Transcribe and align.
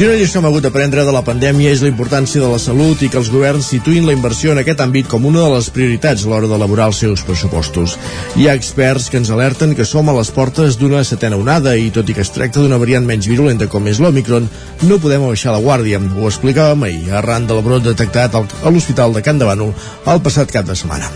Si 0.00 0.06
una 0.06 0.14
lliçó 0.16 0.38
hem 0.38 0.46
hagut 0.48 0.64
d'aprendre 0.64 1.02
de 1.04 1.12
la 1.12 1.20
pandèmia 1.20 1.74
és 1.74 1.82
la 1.84 1.90
importància 1.90 2.40
de 2.40 2.46
la 2.48 2.56
salut 2.62 3.02
i 3.04 3.10
que 3.12 3.18
els 3.20 3.28
governs 3.28 3.66
situïn 3.68 4.06
la 4.08 4.14
inversió 4.16 4.54
en 4.54 4.60
aquest 4.62 4.80
àmbit 4.80 5.10
com 5.12 5.26
una 5.28 5.42
de 5.42 5.50
les 5.52 5.66
prioritats 5.74 6.22
a 6.24 6.30
l'hora 6.30 6.48
d'elaborar 6.48 6.86
els 6.88 7.02
seus 7.02 7.20
pressupostos. 7.28 7.98
Hi 8.40 8.48
ha 8.48 8.54
experts 8.56 9.10
que 9.12 9.20
ens 9.20 9.28
alerten 9.28 9.74
que 9.76 9.84
som 9.84 10.08
a 10.08 10.14
les 10.16 10.32
portes 10.32 10.78
d'una 10.80 11.02
setena 11.04 11.36
onada 11.36 11.76
i 11.76 11.90
tot 11.92 12.08
i 12.08 12.16
que 12.16 12.24
es 12.24 12.32
tracta 12.32 12.62
d'una 12.64 12.80
variant 12.80 13.04
menys 13.04 13.28
virulenta 13.28 13.68
com 13.68 13.92
és 13.92 14.00
l'Omicron, 14.00 14.48
no 14.88 14.98
podem 15.04 15.26
abaixar 15.26 15.52
la 15.52 15.60
guàrdia. 15.60 16.00
Ho 16.00 16.30
explicàvem 16.32 16.88
ahir, 16.88 17.10
arran 17.20 17.44
del 17.50 17.60
brot 17.60 17.84
detectat 17.84 18.40
a 18.40 18.72
l'Hospital 18.72 19.12
de 19.12 19.20
Can 19.20 19.44
Bànol 19.44 19.76
el 20.08 20.24
passat 20.24 20.48
cap 20.48 20.64
de 20.64 20.80
setmana. 20.80 21.12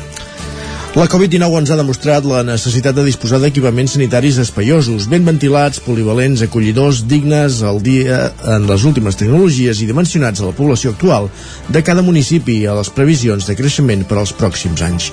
La 0.94 1.08
Covid-19 1.10 1.58
ens 1.58 1.70
ha 1.74 1.76
demostrat 1.76 2.22
la 2.30 2.44
necessitat 2.46 2.94
de 2.94 3.02
disposar 3.02 3.40
d'equipaments 3.42 3.96
sanitaris 3.96 4.36
espaiosos, 4.38 5.08
ben 5.10 5.24
ventilats, 5.26 5.80
polivalents, 5.82 6.44
acollidors, 6.46 7.00
dignes 7.10 7.56
al 7.66 7.80
dia 7.82 8.20
en 8.54 8.68
les 8.68 8.84
últimes 8.86 9.18
tecnologies 9.18 9.82
i 9.82 9.88
dimensionats 9.90 10.38
a 10.38 10.46
la 10.52 10.54
població 10.54 10.94
actual 10.94 11.26
de 11.66 11.82
cada 11.82 12.06
municipi 12.06 12.60
i 12.60 12.70
a 12.70 12.78
les 12.78 12.92
previsions 12.94 13.50
de 13.50 13.58
creixement 13.58 14.06
per 14.06 14.20
als 14.22 14.36
pròxims 14.38 14.86
anys. 14.86 15.10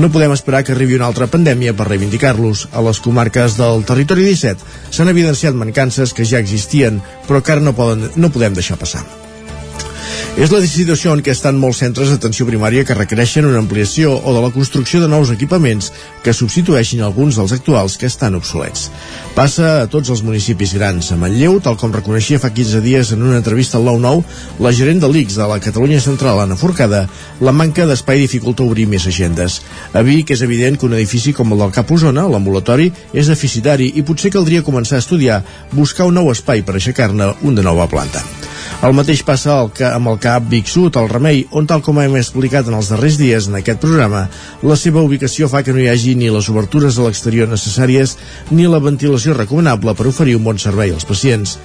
No 0.00 0.08
podem 0.08 0.32
esperar 0.32 0.64
que 0.64 0.72
arribi 0.72 0.96
una 0.96 1.12
altra 1.12 1.28
pandèmia 1.28 1.76
per 1.76 1.90
reivindicar-los. 1.92 2.70
A 2.72 2.88
les 2.88 3.04
comarques 3.04 3.60
del 3.60 3.84
territori 3.84 4.24
17 4.32 4.96
s'han 4.96 5.12
evidenciat 5.12 5.52
mancances 5.52 6.16
que 6.16 6.24
ja 6.24 6.40
existien, 6.40 7.02
però 7.28 7.44
que 7.44 7.52
ara 7.52 7.60
no, 7.60 7.76
poden, 7.76 8.08
no 8.16 8.32
podem 8.32 8.56
deixar 8.56 8.80
passar. 8.80 9.04
És 10.38 10.52
la 10.54 10.60
situació 10.62 11.10
en 11.16 11.20
què 11.26 11.32
estan 11.34 11.56
molts 11.58 11.80
centres 11.82 12.12
d'atenció 12.12 12.44
primària 12.46 12.84
que 12.86 12.94
requereixen 12.94 13.48
una 13.48 13.58
ampliació 13.58 14.12
o 14.14 14.34
de 14.36 14.42
la 14.44 14.52
construcció 14.54 15.00
de 15.02 15.08
nous 15.10 15.32
equipaments 15.34 15.88
que 16.22 16.30
substitueixin 16.30 17.00
alguns 17.02 17.34
dels 17.40 17.50
actuals 17.56 17.96
que 17.98 18.06
estan 18.06 18.36
obsolets. 18.38 18.84
Passa 19.34 19.72
a 19.80 19.88
tots 19.90 20.12
els 20.14 20.22
municipis 20.22 20.76
grans. 20.78 21.08
A 21.10 21.16
Manlleu, 21.18 21.58
tal 21.58 21.74
com 21.80 21.90
reconeixia 21.90 22.38
fa 22.38 22.52
15 22.54 22.84
dies 22.84 23.10
en 23.16 23.24
una 23.26 23.40
entrevista 23.40 23.80
al 23.80 23.88
9-9, 23.90 24.22
la 24.62 24.72
gerent 24.78 25.02
de 25.02 25.10
l'ICS 25.10 25.40
de 25.40 25.48
la 25.50 25.58
Catalunya 25.64 25.98
Central, 26.04 26.44
Anna 26.44 26.60
Forcada, 26.60 27.08
la 27.42 27.56
manca 27.62 27.88
d'espai 27.90 28.22
dificulta 28.22 28.62
obrir 28.62 28.86
més 28.86 29.08
agendes. 29.10 29.58
A 29.90 30.04
Vic 30.06 30.30
és 30.36 30.46
evident 30.46 30.78
que 30.78 30.86
un 30.86 30.94
edifici 30.94 31.34
com 31.34 31.50
el 31.50 31.64
del 31.64 31.74
Cap 31.74 31.90
Osona, 31.90 32.28
l'ambulatori, 32.30 32.92
és 33.10 33.26
deficitari 33.26 33.90
i 33.98 34.06
potser 34.06 34.30
caldria 34.38 34.62
començar 34.62 35.00
a 35.00 35.02
estudiar, 35.02 35.42
buscar 35.74 36.06
un 36.06 36.14
nou 36.22 36.30
espai 36.30 36.62
per 36.62 36.78
aixecar-ne 36.78 37.32
un 37.42 37.58
de 37.58 37.66
nova 37.66 37.90
planta. 37.90 38.22
El 38.78 38.92
mateix 38.94 39.24
passa 39.26 39.56
el 39.58 39.72
que, 39.74 39.82
amb 39.90 40.06
el 40.06 40.20
CAP 40.22 40.44
Vic 40.52 40.68
Sud, 40.70 40.94
el 41.00 41.08
Remei, 41.10 41.40
on 41.58 41.66
tal 41.66 41.80
com 41.82 41.96
hem 41.98 42.12
explicat 42.14 42.68
en 42.70 42.76
els 42.78 42.92
darrers 42.92 43.16
dies 43.18 43.48
en 43.50 43.56
aquest 43.58 43.80
programa, 43.82 44.20
la 44.62 44.76
seva 44.78 45.02
ubicació 45.02 45.48
fa 45.50 45.64
que 45.66 45.74
no 45.74 45.82
hi 45.82 45.88
hagi 45.90 46.14
ni 46.14 46.28
les 46.30 46.46
obertures 46.52 46.94
a 46.94 47.08
l'exterior 47.08 47.50
necessàries 47.50 48.14
ni 48.54 48.68
la 48.70 48.78
ventilació 48.78 49.34
recomanable 49.34 49.96
per 49.98 50.06
oferir 50.12 50.36
un 50.38 50.46
bon 50.46 50.62
servei 50.62 50.94
als 50.94 51.08
pacients. 51.08 51.56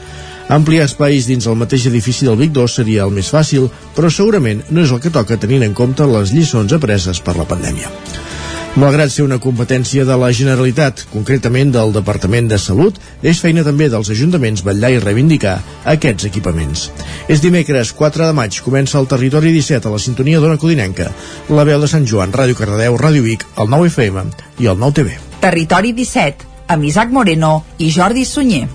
Ampliar 0.57 0.87
espais 0.89 1.29
dins 1.29 1.45
el 1.45 1.59
mateix 1.61 1.85
edifici 1.91 2.25
del 2.25 2.39
Vic 2.41 2.55
2 2.57 2.79
seria 2.81 3.05
el 3.05 3.13
més 3.13 3.29
fàcil, 3.29 3.69
però 3.93 4.09
segurament 4.09 4.65
no 4.71 4.81
és 4.81 4.89
el 4.89 5.03
que 5.03 5.13
toca 5.13 5.37
tenint 5.37 5.69
en 5.69 5.77
compte 5.77 6.09
les 6.09 6.33
lliçons 6.33 6.73
apreses 6.73 7.21
per 7.21 7.37
la 7.37 7.45
pandèmia. 7.45 7.93
Malgrat 8.73 9.11
ser 9.13 9.21
una 9.21 9.37
competència 9.37 10.01
de 10.01 10.15
la 10.17 10.31
Generalitat, 10.33 11.03
concretament 11.11 11.69
del 11.75 11.91
Departament 11.93 12.47
de 12.49 12.57
Salut, 12.57 12.95
és 13.21 13.37
feina 13.37 13.61
també 13.67 13.85
dels 13.85 14.07
ajuntaments 14.09 14.63
vetllar 14.65 14.89
i 14.95 15.01
reivindicar 15.03 15.59
aquests 15.93 16.25
equipaments. 16.25 16.87
És 17.29 17.43
dimecres 17.43 17.91
4 17.93 18.25
de 18.25 18.33
maig, 18.33 18.57
comença 18.65 18.97
el 18.97 19.05
Territori 19.11 19.53
17 19.53 19.91
a 19.91 19.93
la 19.93 20.01
sintonia 20.01 20.41
d'Ona 20.41 20.57
Codinenca, 20.57 21.11
la 21.53 21.67
veu 21.69 21.85
de 21.85 21.91
Sant 21.91 22.09
Joan, 22.09 22.33
Ràdio 22.33 22.57
Cardedeu, 22.57 22.97
Ràdio 22.97 23.27
Vic, 23.27 23.45
el 23.61 23.69
9 23.69 23.93
FM 23.93 24.25
i 24.65 24.73
el 24.73 24.81
9 24.81 24.97
TV. 25.03 25.21
Territori 25.45 25.93
17, 25.93 26.49
amb 26.73 26.89
Isaac 26.89 27.13
Moreno 27.13 27.59
i 27.77 27.93
Jordi 27.93 28.25
Sunyer. 28.25 28.65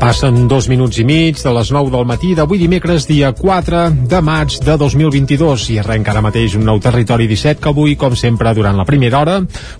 Passen 0.00 0.46
dos 0.48 0.64
minuts 0.64 0.96
i 0.96 1.02
mig 1.04 1.36
de 1.44 1.50
les 1.52 1.68
9 1.76 1.90
del 1.92 2.06
matí 2.08 2.30
d'avui 2.32 2.56
dimecres, 2.56 3.04
dia 3.04 3.34
4 3.36 3.82
de 4.08 4.20
maig 4.24 4.54
de 4.64 4.76
2022 4.80 5.66
i 5.74 5.76
arrenca 5.82 6.14
ara 6.14 6.22
mateix 6.24 6.54
un 6.56 6.64
nou 6.64 6.78
Territori 6.80 7.26
17 7.28 7.60
que 7.60 7.68
avui, 7.68 7.98
com 8.00 8.16
sempre, 8.16 8.54
durant 8.56 8.78
la 8.80 8.86
primera 8.88 9.18
hora 9.20 9.34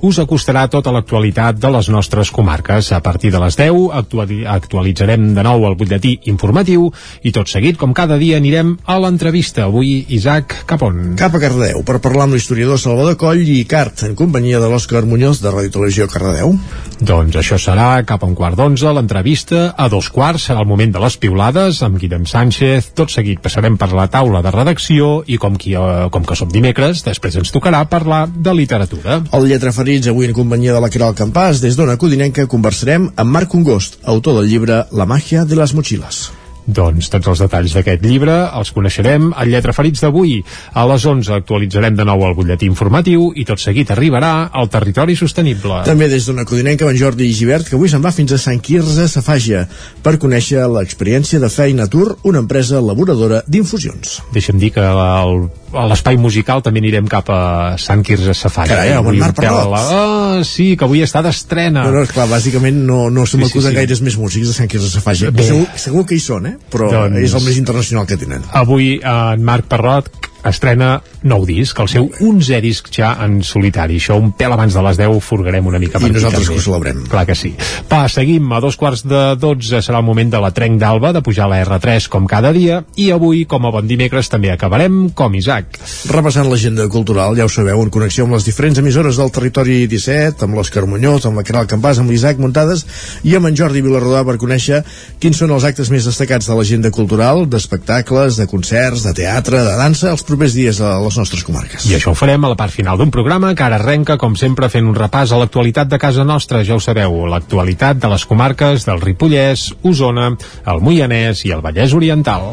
us 0.04 0.18
acostarà 0.20 0.66
tota 0.68 0.92
l'actualitat 0.92 1.56
de 1.56 1.70
les 1.72 1.88
nostres 1.88 2.28
comarques. 2.36 2.90
A 2.92 3.00
partir 3.00 3.30
de 3.32 3.40
les 3.40 3.56
10 3.56 3.96
actuali 3.96 4.42
actualitzarem 4.44 5.30
de 5.32 5.46
nou 5.46 5.64
el 5.70 5.78
butlletí 5.80 6.18
informatiu 6.28 6.90
i 7.24 7.32
tot 7.32 7.48
seguit, 7.48 7.80
com 7.80 7.96
cada 7.96 8.20
dia, 8.20 8.36
anirem 8.36 8.76
a 8.84 8.98
l'entrevista. 9.00 9.64
Avui, 9.70 10.04
Isaac, 10.12 10.66
cap 10.68 10.84
on? 10.84 11.16
Cap 11.16 11.32
a 11.32 11.40
Cardedeu, 11.40 11.80
per 11.80 11.96
parlar 12.04 12.28
amb 12.28 12.36
l'historiador 12.36 12.76
Salvador 12.76 13.16
Coll 13.16 13.40
i 13.40 13.64
Cart, 13.64 14.04
en 14.04 14.12
companyia 14.20 14.60
de 14.60 14.68
l'Òscar 14.68 15.06
Muñoz 15.08 15.40
de 15.40 15.48
Ràdio 15.48 15.72
Televisió 15.80 16.10
Cardedeu. 16.12 16.52
Doncs 17.00 17.40
això 17.40 17.56
serà 17.56 17.94
cap 18.04 18.20
a 18.20 18.28
un 18.28 18.36
quart 18.36 18.60
d'onze, 18.60 18.92
l'entrevista 18.92 19.70
a 19.72 19.88
dos 19.88 20.09
quarts 20.14 20.48
serà 20.48 20.64
el 20.64 20.68
moment 20.68 20.92
de 20.94 21.02
les 21.02 21.16
piulades 21.20 21.80
amb 21.86 21.98
Guillem 22.00 22.26
Sánchez. 22.28 22.90
Tot 22.98 23.12
seguit 23.12 23.42
passarem 23.42 23.78
per 23.80 23.90
la 23.96 24.08
taula 24.12 24.42
de 24.44 24.52
redacció 24.54 25.10
i 25.26 25.38
com, 25.38 25.56
qui, 25.60 25.76
eh, 25.78 26.08
com 26.10 26.26
que 26.26 26.38
som 26.38 26.50
dimecres, 26.50 27.04
després 27.06 27.38
ens 27.40 27.54
tocarà 27.54 27.84
parlar 27.88 28.26
de 28.28 28.54
literatura. 28.54 29.22
El 29.32 29.48
Lletraferits, 29.50 30.10
avui 30.10 30.26
en 30.26 30.36
companyia 30.36 30.74
de 30.74 30.82
la 30.82 30.90
Caral 30.90 31.14
Campàs, 31.14 31.62
des 31.62 31.78
d'Ona 31.78 31.96
Codinenca 31.96 32.48
conversarem 32.50 33.10
amb 33.16 33.30
Marc 33.30 33.50
Congost, 33.50 34.00
autor 34.04 34.40
del 34.40 34.50
llibre 34.50 34.84
La 34.92 35.06
màgia 35.06 35.44
de 35.44 35.56
les 35.56 35.74
motxilles. 35.74 36.39
Doncs 36.76 37.10
tots 37.10 37.30
els 37.32 37.42
detalls 37.42 37.74
d'aquest 37.76 38.04
llibre 38.04 38.36
els 38.56 38.70
coneixerem 38.74 39.30
al 39.34 39.50
Lletra 39.50 39.74
Ferits 39.76 40.04
d'avui. 40.04 40.38
A 40.74 40.86
les 40.90 41.06
11 41.06 41.34
actualitzarem 41.40 41.96
de 41.98 42.06
nou 42.06 42.24
el 42.26 42.36
butlletí 42.38 42.68
informatiu 42.70 43.30
i 43.34 43.46
tot 43.48 43.62
seguit 43.62 43.90
arribarà 43.90 44.50
al 44.52 44.70
territori 44.72 45.16
sostenible. 45.18 45.82
També 45.88 46.10
des 46.12 46.28
d'una 46.28 46.46
codinenca 46.48 46.88
en 46.88 46.98
Jordi 46.98 47.30
Givert, 47.34 47.68
que 47.68 47.78
avui 47.78 47.90
se'n 47.90 48.04
va 48.04 48.14
fins 48.14 48.34
a 48.36 48.40
Sant 48.40 48.60
Quirze 48.62 49.08
Safàgia 49.10 49.66
per 50.04 50.18
conèixer 50.22 50.66
l'experiència 50.70 51.42
de 51.42 51.50
Feina 51.50 51.88
Tour, 51.90 52.16
una 52.30 52.44
empresa 52.44 52.78
elaboradora 52.78 53.42
d'infusions. 53.48 54.20
Deixa'm 54.34 54.60
dir 54.62 54.74
que 54.76 54.84
el 54.84 55.48
a 55.70 55.84
l'espai 55.86 56.18
musical 56.18 56.62
també 56.66 56.80
anirem 56.82 57.06
cap 57.10 57.28
a 57.30 57.42
Sant 57.78 58.02
Quirze 58.06 58.34
Safari. 58.34 58.72
Carai, 58.72 58.90
eh? 58.90 58.98
el 58.98 59.20
Marc 59.20 59.36
Parrot. 59.38 59.74
Ah, 59.78 60.40
sí, 60.46 60.72
que 60.76 60.86
avui 60.86 61.04
està 61.04 61.22
d'estrena. 61.22 61.84
No, 61.86 61.94
no, 61.94 62.04
esclar, 62.08 62.26
bàsicament 62.30 62.82
no, 62.88 63.04
no 63.14 63.26
se 63.26 63.38
m'acuden 63.38 63.68
sí, 63.68 63.74
sí. 63.74 63.78
gaires 63.78 64.02
més 64.06 64.18
músics 64.18 64.50
de 64.50 64.56
Sant 64.56 64.70
Quirze 64.70 64.90
Safari. 64.90 65.30
Segur, 65.30 65.66
segur 65.78 66.04
que 66.08 66.18
hi 66.18 66.24
són, 66.24 66.50
eh? 66.50 66.56
Però 66.70 66.90
Doncs- 66.92 67.22
és 67.24 67.34
el 67.34 67.46
més 67.46 67.56
internacional 67.60 68.06
que 68.06 68.18
tenen. 68.20 68.44
Avui 68.52 68.96
eh, 68.98 69.14
en 69.34 69.46
Marc 69.46 69.70
Parrot 69.70 70.29
estrena 70.46 71.00
nou 71.22 71.44
disc, 71.46 71.78
el 71.82 71.88
seu 71.90 72.08
11è 72.20 72.60
disc 72.64 72.88
ja 72.94 73.12
en 73.24 73.40
solitari. 73.44 73.98
Això 74.00 74.16
un 74.18 74.32
pèl 74.36 74.54
abans 74.54 74.74
de 74.74 74.82
les 74.86 74.98
10 75.00 75.20
furgarem 75.24 75.66
una 75.66 75.78
mica 75.82 75.98
I 75.98 76.06
per 76.06 76.12
nosaltres 76.14 76.46
també. 76.46 76.54
que 76.54 76.60
ho 76.60 76.64
celebrem. 76.64 77.02
Clar 77.10 77.26
que 77.28 77.36
sí. 77.36 77.54
Va, 77.90 78.06
seguim. 78.08 78.52
A 78.52 78.60
dos 78.60 78.76
quarts 78.80 79.04
de 79.04 79.22
12 79.40 79.82
serà 79.84 80.00
el 80.00 80.06
moment 80.06 80.30
de 80.32 80.40
la 80.40 80.50
trenc 80.56 80.80
d'alba, 80.80 81.12
de 81.12 81.22
pujar 81.22 81.44
a 81.44 81.52
la 81.52 81.60
R3 81.64 82.08
com 82.08 82.26
cada 82.26 82.52
dia, 82.52 82.82
i 82.96 83.10
avui, 83.10 83.44
com 83.44 83.66
a 83.66 83.72
bon 83.74 83.86
dimecres, 83.86 84.28
també 84.32 84.50
acabarem 84.50 85.10
com 85.14 85.34
Isaac. 85.34 85.78
Repassant 86.10 86.48
l'agenda 86.50 86.88
cultural, 86.88 87.36
ja 87.36 87.44
ho 87.44 87.52
sabeu, 87.52 87.82
en 87.82 87.90
connexió 87.90 88.24
amb 88.24 88.34
les 88.38 88.46
diferents 88.48 88.78
emissores 88.78 89.20
del 89.20 89.30
territori 89.30 89.86
17, 89.90 90.44
amb 90.44 90.56
l'Òscar 90.58 90.86
Muñoz, 90.86 91.26
amb 91.26 91.36
la 91.40 91.44
Caral 91.46 91.68
Campàs, 91.70 92.00
amb 92.00 92.10
l'Isaac 92.10 92.40
Muntades 92.40 92.86
i 93.24 93.36
amb 93.36 93.50
en 93.50 93.56
Jordi 93.56 93.82
Vilarrodà 93.84 94.24
per 94.24 94.38
conèixer 94.40 94.82
quins 95.20 95.36
són 95.36 95.52
els 95.54 95.64
actes 95.68 95.90
més 95.92 96.06
destacats 96.08 96.48
de 96.48 96.56
l'agenda 96.56 96.90
cultural, 96.94 97.44
d'espectacles, 97.50 98.38
de 98.40 98.46
concerts, 98.50 99.04
de 99.04 99.14
teatre, 99.16 99.62
de 99.66 99.76
dansa, 99.78 100.10
els 100.14 100.24
propers 100.30 100.54
dies 100.56 100.80
a 100.80 100.96
les 101.02 101.18
nostres 101.18 101.44
comarques. 101.46 101.88
I 101.90 101.96
això 101.98 102.14
ho 102.14 102.18
farem 102.18 102.46
a 102.46 102.52
la 102.52 102.58
part 102.58 102.74
final 102.74 103.00
d'un 103.00 103.12
programa 103.14 103.52
que 103.54 103.66
ara 103.66 103.80
arrenca, 103.80 104.18
com 104.20 104.38
sempre, 104.38 104.70
fent 104.72 104.88
un 104.88 104.96
repàs 104.96 105.34
a 105.34 105.40
l'actualitat 105.40 105.90
de 105.90 106.00
casa 106.02 106.24
nostra, 106.24 106.64
ja 106.64 106.78
ho 106.78 106.80
sabeu, 106.84 107.24
l'actualitat 107.30 108.00
de 108.00 108.12
les 108.14 108.26
comarques 108.30 108.86
del 108.88 109.02
Ripollès, 109.02 109.70
Osona, 109.82 110.32
el 110.70 110.82
Moianès 110.84 111.44
i 111.46 111.54
el 111.56 111.64
Vallès 111.66 111.96
Oriental. 111.96 112.50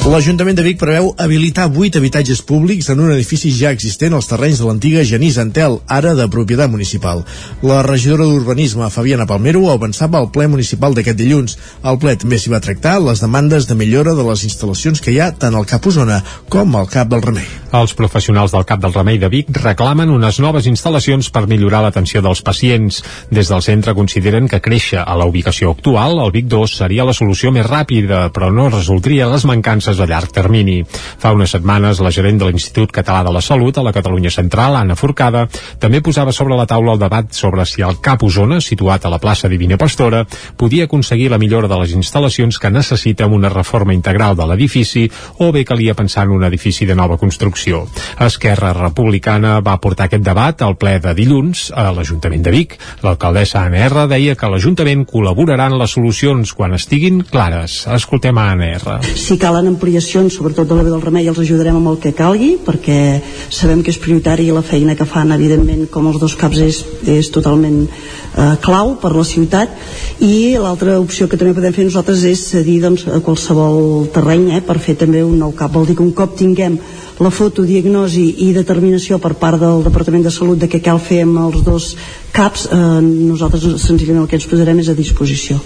L'Ajuntament 0.00 0.56
de 0.56 0.62
Vic 0.64 0.78
preveu 0.80 1.10
habilitar 1.20 1.66
8 1.68 1.98
habitatges 2.00 2.40
públics 2.40 2.88
en 2.88 3.02
un 3.04 3.10
edifici 3.12 3.50
ja 3.52 3.68
existent 3.74 4.16
als 4.16 4.30
terrenys 4.30 4.58
de 4.58 4.64
l'antiga 4.64 5.04
Genís 5.04 5.36
Antel, 5.38 5.76
ara 5.86 6.14
de 6.16 6.24
propietat 6.32 6.72
municipal. 6.72 7.20
La 7.60 7.82
regidora 7.84 8.24
d'Urbanisme, 8.24 8.88
Fabiana 8.90 9.28
Palmero, 9.28 9.66
avançava 9.68 10.18
al 10.18 10.30
ple 10.32 10.48
municipal 10.48 10.96
d'aquest 10.96 11.20
dilluns. 11.20 11.58
Al 11.84 12.00
ple 12.00 12.16
també 12.16 12.40
s'hi 12.40 12.50
va 12.50 12.62
tractar 12.64 12.96
les 13.04 13.20
demandes 13.20 13.68
de 13.68 13.76
millora 13.76 14.16
de 14.16 14.24
les 14.24 14.46
instal·lacions 14.48 15.04
que 15.04 15.12
hi 15.12 15.20
ha 15.20 15.34
tant 15.36 15.54
al 15.54 15.68
Cap 15.68 15.86
Osona 15.86 16.22
com 16.48 16.74
al 16.80 16.88
Cap 16.88 17.12
del 17.12 17.20
Remei. 17.20 17.46
Els 17.70 17.92
professionals 17.94 18.50
del 18.50 18.64
CAP 18.66 18.80
del 18.82 18.96
Remei 18.96 19.20
de 19.22 19.28
Vic 19.30 19.52
reclamen 19.60 20.10
unes 20.10 20.40
noves 20.42 20.66
instal·lacions 20.66 21.28
per 21.30 21.44
millorar 21.46 21.84
l'atenció 21.84 22.24
dels 22.24 22.40
pacients. 22.42 23.04
Des 23.30 23.52
del 23.52 23.62
centre 23.62 23.94
consideren 23.94 24.48
que 24.48 24.58
créixer 24.64 25.04
a 25.04 25.14
la 25.14 25.28
ubicació 25.28 25.70
actual, 25.76 26.18
el 26.24 26.32
Vic 26.34 26.48
2, 26.50 26.76
seria 26.82 27.06
la 27.06 27.14
solució 27.14 27.52
més 27.54 27.68
ràpida, 27.68 28.24
però 28.34 28.50
no 28.50 28.66
resultaria 28.72 29.28
les 29.30 29.46
mancances 29.46 29.89
a 29.98 30.06
llarg 30.06 30.30
termini. 30.30 30.84
Fa 31.18 31.32
unes 31.34 31.50
setmanes, 31.56 31.98
la 31.98 32.12
gerent 32.14 32.38
de 32.38 32.46
l'Institut 32.46 32.92
Català 32.94 33.24
de 33.26 33.32
la 33.34 33.42
Salut 33.42 33.78
a 33.78 33.82
la 33.82 33.92
Catalunya 33.92 34.30
Central, 34.30 34.76
Anna 34.78 34.94
Forcada, 34.94 35.48
també 35.80 36.02
posava 36.04 36.32
sobre 36.32 36.54
la 36.54 36.68
taula 36.70 36.94
el 36.94 37.02
debat 37.02 37.32
sobre 37.34 37.66
si 37.66 37.82
el 37.82 37.98
CAP 38.04 38.22
Osona, 38.28 38.60
situat 38.60 39.04
a 39.04 39.10
la 39.10 39.18
plaça 39.18 39.48
Divina 39.50 39.78
Pastora, 39.80 40.22
podia 40.56 40.84
aconseguir 40.84 41.30
la 41.30 41.38
millora 41.38 41.68
de 41.68 41.80
les 41.82 41.96
instal·lacions 41.96 42.60
que 42.60 42.70
necessita 42.70 43.26
una 43.26 43.50
reforma 43.50 43.94
integral 43.96 44.36
de 44.36 44.46
l'edifici 44.46 45.08
o 45.38 45.50
bé 45.52 45.64
calia 45.64 45.96
pensar 45.98 46.26
en 46.28 46.36
un 46.36 46.44
edifici 46.44 46.86
de 46.86 46.94
nova 46.94 47.18
construcció. 47.18 47.86
Esquerra 48.20 48.72
Republicana 48.76 49.58
va 49.64 49.78
portar 49.80 50.06
aquest 50.06 50.24
debat 50.26 50.62
al 50.62 50.76
ple 50.76 50.98
de 51.00 51.14
dilluns 51.16 51.70
a 51.74 51.88
l'Ajuntament 51.94 52.44
de 52.44 52.54
Vic. 52.54 52.76
L'alcaldessa 53.02 53.64
Anna 53.64 53.84
R 53.88 54.06
deia 54.10 54.36
que 54.36 54.50
l'Ajuntament 54.52 55.06
col·laborarà 55.08 55.70
en 55.70 55.78
les 55.80 55.96
solucions 55.96 56.52
quan 56.56 56.76
estiguin 56.76 57.22
clares. 57.30 57.86
Escoltem 57.90 58.38
a 58.38 58.50
Anna 58.52 58.70
R. 58.76 58.98
Si 59.16 59.38
calen 59.40 59.76
ampliacions, 59.80 60.34
sobretot 60.36 60.68
de 60.68 60.76
la 60.76 60.84
del 60.84 61.00
Remei, 61.00 61.26
els 61.30 61.38
ajudarem 61.40 61.78
amb 61.78 61.88
el 61.88 61.98
que 62.02 62.12
calgui, 62.12 62.58
perquè 62.60 63.22
sabem 63.48 63.80
que 63.82 63.88
és 63.94 63.98
prioritari 63.98 64.50
la 64.52 64.60
feina 64.60 64.94
que 64.94 65.08
fan, 65.08 65.32
evidentment, 65.32 65.86
com 65.88 66.10
els 66.10 66.20
dos 66.20 66.36
caps 66.36 66.60
és, 66.60 66.82
és 67.08 67.30
totalment 67.32 67.86
eh, 67.88 68.56
clau 68.60 68.98
per 69.00 69.14
la 69.16 69.24
ciutat 69.24 69.72
i 70.20 70.58
l'altra 70.60 70.98
opció 71.00 71.28
que 71.30 71.38
també 71.40 71.56
podem 71.56 71.72
fer 71.72 71.86
nosaltres 71.88 72.26
és 72.28 72.44
cedir 72.52 72.80
doncs, 72.84 73.06
a 73.08 73.22
qualsevol 73.24 74.10
terreny 74.12 74.50
eh, 74.58 74.60
per 74.60 74.76
fer 74.82 74.98
també 75.00 75.24
un 75.24 75.38
nou 75.40 75.54
cap 75.56 75.72
vol 75.72 75.88
dir 75.88 75.96
que 75.96 76.04
un 76.04 76.12
cop 76.12 76.36
tinguem 76.36 76.76
la 77.20 77.32
fotodiagnosi 77.32 78.26
i 78.46 78.50
determinació 78.56 79.18
per 79.20 79.34
part 79.40 79.60
del 79.60 79.84
Departament 79.84 80.24
de 80.24 80.32
Salut 80.32 80.60
de 80.60 80.68
què 80.68 80.82
cal 80.84 81.00
fer 81.00 81.22
amb 81.24 81.40
els 81.46 81.64
dos 81.64 81.94
CAPs, 82.36 82.68
eh, 82.68 83.00
nosaltres 83.02 83.64
senzillament 83.80 84.26
el 84.26 84.28
que 84.28 84.36
ens 84.40 84.48
posarem 84.50 84.84
és 84.84 84.92
a 84.92 84.96
disposició. 84.96 85.60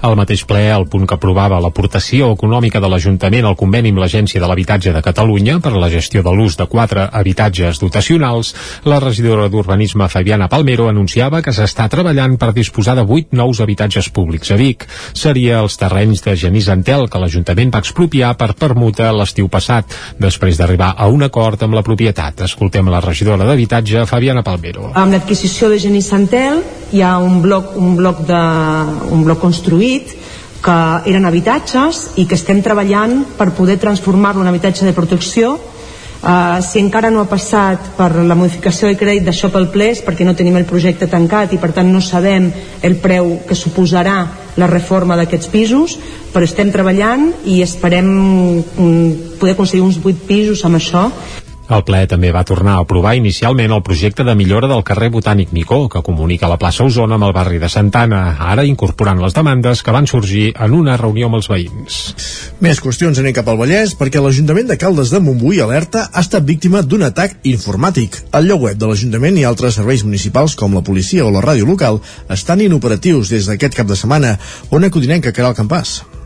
Al 0.00 0.14
mateix 0.14 0.44
ple, 0.46 0.60
el 0.70 0.84
punt 0.86 1.08
que 1.10 1.16
aprovava 1.16 1.56
l'aportació 1.58 2.28
econòmica 2.36 2.78
de 2.78 2.86
l'Ajuntament 2.86 3.48
al 3.48 3.56
conveni 3.58 3.90
amb 3.90 3.98
l'Agència 3.98 4.38
de 4.38 4.46
l'Habitatge 4.46 4.92
de 4.94 5.00
Catalunya 5.02 5.56
per 5.58 5.72
a 5.72 5.80
la 5.82 5.88
gestió 5.90 6.22
de 6.22 6.30
l'ús 6.30 6.54
de 6.54 6.68
quatre 6.70 7.08
habitatges 7.10 7.80
dotacionals, 7.82 8.52
la 8.86 9.00
regidora 9.02 9.48
d'Urbanisme 9.50 10.06
Fabiana 10.06 10.46
Palmero 10.52 10.86
anunciava 10.86 11.40
que 11.42 11.50
s'està 11.56 11.88
treballant 11.90 12.36
per 12.38 12.52
disposar 12.54 12.94
de 12.94 13.02
vuit 13.08 13.34
nous 13.34 13.58
habitatges 13.58 14.10
públics 14.14 14.54
a 14.54 14.60
Vic. 14.60 14.86
Seria 15.18 15.58
els 15.64 15.74
terrenys 15.82 16.22
de 16.22 16.36
Genís 16.38 16.70
Antel 16.70 17.08
que 17.10 17.18
l'Ajuntament 17.18 17.74
va 17.74 17.82
expropiar 17.82 18.36
per 18.38 18.52
permuta 18.54 19.10
l'estiu 19.10 19.50
passat, 19.50 19.90
després 20.22 20.62
d'arribar 20.62 20.92
a 20.94 21.10
un 21.10 21.26
acord 21.26 21.66
amb 21.66 21.74
la 21.74 21.82
propietat. 21.82 22.46
Escoltem 22.46 22.86
la 22.86 23.02
regidora 23.02 23.50
d'Habitatge, 23.50 24.06
Fabiana 24.06 24.46
Palmero. 24.46 24.92
Amb 24.94 25.18
l'adquisició 25.18 25.72
de 25.74 25.82
Genís 25.82 26.12
Antel 26.14 26.62
hi 26.94 27.02
ha 27.02 27.18
un 27.18 27.42
bloc, 27.42 27.74
un 27.76 27.98
bloc, 27.98 28.22
de, 28.30 28.40
un 29.12 29.26
bloc 29.26 29.42
construït 29.42 29.87
que 30.62 30.76
eren 31.10 31.26
habitatges 31.28 32.18
i 32.18 32.26
que 32.26 32.36
estem 32.38 32.62
treballant 32.64 33.22
per 33.38 33.52
poder 33.56 33.78
transformar-lo 33.78 34.42
en 34.42 34.50
habitatge 34.50 34.86
de 34.86 34.94
protecció. 34.96 35.56
Uh, 36.18 36.58
si 36.66 36.80
encara 36.82 37.12
no 37.14 37.20
ha 37.22 37.30
passat 37.30 37.92
per 37.94 38.08
la 38.26 38.34
modificació 38.34 38.88
de 38.90 38.98
crèdit 38.98 39.22
d'això 39.22 39.52
pel 39.54 39.68
ple 39.70 39.92
és 39.92 40.00
perquè 40.02 40.26
no 40.26 40.34
tenim 40.34 40.56
el 40.58 40.66
projecte 40.66 41.06
tancat 41.06 41.54
i 41.54 41.60
per 41.62 41.70
tant 41.76 41.92
no 41.94 42.00
sabem 42.02 42.48
el 42.82 42.96
preu 42.98 43.36
que 43.46 43.54
suposarà 43.54 44.16
la 44.58 44.66
reforma 44.66 45.14
d'aquests 45.14 45.52
pisos 45.52 45.94
però 46.32 46.42
estem 46.42 46.74
treballant 46.74 47.28
i 47.46 47.60
esperem 47.62 48.10
poder 49.38 49.54
aconseguir 49.54 49.86
uns 49.86 50.02
8 50.02 50.26
pisos 50.26 50.66
amb 50.66 50.82
això 50.82 51.06
el 51.68 51.84
ple 51.84 52.00
també 52.08 52.30
va 52.32 52.44
tornar 52.48 52.78
a 52.78 52.84
aprovar 52.84 53.14
inicialment 53.18 53.74
el 53.74 53.82
projecte 53.84 54.24
de 54.24 54.34
millora 54.38 54.70
del 54.70 54.84
carrer 54.84 55.10
Botànic 55.12 55.52
Micó, 55.52 55.82
que 55.92 56.02
comunica 56.02 56.48
la 56.48 56.58
plaça 56.60 56.84
Osona 56.84 57.18
amb 57.18 57.28
el 57.28 57.34
barri 57.36 57.60
de 57.60 57.68
Santana, 57.68 58.22
ara 58.40 58.64
incorporant 58.64 59.20
les 59.22 59.36
demandes 59.36 59.82
que 59.82 59.94
van 59.94 60.08
sorgir 60.10 60.52
en 60.56 60.74
una 60.74 60.96
reunió 60.96 61.28
amb 61.28 61.40
els 61.40 61.50
veïns. 61.52 62.00
Més 62.64 62.80
qüestions 62.82 63.20
anem 63.20 63.36
cap 63.36 63.48
al 63.48 63.60
Vallès, 63.60 63.94
perquè 63.98 64.22
l'Ajuntament 64.22 64.68
de 64.72 64.78
Caldes 64.80 65.12
de 65.14 65.20
Montbui 65.22 65.60
alerta 65.64 66.08
ha 66.12 66.24
estat 66.24 66.46
víctima 66.48 66.82
d'un 66.82 67.04
atac 67.06 67.38
informàtic. 67.44 68.22
El 68.32 68.48
lloc 68.50 68.68
web 68.68 68.80
de 68.80 68.90
l'Ajuntament 68.90 69.38
i 69.38 69.46
altres 69.48 69.78
serveis 69.78 70.04
municipals, 70.08 70.56
com 70.58 70.74
la 70.74 70.84
policia 70.84 71.26
o 71.26 71.32
la 71.34 71.44
ràdio 71.44 71.68
local, 71.68 72.02
estan 72.28 72.64
inoperatius 72.64 73.34
des 73.34 73.50
d'aquest 73.50 73.76
cap 73.78 73.86
de 73.86 73.96
setmana. 73.96 74.38
On 74.70 74.84
acudinem 74.84 75.20
que 75.20 75.36
el 75.38 75.54
Campàs. 75.54 76.17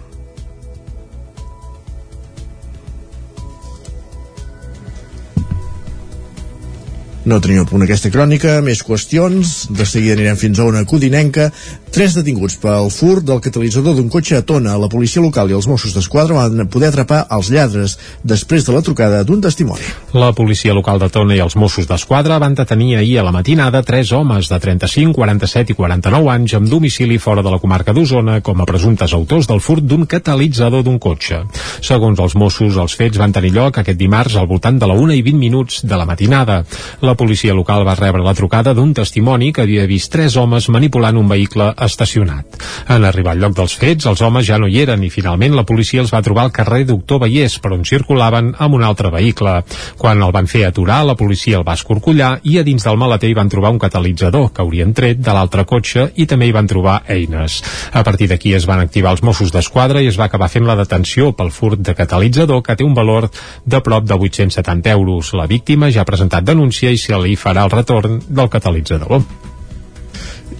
No 7.22 7.36
teniu 7.38 7.62
a 7.62 7.66
punt 7.70 7.84
aquesta 7.84 8.10
crònica, 8.10 8.56
més 8.66 8.80
qüestions. 8.82 9.68
De 9.70 9.84
seguida 9.86 10.16
anirem 10.16 10.38
fins 10.40 10.58
a 10.58 10.64
una 10.66 10.82
codinenca. 10.90 11.52
Tres 11.92 12.14
detinguts 12.16 12.54
pel 12.56 12.86
fur 12.88 13.18
del 13.20 13.40
catalitzador 13.44 13.92
d'un 13.98 14.06
cotxe 14.08 14.38
a 14.38 14.42
Tona. 14.48 14.78
La 14.80 14.88
policia 14.88 15.20
local 15.20 15.50
i 15.50 15.52
els 15.52 15.66
Mossos 15.68 15.92
d'Esquadra 15.92 16.38
van 16.38 16.64
poder 16.72 16.88
atrapar 16.88 17.26
els 17.36 17.50
lladres 17.52 17.98
després 18.24 18.64
de 18.64 18.72
la 18.72 18.80
trucada 18.80 19.18
d'un 19.28 19.42
testimoni. 19.44 19.84
La 20.16 20.30
policia 20.32 20.72
local 20.72 21.02
de 21.02 21.10
Tona 21.12 21.36
i 21.36 21.42
els 21.44 21.52
Mossos 21.60 21.84
d'Esquadra 21.90 22.38
van 22.40 22.56
detenir 22.56 22.96
ahir 22.96 23.18
a 23.20 23.24
la 23.26 23.34
matinada 23.36 23.82
tres 23.84 24.08
homes 24.16 24.48
de 24.48 24.58
35, 24.62 25.12
47 25.18 25.74
i 25.74 25.76
49 25.76 26.30
anys 26.32 26.54
amb 26.56 26.70
domicili 26.70 27.18
fora 27.20 27.44
de 27.44 27.52
la 27.52 27.58
comarca 27.60 27.92
d'Osona 27.92 28.38
com 28.40 28.64
a 28.64 28.68
presumptes 28.72 29.12
autors 29.12 29.50
del 29.52 29.60
furt 29.60 29.84
d'un 29.84 30.08
catalitzador 30.08 30.86
d'un 30.88 30.96
cotxe. 30.96 31.42
Segons 31.84 32.24
els 32.24 32.38
Mossos, 32.40 32.80
els 32.80 32.96
fets 32.96 33.20
van 33.20 33.36
tenir 33.36 33.52
lloc 33.52 33.82
aquest 33.82 34.00
dimarts 34.00 34.40
al 34.40 34.48
voltant 34.48 34.80
de 34.80 34.88
la 34.88 34.96
1 34.96 35.18
i 35.20 35.26
20 35.28 35.44
minuts 35.44 35.84
de 35.84 36.00
la 36.00 36.08
matinada. 36.08 36.62
La 37.04 37.18
policia 37.20 37.52
local 37.52 37.84
va 37.84 38.00
rebre 38.00 38.24
la 38.24 38.32
trucada 38.32 38.72
d'un 38.72 38.96
testimoni 38.96 39.52
que 39.52 39.68
havia 39.68 39.84
vist 39.84 40.08
tres 40.16 40.40
homes 40.40 40.72
manipulant 40.72 41.20
un 41.20 41.28
vehicle 41.28 41.68
estacionat. 41.88 42.58
En 42.88 43.04
arribar 43.04 43.32
al 43.34 43.42
lloc 43.42 43.56
dels 43.56 43.74
fets, 43.78 44.06
els 44.10 44.22
homes 44.22 44.46
ja 44.46 44.58
no 44.58 44.68
hi 44.68 44.80
eren 44.82 45.02
i 45.04 45.10
finalment 45.10 45.56
la 45.56 45.66
policia 45.68 46.02
els 46.02 46.12
va 46.14 46.22
trobar 46.22 46.46
al 46.46 46.54
carrer 46.54 46.84
Doctor 46.88 47.22
Vallès, 47.22 47.58
per 47.62 47.72
on 47.74 47.84
circulaven 47.88 48.52
amb 48.58 48.78
un 48.78 48.84
altre 48.86 49.10
vehicle. 49.14 49.58
Quan 49.98 50.22
el 50.22 50.34
van 50.34 50.48
fer 50.50 50.64
aturar, 50.66 51.02
la 51.06 51.16
policia 51.18 51.58
el 51.58 51.66
va 51.66 51.76
escorcollar 51.78 52.32
i 52.48 52.58
a 52.58 52.64
dins 52.66 52.84
del 52.86 52.98
maleter 53.00 53.30
hi 53.30 53.38
van 53.38 53.52
trobar 53.52 53.72
un 53.74 53.80
catalitzador 53.82 54.50
que 54.52 54.62
haurien 54.64 54.94
tret 54.94 55.20
de 55.22 55.36
l'altre 55.36 55.64
cotxe 55.68 56.08
i 56.16 56.26
també 56.26 56.48
hi 56.48 56.56
van 56.56 56.70
trobar 56.70 57.02
eines. 57.08 57.60
A 57.92 58.02
partir 58.06 58.28
d'aquí 58.30 58.54
es 58.56 58.66
van 58.68 58.82
activar 58.82 59.14
els 59.16 59.22
Mossos 59.22 59.52
d'Esquadra 59.54 60.02
i 60.02 60.10
es 60.10 60.18
va 60.20 60.28
acabar 60.30 60.50
fent 60.52 60.66
la 60.68 60.78
detenció 60.78 61.32
pel 61.36 61.52
furt 61.54 61.80
de 61.80 61.94
catalitzador 61.98 62.62
que 62.62 62.76
té 62.76 62.84
un 62.84 62.94
valor 62.94 63.30
de 63.64 63.80
prop 63.80 64.04
de 64.08 64.18
870 64.18 64.90
euros. 64.90 65.32
La 65.38 65.46
víctima 65.46 65.90
ja 65.90 66.02
ha 66.02 66.08
presentat 66.08 66.44
denúncia 66.44 66.90
i 66.90 67.00
se 67.00 67.18
li 67.22 67.36
farà 67.36 67.66
el 67.66 67.74
retorn 67.74 68.20
del 68.28 68.52
catalitzador. 68.52 69.51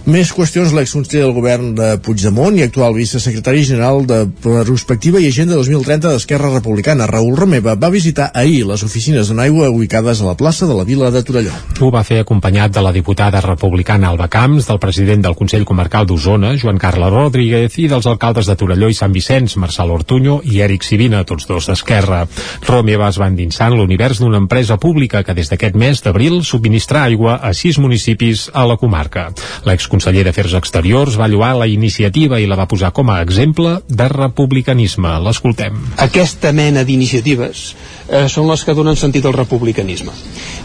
Més 0.03 0.33
qüestions, 0.35 0.73
l'exconseller 0.75 1.21
del 1.23 1.31
govern 1.31 1.69
de 1.77 1.93
Puigdemont 2.03 2.57
i 2.59 2.63
actual 2.65 2.91
vicesecretari 2.91 3.61
general 3.63 4.01
de 4.03 4.17
Prospectiva 4.43 5.21
i 5.23 5.29
Agenda 5.29 5.55
2030 5.55 6.09
d'Esquerra 6.11 6.49
Republicana, 6.51 7.05
Raül 7.07 7.37
Romeva, 7.39 7.77
va 7.79 7.89
visitar 7.93 8.25
ahir 8.35 8.65
les 8.67 8.83
oficines 8.83 9.31
de 9.31 9.37
aigua 9.39 9.69
ubicades 9.71 10.19
a 10.19 10.27
la 10.27 10.33
plaça 10.35 10.67
de 10.67 10.75
la 10.75 10.83
Vila 10.83 11.07
de 11.09 11.21
Torelló. 11.23 11.53
Ho 11.79 11.87
va 11.87 12.01
fer 12.03 12.17
acompanyat 12.19 12.73
de 12.75 12.83
la 12.83 12.91
diputada 12.91 13.39
republicana 13.45 14.09
Alba 14.09 14.27
Camps, 14.27 14.67
del 14.67 14.81
president 14.83 15.23
del 15.23 15.37
Consell 15.39 15.63
Comarcal 15.63 16.03
d'Osona, 16.05 16.51
Joan 16.59 16.83
Carles 16.83 17.13
Rodríguez, 17.15 17.79
i 17.79 17.87
dels 17.87 18.11
alcaldes 18.11 18.51
de 18.51 18.57
Torelló 18.59 18.91
i 18.91 18.99
Sant 18.99 19.15
Vicenç, 19.15 19.55
Marçal 19.55 19.95
Ortuño 19.95 20.41
i 20.43 20.59
Eric 20.67 20.83
Sivina, 20.83 21.23
tots 21.23 21.47
dos 21.47 21.71
d'Esquerra. 21.71 22.25
Romeva 22.67 23.07
es 23.07 23.21
va 23.23 23.31
endinsar 23.31 23.71
en 23.71 23.79
l'univers 23.79 24.19
d'una 24.19 24.43
empresa 24.43 24.75
pública 24.75 25.23
que 25.23 25.39
des 25.39 25.47
d'aquest 25.47 25.79
mes 25.79 26.03
d'abril 26.03 26.41
subministra 26.43 27.07
aigua 27.07 27.39
a 27.39 27.55
sis 27.55 27.79
municipis 27.79 28.49
a 28.51 28.67
la 28.67 28.75
comarca. 28.75 29.29
L'ex 29.63 29.92
conseller 29.93 30.25
d'Afers 30.25 30.57
Exteriors 30.57 31.17
va 31.19 31.29
lloar 31.29 31.53
la 31.59 31.69
iniciativa 31.69 32.39
i 32.41 32.47
la 32.49 32.57
va 32.57 32.67
posar 32.69 32.91
com 32.95 33.11
a 33.13 33.19
exemple 33.21 33.77
de 33.87 34.07
republicanisme. 34.09 35.11
L'escoltem. 35.23 35.77
Aquesta 36.01 36.51
mena 36.55 36.83
d'iniciatives 36.87 37.63
eh, 38.07 38.25
són 38.31 38.49
les 38.49 38.63
que 38.65 38.75
donen 38.77 38.97
sentit 38.99 39.25
al 39.29 39.35
republicanisme. 39.37 40.13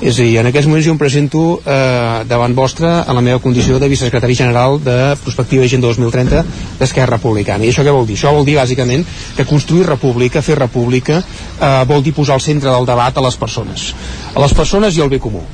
És 0.00 0.16
a 0.16 0.25
dir, 0.25 0.38
en 0.40 0.49
aquests 0.49 0.70
moments 0.70 0.87
jo 0.87 0.94
em 0.94 1.00
presento 1.00 1.44
eh, 1.61 2.25
davant 2.30 2.56
vostre 2.56 2.88
en 3.02 3.18
la 3.18 3.25
meva 3.25 3.42
condició 3.44 3.78
de 3.82 3.90
vicesecretari 3.90 4.38
general 4.38 4.80
de 4.82 4.99
Prospectiva 5.23 5.68
Agenda 5.68 5.92
2030 5.92 6.42
d'Esquerra 6.80 7.18
Republicana. 7.18 7.66
I 7.66 7.73
això 7.75 7.85
què 7.87 7.94
vol 7.94 8.08
dir? 8.08 8.18
Això 8.18 8.32
vol 8.35 8.49
dir, 8.49 8.56
bàsicament, 8.58 9.04
que 9.37 9.49
construir 9.49 9.87
república, 9.88 10.42
fer 10.42 10.58
república, 10.58 11.23
eh, 11.23 11.73
vol 11.88 12.04
dir 12.04 12.16
posar 12.16 12.38
al 12.38 12.44
centre 12.44 12.73
del 12.73 12.88
debat 12.88 13.16
a 13.16 13.28
les 13.28 13.37
persones. 13.37 13.92
A 14.35 14.40
les 14.40 14.54
persones 14.54 14.97
i 14.97 15.04
al 15.04 15.12
bé 15.12 15.20
comú. 15.20 15.44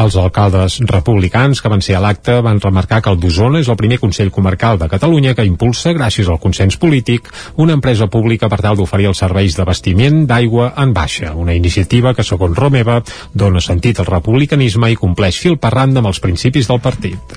Els 0.00 0.14
alcaldes 0.16 0.78
republicans 0.88 1.60
que 1.60 1.68
van 1.68 1.82
ser 1.84 1.98
a 1.98 2.00
l'acte 2.00 2.38
van 2.40 2.60
remarcar 2.62 3.02
que 3.04 3.12
el 3.12 3.18
d'Osona 3.20 3.60
és 3.60 3.68
el 3.68 3.76
primer 3.76 3.98
Consell 4.00 4.30
Comarcal 4.32 4.78
de 4.80 4.88
Catalunya 4.88 5.34
que 5.36 5.44
impulsa, 5.44 5.92
gràcies 5.92 6.30
al 6.30 6.40
consens 6.40 6.78
polític, 6.80 7.28
una 7.60 7.76
empresa 7.76 8.08
pública 8.08 8.48
per 8.48 8.62
tal 8.64 8.78
d'oferir 8.80 9.10
els 9.10 9.20
serveis 9.20 9.58
d'abastiment 9.58 10.22
d'aigua 10.30 10.72
en 10.80 10.94
baixa, 10.96 11.34
una 11.36 11.54
iniciativa 11.58 12.14
que, 12.16 12.24
segons 12.24 12.56
Romeva, 12.56 13.02
dona 13.34 13.60
sentit 13.60 14.00
al 14.00 14.08
republicanisme 14.08 14.88
i 14.88 14.96
compleix 14.96 15.36
fil 15.42 15.60
per 15.60 15.74
amb 15.76 16.06
els 16.06 16.24
principis 16.24 16.70
del 16.70 16.80
partit. 16.80 17.36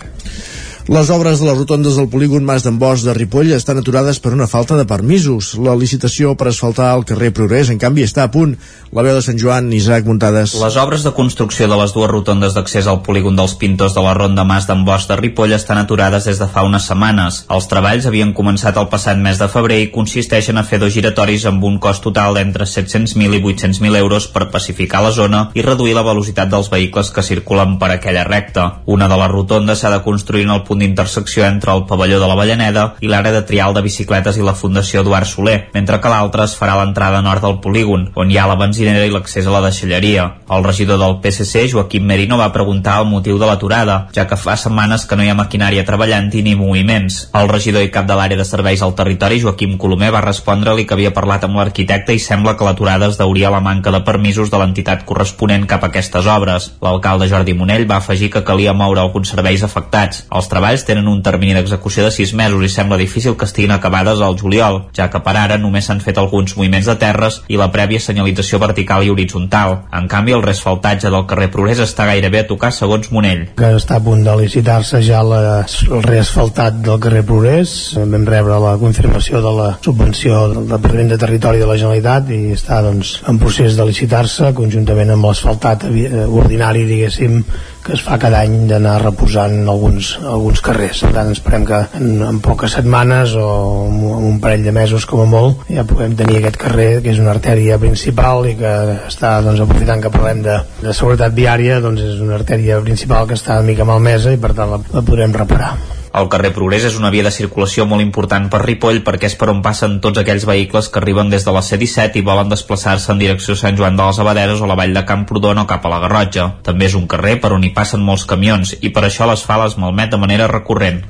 Les 0.88 1.10
obres 1.10 1.40
de 1.40 1.46
les 1.48 1.56
rotondes 1.56 1.96
del 1.96 2.10
polígon 2.12 2.44
Mas 2.44 2.66
d'en 2.66 2.76
de 2.76 3.14
Ripoll 3.16 3.54
estan 3.56 3.78
aturades 3.78 4.20
per 4.20 4.34
una 4.34 4.48
falta 4.52 4.76
de 4.76 4.84
permisos. 4.84 5.56
La 5.56 5.78
licitació 5.80 6.36
per 6.36 6.50
asfaltar 6.50 6.92
el 6.98 7.06
carrer 7.06 7.32
Progrés, 7.32 7.70
en 7.70 7.80
canvi, 7.80 8.04
està 8.04 8.24
a 8.24 8.32
punt. 8.32 8.58
La 8.92 9.02
veu 9.02 9.16
de 9.16 9.22
Sant 9.24 9.40
Joan, 9.40 9.72
Isaac 9.72 10.04
Muntades. 10.06 10.54
Les 10.60 10.76
obres 10.76 11.06
de 11.08 11.14
construcció 11.16 11.70
de 11.72 11.78
les 11.80 11.94
dues 11.96 12.12
rotondes 12.12 12.54
d'accés 12.54 12.86
al 12.86 13.00
polígon 13.02 13.40
dels 13.40 13.56
pintors 13.56 13.96
de 13.96 14.04
la 14.04 14.14
ronda 14.14 14.44
Mas 14.44 14.68
d'en 14.68 14.84
de 14.84 15.16
Ripoll 15.16 15.54
estan 15.54 15.78
aturades 15.78 16.26
des 16.26 16.38
de 16.38 16.48
fa 16.52 16.66
unes 16.68 16.84
setmanes. 16.84 17.46
Els 17.50 17.68
treballs 17.72 18.06
havien 18.06 18.34
començat 18.34 18.76
el 18.76 18.90
passat 18.92 19.18
mes 19.18 19.40
de 19.40 19.48
febrer 19.48 19.80
i 19.80 19.90
consisteixen 19.92 20.58
a 20.58 20.66
fer 20.68 20.82
dos 20.84 20.92
giratoris 20.92 21.46
amb 21.46 21.64
un 21.64 21.80
cost 21.80 22.04
total 22.04 22.36
d'entre 22.36 22.68
700.000 22.68 23.40
i 23.40 23.42
800.000 23.42 23.96
euros 24.04 24.28
per 24.28 24.52
pacificar 24.52 25.02
la 25.02 25.16
zona 25.16 25.50
i 25.56 25.64
reduir 25.64 25.96
la 25.96 26.04
velocitat 26.04 26.52
dels 26.52 26.70
vehicles 26.70 27.10
que 27.10 27.24
circulen 27.24 27.80
per 27.80 27.94
aquella 27.96 28.28
recta. 28.28 28.84
Una 28.86 29.08
de 29.08 29.18
les 29.18 29.32
rotondes 29.32 29.80
s'ha 29.80 29.96
de 29.96 30.04
construir 30.04 30.44
en 30.44 30.52
el 30.52 30.64
punt 30.74 30.82
d'intersecció 30.82 31.46
entre 31.46 31.72
el 31.74 31.86
pavelló 31.86 32.20
de 32.20 32.28
la 32.28 32.36
Vallaneda 32.36 32.84
i 33.04 33.10
l'àrea 33.10 33.34
de 33.36 33.44
trial 33.46 33.74
de 33.76 33.84
bicicletes 33.86 34.38
i 34.38 34.46
la 34.46 34.56
Fundació 34.58 35.04
Eduard 35.04 35.30
Soler, 35.30 35.70
mentre 35.74 36.00
que 36.02 36.10
l'altra 36.10 36.48
es 36.50 36.56
farà 36.58 36.76
l'entrada 36.80 37.22
nord 37.22 37.44
del 37.46 37.60
polígon, 37.62 38.10
on 38.16 38.32
hi 38.32 38.40
ha 38.40 38.48
la 38.50 38.58
benzinera 38.58 39.06
i 39.06 39.12
l'accés 39.14 39.46
a 39.48 39.54
la 39.54 39.62
deixalleria. 39.68 40.26
El 40.50 40.66
regidor 40.66 41.00
del 41.00 41.20
PSC, 41.22 41.68
Joaquim 41.72 42.06
Merino, 42.10 42.38
va 42.42 42.52
preguntar 42.54 43.00
el 43.02 43.10
motiu 43.10 43.38
de 43.40 43.50
l'aturada, 43.50 44.08
ja 44.16 44.26
que 44.28 44.38
fa 44.40 44.56
setmanes 44.58 45.06
que 45.06 45.18
no 45.18 45.26
hi 45.26 45.30
ha 45.30 45.38
maquinària 45.38 45.86
treballant-hi 45.86 46.42
ni 46.46 46.56
moviments. 46.58 47.30
El 47.38 47.50
regidor 47.52 47.86
i 47.86 47.92
cap 47.94 48.10
de 48.10 48.18
l'àrea 48.18 48.40
de 48.40 48.48
serveis 48.48 48.82
al 48.82 48.96
territori, 48.98 49.42
Joaquim 49.44 49.78
Colomer, 49.78 50.12
va 50.16 50.24
respondre-li 50.26 50.88
que 50.88 50.98
havia 50.98 51.14
parlat 51.14 51.46
amb 51.46 51.60
l'arquitecte 51.62 52.16
i 52.18 52.22
sembla 52.24 52.56
que 52.58 52.66
l'aturada 52.66 53.12
es 53.12 53.20
deuria 53.22 53.50
a 53.52 53.56
la 53.58 53.62
manca 53.62 53.94
de 53.94 54.02
permisos 54.08 54.50
de 54.50 54.62
l'entitat 54.62 55.06
corresponent 55.06 55.68
cap 55.70 55.86
a 55.86 55.92
aquestes 55.92 56.30
obres. 56.30 56.72
L'alcalde 56.82 57.30
Jordi 57.30 57.54
Monell 57.58 57.88
va 57.90 58.02
afegir 58.02 58.32
que 58.34 58.46
calia 58.48 58.74
moure 58.74 59.04
alguns 59.04 59.34
serveis 59.36 59.64
afectats. 59.66 60.26
Els 60.32 60.50
treballs 60.50 60.63
tenen 60.88 61.08
un 61.12 61.22
termini 61.24 61.54
d'execució 61.58 62.06
de 62.06 62.12
6 62.16 62.34
mesos 62.40 62.64
i 62.64 62.70
sembla 62.72 62.98
difícil 62.98 63.36
que 63.38 63.46
estiguin 63.50 63.72
acabades 63.76 64.22
al 64.22 64.38
juliol, 64.40 64.84
ja 64.96 65.10
que 65.12 65.22
per 65.24 65.36
ara 65.38 65.60
només 65.62 65.88
s'han 65.90 66.02
fet 66.04 66.18
alguns 66.18 66.56
moviments 66.58 66.88
de 66.90 66.96
terres 67.02 67.42
i 67.52 67.60
la 67.60 67.70
prèvia 67.74 68.02
senyalització 68.02 68.60
vertical 68.64 69.04
i 69.04 69.12
horitzontal. 69.14 69.84
En 69.94 70.08
canvi, 70.12 70.36
el 70.36 70.46
resfaltatge 70.46 71.12
del 71.14 71.28
carrer 71.30 71.50
Progrés 71.54 71.84
està 71.84 72.08
gairebé 72.10 72.44
a 72.44 72.48
tocar 72.50 72.72
segons 72.74 73.12
Monell. 73.12 73.46
Que 73.60 73.74
està 73.78 74.00
a 74.00 74.04
punt 74.04 74.24
de 74.26 74.36
licitar-se 74.40 75.02
ja 75.06 75.22
la, 75.26 75.42
el 75.64 76.04
reasfaltat 76.06 76.80
del 76.86 77.00
carrer 77.04 77.26
Progrés. 77.28 77.76
Vam 78.00 78.28
rebre 78.30 78.60
la 78.64 78.76
confirmació 78.82 79.42
de 79.44 79.54
la 79.58 79.70
subvenció 79.84 80.48
del 80.54 80.68
Departament 80.72 81.14
de 81.14 81.20
Territori 81.22 81.62
de 81.62 81.70
la 81.70 81.78
Generalitat 81.80 82.32
i 82.34 82.42
està 82.56 82.82
doncs, 82.86 83.18
en 83.30 83.40
procés 83.42 83.78
de 83.78 83.88
licitar-se 83.90 84.54
conjuntament 84.58 85.14
amb 85.14 85.30
l'asfaltat 85.30 85.88
eh, 85.90 86.26
ordinari, 86.26 86.88
diguéssim, 86.90 87.42
que 87.84 87.94
es 87.98 88.04
fa 88.06 88.18
cada 88.22 88.42
any 88.46 88.68
d'anar 88.70 88.96
reposant 89.04 89.68
alguns, 89.70 90.14
alguns 90.22 90.62
carrers. 90.66 91.04
Per 91.06 91.14
tant, 91.16 91.32
esperem 91.36 91.66
que 91.68 91.80
en, 92.00 92.12
en 92.30 92.40
poques 92.44 92.78
setmanes 92.78 93.36
o 93.40 93.48
en 93.88 94.30
un 94.34 94.40
parell 94.44 94.64
de 94.66 94.76
mesos 94.76 95.08
com 95.10 95.24
a 95.24 95.30
molt 95.30 95.66
ja 95.72 95.86
puguem 95.88 96.16
tenir 96.20 96.40
aquest 96.40 96.60
carrer 96.62 96.90
que 97.04 97.12
és 97.14 97.22
una 97.24 97.34
artèria 97.36 97.80
principal 97.82 98.48
i 98.50 98.56
que 98.60 98.76
està 99.10 99.36
doncs, 99.46 99.64
aprofitant 99.64 100.04
que 100.04 100.14
parlem 100.14 100.46
de, 100.46 100.60
de 100.84 100.96
seguretat 100.96 101.36
viària 101.36 101.82
doncs 101.84 102.06
és 102.14 102.24
una 102.24 102.40
artèria 102.40 102.80
principal 102.84 103.28
que 103.28 103.40
està 103.40 103.60
una 103.60 103.72
mica 103.74 103.88
malmesa 103.88 104.34
i 104.34 104.40
per 104.40 104.56
tant 104.58 104.78
la, 104.78 104.82
la 104.94 105.06
podrem 105.06 105.36
reparar. 105.44 105.76
El 106.14 106.28
carrer 106.30 106.52
Progrés 106.54 106.84
és 106.86 106.94
una 106.94 107.10
via 107.10 107.24
de 107.26 107.32
circulació 107.34 107.88
molt 107.90 108.04
important 108.04 108.44
per 108.54 108.60
Ripoll 108.62 109.00
perquè 109.02 109.32
és 109.32 109.36
per 109.38 109.48
on 109.50 109.64
passen 109.66 109.96
tots 110.02 110.20
aquells 110.22 110.44
vehicles 110.46 110.92
que 110.94 111.00
arriben 111.02 111.32
des 111.32 111.42
de 111.42 111.54
la 111.56 111.64
C-17 111.66 112.20
i 112.20 112.22
volen 112.28 112.52
desplaçar-se 112.52 113.10
en 113.10 113.18
direcció 113.18 113.56
a 113.56 113.62
Sant 113.64 113.80
Joan 113.80 113.98
de 113.98 114.06
les 114.06 114.20
Abaderes 114.22 114.62
o 114.62 114.70
la 114.70 114.78
vall 114.78 114.94
de 114.94 115.02
Camprodon 115.10 115.64
o 115.64 115.66
cap 115.66 115.88
a 115.88 115.90
la 115.90 115.98
Garrotja. 116.04 116.46
També 116.68 116.86
és 116.86 116.94
un 117.00 117.08
carrer 117.10 117.40
per 117.42 117.50
on 117.56 117.66
hi 117.66 117.72
passen 117.74 118.06
molts 118.06 118.28
camions 118.30 118.76
i 118.82 118.92
per 118.94 119.08
això 119.08 119.26
l'asfalt 119.26 119.72
es 119.72 119.78
malmet 119.82 120.14
de 120.14 120.20
manera 120.22 120.46
recurrent. 120.52 121.02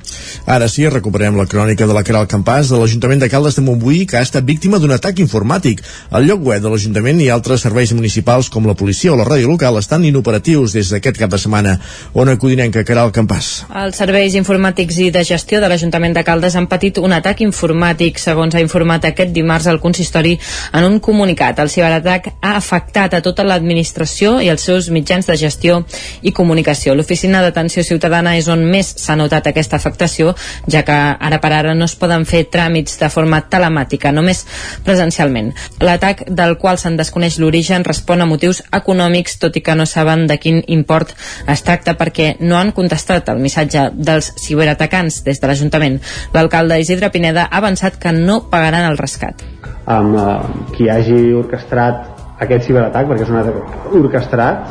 Ara 0.47 0.69
sí, 0.71 0.87
recuperem 0.87 1.35
la 1.35 1.47
crònica 1.51 1.83
de 1.89 1.97
la 1.99 2.05
Caral 2.07 2.29
Campàs 2.31 2.71
de 2.71 2.79
l'Ajuntament 2.79 3.25
de 3.25 3.29
Caldes 3.33 3.59
de 3.59 3.65
Montbui 3.67 4.05
que 4.07 4.21
ha 4.21 4.23
estat 4.23 4.47
víctima 4.47 4.79
d'un 4.79 4.95
atac 4.95 5.19
informàtic. 5.19 5.83
El 6.15 6.29
lloc 6.31 6.47
web 6.47 6.63
de 6.63 6.71
l'Ajuntament 6.71 7.19
i 7.19 7.27
altres 7.27 7.67
serveis 7.67 7.91
municipals 7.91 8.47
com 8.47 8.71
la 8.71 8.77
policia 8.79 9.11
o 9.11 9.19
la 9.19 9.27
ràdio 9.27 9.51
local 9.51 9.83
estan 9.83 10.07
inoperatius 10.07 10.79
des 10.79 10.95
d'aquest 10.95 11.19
cap 11.25 11.35
de 11.35 11.43
setmana. 11.43 11.75
On 12.15 12.31
acudinenca 12.31 12.87
Caral 12.87 13.11
Campàs. 13.11 13.51
Els 13.83 13.99
serveis 13.99 14.39
informàtics 14.39 14.92
tècnics 14.93 14.99
i 14.99 15.11
de 15.11 15.23
gestió 15.23 15.59
de 15.61 15.67
l'Ajuntament 15.69 16.13
de 16.13 16.23
Caldes 16.23 16.55
han 16.55 16.67
patit 16.67 16.97
un 16.97 17.13
atac 17.13 17.41
informàtic, 17.41 18.19
segons 18.19 18.53
ha 18.55 18.61
informat 18.61 19.05
aquest 19.05 19.31
dimarts 19.33 19.67
el 19.67 19.79
consistori 19.79 20.37
en 20.73 20.83
un 20.83 20.99
comunicat. 20.99 21.59
El 21.59 21.69
ciberatac 21.69 22.29
ha 22.41 22.55
afectat 22.57 23.13
a 23.13 23.21
tota 23.21 23.43
l'administració 23.43 24.39
i 24.41 24.49
els 24.49 24.61
seus 24.61 24.89
mitjans 24.89 25.25
de 25.25 25.37
gestió 25.37 25.83
i 26.21 26.31
comunicació. 26.31 26.95
L'Oficina 26.95 27.41
d'Atenció 27.41 27.83
Ciutadana 27.83 28.37
és 28.37 28.47
on 28.47 28.63
més 28.65 28.93
s'ha 28.97 29.15
notat 29.15 29.47
aquesta 29.47 29.77
afectació, 29.77 30.35
ja 30.67 30.83
que 30.83 30.93
ara 30.93 31.39
per 31.39 31.53
ara 31.53 31.73
no 31.73 31.85
es 31.85 31.95
poden 31.95 32.25
fer 32.25 32.45
tràmits 32.51 32.99
de 32.99 33.09
forma 33.09 33.41
telemàtica, 33.49 34.11
només 34.11 34.45
presencialment. 34.83 35.53
L'atac 35.81 36.27
del 36.29 36.57
qual 36.57 36.77
se'n 36.77 36.97
desconeix 36.97 37.39
l'origen 37.39 37.83
respon 37.83 38.21
a 38.21 38.29
motius 38.29 38.63
econòmics, 38.71 39.39
tot 39.39 39.57
i 39.57 39.61
que 39.61 39.75
no 39.75 39.85
saben 39.85 40.27
de 40.27 40.37
quin 40.37 40.61
import 40.67 41.15
es 41.47 41.63
tracta 41.63 41.97
perquè 41.97 42.35
no 42.39 42.57
han 42.57 42.73
contestat 42.75 43.29
el 43.29 43.41
missatge 43.41 43.89
dels 43.93 44.33
ciberatacs 44.39 44.82
atacants 44.83 45.23
des 45.23 45.39
de 45.39 45.47
l'Ajuntament. 45.47 45.99
L'alcalde 46.35 46.79
Isidre 46.83 47.09
Pineda 47.09 47.47
ha 47.49 47.63
avançat 47.63 47.97
que 47.99 48.11
no 48.11 48.43
pagaran 48.51 48.91
el 48.91 48.99
rescat. 48.99 49.43
Amb 49.87 50.15
uh, 50.15 50.39
qui 50.75 50.89
hagi 50.91 51.33
orquestrat 51.39 52.41
aquest 52.43 52.67
ciberatac, 52.67 53.07
perquè 53.07 53.23
és 53.23 53.31
un 53.31 53.39
atac 53.39 53.95
orquestrat, 53.99 54.67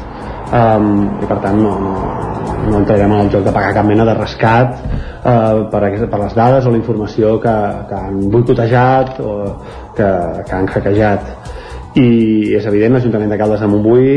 um, 0.52 0.90
i 1.22 1.28
per 1.28 1.38
tant 1.44 1.58
no, 1.60 1.72
no, 1.80 1.94
no 2.68 2.82
entrarem 2.82 3.16
en 3.16 3.24
el 3.24 3.32
joc 3.32 3.46
de 3.46 3.54
pagar 3.54 3.72
cap 3.78 3.88
mena 3.88 4.06
de 4.08 4.16
rescat 4.18 4.76
uh, 4.84 5.64
per, 5.72 5.82
per 6.12 6.20
les 6.24 6.36
dades 6.36 6.66
o 6.66 6.74
la 6.74 6.80
informació 6.80 7.38
que, 7.42 7.56
que 7.88 8.02
han 8.06 8.20
boicotejat 8.32 9.18
o 9.22 9.34
que, 9.96 10.10
que 10.46 10.56
han 10.58 10.68
hackejat 10.68 11.32
i 12.00 12.54
és 12.56 12.64
evident, 12.64 12.94
l'Ajuntament 12.96 13.32
de 13.32 13.36
Caldes 13.40 13.60
de 13.60 13.68
Montbui 13.68 14.12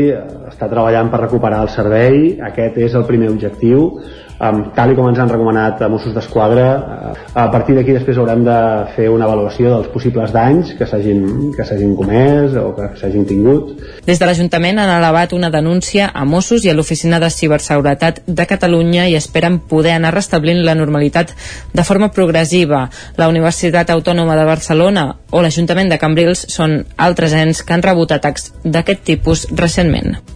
està 0.48 0.68
treballant 0.70 1.10
per 1.12 1.20
recuperar 1.26 1.60
el 1.66 1.72
servei 1.72 2.38
aquest 2.46 2.78
és 2.80 2.94
el 2.96 3.04
primer 3.08 3.28
objectiu 3.32 3.90
um, 4.40 4.62
tal 4.76 4.94
com 4.96 5.08
ens 5.10 5.20
han 5.22 5.30
recomanat 5.32 5.82
a 5.82 5.88
Mossos 5.92 6.14
d'Esquadra 6.14 6.66
uh, 6.76 7.12
a 7.34 7.46
partir 7.52 7.76
d'aquí 7.76 7.94
després 7.96 8.18
haurem 8.18 8.44
de 8.46 8.58
fer 8.96 9.08
una 9.12 9.26
avaluació 9.28 9.72
dels 9.72 9.90
possibles 9.92 10.32
danys 10.34 10.74
que 10.78 10.88
s'hagin 10.88 11.96
comès 11.96 12.56
o 12.60 12.70
que 12.76 12.90
s'hagin 13.00 13.26
tingut 13.28 13.74
Des 14.06 14.20
de 14.20 14.28
l'Ajuntament 14.28 14.78
han 14.78 14.92
elevat 14.98 15.32
una 15.32 15.50
denúncia 15.50 16.10
a 16.14 16.24
Mossos 16.24 16.64
i 16.64 16.70
a 16.70 16.76
l'Oficina 16.76 17.20
de 17.22 17.30
Ciberseguretat 17.30 18.22
de 18.26 18.46
Catalunya 18.46 19.08
i 19.10 19.16
esperen 19.18 19.58
poder 19.58 19.96
anar 19.96 20.14
restablint 20.14 20.62
la 20.64 20.76
normalitat 20.78 21.32
de 21.72 21.84
forma 21.84 22.10
progressiva. 22.14 22.86
La 23.16 23.28
Universitat 23.28 23.90
Autònoma 23.90 24.36
de 24.38 24.46
Barcelona 24.46 25.08
o 25.30 25.42
l'Ajuntament 25.42 25.90
de 25.90 25.98
Cambrils 25.98 26.46
són 26.52 26.82
altres 26.96 27.34
ens 27.34 27.62
que 27.62 27.76
han 27.76 27.84
rebut 27.86 28.14
atacs 28.14 28.52
d'aquest 28.64 29.06
tipus 29.10 29.46
recentment. 29.52 30.35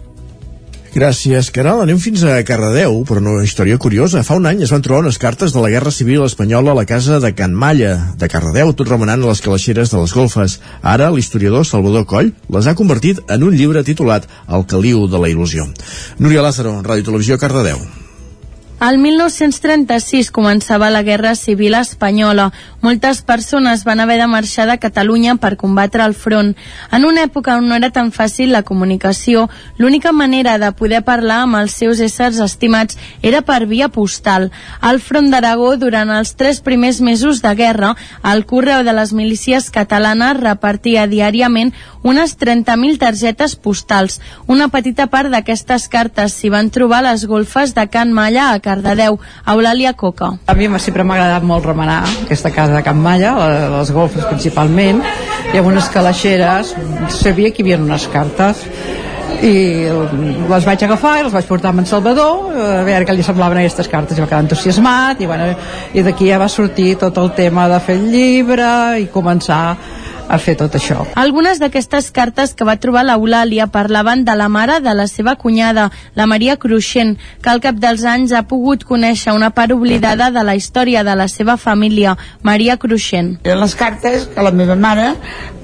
Gràcies, 0.91 1.53
Caral. 1.55 1.85
Anem 1.85 2.01
fins 2.03 2.25
a 2.27 2.41
Cardedeu, 2.43 2.97
però 3.07 3.21
una 3.23 3.45
història 3.47 3.79
curiosa. 3.79 4.25
Fa 4.27 4.35
un 4.41 4.49
any 4.51 4.65
es 4.67 4.73
van 4.75 4.83
trobar 4.83 5.05
unes 5.05 5.21
cartes 5.23 5.55
de 5.55 5.63
la 5.63 5.71
Guerra 5.71 5.93
Civil 5.95 6.25
Espanyola 6.27 6.73
a 6.73 6.79
la 6.81 6.85
casa 6.85 7.21
de 7.23 7.31
Can 7.39 7.55
Malla, 7.55 7.93
de 8.19 8.29
Cardedeu, 8.33 8.75
tot 8.75 8.91
remenant 8.91 9.23
a 9.23 9.31
les 9.31 9.45
calaixeres 9.45 9.95
de 9.95 10.03
les 10.03 10.17
golfes. 10.19 10.59
Ara, 10.83 11.13
l'historiador 11.15 11.63
Salvador 11.69 12.09
Coll 12.11 12.35
les 12.51 12.67
ha 12.67 12.75
convertit 12.75 13.23
en 13.31 13.47
un 13.47 13.55
llibre 13.55 13.87
titulat 13.87 14.27
El 14.51 14.67
caliu 14.67 15.07
de 15.07 15.23
la 15.23 15.31
il·lusió. 15.31 15.71
Núria 16.19 16.43
Lázaro, 16.43 16.81
Ràdio 16.83 17.07
Televisió, 17.07 17.39
Cardedeu. 17.39 17.79
El 18.81 18.97
1936 18.97 20.31
començava 20.33 20.87
la 20.89 21.03
Guerra 21.05 21.35
Civil 21.37 21.75
Espanyola. 21.77 22.47
Moltes 22.81 23.21
persones 23.21 23.83
van 23.85 24.01
haver 24.01 24.17
de 24.21 24.27
marxar 24.27 24.65
de 24.67 24.79
Catalunya 24.81 25.35
per 25.37 25.59
combatre 25.61 26.01
el 26.01 26.15
front. 26.17 26.55
En 26.91 27.05
una 27.05 27.27
època 27.27 27.59
on 27.61 27.67
no 27.69 27.77
era 27.77 27.91
tan 27.93 28.09
fàcil 28.09 28.55
la 28.55 28.63
comunicació, 28.65 29.51
l'única 29.77 30.13
manera 30.17 30.57
de 30.59 30.71
poder 30.73 31.03
parlar 31.05 31.43
amb 31.45 31.59
els 31.61 31.75
seus 31.77 32.01
éssers 32.01 32.41
estimats 32.41 32.97
era 33.21 33.43
per 33.45 33.67
via 33.69 33.91
postal. 33.93 34.49
Al 34.81 35.01
front 35.05 35.29
d'Aragó, 35.29 35.75
durant 35.77 36.09
els 36.15 36.33
tres 36.41 36.63
primers 36.65 37.03
mesos 37.05 37.43
de 37.45 37.53
guerra, 37.55 37.93
el 38.25 38.47
correu 38.49 38.81
de 38.83 38.97
les 38.97 39.13
milícies 39.13 39.69
catalanes 39.69 40.41
repartia 40.41 41.05
diàriament 41.07 41.75
unes 42.03 42.39
30.000 42.41 42.97
targetes 42.97 43.57
postals. 43.57 44.23
Una 44.47 44.71
petita 44.73 45.11
part 45.13 45.29
d'aquestes 45.29 45.85
cartes 45.93 46.33
s'hi 46.33 46.49
van 46.49 46.73
trobar 46.73 47.03
a 47.05 47.11
les 47.11 47.27
golfes 47.29 47.77
de 47.77 47.87
Can 47.93 48.17
Malla 48.17 48.55
a 48.55 48.59
Cardedeu. 48.65 49.21
Eulàlia 49.45 49.93
Coca. 49.93 50.33
A 50.47 50.57
mi 50.57 50.69
sempre 50.81 51.05
m'ha 51.05 51.21
agradat 51.21 51.45
molt 51.45 51.67
remenar 51.67 52.01
aquesta 52.25 52.49
casa 52.49 52.70
de 52.75 52.83
Can 52.87 53.01
Malla, 53.03 53.35
les 53.77 53.93
golfes 53.95 54.27
principalment, 54.29 55.03
i 55.51 55.59
amb 55.59 55.71
unes 55.71 55.91
calaixeres 55.93 56.75
sabia 57.21 57.51
que 57.51 57.63
hi 57.63 57.69
havia 57.69 57.81
unes 57.83 58.09
cartes. 58.13 58.65
I 59.41 59.55
les 60.51 60.67
vaig 60.67 60.83
agafar 60.85 61.15
i 61.21 61.23
les 61.25 61.33
vaig 61.33 61.47
portar 61.49 61.71
amb 61.71 61.81
en 61.81 61.87
Salvador 61.89 62.51
a 62.51 62.83
veure 62.85 63.07
què 63.09 63.15
li 63.17 63.25
semblaven 63.25 63.63
aquestes 63.63 63.89
cartes 63.89 64.19
i 64.19 64.21
va 64.21 64.29
quedar 64.29 64.43
entusiasmat 64.45 65.23
i, 65.23 65.29
bueno, 65.31 65.47
i 65.97 66.05
d'aquí 66.05 66.29
ja 66.29 66.41
va 66.43 66.51
sortir 66.53 66.93
tot 67.01 67.17
el 67.23 67.31
tema 67.39 67.65
de 67.71 67.79
fer 67.81 67.97
el 67.97 68.11
llibre 68.13 68.69
i 69.01 69.09
començar 69.15 69.63
a 70.31 70.39
fer 70.39 70.57
tot 70.61 70.77
això. 70.79 71.05
Algunes 71.19 71.61
d'aquestes 71.61 72.11
cartes 72.15 72.55
que 72.55 72.67
va 72.69 72.79
trobar 72.81 73.05
l'Eulàlia 73.09 73.67
parlaven 73.75 74.25
de 74.25 74.37
la 74.39 74.49
mare 74.49 74.79
de 74.81 74.95
la 74.95 75.07
seva 75.11 75.35
cunyada, 75.37 75.91
la 76.15 76.27
Maria 76.31 76.57
Cruixent, 76.57 77.17
que 77.43 77.51
al 77.51 77.63
cap 77.65 77.81
dels 77.83 78.05
anys 78.07 78.33
ha 78.33 78.45
pogut 78.47 78.87
conèixer 78.87 79.35
una 79.35 79.51
part 79.51 79.75
oblidada 79.75 80.31
de 80.31 80.45
la 80.47 80.55
història 80.55 81.05
de 81.05 81.17
la 81.19 81.29
seva 81.29 81.57
família, 81.57 82.17
Maria 82.43 82.79
Cruixent. 82.79 83.39
Eren 83.45 83.65
les 83.65 83.75
cartes 83.75 84.29
que 84.31 84.47
la 84.47 84.55
meva 84.55 84.79
mare 84.79 85.15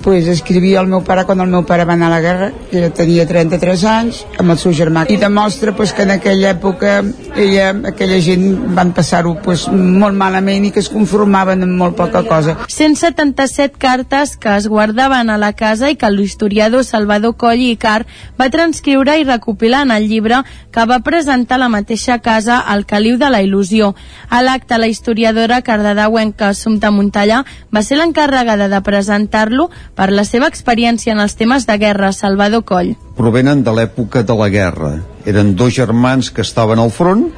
pues, 0.07 0.29
escrivia 0.31 0.79
al 0.81 0.87
meu 0.87 1.01
pare 1.03 1.25
quan 1.27 1.41
el 1.43 1.51
meu 1.51 1.65
pare 1.67 1.85
va 1.85 1.97
anar 1.97 2.07
a 2.07 2.15
la 2.15 2.21
guerra, 2.23 2.51
que 2.71 2.79
ella 2.79 2.93
tenia 2.95 3.27
33 3.27 3.85
anys, 3.91 4.21
amb 4.39 4.55
el 4.55 4.61
seu 4.63 4.71
germà. 4.71 5.03
I 5.11 5.17
demostra 5.19 5.75
pues, 5.75 5.93
que 5.93 6.05
en 6.07 6.13
aquella 6.15 6.53
època 6.53 7.01
ella, 7.35 7.73
aquella 7.91 8.21
gent 8.23 8.45
van 8.77 8.93
passar-ho 8.95 9.35
pues, 9.43 9.67
molt 9.73 10.15
malament 10.15 10.69
i 10.69 10.71
que 10.71 10.79
es 10.85 10.91
conformaven 10.93 11.67
amb 11.67 11.75
molt 11.81 11.99
poca 11.99 12.23
cosa. 12.29 12.55
177 12.71 13.83
cartes 13.83 14.37
que 14.39 14.55
es 14.57 14.69
guardaven 14.69 15.31
a 15.31 15.39
la 15.39 15.53
casa 15.53 15.91
i 15.91 15.97
que 15.97 16.11
l'historiador 16.11 16.85
Salvador 16.85 17.37
Coll 17.37 17.63
i 17.65 17.77
Car 17.81 18.07
va 18.41 18.51
transcriure 18.51 19.19
i 19.19 19.25
recopilar 19.25 19.83
en 19.87 19.93
el 19.95 20.09
llibre 20.09 20.43
que 20.73 20.87
va 20.89 21.01
presentar 21.05 21.59
la 21.61 21.71
mateixa 21.73 22.19
casa 22.25 22.59
al 22.61 22.87
Caliu 22.87 23.19
de 23.21 23.31
la 23.31 23.43
Il·lusió. 23.45 23.95
A 24.29 24.43
l'acte, 24.43 24.79
la 24.79 24.89
historiadora 24.89 25.63
cardedauenca 25.63 26.51
Assumpta 26.53 26.91
Montellà 26.91 27.43
va 27.75 27.83
ser 27.83 28.01
l'encarregada 28.01 28.71
de 28.73 28.81
presentar-lo 28.83 29.71
per 29.95 30.11
la 30.13 30.25
seva 30.25 30.49
experiència 30.53 31.15
en 31.15 31.21
els 31.25 31.37
temes 31.37 31.67
de 31.67 31.79
guerra, 31.79 32.13
Salvador 32.13 32.65
Coll. 32.65 32.97
Provenen 33.17 33.63
de 33.65 33.73
l'època 33.73 34.23
de 34.27 34.35
la 34.37 34.51
guerra. 34.53 34.97
Eren 35.27 35.57
dos 35.57 35.75
germans 35.75 36.31
que 36.31 36.45
estaven 36.45 36.79
al 36.79 36.93
front 36.95 37.31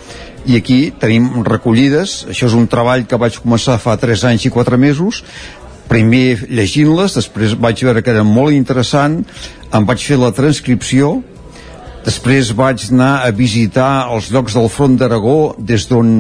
i 0.49 0.57
aquí 0.57 0.79
tenim 0.97 1.43
recollides, 1.45 2.23
això 2.33 2.47
és 2.49 2.55
un 2.57 2.65
treball 2.71 3.05
que 3.09 3.19
vaig 3.21 3.37
començar 3.43 3.77
fa 3.83 3.99
3 4.01 4.25
anys 4.31 4.47
i 4.49 4.53
4 4.55 4.79
mesos, 4.81 5.21
primer 5.89 6.45
llegint-les, 6.49 7.17
després 7.17 7.57
vaig 7.59 7.83
veure 7.87 8.05
que 8.05 8.13
era 8.13 8.25
molt 8.27 8.57
interessant, 8.57 9.23
em 9.75 9.89
vaig 9.89 10.05
fer 10.05 10.19
la 10.21 10.33
transcripció, 10.37 11.19
després 12.05 12.53
vaig 12.57 12.87
anar 12.93 13.25
a 13.27 13.33
visitar 13.35 14.09
els 14.15 14.31
llocs 14.33 14.55
del 14.57 14.69
front 14.73 14.97
d'Aragó 15.01 15.55
des 15.59 15.89
d'on 15.91 16.11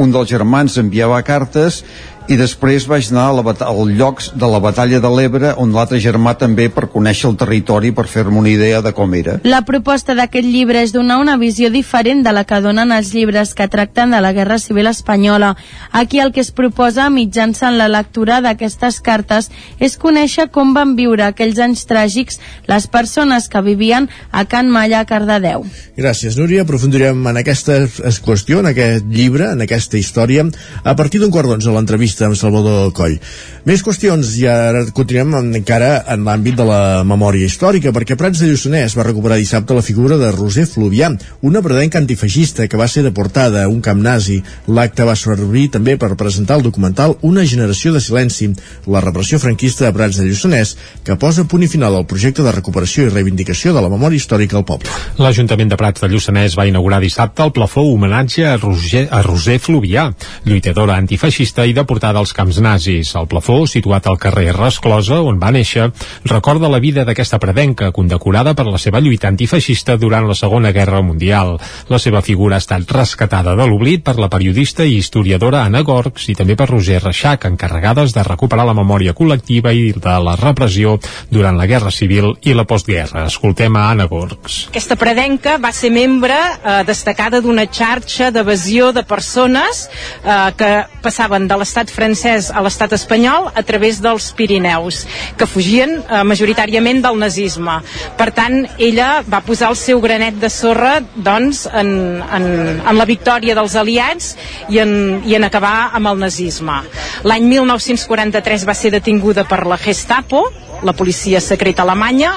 un 0.00 0.12
dels 0.14 0.30
germans 0.30 0.78
enviava 0.80 1.20
cartes 1.26 1.82
i 2.24 2.38
després 2.40 2.86
vaig 2.88 3.10
anar 3.12 3.24
a 3.28 3.32
la, 3.36 3.52
al 3.66 3.90
lloc 3.98 4.22
de 4.32 4.48
la 4.48 4.60
batalla 4.62 5.00
de 5.02 5.10
l'Ebre 5.12 5.50
on 5.60 5.74
l'altre 5.76 5.98
germà 6.00 6.32
també 6.40 6.70
per 6.72 6.86
conèixer 6.92 7.28
el 7.28 7.36
territori 7.36 7.90
per 7.92 8.06
fer-me 8.08 8.38
una 8.40 8.48
idea 8.48 8.80
de 8.80 8.94
com 8.96 9.12
era. 9.14 9.36
La 9.44 9.60
proposta 9.68 10.14
d'aquest 10.16 10.48
llibre 10.48 10.80
és 10.80 10.94
donar 10.94 11.18
una 11.20 11.36
visió 11.36 11.68
diferent 11.74 12.22
de 12.24 12.32
la 12.32 12.46
que 12.48 12.60
donen 12.64 12.94
els 12.96 13.12
llibres 13.12 13.52
que 13.54 13.68
tracten 13.68 14.14
de 14.16 14.22
la 14.24 14.32
Guerra 14.32 14.58
Civil 14.58 14.88
Espanyola. 14.88 15.54
Aquí 15.92 16.20
el 16.20 16.32
que 16.32 16.40
es 16.40 16.50
proposa 16.50 17.10
mitjançant 17.12 17.76
la 17.76 17.90
lectura 17.92 18.40
d'aquestes 18.40 19.02
cartes 19.04 19.50
és 19.78 19.98
conèixer 20.00 20.48
com 20.54 20.72
van 20.72 20.96
viure 20.96 21.26
aquells 21.26 21.60
anys 21.60 21.84
tràgics 21.90 22.40
les 22.70 22.88
persones 22.88 23.50
que 23.52 23.60
vivien 23.60 24.08
a 24.32 24.46
Can 24.48 24.72
Malla, 24.72 25.04
a 25.04 25.08
Cardedeu. 25.08 25.66
Gràcies, 25.98 26.38
Núria. 26.40 26.64
Aprofundirem 26.64 27.20
en 27.28 27.42
aquesta 27.42 27.82
qüestió, 28.24 28.64
en 28.64 28.72
aquest 28.72 29.04
llibre, 29.12 29.52
en 29.52 29.60
aquesta 29.68 30.00
història, 30.00 30.48
a 30.82 30.96
partir 30.96 31.20
d'un 31.20 31.32
quart 31.34 31.52
d'onze 31.52 31.72
l'entrevista 31.74 32.13
entrevista 32.14 32.26
amb 32.26 32.36
Salvador 32.38 32.92
Coll. 32.94 33.18
Més 33.64 33.82
qüestions 33.82 34.28
i 34.36 34.46
ara 34.46 34.84
continuem 34.92 35.54
encara 35.56 36.04
en 36.12 36.24
l'àmbit 36.26 36.56
de 36.58 36.64
la 36.68 37.02
memòria 37.04 37.46
històrica, 37.48 37.92
perquè 37.96 38.16
Prats 38.16 38.42
de 38.42 38.50
Lluçanès 38.50 38.94
va 38.96 39.06
recuperar 39.06 39.38
dissabte 39.40 39.74
la 39.74 39.82
figura 39.82 40.18
de 40.20 40.30
Roser 40.34 40.66
Fluvià, 40.68 41.10
una 41.42 41.62
bredenca 41.64 41.98
antifeixista 41.98 42.68
que 42.68 42.76
va 42.76 42.88
ser 42.88 43.02
deportada 43.04 43.64
a 43.64 43.68
un 43.68 43.80
camp 43.80 44.02
nazi. 44.04 44.42
L'acte 44.68 45.06
va 45.08 45.16
servir 45.16 45.70
també 45.72 45.96
per 45.96 46.14
presentar 46.14 46.58
el 46.58 46.66
documental 46.66 47.16
Una 47.22 47.44
generació 47.44 47.92
de 47.92 48.00
silenci, 48.00 48.50
la 48.86 49.00
repressió 49.00 49.38
franquista 49.40 49.86
de 49.86 49.92
Prats 49.96 50.20
de 50.20 50.28
Lluçanès, 50.28 50.76
que 51.04 51.16
posa 51.16 51.46
punt 51.48 51.64
i 51.64 51.68
final 51.68 51.96
al 51.96 52.06
projecte 52.06 52.44
de 52.44 52.52
recuperació 52.52 53.06
i 53.06 53.12
reivindicació 53.12 53.72
de 53.72 53.80
la 53.80 53.88
memòria 53.88 54.20
històrica 54.20 54.58
al 54.60 54.66
poble. 54.68 54.92
L'Ajuntament 55.18 55.72
de 55.72 55.80
Prats 55.80 56.04
de 56.04 56.12
Lluçanès 56.12 56.58
va 56.58 56.68
inaugurar 56.68 57.00
dissabte 57.00 57.42
el 57.42 57.54
plafó 57.56 57.86
homenatge 57.88 58.44
a 58.46 58.58
Roger, 58.60 59.06
a 59.10 59.22
Roser 59.24 59.58
Fluvià, 59.58 60.10
lluitadora 60.44 60.98
antifeixista 61.00 61.64
i 61.64 61.72
deportada 61.72 62.03
als 62.12 62.34
camps 62.36 62.60
nazis. 62.60 63.14
El 63.16 63.28
plafó, 63.30 63.62
situat 63.70 64.06
al 64.06 64.18
carrer 64.20 64.52
Resclosa, 64.52 65.22
on 65.24 65.38
va 65.40 65.52
néixer, 65.54 65.88
recorda 66.28 66.68
la 66.68 66.80
vida 66.82 67.04
d'aquesta 67.08 67.40
predenca, 67.40 67.92
condecorada 67.92 68.52
per 68.54 68.66
la 68.68 68.80
seva 68.82 69.00
lluita 69.00 69.30
antifeixista 69.30 69.96
durant 69.96 70.28
la 70.28 70.36
Segona 70.36 70.72
Guerra 70.76 71.00
Mundial. 71.00 71.56
La 71.88 71.98
seva 71.98 72.20
figura 72.20 72.58
ha 72.58 72.62
estat 72.62 72.90
rescatada 72.92 73.54
de 73.56 73.66
l'oblit 73.68 74.04
per 74.04 74.18
la 74.20 74.28
periodista 74.28 74.84
i 74.84 74.98
historiadora 74.98 75.64
Anna 75.64 75.82
Gorgs 75.86 76.28
i 76.28 76.36
també 76.36 76.56
per 76.58 76.68
Roger 76.68 77.00
Reixac, 77.02 77.46
encarregades 77.48 78.12
de 78.12 78.26
recuperar 78.26 78.66
la 78.68 78.76
memòria 78.76 79.14
col·lectiva 79.16 79.72
i 79.72 79.92
de 79.94 80.16
la 80.26 80.36
repressió 80.40 80.98
durant 81.30 81.56
la 81.56 81.68
Guerra 81.70 81.92
Civil 81.94 82.34
i 82.42 82.54
la 82.54 82.66
postguerra. 82.68 83.26
Escoltem 83.30 83.76
a 83.76 83.88
Anna 83.92 84.08
Gorgs. 84.10 84.64
Aquesta 84.72 84.98
predenca 85.00 85.56
va 85.62 85.72
ser 85.72 85.92
membre 85.94 86.34
eh, 86.34 86.82
destacada 86.88 87.40
d'una 87.44 87.66
xarxa 87.70 88.30
d'evasió 88.34 88.90
de 88.92 89.04
persones 89.06 89.86
eh, 90.24 90.50
que 90.58 90.72
passaven 91.04 91.48
de 91.48 91.58
l'estat 91.60 91.92
francès 91.94 92.50
a 92.50 92.62
l'estat 92.64 92.92
espanyol 92.96 93.50
a 93.54 93.62
través 93.66 94.00
dels 94.02 94.30
Pirineus, 94.36 95.04
que 95.38 95.48
fugien 95.48 95.96
eh, 96.02 96.22
majoritàriament 96.26 97.02
del 97.04 97.18
nazisme. 97.22 97.78
Per 98.18 98.28
tant, 98.36 98.60
ella 98.78 99.22
va 99.26 99.42
posar 99.46 99.70
el 99.72 99.78
seu 99.80 100.02
granet 100.04 100.38
de 100.42 100.50
sorra 100.52 100.98
doncs, 101.14 101.64
en, 101.70 101.94
en, 102.22 102.48
en 102.82 102.98
la 102.98 103.08
victòria 103.08 103.56
dels 103.56 103.76
aliats 103.78 104.34
i 104.68 104.80
en, 104.82 104.94
i 105.24 105.38
en 105.38 105.46
acabar 105.46 105.90
amb 105.94 106.12
el 106.12 106.20
nazisme. 106.26 106.80
L'any 107.24 107.48
1943 107.54 108.66
va 108.68 108.76
ser 108.76 108.92
detinguda 108.94 109.46
per 109.48 109.64
la 109.68 109.78
Gestapo, 109.80 110.46
la 110.82 110.92
policia 110.92 111.40
secreta 111.40 111.84
alemanya 111.84 112.34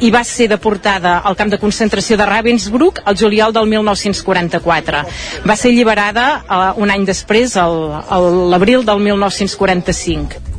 i 0.00 0.10
va 0.14 0.22
ser 0.24 0.48
deportada 0.52 1.18
al 1.18 1.36
camp 1.36 1.50
de 1.52 1.58
concentració 1.58 2.16
de 2.20 2.28
Ravensbrück 2.28 3.02
el 3.06 3.18
juliol 3.18 3.52
del 3.56 3.66
1944. 3.66 5.02
Va 5.46 5.56
ser 5.56 5.72
alliberada 5.72 6.28
uh, 6.44 6.62
un 6.80 6.90
any 6.90 7.04
després, 7.08 7.56
l'abril 7.56 8.86
del 8.86 9.02
1945. 9.08 10.50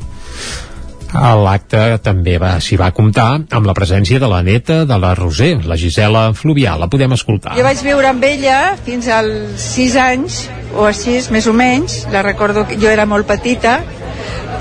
A 1.11 1.33
l'acte 1.35 1.97
també 1.99 2.37
va 2.39 2.53
s'hi 2.63 2.77
va 2.79 2.87
comptar 2.95 3.41
amb 3.51 3.65
la 3.67 3.73
presència 3.75 4.19
de 4.19 4.29
la 4.31 4.39
neta 4.47 4.85
de 4.87 4.97
la 4.97 5.11
Roser, 5.17 5.57
la 5.67 5.75
Gisela 5.75 6.29
Fluvià. 6.31 6.77
La 6.79 6.87
podem 6.87 7.11
escoltar. 7.17 7.57
Jo 7.57 7.65
vaig 7.67 7.81
viure 7.83 8.07
amb 8.07 8.23
ella 8.23 8.77
fins 8.85 9.09
als 9.11 9.65
6 9.75 9.97
anys, 9.99 10.45
o 10.71 10.87
a 10.87 10.93
6 10.95 11.27
més 11.35 11.49
o 11.51 11.53
menys. 11.53 12.05
La 12.15 12.23
recordo 12.23 12.63
que 12.67 12.79
jo 12.79 12.87
era 12.87 13.05
molt 13.05 13.27
petita 13.27 13.81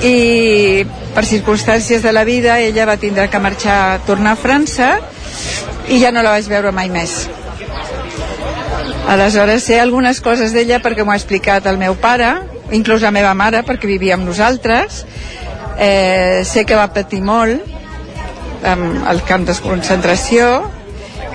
i 0.03 0.87
per 1.15 1.25
circumstàncies 1.29 2.03
de 2.03 2.13
la 2.13 2.25
vida 2.25 2.59
ella 2.61 2.87
va 2.89 2.97
tindre 3.01 3.29
que 3.29 3.41
marxar, 3.43 4.01
tornar 4.07 4.33
a 4.33 4.41
França 4.41 4.95
i 5.89 6.01
ja 6.01 6.13
no 6.13 6.23
la 6.25 6.33
vaig 6.37 6.49
veure 6.49 6.73
mai 6.73 6.89
més. 6.93 7.27
Aleshores 9.11 9.65
sé 9.67 9.81
algunes 9.81 10.21
coses 10.23 10.55
d'ella 10.55 10.81
perquè 10.81 11.05
m'ho 11.05 11.13
ha 11.13 11.19
explicat 11.19 11.67
el 11.67 11.81
meu 11.81 11.97
pare, 12.01 12.31
inclús 12.73 13.03
la 13.03 13.13
meva 13.13 13.35
mare 13.35 13.65
perquè 13.67 13.89
vivia 13.91 14.15
amb 14.17 14.29
nosaltres. 14.29 15.05
Eh, 15.81 16.43
sé 16.45 16.65
que 16.69 16.77
va 16.77 16.91
patir 16.93 17.23
molt 17.25 17.65
amb 18.67 19.09
el 19.09 19.23
camp 19.25 19.47
de 19.49 19.57
concentració 19.65 20.51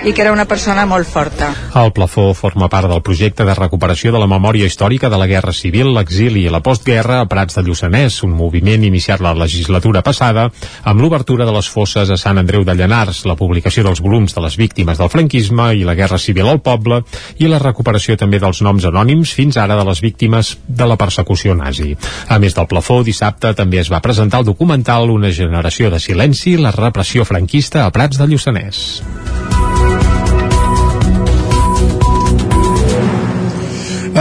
i 0.06 0.12
que 0.14 0.22
era 0.22 0.30
una 0.30 0.44
persona 0.46 0.84
molt 0.86 1.08
forta. 1.10 1.48
El 1.74 1.90
plafó 1.92 2.28
forma 2.38 2.68
part 2.70 2.86
del 2.86 3.02
projecte 3.02 3.42
de 3.44 3.54
recuperació 3.58 4.12
de 4.14 4.20
la 4.22 4.28
memòria 4.30 4.68
històrica 4.70 5.10
de 5.10 5.18
la 5.18 5.26
Guerra 5.26 5.50
Civil, 5.52 5.90
l'exili 5.96 6.44
i 6.46 6.52
la 6.52 6.60
postguerra 6.62 7.18
a 7.18 7.26
Prats 7.26 7.58
de 7.58 7.64
Lluçanès, 7.66 8.20
un 8.22 8.36
moviment 8.38 8.84
iniciat 8.86 9.20
la 9.24 9.34
legislatura 9.34 10.04
passada 10.06 10.46
amb 10.84 11.02
l'obertura 11.02 11.44
de 11.44 11.56
les 11.56 11.66
fosses 11.66 12.12
a 12.14 12.18
Sant 12.22 12.38
Andreu 12.38 12.62
de 12.62 12.76
Llanars, 12.78 13.24
la 13.26 13.34
publicació 13.34 13.82
dels 13.82 14.00
volums 14.04 14.36
de 14.36 14.44
les 14.46 14.56
víctimes 14.56 15.02
del 15.02 15.10
franquisme 15.10 15.72
i 15.74 15.82
la 15.82 15.98
Guerra 15.98 16.22
Civil 16.22 16.52
al 16.52 16.62
poble 16.62 17.02
i 17.42 17.50
la 17.50 17.58
recuperació 17.58 18.14
també 18.14 18.38
dels 18.38 18.62
noms 18.62 18.86
anònims 18.86 19.34
fins 19.34 19.58
ara 19.58 19.74
de 19.74 19.88
les 19.90 20.04
víctimes 20.06 20.54
de 20.68 20.86
la 20.86 20.96
persecució 20.96 21.58
nazi. 21.58 21.96
A 22.28 22.38
més 22.38 22.54
del 22.54 22.70
plafó, 22.70 23.02
dissabte 23.02 23.56
també 23.58 23.82
es 23.82 23.90
va 23.90 24.04
presentar 24.04 24.44
el 24.44 24.50
documental 24.54 25.10
Una 25.10 25.34
generació 25.34 25.90
de 25.90 25.98
silenci, 25.98 26.54
la 26.62 26.70
repressió 26.70 27.26
franquista 27.26 27.82
a 27.86 27.90
Prats 27.90 28.22
de 28.22 28.30
Lluçanès. 28.30 28.86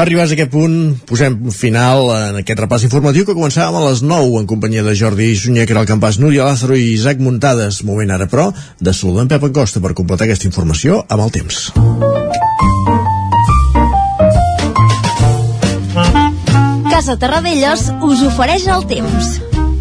Arribats 0.06 0.30
a 0.30 0.36
aquest 0.36 0.52
punt, 0.54 0.74
posem 1.10 1.34
final 1.50 2.12
en 2.14 2.36
aquest 2.38 2.60
repàs 2.62 2.84
informatiu 2.86 3.26
que 3.26 3.34
començàvem 3.34 3.80
a 3.80 3.86
les 3.88 4.04
9 4.06 4.36
en 4.38 4.46
companyia 4.46 4.84
de 4.86 4.92
Jordi 4.94 5.32
Sunyer, 5.34 5.64
que 5.66 5.74
era 5.74 5.82
el 5.82 5.88
campàs 5.90 6.20
Núria 6.22 6.46
Lázaro 6.46 6.76
i 6.78 6.92
Isaac 6.92 7.24
Muntades. 7.26 7.80
Moment 7.88 8.14
ara, 8.14 8.28
però, 8.30 8.52
de 8.78 8.94
saludar 8.94 9.24
en 9.26 9.32
Pep 9.32 9.48
Acosta 9.48 9.82
per 9.82 9.96
completar 9.98 10.28
aquesta 10.28 10.46
informació 10.46 11.00
amb 11.10 11.26
el 11.26 11.34
temps. 11.34 11.58
Casa 16.92 17.18
Terradellos 17.18 17.88
us 18.06 18.22
ofereix 18.30 18.70
el 18.76 18.86
temps. 18.86 19.32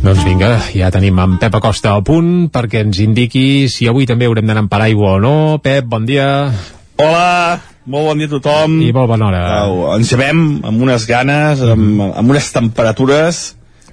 Doncs 0.01 0.25
vinga, 0.25 0.55
ja 0.73 0.89
tenim 0.95 1.21
en 1.21 1.37
Pep 1.43 1.61
Acosta 1.61 1.93
al 1.93 2.01
punt 2.01 2.49
perquè 2.49 2.81
ens 2.87 3.03
indiqui 3.05 3.69
si 3.69 3.93
avui 3.93 4.09
també 4.09 4.25
haurem 4.25 4.49
d'anar 4.49 4.65
amb 4.65 4.73
paraigua 4.73 5.19
o 5.19 5.21
no. 5.21 5.37
Pep, 5.61 5.85
bon 5.85 6.09
dia. 6.09 6.49
Hola, 6.97 7.61
molt 7.87 8.09
bon 8.11 8.23
dia 8.23 8.31
a 8.31 8.35
tothom. 8.37 8.79
I 8.85 8.93
molt 8.97 9.11
bona 9.13 9.29
hora. 9.29 9.43
Uh, 9.67 9.91
ens 9.99 10.13
llevem 10.13 10.41
amb 10.65 10.87
unes 10.87 11.07
ganes, 11.11 11.63
amb, 11.75 12.01
amb 12.13 12.35
unes 12.35 12.51
temperatures 12.55 13.45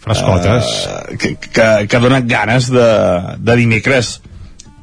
Frescotes. 0.01 0.65
Uh, 0.65 1.17
que, 1.17 1.35
que, 1.37 1.67
que 1.87 2.01
donat 2.01 2.25
ganes 2.25 2.71
de, 2.73 2.89
de 3.37 3.57
dimecres, 3.59 4.15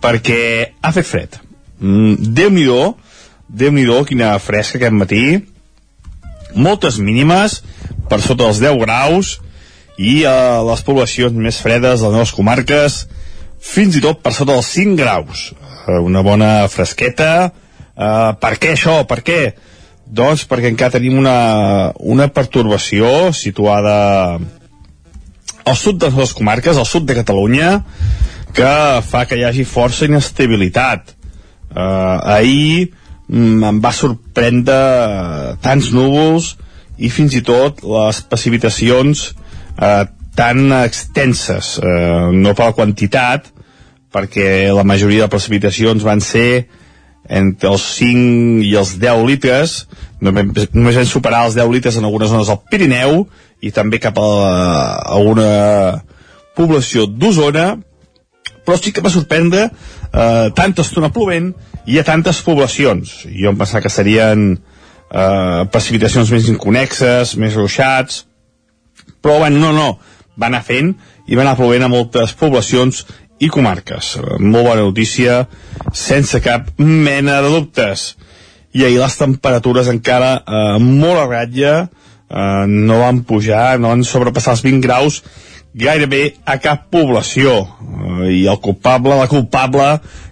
perquè 0.02 0.40
ha 0.78 0.92
fet 0.94 1.08
fred. 1.08 1.38
Mm, 1.82 2.32
Déu-n'hi-do, 2.38 2.94
déu 3.48 3.74
nhi 3.74 3.86
déu 3.88 4.06
quina 4.06 4.36
fresca 4.42 4.78
aquest 4.78 4.94
matí. 4.94 5.24
Moltes 6.54 7.00
mínimes, 7.02 7.60
per 8.08 8.20
sota 8.22 8.46
dels 8.46 8.62
10 8.62 8.78
graus, 8.84 9.36
i 9.98 10.22
a 10.22 10.36
uh, 10.60 10.66
les 10.70 10.84
poblacions 10.86 11.34
més 11.34 11.58
fredes 11.58 11.98
de 11.98 12.06
les 12.06 12.20
nostres 12.20 12.36
comarques, 12.38 13.00
fins 13.58 13.98
i 13.98 14.04
tot 14.04 14.22
per 14.22 14.30
sota 14.36 14.54
dels 14.54 14.70
5 14.70 14.94
graus. 15.00 15.48
Uh, 15.88 15.98
una 16.06 16.22
bona 16.22 16.52
fresqueta. 16.70 17.50
Uh, 17.98 18.36
per 18.38 18.54
què 18.62 18.76
això? 18.76 19.00
Per 19.10 19.18
què? 19.26 19.40
Doncs 20.06 20.46
perquè 20.48 20.70
encara 20.70 20.94
tenim 20.94 21.18
una, 21.18 21.90
una 21.98 22.28
pertorbació 22.32 23.32
situada 23.34 24.38
al 25.68 25.76
sud 25.76 25.98
de 26.00 26.12
les 26.14 26.32
comarques, 26.32 26.78
al 26.78 26.86
sud 26.88 27.08
de 27.08 27.16
Catalunya, 27.18 27.72
que 28.56 28.70
fa 29.04 29.24
que 29.28 29.36
hi 29.36 29.44
hagi 29.44 29.66
força 29.68 30.06
inestabilitat. 30.08 31.12
Uh, 31.68 32.38
ahir 32.38 32.86
mm, 33.26 33.66
em 33.72 33.82
va 33.84 33.92
sorprendre 33.92 34.78
tants 35.60 35.90
núvols 35.92 36.54
i 36.96 37.10
fins 37.12 37.34
i 37.36 37.42
tot 37.44 37.82
les 37.84 38.22
precipitacions 38.30 39.26
uh, 39.34 40.06
tan 40.38 40.70
extenses, 40.78 41.76
uh, 41.82 42.30
no 42.32 42.54
per 42.54 42.70
la 42.70 42.78
quantitat, 42.78 43.50
perquè 44.14 44.70
la 44.72 44.86
majoria 44.88 45.26
de 45.26 45.34
precipitacions 45.34 46.06
van 46.06 46.22
ser 46.24 46.68
entre 47.28 47.70
els 47.70 47.84
5 47.98 48.64
i 48.64 48.72
els 48.80 48.94
10 49.00 49.24
litres, 49.28 49.82
només, 50.24 50.70
només 50.72 50.96
vam 50.96 51.08
superar 51.08 51.44
els 51.46 51.58
10 51.58 51.70
litres 51.74 51.98
en 51.98 52.08
algunes 52.08 52.32
zones 52.32 52.48
del 52.48 52.60
Pirineu 52.70 53.26
i 53.60 53.72
també 53.74 54.00
cap 54.00 54.18
a, 54.22 54.30
a 55.04 55.18
una 55.20 55.50
població 56.56 57.06
d'Osona, 57.06 57.76
però 58.64 58.78
sí 58.80 58.92
que 58.92 59.04
va 59.04 59.12
sorprendre 59.12 59.68
eh, 59.68 60.48
tanta 60.56 60.84
estona 60.84 61.12
plovent 61.14 61.52
i 61.88 61.98
a 62.00 62.04
tantes 62.04 62.40
poblacions. 62.44 63.22
Jo 63.28 63.52
em 63.52 63.60
pensava 63.60 63.84
que 63.84 63.92
serien 63.92 64.50
eh, 64.56 65.62
precipitacions 65.72 66.32
més 66.34 66.48
inconexes, 66.52 67.36
més 67.40 67.56
ruixats, 67.56 68.24
però 69.22 69.38
bueno, 69.44 69.60
no, 69.62 69.72
no, 69.72 69.88
va 70.38 70.48
anar 70.50 70.62
fent 70.66 70.92
i 71.28 71.36
va 71.36 71.44
anar 71.44 71.56
plovent 71.58 71.84
a 71.84 71.92
moltes 71.92 72.34
poblacions 72.38 73.04
i 73.38 73.48
comarques. 73.52 74.16
Molt 74.38 74.66
bona 74.66 74.82
notícia, 74.82 75.44
sense 75.94 76.40
cap 76.44 76.72
mena 76.78 77.40
de 77.44 77.52
dubtes. 77.52 78.14
I 78.74 78.84
ahir 78.84 79.00
les 79.00 79.16
temperatures 79.18 79.88
encara 79.90 80.38
eh, 80.40 80.78
molt 80.82 81.22
a 81.22 81.26
ratlla, 81.28 81.74
eh, 81.84 82.64
no 82.68 83.02
van 83.02 83.22
pujar, 83.28 83.78
no 83.80 83.94
van 83.94 84.04
sobrepassar 84.04 84.56
els 84.58 84.64
20 84.66 84.84
graus 84.84 85.22
gairebé 85.78 86.34
a 86.44 86.58
cap 86.62 86.88
població. 86.92 87.60
Eh, 87.62 88.42
I 88.42 88.46
el 88.50 88.60
culpable, 88.64 89.16
la 89.16 89.30
culpable, 89.30 89.88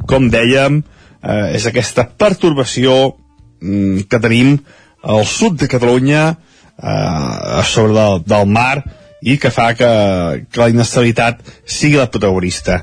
com 0.09 0.29
dèiem, 0.33 0.83
eh, 1.23 1.57
és 1.57 1.67
aquesta 1.67 2.07
pertorbació 2.19 3.17
mm, 3.61 4.07
que 4.11 4.21
tenim 4.23 4.57
al 5.03 5.25
sud 5.27 5.59
de 5.61 5.69
Catalunya, 5.71 6.29
eh, 6.77 6.87
a 6.87 7.63
sobre 7.65 7.95
del, 7.95 8.23
del 8.27 8.47
mar, 8.51 8.85
i 9.23 9.37
que 9.41 9.51
fa 9.51 9.71
que, 9.77 9.89
que 10.51 10.61
la 10.61 10.71
inestabilitat 10.73 11.41
sigui 11.65 11.97
la 12.01 12.11
protagonista. 12.13 12.83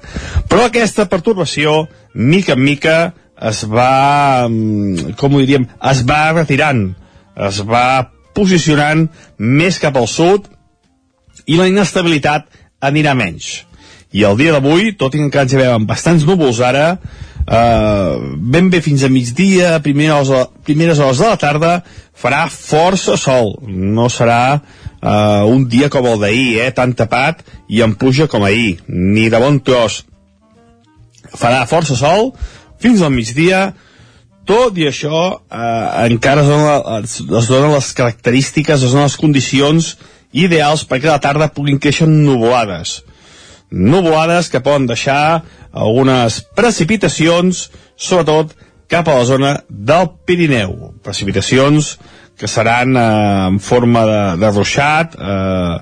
Però 0.50 0.68
aquesta 0.68 1.06
pertorbació, 1.12 1.84
mica 2.14 2.58
en 2.58 2.64
mica, 2.64 2.98
es 3.42 3.64
va, 3.70 4.48
mm, 4.50 5.16
com 5.20 5.36
ho 5.36 5.44
diríem, 5.44 5.68
es 5.92 6.04
va 6.08 6.32
retirant, 6.34 6.88
es 7.50 7.62
va 7.66 8.10
posicionant 8.34 9.08
més 9.38 9.78
cap 9.82 9.98
al 9.98 10.10
sud 10.10 10.50
i 11.46 11.58
la 11.60 11.68
inestabilitat 11.70 12.50
anirà 12.82 13.14
menys. 13.18 13.64
I 14.14 14.26
el 14.30 14.38
dia 14.38 14.54
d'avui, 14.54 14.94
tot 14.98 15.16
i 15.16 15.20
que 15.20 15.26
encara 15.26 15.48
ens 15.48 15.56
veiem 15.58 15.86
bastants 15.90 16.26
núvols 16.30 16.62
ara, 16.62 16.98
eh, 17.48 18.18
ben 18.38 18.70
bé 18.70 18.82
fins 18.82 19.04
a 19.04 19.10
migdia, 19.10 19.76
primeres, 19.84 20.32
primeres 20.64 21.00
hores 21.00 21.22
de 21.22 21.30
la 21.30 21.40
tarda, 21.40 21.74
farà 22.14 22.48
força 22.50 23.18
sol. 23.18 23.56
No 23.68 24.10
serà 24.12 24.62
uh, 25.04 25.44
un 25.50 25.68
dia 25.70 25.90
com 25.94 26.08
el 26.08 26.20
d'ahir, 26.22 26.50
eh, 26.64 26.72
tan 26.76 26.94
tapat 26.96 27.44
i 27.68 27.84
en 27.86 27.96
pluja 28.00 28.30
com 28.32 28.46
ahir, 28.46 28.78
ni 28.88 29.30
de 29.30 29.42
bon 29.42 29.60
tros. 29.60 30.04
Farà 31.34 31.66
força 31.68 31.98
sol 31.98 32.32
fins 32.84 33.02
al 33.02 33.14
migdia, 33.16 33.72
tot 34.46 34.76
i 34.76 34.90
això 34.90 35.20
eh, 35.32 36.08
encara 36.10 36.44
es 36.44 36.50
donen, 36.52 37.06
es 37.40 37.48
donen 37.48 37.72
les 37.72 37.94
característiques, 37.96 38.84
es 38.84 38.92
donen 38.92 39.08
les 39.08 39.16
condicions 39.20 39.94
ideals 40.34 40.84
perquè 40.90 41.08
a 41.08 41.16
la 41.16 41.24
tarda 41.24 41.52
puguin 41.56 41.80
créixer 41.80 42.10
nuvolades. 42.10 43.00
Nuvolades 43.74 44.52
que 44.54 44.62
poden 44.62 44.86
deixar 44.86 45.42
algunes 45.74 46.44
precipitacions, 46.54 47.72
sobretot 47.98 48.54
cap 48.88 49.08
a 49.10 49.18
la 49.18 49.26
zona 49.26 49.54
del 49.70 50.12
Pirineu. 50.28 50.94
Precipitacions 51.02 51.98
que 52.38 52.48
seran 52.48 52.98
eh, 52.98 53.48
en 53.48 53.60
forma 53.60 54.06
de, 54.06 54.22
de 54.42 54.52
ruixat, 54.52 55.16
eh, 55.18 55.78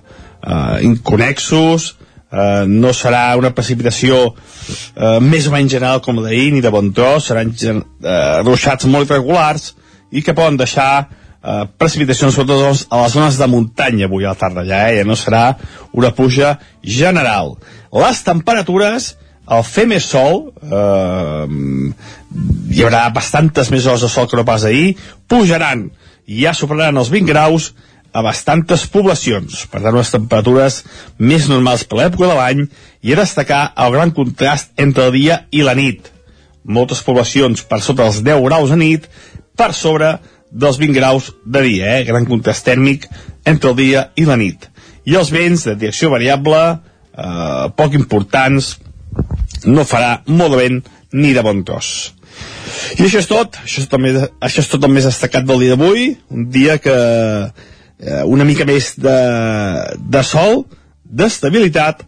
eh, 0.47 0.77
inconexos, 0.87 1.97
eh, 2.31 2.63
no 2.67 2.93
serà 2.95 3.35
una 3.39 3.51
precipitació 3.55 4.23
eh, 4.31 5.19
més 5.19 5.47
o 5.47 5.55
menys 5.55 5.75
general 5.75 6.01
com 6.05 6.21
d'ahir, 6.23 6.51
ni 6.55 6.63
de 6.63 6.71
bon 6.71 6.91
tros, 6.95 7.27
seran 7.27 7.51
eh, 7.51 8.41
ruixats 8.45 8.87
molt 8.87 9.11
irregulars 9.11 9.73
i 10.11 10.23
que 10.23 10.35
poden 10.35 10.59
deixar 10.59 11.07
eh, 11.43 11.65
precipitacions 11.77 12.35
sobretot 12.35 12.87
a 12.89 13.01
les 13.03 13.15
zones 13.15 13.39
de 13.39 13.47
muntanya 13.49 14.07
avui 14.07 14.25
a 14.25 14.33
la 14.33 14.39
tarda 14.39 14.65
ja, 14.67 14.83
eh? 14.89 15.01
ja 15.01 15.07
no 15.07 15.17
serà 15.17 15.43
una 15.91 16.13
pluja 16.15 16.57
general. 16.83 17.55
Les 17.91 18.23
temperatures 18.23 19.15
al 19.51 19.63
fer 19.67 19.87
més 19.89 20.05
sol 20.07 20.51
eh, 20.63 21.45
hi 22.71 22.83
haurà 22.85 23.07
bastantes 23.13 23.71
més 23.73 23.85
hores 23.85 24.05
de 24.05 24.11
sol 24.11 24.29
que 24.29 24.39
no 24.39 24.47
pas 24.47 24.63
ahir 24.67 24.95
pujaran 25.27 25.89
i 26.27 26.43
ja 26.45 26.53
superaran 26.55 27.01
els 27.01 27.11
20 27.11 27.33
graus 27.33 27.71
a 28.11 28.21
bastantes 28.23 28.83
poblacions, 28.91 29.65
per 29.71 29.79
tant 29.79 29.95
unes 29.95 30.11
temperatures 30.11 30.81
més 31.17 31.47
normals 31.47 31.85
per 31.87 32.01
l'època 32.01 32.27
de 32.27 32.35
l'any 32.35 32.65
i 33.07 33.13
a 33.13 33.19
destacar 33.21 33.61
el 33.85 33.93
gran 33.95 34.11
contrast 34.15 34.73
entre 34.83 35.07
el 35.07 35.15
dia 35.15 35.45
i 35.51 35.63
la 35.63 35.75
nit. 35.79 36.09
Moltes 36.67 37.01
poblacions 37.07 37.63
per 37.67 37.79
sota 37.79 38.03
dels 38.03 38.19
10 38.27 38.43
graus 38.43 38.73
a 38.75 38.79
nit, 38.79 39.07
per 39.55 39.71
sobre 39.77 40.17
dels 40.51 40.77
20 40.77 40.93
graus 40.93 41.31
de 41.45 41.63
dia, 41.63 41.97
eh? 41.97 42.05
gran 42.05 42.27
contrast 42.27 42.65
tèrmic 42.67 43.07
entre 43.47 43.71
el 43.71 43.77
dia 43.79 44.05
i 44.19 44.27
la 44.27 44.37
nit. 44.39 44.67
I 45.07 45.15
els 45.17 45.31
vents 45.33 45.65
de 45.65 45.75
direcció 45.79 46.11
variable, 46.11 46.61
eh, 47.15 47.67
poc 47.75 47.95
importants, 47.97 48.75
no 49.65 49.87
farà 49.87 50.19
molt 50.27 50.55
de 50.55 50.59
vent 50.59 50.81
ni 51.13 51.33
de 51.33 51.43
bon 51.43 51.63
tros. 51.67 52.11
I 52.97 53.05
això 53.05 53.19
és 53.21 53.27
tot, 53.29 53.57
això 53.63 53.83
és 53.83 53.89
tot, 53.89 53.99
més, 54.01 54.19
això 54.43 54.63
és 54.63 54.69
tot 54.71 54.83
el 54.87 54.93
més 54.93 55.07
destacat 55.07 55.47
del 55.47 55.63
dia 55.63 55.75
d'avui, 55.75 56.11
un 56.31 56.47
dia 56.51 56.77
que 56.81 56.95
eh, 56.95 58.23
una 58.25 58.47
mica 58.47 58.67
més 58.67 58.93
de, 58.99 59.17
de 59.97 60.23
sol, 60.27 60.65
d'estabilitat, 61.03 62.05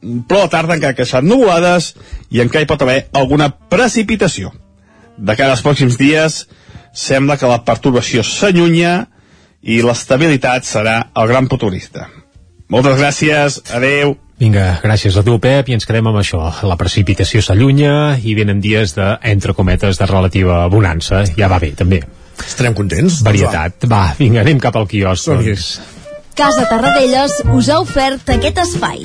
però 0.00 0.40
a 0.40 0.46
la 0.46 0.52
tarda 0.52 0.76
encara 0.78 0.96
que 0.96 1.06
seran 1.06 1.28
nuvolades 1.28 1.92
i 2.32 2.40
encara 2.42 2.64
hi 2.64 2.70
pot 2.70 2.82
haver 2.82 3.04
alguna 3.16 3.50
precipitació. 3.50 4.52
De 5.20 5.36
cara 5.36 5.52
als 5.54 5.62
pròxims 5.64 5.98
dies 6.00 6.46
sembla 6.92 7.36
que 7.40 7.50
la 7.50 7.60
perturbació 7.66 8.24
s'allunya 8.26 8.94
i 9.62 9.80
l'estabilitat 9.84 10.64
serà 10.64 10.96
el 11.14 11.28
gran 11.30 11.48
protagonista. 11.48 12.08
Moltes 12.70 12.98
gràcies, 13.00 13.60
adeu. 13.74 14.14
Vinga, 14.40 14.78
gràcies 14.80 15.18
a 15.20 15.24
tu, 15.26 15.34
Pep, 15.42 15.68
i 15.68 15.76
ens 15.76 15.84
quedem 15.84 16.06
amb 16.08 16.20
això. 16.22 16.40
La 16.64 16.78
precipitació 16.80 17.42
s'allunya 17.44 18.16
i 18.24 18.32
venen 18.38 18.62
dies 18.64 18.94
de, 18.96 19.10
entre 19.34 19.52
cometes, 19.58 20.00
de 20.00 20.08
relativa 20.08 20.62
bonança. 20.72 21.26
Ja 21.36 21.50
va 21.52 21.60
bé, 21.60 21.74
també. 21.76 22.00
Estarem 22.40 22.76
contents? 22.78 23.20
Varietat. 23.26 23.84
Va, 23.90 24.06
vinga, 24.16 24.40
anem 24.46 24.62
cap 24.62 24.80
al 24.80 24.88
quiosc. 24.88 25.28
Doncs. 25.28 25.70
Casa 26.40 26.64
Tarradellas 26.70 27.42
us 27.52 27.68
ha 27.68 27.82
ofert 27.84 28.32
aquest 28.38 28.64
espai. 28.64 29.04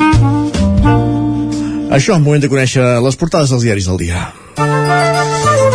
Això, 1.94 2.18
moment 2.20 2.42
de 2.42 2.50
conèixer 2.50 2.86
les 3.06 3.20
portades 3.20 3.54
dels 3.54 3.68
diaris 3.68 3.92
del 3.92 4.02
dia. 4.02 4.26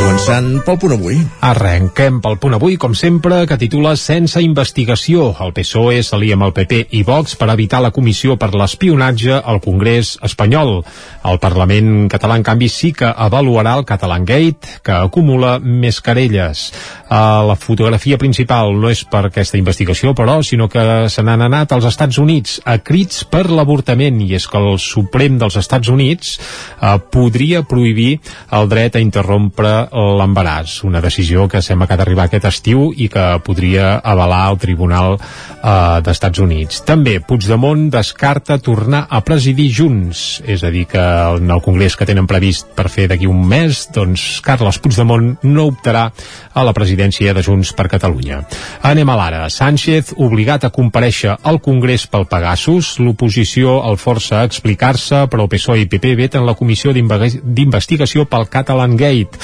Començant 0.01 0.63
pel 0.65 0.79
punt 0.81 0.93
avui. 0.97 1.19
Arrenquem 1.45 2.19
pel 2.25 2.39
punt 2.41 2.57
avui, 2.57 2.75
com 2.81 2.95
sempre, 2.97 3.43
que 3.47 3.59
titula 3.61 3.93
Sense 4.01 4.41
investigació. 4.43 5.29
El 5.45 5.53
PSOE 5.55 6.01
s'alia 6.03 6.35
amb 6.39 6.47
el 6.49 6.55
PP 6.57 6.81
i 6.97 7.03
Vox 7.07 7.37
per 7.39 7.51
evitar 7.53 7.83
la 7.85 7.93
comissió 7.95 8.35
per 8.41 8.51
l'espionatge 8.57 9.37
al 9.39 9.61
Congrés 9.63 10.15
espanyol. 10.27 10.81
El 11.29 11.39
Parlament 11.43 12.09
català, 12.13 12.39
en 12.41 12.47
canvi, 12.47 12.71
sí 12.73 12.91
que 12.97 13.07
avaluarà 13.07 13.77
el 13.79 13.87
Catalan 13.87 14.25
Gate, 14.25 14.81
que 14.83 14.97
acumula 14.97 15.59
més 15.61 16.01
querelles. 16.01 16.67
Uh, 17.11 17.47
la 17.51 17.57
fotografia 17.61 18.19
principal 18.19 18.73
no 18.81 18.91
és 18.91 19.05
per 19.05 19.27
aquesta 19.29 19.61
investigació, 19.61 20.15
però, 20.17 20.41
sinó 20.43 20.69
que 20.73 20.85
se 21.13 21.23
n'han 21.27 21.47
anat 21.47 21.77
als 21.77 21.87
Estats 21.91 22.19
Units 22.19 22.59
a 22.65 22.79
crits 22.83 23.23
per 23.29 23.47
l'avortament, 23.51 24.21
i 24.25 24.35
és 24.41 24.49
que 24.49 24.59
el 24.59 24.81
Suprem 24.81 25.39
dels 25.39 25.61
Estats 25.61 25.93
Units 25.93 26.00
uh, 26.41 26.97
podria 27.13 27.63
prohibir 27.69 28.21
el 28.57 28.69
dret 28.71 28.97
a 28.97 29.05
interrompre 29.05 29.73
l'embaràs, 29.91 30.81
una 30.89 31.03
decisió 31.05 31.47
que 31.49 31.63
sembla 31.63 31.87
que 31.87 31.97
ha 31.97 32.01
d'arribar 32.01 32.29
aquest 32.29 32.49
estiu 32.49 32.91
i 32.97 33.09
que 33.13 33.27
podria 33.45 33.97
avalar 33.99 34.43
el 34.51 34.59
Tribunal 34.61 35.17
eh, 35.17 36.01
d'Estats 36.05 36.41
Units. 36.43 36.83
També 36.89 37.19
Puigdemont 37.25 37.89
descarta 37.93 38.59
tornar 38.63 39.05
a 39.11 39.21
presidir 39.27 39.71
Junts, 39.75 40.41
és 40.47 40.65
a 40.65 40.71
dir, 40.73 40.87
que 40.91 41.01
en 41.01 41.51
el 41.51 41.63
Congrés 41.65 41.97
que 41.97 42.09
tenen 42.09 42.29
previst 42.31 42.71
per 42.77 42.89
fer 42.93 43.09
d'aquí 43.11 43.29
un 43.31 43.43
mes, 43.49 43.87
doncs 43.95 44.41
Carles 44.45 44.81
Puigdemont 44.83 45.33
no 45.47 45.67
optarà 45.71 46.09
a 46.55 46.65
la 46.67 46.75
presidència 46.77 47.35
de 47.35 47.45
Junts 47.47 47.73
per 47.77 47.89
Catalunya. 47.93 48.43
Anem 48.87 49.11
a 49.11 49.19
l'ara. 49.19 49.43
Sánchez 49.51 50.15
obligat 50.17 50.67
a 50.67 50.73
compareixer 50.75 51.37
al 51.43 51.61
Congrés 51.63 52.07
pel 52.11 52.27
Pegasus, 52.31 52.97
l'oposició 53.03 53.81
el 53.89 53.99
força 54.01 54.41
a 54.41 54.49
explicar-se, 54.49 55.27
però 55.31 55.47
PSOE 55.51 55.85
i 55.85 55.90
PP 55.91 56.15
veten 56.19 56.47
la 56.47 56.55
comissió 56.59 56.95
d'investigació 56.95 58.27
pel 58.31 58.49
Catalan 58.51 58.97
Gate. 58.97 59.39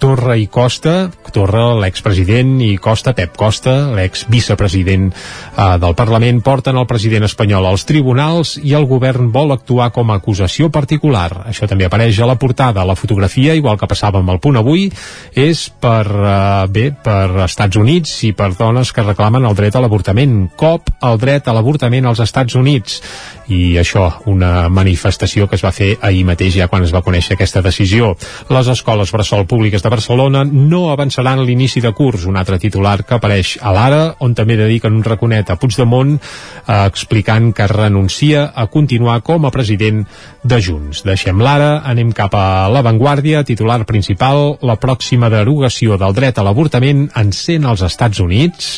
Torra 0.00 0.32
i 0.40 0.46
Costa, 0.48 1.10
Torra, 1.30 1.74
l'expresident, 1.76 2.54
i 2.64 2.78
Costa, 2.80 3.12
Pep 3.14 3.34
Costa, 3.38 3.74
l'ex-vicepresident 3.94 5.10
eh, 5.12 5.76
del 5.82 5.94
Parlament, 5.94 6.40
porten 6.42 6.78
el 6.80 6.88
president 6.88 7.26
espanyol 7.28 7.68
als 7.68 7.84
tribunals 7.86 8.54
i 8.64 8.72
el 8.78 8.88
govern 8.88 9.28
vol 9.34 9.52
actuar 9.52 9.90
com 9.94 10.10
a 10.10 10.16
acusació 10.18 10.70
particular. 10.72 11.44
Això 11.52 11.68
també 11.68 11.86
apareix 11.86 12.18
a 12.18 12.30
la 12.30 12.38
portada. 12.40 12.86
La 12.88 12.96
fotografia, 12.96 13.54
igual 13.54 13.78
que 13.78 13.90
passava 13.90 14.22
amb 14.24 14.32
el 14.32 14.40
punt 14.40 14.56
avui, 14.58 14.88
és 15.36 15.66
per, 15.68 16.06
eh, 16.08 16.66
bé, 16.72 16.90
per 16.96 17.44
Estats 17.44 17.76
Units 17.76 18.16
i 18.24 18.32
per 18.32 18.54
dones 18.56 18.92
que 18.96 19.04
reclamen 19.04 19.44
el 19.44 19.54
dret 19.54 19.76
a 19.76 19.84
l'avortament. 19.84 20.48
Cop 20.56 20.88
al 21.00 21.20
dret 21.20 21.46
a 21.46 21.54
l'avortament 21.54 22.08
als 22.08 22.24
Estats 22.24 22.56
Units 22.56 23.02
i 23.50 23.76
això, 23.80 24.06
una 24.30 24.68
manifestació 24.70 25.48
que 25.50 25.58
es 25.58 25.64
va 25.64 25.72
fer 25.74 25.96
ahir 26.06 26.22
mateix 26.28 26.54
ja 26.54 26.68
quan 26.70 26.84
es 26.86 26.92
va 26.94 27.02
conèixer 27.02 27.34
aquesta 27.34 27.62
decisió. 27.64 28.12
Les 28.54 28.68
escoles 28.70 29.10
bressol 29.10 29.46
públiques 29.50 29.82
de 29.82 29.90
Barcelona 29.90 30.44
no 30.46 30.84
avançaran 30.92 31.42
l'inici 31.44 31.82
de 31.82 31.92
curs, 31.96 32.26
un 32.30 32.38
altre 32.38 32.60
titular 32.62 33.00
que 33.02 33.16
apareix 33.18 33.56
a 33.60 33.74
l'Ara, 33.74 34.02
on 34.22 34.36
també 34.38 34.56
dediquen 34.60 34.94
un 34.94 35.04
raconet 35.06 35.50
a 35.50 35.58
Puigdemont 35.58 36.14
eh, 36.16 36.78
explicant 36.86 37.50
que 37.56 37.66
renuncia 37.66 38.46
a 38.54 38.68
continuar 38.70 39.20
com 39.26 39.46
a 39.46 39.52
president 39.54 40.04
de 40.44 40.60
Junts. 40.62 41.02
Deixem 41.06 41.42
l'Ara, 41.42 41.80
anem 41.90 42.14
cap 42.16 42.34
a 42.38 42.68
l'avantguàrdia, 42.70 43.42
titular 43.44 43.82
principal, 43.88 44.60
la 44.62 44.78
pròxima 44.80 45.30
derogació 45.32 45.98
del 45.98 46.14
dret 46.14 46.38
a 46.38 46.46
l'avortament 46.46 47.08
encén 47.18 47.66
als 47.66 47.82
Estats 47.82 48.22
Units. 48.22 48.76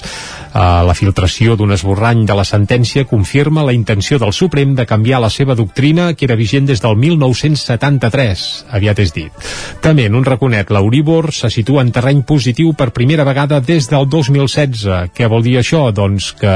Uh, 0.53 0.83
la 0.85 0.97
filtració 0.97 1.57
d'un 1.57 1.73
esborrany 1.73 2.27
de 2.29 2.35
la 2.37 2.45
sentència 2.45 3.07
confirma 3.09 3.65
la 3.65 3.73
intenció 3.73 4.19
del 4.21 4.35
Suprem 4.37 4.62
de 4.77 4.87
canviar 4.87 5.21
la 5.21 5.31
seva 5.31 5.57
doctrina 5.59 6.13
que 6.15 6.25
era 6.29 6.37
vigent 6.39 6.69
des 6.69 6.81
del 6.83 6.95
1973, 6.97 8.45
aviat 8.79 9.01
és 9.03 9.13
dit. 9.15 9.47
També 9.83 10.07
en 10.07 10.15
un 10.15 10.25
raconet, 10.25 10.71
l'Euríbor 10.71 11.33
se 11.35 11.51
situa 11.51 11.83
en 11.83 11.91
terreny 11.93 12.23
positiu 12.29 12.73
per 12.79 12.93
primera 12.95 13.27
vegada 13.27 13.61
des 13.61 13.89
del 13.91 14.07
2016. 14.09 15.11
Què 15.17 15.29
vol 15.29 15.43
dir 15.45 15.59
això? 15.61 15.85
Doncs 15.93 16.33
que 16.39 16.55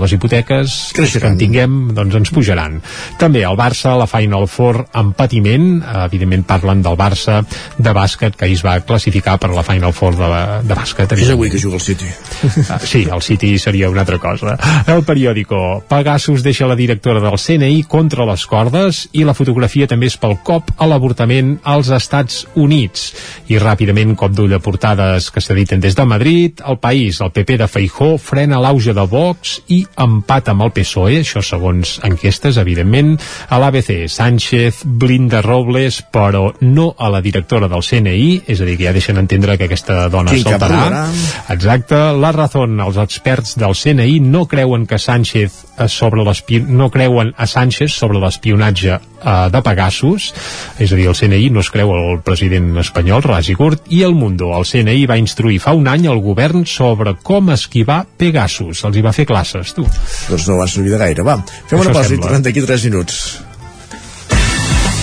les 0.00 0.16
hipoteques 0.16 0.76
Creixeran. 0.96 1.20
que 1.20 1.32
en 1.32 1.38
tinguem 1.38 1.76
doncs 1.94 2.16
ens 2.22 2.32
pujaran. 2.34 2.80
També 3.20 3.44
el 3.44 3.56
Barça, 3.60 3.94
la 3.98 4.08
Final 4.10 4.48
Four 4.48 4.86
en 4.94 5.12
patiment, 5.12 5.68
evidentment 6.06 6.46
parlen 6.48 6.82
del 6.82 6.96
Barça 6.96 7.42
de 7.78 7.92
bàsquet 7.94 8.36
que 8.36 8.48
ahir 8.48 8.58
es 8.58 8.64
va 8.64 8.78
classificar 8.80 9.38
per 9.38 9.52
la 9.54 9.62
Final 9.66 9.92
Four 9.92 10.16
de, 10.18 10.30
de 10.64 10.74
bàsquet. 10.74 11.12
És 11.18 11.30
avui 11.34 11.52
que 11.52 11.60
juga 11.60 11.76
el 11.76 11.84
City. 11.84 12.08
Uh, 12.44 12.78
sí, 12.80 13.04
el 13.10 13.22
City 13.22 13.58
seria 13.58 13.90
una 13.90 14.04
altra 14.04 14.18
cosa. 14.18 14.56
El 14.86 15.04
periòdico. 15.04 15.84
Pegasus 15.88 16.42
deixa 16.42 16.68
la 16.70 16.76
directora 16.78 17.20
del 17.34 17.58
CNI 17.58 17.82
contra 17.90 18.24
les 18.28 18.44
cordes 18.46 19.08
i 19.12 19.24
la 19.26 19.34
fotografia 19.34 19.88
també 19.90 20.06
és 20.06 20.16
pel 20.20 20.36
cop 20.46 20.68
a 20.78 20.86
l'avortament 20.86 21.56
als 21.66 21.90
Estats 21.90 22.44
Units. 22.54 23.08
I 23.50 23.58
ràpidament, 23.58 24.14
cop 24.18 24.34
d'ull 24.36 24.54
a 24.54 24.60
portades 24.62 25.30
que 25.34 25.42
s'editen 25.42 25.82
des 25.82 25.96
de 25.98 26.04
Madrid, 26.06 26.62
el 26.62 26.78
país, 26.78 27.18
el 27.24 27.32
PP 27.34 27.58
de 27.58 27.66
Feijó, 27.66 28.12
frena 28.22 28.60
l'auge 28.62 28.94
de 28.94 29.06
Vox 29.10 29.56
i 29.74 29.80
empat 30.04 30.52
amb 30.52 30.66
el 30.66 30.72
PSOE, 30.76 31.18
això 31.24 31.42
segons 31.42 31.96
enquestes, 32.06 32.60
evidentment, 32.62 33.16
a 33.48 33.58
l'ABC. 33.58 34.06
Sánchez 34.06 34.84
blinda 34.84 35.42
Robles, 35.42 36.04
però 36.14 36.52
no 36.60 36.92
a 36.94 37.10
la 37.10 37.22
directora 37.24 37.70
del 37.72 37.82
CNI, 37.82 38.44
és 38.46 38.62
a 38.62 38.68
dir, 38.68 38.78
que 38.78 38.86
ja 38.86 38.94
deixen 38.94 39.18
entendre 39.18 39.58
que 39.58 39.66
aquesta 39.66 40.06
dona 40.12 40.38
saltarà. 40.38 41.08
Exacte. 41.56 41.98
La 42.14 42.30
Razón 42.36 42.78
els 42.78 43.00
experts 43.02 43.58
del 43.58 43.74
CNI 43.74 44.20
no 44.22 44.46
creuen 44.46 44.86
que 44.86 45.02
Sánchez 45.02 45.63
sobre 45.88 46.24
no 46.68 46.90
creuen 46.90 47.34
a 47.36 47.46
Sánchez 47.46 47.92
sobre 47.92 48.18
l'espionatge 48.22 48.94
eh, 48.94 49.48
de 49.50 49.62
Pegasus, 49.62 50.32
és 50.78 50.92
a 50.92 50.96
dir, 50.98 51.08
el 51.10 51.16
CNI 51.18 51.50
no 51.50 51.60
es 51.64 51.70
creu 51.74 51.92
el 51.94 52.20
president 52.24 52.76
espanyol, 52.82 53.22
Rasi 53.22 53.54
Curt, 53.58 53.88
i 53.90 54.02
el 54.02 54.14
Mundo. 54.14 54.52
El 54.56 54.66
CNI 54.68 55.06
va 55.10 55.18
instruir 55.20 55.60
fa 55.62 55.74
un 55.74 55.88
any 55.88 56.06
el 56.10 56.20
govern 56.24 56.66
sobre 56.66 57.16
com 57.22 57.50
esquivar 57.54 58.04
Pegasus. 58.18 58.84
Els 58.84 58.96
hi 58.96 59.02
va 59.04 59.12
fer 59.16 59.26
classes, 59.26 59.74
tu. 59.74 59.86
Doncs 60.28 60.48
no 60.50 60.60
va 60.60 60.68
servir 60.70 60.94
de 60.94 61.00
gaire. 61.00 61.26
Va, 61.26 61.38
fem 61.66 61.78
Això 61.78 61.88
una 61.88 61.96
pausa 61.98 62.14
i 62.14 62.22
tornem 62.22 62.46
d'aquí 62.46 62.64
3 62.64 62.88
minuts. 62.90 63.20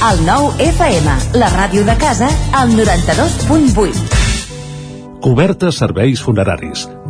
El 0.01 0.23
nou 0.25 0.47
FM, 0.57 1.11
la 1.37 1.51
ràdio 1.53 1.83
de 1.85 1.93
casa, 2.01 2.25
al 2.57 2.73
92.8. 2.73 4.21
Coberta 5.21 5.69
serveis 5.69 6.23
funeraris. 6.25 6.87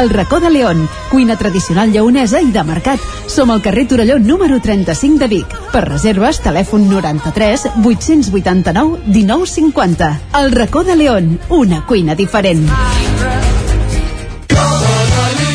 El 0.00 0.08
racó 0.08 0.40
de 0.40 0.50
León, 0.50 0.88
cuina 1.10 1.36
tradicional 1.36 1.92
lleonesa 1.92 2.40
i 2.40 2.50
de 2.50 2.62
mercat. 2.64 3.00
Som 3.28 3.50
al 3.50 3.60
carrer 3.62 3.86
Torelló 3.88 4.18
número 4.18 4.60
35 4.60 5.18
de 5.18 5.28
Vic. 5.28 5.54
Per 5.72 5.84
reserves, 5.84 6.40
telèfon 6.40 6.88
93 6.88 7.68
889 7.84 9.02
1950. 9.06 10.20
El 10.40 10.52
racó 10.52 10.82
de 10.82 10.96
León, 10.96 11.38
una 11.50 11.84
cuina 11.86 12.14
diferent. 12.14 12.68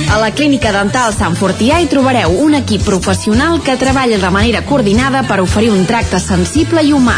A 0.10 0.20
la 0.20 0.32
Clínica 0.32 0.72
Dental 0.72 1.14
Sant 1.14 1.36
Fortià 1.38 1.82
hi 1.82 1.90
trobareu 1.92 2.32
un 2.42 2.56
equip 2.58 2.86
professional 2.86 3.60
que 3.62 3.76
treballa 3.78 4.18
de 4.18 4.32
manera 4.34 4.64
coordinada 4.66 5.26
per 5.28 5.42
oferir 5.42 5.74
un 5.74 5.86
tracte 5.86 6.22
sensible 6.24 6.86
i 6.86 6.94
humà. 6.94 7.18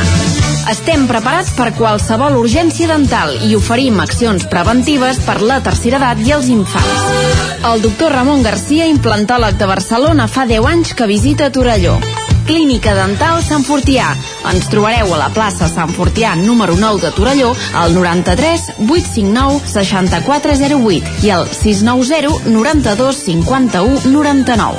Estem 0.69 1.07
preparats 1.09 1.49
per 1.57 1.71
qualsevol 1.73 2.35
urgència 2.37 2.85
dental 2.91 3.31
i 3.47 3.55
oferim 3.57 3.95
accions 4.03 4.43
preventives 4.51 5.17
per 5.25 5.39
la 5.41 5.55
tercera 5.65 5.97
edat 5.97 6.19
i 6.21 6.33
els 6.35 6.45
infants. 6.53 7.07
El 7.65 7.81
doctor 7.81 8.13
Ramon 8.13 8.43
Garcia, 8.45 8.85
implantòleg 8.85 9.57
de 9.57 9.65
Barcelona, 9.65 10.27
fa 10.29 10.45
10 10.45 10.67
anys 10.69 10.91
que 10.93 11.07
visita 11.09 11.49
Torelló. 11.49 11.95
Clínica 12.45 12.93
Dental 12.93 13.41
Sant 13.45 13.65
Fortià. 13.65 14.11
Ens 14.51 14.69
trobareu 14.69 15.09
a 15.15 15.17
la 15.23 15.31
plaça 15.33 15.65
Sant 15.71 15.89
Fortià 15.95 16.35
número 16.37 16.77
9 16.77 17.01
de 17.01 17.11
Torelló 17.17 17.49
al 17.73 17.97
93 17.97 18.85
859 18.85 19.65
6408 19.73 21.25
i 21.25 21.33
al 21.33 21.49
690 21.49 22.53
92 22.53 23.23
51 23.25 24.05
99. 24.13 24.77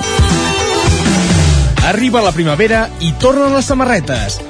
Arriba 1.90 2.22
la 2.22 2.30
primavera 2.36 2.86
i 3.02 3.10
tornen 3.18 3.58
les 3.58 3.66
samarretes. 3.66 4.49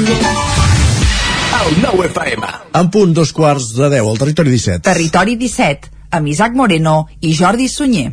El 1.61 1.81
9 1.81 2.07
FM. 2.07 2.47
En 2.79 2.89
punt 2.89 3.13
dos 3.13 3.31
quarts 3.37 3.67
de 3.75 3.89
10 3.93 4.07
al 4.09 4.17
territori 4.17 4.49
17. 4.55 4.81
Territori 4.87 5.35
17, 5.37 5.91
amb 6.17 6.33
Isaac 6.33 6.57
Moreno 6.57 6.95
i 7.21 7.35
Jordi 7.37 7.69
Sunyer. 7.69 8.09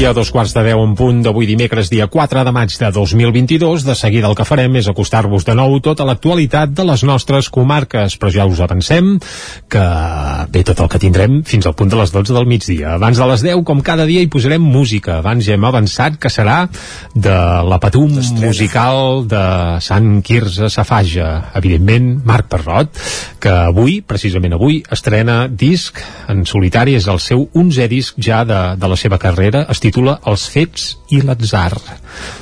I 0.00 0.06
a 0.08 0.14
dos 0.16 0.30
quarts 0.32 0.54
de 0.56 0.62
deu 0.64 0.80
en 0.80 0.94
punt 0.96 1.18
d'avui 1.20 1.44
dimecres, 1.44 1.90
dia 1.92 2.06
4 2.08 2.40
de 2.46 2.52
maig 2.56 2.72
de 2.72 2.88
2022, 2.88 3.82
de 3.84 3.92
seguida 3.92 4.30
el 4.30 4.36
que 4.38 4.46
farem 4.48 4.78
és 4.80 4.86
acostar-vos 4.88 5.44
de 5.44 5.52
nou 5.58 5.74
tota 5.84 6.06
l'actualitat 6.08 6.70
de 6.72 6.86
les 6.88 7.02
nostres 7.04 7.50
comarques, 7.52 8.16
però 8.16 8.30
ja 8.32 8.46
us 8.48 8.62
avancem 8.64 9.10
que 9.68 9.82
bé 10.54 10.62
tot 10.64 10.80
el 10.80 10.88
que 10.88 11.00
tindrem 11.02 11.42
fins 11.44 11.68
al 11.68 11.74
punt 11.76 11.92
de 11.92 11.98
les 12.00 12.14
12 12.14 12.32
del 12.32 12.48
migdia. 12.48 12.94
Abans 12.94 13.20
de 13.20 13.26
les 13.28 13.44
10, 13.44 13.60
com 13.68 13.82
cada 13.84 14.06
dia, 14.08 14.22
hi 14.24 14.30
posarem 14.32 14.64
música. 14.64 15.18
Abans 15.18 15.44
ja 15.44 15.58
hem 15.58 15.66
avançat 15.68 16.16
que 16.16 16.32
serà 16.32 16.62
de 17.12 17.36
la 17.68 17.80
patum 17.84 18.16
musical 18.40 19.26
de 19.28 19.44
Sant 19.84 20.22
Quirze 20.24 20.72
Safaja. 20.72 21.52
Evidentment, 21.60 22.22
Marc 22.24 22.48
Perrot, 22.48 22.96
que 23.36 23.52
avui, 23.66 24.00
precisament 24.00 24.56
avui, 24.56 24.80
estrena 24.88 25.42
disc 25.44 26.00
en 26.32 26.46
solitari, 26.48 26.96
és 26.96 27.04
el 27.12 27.20
seu 27.20 27.50
11è 27.52 27.92
disc 27.92 28.16
ja 28.16 28.46
de, 28.48 28.62
de 28.80 28.92
la 28.94 28.96
seva 28.96 29.20
carrera, 29.20 29.66
es 29.68 29.89
titula 29.90 30.20
Els 30.30 30.46
fets 30.54 30.94
i 31.10 31.20
l'atzar. 31.26 31.74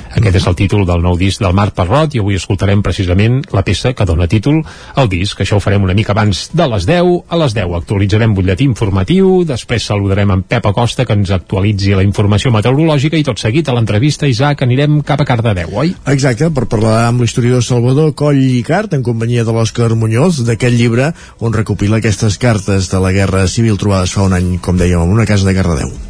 Aquest 0.09 0.39
és 0.39 0.45
el 0.49 0.55
títol 0.57 0.85
del 0.89 1.03
nou 1.03 1.15
disc 1.17 1.41
del 1.41 1.53
Marc 1.53 1.75
Perrot 1.77 2.15
i 2.15 2.21
avui 2.21 2.37
escoltarem 2.37 2.81
precisament 2.85 3.39
la 3.53 3.61
peça 3.65 3.91
que 3.93 4.05
dona 4.09 4.27
títol 4.29 4.59
al 4.97 5.09
disc. 5.09 5.37
Això 5.41 5.57
ho 5.57 5.63
farem 5.63 5.85
una 5.85 5.95
mica 5.97 6.15
abans 6.15 6.47
de 6.53 6.65
les 6.71 6.87
10. 6.89 7.11
A 7.29 7.39
les 7.43 7.55
10 7.57 7.75
actualitzarem 7.77 8.33
butlletí 8.37 8.65
informatiu, 8.65 9.43
després 9.49 9.85
saludarem 9.91 10.33
en 10.33 10.43
Pep 10.49 10.65
Acosta 10.71 11.05
que 11.05 11.17
ens 11.17 11.31
actualitzi 11.35 11.93
la 11.97 12.05
informació 12.05 12.51
meteorològica 12.55 13.21
i 13.21 13.25
tot 13.27 13.41
seguit 13.41 13.69
a 13.69 13.77
l'entrevista, 13.77 14.29
Isaac, 14.29 14.65
anirem 14.65 15.01
cap 15.05 15.21
a 15.21 15.29
Cardedeu, 15.29 15.73
oi? 15.83 15.93
Exacte, 16.09 16.49
per 16.53 16.67
parlar 16.69 17.05
amb 17.07 17.23
l'historiador 17.23 17.65
Salvador 17.65 18.13
Coll 18.17 18.41
i 18.41 18.61
Cart 18.65 18.97
en 18.97 19.05
companyia 19.05 19.45
de 19.45 19.55
l'Òscar 19.55 19.93
Muñoz 19.93 20.43
d'aquest 20.45 20.75
llibre 20.75 21.13
on 21.39 21.53
recopila 21.53 22.01
aquestes 22.01 22.41
cartes 22.41 22.89
de 22.91 23.01
la 23.01 23.13
Guerra 23.15 23.47
Civil 23.47 23.77
trobades 23.77 24.13
fa 24.17 24.25
un 24.25 24.37
any, 24.37 24.55
com 24.57 24.77
dèiem, 24.77 25.05
en 25.05 25.19
una 25.19 25.29
casa 25.29 25.47
de 25.47 25.57
Cardedeu. 25.57 26.08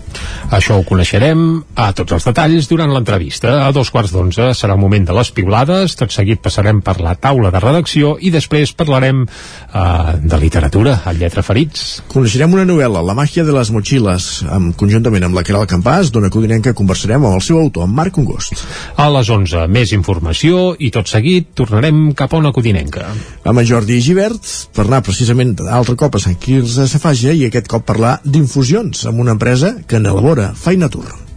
Això 0.56 0.80
ho 0.80 0.86
coneixerem 0.88 1.42
a 1.78 1.92
tots 1.98 2.16
els 2.18 2.26
detalls 2.26 2.70
durant 2.70 2.92
l'entrevista. 2.94 3.56
A 3.68 3.72
dos 3.76 3.92
quarts 3.94 4.14
d'onze 4.16 4.50
serà 4.58 4.76
el 4.76 4.82
moment 4.82 5.06
de 5.06 5.16
les 5.16 5.30
piulades, 5.36 5.96
tot 6.00 6.14
seguit 6.14 6.42
passarem 6.42 6.82
per 6.86 6.98
la 7.04 7.16
taula 7.16 7.52
de 7.54 7.62
redacció 7.62 8.16
i 8.20 8.32
després 8.34 8.74
parlarem 8.78 9.26
uh, 9.26 10.16
de 10.20 10.40
literatura, 10.42 11.00
a 11.06 11.14
Lletra 11.14 11.44
Ferits. 11.46 12.02
Coneixerem 12.10 12.54
una 12.58 12.66
novel·la, 12.66 13.04
La 13.06 13.18
màgia 13.18 13.46
de 13.46 13.54
les 13.56 13.72
motxilles, 13.74 14.30
amb, 14.50 14.74
conjuntament 14.80 15.28
amb 15.28 15.38
la 15.38 15.46
Caral 15.46 15.68
Campàs, 15.70 16.12
d'una 16.14 16.32
codinenca 16.34 16.76
conversarem 16.78 17.24
amb 17.24 17.38
el 17.38 17.46
seu 17.46 17.60
autor, 17.62 17.86
en 17.86 17.96
Marc 17.96 18.18
Congost. 18.18 18.66
A 18.98 19.10
les 19.14 19.30
11, 19.30 19.68
més 19.72 19.94
informació 19.96 20.74
i 20.80 20.92
tot 20.96 21.10
seguit 21.12 21.54
tornarem 21.58 22.10
cap 22.18 22.34
a 22.34 22.42
una 22.42 22.54
codinenca. 22.56 23.08
Amb 23.46 23.62
en 23.62 23.70
Jordi 23.70 24.00
Givert, 24.04 24.42
per 24.76 24.88
anar 24.88 25.04
precisament 25.06 25.56
d'altre 25.60 25.98
cop 26.00 26.18
a 26.18 26.24
Sant 26.24 26.38
Quirze 26.42 26.88
Safaja 26.90 27.34
i 27.36 27.46
aquest 27.48 27.70
cop 27.72 27.86
parlar 27.88 28.18
d'infusions 28.24 29.06
amb 29.10 29.22
una 29.24 29.36
empresa 29.38 29.76
que 29.88 30.00
n'elabora 30.10 30.54
Feinatur. 30.56 31.29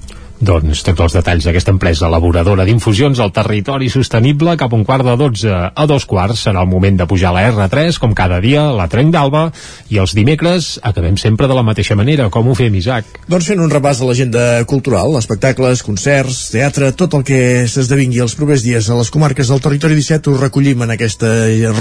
Doncs 0.43 0.81
tots 0.83 0.99
els 1.05 1.15
detalls 1.15 1.45
d'aquesta 1.47 1.71
empresa 1.71 2.09
elaboradora 2.09 2.65
d'infusions 2.67 3.21
al 3.23 3.31
territori 3.31 3.87
sostenible 3.93 4.57
cap 4.59 4.73
a 4.73 4.75
un 4.75 4.83
quart 4.83 5.07
de 5.07 5.13
12 5.15 5.51
a 5.71 5.85
dos 5.87 6.03
quarts 6.11 6.41
serà 6.49 6.65
el 6.65 6.67
moment 6.67 6.97
de 6.99 7.07
pujar 7.07 7.31
a 7.31 7.37
la 7.37 7.45
R3 7.53 8.01
com 8.03 8.11
cada 8.11 8.41
dia, 8.43 8.65
la 8.75 8.89
Trenc 8.91 9.13
d'Alba 9.15 9.45
i 9.95 10.01
els 10.03 10.17
dimecres 10.19 10.81
acabem 10.83 11.15
sempre 11.15 11.47
de 11.47 11.55
la 11.55 11.63
mateixa 11.63 11.95
manera 11.95 12.27
com 12.35 12.49
ho 12.51 12.57
fem 12.59 12.75
Isaac. 12.75 13.21
Doncs 13.31 13.53
fent 13.53 13.63
un 13.63 13.71
repàs 13.71 14.01
de 14.03 14.09
l'agenda 14.09 14.47
cultural, 14.67 15.15
espectacles, 15.21 15.85
concerts, 15.87 16.41
teatre, 16.51 16.91
tot 16.99 17.15
el 17.15 17.23
que 17.29 17.39
s'esdevingui 17.71 18.25
els 18.27 18.35
propers 18.35 18.67
dies 18.67 18.91
a 18.91 18.99
les 18.99 19.15
comarques 19.15 19.47
del 19.47 19.63
territori 19.63 20.01
17 20.01 20.33
ho 20.33 20.37
recollim 20.41 20.83
en 20.83 20.97
aquesta 20.97 21.31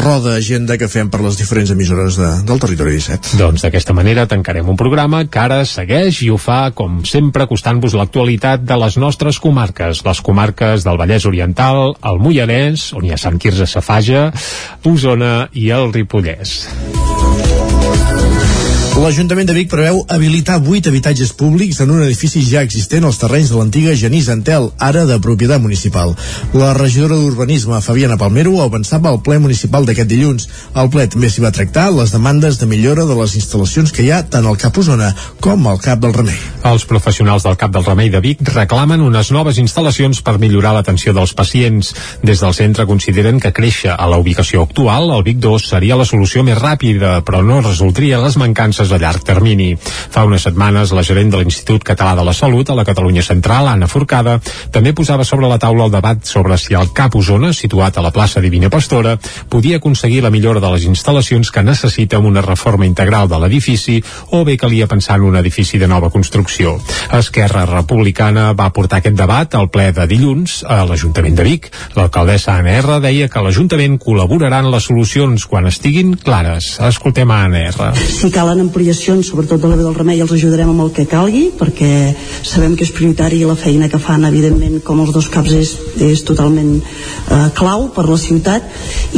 roda 0.04 0.36
agenda 0.38 0.78
que 0.78 0.92
fem 0.92 1.10
per 1.10 1.24
les 1.26 1.42
diferents 1.42 1.74
emissores 1.74 2.22
de, 2.22 2.30
del 2.46 2.62
territori 2.62 2.94
17. 3.00 3.42
Doncs 3.42 3.66
d'aquesta 3.66 3.98
manera 3.98 4.30
tancarem 4.30 4.70
un 4.70 4.78
programa 4.78 5.26
que 5.26 5.42
ara 5.48 5.64
segueix 5.66 6.22
i 6.22 6.30
ho 6.30 6.38
fa 6.38 6.62
com 6.78 7.02
sempre 7.10 7.50
acostant-vos 7.50 7.98
l'actualitat 7.98 8.51
de 8.60 8.78
les 8.84 8.98
nostres 9.00 9.40
comarques, 9.40 10.04
les 10.06 10.22
comarques 10.22 10.84
del 10.84 11.00
Vallès 11.00 11.26
Oriental, 11.30 11.96
el 12.12 12.20
Moianès, 12.20 12.92
on 12.98 13.08
hi 13.08 13.16
ha 13.16 13.22
Sant 13.22 13.40
Quirze 13.40 13.70
Safaja, 13.70 14.30
Osona 14.84 15.48
i 15.54 15.70
el 15.72 15.94
Ripollès. 15.96 16.60
L'Ajuntament 18.92 19.48
de 19.48 19.54
Vic 19.56 19.70
preveu 19.72 20.02
habilitar 20.12 20.58
8 20.60 20.90
habitatges 20.92 21.30
públics 21.40 21.78
en 21.80 21.94
un 21.94 22.02
edifici 22.04 22.42
ja 22.44 22.60
existent 22.66 23.06
als 23.08 23.22
terrenys 23.22 23.48
de 23.50 23.56
l'antiga 23.56 23.94
Genís 23.96 24.28
Antel, 24.30 24.68
ara 24.84 25.06
de 25.08 25.16
propietat 25.24 25.62
municipal. 25.64 26.12
La 26.52 26.74
regidora 26.76 27.16
d'Urbanisme, 27.16 27.80
Fabiana 27.82 28.18
Palmero, 28.20 28.58
avançava 28.62 29.08
al 29.10 29.22
ple 29.24 29.40
municipal 29.40 29.88
d'aquest 29.88 30.12
dilluns. 30.12 30.50
Al 30.76 30.92
ple 30.92 31.08
també 31.08 31.30
s'hi 31.32 31.42
va 31.42 31.54
tractar 31.56 31.88
les 31.96 32.12
demandes 32.12 32.60
de 32.60 32.68
millora 32.68 33.06
de 33.08 33.16
les 33.16 33.38
instal·lacions 33.40 33.96
que 33.96 34.04
hi 34.04 34.12
ha 34.12 34.26
tant 34.28 34.46
al 34.46 34.60
Cap 34.60 34.78
Osona 34.84 35.14
com 35.40 35.72
al 35.72 35.80
Cap 35.80 36.04
del 36.04 36.14
Remei. 36.14 36.38
Els 36.68 36.86
professionals 36.86 37.48
del 37.48 37.56
Cap 37.58 37.72
del 37.72 37.88
Remei 37.88 38.12
de 38.12 38.20
Vic 38.20 38.44
reclamen 38.52 39.02
unes 39.08 39.32
noves 39.32 39.58
instal·lacions 39.64 40.20
per 40.20 40.36
millorar 40.38 40.76
l'atenció 40.76 41.16
dels 41.16 41.34
pacients. 41.34 41.96
Des 42.28 42.44
del 42.44 42.54
centre 42.60 42.86
consideren 42.92 43.40
que 43.40 43.56
créixer 43.56 43.96
a 43.96 44.12
la 44.12 44.20
ubicació 44.20 44.68
actual, 44.68 45.16
el 45.16 45.24
Vic 45.24 45.40
2, 45.40 45.72
seria 45.74 45.96
la 45.96 46.06
solució 46.06 46.44
més 46.44 46.60
ràpida, 46.60 47.22
però 47.24 47.40
no 47.42 47.64
resoldria 47.64 48.20
les 48.22 48.38
mancances 48.38 48.81
a 48.90 48.98
llarg 48.98 49.22
termini. 49.28 49.76
Fa 49.78 50.26
unes 50.26 50.48
setmanes, 50.50 50.96
la 50.98 51.06
gerent 51.06 51.30
de 51.30 51.38
l'Institut 51.44 51.86
Català 51.86 52.16
de 52.18 52.26
la 52.26 52.34
Salut 52.34 52.70
a 52.70 52.78
la 52.78 52.86
Catalunya 52.88 53.22
Central, 53.22 53.70
Anna 53.70 53.86
Forcada, 53.92 54.40
també 54.74 54.96
posava 54.98 55.28
sobre 55.28 55.46
la 55.52 55.60
taula 55.62 55.86
el 55.86 55.94
debat 55.94 56.26
sobre 56.26 56.58
si 56.58 56.74
el 56.74 56.90
Cap 56.98 57.16
Osona, 57.16 57.54
situat 57.54 57.98
a 57.98 58.06
la 58.06 58.14
plaça 58.16 58.42
Divina 58.42 58.72
Pastora, 58.74 59.18
podia 59.50 59.78
aconseguir 59.78 60.24
la 60.26 60.34
millora 60.34 60.64
de 60.64 60.72
les 60.74 60.88
instal·lacions 60.90 61.52
que 61.52 61.64
necessita 61.64 62.18
una 62.18 62.42
reforma 62.42 62.88
integral 62.90 63.30
de 63.30 63.38
l'edifici 63.38 64.00
o 64.32 64.42
bé 64.48 64.58
calia 64.58 64.88
pensar 64.88 65.20
en 65.20 65.28
un 65.30 65.38
edifici 65.38 65.78
de 65.78 65.88
nova 65.88 66.10
construcció. 66.10 66.78
Esquerra 67.14 67.66
Republicana 67.70 68.52
va 68.58 68.72
portar 68.74 69.02
aquest 69.02 69.18
debat 69.20 69.56
al 69.56 69.70
ple 69.70 69.92
de 69.96 70.08
dilluns 70.10 70.62
a 70.68 70.82
l'Ajuntament 70.88 71.36
de 71.38 71.46
Vic. 71.46 71.70
L'alcaldessa 71.98 72.56
Anna 72.58 72.78
R 72.80 73.00
deia 73.04 73.30
que 73.32 73.44
l'Ajuntament 73.44 74.00
col·laborarà 74.02 74.62
en 74.64 74.72
les 74.72 74.88
solucions 74.90 75.46
quan 75.46 75.68
estiguin 75.70 76.16
clares. 76.16 76.74
Escoltem 76.88 77.32
a 77.32 77.42
Anna 77.46 77.66
R. 77.70 77.92
Si 78.00 78.32
calen 78.34 78.71
ampliacions, 78.72 79.28
sobretot 79.28 79.60
de 79.60 79.68
la 79.68 79.76
del 79.76 79.96
Remei, 79.96 80.22
els 80.24 80.32
ajudarem 80.32 80.72
amb 80.72 80.86
el 80.86 80.92
que 80.96 81.04
calgui, 81.10 81.50
perquè 81.60 82.16
sabem 82.48 82.78
que 82.80 82.86
és 82.88 82.94
prioritari 82.96 83.42
i 83.42 83.48
la 83.48 83.58
feina 83.60 83.90
que 83.92 84.00
fan, 84.00 84.24
evidentment, 84.30 84.80
com 84.86 85.02
els 85.04 85.12
dos 85.12 85.28
caps 85.32 85.52
és, 85.58 85.74
és 86.00 86.24
totalment 86.24 86.78
eh, 86.80 87.50
clau 87.58 87.90
per 87.92 88.08
la 88.08 88.18
ciutat. 88.22 88.64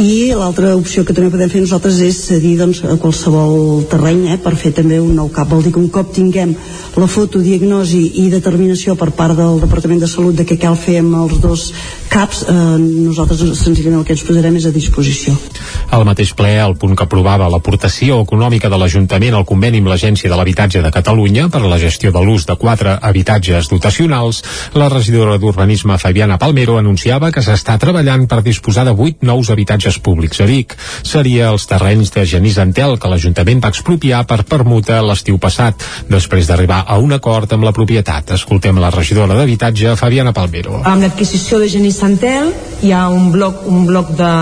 I 0.00 0.34
l'altra 0.34 0.74
opció 0.74 1.04
que 1.06 1.14
també 1.14 1.30
podem 1.30 1.52
fer 1.52 1.62
nosaltres 1.62 2.00
és 2.02 2.18
cedir 2.32 2.56
doncs, 2.58 2.82
a 2.82 2.98
qualsevol 2.98 3.84
terreny 3.90 4.32
eh, 4.34 4.38
per 4.42 4.56
fer 4.58 4.74
també 4.74 4.98
un 4.98 5.14
nou 5.14 5.30
cap. 5.34 5.48
Vol 5.54 5.62
dir 5.62 5.74
que 5.74 5.82
un 5.82 5.90
cop 5.94 6.10
tinguem 6.14 6.56
la 6.98 7.10
foto, 7.10 7.42
diagnosi 7.44 8.02
i 8.24 8.28
determinació 8.32 8.98
per 8.98 9.12
part 9.14 9.38
del 9.38 9.62
Departament 9.62 10.02
de 10.02 10.10
Salut 10.10 10.34
de 10.34 10.46
què 10.48 10.58
cal 10.60 10.78
fer 10.78 10.98
amb 11.04 11.14
els 11.22 11.38
dos 11.42 11.68
caps, 12.10 12.44
eh, 12.48 12.54
nosaltres 12.78 13.42
senzillament 13.62 14.02
el 14.02 14.06
que 14.08 14.14
ens 14.18 14.26
posarem 14.26 14.58
és 14.58 14.66
a 14.66 14.74
disposició. 14.74 15.34
Al 15.94 16.04
mateix 16.06 16.34
ple, 16.34 16.52
el 16.62 16.76
punt 16.80 16.94
que 16.98 17.06
aprovava 17.06 17.48
l'aportació 17.50 18.20
econòmica 18.22 18.70
de 18.70 18.78
l'Ajuntament 18.78 19.34
al 19.34 19.43
el 19.44 19.48
conveni 19.48 19.82
amb 19.82 19.90
l'Agència 19.92 20.30
de 20.30 20.36
l'Habitatge 20.38 20.80
de 20.80 20.90
Catalunya 20.90 21.50
per 21.52 21.60
a 21.60 21.68
la 21.68 21.78
gestió 21.78 22.10
de 22.14 22.22
l'ús 22.24 22.46
de 22.48 22.56
quatre 22.56 22.96
habitatges 23.04 23.68
dotacionals, 23.68 24.40
la 24.72 24.88
regidora 24.88 25.36
d'Urbanisme 25.38 25.98
Fabiana 26.00 26.38
Palmero 26.40 26.78
anunciava 26.80 27.30
que 27.34 27.42
s'està 27.44 27.76
treballant 27.78 28.24
per 28.30 28.40
disposar 28.46 28.86
de 28.88 28.94
vuit 28.96 29.20
nous 29.20 29.50
habitatges 29.52 29.98
públics 30.00 30.40
a 30.40 30.48
Vic. 30.48 30.76
Seria 31.04 31.50
els 31.52 31.68
terrenys 31.68 32.14
de 32.14 32.24
Genís 32.24 32.58
Antel 32.62 32.96
que 32.98 33.10
l'Ajuntament 33.12 33.60
va 33.60 33.72
expropiar 33.74 34.24
per 34.24 34.42
permuta 34.48 35.02
l'estiu 35.04 35.36
passat, 35.38 35.84
després 36.08 36.48
d'arribar 36.48 36.84
a 36.88 36.96
un 36.98 37.12
acord 37.12 37.52
amb 37.52 37.68
la 37.68 37.74
propietat. 37.76 38.32
Escoltem 38.38 38.80
la 38.80 38.92
regidora 38.94 39.36
d'Habitatge, 39.36 39.96
Fabiana 40.00 40.32
Palmero. 40.32 40.80
Amb 40.84 41.04
l'adquisició 41.04 41.60
de 41.60 41.68
Genís 41.68 42.00
Antel 42.06 42.54
hi 42.80 42.94
ha 42.96 43.08
un 43.12 43.28
bloc, 43.34 43.66
un 43.68 43.84
bloc, 43.90 44.14
de, 44.16 44.32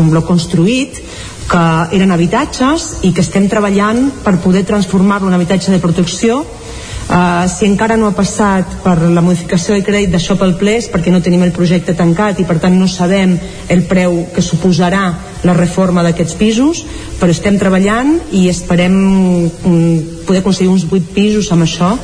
un 0.00 0.08
bloc 0.14 0.30
construït 0.30 1.02
que 1.50 1.96
eren 1.96 2.14
habitatges 2.14 3.00
i 3.06 3.10
que 3.14 3.24
estem 3.24 3.48
treballant 3.50 4.06
per 4.24 4.38
poder 4.42 4.62
transformar-lo 4.68 5.28
en 5.30 5.36
habitatge 5.38 5.72
de 5.74 5.82
protecció. 5.82 6.44
Uh, 7.10 7.48
si 7.50 7.66
encara 7.66 7.96
no 7.98 8.06
ha 8.06 8.14
passat 8.14 8.76
per 8.84 8.94
la 9.02 9.22
modificació 9.24 9.74
de 9.74 9.82
crèdit 9.82 10.12
d'això 10.12 10.36
pel 10.38 10.54
ple 10.60 10.76
és 10.78 10.86
perquè 10.92 11.10
no 11.10 11.18
tenim 11.18 11.42
el 11.42 11.50
projecte 11.50 11.96
tancat 11.98 12.38
i 12.38 12.46
per 12.46 12.60
tant 12.62 12.76
no 12.78 12.86
sabem 12.86 13.34
el 13.66 13.82
preu 13.90 14.28
que 14.30 14.44
suposarà 14.46 15.02
la 15.42 15.56
reforma 15.58 16.04
d'aquests 16.06 16.38
pisos 16.38 16.84
però 17.18 17.34
estem 17.34 17.58
treballant 17.58 18.14
i 18.30 18.44
esperem 18.52 18.94
um, 18.94 19.80
poder 20.22 20.44
aconseguir 20.44 20.70
uns 20.70 20.86
8 20.86 21.10
pisos 21.16 21.50
amb 21.50 21.66
això 21.66 21.96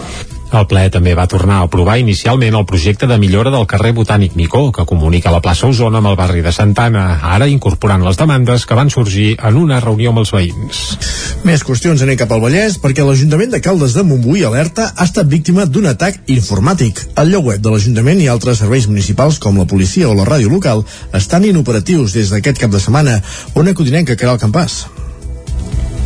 el 0.53 0.67
ple 0.71 0.85
també 0.95 1.15
va 1.19 1.27
tornar 1.27 1.59
a 1.61 1.67
aprovar 1.67 1.97
inicialment 1.99 2.55
el 2.55 2.67
projecte 2.71 3.09
de 3.11 3.19
millora 3.19 3.51
del 3.51 3.67
carrer 3.67 3.93
Botànic 3.97 4.37
Micó, 4.39 4.71
que 4.73 4.87
comunica 4.87 5.33
la 5.35 5.41
plaça 5.43 5.67
Osona 5.67 5.99
amb 5.99 6.11
el 6.13 6.19
barri 6.19 6.43
de 6.45 6.53
Santana, 6.55 7.19
ara 7.23 7.49
incorporant 7.51 8.05
les 8.07 8.17
demandes 8.17 8.67
que 8.67 8.79
van 8.79 8.91
sorgir 8.91 9.35
en 9.43 9.59
una 9.59 9.81
reunió 9.81 10.13
amb 10.13 10.23
els 10.23 10.33
veïns. 10.33 10.83
Més 11.47 11.65
qüestions 11.67 12.03
anem 12.03 12.19
cap 12.21 12.33
al 12.33 12.43
Vallès, 12.45 12.79
perquè 12.83 13.05
l'Ajuntament 13.07 13.53
de 13.53 13.61
Caldes 13.63 13.97
de 13.97 14.05
Montbui 14.07 14.45
alerta 14.47 14.93
ha 14.95 15.07
estat 15.09 15.29
víctima 15.31 15.67
d'un 15.67 15.91
atac 15.91 16.21
informàtic. 16.33 17.03
El 17.19 17.35
lloc 17.35 17.51
web 17.53 17.63
de 17.63 17.73
l'Ajuntament 17.73 18.23
i 18.23 18.31
altres 18.33 18.63
serveis 18.63 18.87
municipals, 18.91 19.41
com 19.43 19.59
la 19.59 19.67
policia 19.67 20.09
o 20.11 20.15
la 20.15 20.29
ràdio 20.29 20.53
local, 20.53 20.87
estan 21.13 21.45
inoperatius 21.45 22.15
des 22.17 22.31
d'aquest 22.31 22.63
cap 22.63 22.71
de 22.71 22.83
setmana. 22.83 23.19
Ona 23.55 23.75
Codinenca, 23.75 24.17
Caral 24.17 24.41
Campàs. 24.43 24.85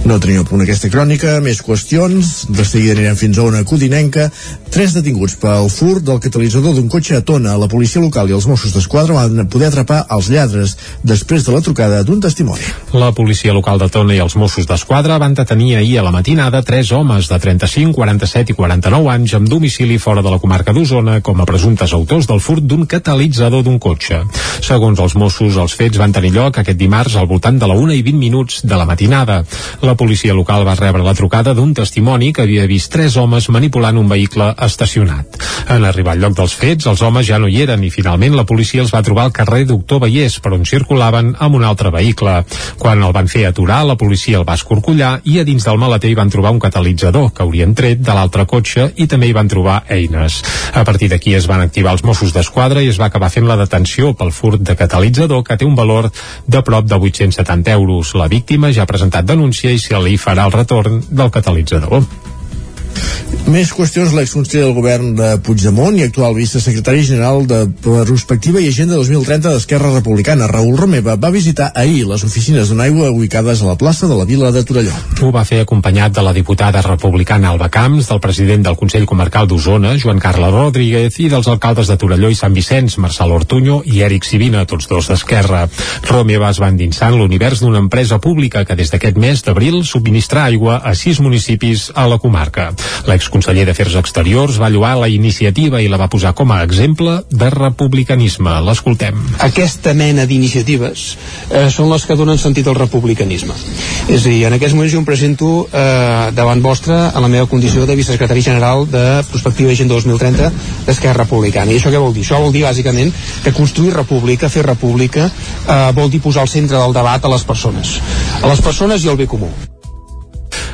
No 0.01 0.16
tenim 0.16 0.40
a 0.40 0.44
punt 0.48 0.62
aquesta 0.64 0.88
crònica, 0.88 1.34
més 1.44 1.59
qüestions. 1.61 2.46
De 2.48 2.64
seguida 2.64 2.94
anirem 2.96 3.18
fins 3.20 3.38
a 3.38 3.44
una 3.44 3.61
codinenca. 3.68 4.30
Tres 4.72 4.94
detinguts 4.96 5.34
pel 5.42 5.68
fur 5.68 5.98
del 6.01 6.20
catalitzador 6.24 6.72
d'un 6.76 6.88
cotxe 6.88 7.18
a 7.18 7.24
Tona. 7.26 7.53
La 7.61 7.68
policia 7.68 8.01
local 8.01 8.30
i 8.30 8.34
els 8.34 8.46
Mossos 8.48 8.72
d'Esquadra 8.72 9.18
van 9.18 9.44
poder 9.53 9.68
atrapar 9.68 10.07
els 10.16 10.30
lladres 10.32 10.76
després 11.05 11.44
de 11.44 11.53
la 11.53 11.61
trucada 11.61 12.01
d'un 12.07 12.22
testimoni. 12.24 12.64
La 12.96 13.11
policia 13.12 13.53
local 13.53 13.82
de 13.82 13.90
Tona 13.92 14.16
i 14.16 14.22
els 14.24 14.38
Mossos 14.40 14.66
d'Esquadra 14.70 15.18
van 15.20 15.36
detenir 15.36 15.76
ahir 15.76 15.98
a 16.01 16.07
la 16.07 16.14
matinada 16.14 16.62
tres 16.64 16.94
homes 16.96 17.28
de 17.28 17.38
35, 17.38 17.92
47 17.92 18.55
i 18.55 18.57
49 18.57 19.12
anys 19.12 19.36
amb 19.36 19.53
domicili 19.53 20.01
fora 20.01 20.24
de 20.24 20.32
la 20.32 20.40
comarca 20.40 20.72
d'Osona 20.72 21.20
com 21.20 21.44
a 21.44 21.48
presumptes 21.51 21.92
autors 21.92 22.30
del 22.30 22.40
furt 22.40 22.64
d'un 22.64 22.86
catalitzador 22.86 23.66
d'un 23.66 23.78
cotxe. 23.78 24.24
Segons 24.64 24.98
els 25.03 25.18
Mossos, 25.20 25.61
els 25.61 25.76
fets 25.76 26.01
van 26.01 26.12
tenir 26.16 26.32
lloc 26.34 26.59
aquest 26.59 26.80
dimarts 26.80 27.18
al 27.20 27.28
voltant 27.28 27.61
de 27.61 27.68
la 27.68 27.76
1 27.76 27.98
i 27.98 28.03
20 28.07 28.24
minuts 28.24 28.62
de 28.64 28.80
la 28.80 28.88
matinada. 28.88 29.42
La 29.82 29.89
policia 29.97 30.34
local 30.34 30.66
va 30.66 30.74
rebre 30.78 31.03
la 31.03 31.14
trucada 31.14 31.55
d'un 31.55 31.72
testimoni 31.74 32.32
que 32.32 32.43
havia 32.43 32.66
vist 32.70 32.93
tres 32.93 33.16
homes 33.16 33.49
manipulant 33.51 33.99
un 33.99 34.09
vehicle 34.09 34.53
estacionat. 34.66 35.38
En 35.70 35.84
arribar 35.84 36.14
al 36.16 36.22
lloc 36.24 36.36
dels 36.38 36.55
fets, 36.57 36.86
els 36.91 37.03
homes 37.03 37.26
ja 37.26 37.38
no 37.38 37.49
hi 37.49 37.61
eren 37.62 37.82
i 37.84 37.91
finalment 37.95 38.36
la 38.36 38.47
policia 38.49 38.82
els 38.82 38.93
va 38.95 39.03
trobar 39.07 39.24
al 39.28 39.34
carrer 39.36 39.64
Doctor 39.68 40.01
Vallès, 40.05 40.38
per 40.41 40.53
on 40.57 40.64
circulaven 40.66 41.34
amb 41.38 41.59
un 41.59 41.64
altre 41.64 41.93
vehicle. 41.95 42.36
Quan 42.78 43.03
el 43.03 43.14
van 43.16 43.28
fer 43.28 43.47
aturar, 43.49 43.82
la 43.86 43.97
policia 44.01 44.38
el 44.38 44.47
va 44.49 44.57
escorcollar 44.59 45.12
i 45.24 45.38
a 45.41 45.45
dins 45.49 45.66
del 45.66 45.80
maleter 45.82 46.11
hi 46.11 46.18
van 46.18 46.30
trobar 46.30 46.55
un 46.55 46.62
catalitzador 46.62 47.32
que 47.34 47.45
haurien 47.45 47.74
tret 47.74 48.01
de 48.07 48.16
l'altre 48.16 48.47
cotxe 48.51 48.91
i 48.97 49.09
també 49.11 49.30
hi 49.30 49.36
van 49.36 49.51
trobar 49.51 49.82
eines. 49.88 50.41
A 50.74 50.84
partir 50.86 51.11
d'aquí 51.11 51.34
es 51.34 51.49
van 51.51 51.64
activar 51.64 51.97
els 51.97 52.05
Mossos 52.07 52.34
d'Esquadra 52.36 52.82
i 52.82 52.91
es 52.93 53.01
va 53.01 53.11
acabar 53.11 53.30
fent 53.34 53.49
la 53.49 53.59
detenció 53.59 54.14
pel 54.14 54.30
furt 54.32 54.62
de 54.62 54.76
catalitzador 54.78 55.43
que 55.45 55.59
té 55.59 55.66
un 55.66 55.74
valor 55.74 56.11
de 56.47 56.62
prop 56.62 56.86
de 56.86 56.95
870 56.95 57.72
euros. 57.74 58.14
La 58.14 58.28
víctima 58.28 58.70
ja 58.72 58.84
ha 58.84 58.91
presentat 58.91 59.26
denúncia 59.26 59.72
i 59.72 59.80
se 59.81 59.99
li 60.05 60.18
farà 60.20 60.47
el 60.49 60.55
retorn 60.55 61.01
del 61.09 61.33
catalitzador. 61.35 62.05
Més 63.51 63.72
qüestions, 63.74 64.12
l'exconseller 64.14 64.62
del 64.62 64.76
govern 64.76 65.14
de 65.18 65.28
Puigdemont 65.43 65.97
i 65.99 66.05
actual 66.05 66.36
vicesecretari 66.36 67.03
general 67.03 67.49
de 67.51 67.64
Prospectiva 67.82 68.61
i 68.62 68.68
Agenda 68.70 68.95
2030 68.95 69.51
d'Esquerra 69.51 69.91
Republicana, 69.95 70.47
Raül 70.47 70.76
Romeva, 70.78 71.16
va 71.18 71.32
visitar 71.34 71.70
ahir 71.74 72.05
les 72.07 72.22
oficines 72.22 72.70
d'un 72.70 72.82
aigua 72.84 73.11
ubicades 73.11 73.62
a 73.62 73.66
la 73.66 73.74
plaça 73.80 74.07
de 74.07 74.14
la 74.14 74.26
Vila 74.28 74.53
de 74.55 74.62
Torelló. 74.66 74.95
Ho 75.22 75.32
va 75.34 75.43
fer 75.49 75.62
acompanyat 75.64 76.14
de 76.14 76.22
la 76.22 76.34
diputada 76.36 76.82
republicana 76.86 77.51
Alba 77.51 77.70
Camps, 77.74 78.07
del 78.12 78.20
president 78.22 78.62
del 78.68 78.78
Consell 78.78 79.09
Comarcal 79.11 79.49
d'Osona, 79.51 79.97
Joan 79.99 80.22
Carles 80.22 80.55
Rodríguez, 80.55 81.18
i 81.18 81.26
dels 81.32 81.51
alcaldes 81.51 81.91
de 81.91 81.99
Torelló 81.99 82.30
i 82.30 82.38
Sant 82.38 82.55
Vicenç, 82.55 83.01
Marçal 83.03 83.34
Ortuño 83.34 83.80
i 83.82 84.05
Eric 84.07 84.30
Sivina, 84.30 84.62
tots 84.62 84.86
dos 84.91 85.11
d'Esquerra. 85.11 85.64
Romeva 86.07 86.53
es 86.55 86.62
va 86.62 86.70
endinsar 86.70 87.11
en 87.11 87.18
l'univers 87.18 87.64
d'una 87.64 87.82
empresa 87.82 88.20
pública 88.22 88.62
que 88.64 88.78
des 88.78 88.95
d'aquest 88.95 89.18
mes 89.18 89.43
d'abril 89.43 89.82
subministra 89.82 90.47
aigua 90.47 90.78
a 90.84 90.95
sis 90.95 91.18
municipis 91.18 91.91
a 91.95 92.07
la 92.07 92.22
comarca. 92.22 92.70
L'exconseller 93.09 93.64
d'Afers 93.68 93.97
Exteriors 94.01 94.59
va 94.61 94.70
lloar 94.72 94.97
la 95.01 95.09
iniciativa 95.09 95.81
i 95.81 95.89
la 95.91 95.99
va 96.01 96.11
posar 96.12 96.33
com 96.37 96.53
a 96.53 96.61
exemple 96.64 97.20
de 97.31 97.51
republicanisme. 97.53 98.57
L'escoltem. 98.66 99.18
Aquesta 99.47 99.95
mena 99.97 100.26
d'iniciatives 100.28 101.07
eh, 101.51 101.68
són 101.72 101.91
les 101.93 102.07
que 102.07 102.16
donen 102.18 102.39
sentit 102.41 102.68
al 102.70 102.78
republicanisme. 102.78 103.57
És 104.09 104.24
a 104.24 104.28
dir, 104.28 104.45
en 104.49 104.57
aquests 104.57 104.76
moments 104.76 104.93
jo 104.95 105.01
em 105.03 105.09
presento 105.09 105.51
eh, 105.66 106.31
davant 106.37 106.62
vostre 106.64 106.97
en 107.09 107.24
la 107.24 107.33
meva 107.33 107.49
condició 107.51 107.87
de 107.89 107.97
vicesecretari 107.99 108.45
general 108.45 108.87
de 108.91 109.05
Prospectiva 109.31 109.72
Agenda 109.72 109.97
2030 109.99 110.53
d'Esquerra 110.87 111.24
Republicana. 111.24 111.72
I 111.72 111.81
això 111.81 111.93
què 111.93 112.01
vol 112.03 112.14
dir? 112.16 112.24
Això 112.26 112.41
vol 112.43 112.55
dir 112.55 112.64
bàsicament 112.66 113.12
que 113.45 113.57
construir 113.57 113.97
república, 113.97 114.53
fer 114.53 114.66
república, 114.66 115.31
eh, 115.31 115.83
vol 115.97 116.11
dir 116.12 116.22
posar 116.22 116.47
al 116.47 116.53
centre 116.53 116.78
del 116.78 116.97
debat 116.97 117.24
a 117.24 117.35
les 117.35 117.45
persones. 117.45 117.99
A 118.41 118.47
les 118.49 118.64
persones 118.64 119.05
i 119.05 119.12
al 119.12 119.20
bé 119.20 119.28
comú. 119.31 119.51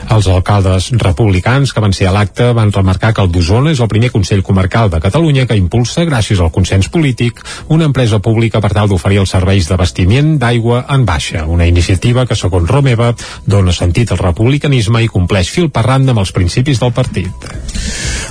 Els 0.07 0.29
alcaldes 0.31 0.91
republicans 1.03 1.73
que 1.75 1.83
van 1.83 1.95
ser 1.97 2.07
a 2.07 2.13
l'acte 2.15 2.53
van 2.57 2.71
remarcar 2.73 3.13
que 3.15 3.25
el 3.25 3.31
d'Osona 3.33 3.73
és 3.75 3.81
el 3.83 3.91
primer 3.91 4.13
Consell 4.15 4.45
Comarcal 4.47 4.91
de 4.93 5.01
Catalunya 5.03 5.47
que 5.51 5.59
impulsa, 5.59 6.05
gràcies 6.07 6.41
al 6.41 6.53
consens 6.55 6.89
polític, 6.93 7.43
una 7.75 7.89
empresa 7.91 8.21
pública 8.23 8.63
per 8.63 8.73
tal 8.77 8.89
d'oferir 8.91 9.19
els 9.25 9.35
serveis 9.35 9.67
d'abastiment 9.69 10.37
d'aigua 10.39 10.85
en 10.95 11.05
baixa, 11.09 11.45
una 11.51 11.67
iniciativa 11.67 12.27
que, 12.27 12.39
segons 12.39 12.71
Romeva, 12.71 13.13
dona 13.47 13.75
sentit 13.75 14.13
al 14.13 14.23
republicanisme 14.23 15.03
i 15.03 15.11
compleix 15.11 15.51
fil 15.51 15.71
per 15.71 15.87
randa 15.89 16.15
amb 16.15 16.23
els 16.23 16.33
principis 16.37 16.81
del 16.83 16.95
partit. 16.95 17.51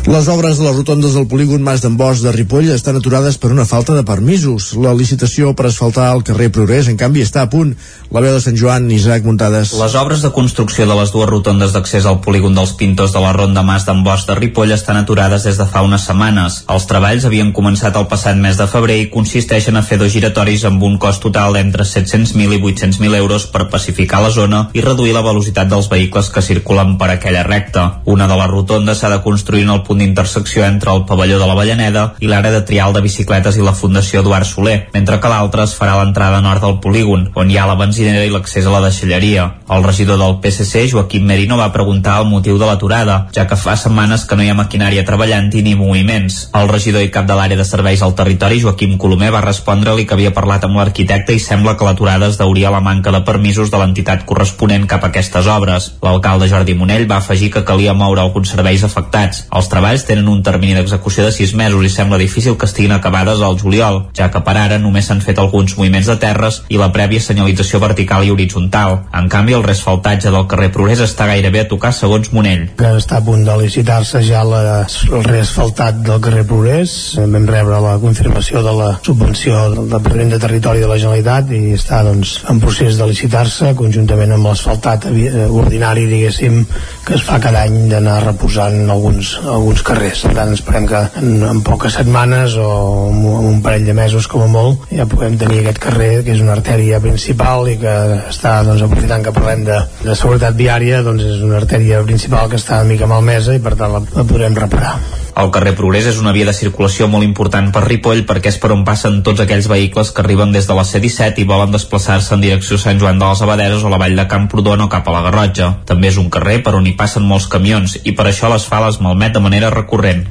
Les 0.05 0.27
obres 0.29 0.59
de 0.59 0.67
les 0.67 0.75
rotondes 0.75 1.15
del 1.17 1.25
polígon 1.25 1.63
Mas 1.65 1.81
d'en 1.81 1.95
Bosch 1.97 2.21
de 2.21 2.31
Ripoll 2.31 2.69
estan 2.69 2.99
aturades 2.99 3.39
per 3.41 3.49
una 3.49 3.65
falta 3.65 3.95
de 3.97 4.03
permisos. 4.05 4.75
La 4.77 4.93
licitació 4.93 5.55
per 5.57 5.65
asfaltar 5.71 6.11
el 6.13 6.21
carrer 6.27 6.51
Progrés, 6.53 6.89
en 6.91 6.99
canvi, 6.99 7.23
està 7.25 7.41
a 7.41 7.49
punt. 7.49 7.71
La 8.13 8.21
veu 8.21 8.35
de 8.35 8.43
Sant 8.43 8.57
Joan, 8.59 8.85
Isaac 8.93 9.25
Muntades. 9.25 9.73
Les 9.79 9.95
obres 9.97 10.21
de 10.21 10.29
construcció 10.35 10.85
de 10.85 10.99
les 10.99 11.09
dues 11.15 11.29
rotondes 11.31 11.64
d'accés 11.73 12.05
al 12.05 12.19
polígon 12.21 12.53
dels 12.53 12.73
Pintors 12.77 13.13
de 13.15 13.21
la 13.23 13.31
Ronda 13.33 13.63
Mas 13.63 13.85
d'en 13.87 14.03
Bosch 14.03 14.27
de 14.27 14.35
Ripoll 14.35 14.73
estan 14.75 14.97
aturades 14.99 15.47
des 15.47 15.57
de 15.57 15.65
fa 15.65 15.81
unes 15.85 16.05
setmanes. 16.05 16.59
Els 16.69 16.87
treballs 16.89 17.25
havien 17.25 17.53
començat 17.55 17.95
el 17.95 18.07
passat 18.11 18.37
mes 18.37 18.59
de 18.59 18.67
febrer 18.67 18.97
i 19.01 19.09
consisteixen 19.13 19.77
a 19.79 19.83
fer 19.85 19.97
dos 20.01 20.11
giratoris 20.13 20.65
amb 20.69 20.83
un 20.83 20.97
cost 21.01 21.23
total 21.23 21.55
d'entre 21.55 21.85
700.000 21.87 22.57
i 22.57 22.61
800.000 22.61 23.15
euros 23.17 23.47
per 23.53 23.69
pacificar 23.71 24.21
la 24.21 24.33
zona 24.33 24.61
i 24.73 24.83
reduir 24.85 25.13
la 25.15 25.23
velocitat 25.25 25.69
dels 25.71 25.89
vehicles 25.89 26.29
que 26.29 26.43
circulen 26.45 26.97
per 26.99 27.09
aquella 27.13 27.43
recta. 27.47 28.01
Una 28.05 28.27
de 28.27 28.37
les 28.39 28.51
rotondes 28.51 28.99
s'ha 28.99 29.13
de 29.13 29.21
construir 29.23 29.63
en 29.63 29.73
el 29.75 29.83
punt 29.87 30.03
d'intersecció 30.03 30.65
entre 30.65 30.91
el 30.91 31.05
pavelló 31.05 31.39
de 31.39 31.47
la 31.47 31.57
Vallaneda 31.57 32.05
i 32.19 32.29
l'àrea 32.29 32.53
de 32.53 32.63
trial 32.67 32.93
de 32.93 33.03
bicicletes 33.05 33.57
i 33.57 33.65
la 33.65 33.75
Fundació 33.75 34.21
Eduard 34.21 34.47
Soler, 34.49 34.77
mentre 34.93 35.19
que 35.19 35.31
l'altra 35.31 35.65
es 35.65 35.75
farà 35.77 35.95
a 35.95 36.03
l'entrada 36.03 36.41
nord 36.41 36.63
del 36.63 36.79
polígon, 36.83 37.29
on 37.35 37.51
hi 37.51 37.57
ha 37.57 37.67
la 37.69 37.77
benzinera 37.79 38.25
i 38.25 38.33
l'accés 38.33 38.65
a 38.65 38.73
la 38.73 38.83
deixalleria. 38.85 39.47
El 39.69 39.83
regidor 39.83 40.19
del 40.21 40.37
PSC, 40.43 40.87
Joaquim 40.91 41.25
Merino, 41.25 41.54
va 41.59 41.71
preguntar 41.73 42.19
el 42.21 42.29
motiu 42.29 42.57
de 42.59 42.65
l'aturada, 42.67 43.27
ja 43.35 43.45
que 43.47 43.57
fa 43.59 43.75
setmanes 43.79 44.25
que 44.25 44.35
no 44.37 44.43
hi 44.45 44.49
ha 44.51 44.57
maquinària 44.57 45.05
treballant-hi 45.07 45.61
ni 45.65 45.75
moviments. 45.75 46.49
El 46.57 46.69
regidor 46.71 47.05
i 47.05 47.11
cap 47.13 47.27
de 47.29 47.37
l'àrea 47.37 47.59
de 47.59 47.65
serveis 47.67 48.03
al 48.05 48.15
territori, 48.17 48.61
Joaquim 48.61 48.97
Colomer, 48.97 49.31
va 49.35 49.43
respondre-li 49.45 50.05
que 50.05 50.15
havia 50.17 50.33
parlat 50.35 50.65
amb 50.67 50.79
l'arquitecte 50.79 51.35
i 51.35 51.43
sembla 51.43 51.75
que 51.77 51.87
l'aturada 51.87 52.29
es 52.31 52.39
deuria 52.41 52.69
a 52.69 52.75
la 52.75 52.81
manca 52.83 53.13
de 53.15 53.21
permisos 53.27 53.71
de 53.71 53.79
l'entitat 53.81 54.25
corresponent 54.25 54.87
cap 54.89 55.03
a 55.03 55.11
aquestes 55.13 55.47
obres. 55.47 55.91
L'alcalde 56.03 56.49
Jordi 56.51 56.75
Monell 56.75 57.07
va 57.09 57.21
afegir 57.21 57.51
que 57.53 57.65
calia 57.65 57.93
moure 57.93 58.21
alguns 58.21 58.51
serveis 58.51 58.83
afectats. 58.83 59.45
Els 59.51 59.69
treballs 59.71 60.05
tenen 60.09 60.27
un 60.31 60.41
termini 60.43 60.75
d'execució 60.75 61.25
de 61.25 61.31
6 61.35 61.55
mesos 61.55 61.85
i 61.85 61.93
sembla 61.93 62.19
difícil 62.21 62.57
que 62.57 62.69
estiguin 62.69 62.95
acabades 62.97 63.41
al 63.41 63.59
juliol, 63.61 64.05
ja 64.17 64.31
que 64.31 64.41
per 64.43 64.57
ara 64.57 64.79
només 64.81 65.07
s'han 65.07 65.23
fet 65.23 65.39
alguns 65.39 65.77
moviments 65.77 66.09
de 66.11 66.17
terres 66.21 66.63
i 66.69 66.81
la 66.81 66.91
prèvia 66.91 67.21
senyalització 67.21 67.79
vertical 67.79 68.25
i 68.25 68.33
horitzontal. 68.33 69.03
En 69.13 69.29
canvi, 69.29 69.53
el 69.53 69.63
resfaltatge 69.63 70.33
del 70.33 70.47
carrer 70.51 70.71
Progrés 70.75 70.99
està 71.05 71.29
gairebé 71.29 71.44
gairebé 71.45 71.61
a 71.61 71.67
tocar 71.69 71.91
segons 71.93 72.31
Monell. 72.33 72.65
Que 72.79 72.89
està 72.97 73.19
a 73.19 73.23
punt 73.25 73.43
de 73.45 73.55
licitar-se 73.59 74.21
ja 74.25 74.41
la, 74.47 74.61
el 74.85 75.25
reasfaltat 75.25 76.01
del 76.05 76.21
carrer 76.23 76.45
Progrés. 76.49 76.93
Vam 77.19 77.45
rebre 77.49 77.79
la 77.83 77.95
confirmació 78.01 78.63
de 78.65 78.73
la 78.73 78.89
subvenció 79.05 79.59
del 79.69 79.89
Departament 79.91 80.33
de 80.33 80.39
Territori 80.41 80.81
de 80.81 80.89
la 80.89 80.97
Generalitat 80.97 81.51
i 81.53 81.61
està 81.77 82.01
doncs, 82.05 82.39
en 82.49 82.61
procés 82.63 82.97
de 82.97 83.07
licitar-se 83.09 83.73
conjuntament 83.77 84.33
amb 84.35 84.49
l'asfaltat 84.49 85.07
eh, 85.11 85.45
ordinari, 85.45 86.07
diguéssim, 86.09 86.63
que 87.05 87.17
es 87.19 87.25
fa 87.25 87.37
cada 87.43 87.65
any 87.67 87.91
d'anar 87.91 88.17
reposant 88.25 88.89
alguns, 88.89 89.35
alguns 89.43 89.85
carrers. 89.85 90.25
Per 90.25 90.33
tant, 90.39 90.55
esperem 90.57 90.89
que 90.89 91.03
en, 91.21 91.31
en 91.51 91.61
poques 91.65 91.99
setmanes 91.99 92.57
o 92.57 92.69
en 93.11 93.21
un 93.51 93.61
parell 93.65 93.85
de 93.85 93.97
mesos 93.97 94.29
com 94.31 94.45
a 94.47 94.49
molt 94.49 94.89
ja 94.89 95.05
puguem 95.09 95.37
tenir 95.41 95.61
aquest 95.61 95.83
carrer 95.83 96.11
que 96.25 96.33
és 96.33 96.41
una 96.41 96.55
artèria 96.57 97.01
principal 97.03 97.69
i 97.69 97.77
que 97.81 97.95
està, 98.31 98.57
doncs, 98.65 98.81
aprofitant 98.85 99.25
que 99.25 99.35
parlem 99.35 99.65
de, 99.67 99.79
de 100.01 100.17
seguretat 100.17 100.57
viària, 100.57 101.03
doncs 101.05 101.34
és 101.35 101.43
una 101.43 101.59
artèria 101.59 102.01
principal 102.07 102.49
que 102.49 102.59
està 102.61 102.79
una 102.81 102.93
mica 102.93 103.11
malmesa 103.11 103.55
i 103.55 103.61
per 103.67 103.75
tant 103.75 103.93
la, 103.97 104.01
la 104.15 104.27
podrem 104.27 104.57
reparar. 104.57 104.95
El 105.35 105.49
carrer 105.51 105.73
Progrés 105.75 106.05
és 106.07 106.15
una 106.21 106.31
via 106.31 106.45
de 106.47 106.53
circulació 106.55 107.09
molt 107.11 107.25
important 107.25 107.65
per 107.75 107.81
Ripoll 107.83 108.21
perquè 108.27 108.53
és 108.53 108.57
per 108.63 108.69
on 108.71 108.85
passen 108.87 109.17
tots 109.27 109.41
aquells 109.43 109.65
vehicles 109.67 110.13
que 110.15 110.21
arriben 110.23 110.53
des 110.55 110.63
de 110.69 110.77
la 110.77 110.85
C-17 110.87 111.41
i 111.43 111.47
volen 111.49 111.73
desplaçar-se 111.75 112.31
en 112.37 112.45
direcció 112.45 112.77
a 112.77 112.83
Sant 112.85 113.01
Joan 113.01 113.19
de 113.19 113.27
les 113.27 113.41
Abaderes 113.43 113.83
o 113.83 113.91
la 113.91 113.99
vall 113.99 114.15
de 114.15 114.23
Camprodon 114.31 114.85
o 114.85 114.87
cap 114.93 115.09
a 115.11 115.15
la 115.17 115.25
Garrotja. 115.25 115.67
També 115.89 116.07
és 116.07 116.19
un 116.21 116.29
carrer 116.31 116.61
per 116.63 116.77
on 116.79 116.87
hi 116.87 116.93
passen 116.95 117.27
molts 117.27 117.49
camions 117.51 117.97
i 118.05 118.13
per 118.15 118.29
això 118.29 118.47
l'asfalt 118.47 118.93
es 118.93 119.01
malmet 119.03 119.35
de 119.35 119.41
manera 119.43 119.73
recurrent. 119.75 120.23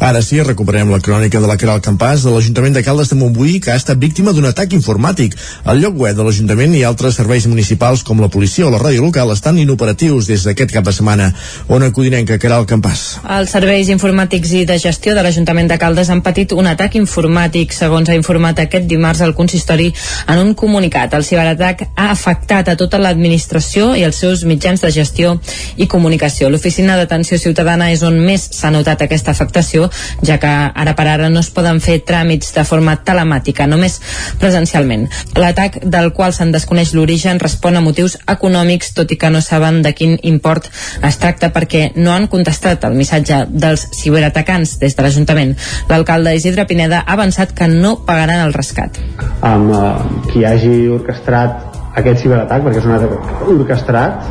Ara 0.00 0.24
sí, 0.24 0.40
recuperem 0.40 0.88
la 0.88 1.02
crònica 1.04 1.44
de 1.44 1.52
la 1.52 1.58
Caral 1.60 1.84
Campàs 1.84 2.24
de 2.24 2.32
l'Ajuntament 2.32 2.80
de 2.80 2.84
Caldes 2.86 3.12
de 3.12 3.20
Montbui 3.20 3.58
que 3.60 3.74
ha 3.74 3.76
estat 3.76 4.00
víctima 4.00 4.32
d'un 4.32 4.48
atac 4.48 4.72
informàtic. 4.72 5.36
El 5.68 5.84
lloc 5.84 6.00
web 6.00 6.16
de 6.16 6.24
l'Ajuntament 6.24 6.78
i 6.80 6.84
altres 6.88 7.20
serveis 7.20 7.44
municipals 7.44 8.06
com 8.08 8.24
la 8.24 8.32
policia 8.32 8.64
o 8.64 8.72
la 8.72 8.80
ràdio 8.80 9.04
local 9.04 9.36
estan 9.36 9.60
inoperatius 9.60 10.32
des 10.32 10.45
d'aquest 10.46 10.72
cap 10.72 10.86
de 10.86 10.94
setmana. 10.94 11.32
On 11.68 11.82
acudinem 11.82 12.26
que 12.26 12.38
Caral 12.42 12.66
Campàs? 12.70 13.04
Els 13.36 13.52
serveis 13.52 13.90
informàtics 13.92 14.52
i 14.56 14.64
de 14.68 14.78
gestió 14.82 15.14
de 15.16 15.24
l'Ajuntament 15.26 15.68
de 15.70 15.78
Caldes 15.82 16.10
han 16.12 16.22
patit 16.24 16.54
un 16.56 16.70
atac 16.70 16.96
informàtic, 16.98 17.74
segons 17.74 18.08
ha 18.08 18.16
informat 18.18 18.62
aquest 18.62 18.86
dimarts 18.88 19.22
el 19.26 19.34
consistori 19.34 19.90
en 20.26 20.42
un 20.42 20.54
comunicat. 20.54 21.14
El 21.14 21.26
ciberatac 21.26 21.86
ha 21.94 22.10
afectat 22.12 22.70
a 22.70 22.76
tota 22.78 23.00
l'administració 23.02 23.92
i 23.98 24.04
els 24.06 24.18
seus 24.22 24.44
mitjans 24.48 24.82
de 24.82 24.90
gestió 24.94 25.36
i 25.76 25.88
comunicació. 25.90 26.50
L'Oficina 26.50 26.96
d'Atenció 26.96 27.38
Ciutadana 27.42 27.90
és 27.92 28.02
on 28.06 28.18
més 28.22 28.48
s'ha 28.56 28.70
notat 28.74 29.02
aquesta 29.04 29.34
afectació, 29.34 29.90
ja 30.22 30.38
que 30.42 30.50
ara 30.50 30.94
per 30.96 31.08
ara 31.10 31.30
no 31.32 31.42
es 31.42 31.50
poden 31.50 31.80
fer 31.84 31.98
tràmits 32.06 32.52
de 32.54 32.64
forma 32.64 32.96
telemàtica, 33.04 33.66
només 33.66 34.00
presencialment. 34.40 35.08
L'atac 35.36 35.80
del 35.84 36.12
qual 36.16 36.34
se'n 36.36 36.52
desconeix 36.54 36.94
l'origen 36.94 37.40
respon 37.42 37.76
a 37.76 37.84
motius 37.84 38.16
econòmics, 38.26 38.92
tot 38.96 39.12
i 39.12 39.18
que 39.20 39.30
no 39.30 39.42
saben 39.44 39.82
de 39.82 39.92
quin 39.96 40.16
import 40.30 40.70
es 41.06 41.20
tracta 41.22 41.50
perquè 41.54 41.90
no 41.96 42.12
han 42.14 42.30
contestat 42.32 42.84
el 42.88 42.98
missatge 42.98 43.44
dels 43.50 43.88
ciberatacs 43.96 44.36
atacants 44.36 44.76
des 44.82 44.96
de 44.96 45.04
l'Ajuntament. 45.04 45.54
L'alcalde 45.88 46.34
Isidre 46.36 46.66
Pineda 46.68 47.02
ha 47.06 47.16
avançat 47.16 47.54
que 47.56 47.68
no 47.70 47.96
pagaran 48.06 48.44
el 48.46 48.54
rescat. 48.56 49.00
Amb 49.40 49.72
uh, 49.72 49.94
qui 50.30 50.44
hagi 50.44 50.86
orquestrat 50.92 51.75
aquest 51.96 52.22
ciberatac, 52.22 52.64
perquè 52.66 52.80
és 52.82 52.86
un 52.88 52.94
atac 52.96 53.50
orquestrat, 53.52 54.26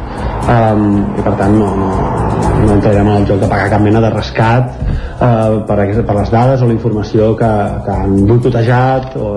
um, 0.53 0.84
i 1.18 1.26
per 1.26 1.34
tant 1.39 1.55
no, 1.57 1.70
no, 1.80 1.89
no 2.61 2.74
entrarem 2.76 3.09
en 3.09 3.16
el 3.22 3.28
joc 3.30 3.41
de 3.41 3.49
pagar 3.51 3.72
cap 3.74 3.82
mena 3.82 4.01
de 4.03 4.11
rescat 4.13 4.76
uh, 4.84 5.63
per, 5.68 5.80
per 6.05 6.18
les 6.20 6.34
dades 6.34 6.61
o 6.61 6.70
la 6.70 6.76
informació 6.78 7.32
que, 7.39 7.51
que 7.88 7.95
han 7.95 8.16
boicotejat 8.30 9.18
o 9.18 9.32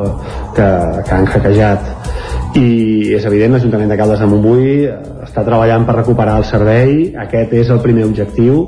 que, 0.56 0.68
que 1.08 1.16
han 1.16 1.30
hackejat. 1.32 1.94
I 2.58 2.68
és 3.16 3.24
evident 3.28 3.54
l'Ajuntament 3.54 3.90
de 3.92 3.98
Caldes 4.00 4.22
de 4.24 4.28
Montbui 4.28 4.70
està 5.24 5.44
treballant 5.46 5.84
per 5.88 5.98
recuperar 5.98 6.38
el 6.40 6.46
servei. 6.48 6.94
Aquest 7.24 7.52
és 7.56 7.72
el 7.72 7.80
primer 7.84 8.06
objectiu 8.08 8.64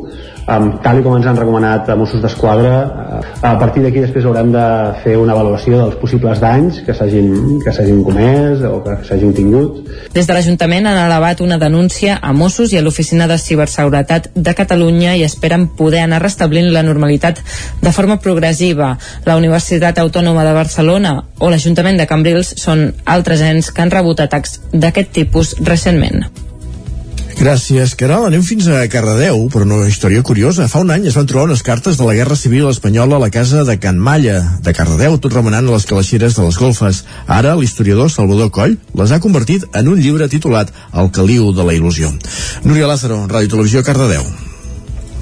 um, 0.57 0.71
tal 0.85 1.03
com 1.05 1.17
ens 1.19 1.29
han 1.31 1.39
recomanat 1.39 1.89
a 1.91 1.97
Mossos 1.99 2.23
d'Esquadra 2.23 2.75
uh, 2.81 3.21
a 3.47 3.55
partir 3.61 3.85
d'aquí 3.85 4.03
després 4.03 4.27
haurem 4.27 4.53
de 4.55 4.67
fer 5.05 5.17
una 5.21 5.35
avaluació 5.37 5.79
dels 5.81 5.99
possibles 6.01 6.43
danys 6.43 6.83
que 6.87 6.95
s'hagin 6.97 8.03
comès 8.07 8.65
o 8.67 8.81
que 8.85 8.97
s'hagin 9.07 9.35
tingut 9.37 9.81
Des 10.15 10.27
de 10.27 10.35
l'Ajuntament 10.35 10.89
han 10.91 10.99
elevat 10.99 11.41
una 11.45 11.59
denúncia 11.59 12.19
a 12.21 12.33
Mossos 12.33 12.73
i 12.73 12.79
a 12.79 12.83
l'Oficina 12.83 13.29
de 13.31 13.39
Ciberseguretat 13.39 14.31
de 14.35 14.55
Catalunya 14.59 15.15
i 15.17 15.25
esperen 15.27 15.69
poder 15.79 16.03
anar 16.05 16.23
restablint 16.23 16.73
la 16.75 16.83
normalitat 16.83 17.41
de 17.81 17.93
forma 17.93 18.19
progressiva. 18.19 18.97
La 19.25 19.39
Universitat 19.39 19.99
Autònoma 20.03 20.45
de 20.45 20.57
Barcelona 20.57 21.17
o 21.39 21.51
l'Ajuntament 21.51 22.01
de 22.01 22.11
Cambrils 22.11 22.55
són 22.59 22.89
altres 23.07 23.47
ens 23.47 23.71
que 23.71 23.87
han 23.87 23.95
rebut 23.95 24.27
atacs 24.27 24.61
d'aquest 24.73 25.15
tipus 25.23 25.57
recentment. 25.63 26.50
Gràcies, 27.41 27.95
Caral. 27.97 28.27
Anem 28.29 28.43
fins 28.45 28.67
a 28.69 28.83
Cardedeu, 28.93 29.47
però 29.49 29.65
una 29.65 29.87
història 29.89 30.21
curiosa. 30.21 30.67
Fa 30.69 30.83
un 30.85 30.91
any 30.93 31.07
es 31.09 31.15
van 31.17 31.25
trobar 31.31 31.47
unes 31.47 31.63
cartes 31.65 31.97
de 31.97 32.05
la 32.05 32.13
Guerra 32.13 32.37
Civil 32.37 32.69
Espanyola 32.69 33.17
a 33.17 33.23
la 33.23 33.31
casa 33.33 33.63
de 33.65 33.79
Can 33.81 33.97
Malla, 33.97 34.43
de 34.61 34.75
Cardedeu, 34.77 35.17
tot 35.17 35.33
remenant 35.33 35.65
les 35.73 35.89
calaixeres 35.89 36.37
de 36.37 36.45
les 36.45 36.61
golfes. 36.61 37.01
Ara, 37.25 37.57
l'historiador 37.57 38.13
Salvador 38.13 38.53
Coll 38.53 38.77
les 39.01 39.17
ha 39.17 39.23
convertit 39.25 39.65
en 39.73 39.89
un 39.89 40.05
llibre 40.05 40.29
titulat 40.29 40.69
El 40.93 41.09
caliu 41.17 41.49
de 41.57 41.65
la 41.65 41.73
il·lusió. 41.81 42.13
Núria 42.69 42.93
Lázaro, 42.93 43.23
Ràdio 43.25 43.57
Televisió, 43.57 43.87
Cardedeu. 43.89 44.29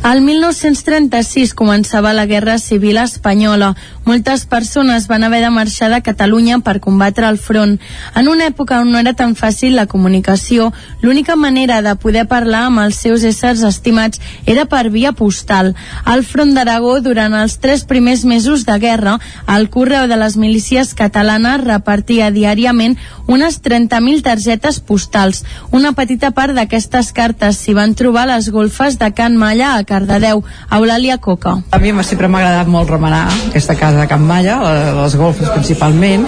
El 0.06 0.20
1936 0.22 1.54
començava 1.58 2.12
la 2.14 2.24
Guerra 2.30 2.58
Civil 2.62 3.00
Espanyola. 3.02 3.72
Moltes 4.08 4.46
persones 4.46 5.04
van 5.06 5.24
haver 5.24 5.42
de 5.42 5.50
marxar 5.52 5.90
de 5.92 6.00
Catalunya 6.00 6.62
per 6.64 6.78
combatre 6.80 7.26
el 7.28 7.36
front. 7.36 7.74
En 8.16 8.28
una 8.32 8.46
època 8.48 8.78
on 8.80 8.88
no 8.88 8.96
era 9.02 9.12
tan 9.12 9.34
fàcil 9.36 9.74
la 9.76 9.84
comunicació, 9.84 10.70
l'única 11.02 11.36
manera 11.36 11.82
de 11.84 11.92
poder 12.00 12.24
parlar 12.30 12.62
amb 12.70 12.80
els 12.86 12.96
seus 13.04 13.26
éssers 13.28 13.60
estimats 13.68 14.22
era 14.46 14.64
per 14.64 14.88
via 14.88 15.12
postal. 15.12 15.74
Al 16.06 16.24
front 16.24 16.54
d'Aragó, 16.56 16.94
durant 17.04 17.36
els 17.36 17.58
tres 17.60 17.84
primers 17.84 18.24
mesos 18.24 18.64
de 18.64 18.78
guerra, 18.80 19.18
el 19.44 19.68
correu 19.68 20.08
de 20.08 20.16
les 20.16 20.38
milícies 20.40 20.94
catalanes 20.96 21.60
repartia 21.66 22.30
diàriament 22.32 22.96
unes 23.26 23.60
30.000 23.60 24.24
targetes 24.24 24.80
postals. 24.80 25.44
Una 25.70 25.92
petita 25.92 26.32
part 26.32 26.56
d'aquestes 26.56 27.12
cartes 27.12 27.60
s'hi 27.60 27.76
van 27.76 27.92
trobar 27.92 28.24
a 28.24 28.32
les 28.32 28.48
golfes 28.48 28.96
de 28.96 29.12
Can 29.12 29.36
Malla 29.36 29.74
a 29.76 29.84
Cardedeu. 29.84 30.46
Eulàlia 30.72 31.20
Coca. 31.20 31.58
A 31.70 31.78
mi 31.84 31.92
sempre 32.08 32.32
m'ha 32.32 32.40
agradat 32.40 32.72
molt 32.72 32.88
remenar 32.88 33.26
aquesta 33.50 33.76
casa 33.76 33.97
de 33.98 34.08
Can 34.10 34.24
Malla, 34.26 34.58
les 35.02 35.16
golfes 35.18 35.50
principalment, 35.54 36.26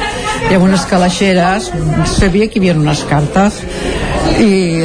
i 0.48 0.54
amb 0.56 0.66
unes 0.66 0.86
calaixeres 0.90 1.70
sabia 2.16 2.48
que 2.48 2.58
hi 2.58 2.64
havia 2.64 2.78
unes 2.78 3.04
cartes 3.08 3.60
i 4.40 4.80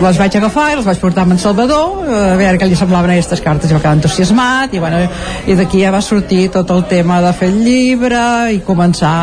les 0.00 0.18
vaig 0.18 0.36
agafar 0.38 0.70
i 0.72 0.76
les 0.78 0.86
vaig 0.86 1.00
portar 1.02 1.24
amb 1.26 1.34
en 1.34 1.40
Salvador 1.42 2.06
a 2.06 2.36
veure 2.38 2.56
què 2.60 2.68
li 2.68 2.78
semblaven 2.78 3.12
aquestes 3.12 3.42
cartes 3.44 3.70
i 3.70 3.76
va 3.76 3.82
quedar 3.82 3.96
entusiasmat 3.98 4.72
i, 4.72 4.80
bueno, 4.80 5.02
i 5.46 5.56
d'aquí 5.58 5.82
ja 5.82 5.92
va 5.92 6.00
sortir 6.04 6.46
tot 6.54 6.70
el 6.72 6.84
tema 6.88 7.20
de 7.24 7.32
fer 7.36 7.50
el 7.52 7.60
llibre 7.66 8.22
i 8.54 8.62
començar 8.64 9.16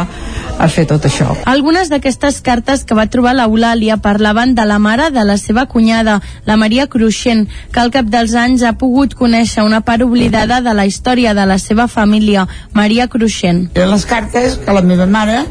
a 0.60 0.68
fer 0.70 0.86
tot 0.90 1.08
això. 1.10 1.34
Algunes 1.50 1.90
d'aquestes 1.90 2.40
cartes 2.46 2.84
que 2.86 2.96
va 2.98 3.08
trobar 3.10 3.34
l'Eulàlia 3.38 3.98
parlaven 3.98 4.54
de 4.56 4.66
la 4.70 4.78
mare 4.80 5.10
de 5.12 5.24
la 5.26 5.40
seva 5.42 5.66
cunyada, 5.66 6.20
la 6.46 6.58
Maria 6.62 6.86
Cruixent, 6.88 7.48
que 7.74 7.82
al 7.82 7.92
cap 7.92 8.12
dels 8.14 8.36
anys 8.38 8.62
ha 8.64 8.76
pogut 8.78 9.16
conèixer 9.18 9.66
una 9.66 9.82
part 9.82 10.06
oblidada 10.06 10.62
de 10.62 10.74
la 10.78 10.86
història 10.86 11.34
de 11.34 11.48
la 11.50 11.58
seva 11.58 11.88
família, 11.88 12.46
Maria 12.74 12.93
Cruixent. 13.10 13.66
Les 13.76 14.06
cartes 14.06 14.58
que 14.62 14.74
la 14.76 14.82
meva 14.86 15.06
mare 15.10 15.44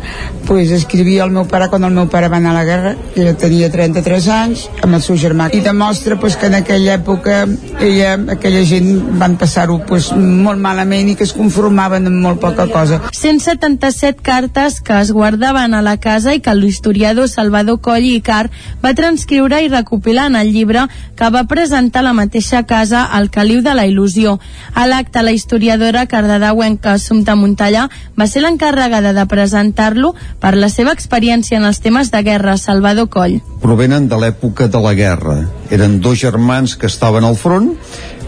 pues, 0.47 0.70
escrivia 0.70 1.22
al 1.24 1.32
meu 1.34 1.47
pare 1.51 1.68
quan 1.70 1.84
el 1.84 1.95
meu 1.95 2.09
pare 2.12 2.28
va 2.32 2.38
anar 2.38 2.53
a 2.53 2.59
la 2.61 2.64
guerra, 2.64 2.95
ella 3.16 3.34
tenia 3.38 3.70
33 3.72 4.28
anys, 4.34 4.64
amb 4.82 4.99
el 4.99 5.03
seu 5.05 5.16
germà, 5.20 5.49
i 5.55 5.61
demostra 5.64 6.18
pues, 6.20 6.36
que 6.36 6.49
en 6.51 6.57
aquella 6.59 6.97
època 6.99 7.43
ella, 7.80 8.14
aquella 8.34 8.62
gent 8.68 8.90
van 9.20 9.36
passar-ho 9.40 9.78
pues, 9.88 10.11
molt 10.16 10.61
malament 10.62 11.12
i 11.12 11.16
que 11.18 11.26
es 11.28 11.34
conformaven 11.36 12.09
amb 12.11 12.22
molt 12.26 12.40
poca 12.43 12.66
cosa. 12.70 13.01
177 13.12 14.22
cartes 14.22 14.80
que 14.80 14.99
es 15.01 15.12
guardaven 15.12 15.74
a 15.74 15.82
la 15.82 15.97
casa 15.99 16.34
i 16.34 16.43
que 16.45 16.55
l'historiador 16.55 17.28
Salvador 17.28 17.80
Coll 17.82 18.09
i 18.11 18.20
Car 18.24 18.49
va 18.84 18.95
transcriure 18.99 19.62
i 19.62 19.70
recopilar 19.72 20.28
en 20.30 20.38
el 20.40 20.53
llibre 20.53 20.86
que 21.16 21.30
va 21.30 21.45
presentar 21.49 22.05
la 22.05 22.14
mateixa 22.16 22.64
casa 22.66 23.05
al 23.05 23.30
Caliu 23.30 23.62
de 23.62 23.74
la 23.78 23.86
Il·lusió. 23.88 24.38
A 24.74 24.86
l'acte, 24.86 25.22
la 25.22 25.32
historiadora 25.32 26.07
cardedeuenca 26.07 26.97
Assumpta 26.99 27.32
Montellà 27.39 27.89
va 28.18 28.26
ser 28.26 28.43
l'encarregada 28.45 29.12
de 29.16 29.26
presentar-lo 29.30 30.14
per 30.43 30.55
la 30.57 30.68
seva 30.72 30.95
experiència 30.97 31.59
en 31.59 31.68
els 31.68 31.80
temes 31.85 32.11
de 32.12 32.22
guerra, 32.26 32.57
Salvador 32.57 33.09
Coll. 33.12 33.39
Provenen 33.62 34.09
de 34.11 34.18
l'època 34.18 34.68
de 34.68 34.83
la 34.83 34.95
guerra. 34.99 35.39
Eren 35.70 36.01
dos 36.01 36.18
germans 36.20 36.76
que 36.76 36.91
estaven 36.91 37.24
al 37.24 37.39
front 37.41 37.72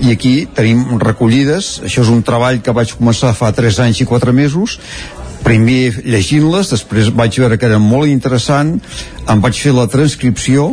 i 0.00 0.12
aquí 0.12 0.34
tenim 0.54 0.98
recollides, 0.98 1.80
això 1.84 2.02
és 2.02 2.10
un 2.10 2.24
treball 2.26 2.62
que 2.64 2.74
vaig 2.74 2.96
començar 2.98 3.34
fa 3.36 3.52
3 3.54 3.84
anys 3.86 4.02
i 4.02 4.08
4 4.08 4.34
mesos, 4.34 4.78
primer 5.44 6.00
llegint-les, 6.02 6.72
després 6.72 7.12
vaig 7.14 7.38
veure 7.42 7.58
que 7.60 7.68
era 7.68 7.78
molt 7.78 8.10
interessant, 8.10 8.78
em 9.28 9.44
vaig 9.44 9.60
fer 9.60 9.74
la 9.76 9.86
transcripció, 9.92 10.72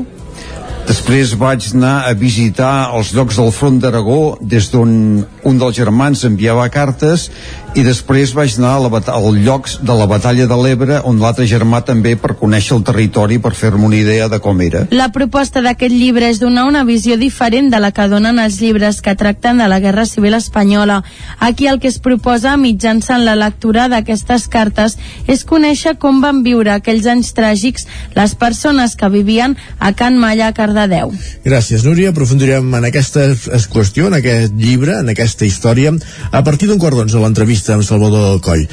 després 0.88 1.36
vaig 1.40 1.68
anar 1.76 2.08
a 2.08 2.14
visitar 2.18 2.92
els 2.96 3.12
llocs 3.16 3.38
del 3.40 3.52
front 3.54 3.78
d'Aragó 3.84 4.38
des 4.42 4.72
d'on 4.74 4.92
un 5.48 5.60
dels 5.62 5.78
germans 5.78 6.24
enviava 6.28 6.68
cartes 6.74 7.30
i 7.72 7.84
després 7.88 8.34
vaig 8.36 8.58
anar 8.60 8.72
a 8.76 8.80
la, 8.84 9.00
al 9.14 9.38
lloc 9.46 9.70
de 9.80 9.94
la 9.96 10.06
batalla 10.10 10.44
de 10.48 10.56
l'Ebre 10.60 10.98
on 11.08 11.22
l'altre 11.24 11.46
germà 11.48 11.80
també 11.88 12.18
per 12.20 12.34
conèixer 12.40 12.76
el 12.76 12.84
territori 12.84 13.38
per 13.40 13.54
fer-me 13.56 13.86
una 13.88 13.96
idea 13.96 14.28
de 14.28 14.42
com 14.44 14.60
era. 14.60 14.82
La 14.92 15.08
proposta 15.16 15.62
d'aquest 15.64 15.96
llibre 15.96 16.28
és 16.28 16.42
donar 16.42 16.66
una 16.68 16.84
visió 16.84 17.16
diferent 17.22 17.70
de 17.72 17.80
la 17.80 17.94
que 17.96 18.10
donen 18.12 18.42
els 18.44 18.58
llibres 18.60 19.00
que 19.02 19.16
tracten 19.16 19.62
de 19.64 19.70
la 19.72 19.80
Guerra 19.80 20.04
Civil 20.06 20.36
Espanyola. 20.36 21.00
Aquí 21.40 21.70
el 21.72 21.80
que 21.80 21.88
es 21.88 22.00
proposa 22.04 22.58
mitjançant 22.60 23.24
la 23.24 23.38
lectura 23.40 23.88
d'aquestes 23.88 24.50
cartes 24.52 24.98
és 25.32 25.46
conèixer 25.48 25.96
com 25.96 26.20
van 26.20 26.44
viure 26.44 26.76
aquells 26.76 27.08
anys 27.08 27.32
tràgics 27.38 27.88
les 28.20 28.36
persones 28.36 28.98
que 29.00 29.12
vivien 29.14 29.56
a 29.80 29.94
Can 29.96 30.20
Malla, 30.20 30.52
a 30.52 30.58
Cardedeu. 30.58 31.16
Gràcies, 31.48 31.88
Núria. 31.88 32.12
Aprofundirem 32.12 32.68
en 32.82 32.92
aquesta 32.92 33.30
qüestió, 33.72 34.12
en 34.12 34.20
aquest 34.20 34.60
llibre, 34.60 35.00
en 35.00 35.16
aquesta 35.16 35.48
història, 35.48 35.96
a 36.32 36.44
partir 36.44 36.68
d'un 36.68 36.82
quart 36.82 37.00
d'onze 37.00 37.20
l'entrevista 37.22 37.61
amb 37.70 37.86
Salvador 37.86 38.40
Coll. 38.42 38.64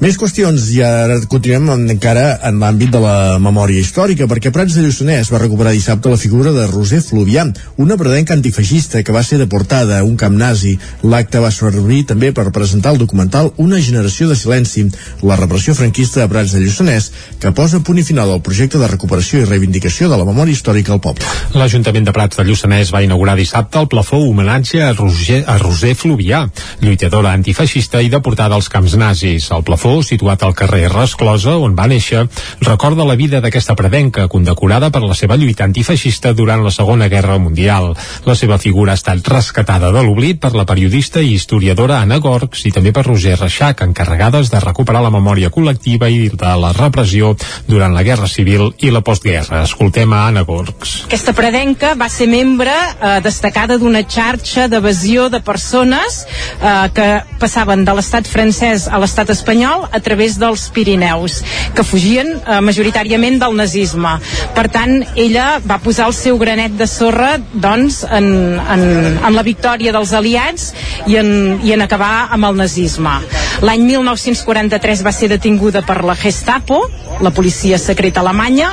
Més 0.00 0.16
qüestions 0.16 0.68
i 0.72 0.80
ara 0.86 1.18
continuem 1.28 1.68
encara 1.92 2.38
en 2.48 2.60
l'àmbit 2.62 2.94
de 2.94 3.00
la 3.02 3.16
memòria 3.42 3.82
històrica, 3.82 4.28
perquè 4.30 4.52
Prats 4.54 4.78
de 4.78 4.84
Lluçanès 4.86 5.28
va 5.32 5.42
recuperar 5.42 5.74
dissabte 5.76 6.08
la 6.08 6.20
figura 6.20 6.54
de 6.56 6.64
Roser 6.70 7.02
Fluvià, 7.04 7.44
una 7.76 7.98
predenca 8.00 8.32
antifeixista 8.34 9.02
que 9.04 9.12
va 9.12 9.22
ser 9.22 9.38
deportada 9.42 9.98
a 9.98 10.06
un 10.06 10.16
camp 10.16 10.38
nazi. 10.38 10.78
L'acte 11.02 11.42
va 11.44 11.52
servir 11.52 12.04
també 12.08 12.32
per 12.32 12.48
presentar 12.54 12.94
el 12.94 13.02
documental 13.02 13.52
Una 13.58 13.80
generació 13.82 14.28
de 14.28 14.36
silenci, 14.38 14.86
la 15.22 15.36
repressió 15.36 15.74
franquista 15.74 16.22
de 16.22 16.28
Prats 16.32 16.54
de 16.54 16.62
Lluçanès, 16.62 17.10
que 17.42 17.52
posa 17.52 17.82
punt 17.84 17.98
i 18.00 18.06
final 18.06 18.32
al 18.32 18.42
projecte 18.42 18.78
de 18.80 18.88
recuperació 18.88 19.42
i 19.42 19.48
reivindicació 19.48 20.08
de 20.08 20.16
la 20.16 20.26
memòria 20.28 20.56
històrica 20.56 20.94
al 20.94 21.02
poble. 21.04 21.26
L'Ajuntament 21.58 22.06
de 22.08 22.14
Prats 22.16 22.38
de 22.38 22.46
Lluçanès 22.48 22.92
va 22.94 23.02
inaugurar 23.04 23.36
dissabte 23.36 23.80
el 23.82 23.88
plafó 23.90 24.22
homenatge 24.24 24.82
a 24.84 24.92
Roger, 24.94 25.42
a 25.46 25.58
Roser 25.58 25.94
Fluvià, 25.98 26.44
lluitadora 26.80 27.34
antifeixista 27.36 28.00
i 28.02 28.08
deportada 28.08 28.37
als 28.46 28.68
camps 28.70 28.94
nazis. 28.94 29.50
El 29.50 29.64
plafó, 29.66 29.98
situat 30.06 30.42
al 30.46 30.54
carrer 30.54 30.86
Resclosa, 30.92 31.56
on 31.58 31.74
va 31.74 31.88
néixer, 31.90 32.26
recorda 32.62 33.04
la 33.04 33.16
vida 33.18 33.40
d'aquesta 33.42 33.74
predenca, 33.74 34.28
condecorada 34.28 34.90
per 34.94 35.02
la 35.02 35.16
seva 35.18 35.36
lluita 35.36 35.66
antifeixista 35.66 36.32
durant 36.32 36.62
la 36.62 36.70
Segona 36.70 37.08
Guerra 37.08 37.38
Mundial. 37.42 37.90
La 38.24 38.36
seva 38.38 38.58
figura 38.62 38.94
ha 38.94 39.00
estat 39.00 39.26
rescatada 39.28 39.90
de 39.92 40.02
l'oblit 40.06 40.38
per 40.40 40.54
la 40.54 40.66
periodista 40.68 41.20
i 41.20 41.34
historiadora 41.34 41.98
Anna 41.98 42.20
Gorgs 42.22 42.64
i 42.68 42.72
també 42.74 42.92
per 42.94 43.06
Roger 43.08 43.34
Reixac, 43.40 43.82
encarregades 43.82 44.52
de 44.52 44.62
recuperar 44.62 45.02
la 45.02 45.12
memòria 45.14 45.50
col·lectiva 45.50 46.10
i 46.12 46.28
de 46.30 46.54
la 46.62 46.72
repressió 46.76 47.34
durant 47.66 47.96
la 47.96 48.04
Guerra 48.06 48.28
Civil 48.30 48.70
i 48.78 48.92
la 48.94 49.02
postguerra. 49.02 49.64
Escoltem 49.66 50.12
a 50.14 50.26
Anna 50.28 50.44
Gorgs. 50.46 51.02
Aquesta 51.08 51.34
predenca 51.34 51.94
va 51.98 52.10
ser 52.12 52.28
membre 52.30 52.72
eh, 52.72 53.18
destacada 53.24 53.78
d'una 53.80 54.04
xarxa 54.06 54.68
d'evasió 54.70 55.28
de 55.32 55.40
persones 55.42 56.22
eh, 56.60 56.88
que 56.94 57.08
passaven 57.40 57.84
de 57.88 57.96
l'estat 57.98 58.27
francès 58.28 58.86
a 58.88 59.00
l'estat 59.00 59.32
espanyol 59.34 59.86
a 59.90 60.00
través 60.04 60.38
dels 60.40 60.68
Pirineus, 60.74 61.40
que 61.74 61.84
fugien 61.86 62.34
eh, 62.36 62.60
majoritàriament 62.64 63.38
del 63.42 63.56
nazisme. 63.58 64.16
Per 64.56 64.66
tant, 64.72 65.00
ella 65.16 65.48
va 65.64 65.80
posar 65.82 66.08
el 66.10 66.16
seu 66.16 66.38
granet 66.40 66.76
de 66.78 66.86
sorra 66.90 67.36
doncs, 67.52 68.02
en, 68.04 68.28
en, 68.58 68.84
en 69.18 69.36
la 69.36 69.46
victòria 69.46 69.92
dels 69.94 70.12
aliats 70.16 70.72
i 71.06 71.18
en, 71.20 71.30
i 71.64 71.74
en 71.76 71.84
acabar 71.84 72.28
amb 72.34 72.50
el 72.50 72.58
nazisme. 72.62 73.18
L'any 73.58 73.82
1943 73.82 75.00
va 75.02 75.10
ser 75.10 75.26
detinguda 75.32 75.80
per 75.82 76.04
la 76.06 76.14
Gestapo, 76.14 76.78
la 77.20 77.32
policia 77.34 77.78
secreta 77.82 78.22
alemanya, 78.22 78.68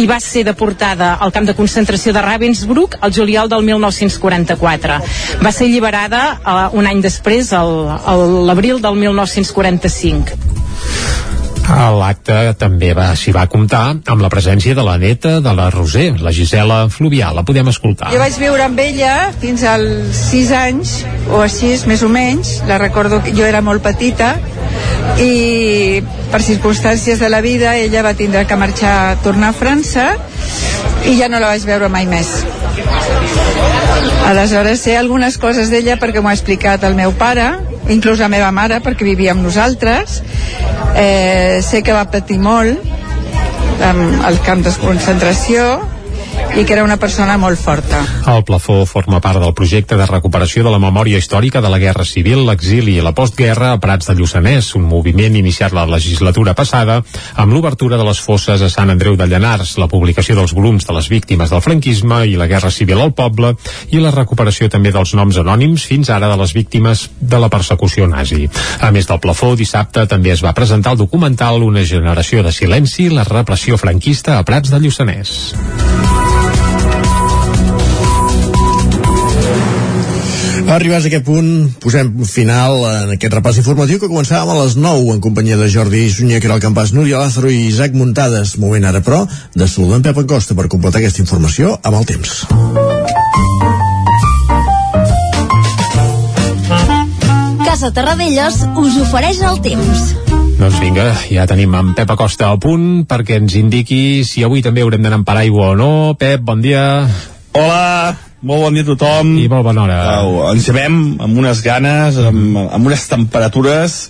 i 0.00 0.06
va 0.08 0.16
ser 0.24 0.46
deportada 0.48 1.12
al 1.20 1.34
camp 1.34 1.44
de 1.50 1.54
concentració 1.58 2.14
de 2.16 2.22
Ravensbrück 2.24 2.96
el 3.02 3.12
juliol 3.12 3.50
del 3.52 3.66
1944. 3.68 4.96
Va 5.44 5.52
ser 5.52 5.68
alliberada 5.68 6.22
uh, 6.40 6.78
un 6.78 6.88
any 6.88 7.04
després, 7.04 7.52
l'abril 7.52 8.80
del 8.80 8.96
1945. 9.04 10.52
A 11.72 11.88
l'acte 11.96 12.34
també 12.60 12.90
va 12.96 13.06
s'hi 13.16 13.32
va 13.32 13.46
comptar 13.48 13.82
amb 14.12 14.20
la 14.20 14.28
presència 14.32 14.76
de 14.76 14.84
la 14.84 14.98
neta 15.00 15.38
de 15.40 15.54
la 15.56 15.70
Roser, 15.72 16.20
la 16.20 16.32
Gisela 16.36 16.82
Fluvià. 16.92 17.30
La 17.32 17.44
podem 17.48 17.70
escoltar. 17.72 18.10
Jo 18.12 18.20
vaig 18.20 18.36
viure 18.40 18.66
amb 18.66 18.80
ella 18.82 19.14
fins 19.40 19.64
als 19.64 20.20
6 20.28 20.52
anys, 20.58 20.92
o 21.32 21.40
a 21.40 21.48
6 21.48 21.86
més 21.88 22.04
o 22.04 22.10
menys. 22.12 22.58
La 22.68 22.76
recordo 22.82 23.22
que 23.24 23.32
jo 23.36 23.48
era 23.48 23.64
molt 23.64 23.82
petita 23.84 24.34
i 25.22 26.02
per 26.32 26.42
circumstàncies 26.44 27.20
de 27.20 27.32
la 27.32 27.40
vida 27.44 27.74
ella 27.76 28.04
va 28.04 28.14
tindre 28.18 28.44
que 28.46 28.56
marxar 28.56 28.94
a 29.10 29.16
tornar 29.24 29.50
a 29.52 29.56
França 29.56 30.06
i 31.06 31.16
ja 31.18 31.28
no 31.28 31.40
la 31.42 31.52
vaig 31.52 31.64
veure 31.66 31.88
mai 31.92 32.06
més. 32.06 32.30
Aleshores 34.28 34.82
sé 34.86 34.96
algunes 34.96 35.38
coses 35.38 35.70
d'ella 35.72 35.98
perquè 36.00 36.22
m'ho 36.22 36.30
ha 36.30 36.36
explicat 36.36 36.84
el 36.86 36.94
meu 36.98 37.14
pare, 37.18 37.48
inclús 37.90 38.22
la 38.22 38.30
meva 38.32 38.50
mare 38.54 38.80
perquè 38.84 39.06
vivia 39.06 39.34
amb 39.34 39.42
nosaltres. 39.46 40.20
Eh, 40.96 41.60
sé 41.64 41.82
que 41.82 41.94
va 41.96 42.04
patir 42.10 42.38
molt 42.38 42.78
al 43.82 44.38
camp 44.46 44.62
de 44.62 44.70
concentració 44.78 45.91
i 46.56 46.66
que 46.66 46.74
era 46.74 46.84
una 46.84 46.98
persona 47.00 47.38
molt 47.40 47.58
forta. 47.58 48.02
El 48.28 48.42
plafó 48.44 48.82
forma 48.86 49.22
part 49.24 49.40
del 49.40 49.54
projecte 49.56 49.96
de 49.96 50.06
recuperació 50.06 50.64
de 50.66 50.72
la 50.74 50.80
memòria 50.82 51.18
històrica 51.18 51.62
de 51.64 51.70
la 51.72 51.78
Guerra 51.80 52.04
Civil, 52.04 52.42
l'exili 52.46 52.98
i 52.98 53.04
la 53.04 53.14
postguerra 53.16 53.72
a 53.72 53.78
Prats 53.80 54.10
de 54.10 54.16
Lluçanès, 54.18 54.74
un 54.76 54.84
moviment 54.88 55.36
iniciat 55.38 55.72
la 55.72 55.86
legislatura 55.88 56.52
passada 56.54 56.98
amb 57.34 57.54
l'obertura 57.54 57.96
de 57.96 58.04
les 58.04 58.20
fosses 58.20 58.60
a 58.60 58.68
Sant 58.72 58.92
Andreu 58.92 59.16
de 59.16 59.26
Llanars, 59.30 59.78
la 59.80 59.88
publicació 59.88 60.36
dels 60.36 60.52
volums 60.52 60.86
de 60.86 60.96
les 60.96 61.08
víctimes 61.08 61.50
del 61.50 61.64
franquisme 61.64 62.22
i 62.28 62.36
la 62.36 62.50
Guerra 62.50 62.70
Civil 62.70 63.00
al 63.00 63.14
poble 63.16 63.54
i 63.90 64.02
la 64.02 64.12
recuperació 64.12 64.68
també 64.68 64.92
dels 64.92 65.14
noms 65.16 65.40
anònims 65.40 65.86
fins 65.88 66.12
ara 66.12 66.28
de 66.28 66.36
les 66.40 66.52
víctimes 66.52 67.08
de 67.20 67.40
la 67.40 67.48
persecució 67.48 68.06
nazi. 68.06 68.48
A 68.80 68.92
més 68.92 69.08
del 69.08 69.22
plafó, 69.24 69.54
dissabte 69.56 70.04
també 70.06 70.36
es 70.36 70.44
va 70.44 70.52
presentar 70.56 70.92
el 70.92 71.02
documental 71.04 71.62
Una 71.62 71.84
generació 71.86 72.42
de 72.42 72.52
silenci, 72.52 73.08
la 73.08 73.24
repressió 73.24 73.78
franquista 73.80 74.38
a 74.38 74.44
Prats 74.44 74.70
de 74.72 74.82
Lluçanès. 74.82 76.31
Arribats 80.70 81.04
a 81.04 81.08
aquest 81.10 81.24
punt, 81.26 81.48
posem 81.82 82.12
final 82.28 82.84
en 82.86 83.10
aquest 83.16 83.34
repàs 83.34 83.58
informatiu 83.60 83.98
que 83.98 84.08
començàvem 84.10 84.52
a 84.52 84.60
les 84.62 84.76
9 84.78 85.16
en 85.16 85.20
companyia 85.24 85.58
de 85.58 85.68
Jordi 85.72 86.04
Sunyer, 86.10 86.38
que 86.40 86.48
era 86.48 86.54
el 86.56 86.62
campàs 86.62 86.94
Núria 86.94 87.18
Lázaro 87.18 87.50
i 87.50 87.66
Isaac 87.66 87.96
Muntades. 87.98 88.54
Moment 88.62 88.86
ara, 88.88 89.02
però, 89.02 89.24
de 89.54 89.68
saludar 89.68 89.98
en 89.98 90.06
Pep 90.06 90.22
Acosta 90.22 90.54
per 90.54 90.68
completar 90.72 91.02
aquesta 91.02 91.22
informació 91.24 91.74
amb 91.82 91.98
el 91.98 92.06
temps. 92.08 92.46
Casa 97.66 97.92
Terradellos 97.92 98.62
us 98.78 98.98
ofereix 99.02 99.42
el 99.42 99.62
temps. 99.64 100.10
Doncs 100.62 100.78
vinga, 100.78 101.08
ja 101.26 101.46
tenim 101.50 101.74
en 101.74 101.94
Pep 101.98 102.10
Acosta 102.14 102.52
al 102.52 102.60
punt 102.62 103.06
perquè 103.10 103.40
ens 103.42 103.56
indiqui 103.58 104.22
si 104.28 104.44
avui 104.46 104.62
també 104.62 104.84
haurem 104.86 105.02
d'anar 105.02 105.22
amb 105.22 105.26
paraigua 105.26 105.72
o 105.72 105.78
no. 105.78 105.92
Pep, 106.20 106.44
bon 106.46 106.62
dia. 106.62 106.84
Hola, 107.52 108.14
molt 108.42 108.66
bon 108.66 108.74
dia 108.74 108.84
a 108.84 108.90
tothom. 108.90 109.36
I 109.38 109.48
molt 109.50 109.66
bona 109.66 109.86
hora. 109.86 110.00
Uh, 110.22 110.42
ens 110.52 110.66
llevem 110.66 110.98
amb 111.22 111.38
unes 111.38 111.62
ganes, 111.64 112.18
amb, 112.18 112.58
amb 112.66 112.90
unes 112.90 113.06
temperatures 113.10 114.02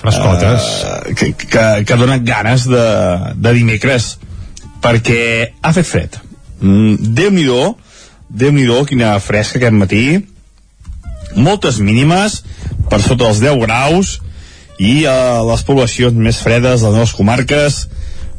frescotes 0.00 0.66
uh, 0.86 0.98
que, 1.12 1.32
que, 1.36 1.64
que 1.84 2.00
donen 2.00 2.24
ganes 2.24 2.64
de, 2.70 2.86
de 3.36 3.54
dimecres 3.58 4.14
perquè 4.80 5.22
ha 5.60 5.72
fet 5.76 5.88
fred. 5.88 6.18
Mm, 6.60 7.12
Déu-n'hi-do, 7.16 7.74
déu 8.30 8.52
nhi 8.54 8.66
déu 8.68 8.86
quina 8.88 9.16
fresca 9.20 9.58
aquest 9.60 9.76
matí. 9.76 10.04
Moltes 11.36 11.78
mínimes, 11.84 12.40
per 12.90 13.00
sota 13.02 13.26
dels 13.26 13.42
10 13.42 13.60
graus, 13.64 14.18
i 14.80 15.04
a 15.04 15.16
uh, 15.42 15.48
les 15.50 15.64
poblacions 15.66 16.16
més 16.16 16.38
fredes 16.40 16.80
de 16.80 16.88
les 16.88 17.02
nostres 17.02 17.18
comarques, 17.18 17.82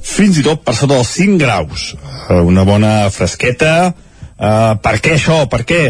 fins 0.02 0.39
i 0.41 0.45
tot 0.45 0.64
per 0.66 0.74
sota 0.74 0.97
dels 0.97 1.12
5 1.20 1.38
graus. 1.41 1.91
Uh, 2.26 2.41
una 2.47 2.66
bona 2.68 2.95
fresqueta, 3.14 3.93
Uh, 4.42 4.74
per 4.82 4.98
què 4.98 5.14
això? 5.20 5.44
Per 5.52 5.62
què? 5.70 5.84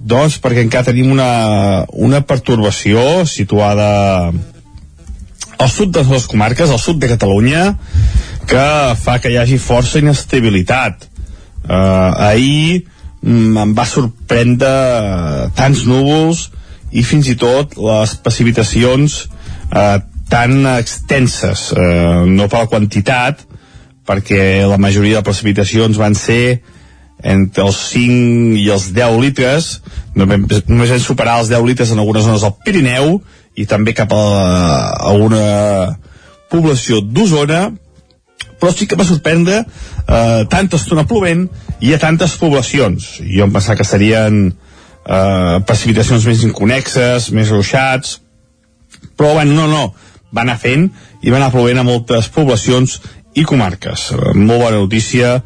Doncs 0.00 0.38
perquè 0.42 0.64
encara 0.64 0.88
tenim 0.88 1.12
una, 1.12 1.84
una 1.92 2.22
pertorbació 2.24 3.26
situada 3.28 4.32
al 5.62 5.70
sud 5.70 5.92
de 5.94 6.02
les 6.08 6.24
comarques, 6.26 6.70
al 6.72 6.80
sud 6.80 6.98
de 7.02 7.10
Catalunya, 7.12 7.66
que 8.48 8.64
fa 8.98 9.18
que 9.22 9.30
hi 9.30 9.38
hagi 9.38 9.60
força 9.62 10.00
inestabilitat. 10.00 11.06
Uh, 11.62 12.32
ahir 12.32 12.80
mm, 13.20 13.60
em 13.62 13.76
va 13.76 13.86
sorprendre 13.86 14.72
tants 15.54 15.84
núvols 15.86 16.48
i 16.90 17.04
fins 17.06 17.28
i 17.30 17.36
tot 17.38 17.76
les 17.78 18.16
precipitacions 18.24 19.20
uh, 19.28 20.00
tan 20.32 20.64
extenses, 20.72 21.68
uh, 21.76 22.24
no 22.26 22.48
per 22.48 22.64
la 22.64 22.72
quantitat, 22.72 23.44
perquè 24.08 24.64
la 24.66 24.80
majoria 24.82 25.20
de 25.20 25.28
precipitacions 25.28 26.00
van 26.00 26.16
ser 26.18 26.62
entre 27.22 27.64
els 27.64 27.78
5 27.92 28.58
i 28.58 28.66
els 28.74 28.90
10 28.94 29.18
litres. 29.22 29.70
Només, 30.18 30.64
només 30.68 30.90
vam 30.92 31.02
superar 31.02 31.38
els 31.40 31.52
10 31.52 31.64
litres 31.68 31.92
en 31.92 32.02
algunes 32.02 32.26
zones 32.26 32.44
del 32.44 32.56
Pirineu 32.64 33.16
i 33.56 33.66
també 33.68 33.94
cap 33.94 34.12
a, 34.16 34.24
a 34.98 35.14
una 35.14 35.46
població 36.52 37.00
d'Osona. 37.00 37.70
Però 38.60 38.70
sí 38.74 38.86
que 38.86 38.98
va 38.98 39.06
sorprendre 39.06 39.62
eh, 39.62 40.42
tanta 40.50 40.78
estona 40.78 41.06
plovent 41.08 41.48
i 41.82 41.94
a 41.94 42.00
tantes 42.02 42.36
poblacions. 42.38 43.16
Jo 43.22 43.48
em 43.48 43.54
pensava 43.54 43.80
que 43.80 43.86
serien 43.86 44.44
eh, 44.52 45.56
precipitacions 45.66 46.26
més 46.28 46.44
inconexes 46.46 47.30
més 47.34 47.50
ruixats. 47.50 48.20
Però 49.18 49.34
bueno, 49.34 49.56
no, 49.56 49.66
no, 49.66 50.12
va 50.34 50.44
anar 50.44 50.58
fent 50.62 50.88
i 51.22 51.30
va 51.30 51.38
anar 51.38 51.52
plovent 51.54 51.80
a 51.82 51.86
moltes 51.86 52.28
poblacions 52.34 53.00
i 53.34 53.44
comarques. 53.48 54.10
Molt 54.34 54.64
bona 54.64 54.78
notícia, 54.78 55.38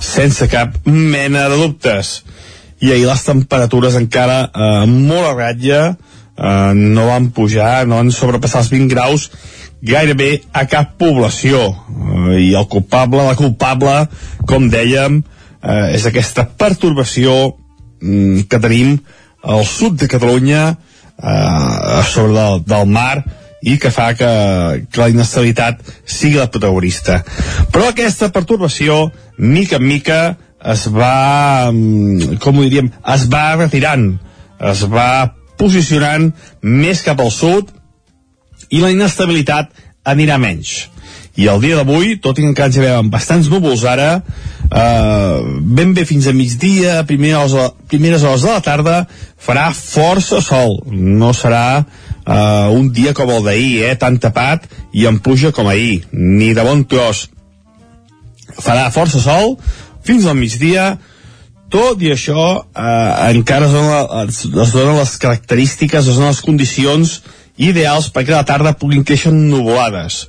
sense 0.00 0.48
cap 0.52 0.76
mena 0.86 1.48
de 1.52 1.58
dubtes. 1.60 2.22
I 2.80 2.92
ahir 2.92 3.08
les 3.08 3.24
temperatures 3.24 3.96
encara 4.00 4.44
eh, 4.48 4.84
molt 4.90 5.28
a 5.28 5.34
ratlla, 5.36 5.82
eh, 5.92 6.72
no 6.74 7.08
van 7.10 7.30
pujar, 7.36 7.86
no 7.88 8.00
van 8.00 8.12
sobrepassar 8.12 8.64
els 8.64 8.72
20 8.72 8.90
graus 8.92 9.28
gairebé 9.84 10.42
a 10.52 10.64
cap 10.70 10.96
població. 11.00 11.60
Eh, 11.68 12.40
I 12.48 12.50
el 12.56 12.68
culpable, 12.72 13.24
la 13.28 13.36
culpable, 13.38 13.94
com 14.48 14.70
dèiem, 14.72 15.20
eh, 15.60 15.94
és 15.96 16.06
aquesta 16.08 16.46
pertorbació 16.48 17.36
mm, 18.00 18.48
que 18.48 18.60
tenim 18.60 18.98
al 19.44 19.64
sud 19.68 20.00
de 20.00 20.08
Catalunya, 20.08 20.66
eh, 20.72 21.98
a 22.00 22.02
sobre 22.08 22.32
del, 22.32 22.62
del 22.64 22.86
mar, 22.88 23.24
i 23.64 23.78
que 23.80 23.90
fa 23.94 24.10
que, 24.18 24.30
que 24.92 25.00
la 25.00 25.10
inestabilitat 25.12 25.80
sigui 26.04 26.40
la 26.40 26.50
protagonista. 26.52 27.22
Però 27.72 27.88
aquesta 27.88 28.30
pertorbació, 28.34 29.08
mica 29.38 29.80
en 29.80 29.88
mica, 29.88 30.20
es 30.74 30.86
va, 30.92 31.70
mm, 31.72 32.38
com 32.44 32.58
ho 32.58 32.66
diríem, 32.66 32.90
es 33.14 33.26
va 33.32 33.46
retirant, 33.56 34.14
es 34.72 34.84
va 34.88 35.34
posicionant 35.60 36.30
més 36.62 37.02
cap 37.04 37.20
al 37.20 37.32
sud 37.32 37.70
i 38.70 38.80
la 38.82 38.92
inestabilitat 38.92 39.72
anirà 40.04 40.38
menys. 40.40 40.74
I 41.34 41.48
el 41.50 41.60
dia 41.64 41.80
d'avui, 41.80 42.14
tot 42.22 42.38
i 42.38 42.44
que 42.44 42.50
encara 42.52 42.70
ens 42.70 42.76
hi 42.78 43.10
bastants 43.10 43.48
núvols 43.50 43.82
ara, 43.90 44.22
eh, 44.70 45.38
ben 45.78 45.94
bé 45.96 46.04
fins 46.06 46.28
a 46.30 46.34
migdia, 46.36 47.00
primeres, 47.08 47.56
primeres 47.90 48.22
hores 48.22 48.44
de 48.46 48.52
la 48.52 48.62
tarda, 48.62 49.00
farà 49.46 49.70
força 49.74 50.40
sol. 50.44 50.78
No 50.86 51.32
serà 51.34 51.84
uh, 52.26 52.72
un 52.74 52.90
dia 52.92 53.14
com 53.14 53.30
el 53.30 53.44
d'ahir, 53.44 53.84
eh, 53.88 53.94
tan 54.00 54.18
tapat 54.18 54.68
i 54.92 55.06
amb 55.06 55.22
pluja 55.24 55.52
com 55.52 55.68
ahir, 55.68 56.04
ni 56.12 56.52
de 56.54 56.64
bon 56.64 56.84
tros. 56.84 57.28
Farà 58.60 58.90
força 58.94 59.20
sol 59.20 59.56
fins 60.04 60.26
al 60.26 60.38
migdia, 60.38 60.94
tot 61.74 62.02
i 62.04 62.12
això 62.14 62.42
eh, 62.60 63.32
encara 63.34 63.66
es 63.66 63.72
donen, 63.74 64.60
es 64.62 64.74
donen 64.74 64.98
les 65.00 65.16
característiques, 65.18 66.06
es 66.06 66.20
donen 66.20 66.30
les 66.30 66.42
condicions 66.44 67.16
ideals 67.56 68.10
perquè 68.14 68.34
a 68.34 68.42
la 68.42 68.46
tarda 68.46 68.76
puguin 68.78 69.02
créixer 69.06 69.32
nuvolades. 69.34 70.28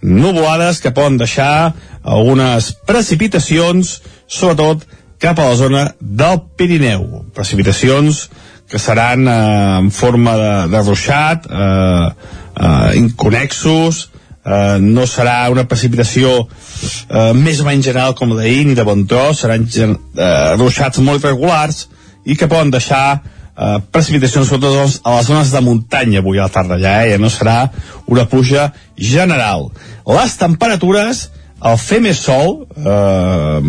Nuvolades 0.00 0.80
que 0.80 0.94
poden 0.96 1.18
deixar 1.20 1.74
algunes 2.00 2.70
precipitacions, 2.88 3.98
sobretot 4.24 4.86
cap 5.20 5.38
a 5.38 5.50
la 5.50 5.58
zona 5.58 5.82
del 6.00 6.40
Pirineu. 6.56 7.26
Precipitacions 7.36 8.30
que 8.70 8.78
seran 8.78 9.26
eh, 9.28 9.78
en 9.80 9.90
forma 9.90 10.36
de, 10.38 10.52
de 10.70 10.82
ruixat, 10.86 11.46
eh, 11.50 12.08
eh, 12.54 12.98
inconexos, 13.00 14.10
eh, 14.44 14.78
no 14.80 15.06
serà 15.10 15.50
una 15.50 15.66
precipitació 15.68 16.36
eh, 16.44 17.32
més 17.34 17.60
o 17.60 17.66
menys 17.66 17.90
general 17.90 18.14
com 18.18 18.36
d'ahir 18.36 18.68
ni 18.68 18.78
de 18.78 18.86
bon 18.86 19.02
tros, 19.10 19.42
seran 19.42 19.66
eh, 19.66 20.54
ruixats 20.56 21.02
molt 21.02 21.24
irregulars 21.24 21.88
i 22.24 22.36
que 22.38 22.48
poden 22.50 22.70
deixar 22.70 23.18
eh, 23.18 23.78
precipitacions 23.90 24.48
sobretot 24.48 25.02
a 25.02 25.18
les 25.18 25.26
zones 25.26 25.50
de 25.50 25.64
muntanya 25.66 26.22
avui 26.22 26.38
a 26.38 26.46
la 26.46 26.54
tarda 26.54 26.78
ja, 26.78 27.00
eh? 27.02 27.12
ja 27.14 27.20
no 27.20 27.32
serà 27.32 27.58
una 28.06 28.28
pluja 28.30 28.70
general. 28.96 29.70
Les 30.06 30.38
temperatures 30.38 31.26
al 31.60 31.76
fer 31.76 32.00
més 32.00 32.22
sol 32.24 32.62
eh, 32.78 33.60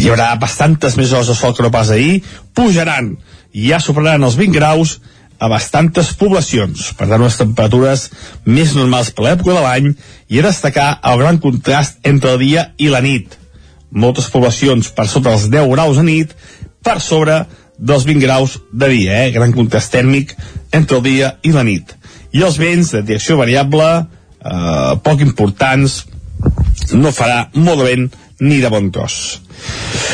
hi 0.00 0.08
haurà 0.08 0.32
bastantes 0.40 0.96
més 0.96 1.12
hores 1.12 1.28
de 1.28 1.36
sol 1.36 1.52
que 1.56 1.66
no 1.66 1.74
pas 1.74 1.90
ahir 1.92 2.22
pujaran 2.56 3.12
i 3.12 3.31
ja 3.52 3.80
superaran 3.80 4.24
els 4.26 4.38
20 4.40 4.56
graus 4.56 4.98
a 5.42 5.48
bastantes 5.50 6.12
poblacions, 6.14 6.92
per 6.94 7.08
tant 7.10 7.20
unes 7.20 7.38
temperatures 7.40 8.06
més 8.46 8.76
normals 8.78 9.10
per 9.10 9.26
l'època 9.26 9.56
de 9.56 9.62
l'any 9.64 9.88
i 10.30 10.38
a 10.38 10.44
destacar 10.46 10.88
el 11.10 11.18
gran 11.18 11.40
contrast 11.42 11.98
entre 12.06 12.36
el 12.36 12.38
dia 12.44 12.68
i 12.78 12.92
la 12.92 13.02
nit. 13.02 13.34
Moltes 13.90 14.30
poblacions 14.32 14.92
per 14.94 15.08
sota 15.10 15.32
dels 15.32 15.48
10 15.50 15.72
graus 15.74 15.98
a 15.98 16.06
nit, 16.06 16.30
per 16.82 17.00
sobre 17.02 17.42
dels 17.78 18.06
20 18.06 18.22
graus 18.22 18.56
de 18.70 18.88
dia, 18.92 19.24
eh? 19.24 19.32
gran 19.34 19.52
contrast 19.52 19.90
tèrmic 19.92 20.36
entre 20.70 21.00
el 21.00 21.04
dia 21.08 21.34
i 21.42 21.52
la 21.52 21.66
nit. 21.66 21.90
I 22.32 22.46
els 22.46 22.56
vents 22.62 22.94
de 22.94 23.02
direcció 23.02 23.36
variable, 23.40 23.88
eh, 24.46 24.92
poc 25.02 25.26
importants, 25.26 26.04
no 26.94 27.10
farà 27.10 27.48
molt 27.54 27.82
de 27.82 27.88
vent 27.90 28.08
ni 28.46 28.62
de 28.62 28.70
bon 28.70 28.90
tros. 28.94 29.40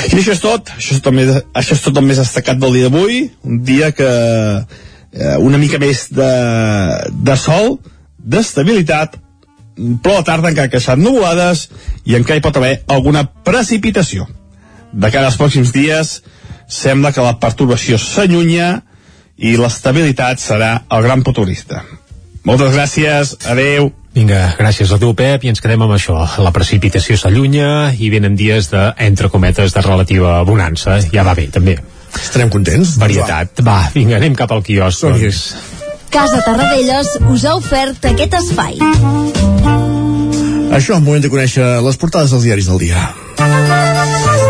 I 0.06 0.18
això 0.18 0.34
és 0.34 0.42
tot, 0.42 0.70
això 0.76 0.96
és 0.96 1.02
tot, 1.04 1.14
més, 1.14 1.30
això 1.58 1.76
és 1.76 1.82
tot 1.84 1.96
el 1.98 2.06
més 2.06 2.20
destacat 2.20 2.58
del 2.60 2.76
dia 2.76 2.88
d'avui, 2.88 3.22
un 3.44 3.62
dia 3.66 3.90
que 3.96 4.08
eh, 4.08 5.36
una 5.42 5.58
mica 5.58 5.80
més 5.82 6.06
de, 6.14 6.32
de 7.12 7.36
sol, 7.40 7.78
d'estabilitat, 8.18 9.18
però 10.02 10.16
a 10.16 10.22
la 10.22 10.26
tarda 10.26 10.50
encara 10.52 10.70
que 10.72 10.80
s'han 10.82 11.02
nuvolades 11.02 11.68
i 12.06 12.16
encara 12.18 12.40
hi 12.40 12.44
pot 12.44 12.56
haver 12.58 12.74
alguna 12.90 13.24
precipitació. 13.46 14.26
De 14.92 15.10
cara 15.12 15.28
als 15.28 15.38
pròxims 15.38 15.72
dies 15.74 16.18
sembla 16.68 17.12
que 17.14 17.24
la 17.24 17.38
perturbació 17.40 17.98
s'allunya 18.00 18.82
i 19.38 19.54
l'estabilitat 19.56 20.42
serà 20.42 20.72
el 20.90 21.04
gran 21.06 21.22
protagonista. 21.22 21.84
Moltes 22.48 22.74
gràcies, 22.74 23.36
adeu. 23.46 23.92
Vinga, 24.18 24.56
gràcies 24.58 24.90
a 24.90 24.96
tu, 24.98 25.12
Pep, 25.14 25.44
i 25.46 25.50
ens 25.52 25.60
quedem 25.62 25.84
amb 25.84 25.94
això. 25.94 26.16
La 26.42 26.50
precipitació 26.50 27.14
s'allunya 27.20 27.92
i 27.94 28.08
venen 28.10 28.34
dies 28.34 28.66
de, 28.72 28.88
entre 29.06 29.30
cometes, 29.30 29.70
de 29.76 29.84
relativa 29.84 30.40
bonança. 30.48 30.96
Ja 31.12 31.22
va 31.22 31.36
bé, 31.38 31.46
també. 31.54 31.76
Estarem 32.18 32.50
contents? 32.50 32.96
Varietat. 32.98 33.62
Va, 33.62 33.78
vinga, 33.94 34.16
anem 34.18 34.34
cap 34.34 34.50
al 34.50 34.64
quiosc. 34.66 35.06
Doncs. 35.06 35.44
Casa 36.10 36.40
Tarradellas 36.42 37.14
us 37.30 37.46
ha 37.46 37.54
ofert 37.60 38.10
aquest 38.10 38.34
espai. 38.40 38.80
Això, 40.74 40.98
moment 40.98 41.22
de 41.22 41.30
conèixer 41.30 41.68
les 41.86 42.02
portades 42.02 42.34
dels 42.34 42.48
diaris 42.48 42.72
del 42.72 42.82
dia. 42.88 43.06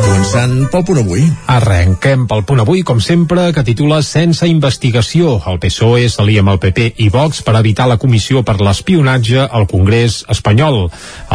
Començant 0.09 0.71
pel 0.73 0.85
punt 0.89 0.99
avui. 1.03 1.25
Arrenquem 1.53 2.23
pel 2.31 2.41
punt 2.49 2.63
avui, 2.63 2.81
com 2.81 2.97
sempre, 3.05 3.51
que 3.53 3.61
titula 3.61 3.99
Sense 4.01 4.47
investigació. 4.49 5.35
El 5.51 5.59
PSOE 5.61 6.07
s'alia 6.09 6.41
amb 6.41 6.55
el 6.55 6.61
PP 6.63 6.87
i 7.05 7.11
Vox 7.13 7.43
per 7.45 7.53
evitar 7.59 7.85
la 7.91 7.99
comissió 8.01 8.41
per 8.41 8.55
l'espionatge 8.57 9.45
al 9.45 9.67
Congrés 9.69 10.23
espanyol. 10.33 10.87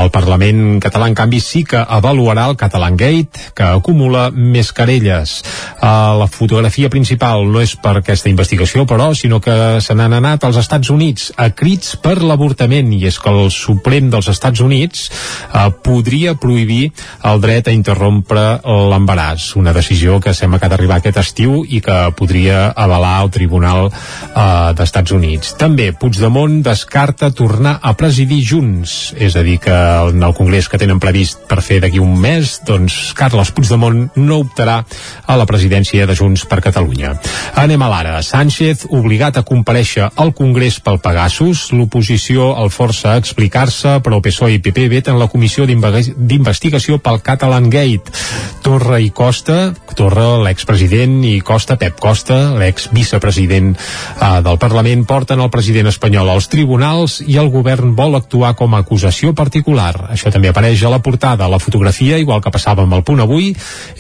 El 0.02 0.10
Parlament 0.16 0.80
català, 0.82 1.06
en 1.06 1.18
canvi, 1.20 1.38
sí 1.38 1.62
que 1.70 1.84
avaluarà 1.86 2.48
el 2.50 2.58
Catalan 2.58 2.98
Gate, 2.98 3.52
que 3.54 3.68
acumula 3.76 4.32
més 4.34 4.74
querelles. 4.74 5.36
Uh, 5.78 6.18
la 6.24 6.30
fotografia 6.34 6.90
principal 6.90 7.46
no 7.46 7.62
és 7.62 7.76
per 7.78 8.00
aquesta 8.00 8.34
investigació, 8.34 8.88
però, 8.90 9.12
sinó 9.14 9.38
que 9.38 9.60
se 9.86 9.94
n'han 9.94 10.18
anat 10.18 10.50
als 10.50 10.58
Estats 10.64 10.90
Units 10.90 11.30
a 11.38 11.52
crits 11.54 11.94
per 12.02 12.16
l'avortament, 12.26 12.90
i 12.98 13.06
és 13.06 13.22
que 13.22 13.30
el 13.30 13.54
Suprem 13.54 14.10
dels 14.10 14.34
Estats 14.34 14.66
Units 14.66 15.06
uh, 15.54 15.70
podria 15.86 16.34
prohibir 16.34 16.90
el 17.30 17.46
dret 17.46 17.70
a 17.70 17.78
interrompre 17.78 18.63
l'embaràs, 18.64 19.54
una 19.60 19.74
decisió 19.76 20.20
que 20.24 20.34
sembla 20.34 20.60
que 20.60 20.68
ha 20.68 20.72
d'arribar 20.72 20.98
aquest 21.02 21.20
estiu 21.20 21.62
i 21.68 21.82
que 21.84 21.98
podria 22.18 22.70
avalar 22.72 23.16
el 23.24 23.32
Tribunal 23.34 23.90
eh, 23.90 24.74
d'Estats 24.78 25.12
Units. 25.16 25.54
També 25.60 25.92
Puigdemont 25.92 26.62
descarta 26.66 27.32
tornar 27.36 27.78
a 27.82 27.94
presidir 28.00 28.42
Junts, 28.48 29.14
és 29.18 29.36
a 29.36 29.44
dir, 29.44 29.60
que 29.64 29.76
en 30.10 30.24
el 30.24 30.36
Congrés 30.38 30.70
que 30.70 30.80
tenen 30.82 31.02
previst 31.04 31.44
per 31.50 31.62
fer 31.66 31.82
d'aquí 31.84 32.00
un 32.00 32.16
mes, 32.20 32.56
doncs 32.68 33.14
Carles 33.18 33.52
Puigdemont 33.52 34.08
no 34.16 34.40
optarà 34.46 34.82
a 35.28 35.38
la 35.40 35.48
presidència 35.50 36.08
de 36.08 36.16
Junts 36.16 36.46
per 36.50 36.62
Catalunya. 36.64 37.16
Anem 37.60 37.82
a 37.84 37.92
l'ara. 37.92 38.16
Sánchez 38.24 38.88
obligat 38.90 39.38
a 39.38 39.46
compareixer 39.48 40.10
al 40.16 40.34
Congrés 40.38 40.80
pel 40.84 41.02
Pegasus, 41.04 41.68
l'oposició 41.76 42.54
el 42.64 42.72
força 42.74 43.14
a 43.14 43.20
explicar-se, 43.22 44.00
però 44.04 44.22
PSOE 44.24 44.58
i 44.58 44.62
PP 44.64 44.88
veten 44.92 45.20
la 45.20 45.30
comissió 45.32 45.68
d'investigació 45.68 47.00
pel 47.04 47.22
Catalan 47.26 47.70
Gate. 47.74 48.14
Torra 48.62 49.00
i 49.02 49.10
Costa, 49.16 49.74
Torra, 49.96 50.38
l'expresident, 50.44 51.20
i 51.26 51.40
Costa, 51.46 51.78
Pep 51.80 52.00
Costa, 52.02 52.38
l'ex-vicepresident 52.58 53.74
uh, 53.74 54.40
del 54.46 54.58
Parlament, 54.62 55.06
porten 55.10 55.42
el 55.44 55.52
president 55.54 55.90
espanyol 55.92 56.30
als 56.34 56.50
tribunals 56.52 57.20
i 57.26 57.38
el 57.42 57.52
govern 57.54 57.94
vol 57.98 58.18
actuar 58.18 58.54
com 58.60 58.74
a 58.74 58.82
acusació 58.84 59.34
particular. 59.38 60.10
Això 60.14 60.32
també 60.34 60.50
apareix 60.50 60.84
a 60.84 60.92
la 60.94 61.02
portada. 61.04 61.50
La 61.52 61.62
fotografia, 61.62 62.18
igual 62.22 62.42
que 62.42 62.54
passava 62.54 62.86
amb 62.86 62.98
el 62.98 63.04
punt 63.06 63.24
avui, 63.24 63.52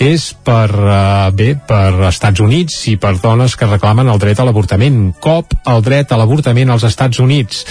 és 0.01 0.30
per, 0.34 0.70
uh, 0.72 1.30
bé, 1.36 1.54
per 1.56 2.10
Estats 2.10 2.43
Units 2.43 2.80
i 2.91 2.95
per 2.97 3.16
dones 3.22 3.58
que 3.60 3.70
reclamen 3.70 4.10
el 4.10 4.22
dret 4.22 4.39
a 4.39 4.47
l'avortament. 4.47 5.14
Cop 5.24 5.54
el 5.70 5.86
dret 5.86 6.12
a 6.12 6.20
l'avortament 6.20 6.74
als 6.74 6.88
Estats 6.89 7.22
Units. 7.24 7.64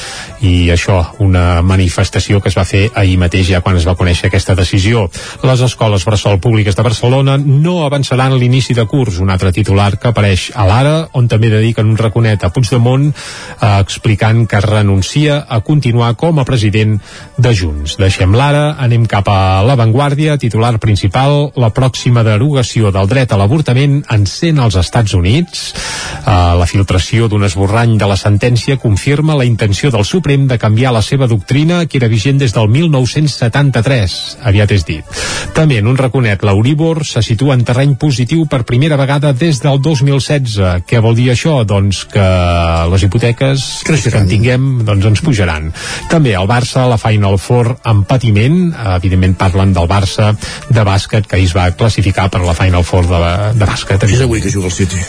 I 0.42 0.70
això, 0.74 1.00
una 1.24 1.62
manifestació 1.66 2.40
que 2.40 2.52
es 2.52 2.58
va 2.58 2.66
fer 2.68 2.86
ahir 2.94 3.18
mateix 3.20 3.48
ja 3.50 3.62
quan 3.64 3.76
es 3.78 3.86
va 3.88 3.96
conèixer 3.98 4.30
aquesta 4.30 4.56
decisió. 4.58 5.08
Les 5.42 5.60
escoles 5.64 6.06
bressol 6.06 6.40
públiques 6.42 6.71
de 6.76 6.82
a 6.82 6.84
Barcelona 6.84 7.36
no 7.38 7.84
avançaran 7.86 8.34
l'inici 8.38 8.74
de 8.74 8.84
curs, 8.90 9.18
un 9.22 9.30
altre 9.30 9.52
titular 9.52 9.96
que 9.98 10.10
apareix 10.10 10.50
a 10.58 10.66
l'Ara, 10.66 10.94
on 11.18 11.28
també 11.28 11.50
dediquen 11.52 11.88
un 11.90 11.98
raconet 11.98 12.44
a 12.44 12.50
Puigdemont 12.52 13.08
eh, 13.08 13.68
explicant 13.78 14.44
que 14.50 14.60
renuncia 14.60 15.42
a 15.48 15.60
continuar 15.60 16.14
com 16.16 16.40
a 16.40 16.44
president 16.48 16.98
de 17.38 17.52
Junts. 17.54 17.96
Deixem 18.00 18.34
l'Ara, 18.34 18.76
anem 18.82 19.06
cap 19.06 19.28
a 19.30 19.62
l'avantguàrdia, 19.66 20.38
titular 20.42 20.74
principal, 20.82 21.52
la 21.56 21.70
pròxima 21.74 22.24
derogació 22.26 22.92
del 22.94 23.10
dret 23.10 23.32
a 23.32 23.38
l'avortament 23.40 24.02
encén 24.10 24.58
als 24.58 24.78
Estats 24.80 25.14
Units. 25.14 25.72
Eh, 25.72 26.36
la 26.58 26.68
filtració 26.68 27.28
d'un 27.28 27.46
esborrany 27.48 27.96
de 28.00 28.10
la 28.10 28.18
sentència 28.18 28.78
confirma 28.82 29.38
la 29.38 29.46
intenció 29.48 29.90
del 29.94 30.06
Suprem 30.08 30.48
de 30.50 30.58
canviar 30.58 30.92
la 30.92 31.02
seva 31.02 31.28
doctrina 31.30 31.84
que 31.86 31.98
era 32.02 32.10
vigent 32.10 32.40
des 32.42 32.54
del 32.54 32.68
1973, 32.68 34.18
aviat 34.42 34.74
és 34.74 34.86
dit. 34.88 35.22
També 35.54 35.78
en 35.78 35.88
un 35.90 35.98
raconet, 35.98 36.42
l'Euríbor 36.52 37.00
se 37.08 37.22
situa 37.24 37.54
en 37.56 37.64
terreny 37.64 37.94
positiu 37.96 38.44
per 38.50 38.66
primera 38.68 38.98
vegada 39.00 39.32
des 39.32 39.62
del 39.64 39.78
2016. 39.80 40.84
Què 40.84 41.00
vol 41.00 41.16
dir 41.16 41.30
això? 41.32 41.62
Doncs 41.64 42.04
que 42.12 42.24
les 42.92 43.04
hipoteques 43.06 43.64
Creixeran. 43.88 44.12
que 44.12 44.20
en 44.20 44.28
tinguem 44.28 44.66
doncs 44.84 45.08
ens 45.08 45.22
pujaran. 45.24 45.70
També 46.12 46.34
el 46.36 46.48
Barça, 46.50 46.84
la 46.90 46.98
Final 47.00 47.38
Four 47.40 47.78
en 47.88 48.02
patiment, 48.04 48.58
evidentment 48.98 49.36
parlen 49.40 49.72
del 49.72 49.88
Barça 49.88 50.32
de 50.68 50.84
bàsquet 50.84 51.26
que 51.30 51.40
es 51.40 51.54
va 51.56 51.70
classificar 51.72 52.28
per 52.30 52.42
la 52.44 52.54
Final 52.58 52.84
Four 52.84 53.08
de, 53.08 53.22
de 53.56 53.68
bàsquet. 53.68 54.04
És 54.12 54.20
avui 54.26 54.42
que 54.44 54.52
juga 54.52 54.68
el 54.68 54.76
City. 54.76 55.00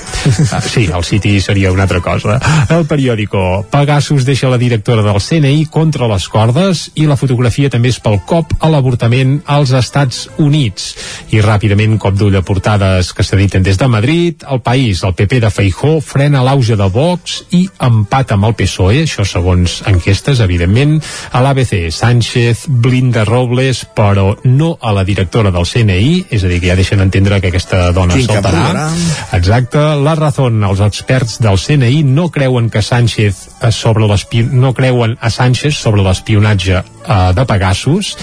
Ah, 0.54 0.62
sí, 0.64 0.86
el 0.88 1.04
City 1.04 1.36
seria 1.42 1.74
una 1.74 1.84
altra 1.84 2.00
cosa. 2.00 2.40
El 2.72 2.86
periòdico 2.88 3.66
Pegasus 3.72 4.24
deixa 4.24 4.48
la 4.52 4.62
directora 4.62 5.04
del 5.04 5.20
CNI 5.20 5.66
contra 5.74 6.08
les 6.08 6.30
cordes 6.32 6.88
i 6.96 7.08
la 7.10 7.20
fotografia 7.20 7.72
també 7.74 7.92
és 7.92 8.00
pel 8.00 8.22
cop 8.30 8.56
a 8.64 8.72
l'avortament 8.72 9.42
als 9.50 9.74
Estats 9.76 10.30
Units. 10.38 10.94
I 11.34 11.42
ràpidament, 11.42 11.96
cop 11.98 12.14
d'ull 12.14 12.36
a 12.38 12.44
portades 12.46 13.10
que 13.18 13.24
s'editen 13.26 13.64
des 13.66 13.80
de 13.82 13.88
Madrid, 13.90 14.44
el 14.46 14.62
país, 14.62 15.02
el 15.04 15.16
PP 15.18 15.40
de 15.42 15.50
Feijó, 15.50 15.96
frena 16.06 16.44
l'auge 16.46 16.78
de 16.78 16.86
Vox 16.94 17.40
i 17.58 17.64
empat 17.82 18.36
amb 18.36 18.46
el 18.50 18.54
PSOE, 18.60 19.02
això 19.08 19.26
segons 19.26 19.80
enquestes, 19.90 20.44
evidentment, 20.46 21.00
a 21.34 21.42
l'ABC, 21.42 21.90
Sánchez 21.90 22.68
blinda 22.68 23.26
Robles, 23.26 23.84
però 23.98 24.36
no 24.46 24.76
a 24.80 24.94
la 24.94 25.06
directora 25.08 25.50
del 25.54 25.66
CNI, 25.66 26.14
és 26.30 26.46
a 26.46 26.52
dir, 26.52 26.62
que 26.62 26.70
ja 26.70 26.78
deixen 26.78 27.02
entendre 27.02 27.42
que 27.42 27.50
aquesta 27.50 27.90
dona 27.98 28.14
Quin 28.14 28.30
saltarà. 28.30 28.88
Exacte, 29.34 29.82
la 30.06 30.14
raó, 30.20 30.50
els 30.54 30.86
experts 30.86 31.40
del 31.42 31.58
CNI 31.58 32.04
no 32.06 32.30
creuen 32.30 32.70
que 32.70 32.86
Sánchez 32.86 33.48
eh, 33.62 33.72
sobre 33.72 34.06
no 34.52 34.74
creuen 34.74 35.18
a 35.20 35.30
Sánchez 35.30 35.76
sobre 35.82 36.04
l'espionatge 36.06 36.84
eh, 37.06 37.34
de 37.36 37.46
Pegasus, 37.50 38.14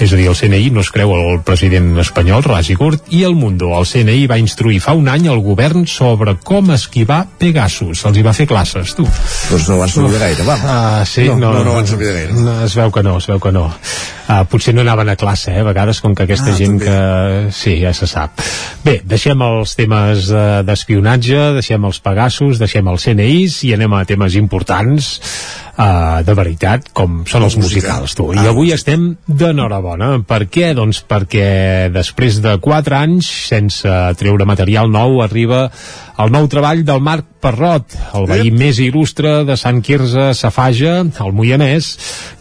és 0.00 0.12
a 0.12 0.16
dir, 0.18 0.26
el 0.30 0.36
CNI 0.38 0.70
no 0.74 0.80
es 0.84 0.90
creu 0.90 1.12
el 1.16 1.40
president 1.46 1.92
espanyol, 2.02 2.42
ras 2.46 2.70
i 2.72 2.76
curt, 2.78 3.04
i 3.14 3.22
el 3.28 3.34
Mundo, 3.38 3.72
el 3.78 3.86
CNI 3.86 4.26
va 4.30 4.38
instruir 4.40 4.80
fa 4.80 4.94
un 4.96 5.08
any 5.08 5.28
el 5.30 5.40
govern 5.44 5.86
sobre 5.86 6.36
com 6.44 6.70
esquivar 6.74 7.24
Pegasus. 7.38 8.04
Els 8.08 8.16
hi 8.20 8.22
va 8.26 8.32
fer 8.36 8.46
classes, 8.50 8.94
tu. 8.98 9.04
Doncs 9.50 9.68
no 9.70 9.78
van 9.80 9.88
servir 9.92 10.12
de 10.16 10.22
gaire, 10.24 10.46
va. 10.48 10.58
Ah, 10.64 11.04
sí? 11.06 11.26
No, 11.28 11.36
no, 11.40 11.64
no 11.64 11.74
van 11.78 11.86
servir 11.86 12.06
de 12.08 12.14
gaire. 12.18 12.32
No, 12.40 12.56
es 12.64 12.74
veu 12.78 12.90
que 12.94 13.02
no, 13.06 13.18
es 13.20 13.26
veu 13.30 13.40
que 13.40 13.52
no. 13.52 13.68
Uh, 14.30 14.44
potser 14.46 14.70
no 14.76 14.84
anaven 14.84 15.08
a 15.10 15.16
classe, 15.18 15.50
eh, 15.50 15.58
a 15.58 15.64
vegades, 15.66 15.98
com 16.00 16.14
que 16.14 16.22
aquesta 16.22 16.52
Ah, 16.52 16.56
gent 16.56 16.78
també. 16.78 16.86
que... 16.86 17.52
Sí, 17.52 17.72
ja 17.82 17.90
se 17.92 18.06
sap. 18.06 18.38
Bé, 18.84 19.00
deixem 19.04 19.40
els 19.42 19.74
temes 19.74 20.28
eh, 20.30 20.62
d'espionatge, 20.66 21.40
deixem 21.58 21.84
els 21.88 21.98
Pegasus, 22.04 22.60
deixem 22.62 22.86
els 22.92 23.08
CNIs 23.08 23.64
i 23.66 23.74
anem 23.74 23.92
a 23.98 24.04
temes 24.06 24.36
importants 24.38 25.16
uh, 25.80 26.20
de 26.26 26.36
veritat, 26.36 26.90
com 26.96 27.22
són 27.28 27.46
els 27.46 27.56
musicals, 27.60 28.14
tu. 28.18 28.28
I 28.36 28.44
avui 28.50 28.74
estem 28.76 29.10
d'enhorabona. 29.26 30.12
Per 30.28 30.42
què? 30.52 30.72
Doncs 30.76 31.02
perquè 31.08 31.90
després 31.94 32.40
de 32.44 32.56
4 32.62 32.98
anys, 33.00 33.30
sense 33.50 33.98
treure 34.20 34.48
material 34.48 34.92
nou, 34.92 35.20
arriba 35.24 35.68
el 36.20 36.32
nou 36.34 36.48
treball 36.52 36.84
del 36.84 37.00
Marc 37.00 37.28
Parrot, 37.40 37.96
el 38.18 38.26
veí 38.28 38.50
més 38.52 38.80
il·lustre 38.82 39.40
de 39.48 39.56
Sant 39.56 39.80
Quirze 39.84 40.32
Safaja, 40.36 41.00
el 41.24 41.36
Moianès, 41.36 41.94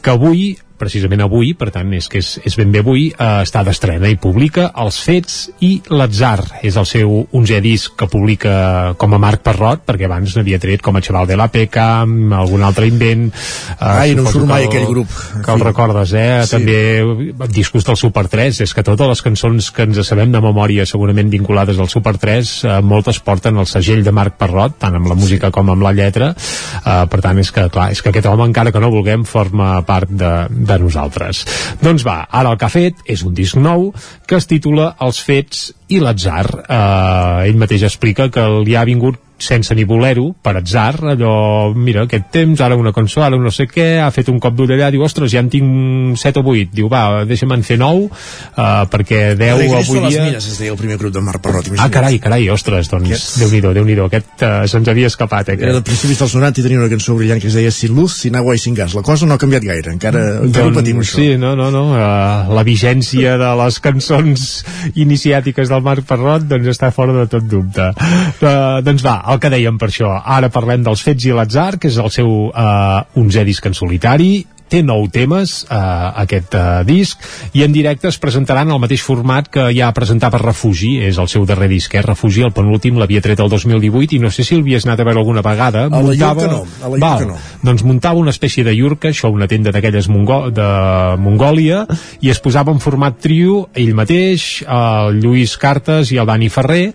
que 0.04 0.18
avui 0.18 0.50
precisament 0.80 1.22
avui, 1.26 1.54
per 1.58 1.70
tant 1.76 1.92
és 1.98 2.08
que 2.10 2.22
és, 2.24 2.38
és 2.48 2.56
ben 2.60 2.72
bé 2.74 2.80
avui, 2.84 3.10
eh, 3.12 3.30
està 3.44 3.64
d'estrena 3.68 4.10
i 4.10 4.16
publica 4.22 4.70
Els 4.80 5.00
Fets 5.06 5.38
i 5.66 5.74
l'Atzar. 5.92 6.40
És 6.64 6.78
el 6.80 6.88
seu 6.90 7.12
11è 7.36 7.60
disc 7.62 7.96
que 8.00 8.08
publica 8.10 8.94
com 8.98 9.14
a 9.14 9.20
Marc 9.22 9.44
Parrot, 9.46 9.84
perquè 9.88 10.08
abans 10.08 10.36
n'havia 10.38 10.60
tret 10.60 10.82
com 10.86 10.96
a 10.98 11.02
Xaval 11.04 11.28
de 11.28 11.38
la 11.40 11.50
Peca, 11.52 11.90
algun 12.04 12.64
altre 12.64 12.88
invent. 12.88 13.28
Eh, 13.30 13.76
Ai, 13.86 14.16
no 14.16 14.24
em 14.26 14.32
surt 14.32 14.48
mai 14.48 14.68
que 14.68 14.78
el- 14.78 14.84
aquell 14.84 14.94
grup. 14.96 15.10
Que 15.46 15.52
el 15.54 15.60
recordes, 15.68 16.14
eh? 16.14 16.42
Sí. 16.46 16.56
També 16.58 17.48
discos 17.54 17.86
del 17.86 17.98
Super 18.00 18.28
3, 18.32 18.62
és 18.62 18.74
que 18.74 18.84
totes 18.84 19.08
les 19.08 19.22
cançons 19.26 19.72
que 19.76 19.84
ens 19.88 20.00
sabem 20.08 20.32
de 20.32 20.42
memòria, 20.42 20.86
segurament 20.86 21.30
vinculades 21.30 21.80
al 21.80 21.90
Super 21.92 22.16
3, 22.18 22.54
eh, 22.64 22.80
moltes 22.82 23.20
porten 23.20 23.58
el 23.58 23.68
segell 23.68 24.04
de 24.04 24.12
Marc 24.16 24.38
Parrot, 24.40 24.78
tant 24.80 24.96
amb 24.96 25.08
la 25.08 25.16
música 25.16 25.52
com 25.52 25.70
amb 25.70 25.84
la 25.84 25.92
lletra, 25.94 26.32
eh, 26.34 27.06
per 27.10 27.22
tant 27.22 27.38
és 27.40 27.52
que, 27.52 27.68
clar, 27.70 27.92
és 27.92 28.02
que 28.02 28.10
aquest 28.14 28.26
home, 28.30 28.46
encara 28.48 28.72
que 28.72 28.80
no 28.80 28.90
vulguem, 28.92 29.26
forma 29.26 29.82
part 29.86 30.10
de, 30.10 30.32
de 30.70 30.80
nosaltres. 30.82 31.44
Doncs 31.84 32.06
va, 32.08 32.22
ara 32.30 32.54
el 32.54 32.60
que 32.60 32.68
ha 32.68 32.74
fet 32.74 33.02
és 33.10 33.26
un 33.26 33.34
disc 33.38 33.58
nou 33.60 33.90
que 34.28 34.38
es 34.40 34.48
titula 34.50 34.94
Els 35.06 35.22
fets 35.26 35.70
i 35.90 36.02
l'atzar. 36.04 36.46
Eh, 36.62 37.50
ell 37.50 37.60
mateix 37.60 37.88
explica 37.90 38.30
que 38.34 38.46
li 38.64 38.78
ha 38.78 38.86
vingut 38.88 39.20
sense 39.44 39.76
ni 39.76 39.86
voler-ho, 39.88 40.30
per 40.44 40.56
atzar, 40.60 41.00
allò, 41.14 41.74
mira, 41.76 42.04
aquest 42.08 42.30
temps, 42.34 42.62
ara 42.62 42.76
una 42.80 42.94
cançó, 42.96 43.24
ara 43.26 43.38
no 43.40 43.52
sé 43.52 43.66
què, 43.70 44.00
ha 44.04 44.10
fet 44.16 44.30
un 44.32 44.40
cop 44.40 44.56
d'ull 44.58 44.72
allà, 44.76 44.90
diu, 44.92 45.04
ostres, 45.06 45.32
ja 45.32 45.40
en 45.44 45.50
tinc 45.50 46.18
7 46.20 46.42
o 46.42 46.44
8, 46.54 46.70
diu, 46.76 46.90
va, 46.92 47.24
deixa'm 47.30 47.54
en 47.56 47.64
fer 47.66 47.78
9, 47.80 48.08
uh, 48.10 48.68
perquè 48.92 49.36
10 49.40 49.54
Alegristo 49.56 49.98
avui 49.98 50.14
dia... 50.14 50.26
mines, 50.28 50.48
es 50.52 50.60
deia 50.60 50.74
el 50.74 50.80
primer 50.80 50.98
grup 51.02 51.14
de 51.16 51.24
Marc 51.26 51.42
Parrot. 51.46 51.72
Ah, 51.80 51.90
carai, 51.94 52.20
carai, 52.20 52.50
ostres, 52.54 52.90
doncs, 52.92 53.10
Aquest- 53.10 53.40
Déu-n'hi-do, 53.44 53.74
Déu-n'hi-do, 53.78 54.06
aquest 54.10 54.44
uh, 54.46 54.68
se'ns 54.70 54.88
havia 54.92 55.08
escapat, 55.12 55.54
eh? 55.54 55.58
Era 55.60 55.74
de 55.80 55.84
principis 55.86 56.20
dels 56.20 56.36
90 56.36 56.60
i 56.62 56.66
tenia 56.68 56.80
una 56.84 56.90
cançó 56.92 57.16
brillant 57.18 57.42
que 57.42 57.48
es 57.52 57.56
deia 57.58 57.72
Sin 57.72 57.96
luz, 57.96 58.18
sin 58.22 58.36
agua 58.36 58.56
i 58.56 58.60
sin 58.62 58.76
gas. 58.78 58.94
La 58.98 59.04
cosa 59.06 59.26
no 59.30 59.36
ha 59.36 59.42
canviat 59.42 59.64
gaire, 59.64 59.94
encara, 59.94 60.24
encara 60.46 60.68
ho 60.70 60.76
patim, 60.76 61.00
això. 61.04 61.16
Doncs 61.18 61.30
Sí, 61.30 61.38
no, 61.42 61.56
no, 61.56 61.70
no. 61.74 61.84
Uh, 61.96 62.54
la 62.56 62.64
vigència 62.68 63.38
de 63.40 63.50
les 63.64 63.80
cançons 63.84 64.46
iniciàtiques 64.96 65.70
del 65.72 65.84
Marc 65.86 66.06
Parrot 66.10 66.46
doncs 66.50 66.70
està 66.74 66.92
fora 66.96 67.14
de 67.16 67.26
tot 67.32 67.46
dubte. 67.50 67.90
Uh, 68.42 68.80
doncs 68.86 69.04
va, 69.06 69.18
el 69.30 69.40
que 69.42 69.52
dèiem 69.54 69.78
per 69.80 69.90
això. 69.92 70.14
Ara 70.38 70.50
parlem 70.54 70.86
dels 70.86 71.04
Fets 71.06 71.28
i 71.28 71.36
l'atzar, 71.36 71.78
que 71.82 71.90
és 71.92 72.00
el 72.02 72.10
seu 72.14 72.30
uh, 72.50 73.20
11è 73.20 73.46
disc 73.48 73.66
en 73.70 73.78
solitari 73.78 74.32
té 74.70 74.82
nou 74.86 75.08
temes, 75.12 75.64
eh, 75.70 75.80
aquest 76.24 76.56
eh, 76.56 76.66
disc, 76.88 77.26
i 77.58 77.64
en 77.66 77.74
directe 77.76 78.10
es 78.10 78.20
presentaran 78.22 78.70
al 78.70 78.82
mateix 78.82 79.04
format 79.06 79.50
que 79.52 79.70
ja 79.76 79.90
presentava 79.96 80.40
Refugi, 80.42 80.98
és 81.10 81.18
el 81.22 81.30
seu 81.32 81.46
darrer 81.50 81.70
disc, 81.72 81.94
eh? 81.96 82.04
Refugi, 82.06 82.44
el 82.46 82.54
penúltim 82.56 83.00
l'havia 83.00 83.24
tret 83.26 83.40
el 83.40 83.50
2018 83.52 84.18
i 84.18 84.22
no 84.24 84.32
sé 84.34 84.46
si 84.46 84.58
l'havies 84.58 84.86
anat 84.88 85.02
a 85.02 85.08
veure 85.08 85.24
alguna 85.24 85.44
vegada. 85.46 85.88
A 85.88 86.04
la 86.04 86.16
Iurca 86.16 86.50
no, 86.52 86.62
a 86.84 86.92
la 86.94 87.02
Val, 87.02 87.26
no. 87.32 87.40
doncs 87.66 87.86
muntava 87.88 88.22
una 88.22 88.34
espècie 88.36 88.64
de 88.68 88.76
Iurca, 88.76 89.10
això 89.10 89.32
una 89.34 89.48
tenda 89.50 89.74
d'aquelles 89.76 90.10
Mongo 90.12 90.42
de 90.54 90.70
Mongòlia, 91.20 91.86
i 92.22 92.30
es 92.30 92.42
posava 92.44 92.74
en 92.76 92.82
format 92.84 93.18
trio, 93.22 93.66
ell 93.74 93.96
mateix, 93.98 94.64
el 94.68 95.20
Lluís 95.24 95.58
Cartes 95.62 96.14
i 96.14 96.20
el 96.22 96.30
Dani 96.30 96.50
Ferrer, 96.54 96.94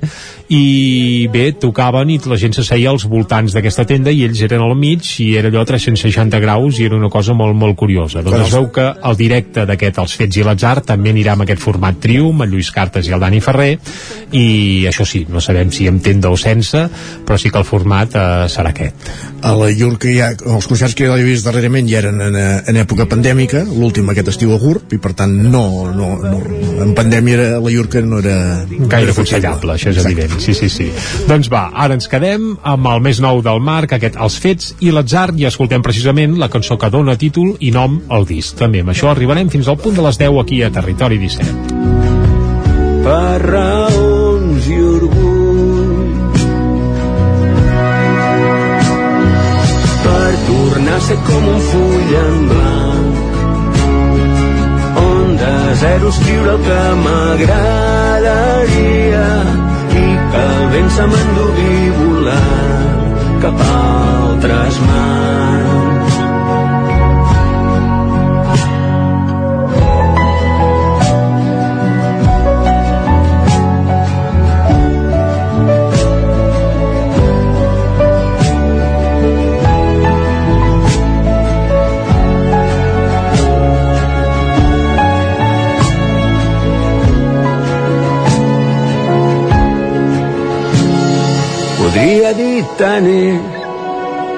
i 0.55 1.27
bé, 1.33 1.51
tocaven 1.61 2.11
i 2.13 2.19
la 2.29 2.37
gent 2.41 2.55
s'asseia 2.57 2.93
als 2.93 3.07
voltants 3.09 3.55
d'aquesta 3.57 3.87
tenda 3.89 4.13
i 4.13 4.23
ells 4.27 4.43
eren 4.45 4.63
al 4.63 4.75
mig 4.79 5.07
i 5.25 5.31
era 5.39 5.49
allò 5.51 5.65
360 5.67 6.41
graus 6.43 6.79
i 6.79 6.87
era 6.87 6.99
una 6.99 7.11
cosa 7.13 7.35
molt, 7.35 7.57
molt 7.57 7.64
curiosa. 7.73 8.23
Doncs 8.23 8.51
es 8.51 8.53
veu 8.55 8.69
que 8.75 8.85
el 9.09 9.17
directe 9.17 9.65
d'aquest 9.69 10.01
Els 10.03 10.17
Fets 10.21 10.39
i 10.39 10.45
l'Atzar 10.45 10.77
també 10.85 11.15
anirà 11.15 11.33
amb 11.35 11.47
aquest 11.47 11.63
format 11.63 11.97
trio, 12.03 12.29
amb 12.35 12.45
Lluís 12.51 12.71
Cartes 12.75 13.09
i 13.09 13.15
el 13.17 13.23
Dani 13.25 13.41
Ferrer, 13.45 13.73
i 14.37 14.45
això 14.91 15.07
sí, 15.09 15.25
no 15.31 15.41
sabem 15.41 15.73
si 15.73 15.89
amb 15.89 16.03
tenda 16.05 16.29
o 16.29 16.37
sense, 16.37 16.85
però 17.25 17.39
sí 17.41 17.51
que 17.51 17.61
el 17.63 17.69
format 17.69 18.15
eh, 18.15 18.27
serà 18.53 18.75
aquest. 18.75 19.09
A 19.45 19.55
la 19.57 19.71
Iurca 19.73 20.13
ja, 20.13 20.31
els 20.35 20.69
concerts 20.69 20.97
que 20.99 21.09
jo 21.09 21.17
he 21.17 21.25
vist 21.27 21.47
darrerament 21.47 21.89
ja 21.89 22.03
eren 22.03 22.21
en, 22.25 22.37
eh, 22.37 22.61
en 22.71 22.81
època 22.85 23.09
pandèmica, 23.11 23.65
l'últim 23.65 24.09
aquest 24.13 24.35
estiu 24.35 24.55
a 24.55 24.61
GURB, 24.61 24.97
i 24.97 25.01
per 25.01 25.15
tant 25.17 25.35
no, 25.49 25.65
no, 25.95 26.11
no 26.21 26.43
en 26.85 26.95
pandèmia 26.97 27.39
era, 27.39 27.61
la 27.63 27.73
Iurca 27.73 28.03
no 28.05 28.21
era... 28.23 28.37
gaire 28.91 29.13
aconsellable, 29.15 29.77
això 29.77 29.93
és 29.93 30.01
evident. 30.05 30.37
Sí, 30.43 30.55
sí, 30.57 30.69
sí. 30.73 30.89
Doncs 31.29 31.51
va, 31.53 31.69
ara 31.85 31.97
ens 31.97 32.09
quedem 32.11 32.55
amb 32.63 32.91
el 32.91 33.03
més 33.05 33.21
nou 33.23 33.41
del 33.45 33.63
Marc, 33.65 33.95
aquest 33.97 34.19
Els 34.21 34.39
Fets 34.43 34.73
i 34.85 34.93
l'Atzar, 34.95 35.31
i 35.39 35.47
escoltem 35.49 35.85
precisament 35.85 36.37
la 36.41 36.51
cançó 36.53 36.79
que 36.81 36.91
dona 36.93 37.17
i 37.61 37.71
nom 37.75 38.01
al 38.09 38.27
disc. 38.29 38.57
També 38.59 38.85
amb 38.85 38.95
això 38.95 39.11
arribarem 39.13 39.51
fins 39.53 39.69
al 39.69 39.79
punt 39.79 39.97
de 39.97 40.07
les 40.07 40.19
10 40.21 40.41
aquí 40.43 40.63
a 40.63 40.73
Territori 40.75 41.19
17. 41.19 41.85
per 43.05 43.37
raons 43.43 44.67
i 44.73 44.77
orgull 44.81 46.15
per 50.05 50.31
tornar 50.47 50.95
a 50.97 51.03
ser 51.09 51.19
com 51.27 51.43
un 51.55 51.61
full 51.71 52.15
en 52.21 52.39
blanc 52.53 53.15
on 55.03 55.37
de 55.43 55.53
zero 55.83 56.07
escriure 56.15 56.51
el 56.55 56.61
que 56.71 56.81
m'agradaria 57.03 58.49
i 60.05 60.07
que 60.33 60.43
el 60.47 60.65
vent 60.79 60.91
se 60.97 61.05
m'endugui 61.13 61.77
volant 62.01 63.07
cap 63.45 63.57
a 63.69 63.71
altres 64.31 64.75
mans 64.89 65.24
Podria 91.95 92.33
dir 92.35 92.65
tant 92.75 93.05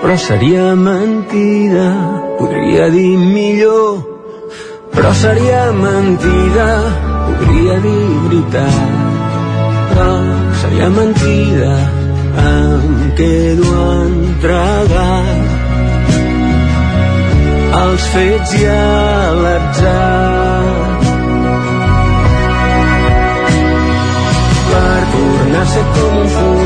però 0.03 0.15
seria 0.21 0.75
mentida. 0.77 1.87
Podria 2.37 2.91
dir 2.93 3.17
millor, 3.17 4.03
però 4.93 5.13
seria 5.17 5.63
mentida. 5.73 6.67
Podria 7.39 7.79
dir 7.87 8.03
veritat, 8.27 8.77
però 9.89 10.11
seria 10.61 10.91
mentida. 10.99 11.73
Em 12.45 12.85
quedo 13.23 13.73
entregat 14.05 15.49
als 17.81 18.13
fets 18.13 18.55
i 18.61 18.65
a 18.69 19.33
l'atzar. 19.41 20.61
Per 24.69 25.03
tornar 25.17 25.65
a 25.65 25.71
ser 25.73 25.87
com 25.97 26.21
un 26.21 26.33
full 26.37 26.66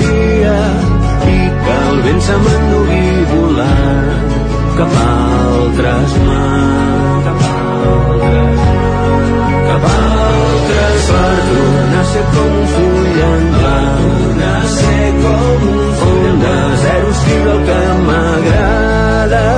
i 1.36 1.39
que 1.64 1.76
el 1.89 1.98
vent 2.06 2.22
se 2.28 2.36
m'endugui 2.46 3.08
volant 3.32 4.30
cap 4.78 4.94
a 5.04 5.08
altres 5.46 6.12
mans, 6.28 7.22
cap 7.28 7.39
a 7.48 7.54
altres 7.96 8.60
cap 9.70 9.84
a 9.92 9.96
altres 10.28 11.02
per 11.12 11.36
tornar 11.50 12.02
a 12.02 12.10
ser 12.14 12.26
com 12.36 12.52
un 12.62 12.68
full 12.76 13.18
en 13.32 13.44
blanc. 13.58 14.10
A 14.42 14.54
ser 14.68 15.08
com 15.22 15.62
un 15.72 15.89
full 16.00 16.24
en 16.30 16.38
de 16.44 16.56
zero 16.84 17.08
escriure 17.12 17.52
el 17.54 17.62
que 17.68 17.82
m'agradaria 18.08 19.52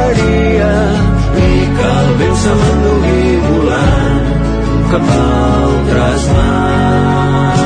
i 1.47 1.51
que 1.79 1.89
el 2.03 2.09
vent 2.21 2.37
se 2.43 2.53
m'endugui 2.61 3.23
volant 3.47 4.25
cap 4.93 5.05
a 5.17 5.21
altres 5.63 6.21
mans 6.37 7.62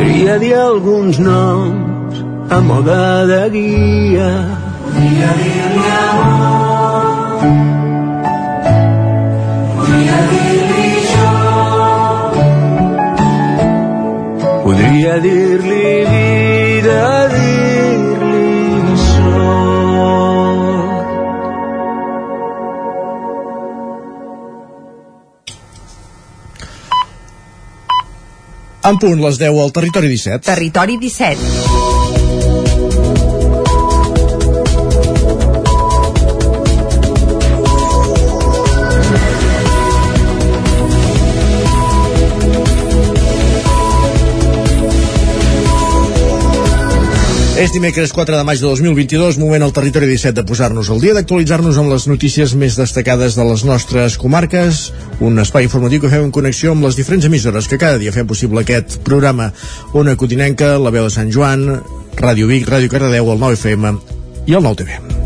podria 0.00 0.38
dir 0.38 0.54
alguns 0.54 1.18
noms 1.18 2.24
a 2.50 2.58
moda 2.68 3.26
de 3.30 3.40
guia 3.54 4.30
podria 4.84 5.30
dir-li 5.40 5.84
amor 6.04 7.42
podria 9.76 10.18
dir-li 10.30 10.88
jo 11.10 11.28
podria 14.64 15.14
dir-li 15.26 16.09
En 28.90 28.98
punt, 28.98 29.20
les 29.22 29.38
10 29.38 29.60
al 29.62 29.70
Territori 29.76 30.10
17. 30.10 30.42
Territori 30.50 30.98
17. 30.98 31.69
És 47.60 47.74
dimecres 47.74 48.14
4 48.16 48.38
de 48.38 48.44
maig 48.48 48.56
de 48.56 48.64
2022, 48.64 49.36
moment 49.36 49.66
al 49.66 49.74
territori 49.76 50.06
17 50.08 50.32
de 50.38 50.44
posar-nos 50.48 50.88
al 50.88 51.02
dia, 51.02 51.12
d'actualitzar-nos 51.12 51.76
amb 51.76 51.92
les 51.92 52.06
notícies 52.08 52.54
més 52.56 52.78
destacades 52.80 53.36
de 53.36 53.44
les 53.44 53.66
nostres 53.68 54.16
comarques, 54.22 54.86
un 55.20 55.36
espai 55.44 55.68
informatiu 55.68 56.00
que 56.00 56.08
fem 56.08 56.24
en 56.24 56.32
connexió 56.32 56.72
amb 56.72 56.88
les 56.88 56.96
diferents 56.96 57.28
emissores 57.28 57.68
que 57.68 57.76
cada 57.76 58.00
dia 58.00 58.16
fem 58.16 58.24
possible 58.24 58.64
aquest 58.64 59.02
programa. 59.04 59.52
Ona 59.92 60.16
Cotinenca, 60.16 60.78
la 60.80 60.96
veu 60.96 61.10
de 61.10 61.12
Sant 61.12 61.28
Joan, 61.36 61.68
Ràdio 62.16 62.48
Vic, 62.48 62.64
Ràdio 62.64 62.88
Cardedeu, 62.88 63.28
el 63.28 63.44
9FM 63.44 63.98
i 64.48 64.56
el 64.56 64.64
9TV. 64.64 65.19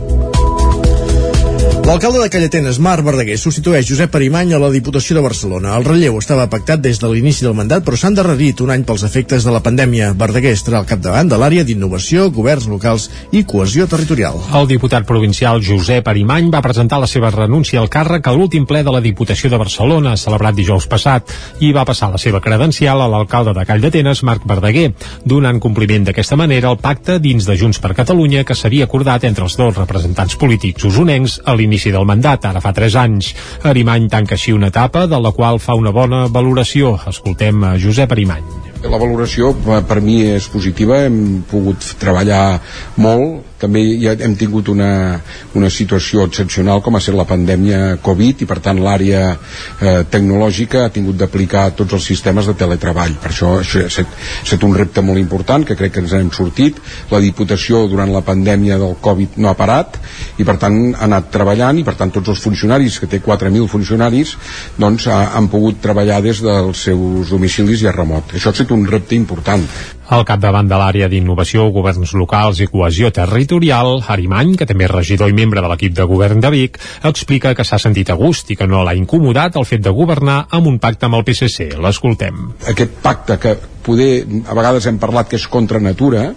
L'alcalde 1.85 2.23
de 2.23 2.31
Callatenes, 2.33 2.79
Marc 2.81 3.05
Verdaguer, 3.05 3.35
substitueix 3.37 3.85
Josep 3.85 4.15
Arimany 4.17 4.55
a 4.57 4.59
la 4.59 4.71
Diputació 4.73 5.19
de 5.19 5.21
Barcelona. 5.21 5.75
El 5.77 5.85
relleu 5.85 6.15
estava 6.17 6.47
pactat 6.49 6.81
des 6.81 6.97
de 6.97 7.11
l'inici 7.13 7.45
del 7.45 7.53
mandat, 7.59 7.83
però 7.85 7.99
s'ha 8.01 8.09
endarrerit 8.09 8.63
un 8.65 8.71
any 8.73 8.87
pels 8.89 9.03
efectes 9.05 9.45
de 9.45 9.53
la 9.53 9.61
pandèmia. 9.61 10.15
Verdaguer 10.17 10.55
estarà 10.57 10.79
al 10.81 10.89
capdavant 10.89 11.29
de 11.29 11.37
l'àrea 11.37 11.61
d'innovació, 11.69 12.31
governs 12.33 12.65
locals 12.73 13.11
i 13.37 13.43
cohesió 13.45 13.85
territorial. 13.85 14.41
El 14.57 14.69
diputat 14.71 15.05
provincial 15.05 15.61
Josep 15.61 16.09
Arimany 16.09 16.49
va 16.55 16.63
presentar 16.65 17.03
la 17.03 17.11
seva 17.11 17.29
renúncia 17.35 17.83
al 17.83 17.91
càrrec 17.93 18.33
a 18.33 18.33
l'últim 18.33 18.65
ple 18.65 18.81
de 18.81 18.97
la 18.97 19.05
Diputació 19.05 19.53
de 19.53 19.61
Barcelona, 19.61 20.17
celebrat 20.17 20.57
dijous 20.57 20.89
passat, 20.89 21.37
i 21.61 21.75
va 21.77 21.85
passar 21.85 22.09
la 22.09 22.23
seva 22.25 22.41
credencial 22.41 23.05
a 23.05 23.11
l'alcalde 23.13 23.53
de 23.53 23.67
Call 23.69 23.85
d'Atenes, 23.85 24.25
Marc 24.25 24.49
Verdaguer, 24.49 24.95
donant 25.27 25.61
compliment 25.61 26.09
d'aquesta 26.09 26.41
manera 26.41 26.73
al 26.73 26.81
pacte 26.81 27.21
dins 27.21 27.45
de 27.45 27.61
Junts 27.61 27.85
per 27.85 27.93
Catalunya 27.93 28.49
que 28.49 28.57
s'havia 28.57 28.89
acordat 28.89 29.29
entre 29.29 29.45
els 29.45 29.61
dos 29.61 29.77
representants 29.77 30.41
polítics 30.41 30.89
usonencs 30.89 31.43
a 31.45 31.53
l'inici 31.53 31.74
del 31.95 32.07
mandat, 32.07 32.45
ara 32.47 32.61
fa 32.61 32.73
3 32.73 32.97
anys. 33.01 33.33
Arimany 33.65 34.09
tanca 34.13 34.37
així 34.39 34.53
una 34.53 34.71
etapa 34.73 35.07
de 35.07 35.19
la 35.21 35.33
qual 35.33 35.59
fa 35.59 35.75
una 35.75 35.91
bona 35.91 36.27
valoració. 36.29 36.99
Escoltem 37.11 37.65
a 37.65 37.75
Josep 37.79 38.13
Arimany. 38.13 38.45
La 38.85 39.01
valoració 39.01 39.55
eh, 39.55 39.81
per 39.89 40.01
mi 40.05 40.19
és 40.29 40.47
positiva, 40.53 41.05
hem 41.07 41.43
pogut 41.49 41.95
treballar 42.01 42.61
molt, 43.01 43.54
també 43.65 43.83
ja 44.03 44.15
hem 44.15 44.37
tingut 44.39 44.69
una, 44.73 45.21
una 45.57 45.71
situació 45.73 46.29
excepcional 46.29 46.83
com 46.85 46.97
ha 46.97 47.03
estat 47.03 47.17
la 47.17 47.27
pandèmia 47.29 47.97
Covid 48.05 48.45
i 48.45 48.49
per 48.51 48.61
tant 48.65 48.81
l'àrea 48.85 49.23
eh, 49.35 50.03
tecnològica 50.11 50.85
ha 50.85 50.93
tingut 50.95 51.19
d'aplicar 51.21 51.71
tots 51.79 51.97
els 51.97 52.09
sistemes 52.13 52.49
de 52.51 52.57
teletreball. 52.61 53.17
Per 53.23 53.33
això 53.33 53.55
això 53.61 53.83
ha 53.85 53.91
estat, 53.91 54.11
ha 54.11 54.45
estat 54.45 54.67
un 54.67 54.77
repte 54.77 55.05
molt 55.05 55.21
important 55.23 55.65
que 55.67 55.77
crec 55.79 55.97
que 55.97 56.05
ens 56.05 56.15
hem 56.17 56.31
sortit. 56.35 56.81
La 57.13 57.23
Diputació 57.25 57.85
durant 57.91 58.13
la 58.13 58.25
pandèmia 58.27 58.79
del 58.81 58.97
Covid 59.05 59.39
no 59.41 59.51
ha 59.51 59.59
parat 59.59 59.99
i 60.39 60.47
per 60.47 60.57
tant 60.63 60.79
ha 60.95 61.05
anat 61.09 61.31
treballant 61.35 61.81
i 61.81 61.87
per 61.87 61.97
tant 61.99 62.13
tots 62.15 62.33
els 62.35 62.43
funcionaris, 62.45 62.99
que 63.01 63.11
té 63.11 63.21
4.000 63.25 63.71
funcionaris, 63.71 64.35
doncs 64.81 65.09
ha, 65.09 65.21
han 65.39 65.49
pogut 65.53 65.81
treballar 65.85 66.21
des 66.25 66.43
dels 66.45 66.87
seus 66.89 67.33
domicilis 67.33 67.85
i 67.85 67.91
a 67.91 67.95
remot. 67.97 68.35
Això 68.35 68.51
ha 68.51 68.57
estat 68.57 68.75
un 68.75 68.87
repte 68.91 69.17
important. 69.19 69.65
Al 70.05 70.25
capdavant 70.29 70.69
de 70.69 70.77
l'àrea 70.77 71.07
d'innovació, 71.09 71.71
governs 71.73 72.13
locals 72.13 72.59
i 72.61 72.67
cohesió 72.69 73.09
territorial, 73.15 74.03
Arimany, 74.13 74.53
que 74.61 74.67
també 74.69 74.85
és 74.85 74.93
regidor 74.93 75.31
i 75.33 75.37
membre 75.37 75.63
de 75.65 75.71
l'equip 75.71 75.95
de 75.97 76.05
govern 76.11 76.43
de 76.45 76.51
Vic, 76.53 76.77
explica 77.09 77.55
que 77.57 77.65
s'ha 77.65 77.79
sentit 77.81 78.13
a 78.13 78.19
gust 78.21 78.53
i 78.53 78.57
que 78.61 78.69
no 78.69 78.83
l'ha 78.85 78.93
incomodat 78.99 79.57
el 79.57 79.65
fet 79.65 79.81
de 79.81 79.95
governar 79.97 80.43
amb 80.51 80.69
un 80.69 80.77
pacte 80.79 81.09
amb 81.09 81.17
el 81.17 81.25
PSC. 81.25 81.71
L'escoltem. 81.81 82.51
Aquest 82.69 83.01
pacte 83.01 83.39
que 83.41 83.55
poder, 83.85 84.27
a 84.45 84.59
vegades 84.59 84.91
hem 84.91 85.01
parlat 85.01 85.33
que 85.33 85.41
és 85.41 85.49
contra 85.49 85.81
natura, 85.81 86.29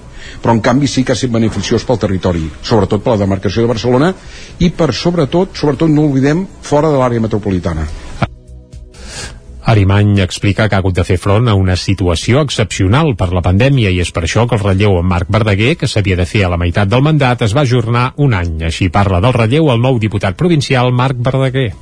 però 0.42 0.56
en 0.56 0.64
canvi 0.64 0.88
sí 0.88 1.04
que 1.04 1.12
ha 1.12 1.20
estat 1.20 1.36
beneficiós 1.36 1.84
pel 1.88 2.00
territori, 2.00 2.48
sobretot 2.64 3.04
per 3.04 3.18
la 3.18 3.24
demarcació 3.26 3.66
de 3.66 3.74
Barcelona 3.76 4.14
i 4.64 4.72
per 4.72 4.94
sobretot, 4.96 5.60
sobretot 5.60 5.92
no 5.92 6.08
oblidem, 6.08 6.48
fora 6.64 6.92
de 6.94 7.04
l'àrea 7.04 7.28
metropolitana. 7.28 7.88
Arimany 9.68 10.22
explica 10.24 10.70
que 10.70 10.78
ha 10.78 10.80
hagut 10.80 10.96
de 10.96 11.04
fer 11.04 11.18
front 11.20 11.50
a 11.52 11.56
una 11.60 11.76
situació 11.76 12.40
excepcional 12.46 13.18
per 13.20 13.34
la 13.36 13.44
pandèmia 13.44 13.92
i 13.92 14.00
és 14.00 14.14
per 14.16 14.24
això 14.24 14.46
que 14.48 14.56
el 14.56 14.64
relleu 14.64 14.96
amb 14.96 15.12
Marc 15.12 15.28
Verdaguer, 15.28 15.74
que 15.76 15.90
s'havia 15.92 16.16
de 16.16 16.26
fer 16.26 16.46
a 16.48 16.52
la 16.54 16.60
meitat 16.62 16.88
del 16.88 17.04
mandat, 17.04 17.44
es 17.44 17.56
va 17.58 17.66
ajornar 17.68 18.14
un 18.16 18.38
any. 18.38 18.62
Així 18.70 18.88
parla 18.88 19.20
del 19.20 19.36
relleu 19.36 19.68
el 19.74 19.84
nou 19.84 20.00
diputat 20.00 20.40
provincial 20.40 20.94
Marc 20.96 21.20
Verdaguer 21.20 21.74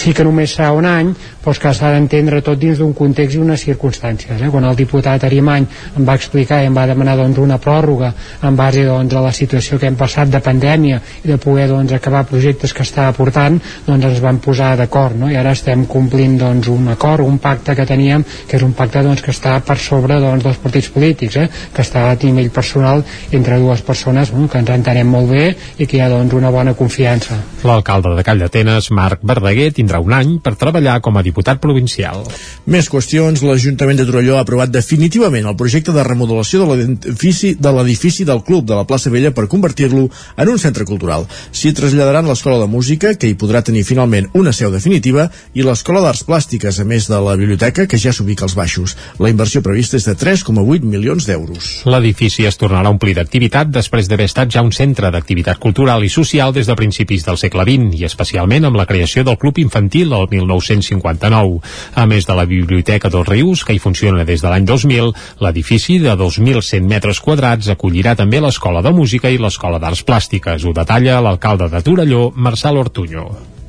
sí 0.00 0.14
que 0.16 0.24
només 0.24 0.54
serà 0.56 0.70
un 0.72 0.86
any, 0.88 1.10
però 1.44 1.52
que 1.60 1.72
s'ha 1.76 1.90
d'entendre 1.92 2.40
tot 2.44 2.58
dins 2.60 2.78
d'un 2.80 2.92
context 2.96 3.36
i 3.36 3.40
unes 3.40 3.64
circumstàncies. 3.66 4.40
Eh? 4.40 4.48
Quan 4.52 4.64
el 4.68 4.76
diputat 4.76 5.24
Arimany 5.26 5.66
em 5.98 6.06
va 6.08 6.16
explicar 6.16 6.62
i 6.62 6.68
em 6.70 6.76
va 6.76 6.86
demanar 6.88 7.16
doncs, 7.18 7.40
una 7.40 7.58
pròrroga 7.60 8.12
en 8.48 8.56
base 8.56 8.84
doncs, 8.86 9.14
a 9.16 9.24
la 9.24 9.32
situació 9.36 9.78
que 9.78 9.88
hem 9.90 9.98
passat 10.00 10.30
de 10.32 10.40
pandèmia 10.44 11.00
i 11.24 11.28
de 11.28 11.36
poder 11.40 11.68
doncs, 11.68 11.92
acabar 11.96 12.24
projectes 12.28 12.72
que 12.76 12.84
estava 12.86 13.12
portant, 13.16 13.58
doncs 13.86 14.08
ens 14.10 14.22
vam 14.24 14.40
posar 14.40 14.72
d'acord 14.80 15.18
no? 15.20 15.30
i 15.30 15.36
ara 15.36 15.52
estem 15.56 15.84
complint 15.90 16.38
doncs, 16.40 16.68
un 16.72 16.88
acord, 16.94 17.24
un 17.26 17.38
pacte 17.42 17.76
que 17.76 17.88
teníem, 17.88 18.24
que 18.48 18.56
és 18.56 18.64
un 18.64 18.72
pacte 18.76 19.04
doncs, 19.04 19.24
que 19.24 19.34
està 19.34 19.58
per 19.64 19.76
sobre 19.80 20.20
doncs, 20.22 20.44
dels 20.46 20.60
partits 20.62 20.88
polítics, 20.94 21.36
eh? 21.36 21.48
que 21.74 21.84
està 21.84 22.06
a 22.10 22.16
nivell 22.20 22.50
personal 22.54 23.04
entre 23.32 23.58
dues 23.60 23.82
persones 23.82 24.32
bueno, 24.32 24.48
que 24.48 24.60
ens 24.60 24.72
entenem 24.72 25.08
molt 25.08 25.32
bé 25.32 25.46
i 25.78 25.86
que 25.86 25.98
hi 25.98 26.04
ha 26.04 26.10
doncs, 26.12 26.36
una 26.36 26.52
bona 26.52 26.76
confiança. 26.78 27.40
L'alcalde 27.66 28.14
de 28.16 28.24
Call 28.24 28.44
d'Atenes, 28.44 28.90
Marc 28.96 29.24
Verdaguer, 29.26 29.70
tindrà 29.76 29.89
tindrà 29.90 30.00
un 30.00 30.12
any 30.14 30.38
per 30.42 30.54
treballar 30.54 31.00
com 31.02 31.16
a 31.18 31.22
diputat 31.22 31.60
provincial. 31.60 32.22
Més 32.70 32.88
qüestions. 32.90 33.42
L'Ajuntament 33.42 33.98
de 33.98 34.06
Torelló 34.06 34.36
ha 34.38 34.44
aprovat 34.44 34.70
definitivament 34.70 35.46
el 35.48 35.56
projecte 35.56 35.92
de 35.92 36.04
remodelació 36.06 36.62
de 36.62 36.68
l'edifici 36.70 37.54
de 37.58 37.72
l'edifici 37.74 38.24
del 38.24 38.42
Club 38.46 38.66
de 38.68 38.76
la 38.76 38.86
plaça 38.86 39.10
Vella 39.10 39.32
per 39.34 39.48
convertir-lo 39.48 40.08
en 40.36 40.48
un 40.48 40.58
centre 40.58 40.84
cultural. 40.84 41.26
S'hi 41.52 41.72
traslladaran 41.74 42.28
l'Escola 42.28 42.60
de 42.60 42.68
Música, 42.70 43.14
que 43.14 43.26
hi 43.26 43.34
podrà 43.34 43.62
tenir 43.66 43.82
finalment 43.84 44.28
una 44.34 44.52
seu 44.52 44.70
definitiva, 44.70 45.28
i 45.54 45.64
l'Escola 45.66 46.02
d'Arts 46.04 46.22
Plàstiques, 46.28 46.78
a 46.78 46.86
més 46.86 47.08
de 47.10 47.18
la 47.18 47.36
biblioteca, 47.40 47.86
que 47.86 47.98
ja 47.98 48.12
s'ubica 48.12 48.46
als 48.46 48.54
baixos. 48.54 48.96
La 49.18 49.30
inversió 49.32 49.62
prevista 49.62 49.98
és 49.98 50.06
de 50.06 50.14
3,8 50.14 50.86
milions 50.86 51.26
d'euros. 51.26 51.70
L'edifici 51.90 52.46
es 52.46 52.60
tornarà 52.60 52.90
a 52.90 52.94
omplir 52.94 53.16
d'activitat 53.18 53.72
després 53.72 54.08
d'haver 54.08 54.28
estat 54.30 54.52
ja 54.54 54.62
un 54.62 54.72
centre 54.76 55.10
d'activitat 55.10 55.58
cultural 55.58 56.04
i 56.04 56.12
social 56.12 56.54
des 56.54 56.70
de 56.70 56.78
principis 56.78 57.26
del 57.26 57.40
segle 57.40 57.66
XX 57.66 57.98
i 57.98 58.06
especialment 58.06 58.68
amb 58.68 58.78
la 58.78 58.86
creació 58.86 59.24
del 59.26 59.38
Club 59.40 59.58
Infantil 59.58 59.79
el 59.88 60.26
1959. 60.30 61.60
A 61.94 62.06
més 62.06 62.26
de 62.26 62.34
la 62.34 62.44
Biblioteca 62.44 63.08
dels 63.08 63.28
Rius, 63.28 63.64
que 63.64 63.74
hi 63.74 63.78
funciona 63.78 64.24
des 64.24 64.42
de 64.42 64.48
l'any 64.48 64.66
2000, 64.66 65.14
l'edifici 65.40 65.98
de 65.98 66.16
2.100 66.16 66.82
metres 66.90 67.20
quadrats 67.20 67.68
acollirà 67.68 68.16
també 68.16 68.40
l'Escola 68.40 68.82
de 68.82 68.92
Música 68.92 69.30
i 69.30 69.38
l'Escola 69.38 69.78
d'Arts 69.78 70.04
Plàstiques. 70.04 70.66
Ho 70.66 70.74
detalla 70.76 71.20
l'alcalde 71.20 71.70
de 71.70 71.82
Torelló, 71.82 72.30
Marçal 72.34 72.76
Ortuño. 72.76 73.59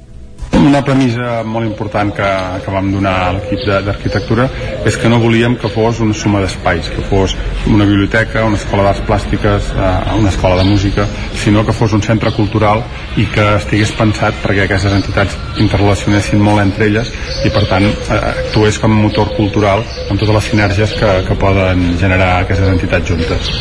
Una 0.62 0.84
premissa 0.86 1.42
molt 1.42 1.66
important 1.66 2.12
que, 2.14 2.28
que 2.62 2.74
vam 2.74 2.92
donar 2.94 3.14
a 3.26 3.30
l'equip 3.34 3.64
d'arquitectura 3.66 4.46
és 4.86 4.98
que 5.02 5.10
no 5.10 5.18
volíem 5.24 5.56
que 5.58 5.72
fos 5.74 6.02
una 6.06 6.14
suma 6.14 6.42
d'espais, 6.44 6.92
que 6.94 7.02
fos 7.10 7.34
una 7.66 7.88
biblioteca, 7.90 8.44
una 8.46 8.60
escola 8.60 8.86
d'arts 8.86 9.02
plàstiques, 9.08 9.72
eh, 9.74 9.90
una 10.20 10.30
escola 10.30 10.60
de 10.62 10.68
música, 10.70 11.08
sinó 11.42 11.66
que 11.66 11.74
fos 11.74 11.98
un 11.98 12.06
centre 12.06 12.32
cultural 12.38 12.84
i 13.18 13.26
que 13.34 13.48
estigués 13.56 13.96
pensat 13.98 14.38
perquè 14.46 14.68
aquestes 14.68 14.94
entitats 15.00 15.40
interrelacionessin 15.66 16.46
molt 16.46 16.62
entre 16.68 16.92
elles 16.92 17.10
i 17.42 17.50
per 17.50 17.66
tant 17.72 17.90
eh, 17.90 18.22
actués 18.22 18.78
com 18.78 18.94
a 18.94 19.02
motor 19.08 19.34
cultural 19.40 19.82
amb 19.82 20.18
totes 20.20 20.38
les 20.38 20.54
sinergies 20.54 20.96
que, 21.02 21.12
que 21.26 21.42
poden 21.42 21.92
generar 21.98 22.36
aquestes 22.44 22.70
entitats 22.78 23.16
juntes. 23.16 23.54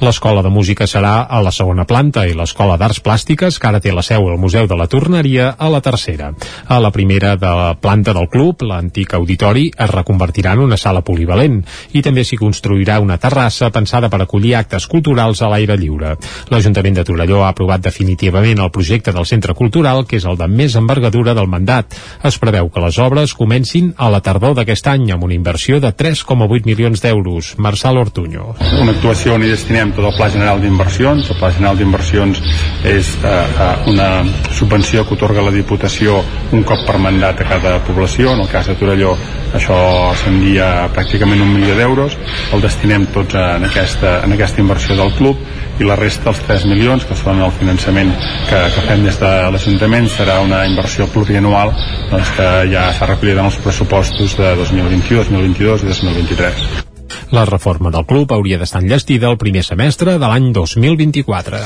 L'escola 0.00 0.42
de 0.42 0.50
música 0.50 0.86
serà 0.86 1.26
a 1.28 1.40
la 1.42 1.52
segona 1.54 1.86
planta 1.88 2.26
i 2.26 2.34
l'escola 2.36 2.76
d'arts 2.80 3.02
plàstiques, 3.04 3.58
que 3.58 3.68
ara 3.68 3.80
té 3.80 3.92
la 3.92 4.02
seu 4.02 4.28
al 4.28 4.40
Museu 4.40 4.66
de 4.66 4.76
la 4.78 4.88
Torneria, 4.90 5.52
a 5.58 5.68
la 5.70 5.80
tercera. 5.80 6.32
A 6.66 6.80
la 6.80 6.90
primera 6.90 7.36
de 7.36 7.46
la 7.46 7.74
planta 7.74 8.12
del 8.12 8.28
club, 8.28 8.62
l'antic 8.66 9.14
auditori, 9.14 9.70
es 9.76 9.90
reconvertirà 9.90 10.54
en 10.56 10.64
una 10.66 10.76
sala 10.76 11.02
polivalent 11.06 11.60
i 11.92 12.02
també 12.02 12.24
s'hi 12.24 12.38
construirà 12.40 12.98
una 13.00 13.18
terrassa 13.18 13.70
pensada 13.70 14.10
per 14.12 14.22
acollir 14.22 14.54
actes 14.58 14.86
culturals 14.86 15.42
a 15.42 15.50
l'aire 15.52 15.76
lliure. 15.78 16.16
L'Ajuntament 16.50 16.98
de 16.98 17.04
Torelló 17.08 17.42
ha 17.44 17.52
aprovat 17.52 17.82
definitivament 17.84 18.60
el 18.60 18.70
projecte 18.70 19.12
del 19.12 19.26
centre 19.26 19.54
cultural, 19.54 20.04
que 20.06 20.18
és 20.20 20.26
el 20.28 20.38
de 20.40 20.48
més 20.48 20.76
envergadura 20.78 21.34
del 21.34 21.50
mandat. 21.50 21.96
Es 22.24 22.38
preveu 22.42 22.70
que 22.70 22.82
les 22.84 22.98
obres 22.98 23.34
comencin 23.38 23.92
a 23.96 24.10
la 24.12 24.22
tardor 24.24 24.56
d'aquest 24.58 24.88
any 24.92 25.10
amb 25.12 25.24
una 25.24 25.36
inversió 25.36 25.80
de 25.80 25.92
3,8 25.92 26.66
milions 26.68 27.02
d'euros. 27.02 27.54
Marçal 27.58 27.98
Ortuño. 27.98 28.54
Una 28.80 28.92
actuació 28.92 29.36
on 29.36 29.46
hi 29.46 29.52
destinem 29.62 29.92
tot 29.94 30.08
el 30.08 30.16
Pla 30.16 30.26
General 30.28 30.58
d'Inversions. 30.60 31.28
El 31.30 31.38
Pla 31.38 31.52
General 31.54 31.78
d'Inversions 31.78 32.40
és 32.88 33.12
eh, 33.22 33.30
eh, 33.30 33.90
una 33.92 34.08
subvenció 34.50 35.04
que 35.06 35.14
otorga 35.14 35.44
la 35.46 35.54
Diputació 35.54 36.18
un 36.52 36.66
cop 36.66 36.82
per 36.88 36.98
mandat 36.98 37.40
a 37.40 37.46
cada 37.46 37.76
població. 37.86 38.34
En 38.34 38.42
el 38.42 38.50
cas 38.50 38.66
de 38.66 38.74
Torelló 38.80 39.14
això 39.54 39.78
ascendia 40.10 40.88
pràcticament 40.96 41.44
un 41.44 41.54
milió 41.54 41.76
d'euros. 41.78 42.18
El 42.52 42.64
destinem 42.64 43.06
tots 43.14 43.38
en 43.38 43.68
aquesta, 43.70 44.18
en 44.26 44.34
aquesta 44.34 44.62
inversió 44.64 44.98
del 44.98 45.14
club 45.14 45.40
i 45.78 45.86
la 45.86 45.96
resta, 45.96 46.32
els 46.32 46.42
3 46.48 46.66
milions, 46.68 47.06
que 47.06 47.16
són 47.16 47.40
el 47.42 47.54
finançament 47.54 48.12
que, 48.50 48.62
que 48.74 48.86
fem 48.90 49.06
des 49.06 49.18
de 49.22 49.32
l'Ajuntament, 49.54 50.08
serà 50.10 50.40
una 50.44 50.64
inversió 50.68 51.06
plurianual 51.14 51.74
doncs, 52.10 52.34
que 52.36 52.52
ja 52.72 52.88
s'ha 52.96 53.12
recollit 53.14 53.38
en 53.38 53.50
els 53.50 53.60
pressupostos 53.62 54.38
de 54.40 54.56
2021, 54.64 55.28
2022 55.30 55.86
i 55.86 55.94
2023. 55.94 56.91
La 57.34 57.44
reforma 57.48 57.92
del 57.94 58.06
club 58.08 58.32
hauria 58.32 58.58
d'estar 58.60 58.82
enllestida 58.82 59.30
el 59.30 59.38
primer 59.40 59.64
semestre 59.66 60.16
de 60.18 60.32
l'any 60.32 60.50
2024. 60.56 61.62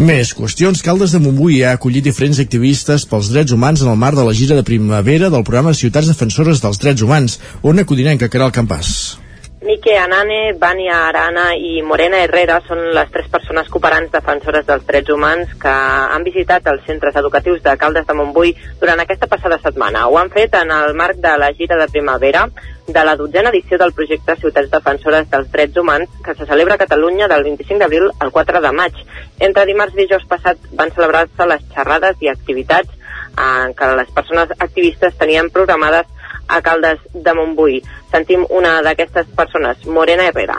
Més 0.00 0.34
qüestions. 0.38 0.82
Caldes 0.84 1.14
de 1.14 1.22
Montbui 1.22 1.62
ha 1.62 1.76
acollit 1.78 2.08
diferents 2.08 2.42
activistes 2.42 3.06
pels 3.08 3.32
drets 3.34 3.54
humans 3.54 3.84
en 3.84 3.92
el 3.92 4.00
marc 4.00 4.18
de 4.18 4.26
la 4.26 4.34
gira 4.34 4.58
de 4.58 4.66
primavera 4.66 5.30
del 5.30 5.46
programa 5.46 5.76
Ciutats 5.76 6.10
Defensores 6.10 6.64
dels 6.64 6.82
Drets 6.82 7.06
Humans, 7.06 7.40
on 7.62 7.78
acudinem 7.78 8.18
que 8.18 8.30
el 8.38 8.52
Campàs. 8.52 9.27
Mike 9.68 9.98
Anane, 9.98 10.54
Vania 10.54 11.08
Arana 11.08 11.50
i 11.52 11.82
Morena 11.84 12.22
Herrera 12.24 12.54
són 12.64 12.78
les 12.96 13.10
tres 13.12 13.26
persones 13.28 13.66
cooperants 13.68 14.08
defensores 14.14 14.64
dels 14.64 14.86
drets 14.88 15.12
humans 15.12 15.50
que 15.60 15.74
han 16.14 16.24
visitat 16.24 16.70
els 16.72 16.86
centres 16.88 17.18
educatius 17.20 17.60
de 17.66 17.74
Caldes 17.76 18.06
de 18.08 18.16
Montbui 18.16 18.54
durant 18.80 19.04
aquesta 19.04 19.28
passada 19.28 19.60
setmana. 19.60 20.06
Ho 20.08 20.16
han 20.16 20.32
fet 20.32 20.56
en 20.56 20.72
el 20.72 20.96
marc 20.96 21.20
de 21.20 21.36
la 21.44 21.52
gira 21.52 21.76
de 21.76 21.90
primavera 21.92 22.46
de 22.88 23.04
la 23.04 23.16
dotzena 23.20 23.52
edició 23.52 23.76
del 23.76 23.92
projecte 23.92 24.40
Ciutats 24.40 24.72
Defensores 24.72 25.28
dels 25.28 25.52
Drets 25.52 25.76
Humans 25.76 26.16
que 26.24 26.38
se 26.38 26.48
celebra 26.48 26.80
a 26.80 26.84
Catalunya 26.86 27.28
del 27.28 27.44
25 27.52 27.82
d'abril 27.84 28.08
al 28.24 28.32
4 28.32 28.64
de 28.64 28.72
maig. 28.72 29.02
Entre 29.38 29.68
dimarts 29.68 29.92
i 29.98 30.06
dijous 30.06 30.24
passat 30.32 30.64
van 30.80 30.96
celebrar-se 30.96 31.52
les 31.52 31.68
xerrades 31.76 32.24
i 32.24 32.32
activitats 32.32 32.96
en 33.36 33.76
què 33.76 33.96
les 34.00 34.16
persones 34.16 34.56
activistes 34.56 35.20
tenien 35.20 35.52
programades 35.52 36.08
a 36.48 36.62
Caldes 36.62 37.04
de 37.12 37.36
Montbui. 37.36 37.78
Sentim 38.10 38.44
una 38.48 38.80
d'aquestes 38.82 39.30
persones, 39.36 39.86
Morena 39.86 40.26
Herrera. 40.28 40.58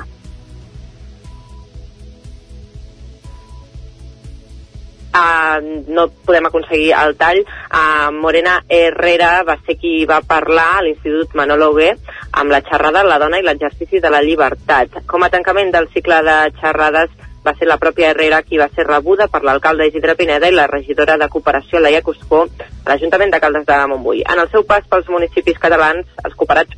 Uh, 5.10 5.82
no 5.90 6.06
podem 6.26 6.46
aconseguir 6.46 6.92
el 6.94 7.16
tall. 7.18 7.42
Uh, 7.42 8.12
Morena 8.14 8.60
Herrera 8.70 9.42
va 9.44 9.58
ser 9.66 9.76
qui 9.82 10.06
va 10.06 10.22
parlar 10.22 10.68
a 10.78 10.84
l'Institut 10.86 11.34
Manolo 11.36 11.72
Hugué 11.74 11.90
amb 12.32 12.54
la 12.54 12.62
xerrada 12.62 13.02
La 13.04 13.18
dona 13.20 13.40
i 13.42 13.46
l'exercici 13.48 14.00
de 14.00 14.12
la 14.14 14.22
llibertat. 14.22 15.02
Com 15.10 15.26
a 15.26 15.32
tancament 15.34 15.74
del 15.74 15.90
cicle 15.96 16.22
de 16.30 16.38
xerrades 16.62 17.10
va 17.50 17.56
ser 17.58 17.68
la 17.70 17.80
pròpia 17.82 18.12
Herrera 18.12 18.44
qui 18.46 18.60
va 18.62 18.68
ser 18.76 18.86
rebuda 18.86 19.28
per 19.34 19.42
l'alcalde 19.44 19.88
Isidre 19.90 20.16
Pineda 20.20 20.50
i 20.50 20.54
la 20.56 20.68
regidora 20.70 21.16
de 21.18 21.28
cooperació 21.34 21.82
Laia 21.82 22.04
Cuscó 22.06 22.44
a 22.46 22.68
l'Ajuntament 22.92 23.34
de 23.34 23.40
Caldes 23.42 23.66
de 23.66 23.78
Montbui. 23.90 24.22
En 24.22 24.42
el 24.44 24.52
seu 24.54 24.66
pas 24.70 24.86
pels 24.92 25.10
municipis 25.10 25.58
catalans, 25.64 26.06
els 26.26 26.36
cooperats, 26.38 26.78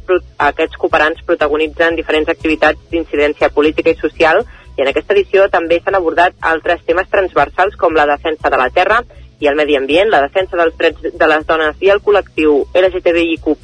aquests 0.51 0.79
cooperants 0.79 1.25
protagonitzen 1.27 1.99
diferents 1.99 2.31
activitats 2.31 2.79
d'incidència 2.93 3.51
política 3.57 3.91
i 3.91 3.99
social 3.99 4.45
i 4.77 4.85
en 4.85 4.93
aquesta 4.93 5.17
edició 5.17 5.49
també 5.51 5.81
s'han 5.81 5.99
abordat 5.99 6.39
altres 6.53 6.85
temes 6.87 7.11
transversals 7.11 7.75
com 7.75 7.97
la 7.97 8.07
defensa 8.13 8.49
de 8.49 8.63
la 8.63 8.71
terra 8.71 9.01
i 9.41 9.49
el 9.49 9.57
medi 9.59 9.75
ambient, 9.75 10.11
la 10.13 10.23
defensa 10.23 10.55
dels 10.55 10.77
drets 10.77 11.17
de 11.19 11.31
les 11.33 11.47
dones 11.49 11.79
i 11.81 11.91
el 11.91 11.99
col·lectiu 12.05 12.61
LGTBIQ+, 12.77 13.57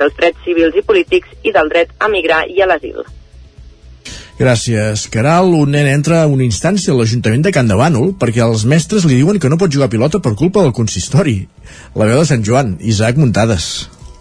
dels 0.00 0.14
drets 0.18 0.46
civils 0.46 0.74
i 0.74 0.86
polítics 0.88 1.42
i 1.44 1.52
del 1.54 1.68
dret 1.70 1.92
a 2.00 2.08
migrar 2.10 2.46
i 2.48 2.64
a 2.64 2.70
l'asil. 2.72 3.04
Gràcies, 4.42 5.04
Caral. 5.06 5.52
Un 5.54 5.70
nen 5.70 5.86
entra 5.86 6.24
a 6.24 6.26
una 6.26 6.42
instància 6.42 6.90
a 6.90 6.96
l'Ajuntament 6.98 7.44
de 7.46 7.52
Can 7.54 7.68
de 7.70 7.76
Bànol 7.78 8.10
perquè 8.18 8.42
els 8.42 8.64
mestres 8.66 9.06
li 9.06 9.20
diuen 9.20 9.38
que 9.38 9.46
no 9.52 9.58
pot 9.60 9.70
jugar 9.70 9.86
a 9.86 9.92
pilota 9.92 10.18
per 10.18 10.34
culpa 10.34 10.64
del 10.64 10.74
consistori. 10.74 11.36
La 11.94 12.08
veu 12.10 12.18
de 12.18 12.26
Sant 12.26 12.42
Joan, 12.42 12.74
Isaac 12.82 13.20
Muntades. 13.22 13.68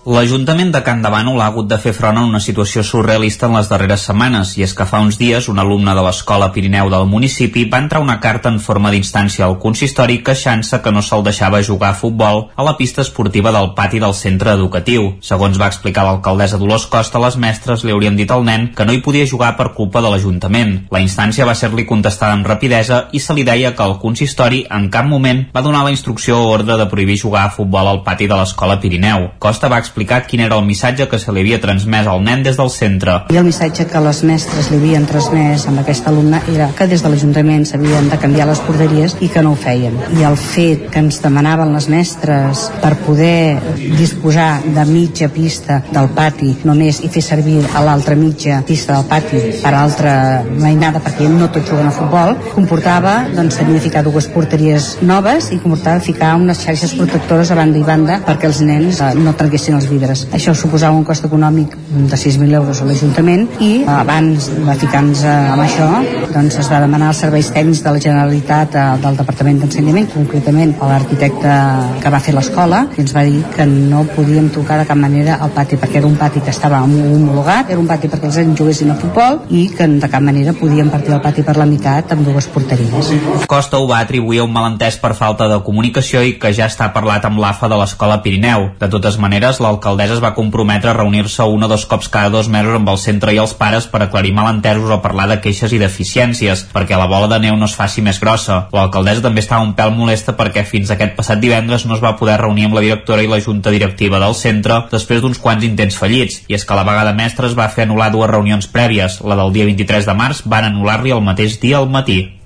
L'Ajuntament 0.04 0.72
de 0.74 0.80
Can 0.82 1.04
Davano 1.04 1.36
ha 1.38 1.46
hagut 1.46 1.68
de 1.70 1.78
fer 1.78 1.92
front 1.94 2.18
a 2.18 2.24
una 2.26 2.40
situació 2.42 2.82
surrealista 2.82 3.46
en 3.46 3.54
les 3.54 3.68
darreres 3.70 4.02
setmanes, 4.08 4.56
i 4.58 4.64
és 4.66 4.72
que 4.74 4.86
fa 4.90 4.98
uns 4.98 5.20
dies 5.20 5.46
un 5.52 5.60
alumne 5.62 5.94
de 5.94 6.02
l'Escola 6.02 6.48
Pirineu 6.56 6.88
del 6.90 7.06
municipi 7.06 7.68
va 7.70 7.78
entrar 7.84 8.02
una 8.02 8.16
carta 8.20 8.50
en 8.50 8.58
forma 8.58 8.90
d'instància 8.90 9.46
al 9.46 9.60
consistori 9.62 10.24
queixant-se 10.26 10.80
que 10.82 10.92
no 10.92 11.04
se'l 11.06 11.22
deixava 11.28 11.60
jugar 11.62 11.92
a 11.92 11.98
futbol 12.00 12.42
a 12.56 12.66
la 12.66 12.74
pista 12.80 13.04
esportiva 13.06 13.52
del 13.54 13.76
pati 13.78 14.02
del 14.02 14.16
centre 14.18 14.56
educatiu. 14.58 15.06
Segons 15.22 15.62
va 15.62 15.68
explicar 15.70 16.08
l'alcaldessa 16.08 16.58
Dolors 16.58 16.88
Costa, 16.90 17.22
les 17.22 17.38
mestres 17.38 17.86
li 17.86 17.94
haurien 17.94 18.18
dit 18.18 18.34
al 18.34 18.42
nen 18.50 18.72
que 18.74 18.90
no 18.90 18.98
hi 18.98 19.04
podia 19.06 19.30
jugar 19.30 19.52
per 19.56 19.70
culpa 19.78 20.02
de 20.02 20.10
l'Ajuntament. 20.10 20.74
La 20.90 21.04
instància 21.06 21.46
va 21.46 21.54
ser-li 21.54 21.86
contestada 21.86 22.34
amb 22.34 22.50
rapidesa 22.50 23.04
i 23.14 23.22
se 23.22 23.38
li 23.38 23.46
deia 23.46 23.76
que 23.78 23.86
el 23.86 24.00
consistori 24.02 24.66
en 24.66 24.90
cap 24.90 25.06
moment 25.06 25.46
va 25.54 25.62
donar 25.62 25.86
la 25.86 25.94
instrucció 25.94 26.42
o 26.42 26.50
ordre 26.58 26.82
de 26.82 26.90
prohibir 26.90 27.22
jugar 27.22 27.46
a 27.46 27.54
futbol 27.54 27.94
al 27.94 28.02
pati 28.02 28.26
de 28.26 28.42
l'Escola 28.42 28.82
Pirineu. 28.82 29.30
Costa 29.38 29.70
va 29.70 29.91
explicat 29.92 30.28
quin 30.32 30.40
era 30.46 30.56
el 30.56 30.64
missatge 30.66 31.08
que 31.12 31.20
se 31.20 31.34
li 31.36 31.44
havia 31.44 31.60
transmès 31.60 32.08
al 32.08 32.24
nen 32.24 32.46
des 32.46 32.56
del 32.56 32.70
centre. 32.72 33.18
I 33.36 33.40
el 33.42 33.44
missatge 33.44 33.86
que 33.92 34.00
les 34.00 34.22
mestres 34.24 34.70
li 34.72 34.80
havien 34.80 35.06
transmès 35.10 35.68
amb 35.68 35.82
aquest 35.82 36.08
alumne 36.08 36.40
era 36.54 36.70
que 36.78 36.88
des 36.88 37.04
de 37.04 37.12
l'Ajuntament 37.12 37.66
s'havien 37.68 38.08
de 38.10 38.20
canviar 38.22 38.48
les 38.48 38.62
porteries 38.64 39.18
i 39.20 39.28
que 39.28 39.44
no 39.44 39.52
ho 39.52 39.60
feien. 39.60 39.98
I 40.16 40.24
el 40.28 40.38
fet 40.40 40.88
que 40.94 41.04
ens 41.04 41.20
demanaven 41.24 41.74
les 41.76 41.90
mestres 41.92 42.70
per 42.82 42.94
poder 43.04 43.60
disposar 44.00 44.62
de 44.64 44.86
mitja 44.88 45.28
pista 45.34 45.82
del 45.92 46.08
pati 46.16 46.54
només 46.64 47.02
i 47.04 47.12
fer 47.12 47.26
servir 47.26 47.60
a 47.76 47.84
l'altra 47.84 48.16
mitja 48.16 48.62
pista 48.68 48.96
del 48.96 49.10
pati 49.12 49.44
per 49.60 49.74
altra 49.76 50.16
mainada 50.48 51.04
perquè 51.04 51.28
no 51.28 51.52
tots 51.52 51.68
juguen 51.68 51.92
a 51.92 51.96
futbol, 51.96 52.38
comportava 52.56 53.18
doncs 53.36 53.60
tenir 53.60 53.76
de 53.76 53.84
ficar 53.84 54.06
dues 54.08 54.30
porteries 54.32 54.94
noves 55.02 55.52
i 55.52 55.60
comportava 55.60 56.00
ficar 56.00 56.34
unes 56.40 56.64
xarxes 56.64 56.96
protectores 56.96 57.52
a 57.52 57.60
banda 57.60 57.80
i 57.82 57.86
banda 57.86 58.22
perquè 58.26 58.48
els 58.48 58.64
nens 58.64 59.04
eh, 59.04 59.14
no 59.20 59.36
trenquessin 59.36 59.81
els 59.82 59.90
vidres. 59.92 60.26
Això 60.38 60.54
suposava 60.58 60.96
un 60.98 61.06
cost 61.08 61.26
econòmic 61.28 61.76
de 61.92 62.18
6.000 62.18 62.60
euros 62.62 62.82
a 62.82 62.88
l'Ajuntament 62.88 63.48
i 63.60 63.72
abans 63.90 64.50
de 64.54 64.76
ficar-nos 64.86 65.26
amb 65.28 65.66
això 65.66 65.90
doncs 66.32 66.58
es 66.62 66.70
va 66.72 66.80
demanar 66.84 67.10
als 67.12 67.22
serveis 67.26 67.50
tècnics 67.52 67.82
de 67.84 67.92
la 67.92 68.02
Generalitat 68.04 68.76
eh, 68.76 68.86
del 69.04 69.18
Departament 69.20 69.60
d'Ensenyament, 69.62 70.08
concretament 70.14 70.74
a 70.80 70.90
l'arquitecte 70.94 71.56
que 72.02 72.12
va 72.14 72.22
fer 72.24 72.36
l'escola, 72.36 72.86
i 72.96 73.04
ens 73.04 73.14
va 73.16 73.26
dir 73.28 73.42
que 73.56 73.66
no 73.68 74.04
podíem 74.16 74.50
tocar 74.54 74.80
de 74.82 74.88
cap 74.90 75.00
manera 75.00 75.38
el 75.44 75.52
pati 75.56 75.80
perquè 75.82 76.00
era 76.00 76.10
un 76.10 76.18
pati 76.20 76.44
que 76.46 76.54
estava 76.54 76.82
homologat, 76.86 77.72
era 77.74 77.82
un 77.82 77.90
pati 77.90 78.10
perquè 78.12 78.30
els 78.30 78.40
nens 78.42 78.60
juguessin 78.60 78.94
a 78.94 78.98
futbol 79.02 79.42
i 79.50 79.66
que 79.76 79.88
de 79.92 80.12
cap 80.12 80.24
manera 80.24 80.54
podíem 80.58 80.92
partir 80.94 81.16
el 81.16 81.22
pati 81.24 81.44
per 81.48 81.58
la 81.60 81.68
meitat 81.68 82.14
amb 82.16 82.26
dues 82.28 82.48
porteries. 82.54 83.12
Costa 83.52 83.82
ho 83.82 83.88
va 83.90 84.02
atribuir 84.06 84.42
a 84.42 84.48
un 84.48 84.56
malentès 84.56 85.00
per 85.02 85.14
falta 85.18 85.50
de 85.52 85.60
comunicació 85.66 86.24
i 86.24 86.38
que 86.40 86.54
ja 86.56 86.70
està 86.72 86.92
parlat 86.96 87.26
amb 87.28 87.42
l'AFA 87.42 87.70
de 87.72 87.80
l'Escola 87.82 88.22
Pirineu. 88.24 88.70
De 88.80 88.90
totes 88.92 89.18
maneres, 89.22 89.60
l'alcaldessa 89.72 90.18
es 90.18 90.24
va 90.24 90.34
comprometre 90.36 90.92
a 90.92 90.96
reunir-se 90.98 91.46
un 91.48 91.64
o 91.64 91.70
dos 91.72 91.86
cops 91.88 92.10
cada 92.12 92.30
dos 92.30 92.50
mesos 92.52 92.76
amb 92.76 92.90
el 92.92 93.00
centre 93.00 93.34
i 93.34 93.40
els 93.42 93.54
pares 93.56 93.88
per 93.88 94.02
aclarir 94.04 94.34
malentesos 94.36 94.92
o 94.92 95.00
parlar 95.04 95.30
de 95.32 95.40
queixes 95.44 95.72
i 95.72 95.80
deficiències, 95.80 96.66
perquè 96.74 97.00
la 97.00 97.08
bola 97.12 97.30
de 97.32 97.40
neu 97.46 97.56
no 97.58 97.70
es 97.70 97.76
faci 97.78 98.04
més 98.04 98.20
grossa. 98.20 98.66
L'alcaldessa 98.76 99.24
també 99.24 99.44
estava 99.44 99.64
un 99.64 99.74
pèl 99.78 99.94
molesta 99.96 100.36
perquè 100.38 100.66
fins 100.68 100.92
aquest 100.92 101.16
passat 101.16 101.40
divendres 101.40 101.86
no 101.88 101.96
es 101.96 102.04
va 102.04 102.18
poder 102.20 102.40
reunir 102.42 102.68
amb 102.68 102.78
la 102.80 102.86
directora 102.86 103.24
i 103.24 103.32
la 103.32 103.42
junta 103.42 103.72
directiva 103.72 104.20
del 104.20 104.36
centre 104.36 104.82
després 104.92 105.24
d'uns 105.24 105.40
quants 105.40 105.64
intents 105.68 105.98
fallits, 105.98 106.44
i 106.50 106.58
és 106.58 106.68
que 106.68 106.78
la 106.78 106.88
vegada 106.88 107.16
mestra 107.16 107.48
es 107.48 107.58
va 107.58 107.72
fer 107.72 107.88
anul·lar 107.88 108.12
dues 108.12 108.32
reunions 108.32 108.68
prèvies. 108.68 109.22
La 109.24 109.40
del 109.40 109.56
dia 109.56 109.70
23 109.70 110.06
de 110.10 110.18
març 110.18 110.46
van 110.46 110.68
anul·lar-li 110.72 111.16
el 111.16 111.26
mateix 111.26 111.60
dia 111.62 111.80
al 111.80 111.90
matí. 111.90 112.41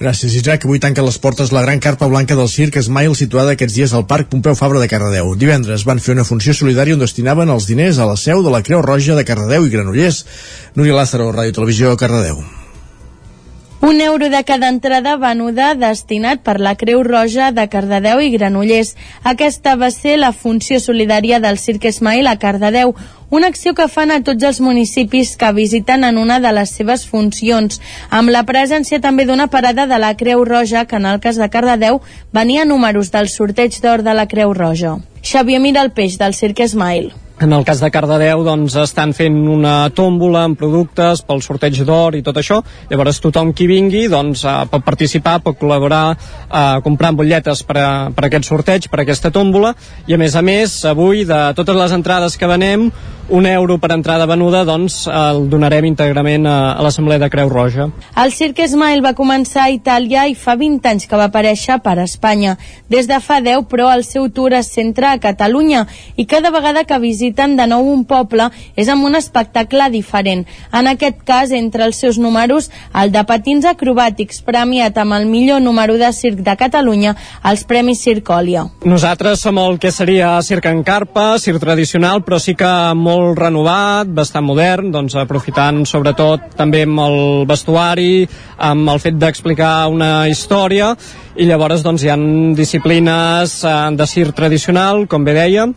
Gràcies, 0.00 0.32
Isaac. 0.32 0.62
Avui 0.64 0.78
tanca 0.80 1.02
les 1.04 1.18
portes 1.20 1.50
la 1.52 1.60
gran 1.60 1.80
carpa 1.84 2.06
blanca 2.08 2.32
del 2.32 2.48
circ 2.48 2.78
Smile 2.80 3.12
situada 3.18 3.52
aquests 3.52 3.74
dies 3.76 3.92
al 3.92 4.06
Parc 4.08 4.30
Pompeu 4.32 4.54
Fabra 4.56 4.80
de 4.80 4.86
Cardedeu. 4.88 5.34
Divendres 5.36 5.84
van 5.84 6.00
fer 6.00 6.14
una 6.14 6.24
funció 6.24 6.54
solidària 6.56 6.96
on 6.96 7.02
destinaven 7.04 7.52
els 7.52 7.66
diners 7.68 8.00
a 8.00 8.06
la 8.08 8.16
seu 8.16 8.40
de 8.40 8.54
la 8.54 8.62
Creu 8.64 8.80
Roja 8.80 9.18
de 9.18 9.26
Cardedeu 9.28 9.66
i 9.68 9.74
Granollers. 9.74 10.22
Núria 10.72 10.96
Lázaro, 10.96 11.28
Ràdio 11.36 11.52
Televisió, 11.52 11.92
Cardedeu. 12.00 12.40
Un 13.80 14.00
euro 14.00 14.30
de 14.32 14.40
cada 14.44 14.68
entrada 14.72 15.18
venuda 15.20 15.74
destinat 15.74 16.40
per 16.44 16.56
la 16.60 16.74
Creu 16.80 17.04
Roja 17.04 17.52
de 17.52 17.68
Cardedeu 17.68 18.24
i 18.24 18.32
Granollers. 18.32 18.94
Aquesta 19.24 19.76
va 19.76 19.92
ser 19.92 20.16
la 20.16 20.32
funció 20.32 20.80
solidària 20.80 21.44
del 21.44 21.60
Cirque 21.60 21.92
Smile 21.92 22.28
a 22.32 22.38
Cardedeu, 22.40 22.96
una 23.30 23.46
acció 23.46 23.74
que 23.74 23.86
fan 23.88 24.10
a 24.10 24.20
tots 24.26 24.44
els 24.44 24.60
municipis 24.60 25.36
que 25.38 25.52
visiten 25.54 26.04
en 26.04 26.18
una 26.18 26.40
de 26.42 26.52
les 26.52 26.74
seves 26.74 27.06
funcions, 27.06 27.80
amb 28.10 28.34
la 28.34 28.42
presència 28.44 29.00
també 29.00 29.24
d'una 29.24 29.46
parada 29.46 29.86
de 29.86 29.98
la 30.02 30.16
Creu 30.18 30.44
Roja 30.44 30.84
que 30.84 30.98
en 30.98 31.06
el 31.06 31.22
cas 31.22 31.38
de 31.38 31.48
Cardedeu 31.48 32.02
venia 32.34 32.66
números 32.66 33.14
del 33.14 33.30
sorteig 33.30 33.80
d'or 33.80 34.02
de 34.02 34.14
la 34.18 34.26
Creu 34.26 34.52
Roja. 34.52 34.98
Xavier 35.22 35.60
Miralpeix 35.60 36.18
del 36.18 36.34
Cirque 36.34 36.68
Smile. 36.68 37.14
En 37.40 37.54
el 37.56 37.62
cas 37.64 37.78
de 37.80 37.88
Cardedeu, 37.88 38.42
doncs, 38.44 38.74
estan 38.82 39.14
fent 39.16 39.36
una 39.48 39.86
tòmbola 39.96 40.42
amb 40.44 40.58
productes 40.60 41.22
pel 41.24 41.38
sorteig 41.40 41.78
d'or 41.88 42.18
i 42.18 42.20
tot 42.20 42.36
això. 42.36 42.58
Llavors, 42.90 43.16
tothom 43.24 43.54
qui 43.56 43.64
vingui 43.64 44.10
doncs, 44.12 44.42
eh, 44.44 44.52
pot 44.68 44.84
participar, 44.84 45.38
pot 45.40 45.56
col·laborar 45.56 46.02
eh, 46.12 46.82
comprant 46.84 47.16
butlletes 47.16 47.62
per, 47.64 47.78
a, 47.80 47.88
per 48.12 48.26
a 48.26 48.28
aquest 48.28 48.44
sorteig, 48.44 48.90
per 48.92 49.00
a 49.00 49.06
aquesta 49.06 49.32
tòmbola. 49.32 49.72
I, 50.04 50.18
a 50.18 50.20
més 50.20 50.36
a 50.36 50.44
més, 50.44 50.76
avui, 50.84 51.24
de 51.24 51.40
totes 51.56 51.80
les 51.80 51.96
entrades 51.96 52.36
que 52.36 52.50
venem, 52.50 52.90
un 53.30 53.46
euro 53.46 53.78
per 53.78 53.92
entrada 53.94 54.26
venuda, 54.26 54.64
doncs, 54.66 55.06
el 55.06 55.44
donarem 55.48 55.86
íntegrament 55.86 56.44
a, 56.50 56.74
a 56.74 56.84
l'Assemblea 56.84 57.22
de 57.22 57.30
Creu 57.30 57.48
Roja. 57.48 57.86
El 58.20 58.34
Cirque 58.34 58.66
Smile 58.68 59.04
va 59.04 59.14
començar 59.16 59.64
a 59.64 59.72
Itàlia 59.72 60.26
i 60.28 60.34
fa 60.34 60.56
20 60.58 60.90
anys 60.90 61.06
que 61.06 61.16
va 61.16 61.30
aparèixer 61.30 61.78
per 61.84 61.96
Espanya. 62.02 62.56
Des 62.90 63.08
de 63.08 63.20
fa 63.22 63.40
10, 63.40 63.64
però, 63.70 63.88
el 63.94 64.04
seu 64.04 64.28
tour 64.34 64.52
es 64.58 64.72
centra 64.74 65.14
a 65.14 65.20
Catalunya 65.22 65.86
i 66.18 66.26
cada 66.26 66.50
vegada 66.50 66.84
que 66.84 66.98
visiten 67.30 67.56
de 67.56 67.66
nou 67.66 67.86
un 67.86 68.04
poble 68.04 68.50
és 68.76 68.88
amb 68.88 69.04
un 69.04 69.14
espectacle 69.14 69.88
diferent. 69.90 70.44
En 70.72 70.86
aquest 70.90 71.22
cas, 71.24 71.50
entre 71.50 71.84
els 71.84 71.96
seus 71.96 72.18
números, 72.18 72.70
el 72.94 73.12
de 73.12 73.22
patins 73.24 73.64
acrobàtics, 73.64 74.42
premiat 74.42 74.96
amb 74.98 75.14
el 75.14 75.26
millor 75.26 75.60
número 75.60 75.96
de 75.98 76.10
circ 76.12 76.42
de 76.42 76.56
Catalunya 76.56 77.14
als 77.42 77.64
Premis 77.64 78.02
Circòlia. 78.02 78.66
Nosaltres 78.84 79.40
som 79.40 79.58
el 79.58 79.78
que 79.78 79.92
seria 79.92 80.40
circ 80.42 80.66
en 80.66 80.82
carpa, 80.82 81.38
circ 81.38 81.60
tradicional, 81.60 82.24
però 82.24 82.38
sí 82.38 82.54
que 82.54 82.70
molt 82.94 83.38
renovat, 83.38 84.08
bastant 84.08 84.44
modern, 84.44 84.90
doncs 84.90 85.14
aprofitant 85.14 85.84
sobretot 85.86 86.56
també 86.56 86.82
amb 86.86 87.00
el 87.06 87.46
vestuari, 87.46 88.26
amb 88.58 88.90
el 88.90 89.00
fet 89.00 89.18
d'explicar 89.20 89.88
una 89.90 90.26
història, 90.28 90.94
i 91.36 91.46
llavors 91.46 91.84
doncs, 91.84 92.02
hi 92.02 92.10
ha 92.10 92.18
disciplines 92.56 93.60
eh, 93.64 93.76
de 93.96 94.06
circ 94.06 94.34
tradicional, 94.36 95.06
com 95.06 95.24
bé 95.24 95.36
deia, 95.36 95.68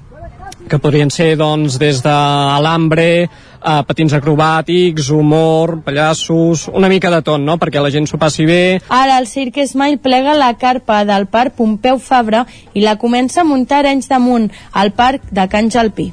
que 0.69 0.79
podrien 0.79 1.11
ser 1.11 1.35
doncs, 1.39 1.77
des 1.79 2.01
de 2.03 2.13
alambre, 2.13 3.07
eh, 3.23 3.83
patins 3.87 4.13
acrobàtics, 4.13 5.09
humor, 5.11 5.79
pallassos, 5.83 6.67
una 6.73 6.89
mica 6.89 7.11
de 7.11 7.21
tot, 7.21 7.41
no?, 7.41 7.57
perquè 7.61 7.81
la 7.81 7.91
gent 7.93 8.07
s'ho 8.09 8.19
passi 8.21 8.45
bé. 8.45 8.81
Ara 8.89 9.17
el 9.19 9.27
Cirque 9.27 9.67
Smile 9.67 10.01
plega 10.03 10.35
la 10.37 10.53
carpa 10.57 11.03
del 11.05 11.27
Parc 11.27 11.55
Pompeu 11.59 11.99
Fabra 11.99 12.45
i 12.73 12.83
la 12.83 12.97
comença 12.97 13.41
a 13.41 13.47
muntar 13.47 13.85
anys 13.85 14.09
damunt, 14.11 14.51
al 14.71 14.91
Parc 14.91 15.29
de 15.31 15.47
Can 15.47 15.71
Jalpí. 15.71 16.11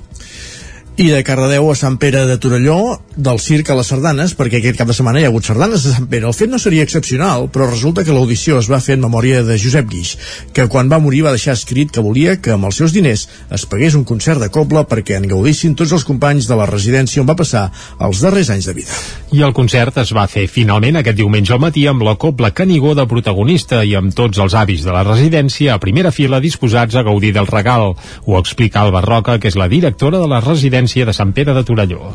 I 1.01 1.07
de 1.09 1.23
Cardedeu 1.25 1.71
a 1.73 1.75
Sant 1.79 1.95
Pere 1.97 2.27
de 2.29 2.35
Torelló, 2.37 2.99
del 3.17 3.39
circ 3.41 3.71
a 3.73 3.75
les 3.79 3.89
sardanes, 3.89 4.35
perquè 4.37 4.59
aquest 4.59 4.77
cap 4.77 4.91
de 4.91 4.93
setmana 4.93 5.23
hi 5.23 5.25
ha 5.25 5.31
hagut 5.31 5.47
sardanes 5.49 5.87
de 5.87 5.95
Sant 5.95 6.09
Pere. 6.13 6.27
El 6.29 6.35
fet 6.37 6.51
no 6.53 6.59
seria 6.61 6.85
excepcional, 6.85 7.47
però 7.49 7.71
resulta 7.71 8.05
que 8.05 8.13
l'audició 8.13 8.59
es 8.61 8.69
va 8.69 8.83
fer 8.85 8.99
en 8.99 9.07
memòria 9.07 9.41
de 9.41 9.57
Josep 9.57 9.89
Guix, 9.89 10.11
que 10.53 10.67
quan 10.69 10.91
va 10.93 10.99
morir 11.01 11.23
va 11.25 11.33
deixar 11.33 11.55
escrit 11.57 11.89
que 11.95 12.05
volia 12.05 12.35
que 12.45 12.53
amb 12.53 12.69
els 12.69 12.77
seus 12.83 12.93
diners 12.93 13.23
es 13.49 13.65
pagués 13.65 13.97
un 13.97 14.05
concert 14.05 14.45
de 14.45 14.51
coble 14.53 14.83
perquè 14.91 15.17
en 15.17 15.25
gaudissin 15.31 15.73
tots 15.73 15.95
els 15.97 16.05
companys 16.05 16.51
de 16.51 16.61
la 16.61 16.69
residència 16.69 17.25
on 17.25 17.33
va 17.33 17.39
passar 17.39 17.71
els 17.97 18.21
darrers 18.21 18.53
anys 18.53 18.69
de 18.69 18.77
vida. 18.83 19.01
I 19.33 19.41
el 19.49 19.57
concert 19.57 20.03
es 20.05 20.13
va 20.13 20.27
fer 20.29 20.45
finalment 20.53 21.01
aquest 21.01 21.17
diumenge 21.17 21.57
al 21.57 21.65
matí 21.65 21.87
amb 21.89 22.05
la 22.05 22.19
cobla 22.21 22.53
Canigó 22.53 22.93
de 22.99 23.09
protagonista 23.09 23.81
i 23.89 23.97
amb 23.97 24.13
tots 24.13 24.37
els 24.37 24.53
avis 24.53 24.85
de 24.85 24.93
la 24.93 25.07
residència 25.09 25.73
a 25.73 25.81
primera 25.81 26.13
fila 26.13 26.45
disposats 26.45 26.93
a 26.93 27.07
gaudir 27.09 27.33
del 27.33 27.49
regal. 27.49 27.95
Ho 28.29 28.39
explica 28.39 28.85
Alba 28.85 29.01
Roca, 29.01 29.41
que 29.41 29.49
és 29.49 29.57
la 29.57 29.71
directora 29.73 30.21
de 30.21 30.29
la 30.29 30.45
residència 30.45 30.90
de 30.95 31.15
Sant 31.17 31.33
Pere 31.37 31.55
de 31.55 31.65
Torelló. 31.65 32.13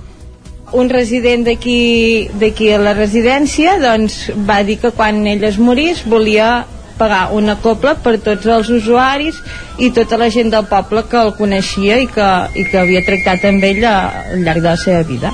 Un 0.76 0.90
resident 0.90 1.46
d'aquí 1.46 2.72
a 2.74 2.80
la 2.82 2.96
residència 2.98 3.78
doncs 3.80 4.26
va 4.48 4.62
dir 4.68 4.80
que 4.82 4.92
quan 4.92 5.22
ell 5.30 5.46
es 5.48 5.60
morís 5.62 6.04
volia 6.04 6.66
pagar 6.98 7.30
una 7.36 7.58
copla 7.60 7.96
per 8.00 8.18
tots 8.24 8.48
els 8.48 8.70
usuaris 8.72 9.40
i 9.78 9.92
tota 9.92 10.18
la 10.18 10.30
gent 10.32 10.52
del 10.54 10.68
poble 10.70 11.04
que 11.10 11.20
el 11.20 11.34
coneixia 11.38 12.00
i 12.00 12.08
que, 12.08 12.30
i 12.56 12.66
que 12.70 12.80
havia 12.80 13.04
tractat 13.06 13.44
amb 13.50 13.64
ell 13.68 13.84
al 13.86 14.44
llarg 14.46 14.62
de 14.64 14.70
la 14.70 14.78
seva 14.80 15.04
vida. 15.08 15.34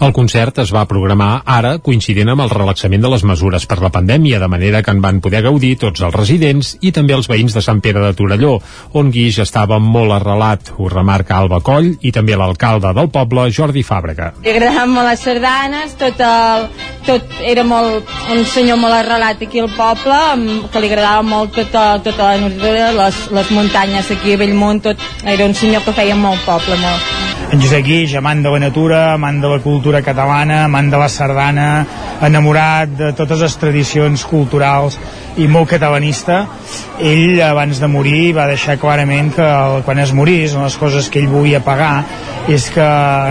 El 0.00 0.14
concert 0.16 0.56
es 0.62 0.70
va 0.72 0.86
programar 0.88 1.42
ara 1.44 1.74
coincidint 1.84 2.30
amb 2.32 2.40
el 2.40 2.52
relaxament 2.54 3.02
de 3.04 3.08
les 3.12 3.24
mesures 3.28 3.66
per 3.68 3.76
la 3.82 3.90
pandèmia, 3.92 4.38
de 4.40 4.48
manera 4.48 4.80
que 4.82 4.94
en 4.94 5.02
van 5.04 5.18
poder 5.20 5.42
gaudir 5.44 5.74
tots 5.82 6.00
els 6.06 6.14
residents 6.16 6.70
i 6.80 6.92
també 6.96 7.12
els 7.12 7.28
veïns 7.28 7.52
de 7.52 7.60
Sant 7.60 7.82
Pere 7.84 8.00
de 8.06 8.14
Torelló, 8.16 8.54
on 8.96 9.10
Guix 9.12 9.42
estava 9.44 9.76
molt 9.78 10.14
arrelat, 10.16 10.72
ho 10.78 10.88
remarca 10.88 11.36
Alba 11.36 11.60
Coll 11.60 11.90
i 12.00 12.14
també 12.16 12.38
l'alcalde 12.38 12.94
del 12.96 13.10
poble, 13.12 13.50
Jordi 13.52 13.84
Fàbrega. 13.84 14.30
Li 14.40 14.54
agradaven 14.54 14.94
molt 14.94 15.10
les 15.10 15.26
sardanes, 15.26 15.92
tot, 16.00 16.24
el, 16.24 16.66
tot 17.10 17.36
era 17.52 17.66
molt, 17.68 18.08
un 18.32 18.42
senyor 18.48 18.80
molt 18.80 18.96
arrelat 19.02 19.44
aquí 19.44 19.60
al 19.60 19.68
poble, 19.76 20.22
que 20.72 20.80
li 20.80 20.88
agradava 20.88 21.26
molt 21.28 21.52
tota, 21.58 21.84
tota 22.06 22.32
la 22.32 22.48
natura, 22.48 22.88
les, 23.02 23.20
les 23.36 23.52
muntanyes 23.52 23.79
aquí 23.80 24.34
a 24.34 24.36
Bellmunt, 24.36 24.82
tot, 24.82 24.98
era 25.24 25.46
un 25.46 25.54
senyor 25.54 25.82
que 25.84 25.92
feia 25.96 26.16
molt 26.16 26.42
poble, 26.44 26.76
molt. 26.76 27.00
En 27.50 27.60
Josep 27.62 27.82
Guix, 27.82 28.12
amant 28.14 28.42
de 28.44 28.50
la 28.52 28.58
natura, 28.60 28.98
amant 29.14 29.40
de 29.40 29.48
la 29.48 29.58
cultura 29.64 30.02
catalana, 30.02 30.64
amant 30.64 30.90
de 30.90 30.98
la 31.00 31.08
sardana, 31.08 31.86
enamorat 32.22 32.92
de 32.98 33.08
totes 33.16 33.40
les 33.40 33.56
tradicions 33.58 34.24
culturals 34.28 34.98
i 35.40 35.48
molt 35.48 35.70
catalanista, 35.72 36.44
ell 37.00 37.40
abans 37.42 37.80
de 37.80 37.88
morir 37.88 38.34
va 38.36 38.46
deixar 38.50 38.76
clarament 38.78 39.32
que 39.34 39.46
el, 39.46 39.80
quan 39.86 39.98
es 39.98 40.12
morís, 40.12 40.54
les 40.54 40.76
coses 40.76 41.08
que 41.08 41.22
ell 41.22 41.32
volia 41.32 41.62
pagar 41.64 42.04
és 42.52 42.68
que 42.74 42.84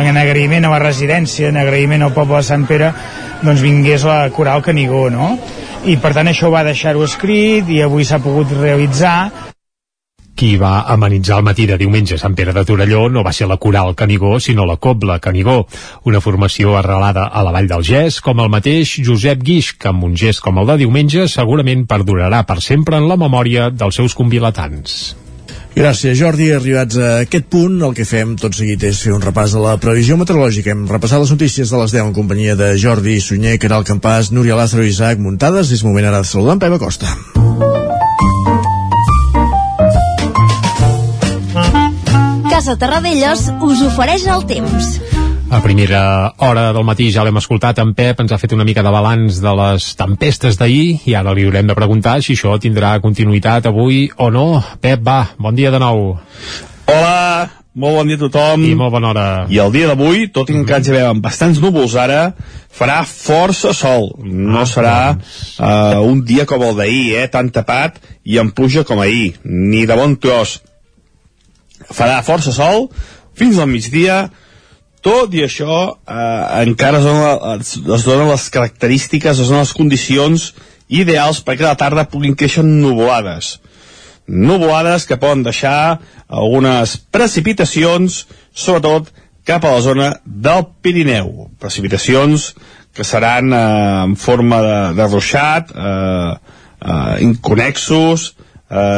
en 0.09 0.17
agraïment 0.17 0.65
a 0.65 0.73
la 0.73 0.81
residència, 0.81 1.53
en 1.53 1.61
agraïment 1.61 2.03
al 2.03 2.15
poble 2.15 2.41
de 2.41 2.49
Sant 2.49 2.65
Pere, 2.67 2.89
doncs 3.43 3.61
vingués 3.61 4.03
la 4.07 4.26
Coral 4.35 4.65
Canigó, 4.65 5.05
no? 5.13 5.35
I 5.85 5.95
per 6.01 6.11
tant 6.17 6.27
això 6.27 6.49
va 6.51 6.65
deixar-ho 6.67 7.05
escrit 7.05 7.69
i 7.71 7.80
avui 7.85 8.03
s'ha 8.03 8.19
pogut 8.23 8.51
realitzar 8.57 9.30
qui 10.39 10.55
va 10.55 10.85
amenitzar 10.87 11.41
el 11.41 11.43
matí 11.43 11.65
de 11.67 11.75
diumenge 11.75 12.15
a 12.15 12.21
Sant 12.21 12.31
Pere 12.31 12.53
de 12.55 12.61
Torelló 12.63 13.01
no 13.11 13.25
va 13.27 13.33
ser 13.35 13.49
la 13.49 13.57
coral 13.59 13.91
Canigó, 13.99 14.37
sinó 14.39 14.63
la 14.65 14.77
Cobla 14.79 15.17
Canigó, 15.19 15.65
una 16.07 16.21
formació 16.23 16.77
arrelada 16.79 17.25
a 17.27 17.43
la 17.43 17.51
Vall 17.51 17.67
del 17.67 17.83
Gès, 17.83 18.21
com 18.23 18.39
el 18.39 18.47
mateix 18.47 18.93
Josep 19.03 19.43
Guix, 19.43 19.73
que 19.75 19.89
amb 19.91 20.05
un 20.07 20.15
gest 20.15 20.39
com 20.39 20.61
el 20.61 20.69
de 20.69 20.77
diumenge 20.85 21.25
segurament 21.27 21.83
perdurarà 21.89 22.45
per 22.47 22.61
sempre 22.63 22.95
en 22.95 23.09
la 23.09 23.19
memòria 23.19 23.67
dels 23.67 23.99
seus 23.99 24.15
convilatants. 24.15 24.95
Gràcies, 25.75 26.15
Jordi. 26.15 26.53
Arribats 26.55 26.95
a 26.95 27.11
aquest 27.25 27.51
punt, 27.51 27.75
el 27.83 27.91
que 27.97 28.07
fem 28.07 28.37
tot 28.39 28.55
seguit 28.55 28.87
és 28.87 29.03
fer 29.03 29.11
un 29.17 29.25
repàs 29.25 29.57
de 29.57 29.65
la 29.65 29.75
previsió 29.83 30.15
meteorològica. 30.19 30.71
Hem 30.71 30.87
repassat 30.87 31.19
les 31.19 31.35
notícies 31.35 31.67
de 31.67 31.83
les 31.83 31.97
10 31.99 32.07
en 32.07 32.15
companyia 32.15 32.55
de 32.55 32.71
Jordi 32.79 33.19
Sunyer, 33.19 33.59
Caral 33.59 33.83
Campàs, 33.83 34.31
Núria 34.31 34.55
Lázaro 34.59 34.87
i 34.87 34.95
Isaac 34.95 35.19
Muntades. 35.19 35.75
És 35.75 35.83
moment 35.83 36.07
ara 36.07 36.23
de 36.23 36.31
saludar 36.31 36.55
en 36.55 36.63
Pepa 36.63 36.79
Costa. 36.79 37.88
Casa 42.60 42.76
Terradellos 42.76 43.45
us 43.64 43.80
ofereix 43.88 44.26
el 44.27 44.41
temps. 44.44 44.88
A 45.48 45.61
primera 45.64 46.34
hora 46.44 46.73
del 46.76 46.84
matí 46.84 47.06
ja 47.07 47.23
l'hem 47.23 47.40
escoltat, 47.40 47.80
en 47.80 47.94
Pep 47.95 48.19
ens 48.19 48.34
ha 48.36 48.40
fet 48.41 48.52
una 48.52 48.65
mica 48.68 48.84
de 48.84 48.91
balanç 48.91 49.38
de 49.40 49.53
les 49.56 49.86
tempestes 49.95 50.60
d'ahir 50.60 50.98
i 51.07 51.15
ara 51.15 51.31
li 51.31 51.45
haurem 51.48 51.72
de 51.72 51.77
preguntar 51.80 52.18
si 52.19 52.36
això 52.36 52.57
tindrà 52.60 52.98
continuïtat 52.99 53.72
avui 53.72 54.10
o 54.19 54.27
no. 54.27 54.60
Pep, 54.84 54.99
va, 54.99 55.22
bon 55.40 55.56
dia 55.56 55.72
de 55.72 55.80
nou. 55.80 56.18
Hola, 56.84 57.48
molt 57.80 58.02
bon 58.02 58.11
dia 58.11 58.19
a 58.19 58.26
tothom. 58.26 58.68
I 58.68 58.76
molt 58.76 58.91
bona 58.98 59.14
hora. 59.14 59.27
I 59.48 59.64
el 59.64 59.72
dia 59.80 59.88
d'avui, 59.94 60.27
tot 60.27 60.52
i 60.52 60.57
que 60.57 60.65
encara 60.65 60.84
ja 60.84 60.99
veiem 60.99 61.23
bastants 61.23 61.64
núvols 61.64 61.95
ara, 61.95 62.34
farà 62.68 63.06
força 63.07 63.72
sol. 63.72 64.18
No 64.19 64.65
Ah, 64.65 64.68
serà 64.68 64.98
uh, 65.15 66.03
un 66.03 66.26
dia 66.27 66.44
com 66.44 66.68
el 66.68 66.76
d'ahir, 66.76 67.22
eh, 67.23 67.27
tan 67.31 67.56
tapat 67.56 68.03
i 68.27 68.36
amb 68.44 68.52
pluja 68.52 68.84
com 68.84 68.99
ahir, 68.99 69.38
ni 69.48 69.88
de 69.88 69.95
bon 69.95 70.19
tros. 70.19 70.60
Farà 71.89 72.21
força 72.25 72.53
sol 72.55 72.89
fins 73.39 73.57
al 73.57 73.69
migdia, 73.71 74.27
tot 75.05 75.33
i 75.33 75.45
això 75.45 75.77
eh, 75.89 76.63
encara 76.65 76.99
es 76.99 77.07
donen, 77.07 77.63
es, 77.95 78.03
donen 78.05 78.27
les 78.29 78.49
característiques, 78.51 79.39
es 79.39 79.47
donen 79.47 79.63
les 79.63 79.75
condicions 79.77 80.51
ideals 80.89 81.39
perquè 81.45 81.63
a 81.65 81.73
la 81.73 81.79
tarda 81.79 82.09
puguin 82.11 82.35
créixer 82.35 82.65
nuvolades 82.65 83.57
nuvolades 84.29 85.05
que 85.09 85.17
poden 85.17 85.43
deixar 85.43 85.99
algunes 86.29 86.97
precipitacions, 87.11 88.27
sobretot 88.53 89.09
cap 89.49 89.65
a 89.65 89.73
la 89.73 89.81
zona 89.81 90.09
del 90.23 90.67
Pirineu. 90.81 91.49
Precipitacions 91.59 92.53
que 92.93 93.03
seran 93.03 93.53
eh, 93.53 93.59
en 94.05 94.15
forma 94.15 94.61
de, 94.61 94.77
de 94.97 95.07
ruixat, 95.09 95.73
eh, 95.73 96.33
eh, 96.85 97.15
inconexos, 97.25 98.29
eh, 98.37 98.48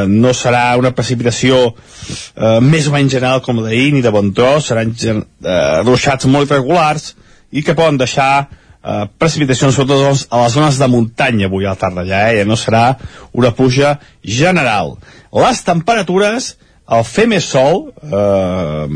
no 0.07 0.33
serà 0.35 0.75
una 0.79 0.91
precipitació 0.95 1.59
eh, 1.71 2.59
més 2.61 2.87
o 2.87 2.95
menys 2.95 3.11
general 3.13 3.41
com 3.45 3.59
la 3.61 3.69
d'ahir, 3.69 3.91
ni 3.95 4.01
de 4.03 4.11
bon 4.11 4.33
tros, 4.35 4.67
seran 4.71 4.91
eh, 4.99 5.83
ruixats 5.85 6.27
molt 6.27 6.51
irregulars 6.51 7.13
i 7.51 7.63
que 7.63 7.75
poden 7.75 7.97
deixar 7.99 8.47
eh, 8.83 9.05
precipitacions 9.19 9.75
sobretot 9.75 10.27
a 10.31 10.41
les- 10.43 10.53
zones 10.55 10.79
de 10.79 10.87
muntanya 10.91 11.47
avui 11.47 11.65
a 11.65 11.73
la 11.75 11.79
tarda 11.79 12.03
ja, 12.07 12.25
eh? 12.31 12.41
ja 12.41 12.45
no 12.49 12.55
serà 12.59 12.95
una 13.31 13.51
pluja 13.55 13.97
general 14.23 14.97
les 15.31 15.63
temperatures 15.63 16.55
al 16.91 17.05
fer 17.07 17.27
més 17.31 17.45
sol 17.47 17.85
eh, 18.03 18.87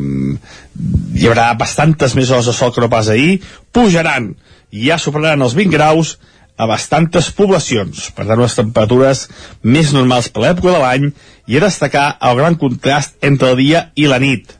hi 1.15 1.27
haurà 1.29 1.53
bastantes 1.59 2.15
més 2.19 2.31
hores 2.31 2.49
de 2.49 2.53
sol 2.55 2.73
que 2.75 2.83
no 2.83 2.89
pas 2.91 3.07
ahir 3.13 3.37
pujaran 3.71 4.33
ja 4.75 4.97
superaran 4.99 5.45
els 5.45 5.55
20 5.55 5.71
graus 5.71 6.17
a 6.55 6.67
bastantes 6.69 7.31
poblacions 7.35 8.09
per 8.15 8.27
tant 8.27 8.39
unes 8.39 8.55
temperatures 8.57 9.25
més 9.63 9.91
normals 9.95 10.29
per 10.31 10.45
l'època 10.45 10.75
de 10.75 10.83
l'any 10.83 11.09
i 11.51 11.57
a 11.57 11.65
destacar 11.65 12.05
el 12.29 12.37
gran 12.39 12.55
contrast 12.59 13.17
entre 13.25 13.51
el 13.51 13.59
dia 13.59 13.89
i 13.95 14.07
la 14.11 14.21
nit 14.23 14.55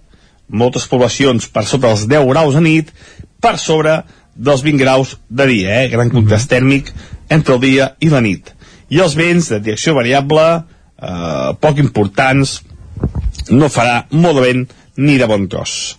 moltes 0.47 0.85
poblacions 0.91 1.47
per 1.49 1.65
sota 1.65 1.87
dels 1.87 2.05
10 2.11 2.29
graus 2.29 2.55
a 2.55 2.63
nit 2.63 2.91
per 3.41 3.57
sobre 3.61 4.01
dels 4.35 4.63
20 4.65 4.81
graus 4.81 5.15
de 5.29 5.47
dia, 5.47 5.81
eh? 5.81 5.89
gran 5.89 6.11
contrast 6.11 6.49
tèrmic 6.51 6.91
entre 7.31 7.55
el 7.55 7.61
dia 7.63 7.89
i 8.03 8.11
la 8.11 8.21
nit. 8.21 8.51
I 8.91 8.99
els 9.01 9.15
vents 9.17 9.47
de 9.49 9.61
direcció 9.63 9.95
variable, 9.95 10.43
eh, 10.99 11.51
poc 11.61 11.79
importants, 11.81 12.59
no 13.49 13.71
farà 13.71 14.03
molt 14.11 14.39
de 14.39 14.43
vent 14.43 14.65
ni 14.97 15.17
de 15.17 15.27
bon 15.29 15.47
tros. 15.47 15.95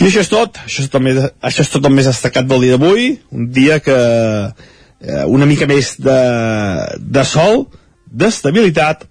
I 0.00 0.06
això 0.08 0.22
és 0.22 0.30
tot, 0.32 0.58
això 0.64 0.82
és 0.84 0.88
tot, 0.88 1.00
el 1.00 1.06
més, 1.06 1.20
això 1.44 1.64
és 1.64 1.72
tot 1.72 1.86
el 1.86 1.94
més 1.94 2.08
destacat 2.08 2.48
del 2.48 2.64
dia 2.64 2.76
d'avui, 2.78 3.12
un 3.32 3.48
dia 3.52 3.78
que 3.84 3.96
eh, 3.96 4.70
una 5.26 5.46
mica 5.46 5.66
més 5.66 5.96
de, 5.98 6.18
de 6.98 7.24
sol, 7.26 7.66
d'estabilitat, 8.06 9.06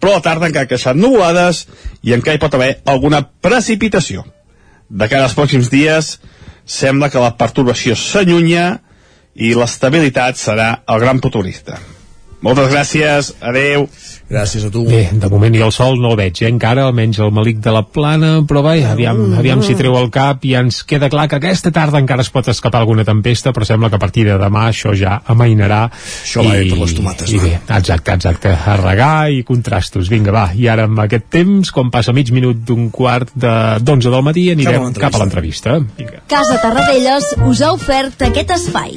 però 0.00 0.14
a 0.14 0.20
la 0.20 0.24
tarda 0.24 0.48
encara 0.48 0.68
que 0.68 0.78
seran 0.78 1.00
nuvolades 1.00 1.66
i 2.04 2.14
encara 2.16 2.36
hi 2.36 2.42
pot 2.42 2.54
haver 2.56 2.70
alguna 2.88 3.22
precipitació. 3.44 4.24
De 4.88 5.08
cara 5.08 5.26
als 5.28 5.36
pròxims 5.36 5.70
dies 5.72 6.18
sembla 6.68 7.08
que 7.10 7.20
la 7.20 7.32
pertorbació 7.36 7.96
s'allunya 7.96 8.66
i 9.34 9.54
l'estabilitat 9.56 10.36
serà 10.36 10.68
el 10.86 11.00
gran 11.00 11.20
protagonista. 11.24 11.78
Moltes 12.42 12.72
gràcies, 12.72 13.34
adeu. 13.40 13.86
Gràcies 14.32 14.64
a 14.64 14.70
tu. 14.72 14.82
Bé, 14.88 15.10
de 15.12 15.28
moment 15.28 15.54
i 15.54 15.60
el 15.62 15.72
sol 15.74 15.98
no 16.00 16.14
el 16.14 16.16
veig, 16.16 16.40
eh, 16.40 16.48
encara, 16.48 16.86
almenys 16.88 17.18
el 17.20 17.30
malic 17.36 17.58
de 17.62 17.72
la 17.74 17.82
plana, 17.84 18.30
però 18.48 18.62
vai, 18.64 18.80
aviam, 18.88 19.20
aviam 19.38 19.60
si 19.62 19.76
treu 19.76 19.94
el 19.98 20.08
cap 20.14 20.44
i 20.48 20.54
ens 20.56 20.80
queda 20.88 21.10
clar 21.12 21.26
que 21.28 21.36
aquesta 21.36 21.70
tarda 21.74 22.00
encara 22.00 22.24
es 22.24 22.32
pot 22.32 22.48
escapar 22.48 22.80
alguna 22.80 23.04
tempesta, 23.04 23.52
però 23.52 23.68
sembla 23.68 23.90
que 23.92 24.00
a 24.00 24.02
partir 24.02 24.24
de 24.24 24.38
demà 24.40 24.64
això 24.70 24.94
ja 24.96 25.20
amainarà. 25.26 25.84
Això 26.24 26.46
va 26.46 26.56
bé 26.56 26.64
per 26.70 26.80
les 26.80 26.96
tomates, 26.96 27.30
I 27.30 27.38
va. 27.38 27.44
bé, 27.44 27.52
exacte, 27.76 28.16
exacte, 28.16 28.56
a 28.56 28.76
regar 28.80 29.30
i 29.30 29.44
contrastos. 29.44 30.08
Vinga, 30.08 30.32
va, 30.32 30.48
i 30.56 30.66
ara 30.72 30.88
amb 30.88 31.04
aquest 31.04 31.28
temps, 31.28 31.70
com 31.70 31.92
passa 31.92 32.16
mig 32.16 32.32
minut 32.32 32.64
d'un 32.64 32.88
quart 32.90 33.30
de 33.36 33.54
d'onze 33.84 34.10
del 34.10 34.24
matí, 34.24 34.48
anirem 34.56 34.92
cap 34.96 35.14
a 35.14 35.22
l'entrevista. 35.22 35.76
Vinga. 35.98 36.24
Casa 36.32 36.58
Tarradellas 36.64 37.34
us 37.44 37.60
ha 37.60 37.74
ofert 37.76 38.30
aquest 38.32 38.56
espai. 38.56 38.96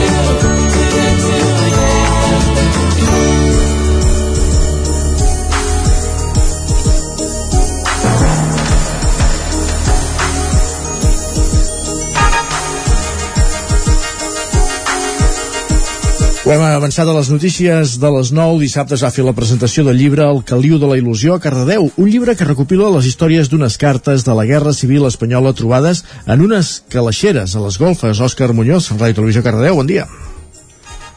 Ho 16.51 16.53
hem 16.53 16.65
avançat 16.67 17.07
a 17.07 17.13
les 17.15 17.29
notícies 17.31 17.93
de 17.95 18.09
les 18.11 18.29
9. 18.35 18.57
Dissabte 18.59 18.97
es 18.97 19.03
va 19.05 19.09
fer 19.15 19.23
la 19.23 19.31
presentació 19.31 19.85
del 19.87 19.95
llibre 19.95 20.25
El 20.27 20.41
caliu 20.43 20.75
de 20.81 20.87
la 20.89 20.97
il·lusió 20.99 21.37
a 21.37 21.39
Cardedeu, 21.39 21.85
un 21.95 22.07
llibre 22.11 22.33
que 22.35 22.43
recopila 22.43 22.89
les 22.91 23.05
històries 23.07 23.47
d'unes 23.47 23.77
cartes 23.79 24.25
de 24.27 24.33
la 24.35 24.43
Guerra 24.49 24.73
Civil 24.75 25.05
Espanyola 25.07 25.53
trobades 25.55 26.01
en 26.27 26.41
unes 26.43 26.71
calaixeres 26.91 27.53
a 27.55 27.61
les 27.63 27.77
golfes. 27.79 28.19
Òscar 28.19 28.49
Muñoz, 28.51 28.89
Ràdio 28.91 29.21
Televisió 29.21 29.45
Cardedeu, 29.45 29.77
bon 29.79 29.87
dia. 29.87 30.09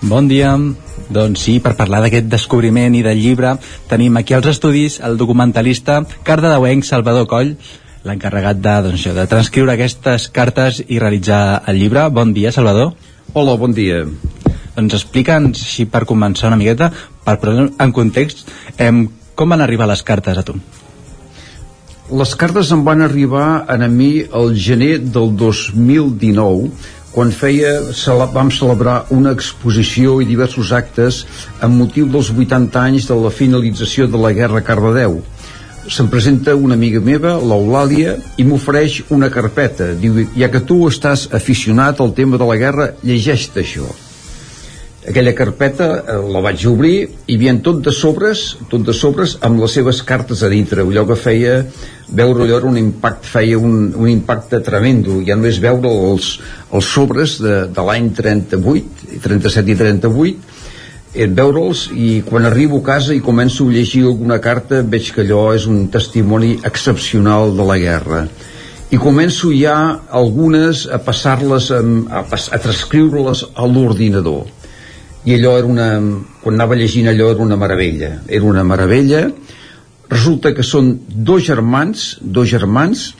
Bon 0.03 0.29
dia. 0.31 0.53
Doncs 1.11 1.49
sí, 1.49 1.57
per 1.65 1.75
parlar 1.81 2.05
d'aquest 2.05 2.31
descobriment 2.31 2.95
i 2.95 3.03
del 3.03 3.19
llibre, 3.19 3.57
tenim 3.91 4.21
aquí 4.23 4.39
als 4.39 4.53
estudis 4.53 5.01
el 5.03 5.19
documentalista 5.19 6.05
cardedeuenc 6.23 6.87
Salvador 6.87 7.27
Coll, 7.27 7.57
l'encarregat 8.07 8.63
de, 8.63 8.77
doncs, 8.87 9.09
de 9.19 9.27
transcriure 9.35 9.75
aquestes 9.75 10.31
cartes 10.31 10.79
i 10.87 11.03
realitzar 11.03 11.65
el 11.67 11.83
llibre. 11.83 12.07
Bon 12.15 12.31
dia, 12.39 12.55
Salvador. 12.55 12.95
Hola, 13.35 13.59
bon 13.59 13.75
dia. 13.75 14.05
Doncs 14.75 14.95
explica'ns, 14.99 15.61
així 15.63 15.85
per 15.87 16.05
començar 16.09 16.49
una 16.51 16.59
miqueta, 16.59 16.91
per 17.25 17.37
posar 17.43 17.69
en 17.79 17.93
context, 17.95 18.49
em, 18.79 19.07
com 19.35 19.49
van 19.55 19.63
arribar 19.63 19.87
les 19.87 20.03
cartes 20.03 20.39
a 20.39 20.43
tu? 20.43 20.57
Les 22.13 22.35
cartes 22.37 22.71
em 22.75 22.83
van 22.85 23.01
arribar 23.03 23.65
a 23.69 23.77
mi 23.89 24.25
el 24.33 24.55
gener 24.55 24.99
del 25.01 25.31
2019 25.37 26.71
quan 27.15 27.31
feia, 27.31 27.81
cele- 27.95 28.27
vam 28.35 28.51
celebrar 28.51 29.07
una 29.11 29.31
exposició 29.31 30.21
i 30.21 30.27
diversos 30.27 30.73
actes 30.73 31.25
amb 31.63 31.79
motiu 31.79 32.07
dels 32.11 32.31
80 32.31 32.83
anys 32.83 33.07
de 33.09 33.15
la 33.15 33.31
finalització 33.31 34.09
de 34.09 34.19
la 34.19 34.33
Guerra 34.33 34.59
a 34.59 34.63
Cardedeu. 34.67 35.23
Se'm 35.89 36.09
presenta 36.09 36.55
una 36.57 36.75
amiga 36.75 36.99
meva, 37.01 37.37
l'Eulàlia, 37.39 38.17
i 38.37 38.45
m'ofereix 38.45 39.05
una 39.11 39.31
carpeta. 39.31 39.93
Diu, 39.95 40.27
ja 40.37 40.51
que 40.51 40.61
tu 40.61 40.89
estàs 40.89 41.29
aficionat 41.33 42.01
al 42.01 42.13
tema 42.15 42.37
de 42.37 42.45
la 42.45 42.57
guerra, 42.57 42.95
llegeix-te 43.05 43.61
això 43.61 43.87
aquella 45.09 45.35
carpeta 45.37 45.89
eh, 46.01 46.17
la 46.33 46.41
vaig 46.45 46.65
obrir 46.69 46.95
i 47.05 47.09
hi 47.35 47.37
havia 47.37 47.55
tot 47.65 47.83
de 47.85 47.93
sobres 47.93 48.45
tot 48.71 48.85
de 48.87 48.95
sobres 48.97 49.37
amb 49.45 49.61
les 49.61 49.77
seves 49.77 50.01
cartes 50.07 50.43
a 50.43 50.49
dintre. 50.53 50.83
Allò 50.83 51.05
que 51.09 51.19
feia 51.21 51.59
veure 52.09 52.45
allò 52.45 52.59
era 52.61 52.71
un 52.71 52.79
impacte 52.81 53.29
feia 53.29 53.59
un, 53.59 53.93
un 53.97 54.09
impacte 54.09 54.63
tremendo. 54.65 55.21
Ja 55.27 55.37
només 55.37 55.61
veure 55.61 55.93
els, 56.13 56.39
els 56.73 56.89
sobres 56.97 57.37
de, 57.43 57.65
de 57.69 57.87
l'any 57.91 58.11
38 58.17 59.21
37 59.25 59.75
i 59.75 59.79
38 59.83 60.55
eh, 61.15 61.29
veure'ls 61.29 61.85
i 61.93 62.09
quan 62.25 62.49
arribo 62.49 62.81
a 62.81 62.89
casa 62.89 63.15
i 63.15 63.23
començo 63.25 63.69
a 63.69 63.77
llegir 63.77 64.07
alguna 64.09 64.41
carta 64.41 64.81
veig 64.83 65.13
que 65.13 65.25
allò 65.27 65.47
és 65.55 65.69
un 65.69 65.87
testimoni 65.93 66.57
excepcional 66.65 67.53
de 67.57 67.69
la 67.69 67.79
guerra. 67.79 68.25
I 68.95 68.97
començo 69.01 69.53
ja 69.53 69.77
algunes 70.13 70.85
a 70.87 71.01
passar-les 71.03 71.71
a, 71.75 71.81
a, 72.21 72.21
a 72.25 72.59
transcriure-les 72.63 73.49
a 73.53 73.67
l'ordinador 73.69 74.45
i 75.25 75.35
allò 75.35 75.57
era 75.59 75.67
una 75.67 75.89
quan 76.43 76.55
anava 76.55 76.77
llegint 76.77 77.09
allò 77.09 77.31
era 77.33 77.43
una 77.43 77.57
meravella 77.57 78.23
era 78.27 78.45
una 78.45 78.65
meravella 78.65 79.27
resulta 80.09 80.55
que 80.55 80.63
són 80.63 80.95
dos 81.09 81.45
germans 81.47 82.15
dos 82.21 82.49
germans 82.49 83.13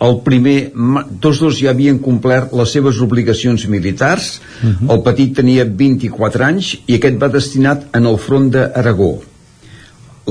el 0.00 0.14
primer, 0.24 0.72
tots 1.20 1.42
dos 1.42 1.58
ja 1.60 1.74
havien 1.74 1.98
complert 2.00 2.54
les 2.56 2.72
seves 2.72 3.02
obligacions 3.04 3.66
militars, 3.68 4.30
el 4.64 5.02
petit 5.04 5.34
tenia 5.36 5.66
24 5.82 6.46
anys 6.46 6.70
i 6.86 6.96
aquest 6.96 7.18
va 7.20 7.28
destinat 7.28 7.84
en 7.98 8.08
el 8.08 8.16
front 8.16 8.48
d'Aragó. 8.54 9.10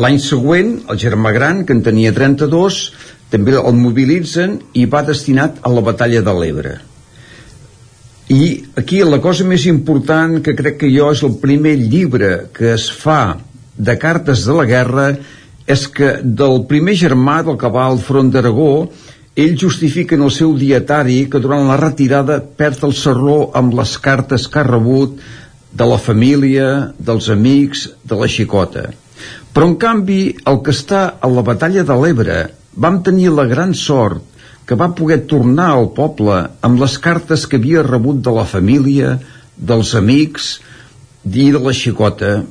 L'any 0.02 0.18
següent, 0.26 0.74
el 0.90 0.98
germà 1.02 1.34
gran, 1.36 1.62
que 1.66 1.78
en 1.78 1.84
tenia 1.86 2.16
32, 2.18 2.80
també 3.30 3.54
el 3.60 3.78
mobilitzen 3.78 4.58
i 4.74 4.88
va 4.90 5.04
destinat 5.06 5.62
a 5.62 5.74
la 5.76 5.86
batalla 5.86 6.26
de 6.26 6.34
l'Ebre. 6.34 6.76
I 8.30 8.64
aquí 8.78 9.02
la 9.02 9.18
cosa 9.24 9.46
més 9.50 9.64
important 9.66 10.38
que 10.46 10.54
crec 10.54 10.76
que 10.84 10.90
jo 10.94 11.08
és 11.10 11.24
el 11.26 11.40
primer 11.42 11.74
llibre 11.82 12.50
que 12.54 12.76
es 12.76 12.86
fa 12.94 13.40
de 13.74 13.96
cartes 13.98 14.44
de 14.46 14.54
la 14.54 14.68
guerra 14.70 15.08
és 15.66 15.88
que 15.90 16.12
del 16.22 16.64
primer 16.70 16.94
germà 17.00 17.40
del 17.48 17.58
que 17.58 17.72
va 17.74 17.88
al 17.90 17.98
front 18.06 18.30
d'Aragó 18.30 18.74
ell 19.40 19.58
justifica 19.58 20.18
en 20.18 20.28
el 20.28 20.34
seu 20.36 20.54
dietari 20.62 21.24
que 21.32 21.42
durant 21.42 21.66
la 21.70 21.80
retirada 21.82 22.38
perd 22.62 22.86
el 22.86 22.94
serró 23.02 23.40
amb 23.58 23.74
les 23.80 23.98
cartes 23.98 24.46
que 24.46 24.62
ha 24.62 24.68
rebut 24.68 25.18
de 25.72 25.86
la 25.90 25.98
família, 26.02 26.94
dels 26.98 27.30
amics, 27.34 27.88
de 28.04 28.18
la 28.18 28.28
xicota. 28.30 28.90
Però 29.54 29.68
en 29.70 29.76
canvi, 29.82 30.22
el 30.50 30.62
que 30.66 30.74
està 30.74 31.04
a 31.22 31.30
la 31.30 31.46
batalla 31.46 31.86
de 31.86 31.98
l'Ebre 31.98 32.40
vam 32.78 33.02
tenir 33.06 33.30
la 33.34 33.46
gran 33.50 33.74
sort 33.74 34.22
que 34.70 34.78
va 34.78 34.92
poder 34.94 35.24
tornar 35.26 35.72
al 35.74 35.88
poble 35.98 36.44
amb 36.62 36.78
les 36.78 37.00
cartes 37.02 37.48
que 37.50 37.58
havia 37.58 37.82
rebut 37.82 38.20
de 38.22 38.34
la 38.36 38.44
família, 38.46 39.16
dels 39.58 39.96
amics 39.98 40.60
i 41.26 41.48
de 41.56 41.62
la 41.64 41.74
xicota, 41.74 42.44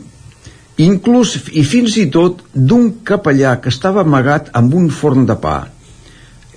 inclús 0.83 1.37
i 1.55 1.63
fins 1.63 1.95
i 2.03 2.09
tot 2.11 2.43
d'un 2.55 2.89
capellà 3.07 3.55
que 3.63 3.71
estava 3.71 4.03
amagat 4.03 4.51
amb 4.59 4.75
un 4.75 4.91
forn 4.91 5.29
de 5.31 5.39
pa. 5.39 5.61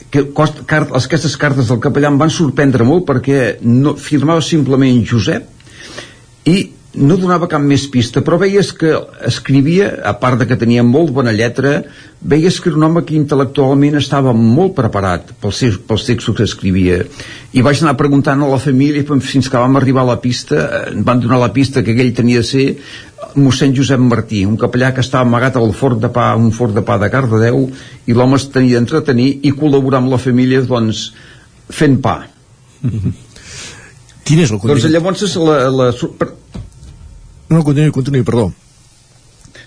Que 0.09 0.25
cost, 0.33 0.63
cart, 0.65 0.89
aquestes 0.97 1.37
cartes 1.37 1.69
del 1.69 1.79
capellà 1.83 2.09
em 2.09 2.17
van 2.17 2.33
sorprendre 2.33 2.87
molt 2.87 3.05
perquè 3.05 3.59
no, 3.61 3.93
firmava 3.93 4.41
simplement 4.41 5.05
Josep 5.05 5.45
i 6.49 6.57
no 6.93 7.15
donava 7.15 7.47
cap 7.47 7.61
més 7.63 7.85
pista, 7.87 8.19
però 8.19 8.35
veies 8.41 8.73
que 8.75 8.91
escrivia, 9.27 9.93
a 10.03 10.11
part 10.19 10.41
de 10.41 10.47
que 10.49 10.57
tenia 10.59 10.83
molt 10.83 11.13
bona 11.15 11.31
lletra, 11.31 11.85
veies 12.19 12.57
que 12.59 12.67
era 12.69 12.77
un 12.77 12.83
home 12.83 13.03
que 13.07 13.15
intel·lectualment 13.15 13.95
estava 13.99 14.33
molt 14.35 14.75
preparat 14.75 15.31
pels, 15.39 15.61
seus, 15.63 15.77
pels 15.87 16.03
textos 16.09 16.35
que 16.35 16.43
escrivia. 16.43 16.99
I 17.55 17.63
vaig 17.63 17.79
anar 17.81 17.95
preguntant 17.99 18.43
a 18.43 18.49
la 18.51 18.59
família 18.59 19.05
fins 19.23 19.47
que 19.47 19.61
vam 19.61 19.79
arribar 19.79 20.03
a 20.03 20.11
la 20.11 20.19
pista, 20.23 20.57
eh, 20.65 20.91
em 20.91 21.05
van 21.07 21.23
donar 21.23 21.39
la 21.39 21.53
pista 21.55 21.83
que 21.83 21.95
aquell 21.95 22.11
tenia 22.17 22.43
de 22.43 22.49
ser 22.49 22.65
mossèn 23.39 23.71
Josep 23.77 24.01
Martí, 24.03 24.43
un 24.45 24.57
capellà 24.59 24.91
que 24.91 25.03
estava 25.05 25.23
amagat 25.23 25.55
al 25.55 25.71
forn 25.77 26.01
de 26.03 26.11
pa, 26.11 26.33
un 26.35 26.51
forn 26.51 26.75
de 26.75 26.83
pa 26.83 26.99
de 26.99 27.09
Cardedeu, 27.13 27.69
i 28.03 28.17
l'home 28.17 28.35
es 28.35 28.49
tenia 28.51 28.75
d'entretenir 28.75 29.29
i 29.47 29.55
col·laborar 29.55 30.01
amb 30.03 30.11
la 30.11 30.19
família, 30.19 30.59
doncs, 30.67 31.13
fent 31.71 32.01
pa. 32.03 32.17
Quin 32.81 34.43
és 34.43 34.51
el 34.51 34.59
contingut? 34.59 34.75
Doncs 34.75 34.91
llavors 34.91 35.35
la, 35.39 35.57
la, 35.71 35.89
per- 36.19 36.33
No, 37.51 37.65
continuï, 37.67 37.91
continuï, 37.91 38.23
perdó. 38.23 38.49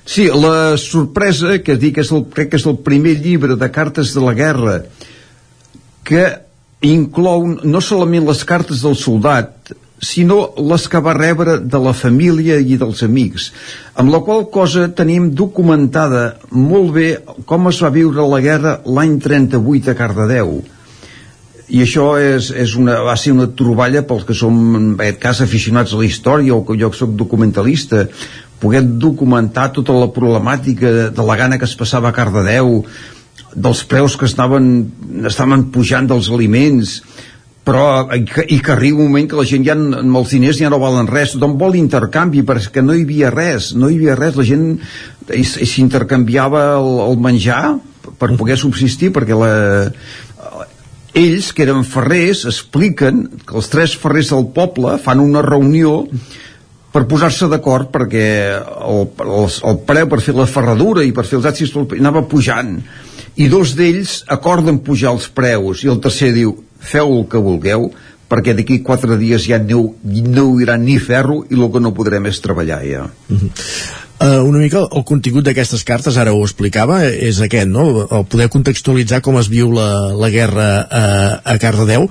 Sí, 0.09 0.27
la 0.33 0.77
sorpresa, 0.81 1.59
que 1.65 1.77
dic 1.81 2.01
és 2.01 2.11
el, 2.13 2.25
crec 2.33 2.53
que 2.53 2.61
és 2.61 2.67
el 2.69 2.79
primer 2.85 3.19
llibre 3.21 3.57
de 3.61 3.69
cartes 3.73 4.15
de 4.17 4.25
la 4.25 4.35
guerra 4.37 4.79
que 6.05 6.25
inclou 6.85 7.47
no 7.65 7.81
solament 7.85 8.27
les 8.29 8.43
cartes 8.45 8.83
del 8.85 8.97
soldat, 9.01 9.73
sinó 10.05 10.51
les 10.61 10.85
que 10.93 11.01
va 11.01 11.15
rebre 11.17 11.57
de 11.61 11.81
la 11.81 11.95
família 11.97 12.59
i 12.61 12.77
dels 12.81 13.01
amics, 13.07 13.51
amb 13.97 14.13
la 14.13 14.21
qual 14.27 14.45
cosa 14.53 14.91
tenim 14.93 15.31
documentada 15.33 16.25
molt 16.53 16.93
bé 16.97 17.09
com 17.49 17.71
es 17.73 17.81
va 17.85 17.93
viure 17.95 18.29
la 18.29 18.41
guerra 18.45 18.79
l'any 18.85 19.17
38 19.25 19.93
a 19.93 19.97
Cardedeu 20.01 20.59
i 21.69 21.81
això 21.81 22.15
és, 22.21 22.51
és 22.53 22.75
una, 22.77 22.99
va 23.07 23.15
ser 23.17 23.33
una 23.33 23.49
troballa 23.57 24.05
pels 24.05 24.27
que 24.29 24.37
som 24.37 24.57
en 24.77 24.89
aquest 24.99 25.21
cas 25.23 25.41
aficionats 25.45 25.95
a 25.95 26.01
la 26.01 26.09
història 26.09 26.55
o 26.57 26.65
que 26.67 26.77
jo 26.81 26.91
soc 26.93 27.15
documentalista 27.17 28.05
poder 28.61 28.83
documentar 29.01 29.71
tota 29.77 29.97
la 29.97 30.11
problemàtica 30.13 30.93
de, 30.93 31.05
de 31.15 31.25
la 31.25 31.37
gana 31.41 31.59
que 31.59 31.69
es 31.69 31.77
passava 31.77 32.11
a 32.11 32.17
Cardedeu 32.17 32.83
dels 33.55 33.85
preus 33.89 34.17
que 34.19 34.29
estaven, 34.29 34.91
estaven 35.25 35.71
pujant 35.73 36.09
dels 36.11 36.29
aliments 36.33 36.99
però 37.65 38.13
i 38.13 38.27
que, 38.29 38.45
i 38.53 38.59
que 38.61 38.75
arriba 38.75 39.01
un 39.01 39.09
moment 39.09 39.31
que 39.31 39.39
la 39.39 39.47
gent 39.49 39.65
ja 39.65 39.73
amb 39.77 40.21
els 40.21 40.35
diners 40.35 40.61
ja 40.61 40.69
no 40.69 40.77
valen 40.83 41.09
res. 41.09 41.33
Tothom 41.33 41.57
vol 41.57 41.79
intercanvi 41.81 42.45
perquè 42.45 42.85
no 42.85 42.93
hi 42.93 43.07
havia 43.07 43.33
res 43.33 43.73
no 43.73 43.89
hi 43.89 43.97
havia 43.97 44.19
res, 44.21 44.37
la 44.37 44.45
gent 44.45 44.69
s'intercanviava 45.33 46.67
el, 46.77 46.91
el 47.09 47.21
menjar 47.25 47.63
per 48.21 48.35
poder 48.37 48.59
subsistir 48.61 49.09
perquè 49.17 49.37
la, 49.39 49.53
ells, 51.15 51.53
que 51.55 51.65
eren 51.65 51.85
ferrers, 51.87 52.45
expliquen 52.51 53.25
que 53.47 53.57
els 53.59 53.71
tres 53.73 53.95
ferrers 53.99 54.33
del 54.35 54.49
poble 54.55 54.97
fan 55.03 55.23
una 55.23 55.43
reunió 55.47 56.03
per 56.95 57.07
posar-se 57.11 57.49
d'acord 57.51 57.91
perquè 57.95 58.27
el, 58.55 59.09
el, 59.25 59.49
el 59.71 59.81
preu 59.87 60.11
per 60.11 60.21
fer 60.23 60.37
la 60.37 60.47
ferradura 60.51 61.03
i 61.03 61.15
per 61.15 61.27
fer 61.27 61.41
els 61.41 61.49
àcids 61.51 61.75
anava 61.99 62.23
pujant. 62.31 62.77
I 63.35 63.49
dos 63.51 63.75
d'ells 63.75 64.21
acorden 64.31 64.79
pujar 64.87 65.15
els 65.15 65.27
preus. 65.27 65.83
I 65.83 65.91
el 65.91 65.99
tercer 66.03 66.31
diu 66.37 66.55
feu 66.79 67.17
el 67.17 67.25
que 67.31 67.43
vulgueu 67.43 67.89
perquè 68.31 68.55
d'aquí 68.57 68.81
quatre 68.87 69.19
dies 69.21 69.47
ja 69.49 69.59
no, 69.63 69.83
no 70.05 70.47
hi 70.55 70.65
haurà 70.65 70.79
ni 70.81 70.97
ferro 71.03 71.43
i 71.51 71.59
el 71.59 71.69
que 71.73 71.83
no 71.83 71.95
podrem 71.97 72.31
és 72.31 72.41
treballar 72.45 72.81
ja 72.87 73.05
Uh, 74.25 74.41
una 74.49 74.57
mica 74.63 74.81
el 74.97 75.03
contingut 75.05 75.45
d'aquestes 75.45 75.83
cartes, 75.85 76.17
ara 76.17 76.33
ho 76.33 76.41
explicava, 76.47 77.03
és 77.05 77.43
aquest, 77.45 77.69
no? 77.69 78.07
El 78.09 78.25
poder 78.31 78.47
contextualitzar 78.49 79.21
com 79.21 79.37
es 79.37 79.51
viu 79.53 79.69
la, 79.75 79.91
la 80.17 80.31
guerra 80.33 80.69
a, 80.89 81.03
a 81.45 81.59
Cardedeu. 81.61 82.07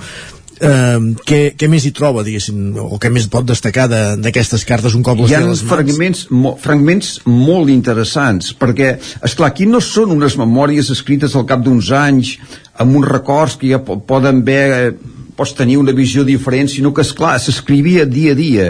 Uh, 0.64 1.16
què, 1.26 1.40
què 1.58 1.68
més 1.68 1.88
hi 1.88 1.92
troba, 1.98 2.22
diguéssim, 2.24 2.76
o 2.78 3.00
què 3.02 3.10
més 3.12 3.26
pot 3.34 3.48
destacar 3.50 3.88
de- 3.90 4.14
d'aquestes 4.22 4.62
cartes 4.70 4.94
un 4.96 5.02
cop 5.04 5.18
les 5.24 5.34
hi 5.34 5.36
ha 5.36 5.42
les 5.42 5.64
mans? 5.64 5.64
fragments, 5.72 6.22
mo, 6.30 6.54
fragments 6.62 7.10
molt 7.26 7.72
interessants 7.74 8.54
perquè, 8.62 8.94
és 9.26 9.36
clar 9.36 9.50
aquí 9.50 9.66
no 9.68 9.82
són 9.84 10.14
unes 10.14 10.38
memòries 10.40 10.94
escrites 10.94 11.34
al 11.36 11.48
cap 11.50 11.66
d'uns 11.66 11.90
anys 11.98 12.36
amb 12.80 12.96
uns 13.02 13.10
records 13.10 13.58
que 13.60 13.74
ja 13.74 13.82
po 13.84 13.98
poden 14.08 14.40
haver 14.46 14.62
eh, 14.78 14.94
pots 15.36 15.56
tenir 15.58 15.82
una 15.82 15.92
visió 15.98 16.24
diferent 16.24 16.70
sinó 16.72 16.94
que, 16.94 17.04
és 17.04 17.12
clar 17.18 17.34
s'escrivia 17.42 18.06
dia 18.06 18.38
a 18.38 18.40
dia 18.40 18.70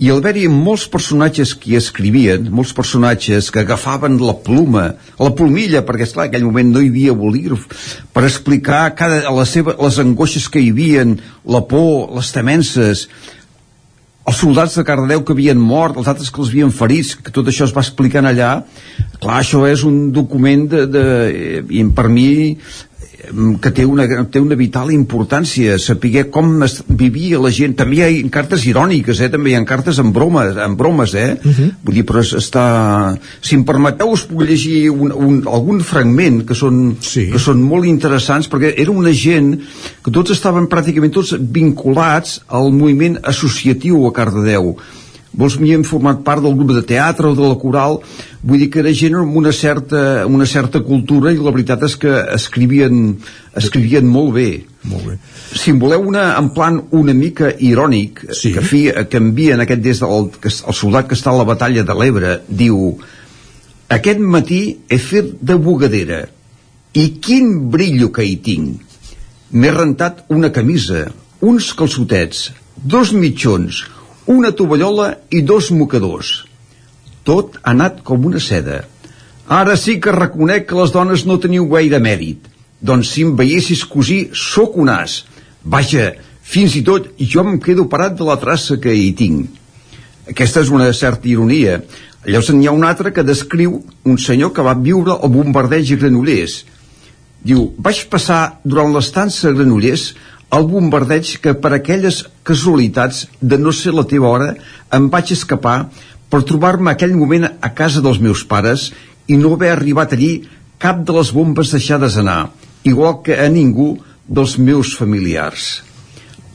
i 0.00 0.08
al 0.08 0.22
haver-hi 0.22 0.46
molts 0.48 0.86
personatges 0.88 1.52
que 1.60 1.74
hi 1.74 1.76
escrivien, 1.76 2.46
molts 2.56 2.72
personatges 2.76 3.50
que 3.52 3.60
agafaven 3.60 4.16
la 4.22 4.32
pluma, 4.46 4.86
la 5.20 5.32
plumilla, 5.36 5.82
perquè 5.84 6.06
esclar, 6.06 6.26
en 6.26 6.32
aquell 6.32 6.46
moment 6.46 6.70
no 6.72 6.80
hi 6.80 6.88
havia 6.88 7.16
bolígraf, 7.16 7.66
per 8.14 8.24
explicar 8.24 8.86
cada, 8.96 9.20
la 9.36 9.44
seva, 9.44 9.76
les 9.76 10.00
angoixes 10.00 10.48
que 10.48 10.62
hi 10.62 10.72
havien, 10.72 11.18
la 11.44 11.60
por, 11.68 12.14
les 12.16 12.32
temences, 12.32 13.04
els 14.30 14.40
soldats 14.40 14.78
de 14.78 14.86
Cardedeu 14.88 15.24
que 15.26 15.36
havien 15.36 15.60
mort, 15.60 15.98
els 16.00 16.08
altres 16.08 16.32
que 16.32 16.40
els 16.40 16.52
havien 16.52 16.72
ferits, 16.72 17.12
que 17.20 17.32
tot 17.34 17.48
això 17.50 17.68
es 17.68 17.76
va 17.76 17.84
explicant 17.84 18.28
allà, 18.28 18.52
clar, 19.18 19.40
això 19.42 19.66
és 19.68 19.84
un 19.84 20.10
document 20.16 20.64
de, 20.70 20.86
de, 20.88 21.04
i 21.76 21.84
per 21.92 22.08
mi 22.08 22.30
eh, 22.54 22.56
que 23.60 23.70
té 23.74 23.84
una, 23.86 24.06
té 24.32 24.40
una 24.40 24.56
vital 24.58 24.90
importància 24.94 25.76
saber 25.78 26.26
com 26.32 26.62
es 26.66 26.78
vivia 26.88 27.40
la 27.42 27.50
gent 27.54 27.76
també 27.78 27.98
hi 28.00 28.02
ha 28.04 28.30
cartes 28.32 28.64
iròniques 28.68 29.20
eh? 29.20 29.28
també 29.32 29.52
hi 29.52 29.56
ha 29.58 29.64
cartes 29.68 30.00
amb 30.02 30.14
bromes, 30.16 30.56
amb 30.56 30.78
bromes 30.78 31.14
eh? 31.14 31.38
Uh 31.44 31.50
-huh. 31.50 31.70
vull 31.84 31.94
dir, 31.94 32.04
però 32.04 32.20
es- 32.20 32.34
està 32.34 33.16
si 33.40 33.54
em 33.54 33.64
permeteu 33.64 34.10
us 34.10 34.24
puc 34.24 34.42
llegir 34.42 34.90
un, 34.90 35.12
un, 35.12 35.42
algun 35.46 35.80
fragment 35.80 36.44
que 36.46 36.54
són, 36.54 36.96
sí. 37.00 37.30
que 37.30 37.38
són 37.38 37.62
molt 37.62 37.84
interessants 37.84 38.48
perquè 38.50 38.74
era 38.76 38.90
una 38.90 39.12
gent 39.12 39.60
que 40.04 40.10
tots 40.10 40.30
estaven 40.30 40.66
pràcticament 40.66 41.12
tots 41.12 41.34
vinculats 41.38 42.40
al 42.48 42.72
moviment 42.72 43.18
associatiu 43.22 44.06
a 44.06 44.12
Cardedeu 44.12 44.76
molts 45.38 45.56
havien 45.58 45.84
format 45.86 46.24
part 46.26 46.42
del 46.42 46.56
grup 46.58 46.72
de 46.74 46.82
teatre 46.86 47.30
o 47.30 47.36
de 47.38 47.44
la 47.44 47.58
coral 47.60 48.00
vull 48.42 48.58
dir 48.58 48.70
que 48.72 48.80
era 48.82 48.92
gent 48.96 49.14
amb 49.20 49.36
una 49.38 49.52
certa, 49.54 50.26
una 50.26 50.46
certa 50.46 50.82
cultura 50.82 51.30
i 51.30 51.38
la 51.38 51.52
veritat 51.54 51.84
és 51.86 51.94
que 52.00 52.16
escrivien, 52.34 53.14
escrivien 53.56 54.08
molt 54.10 54.34
bé 54.34 54.48
molt 54.90 55.06
bé. 55.06 55.16
si 55.54 55.70
en 55.70 55.78
voleu 55.78 56.02
una, 56.08 56.32
en 56.38 56.50
plan 56.56 56.80
una 56.96 57.14
mica 57.14 57.52
irònic 57.58 58.24
sí. 58.32 58.52
que, 58.56 58.64
fi, 58.64 58.82
que 59.10 59.22
envien 59.22 59.62
aquest 59.62 59.84
des 59.84 60.02
del 60.02 60.30
que, 60.40 60.50
el 60.50 60.76
soldat 60.76 61.08
que 61.08 61.18
està 61.18 61.30
a 61.30 61.38
la 61.38 61.46
batalla 61.46 61.86
de 61.86 61.98
l'Ebre 62.00 62.40
diu 62.48 62.98
aquest 63.90 64.18
matí 64.18 64.62
he 64.90 64.98
fet 64.98 65.36
de 65.40 65.58
bugadera 65.60 66.24
i 66.98 67.06
quin 67.22 67.70
brillo 67.70 68.10
que 68.10 68.26
hi 68.26 68.36
tinc 68.42 68.98
m'he 69.52 69.70
rentat 69.74 70.24
una 70.34 70.50
camisa 70.50 71.06
uns 71.46 71.70
calçotets 71.78 72.50
dos 72.82 73.14
mitjons 73.14 73.84
una 74.26 74.52
tovallola 74.52 75.14
i 75.30 75.42
dos 75.42 75.70
mocadors. 75.70 76.44
Tot 77.24 77.58
ha 77.62 77.72
anat 77.72 78.02
com 78.04 78.24
una 78.26 78.40
seda. 78.40 78.82
Ara 79.50 79.76
sí 79.76 79.98
que 80.00 80.14
reconec 80.14 80.68
que 80.68 80.78
les 80.78 80.92
dones 80.94 81.26
no 81.26 81.40
teniu 81.42 81.66
gaire 81.70 81.98
mèrit. 81.98 82.46
Doncs 82.80 83.14
si 83.14 83.24
em 83.26 83.34
veiessis 83.36 83.84
cosir 83.84 84.30
sóc 84.36 84.76
un 84.80 84.88
as. 84.92 85.24
Vaja, 85.64 86.12
fins 86.40 86.76
i 86.78 86.84
tot 86.86 87.10
jo 87.18 87.44
em 87.44 87.58
quedo 87.60 87.88
parat 87.90 88.16
de 88.18 88.26
la 88.28 88.38
traça 88.40 88.78
que 88.80 88.94
hi 88.94 89.10
tinc. 89.16 89.50
Aquesta 90.30 90.62
és 90.62 90.70
una 90.70 90.92
certa 90.94 91.28
ironia. 91.28 91.80
Llavors 92.24 92.52
n'hi 92.54 92.68
ha 92.68 92.76
un 92.76 92.84
altre 92.84 93.12
que 93.12 93.26
descriu 93.26 93.80
un 94.04 94.18
senyor 94.18 94.52
que 94.54 94.64
va 94.64 94.76
viure 94.76 95.16
el 95.16 95.32
bombardeig 95.34 95.92
a 95.94 96.00
Granollers. 96.00 96.60
Diu, 97.42 97.70
vaig 97.78 98.04
passar 98.12 98.60
durant 98.64 98.92
l'estança 98.94 99.48
a 99.48 99.54
Granollers 99.56 100.10
el 100.56 100.66
bombardeig 100.66 101.36
que 101.42 101.54
per 101.54 101.72
aquelles 101.76 102.24
casualitats 102.46 103.26
de 103.40 103.58
no 103.58 103.72
ser 103.72 103.92
la 103.94 104.06
teva 104.12 104.30
hora 104.30 104.54
em 104.96 105.06
vaig 105.12 105.30
escapar 105.36 105.76
per 106.30 106.42
trobar-me 106.46 106.90
aquell 106.90 107.14
moment 107.18 107.46
a 107.50 107.70
casa 107.80 108.02
dels 108.02 108.18
meus 108.22 108.42
pares 108.46 108.88
i 109.30 109.38
no 109.38 109.54
haver 109.54 109.70
arribat 109.74 110.16
allí 110.16 110.32
cap 110.82 111.04
de 111.06 111.14
les 111.14 111.30
bombes 111.36 111.70
deixades 111.74 112.16
anar, 112.18 112.50
igual 112.82 113.20
que 113.22 113.36
a 113.36 113.46
ningú 113.52 113.92
dels 114.26 114.56
meus 114.58 114.94
familiars. 114.98 115.82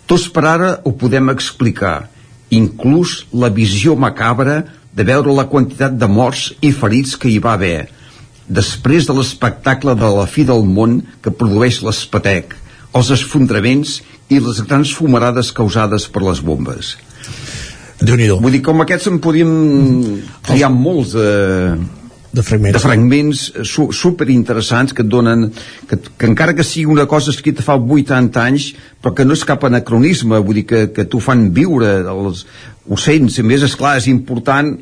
Tots 0.06 0.28
per 0.34 0.44
ara 0.50 0.72
ho 0.84 0.92
podem 1.00 1.32
explicar, 1.32 2.10
inclús 2.50 3.24
la 3.34 3.52
visió 3.54 3.96
macabra 3.96 4.64
de 4.96 5.04
veure 5.08 5.36
la 5.36 5.48
quantitat 5.52 5.96
de 6.00 6.08
morts 6.08 6.50
i 6.62 6.72
ferits 6.72 7.16
que 7.20 7.32
hi 7.32 7.40
va 7.44 7.56
haver, 7.56 7.88
després 8.48 9.08
de 9.08 9.16
l'espectacle 9.18 9.96
de 9.96 10.12
la 10.18 10.28
fi 10.30 10.46
del 10.48 10.64
món 10.68 11.02
que 11.22 11.34
produeix 11.34 11.82
l'espatec, 11.84 12.56
els 12.96 13.12
esfondraments 13.16 14.00
i 14.32 14.40
les 14.40 14.62
grans 14.66 14.94
fumarades 14.96 15.52
causades 15.56 16.08
per 16.10 16.24
les 16.26 16.42
bombes. 16.42 16.96
déu 18.02 18.16
nhi 18.16 18.30
Vull 18.30 18.58
dir, 18.58 18.64
com 18.64 18.82
aquests 18.82 19.12
en 19.12 19.20
podíem 19.24 19.52
triar 20.46 20.72
molts 20.72 21.14
de, 21.16 21.30
de 22.36 22.44
fragments, 22.44 22.76
de 22.76 22.84
fragments 22.84 23.44
su, 23.64 23.90
superinteressants 23.92 24.94
que 24.94 25.04
et 25.04 25.10
donen 25.10 25.50
que, 25.90 26.00
que 26.18 26.28
encara 26.28 26.56
que 26.56 26.64
sigui 26.64 26.92
una 26.92 27.06
cosa 27.08 27.32
escrita 27.32 27.64
fa 27.64 27.78
80 27.78 28.42
anys 28.42 28.74
però 29.02 29.14
que 29.16 29.26
no 29.26 29.36
és 29.38 29.46
cap 29.48 29.64
anacronisme 29.64 30.40
vull 30.40 30.62
dir 30.62 30.66
que, 30.68 30.88
que 30.96 31.08
t'ho 31.08 31.22
fan 31.24 31.50
viure 31.56 32.02
els, 32.12 32.46
ho 32.88 32.98
sents, 32.98 33.40
a 33.40 33.46
més 33.46 33.64
esclar 33.66 33.96
és 34.00 34.10
important. 34.12 34.76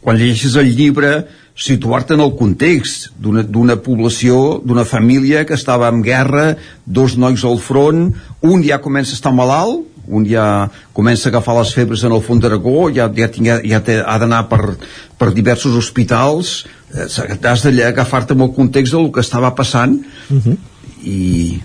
Quan 0.00 0.16
llegeixes 0.18 0.56
el 0.58 0.72
llibre 0.74 1.12
situar-te 1.56 2.14
en 2.14 2.24
el 2.24 2.34
context 2.38 3.10
d'una 3.20 3.76
població, 3.84 4.60
d'una 4.64 4.84
família 4.84 5.44
que 5.46 5.54
estava 5.54 5.88
en 5.88 6.02
guerra, 6.02 6.56
dos 6.86 7.16
nois 7.16 7.44
al 7.44 7.58
front, 7.60 8.10
un 8.42 8.64
ja 8.64 8.80
comença 8.80 9.14
a 9.14 9.18
estar 9.18 9.32
malalt, 9.34 9.86
un 10.10 10.24
ja 10.26 10.68
comença 10.96 11.28
a 11.28 11.30
agafar 11.30 11.54
les 11.60 11.72
febres 11.74 12.02
en 12.04 12.14
el 12.16 12.22
fons 12.24 12.42
d'Aragó, 12.42 12.88
ja, 12.94 13.08
ja, 13.14 13.28
ja, 13.36 13.60
ja 13.62 13.80
té, 13.86 14.00
ha 14.02 14.18
d'anar 14.18 14.46
per, 14.50 14.76
per 15.18 15.30
diversos 15.36 15.76
hospitals, 15.78 16.64
eh, 16.94 17.06
has 17.06 17.66
d'agafar-te 17.66 18.34
amb 18.34 18.48
el 18.48 18.54
context 18.56 18.96
del 18.96 19.10
que 19.14 19.22
estava 19.22 19.54
passant 19.54 20.00
uh 20.30 20.36
-huh. 20.36 20.56
i... 21.04 21.60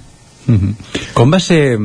Uh 0.48 0.54
-huh. 0.54 0.74
Com 1.14 1.32
va 1.32 1.40
ser 1.40 1.80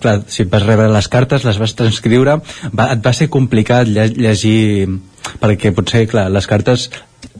clar, 0.00 0.20
si 0.28 0.46
vas 0.50 0.66
rebre 0.66 0.90
les 0.92 1.08
cartes, 1.08 1.44
les 1.44 1.58
vas 1.60 1.74
transcriure, 1.78 2.38
va, 2.72 2.92
et 2.92 3.02
va 3.04 3.12
ser 3.16 3.30
complicat 3.32 3.88
lle 3.88 4.08
llegir, 4.12 4.88
perquè 5.42 5.74
potser, 5.76 6.06
clar, 6.10 6.30
les 6.32 6.48
cartes 6.50 6.88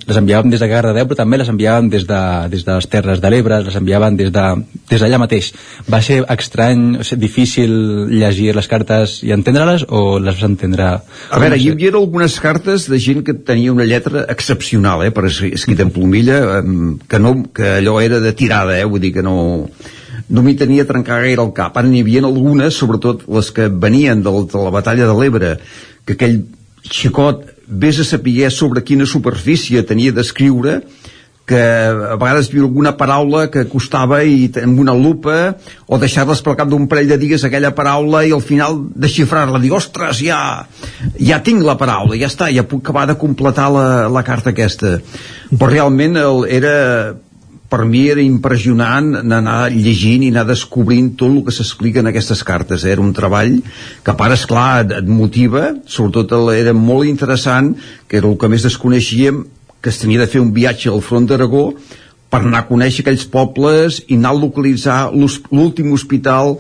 les 0.05 0.19
enviàvem 0.21 0.51
des 0.53 0.61
de 0.61 0.69
Cardedeu, 0.69 1.07
però 1.09 1.17
també 1.17 1.39
les 1.41 1.49
enviàvem 1.49 1.89
des 1.93 2.05
de, 2.09 2.21
des 2.53 2.65
de 2.67 2.77
les 2.77 2.89
Terres 2.93 3.23
de 3.23 3.31
l'Ebre, 3.33 3.61
les 3.65 3.77
enviàvem 3.79 4.19
des 4.19 4.31
d'allà 4.35 4.57
de, 4.61 5.07
des 5.07 5.19
mateix. 5.23 5.51
Va 5.89 6.01
ser 6.05 6.21
estrany, 6.35 6.85
o 7.01 7.07
sigui, 7.07 7.23
difícil 7.25 7.73
llegir 8.13 8.53
les 8.57 8.69
cartes 8.69 9.17
i 9.25 9.33
entendre-les, 9.37 9.87
o 9.89 10.19
les 10.19 10.37
vas 10.37 10.49
entendre... 10.51 10.91
A 11.31 11.41
veure, 11.41 11.57
hi 11.57 11.71
havia 11.73 11.95
algunes 11.95 12.37
cartes 12.43 12.89
de 12.91 13.01
gent 13.01 13.25
que 13.25 13.37
tenia 13.49 13.73
una 13.73 13.89
lletra 13.89 14.27
excepcional, 14.35 15.07
eh, 15.07 15.13
per 15.15 15.27
escrita 15.31 15.87
en 15.87 15.93
plomilla, 15.95 16.41
que, 17.09 17.21
no, 17.23 17.37
que 17.55 17.77
allò 17.79 18.01
era 18.05 18.21
de 18.21 18.35
tirada, 18.37 18.77
eh, 18.79 18.85
vull 18.85 19.05
dir 19.05 19.15
que 19.17 19.25
no 19.25 19.37
no 20.29 20.43
m'hi 20.43 20.57
tenia 20.57 20.87
trencar 20.89 21.23
gaire 21.25 21.43
el 21.43 21.53
cap. 21.57 21.77
Ara 21.77 21.89
n'hi 21.89 22.03
havia 22.05 22.23
algunes, 22.25 22.77
sobretot 22.77 23.27
les 23.29 23.51
que 23.55 23.69
venien 23.69 24.23
de, 24.25 24.31
de 24.53 24.63
la 24.63 24.73
batalla 24.75 25.09
de 25.09 25.17
l'Ebre, 25.19 25.57
que 26.05 26.17
aquell 26.17 26.45
xicot 26.85 27.45
vés 27.67 27.99
a 28.01 28.05
saber 28.05 28.51
sobre 28.53 28.85
quina 28.85 29.07
superfície 29.09 29.83
tenia 29.89 30.13
d'escriure, 30.13 30.83
que 31.45 31.61
a 31.61 32.17
vegades 32.17 32.49
viu 32.49 32.65
alguna 32.65 32.95
paraula 32.97 33.51
que 33.53 33.67
costava 33.69 34.23
i 34.25 34.49
amb 34.63 34.79
una 34.81 34.95
lupa 34.97 35.35
o 35.85 35.99
deixar-les 36.01 36.41
pel 36.41 36.57
cap 36.57 36.71
d'un 36.71 36.87
parell 36.89 37.11
de 37.13 37.19
dies 37.21 37.45
aquella 37.45 37.75
paraula 37.77 38.23
i 38.25 38.33
al 38.33 38.41
final 38.41 38.79
desxifrar-la 38.97 39.61
dir, 39.61 39.75
ostres, 39.77 40.23
ja, 40.25 40.65
ja 41.21 41.43
tinc 41.45 41.61
la 41.67 41.77
paraula 41.77 42.17
ja 42.17 42.31
està, 42.33 42.49
ja 42.49 42.65
puc 42.65 42.81
acabar 42.81 43.05
de 43.13 43.19
completar 43.21 43.69
la, 43.77 43.85
la 44.09 44.25
carta 44.25 44.55
aquesta 44.55 44.97
però 45.53 45.69
realment 45.69 46.17
el, 46.17 46.47
era 46.49 46.75
per 47.75 47.89
mi 47.91 48.05
era 48.07 48.23
impressionant 48.23 49.17
anar 49.19 49.67
llegint 49.75 50.23
i 50.23 50.29
anar 50.31 50.45
descobrint 50.47 51.09
tot 51.19 51.33
el 51.33 51.41
que 51.43 51.55
s'explica 51.57 52.05
en 52.05 52.07
aquestes 52.07 52.45
cartes. 52.47 52.85
Eh? 52.85 52.93
Era 52.95 53.03
un 53.03 53.11
treball 53.17 53.57
que 53.67 54.13
a 54.13 54.15
part, 54.15 54.37
esclar, 54.37 54.85
et, 54.85 54.93
et 55.01 55.09
motiva, 55.11 55.73
sobretot 55.91 56.37
era 56.55 56.71
molt 56.79 57.11
interessant, 57.11 57.73
que 58.07 58.21
era 58.21 58.31
el 58.31 58.39
que 58.39 58.51
més 58.53 58.63
desconeixíem, 58.69 59.41
que 59.83 59.91
es 59.91 59.99
tenia 59.99 60.23
de 60.23 60.29
fer 60.31 60.39
un 60.45 60.53
viatge 60.55 60.93
al 60.93 61.03
front 61.03 61.27
d'Aragó 61.27 61.65
per 62.31 62.45
anar 62.45 62.63
a 62.63 62.69
conèixer 62.69 63.03
aquells 63.03 63.27
pobles 63.33 63.99
i 64.07 64.21
anar 64.21 64.37
a 64.37 64.39
localitzar 64.39 64.99
l'últim 65.11 65.91
hospital 65.99 66.55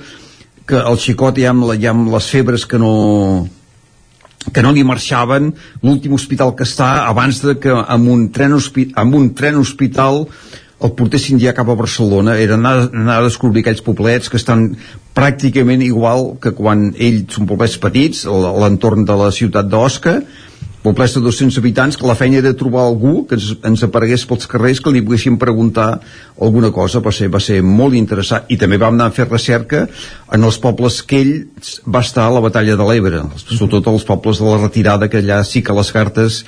que 0.66 0.80
el 0.80 0.98
xicot 0.98 1.38
ja 1.38 1.54
amb, 1.54 1.70
ja 1.78 1.94
amb 1.94 2.10
les 2.10 2.26
febres 2.34 2.66
que 2.66 2.80
no, 2.82 2.92
que 4.50 4.66
no 4.66 4.74
li 4.74 4.82
marxaven 4.82 5.52
l'últim 5.86 6.18
hospital 6.18 6.56
que 6.58 6.66
està 6.66 7.06
abans 7.06 7.38
de 7.46 7.54
que 7.62 7.70
amb 7.70 8.10
un 8.10 8.28
tren, 8.34 8.58
amb 8.58 9.18
un 9.22 9.30
tren 9.38 9.62
hospital 9.62 10.24
el 10.84 10.92
portessin 10.92 11.40
ja 11.40 11.54
cap 11.56 11.68
a 11.70 11.78
Barcelona 11.78 12.36
era 12.40 12.58
anar, 12.58 12.90
anar 12.92 13.18
a 13.18 13.26
descobrir 13.26 13.64
aquells 13.64 13.84
poblets 13.84 14.28
que 14.28 14.40
estan 14.40 14.74
pràcticament 15.16 15.84
igual 15.86 16.34
que 16.42 16.52
quan 16.56 16.90
ells 16.92 17.38
són 17.38 17.48
poblets 17.48 17.78
petits 17.80 18.24
l'entorn 18.28 19.06
de 19.08 19.16
la 19.16 19.30
ciutat 19.32 19.70
d'Osca 19.70 20.18
poblets 20.84 21.14
de 21.16 21.22
200 21.24 21.56
habitants 21.62 21.96
que 21.96 22.04
la 22.04 22.16
feina 22.18 22.42
era 22.42 22.52
trobar 22.60 22.82
algú 22.84 23.22
que 23.28 23.38
ens, 23.38 23.54
ens 23.64 23.86
aparegués 23.86 24.26
pels 24.28 24.44
carrers 24.50 24.82
que 24.84 24.92
li 24.92 25.00
poguéssim 25.06 25.38
preguntar 25.40 25.88
alguna 26.36 26.68
cosa 26.76 27.00
va 27.00 27.14
ser, 27.16 27.30
va 27.32 27.40
ser 27.40 27.62
molt 27.64 27.96
interessant 27.96 28.44
i 28.52 28.60
també 28.60 28.76
vam 28.82 28.98
anar 28.98 29.08
a 29.08 29.16
fer 29.16 29.24
recerca 29.30 29.86
en 30.36 30.44
els 30.44 30.60
pobles 30.60 31.00
que 31.08 31.22
ell 31.24 31.34
va 31.88 32.04
estar 32.04 32.28
a 32.28 32.36
la 32.36 32.44
batalla 32.44 32.76
de 32.76 32.88
l'Ebre 32.90 33.24
sobretot 33.40 33.88
els 33.94 34.04
pobles 34.04 34.42
de 34.42 34.50
la 34.50 34.60
retirada 34.66 35.08
que 35.08 35.24
allà 35.24 35.40
sí 35.48 35.64
que 35.64 35.80
les 35.80 35.94
cartes 35.96 36.42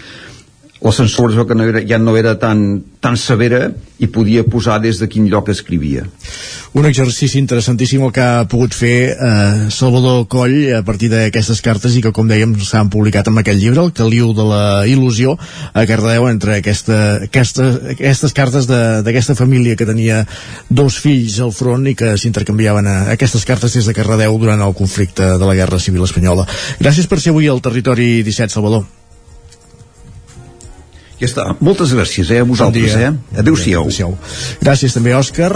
la 0.81 0.93
censura 0.93 1.47
que 1.47 1.55
no 1.55 1.65
era, 1.65 1.81
ja 1.87 1.99
no 1.99 2.17
era 2.17 2.39
tan, 2.39 2.83
tan 3.01 3.17
severa 3.17 3.71
i 3.99 4.09
podia 4.13 4.45
posar 4.45 4.81
des 4.83 4.99
de 5.01 5.09
quin 5.09 5.29
lloc 5.31 5.49
escrivia. 5.49 6.05
Un 6.77 6.85
exercici 6.85 7.39
interessantíssim 7.41 8.03
el 8.05 8.13
que 8.13 8.21
ha 8.21 8.45
pogut 8.53 8.75
fer 8.77 9.15
eh, 9.15 9.71
Salvador 9.73 10.27
Coll 10.29 10.75
a 10.77 10.83
partir 10.85 11.09
d'aquestes 11.09 11.63
cartes 11.65 11.97
i 11.97 12.03
que, 12.05 12.13
com 12.13 12.29
dèiem, 12.29 12.53
s'han 12.61 12.91
publicat 12.93 13.31
en 13.31 13.41
aquell 13.41 13.57
llibre, 13.57 13.81
el 13.81 13.95
Caliu 13.97 14.35
de 14.37 14.45
la 14.45 14.67
Il·lusió, 14.85 15.39
a 15.73 15.87
Cardedeu, 15.89 16.29
entre 16.29 16.59
aquesta, 16.59 16.99
aquesta, 17.31 17.71
aquestes 17.97 18.37
cartes 18.37 18.69
d'aquesta 18.69 19.39
família 19.39 19.79
que 19.81 19.89
tenia 19.89 20.27
dos 20.69 21.01
fills 21.01 21.39
al 21.41 21.55
front 21.57 21.89
i 21.89 21.97
que 21.97 22.13
s'intercanviaven 22.21 22.93
aquestes 23.17 23.49
cartes 23.49 23.79
des 23.79 23.89
de 23.89 23.97
Cardedeu 23.97 24.37
durant 24.37 24.61
el 24.61 24.77
conflicte 24.77 25.33
de 25.41 25.49
la 25.49 25.57
Guerra 25.57 25.81
Civil 25.81 26.05
Espanyola. 26.05 26.45
Gràcies 26.85 27.09
per 27.09 27.23
ser 27.23 27.33
avui 27.33 27.49
al 27.49 27.65
Territori 27.65 28.21
17, 28.21 28.53
Salvador. 28.53 28.85
Ja 31.21 31.29
està. 31.31 31.49
Moltes 31.65 31.95
gràcies, 31.97 32.31
eh, 32.31 32.41
a 32.41 32.45
vosaltres, 32.45 32.93
bon 32.93 33.03
eh? 33.03 33.41
Adéu-siau. 33.41 33.89
Adéu 33.89 34.17
gràcies 34.61 34.97
també, 34.97 35.17
Òscar. 35.17 35.55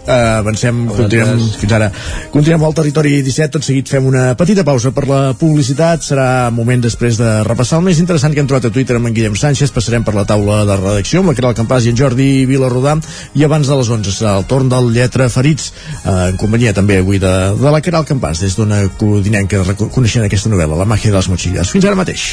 Uh, 0.00 0.40
avancem, 0.40 0.86
continuem 0.88 1.40
fins 1.60 1.72
ara. 1.76 1.90
Continuem 2.32 2.62
al 2.64 2.72
territori 2.74 3.18
17, 3.22 3.52
tot 3.52 3.66
seguit 3.66 3.90
fem 3.92 4.06
una 4.08 4.30
petita 4.38 4.64
pausa 4.66 4.90
per 4.96 5.04
la 5.06 5.20
publicitat. 5.38 6.02
Serà 6.06 6.48
moment 6.54 6.80
després 6.82 7.18
de 7.20 7.28
repassar 7.46 7.78
el 7.78 7.84
més 7.86 8.00
interessant 8.00 8.34
que 8.34 8.40
hem 8.42 8.48
trobat 8.48 8.70
a 8.70 8.72
Twitter 8.74 8.96
amb 8.96 9.10
en 9.10 9.14
Guillem 9.14 9.36
Sánchez. 9.38 9.74
Passarem 9.76 10.06
per 10.06 10.16
la 10.16 10.24
taula 10.26 10.62
de 10.66 10.78
redacció 10.80 11.20
amb 11.20 11.30
la 11.30 11.36
Caral 11.38 11.54
Campàs 11.58 11.86
i 11.86 11.92
en 11.92 12.00
Jordi 12.00 12.30
Vilarrodà. 12.48 12.96
I 13.36 13.44
abans 13.46 13.68
de 13.68 13.76
les 13.76 13.92
11 14.00 14.16
serà 14.16 14.38
el 14.40 14.48
torn 14.50 14.72
del 14.72 14.90
Lletra 14.96 15.28
Ferits 15.30 15.70
uh, 16.00 16.30
en 16.30 16.40
companyia 16.40 16.74
també 16.74 16.98
avui 17.04 17.20
de, 17.22 17.36
de 17.60 17.76
la 17.76 17.84
Caral 17.84 18.08
Campàs 18.08 18.42
des 18.46 18.56
d'una 18.56 18.86
codinenca 18.98 19.62
coneixent 19.92 20.24
aquesta 20.26 20.50
novel·la 20.50 20.80
La 20.80 20.88
màgia 20.88 21.12
de 21.12 21.20
les 21.20 21.30
motxilles. 21.30 21.76
Fins 21.76 21.86
ara 21.86 21.98
mateix 21.98 22.32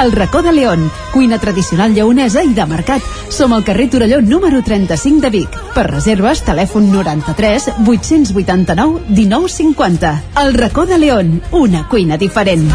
El 0.00 0.12
racó 0.12 0.42
de 0.42 0.52
León, 0.52 0.90
cuina 1.12 1.38
tradicional 1.38 1.94
lleonesa 1.94 2.42
i 2.42 2.54
de 2.54 2.66
mercat. 2.66 3.02
Som 3.28 3.52
al 3.52 3.64
carrer 3.64 3.90
Torelló 3.90 4.20
número 4.22 4.62
35 4.62 5.20
de 5.20 5.30
Vic. 5.30 5.58
Per 5.74 5.86
reserves, 5.90 6.42
telèfon 6.46 6.90
93 6.92 7.68
889 7.86 9.04
1950. 9.08 10.22
El 10.42 10.54
racó 10.54 10.86
de 10.86 10.98
León, 10.98 11.42
una 11.52 11.86
cuina 11.88 12.16
diferent. 12.16 12.70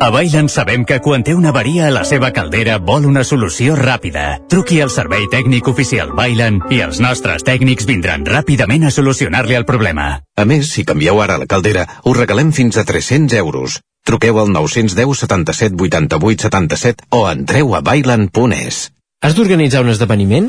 A 0.00 0.10
Bailen 0.10 0.46
sabem 0.48 0.84
que 0.86 1.00
quan 1.02 1.24
té 1.26 1.32
una 1.34 1.50
avaria 1.50 1.88
a 1.88 1.90
la 1.90 2.04
seva 2.06 2.30
caldera 2.30 2.76
vol 2.78 3.08
una 3.08 3.24
solució 3.26 3.74
ràpida. 3.74 4.38
Truqui 4.46 4.78
al 4.80 4.92
servei 4.94 5.26
tècnic 5.32 5.66
oficial 5.66 6.12
Bailen 6.14 6.60
i 6.70 6.78
els 6.86 7.00
nostres 7.02 7.42
tècnics 7.42 7.88
vindran 7.90 8.22
ràpidament 8.22 8.86
a 8.86 8.94
solucionar-li 8.94 9.58
el 9.58 9.66
problema. 9.66 10.20
A 10.38 10.46
més, 10.46 10.70
si 10.70 10.86
canvieu 10.86 11.18
ara 11.20 11.40
la 11.42 11.50
caldera, 11.50 11.84
us 12.04 12.16
regalem 12.16 12.54
fins 12.54 12.78
a 12.78 12.86
300 12.86 13.34
euros. 13.42 13.80
Truqueu 14.08 14.38
al 14.40 14.48
910 14.54 15.20
77 15.26 15.76
88 15.76 16.48
77 16.48 17.04
o 17.12 17.26
entreu 17.28 17.76
a 17.76 17.82
bailan.es. 17.84 18.88
Has 19.20 19.36
d'organitzar 19.36 19.84
un 19.84 19.92
esdeveniment? 19.92 20.48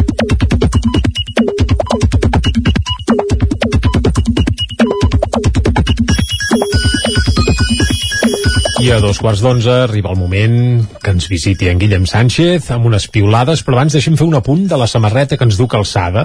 I 8.81 8.87
a 8.89 8.95
dos 8.97 9.19
quarts 9.21 9.43
d'onze 9.45 9.69
arriba 9.83 10.09
el 10.09 10.17
moment 10.17 10.55
que 11.03 11.11
ens 11.13 11.27
visiti 11.29 11.67
en 11.69 11.77
Guillem 11.77 12.07
Sánchez 12.09 12.71
amb 12.73 12.87
unes 12.89 13.05
piulades, 13.13 13.61
però 13.61 13.77
abans 13.77 13.93
deixem 13.93 14.15
fer 14.17 14.25
un 14.25 14.33
apunt 14.39 14.63
de 14.71 14.79
la 14.81 14.87
samarreta 14.89 15.37
que 15.37 15.45
ens 15.45 15.59
du 15.59 15.67
calçada, 15.69 16.23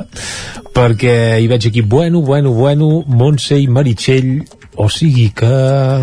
perquè 0.73 1.37
hi 1.37 1.51
veig 1.53 1.69
aquí, 1.69 1.83
bueno, 1.85 2.23
bueno, 2.25 2.55
bueno, 2.57 3.03
Montse 3.05 3.59
i 3.61 3.69
Meritxell, 3.69 4.39
o 4.77 4.89
sigui 4.93 5.31
que, 5.31 5.49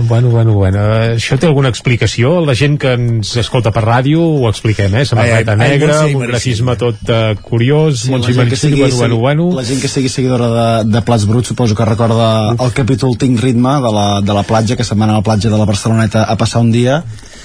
bueno, 0.09 0.29
bueno, 0.29 0.53
bueno, 0.53 0.81
això 1.13 1.37
té 1.37 1.45
alguna 1.45 1.69
explicació? 1.69 2.39
La 2.41 2.55
gent 2.57 2.79
que 2.81 2.95
ens 2.97 3.35
escolta 3.37 3.71
per 3.73 3.83
ràdio 3.85 4.23
ho 4.23 4.49
expliquem, 4.49 4.95
eh? 4.97 5.05
Samarreta 5.05 5.53
Ai, 5.53 5.59
ai, 5.59 5.67
ai, 5.67 5.77
negra, 5.77 5.99
Montse 5.99 6.11
i 6.11 6.17
un 6.17 6.25
grafisme 6.31 6.75
tot 6.81 7.11
uh, 7.13 7.35
curiós, 7.45 8.07
Sí, 8.07 8.11
Montse 8.13 8.33
Meritxell, 8.33 8.73
sigui, 8.73 8.81
bueno, 8.81 8.97
bueno, 8.97 9.19
bueno. 9.21 9.49
La 9.59 9.65
gent 9.67 9.81
que 9.83 9.91
sigui 9.91 10.09
seguidora 10.09 10.49
de, 10.55 10.67
de 10.89 11.03
Plats 11.05 11.27
Bruts 11.29 11.53
suposo 11.53 11.77
que 11.77 11.85
recorda 11.85 12.55
el 12.57 12.73
capítol 12.73 13.13
Tinc 13.21 13.45
ritme 13.45 13.77
de 13.85 13.93
la, 13.93 14.07
de 14.25 14.39
la 14.41 14.43
platja 14.47 14.79
que 14.79 14.87
se'n 14.87 14.99
van 14.99 15.13
a 15.13 15.21
la 15.21 15.25
platja 15.25 15.53
de 15.53 15.61
la 15.61 15.69
Barceloneta 15.69 16.25
a 16.25 16.37
passar 16.39 16.65
un 16.65 16.73
dia 16.73 17.03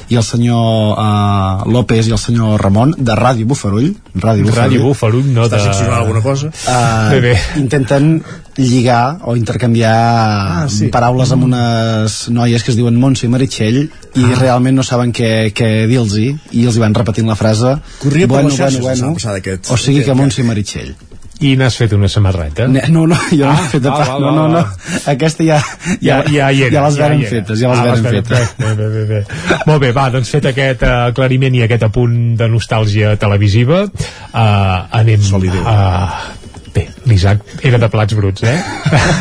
i 0.09 0.17
el 0.17 0.23
senyor 0.25 0.97
uh, 0.99 1.69
López 1.71 2.09
i 2.09 2.13
el 2.17 2.19
senyor 2.19 2.61
Ramon 2.63 2.95
de 2.97 3.13
Ràdio 3.19 3.45
Bufarull 3.47 3.91
Ràdio 4.15 4.47
Bufarull, 4.47 4.59
Ràdio 4.59 4.83
Bufarull, 4.87 5.27
no 5.35 5.45
Està 5.45 5.59
de... 5.59 5.65
censurant 5.69 5.99
alguna 6.01 6.23
cosa? 6.25 6.49
uh, 6.49 7.11
Bé, 7.13 7.21
bé. 7.21 7.35
intenten 7.61 8.23
lligar 8.59 9.19
o 9.25 9.37
intercanviar 9.37 9.95
Ah, 9.95 10.67
sí. 10.69 10.89
paraules 10.91 11.31
amb 11.33 11.45
unes 11.45 12.17
noies 12.35 12.65
que 12.65 12.73
es 12.73 12.77
diuen 12.77 12.97
Montse 12.99 13.27
i 13.27 13.31
Meritxell 13.31 13.79
i 13.85 14.25
Ah. 14.25 14.35
realment 14.41 14.75
no 14.77 14.83
saben 14.83 15.13
què, 15.13 15.53
què 15.55 15.87
dir-los 15.87 16.17
i 16.19 16.65
els 16.65 16.77
hi 16.77 16.81
van 16.83 16.95
repetint 16.95 17.29
la 17.29 17.37
frase 17.39 17.77
Corria 18.01 18.27
per 18.27 18.35
bueno, 18.35 18.49
les 18.49 18.59
xarxes 18.59 18.81
bueno, 18.81 19.15
bueno, 19.15 19.55
o 19.71 19.77
sigui 19.77 20.03
que 20.05 20.15
Montse 20.15 20.41
i 20.43 20.45
Meritxell 20.49 20.95
I 21.39 21.53
n'has 21.59 21.77
fet 21.79 21.93
una 21.95 22.09
samarreta? 22.11 22.67
No, 22.67 23.05
no, 23.07 23.17
jo 23.31 23.47
Ah, 23.47 23.55
no 23.55 23.65
he 23.65 23.69
fet 23.75 23.85
de 23.85 23.91
val, 23.93 24.25
no, 24.25 24.33
no, 24.35 24.47
no, 24.57 24.63
aquesta 25.13 25.45
ja, 25.47 25.61
ja, 26.03 26.19
ja, 26.27 26.49
hi 26.51 26.65
era, 26.67 26.73
ja 26.75 26.83
les 26.89 26.97
ja 26.99 27.05
varen 27.05 27.23
era. 27.23 27.31
fetes, 27.31 27.61
ja 27.61 27.71
les 27.71 27.79
ah, 27.79 27.85
varen 27.87 28.09
fetes. 28.17 28.55
Bé, 28.59 28.73
bé, 28.81 28.89
bé, 28.95 29.05
bé. 29.13 29.21
Molt 29.69 29.85
bé, 29.85 29.93
va, 29.95 30.09
doncs 30.15 30.33
fet 30.35 30.49
aquest 30.51 30.83
uh, 30.83 30.97
aclariment 31.13 31.55
i 31.55 31.63
aquest 31.69 31.87
apunt 31.87 32.19
de 32.41 32.51
nostàlgia 32.51 33.15
televisiva, 33.23 33.85
uh, 33.87 34.43
anem 34.99 35.31
a... 35.63 35.79
L'Isaac 37.09 37.43
era 37.65 37.79
de 37.81 37.89
plats 37.93 38.17
bruts, 38.19 38.43
eh? 38.45 38.57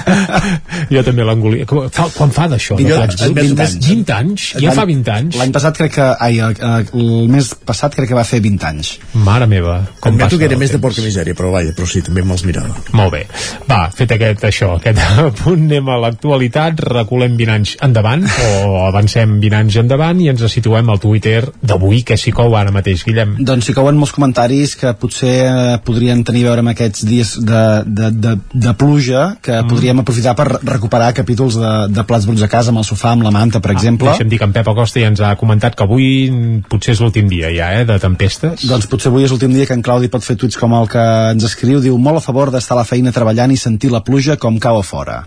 jo 0.93 1.03
també 1.07 1.25
l'engolia. 1.27 1.67
Quan 1.67 2.33
fa 2.35 2.47
d'això, 2.51 2.77
de 2.79 2.87
plats 2.91 3.21
bruts? 3.21 3.55
més. 3.57 3.75
20 3.87 4.13
anys? 4.17 4.47
Ja 4.61 4.73
fa 4.75 4.85
20 4.89 5.13
anys? 5.13 5.37
L'any 5.39 5.53
passat 5.55 5.77
crec 5.79 5.93
que, 5.97 6.07
ai, 6.27 6.39
el, 6.43 6.55
el 6.93 7.31
mes 7.31 7.49
passat 7.67 7.95
crec 7.97 8.11
que 8.11 8.17
va 8.17 8.25
fer 8.27 8.39
20 8.43 8.67
anys. 8.69 8.93
Mare 9.27 9.47
meva, 9.49 9.79
com 9.99 10.13
Admeto 10.13 10.25
passa 10.25 10.41
que 10.41 10.49
era 10.49 10.59
més 10.59 10.71
de 10.71 10.77
temps. 10.77 10.85
porca 10.87 11.05
misèria, 11.05 11.37
però 11.37 11.51
vaja, 11.53 11.73
però 11.77 11.87
sí, 11.89 12.03
també 12.05 12.23
me'ls 12.27 12.43
mirava. 12.47 12.75
Molt 12.97 13.13
bé. 13.15 13.23
Va, 13.69 13.81
fet 13.95 14.13
aquest, 14.17 14.45
això, 14.49 14.73
aquest 14.77 15.01
punt, 15.41 15.65
anem 15.67 15.91
a 15.93 15.99
l'actualitat, 16.05 16.83
reculem 16.93 17.37
20 17.39 17.55
anys 17.55 17.75
endavant, 17.87 18.25
o 18.27 18.83
avancem 18.87 19.37
20 19.43 19.59
anys 19.61 19.79
endavant, 19.83 20.21
i 20.23 20.31
ens 20.33 20.45
situem 20.51 20.89
al 20.93 21.01
Twitter 21.03 21.41
d'avui, 21.61 22.03
que 22.07 22.17
s'hi 22.19 22.33
cou 22.35 22.55
ara 22.57 22.73
mateix, 22.75 23.03
Guillem. 23.07 23.37
Doncs 23.47 23.69
hi 23.69 23.77
cauen 23.77 23.97
molts 23.99 24.15
comentaris 24.15 24.75
que 24.79 24.93
potser 24.99 25.35
eh, 25.47 25.77
podrien 25.85 26.23
tenir 26.27 26.45
a 26.45 26.51
veure 26.51 26.65
amb 26.65 26.73
aquests 26.73 27.05
dies 27.07 27.35
de, 27.45 27.63
de, 27.85 28.09
de, 28.11 28.31
de 28.53 28.73
pluja, 28.73 29.37
que 29.41 29.51
Mm. 29.57 29.67
podríem 29.67 29.99
aprofitar 29.99 30.35
per 30.35 30.47
recuperar 30.63 31.13
capítols 31.13 31.55
de, 31.55 31.71
de 31.93 32.03
plats 32.03 32.25
bruts 32.25 32.41
a 32.41 32.47
casa, 32.47 32.69
amb 32.69 32.79
el 32.79 32.85
sofà, 32.85 33.11
amb 33.11 33.23
la 33.23 33.31
manta, 33.31 33.59
per 33.59 33.71
exemple. 33.71 34.07
Ah, 34.09 34.11
deixa'm 34.17 34.29
dir 34.29 34.39
que 34.39 34.45
en 34.45 34.53
Pep 34.53 34.67
Acosta 34.67 34.99
ja 34.99 35.07
ens 35.07 35.19
ha 35.21 35.35
comentat 35.35 35.75
que 35.75 35.83
avui 35.83 36.61
potser 36.69 36.93
és 36.93 37.01
l'últim 37.01 37.27
dia 37.27 37.49
ja, 37.55 37.71
eh, 37.79 37.85
de 37.85 37.97
tempestes. 37.99 38.65
Doncs 38.67 38.87
potser 38.87 39.09
avui 39.11 39.23
és 39.25 39.31
l'últim 39.31 39.53
dia 39.53 39.65
que 39.65 39.73
en 39.73 39.81
Claudi 39.81 40.07
pot 40.07 40.23
fer 40.23 40.35
tuits 40.37 40.57
com 40.57 40.73
el 40.73 40.87
que 40.87 41.03
ens 41.31 41.43
escriu, 41.43 41.81
diu 41.81 41.97
molt 41.97 42.17
a 42.17 42.21
favor 42.21 42.51
d'estar 42.51 42.77
a 42.77 42.81
la 42.81 42.85
feina 42.87 43.11
treballant 43.11 43.51
i 43.51 43.57
sentir 43.57 43.91
la 43.91 44.03
pluja 44.03 44.37
com 44.37 44.57
cau 44.59 44.79
a 44.79 44.83
fora. 44.83 45.23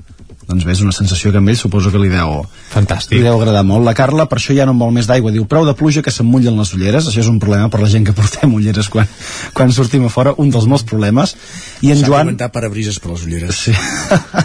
Doncs 0.50 0.64
bé, 0.66 0.72
és 0.74 0.80
una 0.82 0.90
sensació 0.90 1.30
que 1.30 1.38
a 1.38 1.40
ell 1.46 1.56
suposo 1.56 1.92
que 1.92 1.98
li 2.02 2.08
deu, 2.10 2.40
Fantàstic. 2.72 3.12
li 3.14 3.22
deu 3.22 3.36
agradar 3.38 3.62
molt. 3.62 3.84
La 3.86 3.94
Carla, 3.94 4.24
per 4.26 4.38
això 4.40 4.50
ja 4.56 4.64
no 4.66 4.72
en 4.72 4.80
vol 4.80 4.90
més 4.90 5.06
d'aigua, 5.06 5.30
diu 5.30 5.44
prou 5.46 5.62
de 5.64 5.74
pluja 5.78 6.02
que 6.02 6.10
se'm 6.10 6.26
mullen 6.26 6.56
les 6.58 6.72
ulleres, 6.74 7.06
això 7.06 7.20
és 7.22 7.28
un 7.30 7.38
problema 7.38 7.68
per 7.70 7.78
la 7.80 7.86
gent 7.88 8.02
que 8.04 8.12
portem 8.18 8.52
ulleres 8.52 8.88
quan, 8.90 9.06
quan 9.54 9.70
sortim 9.70 10.04
a 10.06 10.10
fora, 10.10 10.34
un 10.42 10.50
dels 10.50 10.66
molts 10.66 10.82
problemes. 10.82 11.36
I 11.80 11.92
en 11.94 12.00
S'ha 12.00 12.10
Joan... 12.10 12.28
comentat 12.28 12.52
parabrises 12.52 12.98
per 13.00 13.12
les 13.14 13.24
ulleres. 13.26 13.62
Sí. 13.66 13.74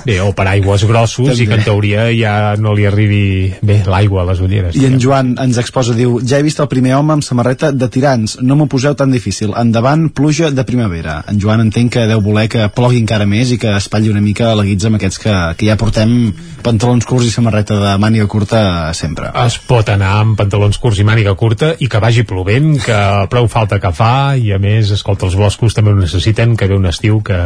Bé, 0.07 0.19
o 0.23 0.31
per 0.37 0.47
aigües 0.53 0.85
grossos 0.87 1.31
També. 1.31 1.43
i 1.43 1.49
que 1.49 1.57
en 1.59 1.65
teoria 1.65 2.07
ja 2.15 2.35
no 2.61 2.75
li 2.77 2.85
arribi 2.87 3.25
bé 3.65 3.81
l'aigua 3.87 4.23
a 4.23 4.29
les 4.29 4.43
ulleres. 4.45 4.77
I 4.79 4.87
en 4.87 4.99
Joan 5.01 5.35
ens 5.41 5.59
exposa, 5.61 5.95
diu, 5.97 6.19
ja 6.23 6.39
he 6.39 6.45
vist 6.45 6.61
el 6.63 6.69
primer 6.71 6.95
home 6.99 7.17
amb 7.17 7.25
samarreta 7.25 7.71
de 7.75 7.89
tirants, 7.91 8.37
no 8.41 8.55
m'ho 8.55 8.69
poseu 8.71 8.95
tan 8.95 9.11
difícil, 9.11 9.55
endavant, 9.57 10.07
pluja 10.15 10.51
de 10.53 10.67
primavera. 10.67 11.21
En 11.31 11.41
Joan 11.41 11.65
entenc 11.65 11.97
que 11.97 12.07
deu 12.09 12.23
voler 12.23 12.47
que 12.51 12.69
plogui 12.75 13.01
encara 13.03 13.27
més 13.27 13.51
i 13.51 13.59
que 13.61 13.75
espatlli 13.75 14.13
una 14.13 14.23
mica 14.23 14.53
la 14.55 14.65
guitza 14.67 14.91
amb 14.91 15.01
aquests 15.01 15.21
que, 15.25 15.35
que 15.59 15.69
ja 15.69 15.79
portem 15.79 15.95
portem 15.95 16.33
pantalons 16.65 17.05
curts 17.05 17.27
i 17.27 17.31
samarreta 17.31 17.75
de 17.77 17.91
màniga 18.01 18.25
curta 18.27 18.91
sempre. 18.97 19.29
Es 19.45 19.57
pot 19.69 19.89
anar 19.93 20.15
amb 20.23 20.37
pantalons 20.39 20.79
curts 20.81 20.99
i 20.99 21.05
màniga 21.05 21.35
curta 21.37 21.75
i 21.79 21.87
que 21.91 22.01
vagi 22.01 22.25
plovent, 22.25 22.79
que 22.81 22.97
prou 23.29 23.47
falta 23.51 23.77
que 23.79 23.91
fa 23.93 24.35
i 24.35 24.51
a 24.55 24.57
més, 24.61 24.89
escolta, 24.95 25.27
els 25.29 25.37
boscos 25.37 25.77
també 25.77 25.93
ho 25.93 25.99
necessiten, 25.99 26.55
que 26.57 26.67
ve 26.67 26.77
un 26.77 26.89
estiu 26.89 27.21
que 27.25 27.37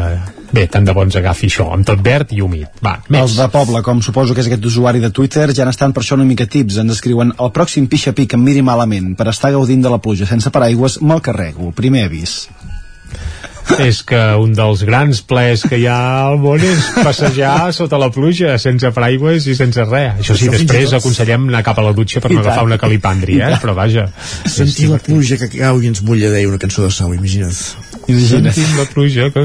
bé, 0.51 0.65
tant 0.67 0.83
de 0.85 0.93
bons 0.97 1.15
agafi 1.15 1.47
això, 1.47 1.69
amb 1.73 1.85
tot 1.87 2.01
verd 2.03 2.33
i 2.35 2.41
humit. 2.43 2.67
Va, 2.83 2.97
més. 3.07 3.21
Els 3.21 3.37
de 3.39 3.47
Poble, 3.53 3.81
com 3.85 4.01
suposo 4.03 4.33
que 4.35 4.43
és 4.43 4.49
aquest 4.51 4.65
usuari 4.65 4.99
de 4.99 5.11
Twitter, 5.15 5.47
ja 5.55 5.65
n'estan 5.67 5.93
per 5.95 6.03
això 6.03 6.17
una 6.19 6.25
mica 6.27 6.45
tips. 6.49 6.81
Ens 6.83 6.97
escriuen 6.97 7.31
el 7.39 7.51
pròxim 7.55 7.87
pixa-pic 7.91 8.33
em 8.35 8.43
miri 8.43 8.61
malament 8.65 9.13
per 9.19 9.29
estar 9.31 9.53
gaudint 9.55 9.81
de 9.85 9.93
la 9.93 10.01
pluja 10.03 10.27
sense 10.29 10.51
paraigües, 10.51 10.99
me'l 11.01 11.21
carrego. 11.23 11.71
Primer 11.75 12.05
avís. 12.09 12.41
és 13.77 13.99
que 14.01 14.17
un 14.41 14.49
dels 14.57 14.81
grans 14.83 15.19
plaers 15.29 15.61
que 15.69 15.77
hi 15.77 15.83
ha 15.85 15.97
al 16.25 16.39
món 16.41 16.57
és 16.65 16.87
passejar 17.05 17.69
sota 17.77 17.99
la 18.01 18.07
pluja, 18.09 18.55
sense 18.57 18.89
paraigües 18.95 19.45
i 19.45 19.53
sense 19.55 19.85
res. 19.85 20.15
Això 20.23 20.33
sí, 20.35 20.47
Això 20.47 20.55
després 20.55 20.87
tot. 20.89 20.97
aconsellem 20.97 21.45
anar 21.51 21.61
cap 21.67 21.77
a 21.77 21.85
la 21.85 21.93
dutxa 21.93 22.19
per 22.23 22.31
I 22.33 22.39
no 22.39 22.41
agafar 22.41 22.63
tant. 22.63 22.71
una 22.71 22.79
calipàndria, 22.81 23.51
eh? 23.53 23.59
però 23.61 23.75
vaja. 23.77 24.07
Sentir 24.49 24.89
la 24.89 24.97
pluja 24.97 25.37
que 25.37 25.51
cau 25.53 25.83
i 25.85 25.91
ens 25.91 26.01
mulla, 26.01 26.31
deia 26.33 26.49
una 26.49 26.57
cançó 26.57 26.81
de 26.87 26.89
Sau, 26.91 27.13
imagina't. 27.13 27.53
Imagina't. 28.09 28.59
La 28.79 28.85
pluja 28.89 29.29
que... 29.33 29.43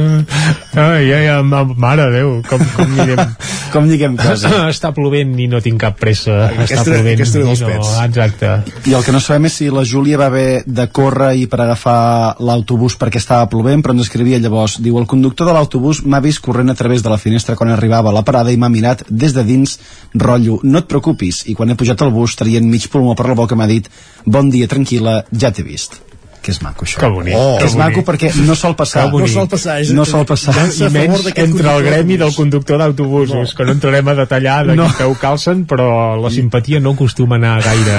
Ai, 0.74 1.12
ai, 1.12 1.26
ai, 1.28 1.42
ma- 1.44 1.64
mare 1.64 2.06
Déu, 2.14 2.38
com, 2.48 2.62
com 2.74 2.94
anirem... 2.98 3.20
com 3.74 3.86
lliguem 3.90 4.16
cosa. 4.18 4.50
Està 4.74 4.92
plovent 4.96 5.32
i 5.42 5.46
no 5.50 5.60
tinc 5.64 5.80
cap 5.82 5.98
pressa. 6.00 6.36
Aquesta- 6.48 6.80
Està 6.80 6.84
plovent 6.88 7.14
aquesta 7.18 7.42
i 7.42 7.44
no... 7.44 7.70
pets. 7.72 7.92
Exacte. 8.04 8.52
I 8.90 8.94
el 8.96 9.04
que 9.06 9.14
no 9.14 9.20
sabem 9.22 9.48
és 9.50 9.58
si 9.60 9.68
la 9.74 9.84
Júlia 9.88 10.18
va 10.20 10.28
haver 10.32 10.62
de 10.66 10.86
córrer 10.94 11.32
i 11.40 11.46
per 11.50 11.60
agafar 11.64 11.98
l'autobús 12.44 12.96
perquè 13.00 13.20
estava 13.22 13.48
plovent, 13.52 13.82
però 13.84 13.96
ens 13.96 14.06
escrivia 14.06 14.40
llavors, 14.42 14.78
diu, 14.84 14.98
el 15.00 15.08
conductor 15.10 15.48
de 15.50 15.56
l'autobús 15.56 16.04
m'ha 16.06 16.22
vist 16.24 16.42
corrent 16.44 16.70
a 16.72 16.78
través 16.78 17.02
de 17.04 17.12
la 17.12 17.18
finestra 17.20 17.56
quan 17.58 17.72
arribava 17.74 18.10
a 18.12 18.16
la 18.16 18.24
parada 18.26 18.52
i 18.54 18.58
m'ha 18.60 18.70
mirat 18.72 19.04
des 19.10 19.34
de 19.36 19.44
dins, 19.46 19.76
rotllo, 20.14 20.60
no 20.62 20.80
et 20.82 20.88
preocupis, 20.90 21.42
i 21.50 21.54
quan 21.58 21.70
he 21.70 21.76
pujat 21.78 22.00
al 22.06 22.14
bus 22.14 22.36
traient 22.38 22.64
mig 22.70 22.88
pulmó 22.92 23.14
per 23.18 23.26
la 23.30 23.36
boca 23.38 23.58
m'ha 23.58 23.68
dit, 23.70 23.90
bon 24.24 24.50
dia, 24.54 24.68
tranquil·la, 24.70 25.24
ja 25.34 25.50
t'he 25.54 25.66
vist. 25.66 26.00
Que 26.44 26.52
és 26.52 26.60
maco, 26.60 26.84
això. 26.84 26.98
Que 27.00 27.08
bonic, 27.08 27.34
Oh, 27.38 27.56
que 27.58 27.64
és 27.70 27.74
maco 27.80 28.02
bonic. 28.02 28.08
perquè 28.10 28.32
no 28.44 28.54
sol 28.54 28.74
passar. 28.76 29.06
No 29.10 29.26
sol 29.28 29.48
passar. 29.48 29.78
És, 29.80 29.92
no 29.96 30.04
sol 30.04 30.26
passar. 30.28 30.52
I 30.76 30.90
menys 30.92 31.30
entre 31.34 31.70
el 31.72 31.82
gremi 31.86 32.18
del 32.20 32.34
conductor 32.36 32.78
d'autobusos, 32.82 33.54
que 33.56 33.64
no 33.64 33.72
entrarem 33.72 34.08
a 34.12 34.14
detallar 34.18 34.66
de 34.66 34.76
No. 34.76 34.84
no. 34.84 34.94
peu 34.98 35.14
calcen, 35.20 35.64
però 35.66 35.88
la 36.20 36.30
simpatia 36.30 36.80
no 36.80 36.92
acostuma 36.92 37.36
a 37.36 37.38
anar 37.38 37.62
gaire 37.64 37.96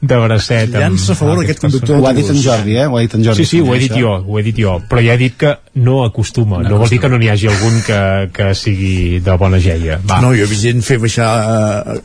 de 0.00 0.16
bracet. 0.16 0.70
Llança 0.70 1.12
a 1.12 1.16
favor 1.18 1.40
d'aquest 1.40 1.60
conductor 1.60 1.98
Ho 1.98 2.06
ha 2.06 2.12
dit 2.14 2.28
en 2.30 2.40
Jordi, 2.42 2.76
eh? 2.76 2.86
Ho 2.86 2.96
ha 2.96 3.00
dit 3.00 3.14
en 3.14 3.24
Jordi. 3.24 3.44
Sí, 3.44 3.56
sí, 3.56 3.60
ho 3.60 3.74
he 3.74 3.78
dit 3.78 3.90
Això. 3.92 4.00
jo, 4.00 4.14
ho 4.28 4.38
he 4.38 4.42
dit 4.46 4.56
jo, 4.62 4.76
però 4.88 5.02
ja 5.04 5.14
he 5.14 5.18
dit 5.18 5.36
que 5.36 5.56
no 5.74 6.04
acostuma, 6.04 6.60
no, 6.62 6.78
vol 6.78 6.88
dir 6.88 7.00
que 7.02 7.08
no 7.10 7.18
n'hi 7.18 7.28
hagi 7.32 7.48
algun 7.50 7.80
que, 7.86 8.00
que 8.32 8.54
sigui 8.54 9.18
de 9.24 9.36
bona 9.36 9.58
geia. 9.58 9.98
Va. 10.06 10.20
No, 10.22 10.30
jo 10.36 10.44
he 10.44 10.50
vist 10.50 10.62
gent 10.62 10.82
fer 10.86 10.98
baixar 11.02 11.28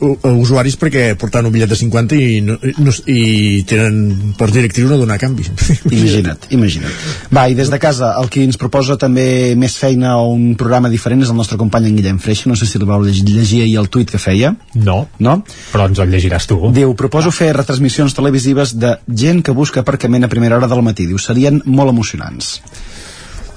uh, 0.00 0.10
uh, 0.18 0.34
usuaris 0.40 0.76
perquè 0.80 1.14
portant 1.20 1.46
un 1.46 1.52
bitllet 1.54 1.70
de 1.70 1.78
50 1.78 2.16
i, 2.18 2.40
no, 2.42 2.56
no, 2.82 2.94
i 3.06 3.62
tenen 3.68 4.34
per 4.38 4.50
directriu 4.50 4.88
no 4.90 4.98
donar 4.98 5.18
canvi. 5.22 5.46
Imagina't, 5.90 6.46
imagina't. 6.54 6.94
Va, 7.34 7.46
i 7.50 7.56
des 7.58 7.70
de 7.72 7.78
casa, 7.82 8.12
el 8.20 8.30
qui 8.32 8.44
ens 8.48 8.58
proposa 8.60 8.96
també 9.00 9.54
més 9.58 9.76
feina 9.80 10.16
o 10.20 10.30
un 10.34 10.54
programa 10.60 10.90
diferent 10.92 11.24
és 11.24 11.32
el 11.32 11.38
nostre 11.38 11.58
company 11.60 11.90
en 11.90 11.98
Guillem 11.98 12.20
Freixa, 12.22 12.50
no 12.50 12.58
sé 12.58 12.68
si 12.68 12.78
el 12.80 12.86
vau 12.88 13.04
llegir, 13.04 13.26
llegir 13.28 13.62
ahir 13.64 13.78
el 13.80 13.90
tuit 13.92 14.10
que 14.10 14.20
feia. 14.22 14.54
No. 14.74 15.02
No? 15.18 15.40
Però 15.72 15.88
ens 15.90 16.02
el 16.02 16.12
llegiràs 16.12 16.48
tu. 16.50 16.60
Diu, 16.74 16.94
proposo 16.98 17.32
fer 17.34 17.52
retransmissions 17.56 18.16
televisives 18.16 18.76
de 18.80 18.96
gent 19.24 19.44
que 19.46 19.56
busca 19.56 19.84
aparcament 19.84 20.26
a 20.26 20.32
primera 20.32 20.58
hora 20.58 20.70
del 20.70 20.84
matí. 20.86 21.08
Diu, 21.10 21.20
serien 21.20 21.62
molt 21.66 21.94
emocionants. 21.94 22.58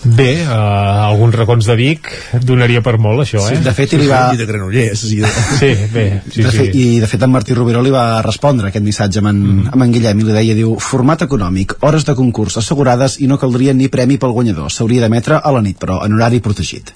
Bé, 0.04 0.44
uh, 0.44 1.08
alguns 1.08 1.36
racons 1.36 1.68
de 1.70 1.76
Vic 1.80 2.10
donaria 2.44 2.82
per 2.84 2.98
molt, 3.00 3.24
això, 3.24 3.40
eh? 3.48 3.56
Sí, 3.56 3.64
de 3.64 3.74
fet, 3.76 3.94
li 4.00 4.08
va... 4.10 4.26
I 4.36 4.40
de 4.40 4.48
Granollers. 4.50 5.04
I 5.08 5.20
de... 5.22 5.30
Sí, 5.62 5.70
bé, 5.94 6.06
sí, 6.28 6.44
de 6.44 6.52
sí. 6.52 6.58
fet, 6.58 6.76
I 6.76 6.88
de 7.04 7.08
fet 7.08 7.24
en 7.24 7.32
Martí 7.32 7.56
Rovira 7.56 7.82
li 7.84 7.94
va 7.94 8.22
respondre 8.26 8.68
aquest 8.68 8.84
missatge 8.84 9.22
amb 9.24 9.32
en, 9.32 9.40
mm. 9.40 9.72
amb 9.72 9.86
en 9.86 9.94
Guillem 9.96 10.20
i 10.20 10.28
li 10.28 10.36
deia, 10.36 10.58
diu, 10.58 10.76
format 10.84 11.24
econòmic, 11.24 11.78
hores 11.88 12.04
de 12.10 12.18
concurs 12.20 12.60
assegurades 12.60 13.16
i 13.24 13.30
no 13.32 13.40
caldria 13.40 13.76
ni 13.78 13.88
premi 13.94 14.20
pel 14.20 14.36
guanyador. 14.36 14.74
S'hauria 14.74 15.06
d'emetre 15.06 15.40
a 15.40 15.56
la 15.56 15.64
nit, 15.64 15.80
però 15.80 16.02
en 16.04 16.18
horari 16.18 16.44
protegit. 16.44 16.92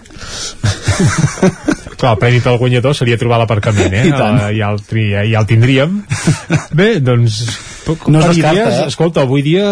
Clar, 1.98 2.12
el 2.14 2.20
premi 2.20 2.44
pel 2.44 2.60
guanyador 2.60 2.94
seria 2.98 3.18
trobar 3.18 3.40
l'aparcament, 3.42 3.96
eh? 3.96 4.04
I 4.12 4.14
tant. 4.14 4.44
Uh, 4.44 4.52
ja, 4.58 4.74
el, 4.76 4.84
tri, 4.84 5.10
ja 5.16 5.42
el 5.42 5.50
tindríem. 5.50 6.02
Bé, 6.78 6.98
doncs... 7.00 7.42
No 8.12 8.20
es 8.20 8.26
descarta, 8.36 8.64
eh? 8.84 8.88
Escolta, 8.92 9.22
avui 9.28 9.42
dia... 9.46 9.64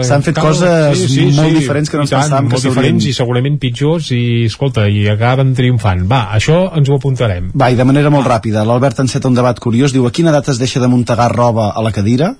eh, 0.00 0.04
S'han 0.04 0.22
fet 0.26 0.34
coses 0.38 1.00
molt 1.36 1.54
diferents 1.60 1.90
que 1.90 1.96
no 1.96 2.02
ens 2.04 2.10
tant, 2.10 2.22
pensàvem 2.22 2.48
que 2.50 2.56
s'haurien- 2.60 3.00
i 3.08 3.12
segurament 3.16 3.58
pitjors 3.62 4.10
i, 4.12 4.22
escolta, 4.50 4.88
i 4.88 5.06
acaben 5.08 5.54
triomfant. 5.54 6.04
Va, 6.10 6.20
això 6.36 6.58
ens 6.76 6.88
ho 6.90 6.96
apuntarem. 7.00 7.50
Va, 7.54 7.70
i 7.70 7.76
de 7.78 7.84
manera 7.88 8.10
molt 8.10 8.26
ràpida, 8.28 8.64
l'Albert 8.66 9.00
enceta 9.06 9.28
un 9.28 9.34
debat 9.34 9.58
curiós, 9.58 9.92
diu, 9.96 10.06
a 10.06 10.10
quina 10.12 10.32
data 10.32 10.52
es 10.52 10.58
deixa 10.58 10.80
de 10.80 10.88
muntegar 10.88 11.30
roba 11.34 11.70
a 11.72 11.82
la 11.82 11.92
cadira? 11.92 12.34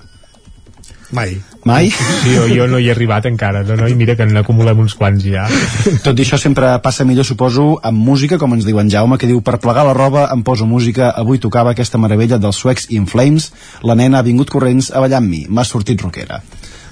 Mai. 1.12 1.36
Mai? 1.64 1.90
Sí, 1.90 2.34
jo, 2.34 2.46
jo 2.50 2.66
no 2.70 2.78
hi 2.82 2.88
he 2.88 2.92
arribat 2.94 3.26
encara, 3.30 3.62
no, 3.66 3.76
no, 3.78 3.86
i 3.90 3.94
mira 3.98 4.16
que 4.18 4.26
n'acumulem 4.26 4.80
uns 4.82 4.94
quants 4.98 5.22
ja. 5.26 5.46
Tot 6.04 6.18
i 6.18 6.24
això 6.26 6.38
sempre 6.38 6.72
passa 6.82 7.06
millor, 7.06 7.26
suposo, 7.26 7.66
amb 7.86 8.02
música, 8.08 8.38
com 8.42 8.54
ens 8.56 8.66
diu 8.66 8.80
en 8.82 8.90
Jaume, 8.90 9.18
que 9.18 9.30
diu, 9.30 9.40
per 9.42 9.58
plegar 9.62 9.86
la 9.86 9.94
roba 9.96 10.26
em 10.34 10.42
poso 10.46 10.66
música, 10.66 11.12
avui 11.14 11.42
tocava 11.42 11.74
aquesta 11.74 11.98
meravella 12.02 12.40
dels 12.42 12.58
suecs 12.58 12.90
In 12.94 13.06
Flames, 13.10 13.52
la 13.86 13.98
nena 13.98 14.18
ha 14.18 14.26
vingut 14.26 14.50
corrents 14.50 14.90
a 14.90 15.02
ballar 15.02 15.22
amb 15.22 15.30
mi, 15.30 15.44
m'ha 15.48 15.66
sortit 15.66 16.02
rockera. 16.02 16.42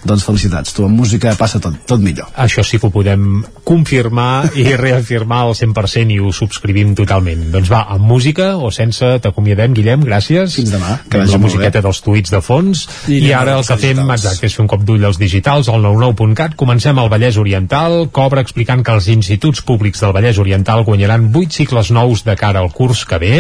Doncs 0.05 0.25
felicitats, 0.27 0.75
tu 0.77 0.85
amb 0.85 0.99
música 1.01 1.33
passa 1.39 1.61
tot, 1.63 1.77
tot 1.89 2.03
millor. 2.03 2.29
Això 2.37 2.65
sí 2.67 2.79
que 2.81 2.89
ho 2.89 2.93
podem 2.93 3.43
confirmar 3.65 4.51
i 4.61 4.67
reafirmar 4.81 5.45
al 5.47 5.55
100% 5.57 6.13
i 6.13 6.19
ho 6.21 6.33
subscrivim 6.37 6.93
totalment. 6.99 7.47
Doncs 7.55 7.71
va, 7.73 7.85
amb 7.95 8.05
música 8.05 8.55
o 8.61 8.71
sense, 8.75 9.15
t'acomiadem, 9.25 9.73
Guillem, 9.77 10.05
gràcies. 10.05 10.59
Fins 10.61 10.75
demà, 10.75 10.99
que 11.11 11.25
la 11.25 11.41
musiqueta 11.41 11.81
bé. 11.81 11.85
dels 11.87 12.03
tuits 12.05 12.35
de 12.35 12.41
fons. 12.45 12.85
I 13.09 13.23
I, 13.25 13.33
ara 13.33 13.57
el 13.59 13.65
que 13.65 13.79
fem, 13.81 13.97
digitals. 13.97 14.21
exacte, 14.21 14.51
és 14.51 14.57
fer 14.59 14.65
un 14.65 14.71
cop 14.71 14.85
d'ull 14.85 15.05
als 15.09 15.19
digitals, 15.21 15.71
al 15.73 15.81
99.cat. 15.85 16.59
Comencem 16.61 17.01
al 17.01 17.09
Vallès 17.13 17.39
Oriental, 17.41 18.09
cobra 18.13 18.45
explicant 18.45 18.85
que 18.85 18.93
els 18.93 19.09
instituts 19.13 19.65
públics 19.65 20.05
del 20.05 20.13
Vallès 20.17 20.39
Oriental 20.43 20.85
guanyaran 20.85 21.31
8 21.33 21.61
cicles 21.63 21.91
nous 21.95 22.25
de 22.29 22.37
cara 22.37 22.61
al 22.61 22.73
curs 22.77 23.05
que 23.09 23.19
ve. 23.23 23.33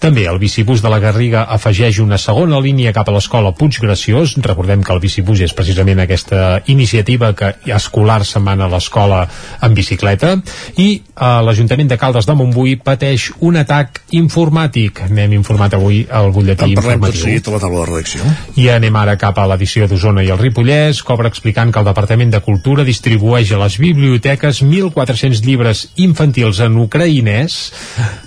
També 0.00 0.26
el 0.30 0.40
bicibús 0.40 0.80
de 0.82 0.92
la 0.92 1.00
Garriga 1.02 1.44
afegeix 1.56 2.00
una 2.00 2.18
segona 2.18 2.60
línia 2.64 2.94
cap 2.96 3.08
a 3.08 3.16
l'escola 3.16 3.52
Puig 3.52 3.78
Graciós. 3.82 4.36
Recordem 4.40 4.82
que 4.82 4.94
el 4.96 5.02
bicibús 5.04 5.44
és 5.44 5.54
precisament 5.56 6.00
aquesta 6.06 6.62
iniciativa 6.72 7.32
que 7.36 7.52
escolar 7.76 8.22
se'n 8.24 8.44
van 8.46 8.62
a 8.64 8.70
l'escola 8.70 9.24
en 9.62 9.74
bicicleta 9.76 10.36
i 10.80 10.88
eh, 10.96 11.40
l'Ajuntament 11.46 11.90
de 11.90 11.98
Caldes 12.00 12.26
de 12.28 12.34
Montbui 12.38 12.76
pateix 12.80 13.28
un 13.44 13.58
atac 13.60 14.00
informàtic. 14.16 15.04
N'hem 15.10 15.36
informat 15.36 15.74
avui 15.76 16.04
al 16.10 16.30
butlletí 16.34 16.70
En 16.70 16.74
parlem 16.78 17.00
tot 17.00 17.12
informatiu. 17.12 17.22
seguit 17.24 17.48
a 17.48 17.56
la 17.56 17.60
taula 17.62 17.82
de 17.82 17.90
redacció. 17.90 18.32
I 18.56 18.68
anem 18.74 18.96
ara 18.96 19.16
cap 19.20 19.38
a 19.38 19.46
l'edició 19.50 19.88
d'Osona 19.90 20.24
i 20.24 20.30
el 20.32 20.38
Ripollès, 20.40 21.02
cobra 21.06 21.28
explicant 21.32 21.72
que 21.72 21.82
el 21.82 21.88
Departament 21.88 22.32
de 22.34 22.40
Cultura 22.44 22.84
distribueix 22.86 23.52
a 23.52 23.60
les 23.64 23.78
biblioteques 23.82 24.62
1.400 24.62 25.42
llibres 25.46 25.86
infantils 25.96 26.60
en 26.64 26.76
ucraïnès. 26.84 27.58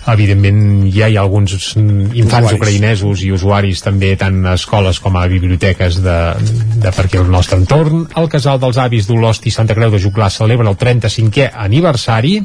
Evidentment, 0.09 0.89
ja 0.93 1.07
hi 1.09 1.17
ha 1.17 1.23
alguns 1.25 1.55
infants 1.75 2.49
Usuaris. 2.49 2.57
ucraïnesos 2.59 3.23
i 3.25 3.31
usuaris 3.35 3.83
també 3.85 4.15
tant 4.19 4.41
a 4.45 4.55
escoles 4.57 4.99
com 4.99 5.15
a 5.17 5.27
biblioteques 5.31 6.01
de, 6.03 6.17
de 6.81 6.91
per 6.95 7.05
aquí 7.05 7.19
al 7.19 7.29
nostre 7.31 7.59
entorn. 7.69 8.07
El 8.17 8.27
Casal 8.29 8.59
dels 8.59 8.77
Avis 8.81 9.07
d'Olost 9.07 9.45
i 9.45 9.51
Santa 9.53 9.75
Creu 9.77 9.91
de 9.93 9.99
Juclar 10.01 10.29
celebra 10.33 10.69
el 10.69 10.77
35è 10.77 11.49
aniversari 11.53 12.39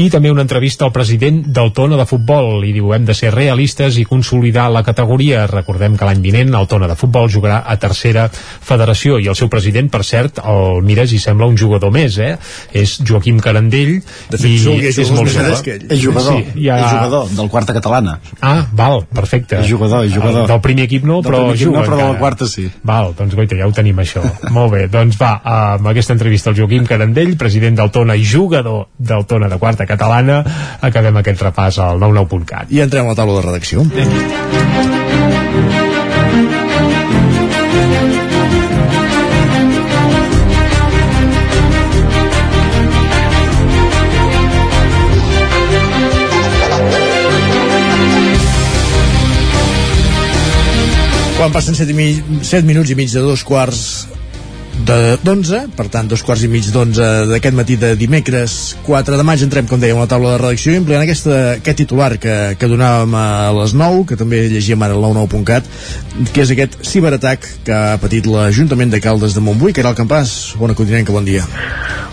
i 0.00 0.08
també 0.12 0.30
una 0.30 0.42
entrevista 0.44 0.84
al 0.84 0.92
president 0.92 1.42
del 1.48 1.72
Tona 1.72 1.96
de 1.96 2.06
Futbol 2.08 2.64
i 2.68 2.72
diu 2.76 2.92
hem 2.92 3.04
de 3.08 3.14
ser 3.16 3.32
realistes 3.34 3.96
i 4.00 4.04
consolidar 4.04 4.68
la 4.72 4.82
categoria. 4.84 5.46
Recordem 5.50 5.96
que 5.96 6.04
l'any 6.08 6.20
vinent 6.24 6.54
el 6.54 6.68
Tona 6.68 6.88
de 6.90 6.96
Futbol 6.98 7.30
jugarà 7.32 7.62
a 7.66 7.76
tercera 7.80 8.28
federació 8.30 9.18
i 9.18 9.28
el 9.32 9.36
seu 9.38 9.48
president, 9.48 9.88
per 9.90 10.02
cert, 10.04 10.40
el 10.44 10.82
mires 10.84 11.12
i 11.16 11.18
sembla 11.22 11.48
un 11.48 11.56
jugador 11.58 11.92
més, 11.94 12.18
eh? 12.18 12.36
És 12.72 12.98
Joaquim 13.06 13.40
Carandell 13.40 13.96
De 14.30 14.36
fet, 14.38 14.44
i 14.50 14.56
és 14.90 14.98
és 14.98 15.08
jugador 15.08 15.24
molt 15.24 15.32
jove. 15.34 15.74
ell. 15.74 15.86
És 15.90 16.00
jugador, 16.02 16.36
Sí, 16.40 16.64
ja... 16.66 16.76
és 16.76 16.90
jugador 16.92 17.28
del 17.36 17.48
quarta 17.50 17.72
catalana. 17.74 18.18
Ah, 18.40 18.66
val, 18.76 19.04
perfecte. 19.12 19.58
És 19.60 19.68
jugador, 19.70 20.04
és 20.04 20.12
jugador. 20.14 20.46
Del 20.50 20.60
primer 20.60 20.84
equip 20.84 21.04
no, 21.04 21.20
Del 21.22 21.30
però 21.32 21.40
primer 21.40 21.56
equip 21.56 21.66
juga 21.68 21.80
no, 21.80 21.84
però 21.86 21.96
de 21.96 22.08
la 22.12 22.18
quarta 22.20 22.46
sí. 22.48 22.68
Val, 22.84 23.14
doncs 23.18 23.34
goita, 23.34 23.56
ja 23.56 23.66
ho 23.66 23.72
tenim 23.74 23.98
això. 23.98 24.22
Molt 24.50 24.72
bé, 24.74 24.86
doncs 24.90 25.14
va, 25.20 25.36
amb 25.46 25.86
aquesta 25.92 26.14
entrevista 26.16 26.50
al 26.50 26.56
Joaquim 26.58 26.86
Carandell, 26.86 27.36
president 27.38 27.76
del 27.78 27.92
Tona 27.94 28.16
i 28.18 28.24
jugador 28.26 28.88
del 28.98 29.22
Tona 29.30 29.46
de 29.48 29.58
quarta 29.62 29.86
catalana, 29.86 30.42
acabem 30.82 31.20
aquest 31.20 31.44
repàs 31.46 31.78
al 31.78 32.02
99.cat. 32.02 32.74
I 32.74 32.82
entrem 32.82 33.06
a 33.06 33.14
la 33.14 33.18
taula 33.22 33.38
de 33.38 33.46
redacció. 33.46 33.86
Quan 51.40 51.54
passen 51.54 51.78
7, 51.78 51.94
mi 51.96 52.12
7 52.44 52.66
minuts 52.68 52.90
i 52.90 52.98
mig 52.98 53.14
de 53.14 53.22
dos 53.24 53.46
quarts 53.46 54.10
d'onze, 54.86 55.60
per 55.76 55.86
tant, 55.92 56.08
dos 56.08 56.22
quarts 56.26 56.42
i 56.46 56.48
mig 56.50 56.66
d'onze 56.72 57.06
d'aquest 57.30 57.56
matí 57.56 57.76
de 57.80 57.92
dimecres 57.98 58.76
4 58.86 59.18
de 59.18 59.24
maig 59.26 59.42
entrem, 59.44 59.66
com 59.68 59.80
dèiem, 59.80 59.98
a 59.98 60.06
la 60.06 60.10
taula 60.10 60.34
de 60.34 60.40
redacció 60.40 60.74
empleant 60.76 61.04
aquesta, 61.04 61.36
aquest 61.58 61.80
titular 61.82 62.10
que, 62.22 62.36
que 62.58 62.70
donàvem 62.70 63.14
a 63.18 63.50
les 63.58 63.74
9, 63.76 64.04
que 64.08 64.18
també 64.20 64.42
llegíem 64.52 64.82
ara 64.82 64.96
al 64.96 65.04
99.cat, 65.04 65.70
que 66.34 66.44
és 66.44 66.52
aquest 66.54 66.78
ciberatac 66.86 67.46
que 67.66 67.76
ha 67.76 68.00
patit 68.02 68.28
l'Ajuntament 68.30 68.92
de 68.92 69.00
Caldes 69.04 69.36
de 69.36 69.44
Montbui, 69.44 69.74
que 69.74 69.84
era 69.84 69.92
el 69.92 69.98
campàs. 69.98 70.54
Bona 70.60 70.76
continent, 70.78 71.06
que 71.06 71.14
bon 71.14 71.28
dia. 71.28 71.46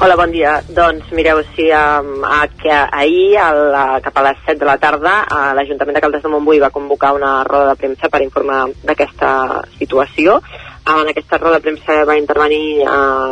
Hola, 0.04 0.18
bon 0.20 0.34
dia. 0.34 0.60
Doncs 0.70 1.12
mireu, 1.18 1.42
si 1.56 1.70
um, 1.74 2.24
a, 2.28 2.44
que 2.62 2.74
ahir, 2.74 3.38
a, 3.42 4.00
cap 4.06 4.20
a 4.20 4.28
les 4.30 4.42
7 4.46 4.60
de 4.62 4.70
la 4.70 4.78
tarda, 4.82 5.20
l'Ajuntament 5.58 5.98
de 5.98 6.04
Caldes 6.04 6.26
de 6.26 6.32
Montbui 6.34 6.62
va 6.64 6.74
convocar 6.74 7.16
una 7.18 7.42
roda 7.48 7.74
de 7.74 7.82
premsa 7.82 8.12
per 8.14 8.24
informar 8.26 8.66
d'aquesta 8.86 9.64
situació 9.80 10.42
en 10.88 11.10
aquesta 11.10 11.38
roda 11.38 11.58
de 11.58 11.66
premsa 11.66 12.04
va 12.08 12.18
intervenir 12.18 12.82
eh, 12.82 12.86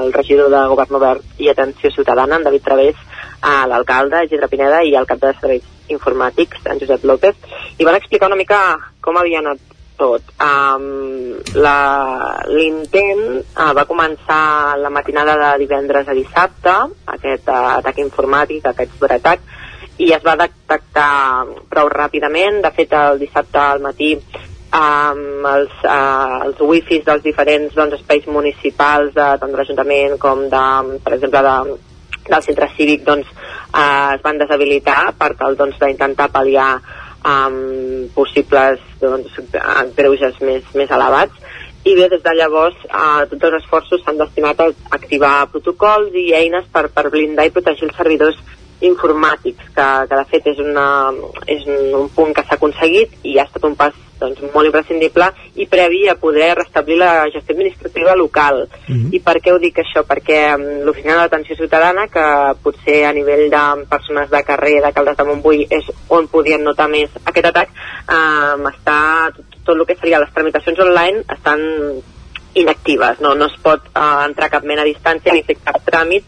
el 0.05 0.13
regidor 0.13 0.49
de 0.51 0.65
Govern 0.71 0.97
Obert 0.99 1.39
i 1.39 1.49
Atenció 1.49 1.91
Ciutadana, 1.91 2.35
en 2.37 2.43
David 2.43 2.63
Través, 2.63 2.95
eh, 2.95 3.67
l'alcalde, 3.69 4.25
Isidre 4.25 4.49
Pineda, 4.51 4.83
i 4.83 4.95
el 4.95 5.07
cap 5.07 5.21
de 5.21 5.31
serveis 5.39 5.63
informàtics, 5.87 6.65
en 6.65 6.81
Josep 6.81 7.05
López, 7.05 7.35
i 7.77 7.87
van 7.87 7.95
explicar 7.95 8.27
una 8.27 8.39
mica 8.39 8.59
com 9.01 9.17
havia 9.17 9.39
anat 9.39 9.61
tot. 9.95 10.21
Um, 10.43 11.35
L'intent 11.55 13.21
uh, 13.39 13.71
va 13.77 13.85
començar 13.87 14.75
la 14.81 14.91
matinada 14.91 15.37
de 15.39 15.51
divendres 15.63 16.09
a 16.09 16.15
dissabte, 16.17 16.73
aquest 17.15 17.47
uh, 17.47 17.77
atac 17.77 18.01
informàtic, 18.03 18.65
aquest 18.67 18.97
ciberatac, 18.97 19.45
i 20.03 20.11
es 20.11 20.23
va 20.25 20.35
detectar 20.41 21.45
prou 21.71 21.87
ràpidament. 21.91 22.59
De 22.65 22.71
fet, 22.75 22.91
el 22.91 23.21
dissabte 23.21 23.61
al 23.61 23.83
matí 23.83 24.17
um, 24.75 25.23
els, 25.49 25.73
uh, 25.83 26.43
els 26.47 26.61
wifis 26.69 27.05
dels 27.07 27.23
diferents 27.23 27.75
doncs, 27.75 27.99
espais 27.99 28.27
municipals 28.27 29.13
de, 29.15 29.27
tant 29.41 29.51
de 29.51 29.59
l'Ajuntament 29.59 30.17
com 30.21 30.45
de, 30.51 30.65
per 31.05 31.15
exemple 31.17 31.43
de, 31.45 31.55
del 32.27 32.45
centre 32.45 32.69
cívic 32.75 33.05
doncs, 33.07 33.31
uh, 33.71 34.15
es 34.15 34.23
van 34.25 34.41
deshabilitar 34.41 35.13
per 35.19 35.33
tal 35.39 35.57
doncs, 35.59 35.79
d'intentar 35.81 36.27
doncs, 36.27 36.35
pal·liar 36.37 36.69
um, 37.25 38.09
possibles 38.15 38.83
doncs, 39.01 39.39
greuges 39.97 40.39
més, 40.41 40.67
més 40.75 40.91
elevats. 40.91 41.43
I 41.85 41.93
bé, 41.93 42.07
des 42.09 42.21
de 42.25 42.31
llavors 42.33 42.77
eh, 42.87 43.25
tots 43.29 43.45
els 43.45 43.59
esforços 43.59 44.01
s'han 44.01 44.17
destinat 44.17 44.61
a 44.63 44.71
activar 44.97 45.45
protocols 45.51 46.15
i 46.17 46.31
eines 46.33 46.65
per, 46.73 46.87
per 46.89 47.11
blindar 47.13 47.45
i 47.45 47.51
protegir 47.53 47.85
els 47.85 47.99
servidors 47.99 48.39
informàtics, 48.81 49.67
que, 49.75 49.85
que 50.09 50.17
de 50.17 50.23
fet 50.31 50.49
és, 50.49 50.63
una, 50.63 50.87
és 51.45 51.61
un 51.69 52.09
punt 52.15 52.33
que 52.33 52.41
s'ha 52.41 52.57
aconseguit 52.57 53.13
i 53.21 53.37
ha 53.37 53.45
estat 53.45 53.69
un 53.69 53.77
pas 53.77 53.93
doncs, 54.19 54.41
molt 54.53 54.69
imprescindible 54.69 55.29
i 55.55 55.67
previ 55.67 56.05
a 56.09 56.15
poder 56.19 56.53
restablir 56.57 56.97
la 56.99 57.25
gestió 57.33 57.55
administrativa 57.55 58.15
local. 58.15 58.67
Mm 58.87 58.95
-hmm. 58.95 59.13
I 59.13 59.19
per 59.19 59.37
què 59.41 59.53
ho 59.53 59.59
dic 59.59 59.77
això? 59.77 60.03
Perquè 60.03 60.55
um, 60.55 60.85
l'Oficina 60.85 61.15
d'Atenció 61.15 61.55
Ciutadana, 61.55 62.07
que 62.07 62.25
potser 62.63 63.05
a 63.05 63.13
nivell 63.13 63.49
de 63.49 63.85
persones 63.89 64.29
de 64.29 64.43
carrer 64.43 64.81
de 64.81 64.93
Caldes 64.93 65.17
de 65.17 65.23
Montbui 65.23 65.67
és 65.69 65.85
on 66.07 66.27
podien 66.27 66.63
notar 66.63 66.87
més 66.89 67.09
aquest 67.23 67.45
atac, 67.45 67.69
um, 68.09 68.67
està 68.67 69.31
tot, 69.35 69.45
tot 69.65 69.77
el 69.77 69.85
que 69.85 69.95
seria 69.95 70.19
les 70.19 70.33
tramitacions 70.33 70.79
online 70.79 71.23
estan 71.29 71.59
inactives, 72.55 73.19
no, 73.19 73.35
no 73.35 73.49
es 73.51 73.57
pot 73.61 73.83
uh, 73.91 74.23
entrar 74.25 74.49
cap 74.49 74.63
mena 74.63 74.85
a 74.85 74.89
distància 74.89 75.33
ni 75.35 75.43
fer 75.43 75.57
cap 75.59 75.81
tràmit 75.85 76.23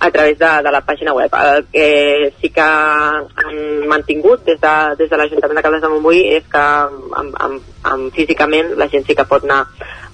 a 0.00 0.10
través 0.10 0.38
de, 0.38 0.50
de 0.62 0.70
la 0.70 0.80
pàgina 0.86 1.14
web. 1.14 1.32
El 1.34 1.64
que 1.72 2.32
sí 2.40 2.50
que 2.54 2.62
han 2.62 3.86
mantingut 3.90 4.44
des 4.46 4.60
de, 4.60 4.74
des 4.98 5.10
de 5.10 5.18
l'Ajuntament 5.18 5.58
de 5.58 5.64
Caldes 5.66 5.82
de 5.82 5.90
Montbui 5.90 6.22
és 6.36 6.46
que 6.50 6.64
amb, 6.64 7.38
amb, 7.46 7.70
amb, 7.82 8.10
físicament 8.14 8.74
la 8.78 8.88
gent 8.90 9.06
sí 9.06 9.16
que 9.18 9.26
pot 9.26 9.46
anar 9.46 9.64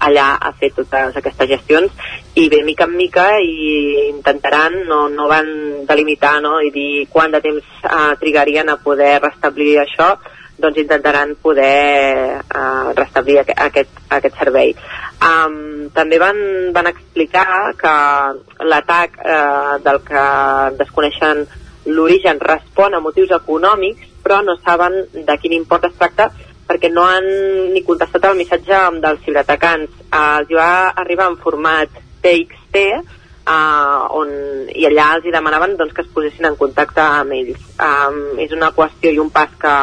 allà 0.04 0.30
a 0.40 0.52
fer 0.60 0.72
totes 0.76 1.16
aquestes 1.16 1.48
gestions 1.48 2.06
i 2.34 2.48
bé, 2.52 2.62
mica 2.64 2.88
en 2.88 2.96
mica 2.96 3.26
i 3.40 4.08
intentaran, 4.08 4.80
no, 4.88 5.08
no 5.08 5.28
van 5.30 5.50
delimitar 5.88 6.38
no, 6.44 6.58
i 6.60 6.72
dir 6.74 7.06
quant 7.12 7.32
de 7.32 7.40
temps 7.44 7.68
uh, 7.84 8.14
trigarien 8.20 8.68
a 8.68 8.80
poder 8.80 9.18
restablir 9.22 9.78
això 9.80 10.14
doncs 10.58 10.78
intentaran 10.78 11.34
poder 11.42 12.38
uh, 12.38 12.92
restablir 12.94 13.40
aquest, 13.42 13.90
aquest 14.08 14.38
servei. 14.38 14.74
Um, 15.24 15.90
també 15.94 16.18
van, 16.22 16.38
van 16.74 16.88
explicar 16.90 17.74
que 17.78 17.94
l'atac 18.64 19.18
uh, 19.18 19.76
del 19.84 20.00
que 20.06 20.24
desconeixen 20.78 21.44
l'origen 21.86 22.40
respon 22.40 22.94
a 22.94 23.02
motius 23.04 23.34
econòmics, 23.36 24.06
però 24.24 24.40
no 24.44 24.56
saben 24.62 25.02
de 25.12 25.38
quin 25.42 25.56
import 25.58 25.90
es 25.90 25.98
tracta 25.98 26.30
perquè 26.64 26.88
no 26.88 27.02
han 27.04 27.26
ni 27.74 27.82
contestat 27.84 28.24
el 28.24 28.38
missatge 28.38 28.78
dels 29.02 29.20
ciberatacants. 29.26 29.98
Uh, 30.08 30.40
els 30.40 30.54
va 30.56 30.70
arribar 31.02 31.28
en 31.32 31.36
format 31.42 32.00
TXT, 32.24 32.80
uh, 33.44 34.06
on, 34.16 34.30
i 34.72 34.86
allà 34.88 35.10
els 35.18 35.28
hi 35.28 35.34
demanaven 35.34 35.76
doncs, 35.76 35.92
que 35.92 36.04
es 36.04 36.12
posessin 36.14 36.48
en 36.48 36.56
contacte 36.60 37.04
amb 37.04 37.36
ells. 37.36 37.60
Um, 37.76 38.38
és 38.40 38.54
una 38.56 38.72
qüestió 38.76 39.12
i 39.12 39.20
un 39.20 39.30
pas 39.34 39.52
que, 39.60 39.74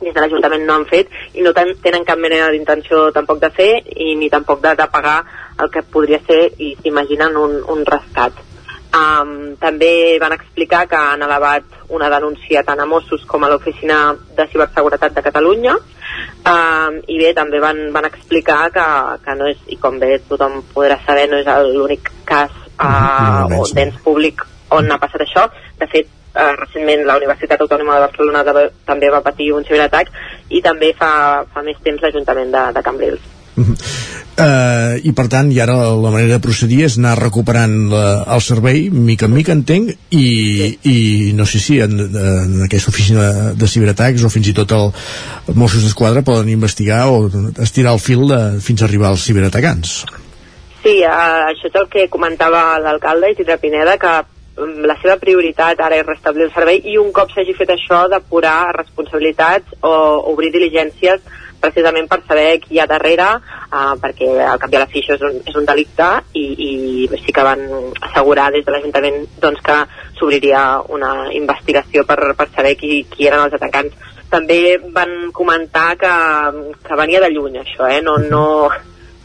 des 0.00 0.12
de 0.12 0.20
l'Ajuntament 0.20 0.66
no 0.66 0.74
han 0.76 0.86
fet 0.90 1.12
i 1.34 1.44
no 1.44 1.52
ten, 1.56 1.72
tenen 1.82 2.04
cap 2.04 2.20
mena 2.20 2.50
d'intenció 2.52 3.10
tampoc 3.16 3.40
de 3.40 3.50
fer 3.50 3.70
i 3.96 4.14
ni 4.20 4.28
tampoc 4.32 4.60
de, 4.64 4.74
de 4.76 4.88
pagar 4.92 5.22
el 5.62 5.70
que 5.72 5.82
podria 5.82 6.20
ser 6.26 6.42
i 6.58 6.74
s'imaginen 6.82 7.36
un, 7.40 7.56
un 7.72 7.84
rescat. 7.88 8.36
Um, 8.96 9.56
també 9.60 10.16
van 10.22 10.32
explicar 10.32 10.86
que 10.88 10.96
han 10.96 11.24
elevat 11.24 11.64
una 11.92 12.08
denúncia 12.12 12.62
tant 12.64 12.80
a 12.80 12.86
Mossos 12.88 13.24
com 13.28 13.44
a 13.44 13.50
l'Oficina 13.50 14.14
de 14.36 14.46
Ciberseguretat 14.52 15.16
de 15.16 15.24
Catalunya 15.26 15.74
um, 15.76 17.00
i 17.10 17.18
bé, 17.20 17.32
també 17.36 17.60
van, 17.60 17.82
van 17.92 18.08
explicar 18.08 18.70
que, 18.72 18.86
que 19.24 19.34
no 19.36 19.50
és, 19.50 19.60
i 19.74 19.76
com 19.82 19.98
bé 20.00 20.14
tothom 20.28 20.62
podrà 20.72 21.00
saber, 21.04 21.26
no 21.28 21.42
és 21.42 21.50
l'únic 21.74 22.12
cas 22.24 22.54
uh, 22.78 23.44
no, 23.50 23.60
o 23.60 23.66
d'ens 23.74 23.98
públic 24.06 24.46
on 24.72 24.90
ha 24.90 24.98
passat 25.02 25.26
això. 25.26 25.46
De 25.78 25.86
fet, 25.90 26.08
eh, 26.36 26.52
recentment 26.60 27.06
la 27.08 27.16
Universitat 27.20 27.64
Autònoma 27.64 27.96
de 27.96 28.04
Barcelona 28.08 28.44
de, 28.46 28.68
també 28.88 29.10
va 29.12 29.24
patir 29.24 29.52
un 29.56 29.64
ciberatac 29.64 30.12
i 30.50 30.62
també 30.64 30.92
fa, 30.98 31.44
fa 31.52 31.64
més 31.66 31.80
temps 31.84 32.02
l'Ajuntament 32.02 32.52
de, 32.52 32.68
de 32.76 32.84
Cambrils. 32.84 33.32
Uh 33.56 33.64
-huh. 33.64 33.76
uh, 34.36 35.00
i 35.00 35.12
per 35.16 35.28
tant 35.32 35.50
i 35.50 35.60
ara 35.60 35.72
la 35.96 36.10
manera 36.10 36.34
de 36.34 36.44
procedir 36.44 36.84
és 36.84 36.98
anar 36.98 37.14
recuperant 37.18 37.88
la, 37.88 38.24
el 38.34 38.40
servei 38.40 38.90
mica 38.90 39.24
en 39.24 39.32
mica 39.32 39.52
entenc 39.52 39.88
i, 40.10 40.26
sí. 40.60 40.78
i 40.84 41.32
no 41.32 41.46
sé 41.46 41.58
si 41.58 41.80
en, 41.80 41.98
en 41.98 42.62
aquesta 42.64 42.90
oficina 42.90 43.54
de, 43.54 43.66
ciberatacs 43.66 44.22
o 44.22 44.28
fins 44.28 44.48
i 44.48 44.52
tot 44.52 44.72
el, 44.72 44.92
Mossos 45.54 45.84
d'Esquadra 45.84 46.22
poden 46.22 46.50
investigar 46.50 47.08
o 47.08 47.30
estirar 47.58 47.94
el 47.94 47.98
fil 47.98 48.28
de, 48.28 48.60
fins 48.60 48.82
a 48.82 48.84
arribar 48.84 49.08
als 49.08 49.24
ciberatacants 49.24 50.04
Sí, 50.84 51.00
uh, 51.00 51.48
això 51.48 51.66
és 51.66 51.74
el 51.74 51.88
que 51.88 52.08
comentava 52.10 52.78
l'alcalde 52.78 53.32
Isidre 53.32 53.56
Pineda 53.56 53.96
que 53.96 54.20
la 54.56 54.96
seva 55.02 55.18
prioritat 55.20 55.80
ara 55.84 55.98
és 56.00 56.06
restablir 56.06 56.46
el 56.46 56.52
servei 56.54 56.80
i 56.88 56.96
un 56.98 57.10
cop 57.12 57.32
s'hagi 57.32 57.54
fet 57.58 57.74
això 57.74 58.06
depurar 58.08 58.72
responsabilitats 58.76 59.76
o 59.84 59.92
obrir 60.32 60.52
diligències 60.54 61.20
precisament 61.60 62.08
per 62.08 62.20
saber 62.24 62.60
qui 62.62 62.76
hi 62.76 62.80
ha 62.80 62.86
darrere 62.88 63.26
uh, 63.36 63.94
perquè 64.00 64.28
al 64.44 64.60
cap 64.62 64.72
de 64.72 64.80
la 64.80 64.88
fi 64.88 65.02
això 65.02 65.16
és 65.16 65.24
un, 65.28 65.38
és 65.44 65.56
un 65.60 65.68
delicte 65.68 66.08
i, 66.32 66.44
i 66.68 67.20
sí 67.24 67.34
que 67.36 67.44
van 67.44 67.62
assegurar 68.08 68.50
des 68.54 68.64
de 68.64 68.72
l'Ajuntament 68.72 69.24
doncs, 69.42 69.60
que 69.64 69.78
s'obriria 70.18 70.64
una 70.88 71.30
investigació 71.36 72.04
per, 72.08 72.18
per 72.36 72.48
saber 72.54 72.76
qui, 72.80 73.02
qui 73.12 73.28
eren 73.28 73.44
els 73.44 73.56
atacants 73.58 74.14
també 74.30 74.78
van 74.92 75.32
comentar 75.32 75.96
que, 76.00 76.14
que 76.84 76.98
venia 76.98 77.20
de 77.22 77.30
lluny 77.30 77.60
això, 77.60 77.88
eh? 77.88 78.00
no, 78.02 78.16
no, 78.18 78.70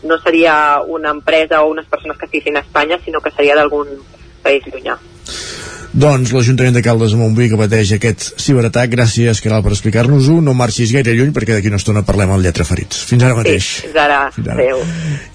no 0.03 0.17
seria 0.19 0.81
una 0.81 1.15
empresa 1.15 1.63
o 1.63 1.71
unes 1.71 1.87
persones 1.87 2.17
que 2.17 2.27
estiguessin 2.29 2.59
a 2.59 2.65
Espanya 2.67 2.99
sinó 2.99 3.21
que 3.21 3.31
seria 3.31 3.57
d'algun 3.57 3.95
país 4.43 4.67
llunyà. 4.67 4.99
Doncs 5.91 6.31
l'Ajuntament 6.31 6.71
de 6.71 6.81
Caldes 6.85 7.11
de 7.11 7.17
Montbui 7.19 7.49
que 7.51 7.57
pateix 7.59 7.89
aquest 7.97 8.29
ciberatac, 8.39 8.93
gràcies 8.93 9.41
Caral 9.43 9.59
per 9.65 9.73
explicar-nos-ho, 9.75 10.37
no 10.39 10.53
marxis 10.55 10.93
gaire 10.95 11.11
lluny 11.17 11.33
perquè 11.35 11.57
d'aquí 11.57 11.67
una 11.67 11.81
estona 11.81 12.03
parlem 12.07 12.31
amb 12.31 12.45
lletra 12.45 12.63
ferits. 12.63 13.01
Fins 13.09 13.25
ara 13.27 13.35
mateix. 13.35 13.67
Sí, 13.67 13.89
fins 13.89 13.99
ara. 13.99 14.19
Fins 14.31 14.47
ara. 14.47 14.55
Adéu. 14.55 14.79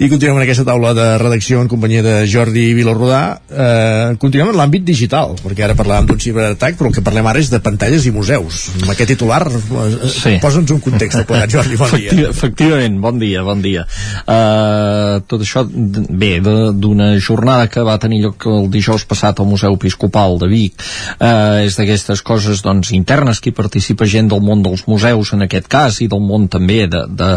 I 0.00 0.08
continuem 0.08 0.38
en 0.40 0.44
aquesta 0.46 0.64
taula 0.64 0.94
de 0.96 1.04
redacció 1.20 1.60
en 1.60 1.68
companyia 1.68 2.00
de 2.06 2.14
Jordi 2.32 2.64
Vilarrodà. 2.78 3.20
Eh, 3.50 4.16
continuem 4.22 4.54
en 4.54 4.56
l'àmbit 4.62 4.86
digital, 4.88 5.36
perquè 5.42 5.66
ara 5.66 5.76
parlàvem 5.76 6.08
d'un 6.08 6.22
ciberatac, 6.24 6.80
però 6.80 6.88
el 6.88 6.96
que 6.96 7.04
parlem 7.04 7.28
ara 7.28 7.44
és 7.44 7.52
de 7.52 7.60
pantalles 7.60 8.08
i 8.08 8.14
museus. 8.16 8.62
Amb 8.80 8.94
aquest 8.94 9.12
titular, 9.12 9.42
eh, 9.52 10.08
sí. 10.14 10.34
posa'ns 10.40 10.72
un 10.72 10.80
context 10.88 11.20
de 11.20 11.26
plegat, 11.28 11.52
Jordi, 11.52 11.76
bon 11.76 11.92
Efecti 11.92 12.16
dia. 12.16 12.32
Efectivament, 12.32 12.98
bon 13.04 13.20
dia, 13.20 13.44
bon 13.44 13.60
dia. 13.64 13.84
Uh, 14.24 15.20
tot 15.28 15.44
això, 15.44 15.66
bé, 15.68 16.32
d'una 16.40 17.12
jornada 17.20 17.68
que 17.68 17.84
va 17.84 18.00
tenir 18.00 18.22
lloc 18.24 18.48
el 18.48 18.70
dijous 18.72 19.04
passat 19.04 19.44
al 19.44 19.52
Museu 19.52 19.76
Episcopal 19.76 20.40
de 20.40 20.45
de 20.46 20.52
Vic. 20.52 20.86
Eh, 21.18 21.66
és 21.66 21.76
d'aquestes 21.78 22.22
coses 22.22 22.62
doncs, 22.64 22.92
internes 22.96 23.40
que 23.42 23.50
hi 23.50 23.56
participa 23.56 24.08
gent 24.08 24.30
del 24.30 24.42
món 24.44 24.62
dels 24.64 24.86
museus 24.86 25.32
en 25.34 25.44
aquest 25.46 25.68
cas 25.72 26.00
i 26.00 26.08
del 26.10 26.22
món 26.22 26.46
també 26.52 26.86
de, 26.90 27.02
de, 27.10 27.30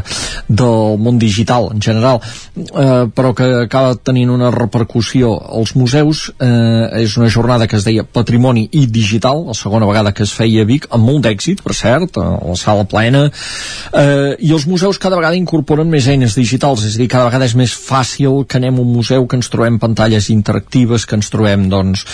del 0.48 1.00
món 1.02 1.20
digital 1.20 1.72
en 1.74 1.82
general. 1.82 2.22
Eh, 2.56 3.10
però 3.16 3.34
que 3.36 3.50
acaba 3.66 3.96
tenint 3.98 4.32
una 4.34 4.52
repercussió 4.54 5.34
als 5.60 5.76
museus 5.76 6.30
eh, 6.38 7.02
és 7.04 7.18
una 7.18 7.30
jornada 7.30 7.68
que 7.68 7.78
es 7.80 7.88
deia 7.88 8.06
Patrimoni 8.06 8.68
i 8.78 8.86
Digital 8.90 9.46
la 9.50 9.58
segona 9.58 9.88
vegada 9.90 10.14
que 10.14 10.24
es 10.24 10.34
feia 10.36 10.64
a 10.64 10.70
Vic 10.70 10.88
amb 10.94 11.08
molt 11.10 11.26
d'èxit 11.26 11.64
per 11.66 11.76
cert, 11.78 12.18
a 12.20 12.38
la 12.44 12.58
sala 12.60 12.86
plena. 12.90 13.26
Eh, 13.94 14.36
i 14.46 14.54
els 14.56 14.68
museus 14.70 15.00
cada 15.02 15.18
vegada 15.20 15.38
incorporen 15.40 15.90
més 15.90 16.08
eines 16.12 16.36
digitals, 16.38 16.86
és 16.86 16.98
a 16.98 17.02
dir, 17.02 17.10
cada 17.12 17.30
vegada 17.30 17.48
és 17.50 17.56
més 17.58 17.74
fàcil 17.74 18.44
que 18.50 18.60
anem 18.60 18.78
a 18.78 18.84
un 18.84 18.94
museu 18.94 19.26
que 19.28 19.40
ens 19.40 19.50
trobem 19.52 19.80
pantalles 19.82 20.30
interactives, 20.34 21.06
que 21.10 21.18
ens 21.20 21.32
trobem 21.34 21.68
doncs, 21.72 22.06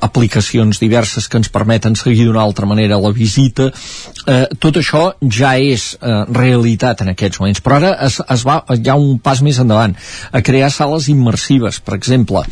aplicacions 0.00 0.23
diverses 0.80 1.28
que 1.28 1.38
ens 1.38 1.50
permeten 1.52 1.96
seguir 1.96 2.26
d'una 2.28 2.42
altra 2.42 2.66
manera 2.66 2.98
la 3.00 3.12
visita. 3.12 3.70
Eh, 4.26 4.46
tot 4.58 4.78
això 4.80 5.04
ja 5.28 5.54
és 5.58 5.94
eh, 6.00 6.24
realitat 6.32 7.02
en 7.04 7.12
aquests 7.12 7.40
moments 7.40 7.60
però 7.64 7.76
ara 7.76 7.92
es, 8.06 8.20
es 8.20 8.44
va, 8.46 8.60
hi 8.72 8.88
ha 8.88 8.96
un 8.96 9.18
pas 9.18 9.42
més 9.44 9.58
endavant 9.60 9.94
a 10.32 10.42
crear 10.44 10.70
sales 10.72 11.08
immersives 11.12 11.80
per 11.84 11.96
exemple, 11.98 12.44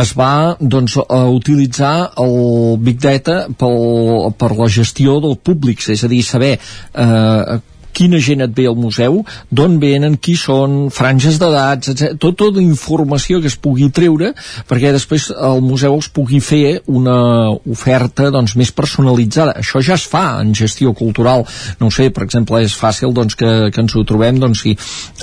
es 0.00 0.14
va 0.16 0.56
doncs, 0.60 0.96
a 1.00 1.24
utilitzar 1.28 2.12
el 2.22 2.78
Big 2.80 3.00
Data 3.02 3.42
pel, 3.58 4.30
per 4.40 4.52
la 4.56 4.68
gestió 4.72 5.18
del 5.20 5.36
públic, 5.36 5.82
és 5.92 6.04
a 6.04 6.10
dir, 6.10 6.22
saber 6.26 6.54
eh, 6.56 7.60
quina 7.94 8.20
gent 8.22 8.44
et 8.44 8.54
ve 8.56 8.66
al 8.70 8.78
museu, 8.78 9.20
d'on 9.50 9.78
venen, 9.82 10.16
qui 10.20 10.36
són, 10.38 10.88
franges 10.94 11.38
d'edats. 11.40 11.94
Tot, 12.20 12.36
tota 12.38 12.62
informació 12.62 13.40
que 13.40 13.50
es 13.50 13.58
pugui 13.60 13.90
treure 13.94 14.32
perquè 14.68 14.92
després 14.94 15.30
el 15.34 15.62
museu 15.64 15.94
els 15.96 16.08
pugui 16.12 16.40
fer 16.44 16.80
una 16.90 17.50
oferta 17.50 18.30
doncs, 18.32 18.56
més 18.58 18.72
personalitzada. 18.74 19.56
Això 19.60 19.82
ja 19.84 19.96
es 19.98 20.06
fa 20.08 20.40
en 20.40 20.52
gestió 20.56 20.92
cultural. 20.96 21.44
No 21.80 21.90
sé, 21.94 22.10
per 22.14 22.24
exemple, 22.26 22.60
és 22.64 22.76
fàcil 22.76 23.14
doncs, 23.16 23.36
que, 23.38 23.70
que 23.74 23.82
ens 23.82 23.96
ho 23.96 24.04
trobem 24.06 24.40
doncs, 24.40 24.64
si, 24.64 24.74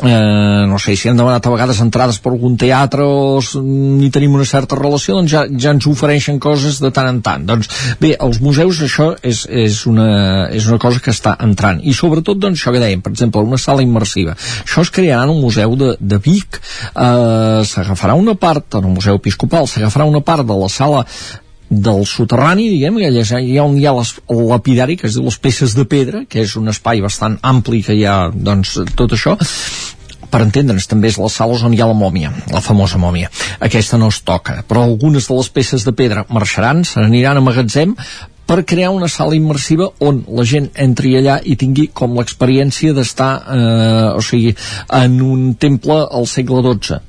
eh, 0.03 0.64
no 0.69 0.80
sé, 0.81 0.95
si 0.98 1.10
hem 1.10 1.18
demanat 1.19 1.48
a 1.48 1.53
vegades 1.53 1.81
entrades 1.84 2.19
per 2.23 2.34
algun 2.34 2.57
teatre 2.60 3.06
o 3.06 3.39
ni 3.64 4.10
tenim 4.14 4.35
una 4.38 4.48
certa 4.48 4.77
relació, 4.80 5.18
doncs 5.18 5.31
ja, 5.34 5.45
ja 5.48 5.73
ens 5.76 5.88
ofereixen 5.89 6.39
coses 6.44 6.81
de 6.84 6.91
tant 6.94 7.10
en 7.11 7.22
tant. 7.26 7.45
Doncs 7.48 7.69
bé, 8.02 8.14
als 8.19 8.41
museus 8.44 8.81
això 8.85 9.11
és, 9.22 9.45
és, 9.49 9.84
una, 9.89 10.48
és 10.53 10.68
una 10.69 10.80
cosa 10.81 11.02
que 11.03 11.14
està 11.14 11.35
entrant. 11.44 11.81
I 11.84 11.94
sobretot, 11.98 12.39
doncs, 12.41 12.56
això 12.57 12.73
que 12.73 12.84
dèiem, 12.84 13.01
per 13.05 13.13
exemple, 13.13 13.45
una 13.45 13.61
sala 13.61 13.85
immersiva. 13.85 14.35
Això 14.65 14.84
es 14.85 14.93
crearà 14.93 15.23
en 15.27 15.35
un 15.38 15.41
museu 15.41 15.75
de, 15.79 15.93
de 15.99 16.21
Vic, 16.23 16.59
eh, 16.59 17.65
s'agafarà 17.65 18.17
una 18.19 18.35
part, 18.35 18.79
en 18.79 18.88
el 18.89 18.95
Museu 18.97 19.19
Episcopal, 19.21 19.69
s'agafarà 19.69 20.07
una 20.09 20.23
part 20.25 20.47
de 20.47 20.57
la 20.57 20.69
sala 20.71 21.05
del 21.69 22.05
soterrani, 22.07 22.69
diguem, 22.71 22.95
allà 23.03 23.39
hi 23.43 23.57
ha 23.57 23.65
on 23.65 23.75
hi 23.77 23.85
ha 23.88 23.93
les, 23.97 24.13
el 24.31 24.45
lapidari, 24.47 24.95
que 24.99 25.09
es 25.09 25.17
diu 25.17 25.27
les 25.27 25.38
peces 25.43 25.75
de 25.75 25.84
pedra, 25.89 26.23
que 26.29 26.41
és 26.45 26.55
un 26.59 26.71
espai 26.71 27.03
bastant 27.03 27.38
ampli 27.43 27.84
que 27.84 27.95
hi 27.97 28.05
ha, 28.07 28.29
doncs, 28.31 28.77
tot 28.95 29.15
això, 29.17 29.35
per 30.31 30.41
entendre'ns, 30.43 30.88
també 30.88 31.11
és 31.11 31.19
les 31.19 31.35
sales 31.39 31.63
on 31.63 31.75
hi 31.75 31.81
ha 31.84 31.89
la 31.89 31.97
mòmia, 31.97 32.31
la 32.53 32.63
famosa 32.63 32.99
mòmia. 32.99 33.29
Aquesta 33.63 33.99
no 33.99 34.09
es 34.13 34.21
toca, 34.27 34.61
però 34.67 34.84
algunes 34.84 35.27
de 35.27 35.38
les 35.38 35.51
peces 35.51 35.85
de 35.88 35.93
pedra 35.95 36.25
marxaran, 36.31 36.84
se 36.88 37.03
n'aniran 37.03 37.39
a 37.39 37.43
magatzem, 37.43 37.95
per 38.48 38.64
crear 38.64 38.94
una 38.95 39.10
sala 39.11 39.36
immersiva 39.36 39.90
on 40.07 40.24
la 40.40 40.45
gent 40.48 40.69
entri 40.88 41.14
allà 41.19 41.38
i 41.44 41.57
tingui 41.60 41.90
com 41.94 42.15
l'experiència 42.15 42.95
d'estar 42.95 43.32
eh, 43.57 44.07
o 44.15 44.24
sigui, 44.24 44.56
en 45.02 45.19
un 45.22 45.49
temple 45.60 45.99
al 46.19 46.30
segle 46.32 46.64
XII 46.69 47.03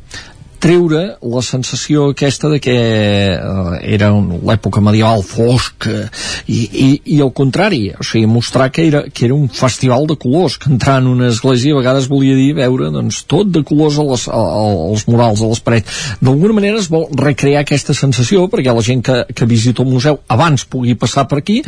treure 0.61 1.03
la 1.23 1.43
sensació 1.45 2.09
aquesta 2.13 2.51
de 2.53 2.59
que 2.63 2.75
eh, 2.75 3.79
era 3.95 4.11
l'època 4.13 4.83
medieval 4.85 5.23
fosc 5.27 5.87
i, 5.89 6.59
i, 6.59 6.89
i 7.15 7.19
al 7.23 7.33
contrari, 7.37 7.93
o 7.95 8.07
sigui, 8.07 8.27
mostrar 8.31 8.71
que 8.75 8.87
era, 8.89 9.05
que 9.13 9.27
era 9.29 9.37
un 9.37 9.49
festival 9.49 10.07
de 10.11 10.19
colors, 10.21 10.59
que 10.59 10.71
entrar 10.73 10.99
en 11.03 11.09
una 11.11 11.29
església 11.29 11.75
a 11.75 11.79
vegades 11.79 12.09
volia 12.11 12.37
dir 12.39 12.53
veure 12.59 12.91
doncs, 12.95 13.23
tot 13.31 13.51
de 13.55 13.63
colors 13.67 13.99
a 14.01 14.07
les, 14.09 14.27
a, 14.29 14.43
als 14.91 15.07
murals, 15.11 15.43
a 15.43 15.53
les 15.53 15.63
parets. 15.65 16.03
D'alguna 16.21 16.59
manera 16.59 16.81
es 16.83 16.91
vol 16.93 17.07
recrear 17.19 17.63
aquesta 17.63 17.97
sensació 17.97 18.49
perquè 18.51 18.75
la 18.75 18.85
gent 18.85 19.05
que, 19.07 19.21
que 19.35 19.49
visita 19.49 19.85
el 19.85 19.93
museu 19.93 20.21
abans 20.29 20.67
pugui 20.69 20.97
passar 20.99 21.27
per 21.31 21.41
aquí 21.43 21.61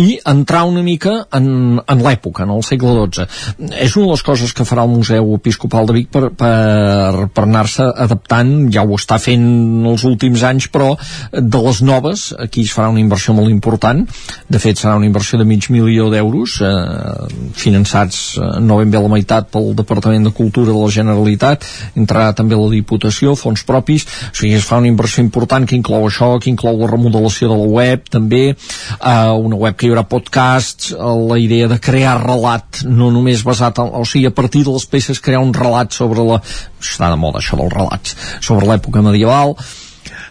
i 0.00 0.18
entrar 0.28 0.64
una 0.68 0.82
mica 0.86 1.18
en, 1.34 1.78
en 1.84 2.04
l'època, 2.04 2.46
en 2.46 2.54
el 2.56 2.64
segle 2.66 2.96
XII. 2.98 3.28
És 3.76 3.96
una 3.96 4.08
de 4.08 4.16
les 4.16 4.24
coses 4.24 4.54
que 4.56 4.66
farà 4.68 4.86
el 4.86 4.94
Museu 4.94 5.34
Episcopal 5.36 5.88
de 5.88 5.98
Vic 5.98 6.10
per, 6.14 6.28
per, 6.38 7.28
per 7.34 7.44
anar-se 7.44 7.86
adaptant 8.06 8.37
tant, 8.38 8.68
ja 8.72 8.84
ho 8.86 8.96
està 8.98 9.18
fent 9.22 9.46
els 9.88 10.04
últims 10.08 10.44
anys, 10.46 10.68
però 10.72 10.94
de 11.32 11.62
les 11.64 11.82
noves, 11.82 12.28
aquí 12.38 12.64
es 12.66 12.74
farà 12.74 12.90
una 12.92 13.02
inversió 13.02 13.34
molt 13.36 13.50
important, 13.52 14.04
de 14.48 14.60
fet 14.62 14.80
serà 14.80 14.96
una 14.98 15.08
inversió 15.08 15.38
de 15.40 15.46
mig 15.48 15.68
milió 15.74 16.08
d'euros, 16.12 16.58
eh, 16.62 17.52
finançats 17.58 18.38
eh, 18.38 18.50
no 18.64 18.78
ben 18.80 18.92
bé 18.92 19.02
la 19.02 19.12
meitat 19.12 19.50
pel 19.52 19.72
Departament 19.78 20.28
de 20.28 20.34
Cultura 20.34 20.72
de 20.72 20.78
la 20.78 20.92
Generalitat, 20.92 21.66
entrarà 21.98 22.32
també 22.36 22.58
la 22.58 22.70
Diputació, 22.72 23.34
fons 23.38 23.64
propis, 23.68 24.06
o 24.30 24.34
sigui, 24.36 24.54
es 24.58 24.66
fa 24.68 24.80
una 24.82 24.90
inversió 24.90 25.24
important 25.24 25.66
que 25.68 25.76
inclou 25.78 26.06
això, 26.08 26.30
que 26.42 26.50
inclou 26.52 26.78
la 26.78 26.90
remodelació 26.90 27.50
de 27.50 27.58
la 27.58 27.68
web, 27.78 28.08
també, 28.12 28.44
eh, 28.52 29.48
una 29.48 29.58
web 29.58 29.76
que 29.76 29.88
hi 29.88 29.92
haurà 29.92 30.06
podcasts, 30.08 30.92
eh, 30.92 31.14
la 31.32 31.38
idea 31.42 31.68
de 31.70 31.80
crear 31.82 32.18
relat, 32.22 32.84
no 32.86 33.10
només 33.14 33.44
basat 33.46 33.82
en, 33.82 33.92
o 33.98 34.04
sigui, 34.06 34.28
a 34.28 34.34
partir 34.34 34.64
de 34.66 34.74
les 34.74 34.86
peces 34.86 35.22
crear 35.24 35.42
un 35.42 35.54
relat 35.54 35.94
sobre 35.96 36.24
la... 36.24 36.42
està 36.78 37.08
de 37.10 37.18
moda 37.18 37.40
això 37.40 37.56
dels 37.58 37.74
relats 37.74 38.14
sobre 38.40 38.66
l'època 38.68 39.04
medieval 39.04 39.56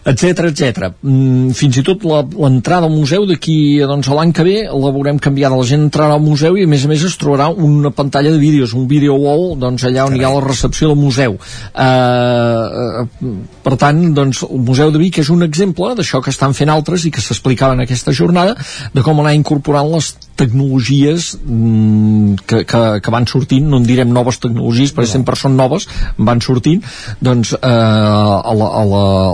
etc 0.07 0.47
etc. 0.47 0.91
Mm, 1.03 1.51
fins 1.57 1.77
i 1.81 1.83
tot 1.85 2.05
l'entrada 2.07 2.87
al 2.87 2.93
museu 2.93 3.25
d'aquí 3.27 3.83
doncs, 3.83 4.07
l'any 4.07 4.31
que 4.35 4.45
ve 4.47 4.57
la 4.65 4.91
veurem 4.95 5.19
canviada. 5.19 5.57
La 5.59 5.67
gent 5.67 5.83
entrarà 5.87 6.15
al 6.15 6.23
museu 6.23 6.55
i 6.57 6.63
a 6.63 6.69
més 6.71 6.85
a 6.85 6.91
més 6.91 7.03
es 7.03 7.17
trobarà 7.19 7.49
una 7.51 7.91
pantalla 7.91 8.31
de 8.31 8.39
vídeos, 8.39 8.73
un 8.73 8.87
video 8.87 9.17
wall 9.19 9.57
doncs, 9.59 9.83
allà 9.83 10.05
on 10.05 10.15
Carai. 10.15 10.21
hi 10.21 10.27
ha 10.27 10.33
la 10.37 10.45
recepció 10.47 10.93
del 10.93 11.01
museu. 11.01 11.35
Uh, 11.75 13.03
per 13.65 13.75
tant, 13.75 13.99
doncs, 14.15 14.45
el 14.47 14.63
Museu 14.67 14.91
de 14.91 15.01
Vic 15.01 15.19
és 15.19 15.29
un 15.33 15.43
exemple 15.43 15.91
d'això 15.97 16.21
que 16.23 16.31
estan 16.31 16.55
fent 16.55 16.71
altres 16.71 17.05
i 17.05 17.11
que 17.11 17.23
s'explicava 17.23 17.75
en 17.75 17.83
aquesta 17.83 18.15
jornada, 18.15 18.55
de 18.93 19.03
com 19.03 19.19
anar 19.19 19.35
incorporant 19.35 19.91
les 19.91 20.13
tecnologies 20.37 21.33
mm, 21.41 22.45
que, 22.47 22.63
que, 22.69 22.81
que 23.03 23.13
van 23.13 23.27
sortint, 23.27 23.67
no 23.67 23.81
en 23.81 23.87
direm 23.87 24.13
noves 24.13 24.39
tecnologies, 24.43 24.93
perquè 24.95 25.09
sempre 25.17 25.35
són 25.39 25.57
noves, 25.57 25.87
van 26.17 26.41
sortint, 26.43 26.83
doncs 27.23 27.53
eh, 27.57 27.67
a 27.67 28.53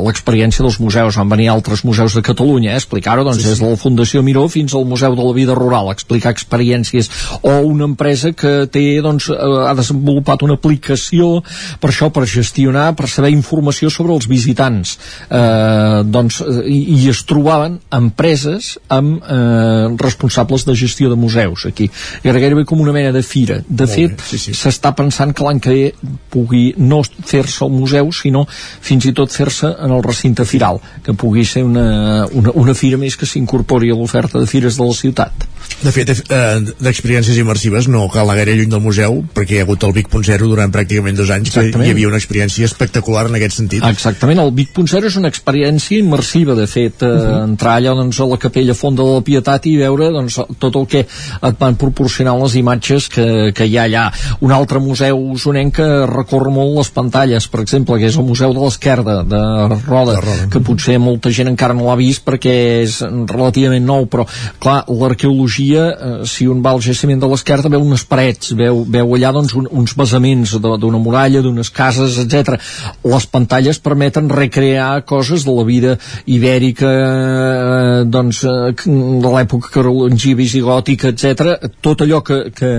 l'experiència 0.07 0.63
dels 0.65 0.79
museus. 0.81 1.19
Van 1.19 1.29
venir 1.29 1.49
altres 1.51 1.83
museus 1.85 2.15
de 2.17 2.23
Catalunya 2.25 2.71
eh, 2.71 2.77
a 2.77 2.81
explicar-ho, 2.81 3.25
doncs 3.27 3.41
sí, 3.41 3.45
sí. 3.45 3.51
des 3.51 3.61
de 3.61 3.71
la 3.73 3.81
Fundació 3.83 4.23
Miró 4.25 4.47
fins 4.51 4.73
al 4.73 4.87
Museu 4.89 5.17
de 5.17 5.27
la 5.27 5.35
Vida 5.35 5.57
Rural, 5.59 5.91
explicar 5.91 6.33
experiències, 6.33 7.11
o 7.43 7.59
una 7.67 7.87
empresa 7.91 8.31
que 8.31 8.53
té, 8.71 8.85
doncs, 9.03 9.29
eh, 9.33 9.51
ha 9.67 9.75
desenvolupat 9.77 10.47
una 10.47 10.57
aplicació 10.59 11.43
per 11.83 11.91
això, 11.91 12.09
per 12.13 12.25
gestionar, 12.29 12.91
per 12.97 13.11
saber 13.11 13.33
informació 13.35 13.91
sobre 13.93 14.15
els 14.15 14.29
visitants. 14.31 14.97
Eh, 15.27 16.01
doncs, 16.07 16.39
i, 16.63 16.79
i 17.03 17.11
es 17.11 17.23
trobaven 17.27 17.79
empreses 17.93 18.77
amb 18.93 19.19
eh, 19.19 19.91
responsables 19.99 20.65
de 20.67 20.75
gestió 20.79 20.92
gestió 20.93 21.09
de 21.09 21.17
museus 21.17 21.65
aquí. 21.65 21.89
Era 22.23 22.39
gairebé 22.39 22.65
com 22.69 22.81
una 22.81 22.93
mena 22.93 23.11
de 23.11 23.23
fira. 23.25 23.59
De 23.67 23.87
Molt 23.87 23.95
fet, 23.95 24.21
s'està 24.21 24.37
sí, 24.37 24.77
sí. 24.77 24.93
pensant 25.01 25.33
que 25.33 25.43
l'any 25.45 25.59
que 25.63 25.73
ve 25.73 26.13
pugui 26.29 26.73
no 26.77 27.01
fer-se 27.03 27.63
al 27.65 27.73
museu, 27.73 28.11
sinó 28.13 28.45
fins 28.47 29.09
i 29.09 29.15
tot 29.17 29.33
fer-se 29.33 29.73
en 29.73 29.95
el 29.95 30.03
recinte 30.05 30.45
firal, 30.45 30.79
que 31.03 31.17
pugui 31.17 31.45
ser 31.45 31.65
una, 31.65 32.27
una, 32.31 32.53
una 32.53 32.77
fira 32.77 33.01
més 33.01 33.17
que 33.17 33.29
s'incorpori 33.29 33.91
a 33.91 33.97
l'oferta 33.97 34.39
de 34.39 34.49
fires 34.49 34.77
de 34.77 34.87
la 34.87 34.97
ciutat. 34.97 35.49
De 35.81 35.91
fet, 35.91 36.09
eh, 36.09 36.59
d'experiències 36.79 37.37
immersives 37.41 37.87
no 37.91 38.05
cal 38.11 38.27
anar 38.27 38.37
gaire 38.39 38.55
lluny 38.57 38.69
del 38.71 38.83
museu, 38.83 39.21
perquè 39.35 39.57
hi 39.57 39.61
ha 39.61 39.65
hagut 39.65 39.83
el 39.83 39.93
Vic.0 39.95 40.47
durant 40.47 40.71
pràcticament 40.71 41.17
dos 41.17 41.31
anys, 41.33 41.49
Exactament. 41.49 41.81
que 41.81 41.89
hi 41.89 41.95
havia 41.95 42.07
una 42.07 42.19
experiència 42.21 42.67
espectacular 42.69 43.25
en 43.29 43.39
aquest 43.39 43.57
sentit. 43.59 43.83
Exactament, 43.87 44.39
el 44.43 44.51
Vic.0 44.55 45.09
és 45.09 45.17
una 45.19 45.31
experiència 45.31 45.99
immersiva, 45.99 46.55
de 46.55 46.67
fet, 46.67 47.01
eh, 47.01 47.05
uh 47.05 47.13
mhm. 47.13 47.33
-huh. 47.33 47.43
entrar 47.49 47.77
allà 47.79 47.95
doncs, 47.95 48.19
a 48.19 48.25
la 48.25 48.37
capella 48.37 48.73
Fonda 48.73 49.03
de 49.03 49.15
la 49.15 49.21
Pietat 49.21 49.65
i 49.65 49.77
veure 49.77 50.11
doncs, 50.11 50.39
tot 50.59 50.75
el 50.75 50.87
que 50.87 50.99
et 50.99 51.59
van 51.59 51.75
proporcionar 51.75 52.37
les 52.37 52.55
imatges 52.55 53.09
que, 53.09 53.51
que 53.53 53.65
hi 53.65 53.77
ha 53.77 53.85
allà. 53.87 54.11
Un 54.41 54.51
altre 54.51 54.79
museu 54.79 55.17
usonenc 55.17 55.75
que 55.75 56.05
recorre 56.05 56.51
molt 56.51 56.77
les 56.77 56.89
pantalles, 56.89 57.47
per 57.47 57.61
exemple, 57.61 57.97
que 57.97 58.05
és 58.05 58.17
el 58.17 58.23
Museu 58.23 58.53
de 58.53 58.59
l'Esquerda, 58.59 59.23
de 59.23 59.41
Roda, 59.87 60.13
de 60.13 60.21
Roda, 60.21 60.47
que 60.51 60.59
potser 60.59 60.99
molta 60.99 61.31
gent 61.31 61.47
encara 61.47 61.73
no 61.73 61.87
l'ha 61.87 61.95
vist 61.95 62.23
perquè 62.25 62.83
és 62.83 63.01
relativament 63.01 63.85
nou, 63.85 64.05
però, 64.05 64.25
clar, 64.59 64.83
l'arqueologia 64.87 65.62
arqueologia, 65.63 66.21
eh, 66.21 66.25
si 66.25 66.47
un 66.47 66.61
va 66.61 66.71
al 66.71 66.81
jaciment 66.81 67.19
de 67.19 67.27
l'esquerda, 67.27 67.69
veu 67.69 67.81
unes 67.81 68.03
parets, 68.03 68.53
veu, 68.53 68.83
veu 68.87 69.15
allà 69.15 69.31
doncs, 69.33 69.53
un, 69.55 69.67
uns 69.71 69.95
basaments 69.95 70.57
d'una 70.59 70.99
muralla, 70.99 71.41
d'unes 71.41 71.69
cases, 71.69 72.17
etc. 72.19 72.57
Les 73.03 73.25
pantalles 73.25 73.79
permeten 73.79 74.29
recrear 74.29 75.03
coses 75.05 75.45
de 75.45 75.51
la 75.51 75.63
vida 75.63 75.97
ibèrica, 76.25 76.89
eh, 76.89 78.03
doncs, 78.05 78.43
eh, 78.43 78.73
de 78.85 79.33
l'època 79.33 79.71
carolingia 79.73 80.35
visigoda 80.35 80.73
eròtica, 80.73 81.09
etc. 81.13 81.69
tot 81.81 82.01
allò 82.01 82.21
que, 82.23 82.51
que, 82.55 82.69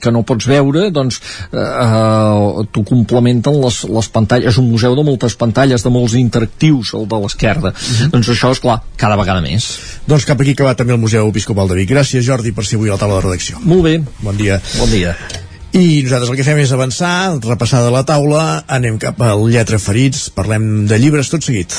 que 0.00 0.10
no 0.10 0.22
pots 0.26 0.46
veure 0.48 0.90
doncs 0.90 1.18
eh, 1.52 2.62
t'ho 2.72 2.84
complementen 2.86 3.60
les, 3.60 3.82
les 3.84 4.08
pantalles, 4.08 4.48
és 4.50 4.58
un 4.58 4.70
museu 4.70 4.96
de 4.96 5.04
moltes 5.04 5.36
pantalles 5.36 5.84
de 5.84 5.92
molts 5.92 6.16
interactius, 6.18 6.94
el 6.94 7.06
de 7.08 7.20
l'esquerda 7.22 7.70
mm 7.70 7.74
-hmm. 7.74 8.10
doncs 8.14 8.28
això 8.28 8.50
és 8.52 8.60
clar, 8.60 8.80
cada 8.96 9.16
vegada 9.16 9.40
més 9.40 9.68
doncs 10.06 10.24
cap 10.24 10.40
aquí 10.40 10.50
acabat 10.50 10.76
també 10.76 10.92
el 10.94 11.00
Museu 11.00 11.28
Episcopal 11.28 11.68
de 11.68 11.74
Vic 11.74 11.90
gràcies 11.90 12.05
Jordi 12.22 12.54
per 12.56 12.64
ser 12.66 12.78
avui 12.78 12.92
a 12.92 12.94
la 12.94 13.00
taula 13.02 13.18
de 13.18 13.26
redacció 13.28 13.60
molt 13.64 13.84
bé, 13.88 13.98
bon 14.22 14.38
dia 14.38 14.60
bon 14.76 14.90
dia 14.92 15.16
i 15.76 16.02
nosaltres 16.06 16.30
el 16.30 16.38
que 16.38 16.44
fem 16.46 16.60
és 16.62 16.70
avançar, 16.72 17.36
repassar 17.44 17.82
de 17.84 17.90
la 17.92 18.00
taula, 18.08 18.64
anem 18.64 18.96
cap 19.02 19.20
al 19.20 19.42
Lletra 19.50 19.76
Ferits, 19.82 20.30
parlem 20.32 20.86
de 20.88 20.96
llibres 20.96 21.28
tot 21.28 21.44
seguit. 21.44 21.74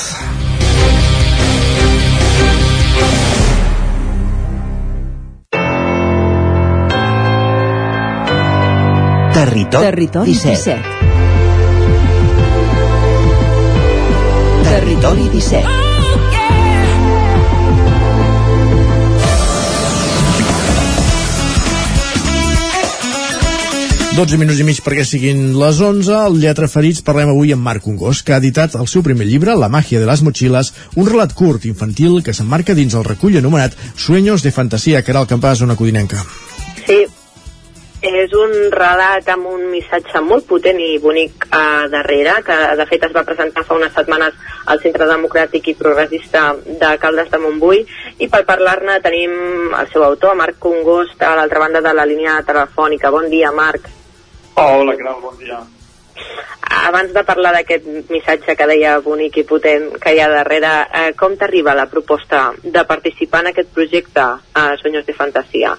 Territori, 9.34 9.84
Territori 9.90 10.32
17. 10.38 10.78
17. 10.78 10.98
Territori 14.68 15.28
17. 15.34 15.77
12 24.18 24.34
minuts 24.34 24.58
i 24.58 24.64
mig 24.66 24.78
perquè 24.82 25.04
siguin 25.06 25.52
les 25.54 25.76
11. 25.78 26.08
Al 26.10 26.38
Lletra 26.42 26.66
Ferits 26.66 27.04
parlem 27.06 27.28
avui 27.30 27.52
amb 27.54 27.62
Marc 27.62 27.84
Ungós, 27.86 28.24
que 28.26 28.32
ha 28.34 28.40
editat 28.42 28.72
el 28.74 28.88
seu 28.90 29.04
primer 29.06 29.28
llibre, 29.28 29.54
La 29.54 29.68
màgia 29.70 30.00
de 30.02 30.08
les 30.08 30.24
motxilles, 30.26 30.72
un 30.98 31.06
relat 31.06 31.36
curt 31.38 31.68
infantil 31.70 32.16
que 32.26 32.34
s'emmarca 32.34 32.74
dins 32.74 32.96
el 32.98 33.04
recull 33.06 33.36
anomenat 33.38 33.76
Sueños 33.94 34.42
de 34.42 34.50
fantasia, 34.50 35.04
que 35.04 35.14
era 35.14 35.20
el 35.22 35.28
campàs 35.30 35.62
una 35.62 35.76
codinenca. 35.78 36.24
Sí, 36.88 36.96
és 38.10 38.34
un 38.34 38.56
relat 38.74 39.28
amb 39.30 39.52
un 39.52 39.68
missatge 39.70 40.18
molt 40.26 40.48
potent 40.50 40.80
i 40.82 40.98
bonic 40.98 41.46
a 41.54 41.86
darrere, 41.92 42.40
que 42.42 42.56
de 42.80 42.86
fet 42.90 43.06
es 43.06 43.14
va 43.14 43.22
presentar 43.28 43.62
fa 43.68 43.78
unes 43.78 43.94
setmanes 43.94 44.34
al 44.66 44.82
Centre 44.82 45.06
Democràtic 45.06 45.70
i 45.70 45.76
Progressista 45.78 46.56
de 46.66 46.90
Caldes 46.98 47.30
de 47.30 47.38
Montbui 47.38 47.84
i 48.18 48.26
per 48.26 48.42
parlar-ne 48.50 48.98
tenim 48.98 49.78
el 49.78 49.94
seu 49.94 50.02
autor, 50.02 50.34
Marc 50.34 50.58
Congost, 50.58 51.22
a 51.22 51.36
l'altra 51.38 51.62
banda 51.62 51.84
de 51.86 51.94
la 51.94 52.08
línia 52.08 52.40
telefònica. 52.42 53.14
Bon 53.14 53.30
dia, 53.30 53.54
Marc. 53.54 53.86
Hola, 54.58 54.94
què 54.98 55.04
tal? 55.06 55.20
Bon 55.22 55.36
dia. 55.38 55.58
Abans 56.88 57.12
de 57.14 57.22
parlar 57.26 57.52
d'aquest 57.54 57.84
missatge 58.10 58.56
que 58.58 58.66
deia 58.66 58.96
bonic 59.04 59.36
i 59.38 59.44
potent 59.46 59.92
que 60.02 60.14
hi 60.14 60.18
ha 60.18 60.26
darrere, 60.32 60.72
eh, 61.00 61.12
com 61.20 61.36
t'arriba 61.38 61.76
la 61.78 61.86
proposta 61.90 62.48
de 62.64 62.82
participar 62.88 63.44
en 63.44 63.50
aquest 63.52 63.70
projecte 63.76 64.24
a 64.24 64.64
eh, 64.64 64.80
Sueños 64.80 65.06
de 65.06 65.14
Fantasia? 65.14 65.76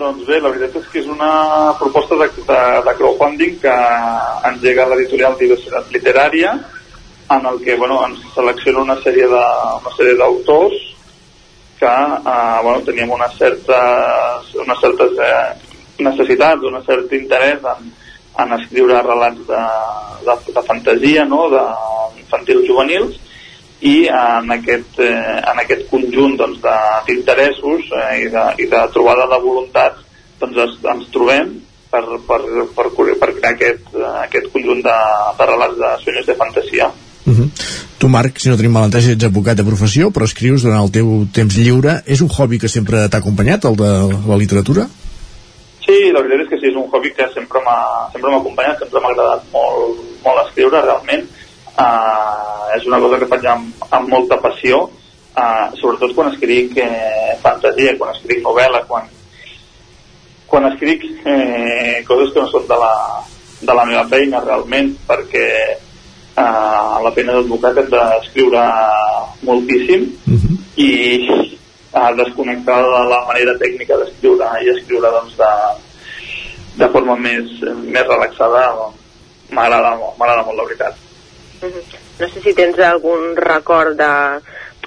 Doncs 0.00 0.26
bé, 0.28 0.42
la 0.42 0.52
veritat 0.52 0.76
és 0.76 0.90
que 0.92 1.00
és 1.00 1.08
una 1.08 1.30
proposta 1.80 2.18
de, 2.20 2.28
de, 2.36 2.60
de 2.84 2.94
crowdfunding 3.00 3.56
que 3.64 3.78
engega 4.50 4.86
l'editorial 4.92 5.40
Diversitat 5.40 5.88
Literària 5.96 6.52
en 7.32 7.48
el 7.48 7.64
que 7.64 7.78
bueno, 7.80 8.02
ens 8.10 8.20
selecciona 8.34 8.84
una 8.84 8.98
sèrie 9.00 9.26
de 9.30 9.42
una 9.80 9.96
sèrie 9.96 10.20
d'autors 10.20 10.78
que 11.80 11.96
eh, 11.96 12.60
bueno, 12.60 12.84
teníem 12.84 13.16
unes 13.16 13.40
certes, 13.40 14.54
unes 14.66 14.84
certes 14.84 15.18
eh, 15.24 15.69
necessitats, 16.04 16.66
un 16.66 16.78
cert 16.86 17.12
interès 17.16 17.64
en, 17.74 17.90
en 18.42 18.54
escriure 18.58 19.02
relats 19.06 19.42
de, 19.48 19.64
de, 20.26 20.36
de 20.54 20.62
fantasia, 20.66 21.24
no? 21.28 21.48
d'infantils 21.52 22.66
juvenils, 22.68 23.18
i 23.80 23.96
en 24.12 24.52
aquest, 24.52 24.98
eh, 25.00 25.40
en 25.40 25.60
aquest 25.62 25.86
conjunt 25.88 26.36
doncs, 26.36 26.60
d'interessos 27.06 27.88
doncs, 27.88 27.92
eh, 27.96 28.26
i, 28.26 28.30
de, 28.32 28.46
i 28.60 28.68
de 28.68 28.80
trobada 28.92 29.24
de 29.30 29.40
voluntats 29.40 30.04
doncs 30.40 30.58
es, 30.66 30.74
ens 30.92 31.06
trobem 31.14 31.54
per, 31.90 32.02
per, 32.28 32.40
per, 32.76 32.88
per 32.92 33.30
crear 33.38 33.54
aquest, 33.54 33.88
aquest 34.26 34.50
conjunt 34.52 34.84
de, 34.84 34.98
de 35.38 35.48
relats 35.52 35.78
de 35.80 35.94
sueños 36.04 36.28
de 36.28 36.36
fantasia. 36.36 36.90
Uh 37.26 37.32
-huh. 37.32 37.48
Tu, 37.98 38.08
Marc, 38.08 38.38
si 38.38 38.48
no 38.48 38.56
tenim 38.56 38.72
malentès, 38.72 39.08
ets 39.08 39.24
advocat 39.24 39.56
de 39.56 39.64
professió, 39.64 40.10
però 40.10 40.24
escrius 40.24 40.62
durant 40.62 40.82
el 40.82 40.90
teu 40.90 41.26
temps 41.32 41.56
lliure. 41.56 42.02
És 42.06 42.20
un 42.20 42.28
hobby 42.28 42.58
que 42.58 42.68
sempre 42.68 43.08
t'ha 43.08 43.18
acompanyat, 43.18 43.64
el 43.64 43.76
de 43.76 43.90
la 44.28 44.36
literatura? 44.36 44.88
Sí, 45.90 46.12
la 46.14 46.20
veritat 46.22 46.44
és 46.44 46.50
que 46.52 46.58
sí, 46.60 46.68
és 46.70 46.76
un 46.78 46.86
hobby 46.86 47.10
que 47.16 47.24
sempre 47.34 47.58
m'ha 47.66 48.36
acompanyat, 48.38 48.78
sempre 48.78 49.00
m'ha 49.02 49.10
agradat 49.10 49.46
molt, 49.50 50.02
molt 50.22 50.42
escriure, 50.44 50.82
realment. 50.84 51.24
Uh, 51.74 52.68
és 52.76 52.86
una 52.86 53.00
cosa 53.02 53.18
que 53.18 53.26
faig 53.32 53.48
amb, 53.50 53.82
amb 53.90 54.12
molta 54.12 54.38
passió, 54.38 54.84
uh, 54.86 55.66
sobretot 55.80 56.14
quan 56.14 56.30
escric 56.30 56.78
eh, 56.78 57.34
fantasia, 57.42 57.96
quan 57.98 58.14
escric 58.14 58.44
novel·la, 58.44 58.84
quan, 58.86 59.08
quan 60.46 60.68
escric 60.70 61.08
eh, 61.24 62.04
coses 62.06 62.30
que 62.30 62.44
no 62.44 62.52
són 62.52 62.70
de 62.70 62.78
la, 62.84 62.94
de 63.58 63.78
la 63.80 63.86
meva 63.90 64.06
feina 64.12 64.44
realment, 64.46 64.92
perquè 65.10 65.46
uh, 65.74 67.00
la 67.02 67.14
feina 67.16 67.34
d'advocat 67.40 67.82
hem 67.82 67.90
d'escriure 67.96 68.62
moltíssim 69.42 70.06
uh 70.06 70.38
-huh. 70.38 70.60
i 70.86 71.58
a 71.92 72.12
desconnectar 72.14 72.80
de 72.82 73.04
la 73.10 73.20
manera 73.26 73.56
tècnica 73.58 73.98
d'escriure 73.98 74.48
i 74.62 74.70
escriure 74.74 75.10
doncs, 75.10 75.36
de, 75.40 75.52
de 76.78 76.88
forma 76.94 77.16
més, 77.18 77.50
més 77.82 78.06
relaxada 78.06 78.64
m'agrada 79.50 79.96
molt, 79.98 80.18
molt 80.18 80.56
la 80.56 80.64
veritat 80.64 80.94
uh 81.62 81.68
-huh. 81.68 81.84
no 82.20 82.28
sé 82.28 82.40
si 82.40 82.54
tens 82.54 82.78
algun 82.78 83.36
record 83.36 83.96
de, 83.96 84.40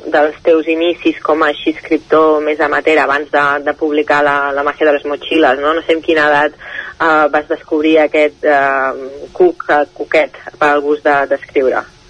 dels 0.05 0.35
teus 0.43 0.67
inicis 0.67 1.19
com 1.21 1.43
a 1.43 1.47
així 1.47 1.71
escriptor 1.71 2.41
més 2.41 2.59
amateur 2.59 2.97
abans 2.99 3.29
de, 3.31 3.45
de 3.63 3.73
publicar 3.73 4.23
la, 4.23 4.51
la 4.51 4.63
màgia 4.63 4.87
de 4.87 4.93
les 4.93 5.05
motxilles 5.05 5.59
no? 5.59 5.73
no 5.73 5.81
sé 5.81 5.93
en 5.93 6.01
quina 6.01 6.27
edat 6.27 6.53
uh, 6.99 7.27
vas 7.33 7.47
descobrir 7.47 7.99
aquest 7.99 8.45
uh, 8.45 8.93
cuc, 9.33 9.65
uh, 9.69 9.85
cuquet 9.93 10.31
per 10.59 10.69
al 10.69 10.81
gust 10.81 11.03
d'escriure 11.03 11.81
de, 11.81 12.01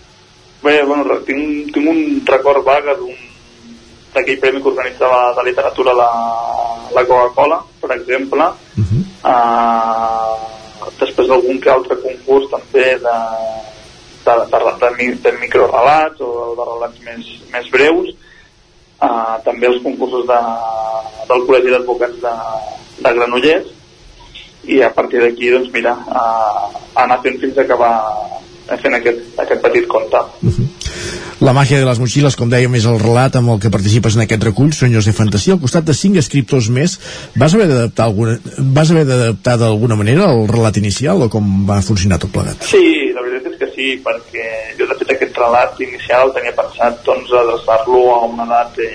Bé, 0.64 0.82
bueno, 0.84 1.20
tinc, 1.28 1.74
tinc 1.74 1.90
un 1.92 2.22
record 2.26 2.64
vaga 2.64 2.94
d'un 2.96 3.33
d'aquell 4.14 4.40
premi 4.40 4.62
que 4.62 4.72
organitzava 4.72 5.34
de 5.38 5.46
literatura 5.50 5.94
la, 5.98 6.10
la 6.96 7.06
Coca-Cola, 7.06 7.62
per 7.82 7.92
exemple. 7.98 8.50
Uh 8.78 8.86
-huh. 8.86 9.02
uh, 9.32 10.90
després 11.00 11.28
d'algun 11.28 11.60
que 11.60 11.70
altre 11.70 11.96
concurs 12.02 12.50
també 12.52 12.86
de, 13.06 13.18
de, 14.26 14.34
de, 14.52 14.60
de, 14.82 15.16
de 15.24 15.32
microrelats 15.42 16.22
o 16.22 16.56
de 16.58 16.64
relats 16.72 17.00
més, 17.08 17.26
més 17.54 17.72
breus. 17.72 18.10
Uh, 19.04 19.36
també 19.44 19.68
els 19.68 19.84
concursos 19.84 20.26
de, 20.28 20.40
del 21.30 21.42
Col·legi 21.48 21.72
d'Advocats 21.72 22.20
de, 22.22 22.36
de 23.04 23.14
Granollers 23.14 23.68
i 24.64 24.82
a 24.82 24.90
partir 24.96 25.20
d'aquí 25.20 25.50
doncs 25.52 25.72
mira 25.74 25.92
uh, 26.08 26.70
anar 26.96 27.20
fent 27.24 27.40
fins 27.42 27.58
a 27.58 27.66
acabar 27.66 27.92
fent 28.80 28.96
aquest, 28.96 29.20
aquest 29.44 29.62
petit 29.66 29.88
conte 29.92 30.18
uh 30.18 30.48
-huh. 30.48 30.68
La 31.44 31.52
màgia 31.56 31.80
de 31.82 31.88
les 31.88 32.00
motxilles, 32.00 32.36
com 32.40 32.52
dèiem, 32.52 32.76
és 32.78 32.86
el 32.88 33.00
relat 33.02 33.36
amb 33.36 33.52
el 33.52 33.60
que 33.60 33.72
participes 33.74 34.16
en 34.16 34.24
aquest 34.24 34.44
recull, 34.46 34.72
Sueños 34.76 35.08
de 35.10 35.14
Fantasia. 35.18 35.56
Al 35.56 35.62
costat 35.64 35.88
de 35.88 35.96
cinc 35.98 36.20
escriptors 36.22 36.70
més, 36.72 36.96
vas 37.36 37.56
haver 37.56 37.68
d'adaptar 37.72 38.06
alguna, 38.08 38.38
vas 38.78 38.92
haver 38.94 39.04
d'adaptar 39.10 39.58
d'alguna 39.60 39.98
manera 40.00 40.30
el 40.32 40.48
relat 40.52 40.78
inicial 40.80 41.26
o 41.26 41.30
com 41.34 41.50
va 41.68 41.82
funcionar 41.84 42.22
tot 42.22 42.32
plegat? 42.36 42.64
Sí, 42.70 43.12
la 43.16 43.26
veritat 43.26 43.52
és 43.52 43.60
que 43.60 43.70
sí, 43.74 43.90
perquè 44.06 44.46
jo 44.80 44.88
de 44.90 45.00
fet 45.02 45.16
aquest 45.16 45.42
relat 45.42 45.82
inicial 45.84 46.32
tenia 46.38 46.56
pensat 46.56 47.02
doncs, 47.08 47.34
adreçar-lo 47.42 48.06
a 48.14 48.22
una 48.30 48.48
edat 48.48 48.80
eh, 48.86 48.94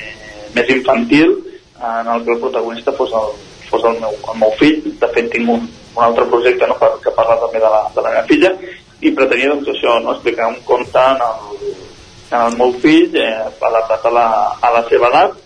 més 0.57 0.73
infantil 0.73 1.37
en 1.79 2.09
el 2.15 2.25
que 2.25 2.35
el 2.35 2.41
protagonista 2.43 2.95
fos 2.97 3.13
el, 3.15 3.35
fos 3.69 3.85
el, 3.91 4.01
meu, 4.01 4.15
el 4.33 4.41
meu 4.41 4.55
fill. 4.61 4.81
De 5.03 5.11
fet, 5.15 5.29
tinc 5.35 5.53
un, 5.53 5.69
un 5.97 6.05
altre 6.05 6.27
projecte 6.31 6.71
no, 6.71 6.79
que 7.03 7.13
parla 7.19 7.39
també 7.45 7.61
de 7.63 7.75
la, 7.75 7.85
de 7.95 8.05
la 8.05 8.15
meva 8.15 8.27
filla 8.31 8.55
i 8.99 9.13
pretenia 9.15 9.53
doncs, 9.53 9.69
això, 9.75 9.99
no, 10.03 10.17
explicar 10.17 10.49
un 10.51 10.59
conte 10.67 11.05
en 11.13 11.23
el, 11.23 11.77
el 12.31 12.57
meu 12.59 12.73
fill 12.83 13.15
eh, 13.17 13.37
adaptat 13.61 14.05
a 14.05 14.13
la, 14.13 14.27
a 14.61 14.73
la 14.75 14.83
seva 14.89 15.09
edat 15.09 15.37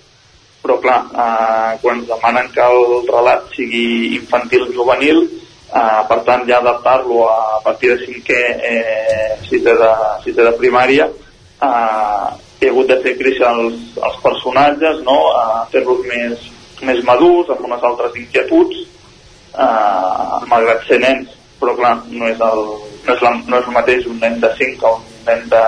però 0.63 0.79
clar, 0.83 0.99
eh, 1.11 1.79
quan 1.83 2.05
demanen 2.07 2.51
que 2.55 2.63
el 2.63 3.07
relat 3.09 3.51
sigui 3.55 4.17
infantil 4.19 4.69
juvenil 4.75 5.25
eh, 5.27 6.01
per 6.09 6.21
tant 6.27 6.47
ja 6.49 6.59
adaptar-lo 6.59 7.27
a 7.31 7.61
partir 7.65 7.95
de 7.95 8.07
cinquè 8.07 8.41
eh, 8.71 9.29
sisè, 9.49 9.77
de, 9.79 9.93
sisè 10.25 10.47
de 10.49 10.55
primària 10.59 11.07
eh, 11.07 12.27
he 12.63 12.71
hagut 12.71 12.91
de 12.91 12.99
fer 13.05 13.15
créixer 13.19 13.47
els, 13.47 13.79
els 13.99 14.19
personatges 14.25 15.03
no? 15.07 15.19
a 15.39 15.63
fer-los 15.71 16.03
més, 16.11 16.51
més 16.83 17.03
madurs 17.07 17.51
amb 17.51 17.67
unes 17.71 17.87
altres 17.87 18.19
inquietuds 18.19 18.83
eh, 18.83 20.43
malgrat 20.51 20.87
ser 20.91 20.99
nens 21.03 21.39
però 21.63 21.77
clar, 21.79 21.95
no 22.11 22.27
és, 22.27 22.41
el, 22.43 22.65
no, 23.07 23.15
és 23.15 23.21
la, 23.23 23.37
no 23.47 23.59
és 23.61 23.67
el 23.71 23.75
mateix 23.77 24.07
un 24.11 24.19
nen 24.19 24.41
de 24.43 24.51
5 24.59 24.87
o 24.89 24.97
un 24.99 25.27
nen 25.29 25.45
de 25.51 25.65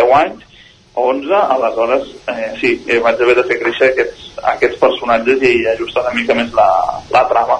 10 0.00 0.14
anys 0.22 0.45
11, 0.96 1.32
aleshores 1.34 2.08
eh, 2.26 2.52
sí, 2.60 2.70
eh, 2.88 2.98
vaig 3.04 3.20
haver 3.20 3.36
de 3.36 3.44
fer 3.50 3.58
créixer 3.60 3.90
aquests, 3.92 4.28
aquests 4.54 4.78
personatges 4.80 5.42
i 5.44 5.66
ajustar 5.74 6.06
una 6.06 6.14
mica 6.16 6.36
més 6.38 6.54
la, 6.56 6.68
la 7.12 7.22
trama. 7.28 7.58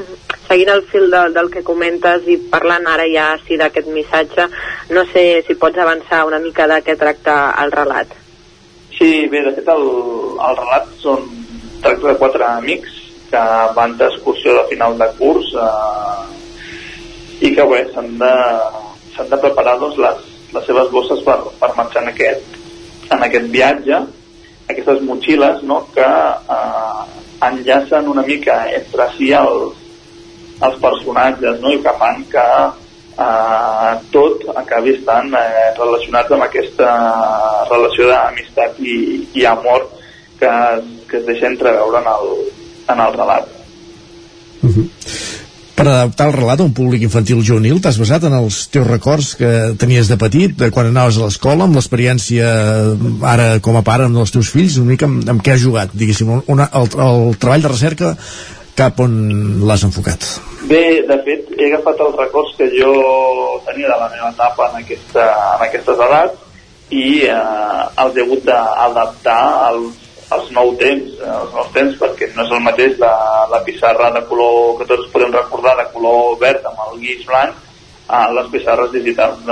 Mm-hmm. 0.00 0.38
Seguint 0.48 0.70
el 0.72 0.82
fil 0.88 1.04
de, 1.12 1.20
del 1.36 1.50
que 1.52 1.62
comentes 1.66 2.24
i 2.32 2.38
parlant 2.54 2.88
ara 2.88 3.04
ja 3.12 3.26
sí 3.44 3.60
d'aquest 3.60 3.90
missatge, 3.92 4.48
no 4.96 5.04
sé 5.12 5.26
si 5.46 5.58
pots 5.60 5.84
avançar 5.84 6.24
una 6.30 6.40
mica 6.40 6.66
de 6.70 6.80
què 6.86 6.96
tracta 6.96 7.36
el 7.60 7.76
relat. 7.76 8.16
Sí, 8.96 9.28
bé, 9.28 9.44
de 9.44 9.52
fet 9.58 9.68
el, 9.76 9.86
el 10.48 10.58
relat 10.62 10.88
són, 11.04 11.28
tracta 11.84 12.08
de 12.08 12.18
quatre 12.24 12.48
amics 12.48 12.96
que 13.30 13.44
van 13.76 13.98
d'excursió 14.00 14.56
de 14.56 14.64
final 14.72 14.96
de 14.98 15.12
curs 15.20 15.52
eh, 15.60 16.24
i 17.44 17.52
que 17.54 17.68
bé, 17.68 17.84
s'han 17.92 18.16
de, 18.20 18.34
s'han 19.14 19.28
de 19.28 19.38
preparar 19.44 19.76
doncs, 19.84 20.00
les, 20.00 20.29
les 20.54 20.64
seves 20.66 20.90
bosses 20.90 21.20
per, 21.26 21.38
per 21.60 21.74
marxar 21.76 22.02
en 22.02 22.12
aquest, 22.14 22.58
en 23.10 23.22
aquest 23.26 23.46
viatge 23.52 24.00
aquestes 24.70 25.02
motxilles 25.06 25.62
no, 25.66 25.80
que 25.94 26.06
eh, 26.06 27.02
enllacen 27.48 28.08
una 28.08 28.22
mica 28.26 28.62
entre 28.70 29.08
si 29.16 29.32
els, 29.36 29.78
els 30.60 30.78
personatges 30.82 31.60
no, 31.62 31.72
i 31.74 31.80
que 31.84 31.94
fan 32.00 32.24
que 32.32 32.46
eh, 33.26 33.92
tot 34.14 34.46
acabi 34.62 34.94
estant 34.96 35.32
eh, 35.38 35.70
relacionat 35.78 36.30
amb 36.36 36.46
aquesta 36.46 36.90
relació 37.70 38.10
d'amistat 38.10 38.80
i, 38.80 38.98
i 39.34 39.48
amor 39.48 39.88
que, 40.40 40.52
que 41.10 41.20
es 41.20 41.26
deixa 41.28 41.50
entreveure 41.50 42.00
en 42.00 42.12
el, 42.14 42.36
en 42.94 43.06
el 43.06 43.18
relat. 43.18 43.56
Uh 44.60 44.70
-huh. 44.70 44.86
Per 45.80 45.86
adaptar 45.88 46.26
el 46.28 46.34
relat 46.34 46.60
a 46.60 46.64
un 46.68 46.74
públic 46.76 47.06
infantil 47.06 47.38
juvenil, 47.40 47.78
t'has 47.80 47.96
basat 47.96 48.26
en 48.28 48.34
els 48.36 48.56
teus 48.68 48.84
records 48.84 49.30
que 49.40 49.48
tenies 49.80 50.10
de 50.12 50.18
petit, 50.20 50.52
de 50.52 50.66
quan 50.68 50.90
anaves 50.90 51.16
a 51.16 51.22
l'escola, 51.24 51.64
amb 51.64 51.78
l'experiència 51.78 52.50
ara 53.24 53.46
com 53.64 53.78
a 53.78 53.82
pare 53.86 54.04
amb 54.04 54.20
els 54.20 54.34
teus 54.34 54.50
fills, 54.52 54.76
una 54.76 54.90
mica 54.90 55.08
amb, 55.08 55.24
amb 55.32 55.40
què 55.40 55.54
has 55.54 55.62
jugat, 55.62 55.94
diguéssim, 55.96 56.34
una, 56.52 56.66
el, 56.76 56.90
el 57.06 57.32
treball 57.40 57.64
de 57.64 57.72
recerca 57.72 58.12
cap 58.76 59.00
on 59.00 59.16
l'has 59.64 59.86
enfocat? 59.88 60.28
Bé, 60.68 60.82
de 61.08 61.16
fet, 61.24 61.48
he 61.56 61.70
agafat 61.70 62.04
els 62.10 62.20
records 62.26 62.52
que 62.60 62.68
jo 62.76 62.92
tenia 63.64 63.88
de 63.88 63.98
la 64.04 64.12
meva 64.12 64.34
etapa 64.36 64.68
en, 64.68 64.82
aquesta, 64.84 65.26
en 65.54 65.66
aquestes 65.70 66.04
edats 66.10 66.92
i 66.92 67.08
eh, 67.24 67.40
els 68.04 68.20
he 68.20 68.28
hagut 68.28 68.44
d'adaptar 68.52 69.42
als 69.70 69.99
els 70.36 70.50
nous 70.54 70.76
temps, 70.78 71.14
eh, 71.18 71.32
els 71.42 71.54
nous 71.56 71.72
temps 71.74 71.98
perquè 72.00 72.30
no 72.36 72.44
és 72.44 72.54
el 72.54 72.62
mateix 72.64 72.98
la, 73.02 73.12
la 73.50 73.62
pissarra 73.66 74.10
de 74.14 74.22
color 74.30 74.78
que 74.78 74.88
tots 74.90 75.10
podem 75.14 75.34
recordar 75.34 75.76
de 75.80 75.88
color 75.94 76.36
verd 76.42 76.66
amb 76.70 76.82
el 76.86 77.00
guix 77.02 77.24
blanc 77.26 77.66
a 78.10 78.24
les 78.34 78.50
pissarres 78.52 78.92
digitals 78.94 79.42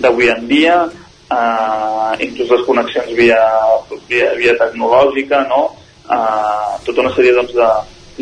d'avui 0.00 0.30
en 0.30 0.46
dia 0.50 0.76
eh, 0.86 2.12
inclús 2.26 2.54
les 2.54 2.66
connexions 2.68 3.10
via, 3.18 3.40
via, 4.10 4.30
via 4.38 4.56
tecnològica 4.62 5.44
no? 5.50 5.62
eh, 6.06 6.70
tota 6.86 7.06
una 7.06 7.14
sèrie 7.16 7.34
doncs, 7.36 7.54
de, 7.58 7.70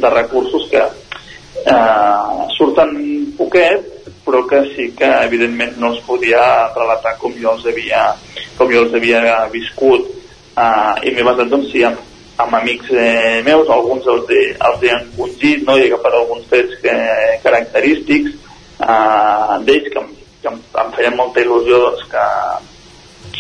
de 0.00 0.14
recursos 0.16 0.68
que 0.72 0.84
eh, 0.84 2.48
surten 2.56 2.96
poquet 3.38 3.96
però 4.24 4.44
que 4.48 4.60
sí 4.74 4.90
que 4.96 5.08
evidentment 5.24 5.76
no 5.80 5.92
els 5.94 6.00
podia 6.04 6.40
relatar 6.74 7.14
com 7.20 7.32
jo 7.40 7.54
els 7.54 7.64
havia, 7.68 8.12
com 8.58 8.68
jo 8.72 8.84
els 8.84 8.96
havia 8.96 9.22
viscut 9.52 10.17
uh, 10.59 10.94
i 11.06 11.14
m'he 11.14 11.26
basat 11.26 11.51
doncs, 11.52 11.70
sí, 11.72 11.85
amb, 11.86 12.01
amb 12.39 12.55
amics 12.55 12.90
eh, 12.94 13.43
meus, 13.47 13.68
alguns 13.74 14.06
els 14.06 14.30
he, 14.30 14.43
els 14.68 14.82
he 14.85 14.93
encongit, 14.94 15.64
no? 15.66 15.74
i 15.78 15.89
agafat 15.89 16.14
alguns 16.20 16.47
fets 16.51 16.78
que, 16.85 16.94
característics 17.43 18.36
uh, 18.78 19.59
d'ells 19.66 19.90
que, 19.94 20.05
que 20.43 20.52
em, 20.52 20.60
em 20.85 20.93
feien 20.94 21.18
molta 21.18 21.43
il·lusió 21.43 21.80
doncs, 21.82 22.05
que, 22.12 22.26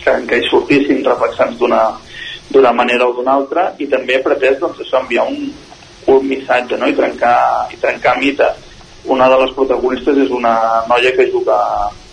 que, 0.00 0.16
que 0.30 0.40
hi 0.40 0.50
sortissin 0.50 1.06
reflexants 1.06 1.62
d'una 1.62 2.74
manera 2.74 3.06
o 3.06 3.14
d'una 3.14 3.36
altra 3.38 3.68
i 3.78 3.86
també 3.86 4.18
he 4.18 4.24
pretès 4.24 4.58
doncs, 4.58 4.82
això, 4.82 5.04
enviar 5.04 5.28
un, 5.30 5.52
un 6.10 6.26
missatge 6.26 6.80
no? 6.80 6.90
I, 6.90 6.98
trencar, 6.98 7.38
i 7.70 7.78
trencar 7.78 8.18
mites 8.18 8.66
una 9.08 9.30
de 9.30 9.38
les 9.44 9.54
protagonistes 9.54 10.18
és 10.26 10.34
una 10.34 10.84
noia 10.90 11.14
que 11.14 11.30
juga, 11.30 11.58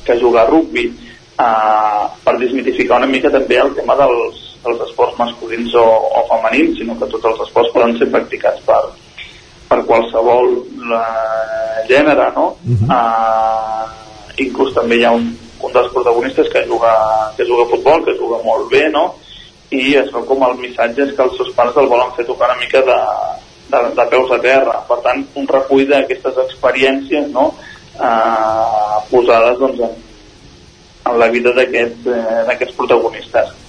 que 0.05 0.19
juga 0.21 0.43
a 0.43 0.49
rugby 0.51 0.85
uh, 0.93 2.05
per 2.21 2.37
desmitificar 2.37 3.01
una 3.01 3.09
mica 3.09 3.33
també 3.33 3.57
el 3.57 3.73
tema 3.73 3.97
dels, 3.97 4.44
dels 4.65 4.83
esports 4.89 5.17
masculins 5.19 5.73
o, 5.79 5.85
o 5.85 6.25
femenins, 6.29 6.77
sinó 6.79 6.97
que 6.99 7.09
tots 7.11 7.31
els 7.31 7.41
esports 7.47 7.73
poden 7.73 7.95
ser 7.99 8.09
practicats 8.13 8.63
per, 8.67 8.81
per 9.69 9.81
qualsevol 9.87 10.51
la, 10.91 11.03
eh, 11.05 11.85
gènere, 11.89 12.31
no? 12.35 12.55
Uh 12.65 12.75
-huh. 12.75 12.87
uh, 12.95 13.85
inclús 14.37 14.73
també 14.73 14.97
hi 14.97 15.05
ha 15.05 15.11
un, 15.11 15.37
un 15.59 15.71
dels 15.73 15.91
protagonistes 15.93 16.49
que 16.49 16.65
juga, 16.67 16.93
que 17.37 17.45
juga 17.45 17.63
a 17.63 17.71
futbol, 17.73 18.03
que 18.05 18.17
juga 18.17 18.43
molt 18.43 18.69
bé, 18.69 18.89
no? 18.89 19.15
I 19.71 19.95
es 19.95 20.11
veu 20.11 20.25
com 20.25 20.43
el 20.43 20.57
missatge 20.57 21.03
és 21.03 21.15
que 21.15 21.23
els 21.23 21.37
seus 21.37 21.51
pares 21.55 21.75
el 21.77 21.87
volen 21.87 22.11
fer 22.15 22.25
tocar 22.25 22.49
una 22.49 22.59
mica 22.59 22.81
de, 22.81 22.99
de, 23.71 23.95
de 23.95 24.05
peus 24.09 24.31
a 24.31 24.39
terra. 24.39 24.83
Per 24.87 24.97
tant, 25.01 25.25
un 25.35 25.47
recull 25.47 25.87
d'aquestes 25.87 26.37
experiències, 26.37 27.27
no?, 27.31 27.53
uh, 27.99 29.01
posades, 29.09 29.59
doncs, 29.59 29.79
en, 29.79 29.93
en 31.09 31.19
la 31.19 31.27
vida 31.27 31.51
d'aquests 31.53 32.07
eh, 32.07 32.73
protagonistes. 32.77 33.64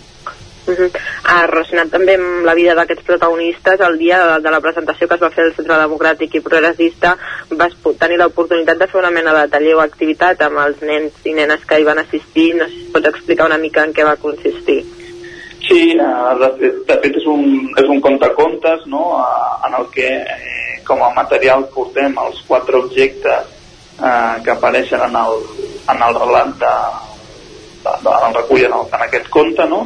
Uh 0.67 0.75
-huh. 0.75 0.91
uh, 0.91 1.47
relacionat 1.47 1.91
també 1.91 2.15
amb 2.15 2.45
la 2.45 2.55
vida 2.55 2.75
d'aquests 2.75 3.05
protagonistes, 3.05 3.81
el 3.81 3.99
dia 3.99 4.19
de, 4.27 4.41
de 4.43 4.51
la 4.51 4.61
presentació 4.61 5.07
que 5.07 5.15
es 5.15 5.23
va 5.23 5.31
fer 5.31 5.45
al 5.45 5.55
Centre 5.55 5.75
Democràtic 5.75 6.35
i 6.35 6.41
Progressista 6.41 7.17
vas 7.51 7.73
tenir 7.99 8.19
l'oportunitat 8.19 8.79
de 8.79 8.87
fer 8.87 8.99
una 9.01 9.11
mena 9.11 9.33
de 9.33 9.49
taller 9.49 9.75
o 9.77 9.81
activitat 9.81 10.43
amb 10.43 10.59
els 10.67 10.83
nens 10.83 11.13
i 11.25 11.33
nenes 11.33 11.65
que 11.65 11.79
hi 11.79 11.85
van 11.85 11.99
assistir. 11.99 12.55
No 12.57 12.65
sé 12.65 12.73
si 12.73 12.91
pots 12.93 13.07
explicar 13.07 13.47
una 13.47 13.59
mica 13.59 13.85
en 13.85 13.93
què 13.93 14.05
va 14.05 14.17
consistir. 14.17 14.85
Sí, 15.69 15.97
uh, 15.99 16.39
de, 16.39 16.51
fet, 17.01 17.17
és 17.17 17.27
un, 17.27 17.43
és 17.79 17.89
un 17.91 18.01
contacontes 18.01 18.87
no? 18.87 19.03
uh, 19.19 19.67
en 19.67 19.75
el 19.81 19.89
que 19.95 20.07
eh, 20.07 20.81
com 20.87 21.03
a 21.03 21.11
material 21.17 21.67
portem 21.75 22.15
els 22.23 22.43
quatre 22.47 22.79
objectes 22.79 23.49
uh, 23.99 24.37
que 24.45 24.53
apareixen 24.55 25.03
en 25.09 25.17
el, 25.17 25.43
en 25.91 26.03
el 26.09 26.19
relat 26.21 26.53
de, 26.61 26.75
de, 27.83 27.97
de, 28.05 28.13
en 28.13 28.29
el 28.29 28.37
recull 28.39 28.63
en, 28.69 28.77
el, 28.79 28.93
en 28.93 29.07
aquest 29.09 29.29
conte 29.39 29.67
no? 29.73 29.81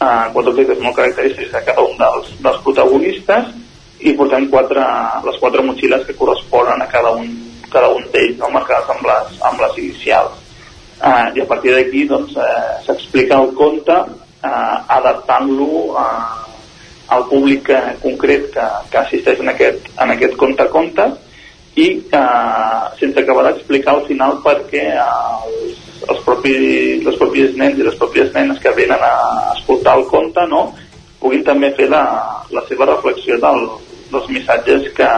Eh, 0.00 0.26
quatre 0.32 0.52
objectes 0.52 0.82
molt 0.82 0.96
característics 0.96 1.52
de 1.52 1.62
cada 1.68 1.84
un 1.84 1.96
dels, 2.00 2.32
dels 2.44 2.62
protagonistes 2.64 3.52
i 4.00 4.12
portem 4.16 4.48
quatre, 4.52 4.84
les 5.24 5.38
quatre 5.40 5.64
motxilles 5.64 6.04
que 6.06 6.16
corresponen 6.18 6.82
a 6.82 6.88
cada 6.90 7.12
un, 7.16 7.30
cada 7.72 7.90
un 7.94 8.04
d'ells, 8.12 8.38
no? 8.40 8.52
marcades 8.52 8.90
amb 8.92 9.06
les, 9.08 9.38
amb 9.50 9.62
les 9.64 9.78
inicials. 9.84 10.42
Eh, 10.96 11.26
I 11.36 11.44
a 11.44 11.48
partir 11.48 11.74
d'aquí 11.74 12.06
doncs, 12.08 12.36
eh, 12.36 12.74
s'explica 12.86 13.40
el 13.42 13.54
conte 13.56 13.96
eh, 13.96 14.76
adaptant-lo 14.98 15.70
eh, 15.92 16.46
al 17.16 17.26
públic 17.30 17.70
eh, 17.70 17.96
concret 18.02 18.50
que, 18.54 18.66
que 18.90 19.00
assisteix 19.00 19.40
en 19.40 19.52
aquest, 19.52 19.88
en 20.02 20.12
aquest 20.16 20.36
conte-conte 20.40 21.08
i 21.76 21.88
eh, 22.00 22.84
sense 23.00 23.20
acabar 23.20 23.48
d'explicar 23.48 23.96
al 23.96 24.06
final 24.08 24.40
perquè 24.44 24.86
els, 25.02 25.85
els 26.04 26.22
propis, 26.24 27.04
els 27.06 27.18
propis 27.20 27.56
nens 27.58 27.78
i 27.78 27.86
les 27.86 27.98
pròpies 28.00 28.32
nenes 28.34 28.60
que 28.62 28.74
venen 28.76 29.02
a 29.02 29.52
escoltar 29.56 29.96
el 29.98 30.06
conte 30.10 30.46
no, 30.50 30.68
puguin 31.20 31.44
també 31.46 31.72
fer 31.76 31.88
la, 31.90 32.04
la 32.54 32.62
seva 32.68 32.88
reflexió 32.92 33.38
del, 33.42 33.68
dels 34.12 34.28
missatges 34.32 34.90
que, 34.96 35.12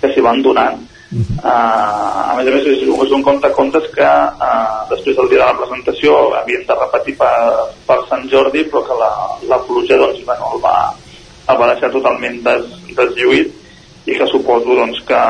que 0.00 0.12
s'hi 0.12 0.24
van 0.24 0.42
donant. 0.42 0.82
Uh 1.06 1.22
-huh. 1.22 1.38
uh, 1.38 2.30
a 2.30 2.34
més 2.36 2.48
a 2.48 2.50
més 2.50 2.64
és, 2.66 2.80
és 2.82 3.12
un 3.14 3.22
conte 3.22 3.50
contes 3.54 3.84
que 3.94 4.02
uh, 4.02 4.82
després 4.90 5.16
del 5.16 5.28
dia 5.28 5.38
de 5.38 5.44
la 5.44 5.58
presentació 5.60 6.34
havien 6.34 6.66
de 6.66 6.74
repetir 6.74 7.14
per, 7.16 7.36
per 7.86 7.98
Sant 8.08 8.26
Jordi 8.28 8.64
però 8.64 8.82
que 8.82 8.96
la, 9.02 9.12
la 9.48 9.58
pluja 9.66 9.96
doncs, 9.96 10.24
bueno, 10.26 10.50
el, 10.54 10.60
va, 10.60 10.92
el 11.48 11.56
va 11.60 11.72
deixar 11.72 11.92
totalment 11.92 12.42
des, 12.42 12.64
deslluït 12.98 13.54
i 14.06 14.18
que 14.18 14.26
suposo 14.26 14.74
doncs, 14.74 14.98
que 15.06 15.22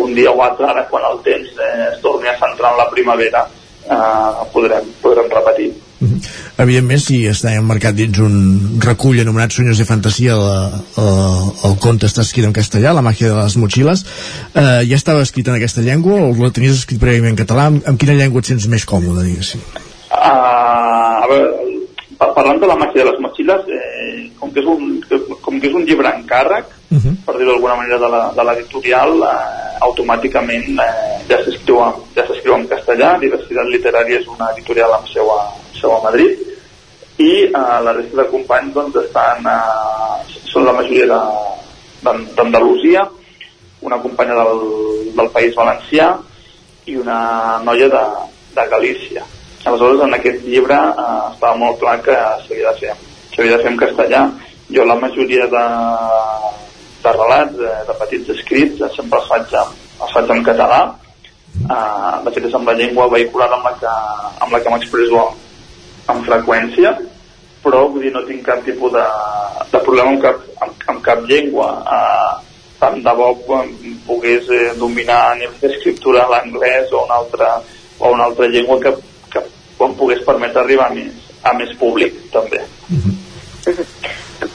un 0.00 0.14
dia 0.14 0.30
o 0.30 0.42
altre 0.42 0.66
ara 0.66 0.86
quan 0.88 1.04
el 1.12 1.18
temps 1.28 1.48
eh, 1.58 1.88
es 1.92 2.00
torni 2.00 2.28
a 2.28 2.38
centrar 2.38 2.72
en 2.72 2.78
la 2.78 2.90
primavera 2.90 3.46
eh, 3.90 4.50
podrem, 4.54 4.90
podrem 5.02 5.30
repetir. 5.36 5.72
-hmm. 6.00 6.20
Evidentment, 6.60 7.00
si 7.02 7.20
està 7.30 7.52
emmarcat 7.56 7.96
dins 7.96 8.18
un 8.22 8.80
recull 8.82 9.20
anomenat 9.22 9.54
Sueños 9.54 9.78
de 9.78 9.86
Fantasia, 9.88 10.36
la, 10.36 10.56
la, 10.96 11.10
el 11.68 11.76
conte 11.82 12.08
està 12.08 12.24
escrit 12.24 12.48
en 12.48 12.56
castellà, 12.56 12.94
La 12.96 13.04
màgia 13.04 13.30
de 13.30 13.36
les 13.38 13.56
motxilles, 13.60 14.04
eh, 14.54 14.80
ja 14.88 14.96
estava 14.98 15.22
escrit 15.26 15.48
en 15.48 15.58
aquesta 15.58 15.84
llengua 15.84 16.20
o 16.26 16.32
la 16.40 16.50
tenies 16.50 16.80
escrit 16.80 17.00
prèviament 17.00 17.36
en 17.36 17.42
català? 17.44 17.68
Amb, 17.70 17.86
amb 17.86 18.00
quina 18.00 18.16
llengua 18.18 18.42
et 18.42 18.52
sents 18.52 18.66
més 18.72 18.84
còmode, 18.88 19.24
diguéssim? 19.28 19.62
Uh, 20.10 21.22
a 21.22 21.26
veure, 21.30 21.48
parlant 22.18 22.60
de 22.60 22.68
la 22.68 22.76
màgia 22.76 23.04
de 23.04 23.10
les 23.10 23.22
motxilles, 23.22 23.70
eh, 23.70 24.28
com, 24.40 24.52
que 24.52 24.60
és 24.60 24.68
un, 24.68 25.00
com 25.40 25.60
que 25.60 25.70
és 25.70 25.76
un 25.76 25.86
llibre 25.88 26.10
en 26.10 26.26
càrrec, 26.28 26.79
uh 26.90 26.98
-huh. 26.98 27.14
per 27.24 27.36
dir-ho 27.36 27.52
d'alguna 27.52 27.76
manera, 27.76 27.98
de 28.36 28.42
l'editorial, 28.44 29.12
eh, 29.22 29.70
automàticament 29.80 30.68
eh, 30.78 31.20
ja 31.28 31.38
s'escriu 31.44 31.78
ja 32.14 32.26
s'escriu 32.26 32.54
en 32.54 32.68
castellà, 32.68 33.18
Diversitat 33.18 33.66
Literària 33.66 34.20
és 34.20 34.26
una 34.26 34.50
editorial 34.52 34.92
amb 34.92 35.06
seu 35.08 35.30
a, 35.30 35.40
seu 35.80 35.92
a 35.96 36.02
Madrid, 36.02 36.38
i 37.18 37.32
eh, 37.44 37.78
la 37.84 37.92
resta 37.92 38.22
de 38.22 38.28
companys 38.28 38.74
doncs, 38.74 38.96
estan, 38.96 39.46
eh, 39.46 40.40
són 40.52 40.64
la 40.64 40.72
majoria 40.72 41.06
d'Andalusia, 42.02 43.08
una 43.80 43.98
companya 43.98 44.34
del, 44.34 44.62
del 45.16 45.30
País 45.30 45.54
Valencià 45.56 46.18
i 46.86 46.96
una 46.96 47.60
noia 47.64 47.88
de, 47.88 48.04
de 48.56 48.66
Galícia. 48.68 49.24
Aleshores, 49.64 50.00
en 50.04 50.14
aquest 50.16 50.44
llibre 50.44 50.76
eh, 50.76 51.20
estava 51.32 51.56
molt 51.56 51.78
clar 51.80 51.98
que 52.04 52.16
s'havia 52.46 52.72
de, 52.80 52.94
de 53.36 53.58
fer 53.62 53.72
en 53.72 53.80
castellà. 53.80 54.22
Jo 54.70 54.84
la 54.86 54.94
majoria 54.94 55.46
de, 55.50 55.64
de 57.04 57.12
relats, 57.16 57.54
de, 57.58 57.70
de 57.88 57.96
petits 58.00 58.32
escrits, 58.36 58.82
sempre 58.96 59.20
els 59.20 59.30
faig, 59.30 59.54
els 60.00 60.16
faig 60.16 60.34
en 60.34 60.42
català. 60.46 60.80
Uh, 61.66 62.20
de 62.24 62.32
fet, 62.34 62.44
és 62.46 62.54
amb 62.54 62.68
la 62.70 62.76
llengua 62.78 63.08
vehicular 63.10 63.48
amb 63.56 63.66
la 63.66 63.72
que, 63.80 63.94
amb 64.44 64.52
la 64.54 64.60
que 64.62 64.70
m'expresso 64.70 65.22
amb, 65.24 65.40
amb 66.12 66.28
freqüència, 66.28 66.92
però 67.64 67.86
vull 67.90 68.06
dir, 68.06 68.12
no 68.14 68.22
tinc 68.28 68.44
cap 68.46 68.62
tipus 68.64 68.94
de, 68.94 69.06
de 69.72 69.82
problema 69.82 70.14
amb 70.14 70.22
que, 70.22 70.54
amb, 70.62 70.86
amb 70.94 71.02
cap 71.08 71.26
llengua. 71.28 71.72
Eh, 71.96 72.50
tant 72.80 73.02
de 73.04 73.14
bo 73.18 73.30
eh, 73.58 73.94
pogués 74.06 74.48
eh, 74.48 74.72
dominar 74.80 75.20
a 75.30 75.38
nivell 75.38 75.58
d'escriptura 75.60 76.28
l'anglès 76.30 76.92
o 76.94 77.04
una 77.04 77.20
altra 77.20 77.50
o 77.98 78.12
una 78.14 78.30
altra 78.30 78.48
llengua 78.48 78.80
que, 78.80 78.94
que 79.32 79.42
em 79.84 79.96
pogués 79.98 80.24
permetre 80.24 80.62
arribar 80.62 80.88
a 80.88 80.94
més, 80.94 81.32
a 81.44 81.52
més 81.58 81.74
públic 81.80 82.16
també 82.32 82.62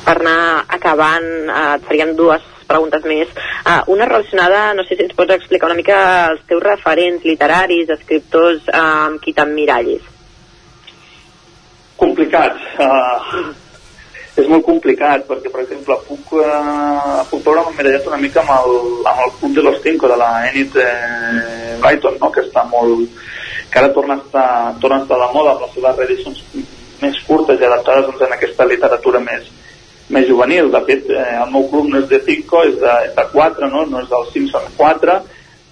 per 0.06 0.20
anar 0.22 0.66
acabant 0.78 1.26
eh, 1.50 1.64
et 1.76 1.88
faríem 1.90 2.14
dues 2.18 2.44
preguntes 2.66 3.04
més. 3.06 3.30
Uh, 3.62 3.82
una 3.94 4.08
relacionada, 4.10 4.72
no 4.74 4.86
sé 4.86 4.98
si 4.98 5.06
ens 5.06 5.14
pots 5.18 5.36
explicar 5.36 5.70
una 5.70 5.78
mica 5.78 5.98
els 6.32 6.42
teus 6.50 6.64
referents 6.64 7.26
literaris, 7.28 7.92
escriptors 7.94 8.64
uh, 8.72 8.80
amb 8.82 9.22
qui 9.22 9.36
t'emmirallis. 9.38 10.08
Complicat. 12.02 12.58
Uh, 12.82 13.54
és 14.36 14.50
molt 14.52 14.66
complicat 14.68 15.24
perquè, 15.30 15.52
per 15.52 15.62
exemple, 15.64 15.96
puc, 16.10 16.34
uh, 16.42 17.22
puc 17.30 17.44
veure 17.46 17.68
m'emmirallat 17.68 18.10
una 18.10 18.20
mica 18.20 18.42
amb 18.42 18.56
el, 18.58 18.82
amb 19.08 19.22
el 19.28 19.36
Club 19.38 19.54
de 19.56 19.68
los 19.70 19.78
Cinco 19.86 20.10
de 20.12 20.18
la 20.20 20.32
Enid 20.50 20.76
eh, 20.82 21.78
Brighton, 21.80 22.18
no? 22.20 22.32
que 22.36 22.44
està 22.44 22.66
molt 22.68 23.22
que 23.72 23.80
ara 23.80 23.94
torna 23.96 24.18
a 24.18 24.24
estar, 24.24 24.50
torna 24.84 25.00
a 25.00 25.06
estar 25.06 25.20
de 25.22 25.30
moda 25.34 25.54
amb 25.54 25.64
les 25.64 25.78
seves 25.78 26.02
reedicions 26.02 26.44
més 27.02 27.22
curtes 27.28 27.60
i 27.60 27.68
adaptades 27.68 28.10
doncs, 28.10 28.26
en 28.28 28.36
aquesta 28.36 28.68
literatura 28.68 29.24
més, 29.24 29.48
més 30.14 30.28
juvenil. 30.30 30.70
De 30.74 30.82
fet, 30.88 31.10
eh, 31.10 31.38
el 31.42 31.52
meu 31.54 31.68
club 31.72 31.90
no 31.90 32.02
és 32.04 32.10
de 32.10 32.20
5, 32.28 32.62
és 32.70 32.78
de, 32.82 32.94
és 33.08 33.16
de 33.16 33.26
4, 33.32 33.70
no? 33.72 33.86
no 33.90 34.04
és 34.04 34.12
del 34.12 34.30
5, 34.34 34.52
són 34.54 34.70
4, 34.78 35.18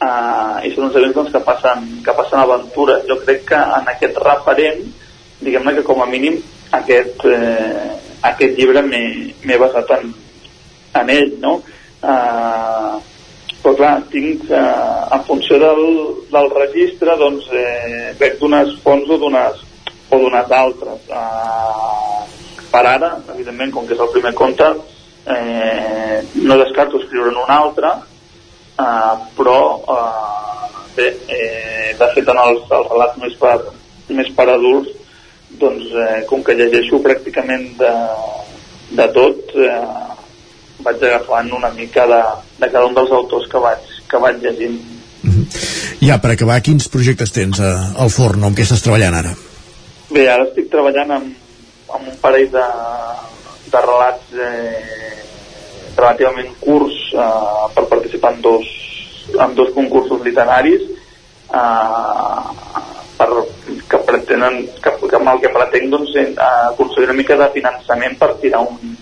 eh, 0.07 0.67
i 0.67 0.73
són 0.73 0.89
uns 0.89 0.97
events 0.99 1.17
doncs, 1.19 1.31
que, 1.35 1.43
passen, 1.45 1.87
que 2.05 2.17
passen 2.17 2.41
aventures. 2.41 3.05
Jo 3.09 3.19
crec 3.23 3.45
que 3.51 3.61
en 3.79 3.93
aquest 3.93 4.19
referent, 4.25 4.83
diguem-ne 5.43 5.77
que 5.77 5.87
com 5.87 6.01
a 6.01 6.09
mínim 6.09 6.39
aquest, 6.73 7.25
eh, 7.29 7.89
aquest 8.33 8.59
llibre 8.59 8.83
m'he 8.87 9.57
basat 9.61 9.97
en, 9.99 10.13
en 11.01 11.09
ell, 11.13 11.33
no? 11.43 11.57
Eh, 12.03 12.93
però 13.63 13.75
clar, 13.79 13.93
tinc, 14.11 14.49
eh, 14.51 15.15
en 15.15 15.21
funció 15.27 15.59
del, 15.61 15.83
del 16.31 16.49
registre, 16.51 17.15
doncs, 17.19 17.47
eh, 17.55 18.09
veig 18.19 18.39
d'unes 18.41 18.73
fonts 18.83 19.13
o 19.13 19.19
d'unes 19.21 19.61
o 20.11 20.19
d'unes 20.19 20.51
altres. 20.51 21.05
Eh, 21.07 22.42
per 22.73 22.83
ara, 22.89 23.11
evidentment, 23.35 23.71
com 23.75 23.85
que 23.87 23.93
és 23.93 24.01
el 24.01 24.11
primer 24.15 24.33
conte, 24.37 24.69
eh, 25.29 26.17
no 26.41 26.57
descarto 26.57 26.99
escriure'n 27.01 27.37
un 27.43 27.53
altre, 27.53 27.91
eh, 28.81 29.13
però 29.37 29.59
eh, 29.95 30.79
bé, 30.97 31.09
eh, 31.27 31.93
de 31.99 32.09
fet 32.15 32.31
en 32.33 32.41
els, 32.47 32.65
els 32.79 32.89
relats 32.89 33.19
més 33.21 33.37
per, 33.41 33.57
més 34.09 34.31
per 34.37 34.47
adults, 34.55 34.89
doncs 35.61 35.93
eh, 35.93 36.23
com 36.29 36.41
que 36.43 36.57
llegeixo 36.57 37.01
pràcticament 37.05 37.69
de, 37.77 37.93
de 38.97 39.07
tot, 39.13 39.53
eh, 39.53 39.77
vaig 40.83 41.05
agafant 41.05 41.53
una 41.55 41.69
mica 41.77 42.07
de, 42.09 42.23
de 42.59 42.71
cada 42.71 42.87
un 42.89 42.97
dels 42.97 43.13
autors 43.13 43.45
que 43.51 43.61
vaig, 43.61 43.85
que 44.09 44.23
vaig 44.25 44.41
llegint. 44.41 44.81
Ja, 46.03 46.17
per 46.19 46.33
acabar, 46.33 46.57
quins 46.65 46.89
projectes 46.91 47.31
tens 47.31 47.61
eh, 47.61 47.73
al 48.01 48.11
forn 48.11 48.43
o 48.43 48.49
amb 48.49 48.57
què 48.57 48.65
estàs 48.65 48.81
treballant 48.83 49.21
ara? 49.21 49.37
Bé, 50.09 50.25
ara 50.27 50.49
estic 50.49 50.67
treballant 50.73 51.13
amb, 51.15 51.42
amb 51.93 52.09
un 52.09 52.17
parell 52.21 52.49
de, 52.53 52.65
de 53.71 53.83
relats 53.85 54.33
eh, 54.37 55.21
relativament 55.95 56.51
curts 56.61 56.99
eh, 57.13 57.65
per 57.75 57.85
participar 57.91 58.33
en 58.35 58.41
dos, 58.41 58.69
en 59.33 59.55
dos 59.55 59.71
concursos 59.75 60.21
literaris 60.25 60.83
eh, 61.53 62.41
per, 63.17 63.29
que 63.89 64.01
pretenen 64.07 64.63
que, 64.81 64.95
que 65.05 65.19
amb 65.19 65.33
el 65.35 65.41
que 65.43 65.53
pretenc 65.53 65.91
doncs, 65.93 66.15
eh, 66.17 66.29
aconseguir 66.73 67.09
una 67.09 67.19
mica 67.21 67.37
de 67.39 67.49
finançament 67.57 68.17
per 68.21 68.33
tirar 68.41 68.63
un, 68.65 68.95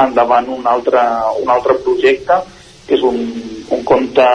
endavant 0.00 0.48
un 0.48 0.66
altre, 0.66 1.02
un 1.42 1.52
altre 1.52 1.76
projecte 1.84 2.40
que 2.86 2.96
és 2.96 3.04
un, 3.06 3.20
un 3.70 3.84
conte 3.86 4.26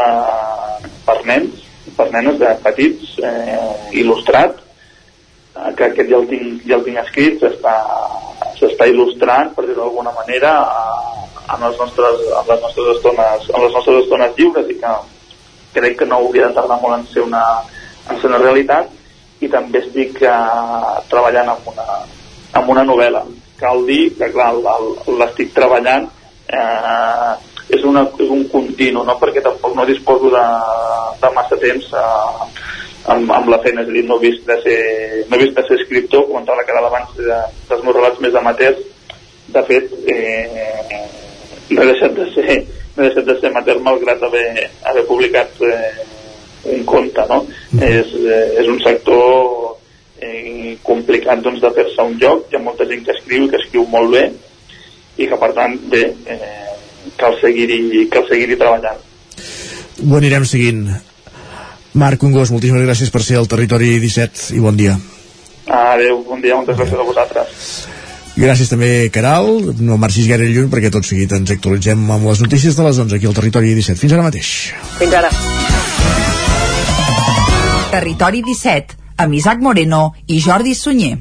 per 1.07 1.17
nens 1.25 1.65
per 1.97 2.11
nenes 2.13 2.37
de 2.39 2.53
petits 2.63 3.17
eh, 3.25 3.57
il·lustrat 4.03 4.61
eh, 4.61 4.66
que 5.77 5.89
aquest 5.89 6.09
ja 6.09 6.17
el 6.19 6.27
tinc, 6.29 6.65
ja 6.67 6.77
el 6.77 6.85
tinc 6.85 7.01
escrit 7.03 7.43
s'està 7.43 8.89
il·lustrant 8.89 9.53
per 9.55 9.65
dir-ho 9.67 9.83
d'alguna 9.83 10.13
manera 10.17 10.53
en, 11.53 11.63
les 11.63 11.79
nostres, 11.79 12.25
en 12.41 12.51
les 12.51 12.61
nostres 12.65 12.91
estones 12.97 13.49
en 13.53 13.63
les 13.63 13.73
nostres 13.73 14.03
estones 14.03 14.37
lliures 14.37 14.69
i 14.69 14.77
que 14.81 14.93
crec 15.77 15.97
que 15.99 16.07
no 16.09 16.21
hauria 16.21 16.47
de 16.47 16.57
tardar 16.57 16.79
molt 16.81 16.99
en 16.99 17.07
ser 17.11 17.23
una, 17.25 17.43
en 18.09 18.21
ser 18.21 18.31
una 18.31 18.41
realitat 18.43 18.93
i 19.43 19.49
també 19.53 19.83
estic 19.83 20.21
eh, 20.25 20.37
treballant 21.11 21.53
amb 21.53 21.67
una, 21.73 21.99
amb 22.59 22.71
una 22.73 22.85
novel·la 22.87 23.23
cal 23.59 23.85
dir 23.85 24.13
que 24.17 24.31
clar, 24.33 24.51
l'estic 25.19 25.53
treballant 25.53 26.07
eh, 26.47 27.33
és, 27.69 27.83
una, 27.83 28.05
és 28.19 28.33
un 28.33 28.45
continu 28.51 29.03
no? 29.05 29.17
perquè 29.21 29.43
tampoc 29.45 29.75
no 29.77 29.85
disposo 29.89 30.31
de, 30.33 30.45
de 31.21 31.31
massa 31.35 31.59
temps 31.61 31.93
eh, 31.93 32.49
amb, 33.13 33.31
amb 33.31 33.49
la 33.51 33.59
feina, 33.63 33.83
és 33.83 33.91
a 33.91 33.95
dir, 33.95 34.03
no 34.07 34.17
he 34.17 34.27
vist 34.27 34.43
de 34.47 34.57
ser, 34.63 34.79
no 35.29 35.37
he 35.37 35.45
vist 35.45 35.55
de 35.57 35.63
ser 35.67 35.79
escriptor, 35.79 36.27
comentava 36.29 36.65
que 36.65 36.75
era 36.75 36.83
abans 36.87 37.15
de, 37.17 37.39
dels 37.69 37.85
meus 37.85 37.97
relats 37.97 38.21
més 38.23 38.35
amateurs, 38.35 38.83
de 39.55 39.63
fet, 39.69 39.95
eh, 40.11 40.99
no 41.71 41.81
he 41.83 41.87
deixat 41.93 42.17
de 42.17 42.27
ser, 42.35 42.57
no 42.95 43.03
he 43.03 43.07
deixat 43.07 43.29
de 43.29 43.37
ser 43.39 43.51
amateur 43.51 43.79
malgrat 43.85 44.27
haver, 44.27 44.49
haver 44.91 45.05
publicat 45.07 45.63
eh, 45.63 45.91
un 46.73 46.83
conte, 46.89 47.23
no? 47.31 47.43
Mm. 47.71 47.83
És, 47.87 48.13
eh, 48.19 48.43
és 48.63 48.71
un 48.71 48.79
sector 48.83 49.77
eh, 50.19 50.75
complicat 50.83 51.43
doncs, 51.45 51.63
de 51.63 51.73
fer-se 51.79 52.03
un 52.11 52.19
lloc, 52.19 52.47
hi 52.51 52.59
ha 52.59 52.63
molta 52.63 52.87
gent 52.89 53.07
que 53.07 53.15
escriu 53.15 53.47
i 53.47 53.51
que 53.53 53.61
escriu 53.63 53.87
molt 53.91 54.15
bé, 54.17 54.27
i 55.17 55.31
que 55.31 55.39
per 55.39 55.53
tant, 55.55 55.79
bé, 55.91 56.03
eh, 56.27 56.73
cal 57.17 57.39
seguir-hi 57.39 58.07
cal 58.11 58.27
seguir 58.27 58.57
treballant. 58.57 59.05
Ho 60.03 60.17
anirem 60.19 60.43
seguint. 60.45 60.89
Marc 61.97 62.21
Ungós, 62.23 62.51
moltíssimes 62.53 62.85
gràcies 62.85 63.09
per 63.11 63.23
ser 63.25 63.39
al 63.39 63.47
Territori 63.49 63.95
17 63.99 64.53
i 64.55 64.61
bon 64.61 64.77
dia. 64.77 64.95
Adéu, 65.67 66.21
bon 66.27 66.41
dia, 66.43 66.55
moltes 66.55 66.77
gràcies 66.77 66.99
a 66.99 67.05
vosaltres. 67.07 67.69
Gràcies 68.37 68.69
també, 68.69 69.09
Caral. 69.13 69.73
No 69.81 69.97
marxis 69.97 70.27
gaire 70.29 70.45
lluny 70.45 70.69
perquè 70.69 70.91
tot 70.93 71.07
seguit 71.07 71.33
ens 71.33 71.51
actualitzem 71.55 72.03
amb 72.13 72.29
les 72.29 72.43
notícies 72.43 72.77
de 72.77 72.85
les 72.85 72.99
11 73.01 73.17
aquí 73.17 73.25
al 73.25 73.33
Territori 73.33 73.73
17. 73.73 73.97
Fins 74.03 74.13
ara 74.13 74.27
mateix. 74.27 74.51
Fins 74.99 75.17
ara. 75.17 75.31
Territori 77.89 78.43
17, 78.45 78.99
amb 79.25 79.33
Isaac 79.33 79.65
Moreno 79.65 80.11
i 80.27 80.37
Jordi 80.43 80.77
Sunyer. 80.77 81.17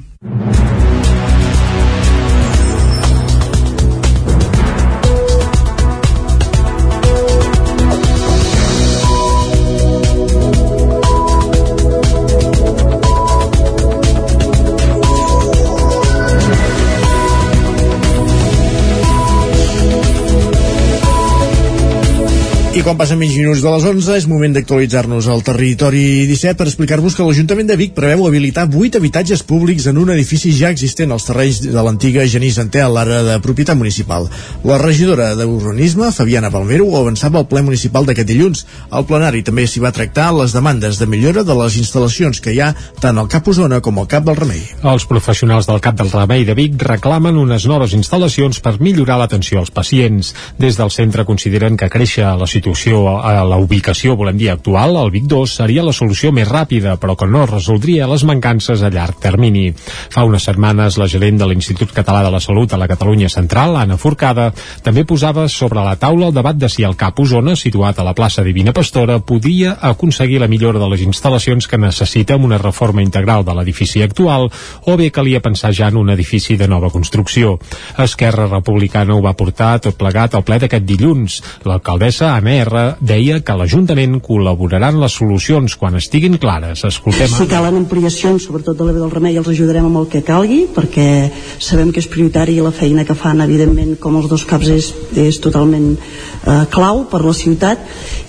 I 22.76 22.82
quan 22.84 22.98
passen 23.00 23.16
menys 23.16 23.38
minuts 23.38 23.62
de 23.64 23.70
les 23.72 23.84
11 23.88 24.16
és 24.20 24.24
moment 24.28 24.52
d'actualitzar-nos 24.52 25.30
al 25.32 25.40
territori 25.40 26.26
17 26.28 26.58
per 26.58 26.66
explicar-vos 26.66 27.14
que 27.16 27.24
l'Ajuntament 27.24 27.70
de 27.70 27.76
Vic 27.80 27.94
preveu 27.96 28.26
habilitar 28.26 28.66
8 28.68 28.98
habitatges 28.98 29.40
públics 29.48 29.86
en 29.88 29.96
un 29.96 30.10
edifici 30.12 30.50
ja 30.52 30.68
existent 30.74 31.14
als 31.14 31.24
terrenys 31.24 31.62
de 31.64 31.72
l'antiga 31.86 32.26
Genís 32.28 32.58
Anté 32.60 32.82
a 32.84 32.90
l'àrea 32.92 33.22
de 33.24 33.36
propietat 33.40 33.80
municipal. 33.80 34.28
La 34.68 34.76
regidora 34.76 35.30
d'Urbanisme, 35.38 36.10
Fabiana 36.12 36.50
Palmero, 36.52 36.84
ho 36.90 36.98
avançava 37.00 37.40
al 37.40 37.46
ple 37.48 37.62
municipal 37.64 38.04
d'aquest 38.04 38.28
dilluns. 38.28 38.66
Al 38.90 39.08
plenari 39.08 39.40
també 39.40 39.64
s'hi 39.64 39.80
va 39.80 39.94
tractar 39.96 40.28
les 40.36 40.52
demandes 40.52 41.00
de 41.00 41.08
millora 41.08 41.46
de 41.48 41.56
les 41.56 41.80
instal·lacions 41.80 42.42
que 42.44 42.52
hi 42.52 42.60
ha 42.60 42.74
tant 43.00 43.16
al 43.16 43.32
Cap 43.32 43.48
Osona 43.48 43.80
com 43.80 44.02
al 44.04 44.10
Cap 44.12 44.28
del 44.28 44.36
Remei. 44.36 44.60
Els 44.84 45.08
professionals 45.08 45.64
del 45.64 45.80
Cap 45.80 45.96
del 45.96 46.12
Remei 46.12 46.44
de 46.44 46.58
Vic 46.60 46.76
reclamen 46.92 47.40
unes 47.40 47.64
noves 47.64 47.96
instal·lacions 47.96 48.60
per 48.60 48.76
millorar 48.84 49.16
l'atenció 49.24 49.64
als 49.64 49.72
pacients. 49.72 50.34
Des 50.60 50.76
del 50.76 50.92
centre 50.92 51.24
consideren 51.24 51.80
que 51.80 51.88
créixer 51.88 52.28
a 52.28 52.36
la 52.36 52.44
situació 52.44 52.65
substitució 52.66 53.06
a 53.22 53.44
la 53.46 53.58
ubicació, 53.62 54.16
volem 54.16 54.36
dir, 54.38 54.50
actual, 54.50 54.96
el 54.98 55.10
Vic 55.14 55.26
2 55.30 55.52
seria 55.60 55.84
la 55.86 55.92
solució 55.94 56.32
més 56.34 56.48
ràpida, 56.48 56.96
però 56.98 57.14
que 57.16 57.26
no 57.26 57.46
resoldria 57.46 58.08
les 58.10 58.24
mancances 58.26 58.82
a 58.82 58.90
llarg 58.90 59.20
termini. 59.22 59.70
Fa 60.10 60.24
unes 60.26 60.42
setmanes, 60.48 60.98
la 60.98 61.06
gerent 61.06 61.38
de 61.38 61.46
l'Institut 61.46 61.92
Català 61.94 62.24
de 62.24 62.32
la 62.32 62.40
Salut 62.40 62.72
a 62.72 62.78
la 62.80 62.88
Catalunya 62.88 63.28
Central, 63.30 63.76
Anna 63.76 63.96
Forcada, 63.96 64.50
també 64.82 65.04
posava 65.06 65.46
sobre 65.48 65.84
la 65.84 65.94
taula 65.96 66.26
el 66.26 66.34
debat 66.34 66.56
de 66.56 66.68
si 66.68 66.82
el 66.82 66.96
CAP 66.96 67.20
Osona, 67.22 67.54
situat 67.56 68.00
a 68.00 68.06
la 68.06 68.14
plaça 68.14 68.42
Divina 68.42 68.74
Pastora, 68.74 69.20
podia 69.20 69.76
aconseguir 69.80 70.40
la 70.40 70.50
millora 70.50 70.82
de 70.82 70.90
les 70.90 71.04
instal·lacions 71.06 71.68
que 71.70 71.78
necessita 71.78 72.34
amb 72.34 72.48
una 72.50 72.58
reforma 72.58 73.04
integral 73.04 73.44
de 73.46 73.54
l'edifici 73.54 74.02
actual, 74.02 74.50
o 74.86 74.96
bé 74.98 75.12
calia 75.12 75.42
pensar 75.44 75.72
ja 75.72 75.92
en 75.92 76.00
un 76.02 76.10
edifici 76.10 76.56
de 76.56 76.66
nova 76.68 76.90
construcció. 76.90 77.60
Esquerra 78.02 78.48
Republicana 78.50 79.14
ho 79.14 79.22
va 79.22 79.36
portar 79.38 79.76
tot 79.84 79.98
plegat 79.98 80.34
al 80.34 80.44
ple 80.46 80.58
d'aquest 80.62 80.86
dilluns. 80.86 81.40
L'alcaldessa 81.66 82.34
Anna 82.34 82.55
Esquerra 82.56 82.96
deia 83.04 83.36
que 83.44 83.54
l'Ajuntament 83.58 84.14
col·laborarà 84.24 84.88
en 84.88 85.00
les 85.02 85.16
solucions 85.18 85.74
quan 85.76 85.98
estiguin 85.98 86.38
clares. 86.40 86.86
Escoltem 86.88 87.28
Si 87.28 87.44
calen 87.50 87.76
ampliacions, 87.82 88.46
sobretot 88.48 88.78
de 88.78 88.86
l'Eve 88.86 89.02
del 89.02 89.12
Remei, 89.12 89.36
els 89.36 89.50
ajudarem 89.52 89.84
amb 89.90 90.00
el 90.00 90.06
que 90.08 90.22
calgui, 90.24 90.62
perquè 90.72 91.28
sabem 91.60 91.92
que 91.92 92.00
és 92.00 92.08
prioritari 92.08 92.56
i 92.56 92.64
la 92.64 92.72
feina 92.72 93.04
que 93.04 93.16
fan, 93.18 93.44
evidentment, 93.44 93.98
com 94.00 94.16
els 94.16 94.30
dos 94.32 94.46
caps 94.48 94.72
és, 94.72 94.88
és 95.20 95.40
totalment 95.44 95.98
eh, 96.46 96.64
clau 96.70 97.04
per 97.10 97.22
la 97.24 97.34
ciutat. 97.34 97.82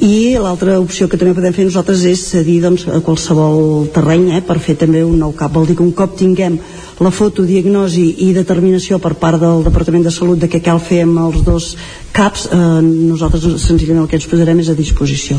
I 0.03 0.37
l'altra 0.41 0.79
opció 0.81 1.07
que 1.07 1.17
també 1.17 1.35
podem 1.37 1.55
fer 1.55 1.67
nosaltres 1.67 2.03
és 2.09 2.25
cedir 2.33 2.59
doncs, 2.65 2.87
a 2.89 3.01
qualsevol 3.05 3.87
terreny 3.93 4.31
eh, 4.37 4.41
per 4.45 4.59
fer 4.63 4.77
també 4.81 5.05
un 5.05 5.19
nou 5.21 5.35
cap. 5.37 5.53
Vol 5.53 5.69
dir 5.69 5.77
que 5.77 5.85
un 5.85 5.93
cop 5.95 6.17
tinguem 6.17 6.59
la 6.99 7.13
foto, 7.13 7.45
diagnosi 7.45 8.07
i 8.25 8.31
determinació 8.33 8.97
per 8.99 9.13
part 9.21 9.41
del 9.41 9.63
Departament 9.67 10.07
de 10.07 10.13
Salut 10.13 10.41
de 10.41 10.49
què 10.49 10.63
cal 10.65 10.81
fer 10.81 11.03
amb 11.05 11.21
els 11.27 11.45
dos 11.45 11.75
caps, 12.11 12.49
eh, 12.49 12.81
nosaltres 12.81 13.45
senzillament 13.61 14.05
el 14.05 14.11
que 14.11 14.19
ens 14.19 14.29
posarem 14.29 14.65
és 14.65 14.73
a 14.73 14.77
disposició 14.77 15.37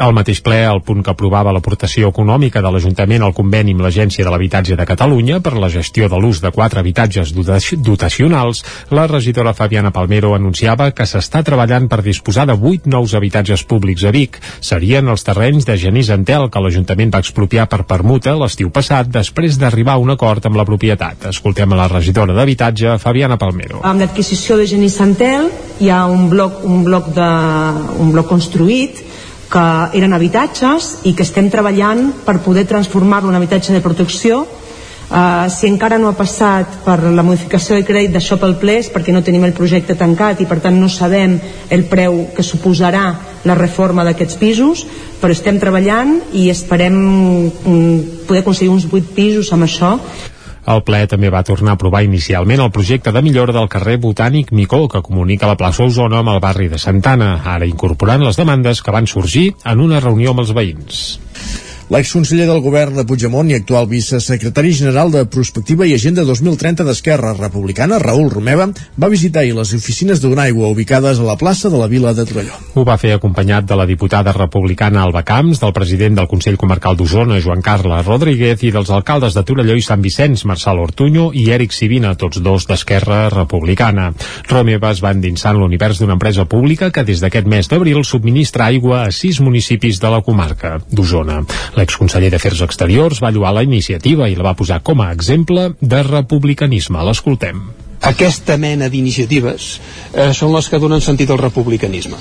al 0.00 0.14
mateix 0.16 0.40
ple 0.44 0.60
el 0.66 0.80
punt 0.86 1.02
que 1.04 1.12
aprovava 1.12 1.52
l'aportació 1.54 2.08
econòmica 2.10 2.62
de 2.64 2.70
l'Ajuntament 2.72 3.22
al 3.22 3.34
conveni 3.36 3.74
amb 3.74 3.84
l'Agència 3.84 4.24
de 4.24 4.32
l'Habitatge 4.32 4.76
de 4.78 4.86
Catalunya 4.88 5.40
per 5.44 5.54
la 5.58 5.70
gestió 5.72 6.08
de 6.08 6.18
l'ús 6.20 6.40
de 6.42 6.50
quatre 6.54 6.80
habitatges 6.80 7.32
dotacionals, 7.34 8.64
la 8.90 9.06
regidora 9.06 9.54
Fabiana 9.54 9.92
Palmero 9.94 10.34
anunciava 10.34 10.90
que 10.92 11.06
s'està 11.06 11.44
treballant 11.46 11.88
per 11.88 12.02
disposar 12.02 12.46
de 12.50 12.56
vuit 12.58 12.86
nous 12.86 13.14
habitatges 13.14 13.64
públics 13.64 14.04
a 14.04 14.12
Vic. 14.14 14.40
Serien 14.60 15.08
els 15.08 15.24
terrenys 15.26 15.66
de 15.68 15.78
Genís 15.80 16.10
Antel 16.10 16.48
que 16.50 16.62
l'Ajuntament 16.62 17.14
va 17.14 17.22
expropiar 17.24 17.68
per 17.70 17.84
permuta 17.88 18.34
l'estiu 18.38 18.70
passat 18.74 19.10
després 19.12 19.58
d'arribar 19.60 19.98
a 19.98 20.02
un 20.02 20.14
acord 20.14 20.46
amb 20.46 20.58
la 20.58 20.66
propietat. 20.68 21.28
Escoltem 21.30 21.72
a 21.72 21.80
la 21.84 21.88
regidora 21.92 22.34
d'Habitatge, 22.36 22.98
Fabiana 23.02 23.38
Palmero. 23.38 23.82
Amb 23.84 24.02
l'adquisició 24.02 24.58
de 24.58 24.66
Genís 24.70 25.00
Antel 25.00 25.50
hi 25.80 25.90
ha 25.90 26.04
un 26.06 26.28
bloc, 26.30 26.62
un 26.64 26.84
bloc, 26.86 27.10
de, 27.14 27.30
un 28.00 28.14
bloc 28.14 28.30
construït 28.30 29.02
que 29.50 29.64
eren 29.98 30.14
habitatges 30.16 31.06
i 31.08 31.14
que 31.14 31.24
estem 31.26 31.50
treballant 31.52 32.10
per 32.24 32.40
poder 32.44 32.66
transformar-lo 32.68 33.30
en 33.30 33.38
habitatge 33.38 33.74
de 33.74 33.82
protecció. 33.84 34.44
Uh, 35.04 35.50
si 35.52 35.68
encara 35.68 35.98
no 36.00 36.08
ha 36.08 36.16
passat 36.16 36.78
per 36.82 36.96
la 37.12 37.22
modificació 37.22 37.76
de 37.76 37.84
crèdit 37.84 38.14
d'això 38.14 38.38
pel 38.40 38.56
ple 38.56 38.78
és 38.80 38.88
perquè 38.90 39.12
no 39.12 39.20
tenim 39.22 39.44
el 39.44 39.52
projecte 39.52 39.98
tancat 40.00 40.40
i 40.40 40.46
per 40.48 40.62
tant 40.64 40.78
no 40.80 40.88
sabem 40.88 41.36
el 41.70 41.84
preu 41.92 42.30
que 42.34 42.42
suposarà 42.42 43.04
la 43.44 43.56
reforma 43.58 44.02
d'aquests 44.08 44.40
pisos 44.40 44.86
però 45.20 45.36
estem 45.36 45.60
treballant 45.60 46.16
i 46.32 46.48
esperem 46.48 46.96
um, 46.96 48.00
poder 48.24 48.40
aconseguir 48.40 48.72
uns 48.72 48.88
8 48.88 49.12
pisos 49.14 49.52
amb 49.52 49.68
això 49.68 49.92
el 50.66 50.82
ple 50.86 51.02
també 51.10 51.30
va 51.32 51.44
tornar 51.44 51.74
a 51.74 51.78
aprovar 51.78 52.04
inicialment 52.06 52.62
el 52.64 52.72
projecte 52.72 53.12
de 53.12 53.22
millora 53.22 53.52
del 53.56 53.68
carrer 53.68 53.98
Botànic 54.00 54.52
Micó, 54.52 54.86
que 54.88 55.02
comunica 55.04 55.50
la 55.50 55.58
plaça 55.60 55.84
Osona 55.84 56.22
amb 56.22 56.32
el 56.34 56.40
barri 56.44 56.70
de 56.72 56.80
Santana, 56.80 57.36
ara 57.44 57.68
incorporant 57.68 58.24
les 58.24 58.40
demandes 58.40 58.80
que 58.82 58.94
van 58.94 59.06
sorgir 59.10 59.50
en 59.64 59.84
una 59.84 60.00
reunió 60.00 60.32
amb 60.32 60.44
els 60.44 60.54
veïns. 60.56 61.04
L'exconseller 61.92 62.46
del 62.48 62.62
govern 62.64 62.96
de 62.96 63.04
Puigdemont 63.04 63.50
i 63.50 63.58
actual 63.58 63.84
vicesecretari 63.90 64.70
general 64.72 65.10
de 65.12 65.26
Prospectiva 65.28 65.84
i 65.84 65.92
Agenda 65.92 66.24
2030 66.24 66.84
d'Esquerra 66.86 67.34
Republicana, 67.36 67.98
Raül 68.00 68.30
Romeva, 68.32 68.70
va 68.96 69.10
visitar 69.12 69.44
les 69.44 69.74
oficines 69.76 70.22
Aigua 70.44 70.68
ubicades 70.68 71.18
a 71.20 71.22
la 71.22 71.36
plaça 71.36 71.68
de 71.68 71.78
la 71.78 71.86
Vila 71.86 72.14
de 72.14 72.24
Torelló. 72.24 72.56
Ho 72.74 72.84
va 72.84 72.96
fer 72.96 73.12
acompanyat 73.14 73.64
de 73.68 73.76
la 73.76 73.86
diputada 73.86 74.32
republicana 74.32 75.02
Alba 75.02 75.22
Camps, 75.22 75.60
del 75.60 75.72
president 75.72 76.16
del 76.16 76.28
Consell 76.28 76.56
Comarcal 76.56 76.96
d'Osona, 76.96 77.40
Joan 77.40 77.62
Carles 77.62 78.06
Rodríguez, 78.06 78.62
i 78.64 78.72
dels 78.72 78.90
alcaldes 78.90 79.34
de 79.34 79.44
Torelló 79.44 79.76
i 79.76 79.84
Sant 79.84 80.02
Vicenç, 80.02 80.44
Marçal 80.44 80.80
Ortuño 80.80 81.30
i 81.32 81.50
Eric 81.50 81.72
Sivina, 81.72 82.14
tots 82.16 82.40
dos 82.40 82.66
d'Esquerra 82.66 83.28
Republicana. 83.28 84.12
Romeva 84.48 84.90
es 84.90 85.02
va 85.04 85.12
endinsar 85.12 85.54
en 85.54 85.60
l'univers 85.60 86.00
d'una 86.00 86.16
empresa 86.16 86.44
pública 86.44 86.90
que 86.90 87.04
des 87.04 87.20
d'aquest 87.20 87.46
mes 87.46 87.68
d'abril 87.68 88.04
subministra 88.04 88.66
aigua 88.72 89.04
a 89.04 89.12
sis 89.12 89.40
municipis 89.40 90.00
de 90.00 90.10
la 90.10 90.22
comarca 90.22 90.78
d'Osona. 90.90 91.42
L'exconseller 91.78 92.30
d'Afers 92.30 92.64
Exteriors 92.68 93.22
va 93.22 93.32
lluar 93.34 93.54
la 93.56 93.64
iniciativa 93.66 94.28
i 94.30 94.36
la 94.38 94.50
va 94.50 94.58
posar 94.58 94.82
com 94.82 95.02
a 95.02 95.10
exemple 95.14 95.72
de 95.80 96.04
republicanisme. 96.06 97.02
L'escoltem 97.06 97.64
aquesta 98.04 98.58
mena 98.60 98.90
d'iniciatives 98.92 99.66
eh, 100.12 100.32
són 100.36 100.52
les 100.52 100.66
que 100.68 100.80
donen 100.80 101.00
sentit 101.00 101.30
al 101.32 101.40
republicanisme. 101.40 102.18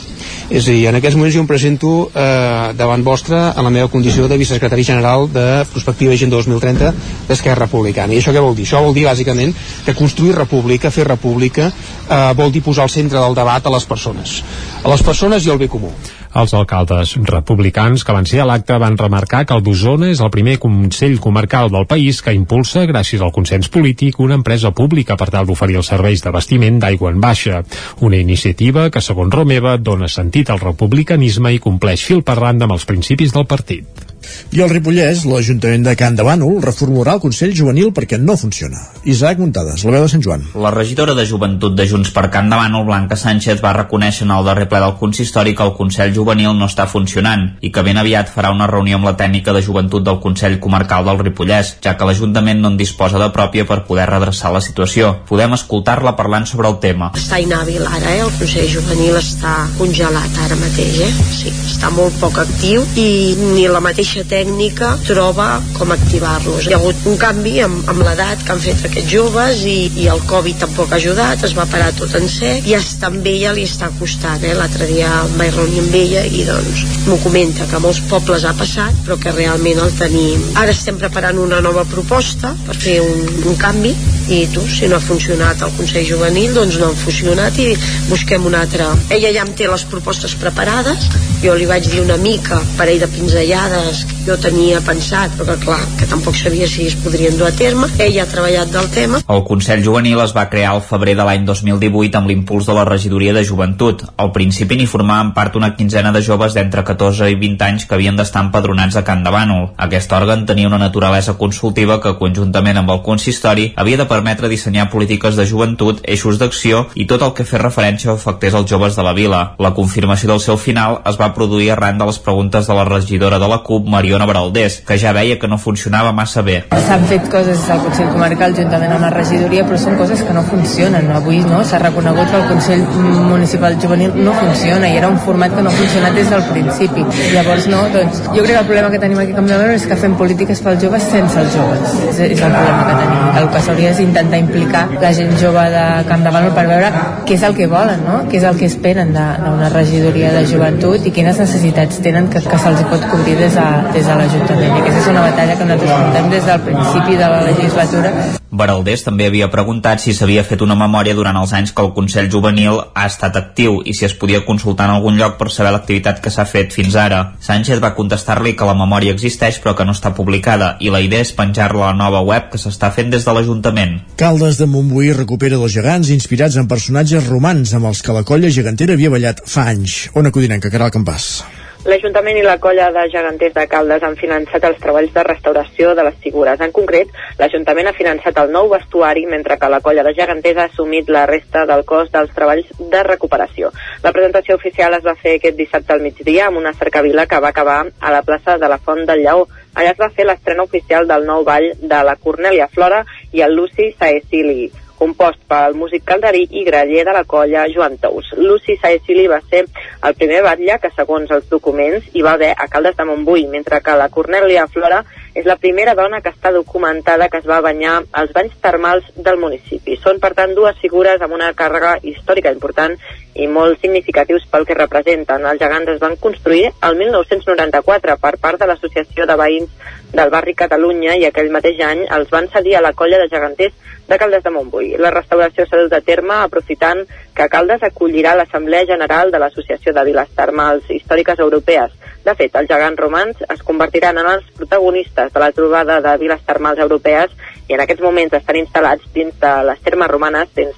És 0.48 0.68
a 0.68 0.72
dir, 0.72 0.86
en 0.88 0.96
aquests 0.96 1.18
moments 1.20 1.36
jo 1.36 1.44
em 1.44 1.50
presento 1.50 1.92
eh, 2.08 2.72
davant 2.80 3.04
vostre 3.04 3.40
en 3.52 3.68
la 3.68 3.74
meva 3.74 3.92
condició 3.92 4.30
de 4.32 4.40
vicesecretari 4.40 4.86
general 4.88 5.28
de 5.34 5.46
Prospectiva 5.74 6.16
Agenda 6.16 6.40
2030 6.40 6.94
d'Esquerra 7.28 7.66
Republicana. 7.66 8.16
I 8.16 8.22
això 8.22 8.32
què 8.32 8.44
vol 8.44 8.56
dir? 8.56 8.68
Això 8.68 8.84
vol 8.86 8.96
dir, 8.96 9.08
bàsicament, 9.10 9.52
que 9.84 9.98
construir 9.98 10.38
república, 10.40 10.92
fer 10.92 11.08
república, 11.10 11.68
eh, 12.08 12.26
vol 12.40 12.56
dir 12.56 12.64
posar 12.64 12.88
al 12.88 12.94
centre 12.94 13.20
del 13.20 13.36
debat 13.36 13.68
a 13.68 13.76
les 13.76 13.88
persones. 13.90 14.40
A 14.84 14.92
les 14.92 15.04
persones 15.04 15.44
i 15.44 15.52
al 15.52 15.60
bé 15.60 15.68
comú. 15.68 15.92
Els 16.34 16.54
alcaldes 16.58 17.12
republicans 17.30 18.02
que 18.02 18.14
van 18.16 18.26
ser 18.26 18.40
a 18.42 18.46
l'acte 18.50 18.78
van 18.82 18.96
remarcar 18.98 19.44
que 19.46 19.54
el 19.54 19.62
d'Osona 19.66 20.10
és 20.10 20.22
el 20.26 20.32
primer 20.34 20.56
Consell 20.64 21.20
Comarcal 21.22 21.70
del 21.74 21.86
país 21.90 22.24
que 22.26 22.34
impulsa, 22.34 22.88
gràcies 22.90 23.22
al 23.22 23.34
consens 23.36 23.70
polític, 23.74 24.18
una 24.20 24.40
empresa 24.40 24.72
pública 24.74 25.18
per 25.20 25.30
tal 25.36 25.46
d'oferir 25.46 25.78
els 25.82 25.92
serveis 25.94 26.26
d'abastiment 26.26 26.80
d'aigua 26.82 27.12
en 27.14 27.22
baixa. 27.22 27.62
Una 28.02 28.18
iniciativa 28.18 28.88
que, 28.90 29.02
segons 29.02 29.34
Romeva, 29.34 29.78
dona 29.78 30.10
sentit 30.10 30.50
al 30.50 30.64
republicanisme 30.64 31.54
i 31.54 31.62
compleix 31.62 32.08
fil 32.10 32.26
per 32.26 32.40
randa 32.42 32.66
amb 32.66 32.80
els 32.80 32.90
principis 32.90 33.38
del 33.38 33.46
partit. 33.46 34.13
I 34.54 34.62
al 34.62 34.70
Ripollès, 34.70 35.24
l'Ajuntament 35.26 35.86
de 35.88 35.96
Can 36.00 36.18
de 36.18 36.26
Bànol 36.26 36.60
reformurà 36.64 37.16
el 37.18 37.22
Consell 37.24 37.56
Juvenil 37.58 37.92
perquè 37.96 38.20
no 38.22 38.36
funciona. 38.38 38.80
Isaac 39.04 39.40
Muntades, 39.42 39.84
la 39.84 39.96
veu 39.96 40.06
de 40.06 40.12
Sant 40.12 40.24
Joan. 40.24 40.46
La 40.56 40.72
regidora 40.72 41.16
de 41.18 41.26
Joventut 41.26 41.76
de 41.78 41.88
Junts 41.90 42.12
per 42.14 42.30
Can 42.34 42.52
de 42.52 42.60
Bànol, 42.60 42.86
Blanca 42.88 43.18
Sánchez, 43.20 43.62
va 43.64 43.74
reconèixer 43.76 44.28
en 44.28 44.34
el 44.36 44.46
darrer 44.46 44.68
ple 44.72 44.80
del 44.84 44.96
consistori 45.00 45.56
que 45.58 45.66
el 45.66 45.74
Consell 45.78 46.14
Juvenil 46.16 46.54
no 46.58 46.70
està 46.70 46.86
funcionant 46.88 47.48
i 47.62 47.72
que 47.74 47.84
ben 47.86 48.00
aviat 48.00 48.32
farà 48.32 48.54
una 48.54 48.68
reunió 48.70 49.00
amb 49.00 49.10
la 49.10 49.16
tècnica 49.20 49.54
de 49.54 49.64
joventut 49.66 50.06
del 50.06 50.22
Consell 50.24 50.60
Comarcal 50.64 51.06
del 51.10 51.20
Ripollès, 51.24 51.76
ja 51.84 51.96
que 51.98 52.08
l'Ajuntament 52.08 52.62
no 52.62 52.74
en 52.74 52.78
disposa 52.80 53.20
de 53.22 53.30
pròpia 53.36 53.68
per 53.70 53.82
poder 53.88 54.08
redreçar 54.10 54.54
la 54.54 54.62
situació. 54.62 55.14
Podem 55.30 55.58
escoltar-la 55.58 56.16
parlant 56.20 56.48
sobre 56.50 56.70
el 56.72 56.80
tema. 56.84 57.12
Està 57.18 57.42
inhàbil 57.42 57.84
ara, 57.86 58.14
eh? 58.14 58.22
El 58.24 58.32
Consell 58.40 58.70
Juvenil 58.72 59.20
està 59.20 59.56
congelat 59.80 60.40
ara 60.46 60.60
mateix, 60.62 61.02
eh? 61.08 61.12
Sí, 61.34 61.54
està 61.74 61.92
molt 61.94 62.16
poc 62.22 62.40
actiu 62.46 62.86
i 62.96 63.10
ni 63.56 63.68
la 63.68 63.82
mateixa 63.84 64.13
tècnica 64.30 64.92
troba 65.08 65.48
com 65.74 65.90
activar-los. 65.96 66.68
Hi 66.68 66.76
ha 66.76 66.78
hagut 66.78 67.08
un 67.10 67.18
canvi 67.18 67.56
amb, 67.66 67.90
amb 67.90 68.04
l'edat 68.06 68.44
que 68.46 68.54
han 68.54 68.62
fet 68.62 68.84
aquests 68.86 69.10
joves 69.10 69.64
i, 69.66 69.78
i 70.04 70.06
el 70.14 70.22
Covid 70.30 70.62
tampoc 70.62 70.94
ha 70.94 71.00
ajudat, 71.02 71.42
es 71.48 71.56
va 71.58 71.66
parar 71.72 71.90
tot 71.98 72.14
en 72.20 72.30
sec 72.30 72.70
i 72.70 72.76
hasta 72.78 73.10
amb 73.10 73.26
ella 73.34 73.56
li 73.58 73.66
està 73.66 73.90
costant. 73.98 74.46
Eh? 74.46 74.54
L'altre 74.60 74.86
dia 74.92 75.10
em 75.24 75.34
vaig 75.42 75.58
reunir 75.58 75.82
amb 75.82 75.98
ella 76.04 76.26
i 76.30 76.46
doncs 76.46 76.86
m'ho 77.08 77.18
comenta 77.26 77.66
que 77.72 77.82
molts 77.82 78.04
pobles 78.12 78.46
ha 78.46 78.54
passat 78.60 79.02
però 79.08 79.18
que 79.18 79.34
realment 79.34 79.82
el 79.82 79.98
tenim. 79.98 80.46
Ara 80.62 80.78
estem 80.78 81.02
preparant 81.02 81.42
una 81.42 81.64
nova 81.66 81.88
proposta 81.90 82.54
per 82.68 82.78
fer 82.78 83.00
un, 83.02 83.26
un 83.50 83.58
canvi 83.58 83.96
i 84.30 84.46
tu, 84.54 84.62
si 84.68 84.88
no 84.88 84.98
ha 84.98 85.04
funcionat 85.04 85.62
el 85.66 85.74
Consell 85.78 86.06
Juvenil, 86.08 86.54
doncs 86.56 86.80
no 86.80 86.92
ha 86.92 86.98
funcionat 86.98 87.58
i 87.60 87.74
busquem 88.10 88.46
una 88.48 88.64
altra. 88.64 88.92
Ella 89.14 89.34
ja 89.36 89.44
em 89.44 89.54
té 89.58 89.68
les 89.70 89.84
propostes 89.90 90.36
preparades, 90.40 91.10
jo 91.44 91.56
li 91.60 91.68
vaig 91.68 91.88
dir 91.92 92.04
una 92.04 92.18
mica, 92.22 92.62
parell 92.78 93.02
de 93.04 93.10
pinzellades 93.12 94.04
que 94.08 94.20
jo 94.28 94.38
tenia 94.40 94.80
pensat, 94.86 95.34
però 95.38 95.54
que 95.54 95.66
clar, 95.66 95.82
que 96.00 96.08
tampoc 96.08 96.38
sabia 96.40 96.68
si 96.72 96.88
es 96.88 96.96
podrien 97.04 97.36
dur 97.38 97.50
a 97.50 97.56
terme. 97.56 97.90
Ella 98.00 98.24
ha 98.24 98.32
treballat 98.32 98.72
del 98.72 98.90
tema. 98.94 99.20
El 99.28 99.44
Consell 99.48 99.84
Juvenil 99.84 100.22
es 100.24 100.36
va 100.36 100.48
crear 100.52 100.74
al 100.74 100.84
febrer 100.86 101.18
de 101.20 101.26
l'any 101.28 101.44
2018 101.48 102.20
amb 102.20 102.32
l'impuls 102.32 102.70
de 102.70 102.78
la 102.78 102.86
regidoria 102.88 103.34
de 103.36 103.44
joventut. 103.44 104.06
Al 104.18 104.32
principi 104.36 104.78
n'hi 104.80 104.88
formaven 104.88 105.34
part 105.36 105.58
una 105.60 105.74
quinzena 105.76 106.14
de 106.16 106.24
joves 106.24 106.56
d'entre 106.56 106.86
14 106.88 107.30
i 107.34 107.38
20 107.40 107.68
anys 107.68 107.88
que 107.88 107.98
havien 107.98 108.16
d'estar 108.20 108.46
empadronats 108.48 108.96
a 108.96 109.04
Can 109.04 109.26
de 109.26 109.34
Bànol. 109.34 109.70
Aquest 109.88 110.16
òrgan 110.16 110.48
tenia 110.48 110.72
una 110.72 110.82
naturalesa 110.82 111.36
consultiva 111.40 112.00
que, 112.00 112.16
conjuntament 112.20 112.80
amb 112.80 112.96
el 112.96 113.04
consistori, 113.04 113.72
havia 113.76 114.00
de 114.00 114.08
permetre 114.14 114.52
dissenyar 114.52 114.90
polítiques 114.94 115.36
de 115.40 115.48
joventut, 115.50 116.04
eixos 116.06 116.38
d'acció 116.42 116.86
i 116.96 117.08
tot 117.10 117.26
el 117.26 117.34
que 117.34 117.48
fes 117.50 117.62
referència 117.62 118.14
afectés 118.14 118.54
als 118.54 118.70
joves 118.70 118.96
de 118.96 119.04
la 119.06 119.16
vila. 119.18 119.42
La 119.60 119.74
confirmació 119.74 120.30
del 120.32 120.42
seu 120.44 120.58
final 120.62 121.00
es 121.10 121.18
va 121.20 121.34
produir 121.34 121.72
arran 121.74 121.98
de 121.98 122.08
les 122.10 122.20
preguntes 122.22 122.68
de 122.70 122.78
la 122.78 122.86
regidora 122.86 123.40
de 123.42 123.50
la 123.50 123.60
CUP, 123.66 123.88
Mariona 123.90 124.28
Baraldés, 124.30 124.82
que 124.88 124.98
ja 125.02 125.14
veia 125.16 125.40
que 125.40 125.50
no 125.50 125.58
funcionava 125.58 126.14
massa 126.14 126.44
bé. 126.46 126.60
S'han 126.88 127.06
fet 127.10 127.30
coses 127.32 127.64
al 127.74 127.82
Consell 127.86 128.12
Comarcal 128.14 128.56
juntament 128.58 128.94
amb 128.96 129.08
la 129.08 129.12
regidoria, 129.14 129.66
però 129.68 129.80
són 129.82 129.98
coses 130.00 130.22
que 130.24 130.36
no 130.36 130.44
funcionen. 130.50 131.10
Avui 131.18 131.42
no 131.48 131.64
s'ha 131.66 131.82
reconegut 131.82 132.30
que 132.32 132.42
el 132.42 132.48
Consell 132.52 132.86
Municipal 133.32 133.78
Juvenil 133.82 134.14
no 134.16 134.36
funciona 134.40 134.92
i 134.92 135.00
era 135.00 135.10
un 135.10 135.20
format 135.26 135.56
que 135.56 135.66
no 135.66 135.72
ha 135.72 135.78
funcionat 135.80 136.18
des 136.20 136.30
del 136.34 136.46
principi. 136.52 137.06
Llavors, 137.34 137.68
no, 137.72 137.84
doncs, 137.94 138.24
jo 138.30 138.42
crec 138.42 138.54
que 138.54 138.62
el 138.62 138.70
problema 138.70 138.92
que 138.94 139.02
tenim 139.02 139.24
aquí 139.24 139.34
a 139.34 139.40
Campdevànol 139.40 139.78
és 139.80 139.88
que 139.90 140.00
fem 140.04 140.18
polítiques 140.20 140.62
pels 140.66 140.84
joves 140.84 141.10
sense 141.14 141.40
els 141.42 141.58
joves. 141.58 141.98
És, 142.12 142.22
és 142.30 142.44
el 142.44 142.54
problema 142.58 142.86
que 142.90 142.98
tenim. 143.02 143.24
El 143.42 143.50
que 143.54 143.64
s'hauria 143.66 143.94
és 143.96 144.03
intentar 144.04 144.40
implicar 144.42 144.84
la 145.02 145.14
gent 145.16 145.34
jove 145.42 145.64
de 145.74 145.86
Camp 146.10 146.26
de 146.26 146.34
Bànol 146.36 146.54
per 146.56 146.66
veure 146.70 146.92
què 147.28 147.38
és 147.38 147.46
el 147.48 147.56
que 147.58 147.68
volen, 147.72 148.04
no? 148.06 148.20
què 148.30 148.40
és 148.42 148.48
el 148.50 148.60
que 148.60 148.70
esperen 148.70 149.14
d'una 149.16 149.72
regidoria 149.74 150.34
de 150.36 150.46
joventut 150.50 151.08
i 151.08 151.16
quines 151.16 151.40
necessitats 151.40 152.02
tenen 152.06 152.30
que, 152.30 152.44
que 152.44 152.62
se'ls 152.66 152.86
pot 152.92 153.10
cobrir 153.12 153.36
des 153.40 153.58
de, 153.58 153.68
des 153.96 154.08
de 154.08 154.22
l'Ajuntament. 154.22 154.72
I 154.78 154.86
aquesta 154.86 155.04
és 155.04 155.12
una 155.16 155.28
batalla 155.28 155.58
que 155.60 155.70
nosaltres 155.72 156.00
portem 156.06 156.32
des 156.38 156.48
del 156.52 156.66
principi 156.70 157.20
de 157.20 157.36
la 157.36 157.44
legislatura. 157.50 158.16
Baraldés 158.54 159.02
també 159.02 159.26
havia 159.26 159.48
preguntat 159.50 160.04
si 160.04 160.14
s'havia 160.14 160.44
fet 160.46 160.62
una 160.62 160.76
memòria 160.78 161.16
durant 161.18 161.40
els 161.40 161.56
anys 161.58 161.72
que 161.74 161.82
el 161.82 161.90
Consell 161.96 162.30
Juvenil 162.30 162.84
ha 162.94 163.08
estat 163.10 163.40
actiu 163.40 163.80
i 163.82 163.96
si 163.98 164.06
es 164.06 164.14
podia 164.14 164.44
consultar 164.46 164.86
en 164.86 164.94
algun 164.94 165.18
lloc 165.18 165.40
per 165.40 165.50
saber 165.50 165.72
l'activitat 165.74 166.22
que 166.22 166.30
s'ha 166.30 166.46
fet 166.46 166.76
fins 166.76 166.94
ara. 166.94 167.24
Sánchez 167.42 167.82
va 167.82 167.96
contestar-li 167.98 168.54
que 168.54 168.68
la 168.70 168.78
memòria 168.78 169.16
existeix 169.18 169.58
però 169.64 169.74
que 169.74 169.88
no 169.90 169.96
està 169.98 170.14
publicada 170.14 170.76
i 170.80 170.94
la 170.94 171.02
idea 171.02 171.26
és 171.26 171.34
penjar-la 171.34 171.88
a 171.88 171.92
la 171.92 171.98
nova 171.98 172.22
web 172.22 172.52
que 172.52 172.62
s'està 172.62 172.92
fent 172.94 173.10
des 173.10 173.26
de 173.26 173.34
l'Ajuntament. 173.34 173.93
Caldes 174.20 174.60
de 174.62 174.70
Montbuí 174.70 175.12
recupera 175.16 175.60
dos 175.62 175.74
gegants 175.74 176.14
inspirats 176.14 176.60
en 176.62 176.70
personatges 176.72 177.28
romans 177.28 177.74
amb 177.74 177.92
els 177.92 178.04
que 178.06 178.16
la 178.16 178.24
colla 178.28 178.54
gegantera 178.54 178.98
havia 178.98 179.12
ballat 179.14 179.44
fa 179.48 179.68
anys. 179.74 180.08
On 180.14 180.30
acudinen 180.30 180.62
que 180.64 180.72
Caral 180.74 180.94
Campàs. 180.94 181.44
L'Ajuntament 181.84 182.38
i 182.40 182.44
la 182.46 182.56
colla 182.64 182.86
de 182.96 183.02
geganters 183.12 183.52
de 183.58 183.64
Caldes 183.68 184.04
han 184.08 184.14
finançat 184.16 184.64
els 184.70 184.78
treballs 184.80 185.12
de 185.12 185.24
restauració 185.28 185.90
de 185.98 186.06
les 186.08 186.16
figures. 186.24 186.62
En 186.64 186.72
concret, 186.72 187.10
l'Ajuntament 187.42 187.90
ha 187.90 187.96
finançat 187.98 188.38
el 188.40 188.54
nou 188.56 188.70
vestuari, 188.72 189.26
mentre 189.28 189.58
que 189.60 189.68
la 189.68 189.82
colla 189.84 190.06
de 190.08 190.14
geganters 190.16 190.62
ha 190.62 190.70
assumit 190.70 191.12
la 191.12 191.26
resta 191.28 191.66
del 191.68 191.84
cost 191.84 192.16
dels 192.16 192.32
treballs 192.38 192.70
de 192.80 193.02
recuperació. 193.04 193.74
La 194.06 194.14
presentació 194.16 194.56
oficial 194.56 194.96
es 194.96 195.04
va 195.04 195.18
fer 195.20 195.36
aquest 195.42 195.60
dissabte 195.60 195.92
al 195.92 196.06
migdia 196.06 196.48
amb 196.48 196.62
una 196.64 196.72
cercavila 196.72 197.28
que 197.28 197.42
va 197.44 197.52
acabar 197.52 197.82
a 198.00 198.16
la 198.16 198.24
plaça 198.24 198.56
de 198.58 198.72
la 198.72 198.80
Font 198.80 199.04
del 199.10 199.26
Lleó. 199.28 199.44
Allà 199.74 199.92
es 199.92 200.00
va 200.00 200.12
fer 200.14 200.28
l'estrena 200.30 200.64
oficial 200.64 201.08
del 201.10 201.26
nou 201.26 201.44
ball 201.48 201.72
de 201.82 202.06
la 202.06 202.16
Cornèlia 202.16 202.70
Flora 202.70 203.04
i 203.34 203.42
el 203.42 203.56
Luci 203.58 203.92
Saesili 203.98 204.72
compost 205.04 205.42
pel 205.50 205.76
músic 205.76 206.06
calderí 206.08 206.46
i 206.60 206.64
graller 206.64 207.04
de 207.08 207.16
la 207.16 207.24
colla 207.28 207.66
Joan 207.74 207.98
Tous. 208.00 208.30
Luci 208.40 208.78
Saesili 208.80 209.26
va 209.28 209.42
ser 209.50 209.66
el 210.08 210.16
primer 210.20 210.42
batlle 210.46 210.78
que, 210.80 210.92
segons 210.96 211.32
els 211.36 211.50
documents, 211.52 212.08
hi 212.14 212.24
va 212.24 212.38
haver 212.38 212.54
a 212.56 212.70
Caldes 212.72 212.96
de 213.00 213.08
Montbui, 213.10 213.48
mentre 213.52 213.82
que 213.84 213.98
la 214.00 214.10
Cornèlia 214.14 214.68
Flora 214.72 215.02
és 215.34 215.50
la 215.50 215.58
primera 215.58 215.96
dona 215.98 216.22
que 216.22 216.32
està 216.32 216.54
documentada 216.54 217.28
que 217.30 217.42
es 217.42 217.50
va 217.50 217.60
banyar 217.66 217.98
als 218.22 218.34
banys 218.38 218.56
termals 218.62 219.10
del 219.18 219.42
municipi. 219.42 219.98
Són, 220.00 220.22
per 220.24 220.34
tant, 220.38 220.54
dues 220.56 220.80
figures 220.82 221.22
amb 221.22 221.36
una 221.36 221.52
càrrega 221.58 221.98
històrica 222.04 222.54
important 222.54 222.96
i 223.36 223.48
molt 223.48 223.82
significatius 223.82 224.46
pel 224.52 224.66
que 224.66 224.78
representen. 224.78 225.46
Els 225.50 225.62
gegants 225.62 225.90
es 225.96 226.00
van 226.02 226.16
construir 226.22 226.68
el 226.70 226.98
1994 227.00 228.18
per 228.22 228.34
part 228.42 228.62
de 228.62 228.70
l'Associació 228.70 229.26
de 229.30 229.38
Veïns 229.40 229.72
del 230.14 230.30
barri 230.30 230.54
Catalunya 230.54 231.16
i 231.18 231.26
aquell 231.26 231.50
mateix 231.54 231.82
any 231.82 232.06
els 232.18 232.30
van 232.34 232.50
cedir 232.54 232.76
a 232.78 232.84
la 232.86 232.94
colla 232.94 233.18
de 233.22 233.30
geganters 233.32 233.74
de 234.08 234.18
Caldes 234.20 234.44
de 234.44 234.52
Montbui. 234.54 234.94
La 235.02 235.12
restauració 235.16 235.66
s'ha 235.66 235.80
dut 235.82 235.94
a 235.96 236.02
terme 236.06 236.36
aprofitant 236.44 237.02
que 237.34 237.50
Caldes 237.50 237.86
acollirà 237.88 238.36
l'Assemblea 238.38 238.86
General 238.86 239.32
de 239.32 239.42
l'Associació 239.42 239.94
de 239.96 240.04
Viles 240.06 240.36
Termals 240.38 240.92
Històriques 240.92 241.40
Europees. 241.40 241.96
De 242.24 242.36
fet, 242.40 242.54
els 242.56 242.70
gegants 242.70 243.00
romans 243.00 243.42
es 243.50 243.64
convertiran 243.66 244.20
en 244.22 244.30
els 244.36 244.46
protagonistes 244.60 245.34
de 245.34 245.42
la 245.42 245.52
trobada 245.52 246.00
de 246.04 246.14
viles 246.22 246.46
termals 246.46 246.80
europees 246.80 247.34
i 247.68 247.76
en 247.76 247.84
aquests 247.84 248.04
moments 248.04 248.38
estan 248.38 248.62
instal·lats 248.62 249.10
dins 249.16 249.36
de 249.42 249.54
les 249.72 249.82
termes 249.84 250.12
romanes 250.12 250.54
des, 250.56 250.76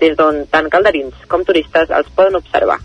des 0.00 0.14
d'on 0.18 0.44
tant 0.52 0.70
calderins 0.72 1.26
com 1.28 1.44
turistes 1.44 1.90
els 1.90 2.14
poden 2.16 2.38
observar. 2.40 2.78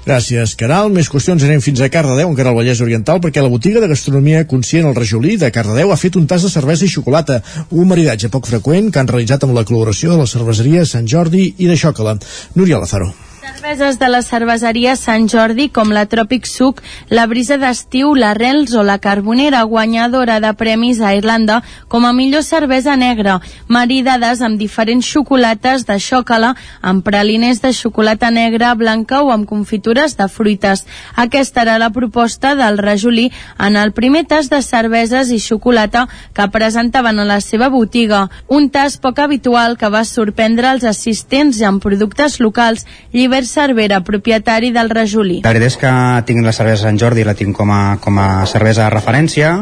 Gràcies, 0.00 0.54
Caral. 0.56 0.88
Més 0.94 1.10
qüestions 1.12 1.42
anem 1.44 1.60
fins 1.60 1.82
a 1.84 1.90
Cardedeu, 1.92 2.30
encara 2.32 2.50
al 2.54 2.56
Vallès 2.56 2.80
Oriental, 2.80 3.20
perquè 3.20 3.44
la 3.44 3.52
botiga 3.52 3.82
de 3.82 3.90
gastronomia 3.90 4.46
conscient 4.48 4.88
al 4.88 4.96
Rajolí 4.96 5.36
de 5.36 5.52
Cardedeu 5.52 5.92
ha 5.92 6.00
fet 6.00 6.16
un 6.16 6.26
tas 6.26 6.42
de 6.46 6.52
cervesa 6.52 6.86
i 6.86 6.92
xocolata, 6.92 7.42
un 7.70 7.88
maridatge 7.90 8.32
poc 8.32 8.48
freqüent 8.48 8.90
que 8.90 9.02
han 9.02 9.10
realitzat 9.12 9.44
amb 9.44 9.56
la 9.56 9.66
col·laboració 9.68 10.14
de 10.14 10.22
la 10.22 10.30
cerveseria 10.30 10.88
Sant 10.88 11.06
Jordi 11.06 11.50
i 11.58 11.68
de 11.68 11.76
Xocala. 11.76 12.16
Núria 12.56 12.80
Lazaro. 12.80 13.12
Cerveses 13.40 13.98
de 13.98 14.08
la 14.12 14.20
cerveseria 14.20 14.92
Sant 15.00 15.24
Jordi 15.32 15.70
com 15.72 15.94
la 15.96 16.02
Tropic 16.12 16.44
Suc, 16.44 16.82
la 17.08 17.22
Brisa 17.24 17.56
d'Estiu, 17.56 18.10
la 18.12 18.34
Rels 18.36 18.74
o 18.76 18.82
la 18.84 18.98
Carbonera, 19.00 19.62
guanyadora 19.64 20.34
de 20.44 20.50
premis 20.60 21.00
a 21.00 21.14
Irlanda 21.16 21.62
com 21.88 22.04
a 22.04 22.12
millor 22.12 22.42
cervesa 22.44 22.98
negra, 23.00 23.38
maridades 23.66 24.42
amb 24.44 24.60
diferents 24.60 25.08
xocolates 25.08 25.86
de 25.88 25.96
xòcala, 25.96 26.50
amb 26.82 27.00
praliners 27.06 27.62
de 27.64 27.72
xocolata 27.72 28.28
negra, 28.30 28.74
blanca 28.74 29.22
o 29.24 29.32
amb 29.32 29.48
confitures 29.48 30.18
de 30.20 30.28
fruites. 30.28 30.84
Aquesta 31.16 31.64
era 31.64 31.78
la 31.80 31.88
proposta 31.96 32.52
del 32.60 32.76
Rajolí 32.76 33.30
en 33.56 33.80
el 33.80 33.94
primer 33.96 34.26
tas 34.28 34.52
de 34.52 34.60
cerveses 34.60 35.32
i 35.32 35.40
xocolata 35.40 36.04
que 36.36 36.48
presentaven 36.52 37.18
a 37.18 37.24
la 37.24 37.40
seva 37.40 37.72
botiga. 37.72 38.26
Un 38.48 38.68
tas 38.68 39.00
poc 39.00 39.18
habitual 39.18 39.78
que 39.80 39.88
va 39.88 40.04
sorprendre 40.04 40.74
els 40.76 40.84
assistents 40.84 41.64
amb 41.64 41.80
productes 41.80 42.36
locals, 42.40 42.84
llibres 43.12 43.29
Albert 43.30 43.46
Cervera, 43.46 44.00
propietari 44.02 44.72
del 44.74 44.90
Rajolí. 44.90 45.36
La 45.44 45.52
veritat 45.52 45.70
és 45.70 45.76
que 45.78 45.90
tinc 46.26 46.42
la 46.42 46.50
cervesa 46.50 46.88
Sant 46.88 46.96
Jordi, 46.98 47.22
la 47.22 47.36
tinc 47.38 47.54
com 47.54 47.70
a, 47.70 47.82
com 48.02 48.16
a 48.18 48.42
cervesa 48.50 48.88
de 48.88 48.90
referència 48.90 49.52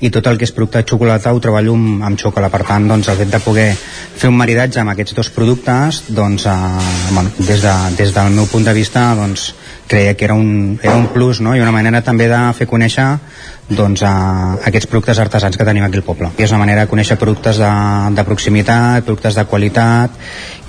i 0.00 0.08
tot 0.08 0.30
el 0.30 0.38
que 0.40 0.46
és 0.48 0.54
producte 0.56 0.80
de 0.80 0.88
xocolata 0.88 1.34
ho 1.36 1.42
treballo 1.44 1.74
amb, 1.76 2.00
amb 2.08 2.16
xocolata. 2.16 2.54
Per 2.54 2.64
tant, 2.64 2.86
doncs, 2.88 3.10
el 3.12 3.18
fet 3.20 3.34
de 3.34 3.42
poder 3.44 3.66
fer 3.76 4.30
un 4.32 4.38
maridatge 4.40 4.80
amb 4.80 4.94
aquests 4.94 5.18
dos 5.18 5.28
productes, 5.36 6.00
doncs, 6.16 6.48
eh, 6.48 6.86
bueno, 7.12 7.28
des, 7.36 7.60
de, 7.60 7.74
des 8.00 8.16
del 8.16 8.32
meu 8.38 8.48
punt 8.48 8.64
de 8.64 8.72
vista, 8.80 9.10
doncs, 9.20 9.50
creia 9.90 10.16
que 10.16 10.24
era 10.24 10.38
un, 10.38 10.78
era 10.80 10.96
un 10.96 11.08
plus 11.12 11.42
no? 11.44 11.52
i 11.52 11.60
una 11.60 11.74
manera 11.74 12.00
també 12.06 12.30
de 12.30 12.40
fer 12.56 12.70
conèixer 12.70 13.08
doncs, 13.70 14.02
a 14.02 14.58
aquests 14.66 14.88
productes 14.90 15.18
artesans 15.22 15.56
que 15.56 15.64
tenim 15.66 15.84
aquí 15.86 16.00
al 16.00 16.06
poble. 16.06 16.30
I 16.38 16.44
és 16.44 16.52
una 16.52 16.60
manera 16.62 16.84
de 16.84 16.90
conèixer 16.90 17.16
productes 17.18 17.60
de, 17.62 17.70
de 18.16 18.24
proximitat, 18.26 19.04
productes 19.06 19.38
de 19.38 19.44
qualitat 19.46 20.16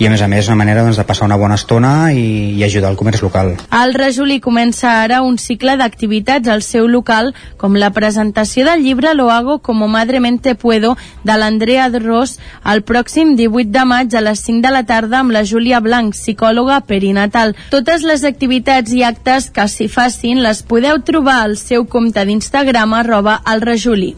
i 0.01 0.07
a 0.07 0.11
més 0.13 0.21
a 0.21 0.27
més 0.29 0.47
una 0.49 0.57
manera 0.59 0.83
doncs, 0.85 0.99
de 1.01 1.05
passar 1.07 1.27
una 1.27 1.37
bona 1.37 1.57
estona 1.57 2.11
i, 2.13 2.53
i 2.57 2.63
ajudar 2.65 2.91
el 2.93 2.99
comerç 2.99 3.23
local. 3.25 3.55
El 3.81 3.95
Rajolí 3.97 4.39
comença 4.41 4.93
ara 5.01 5.21
un 5.25 5.37
cicle 5.41 5.75
d'activitats 5.77 6.49
al 6.49 6.61
seu 6.65 6.87
local 6.89 7.33
com 7.57 7.77
la 7.77 7.91
presentació 7.93 8.65
del 8.65 8.85
llibre 8.85 9.13
Lo 9.15 9.29
hago 9.31 9.59
como 9.59 9.87
madremente 9.87 10.55
puedo 10.55 10.95
de 11.23 11.37
l'Andrea 11.37 11.89
Ros 11.89 12.37
el 12.65 12.83
pròxim 12.85 13.35
18 13.35 13.71
de 13.73 13.85
maig 13.85 14.15
a 14.15 14.21
les 14.21 14.45
5 14.45 14.61
de 14.61 14.71
la 14.73 14.83
tarda 14.85 15.19
amb 15.19 15.33
la 15.33 15.43
Júlia 15.45 15.79
Blanc, 15.81 16.13
psicòloga 16.15 16.81
perinatal. 16.85 17.55
Totes 17.73 18.05
les 18.07 18.23
activitats 18.27 18.93
i 18.93 19.03
actes 19.03 19.49
que 19.53 19.67
s'hi 19.67 19.89
facin 19.91 20.41
les 20.45 20.61
podeu 20.63 21.01
trobar 21.05 21.41
al 21.41 21.57
seu 21.57 21.85
compte 21.89 22.25
d'Instagram 22.25 22.90
arroba 22.97 23.41
el 23.53 23.61
Rajolí. 23.61 24.15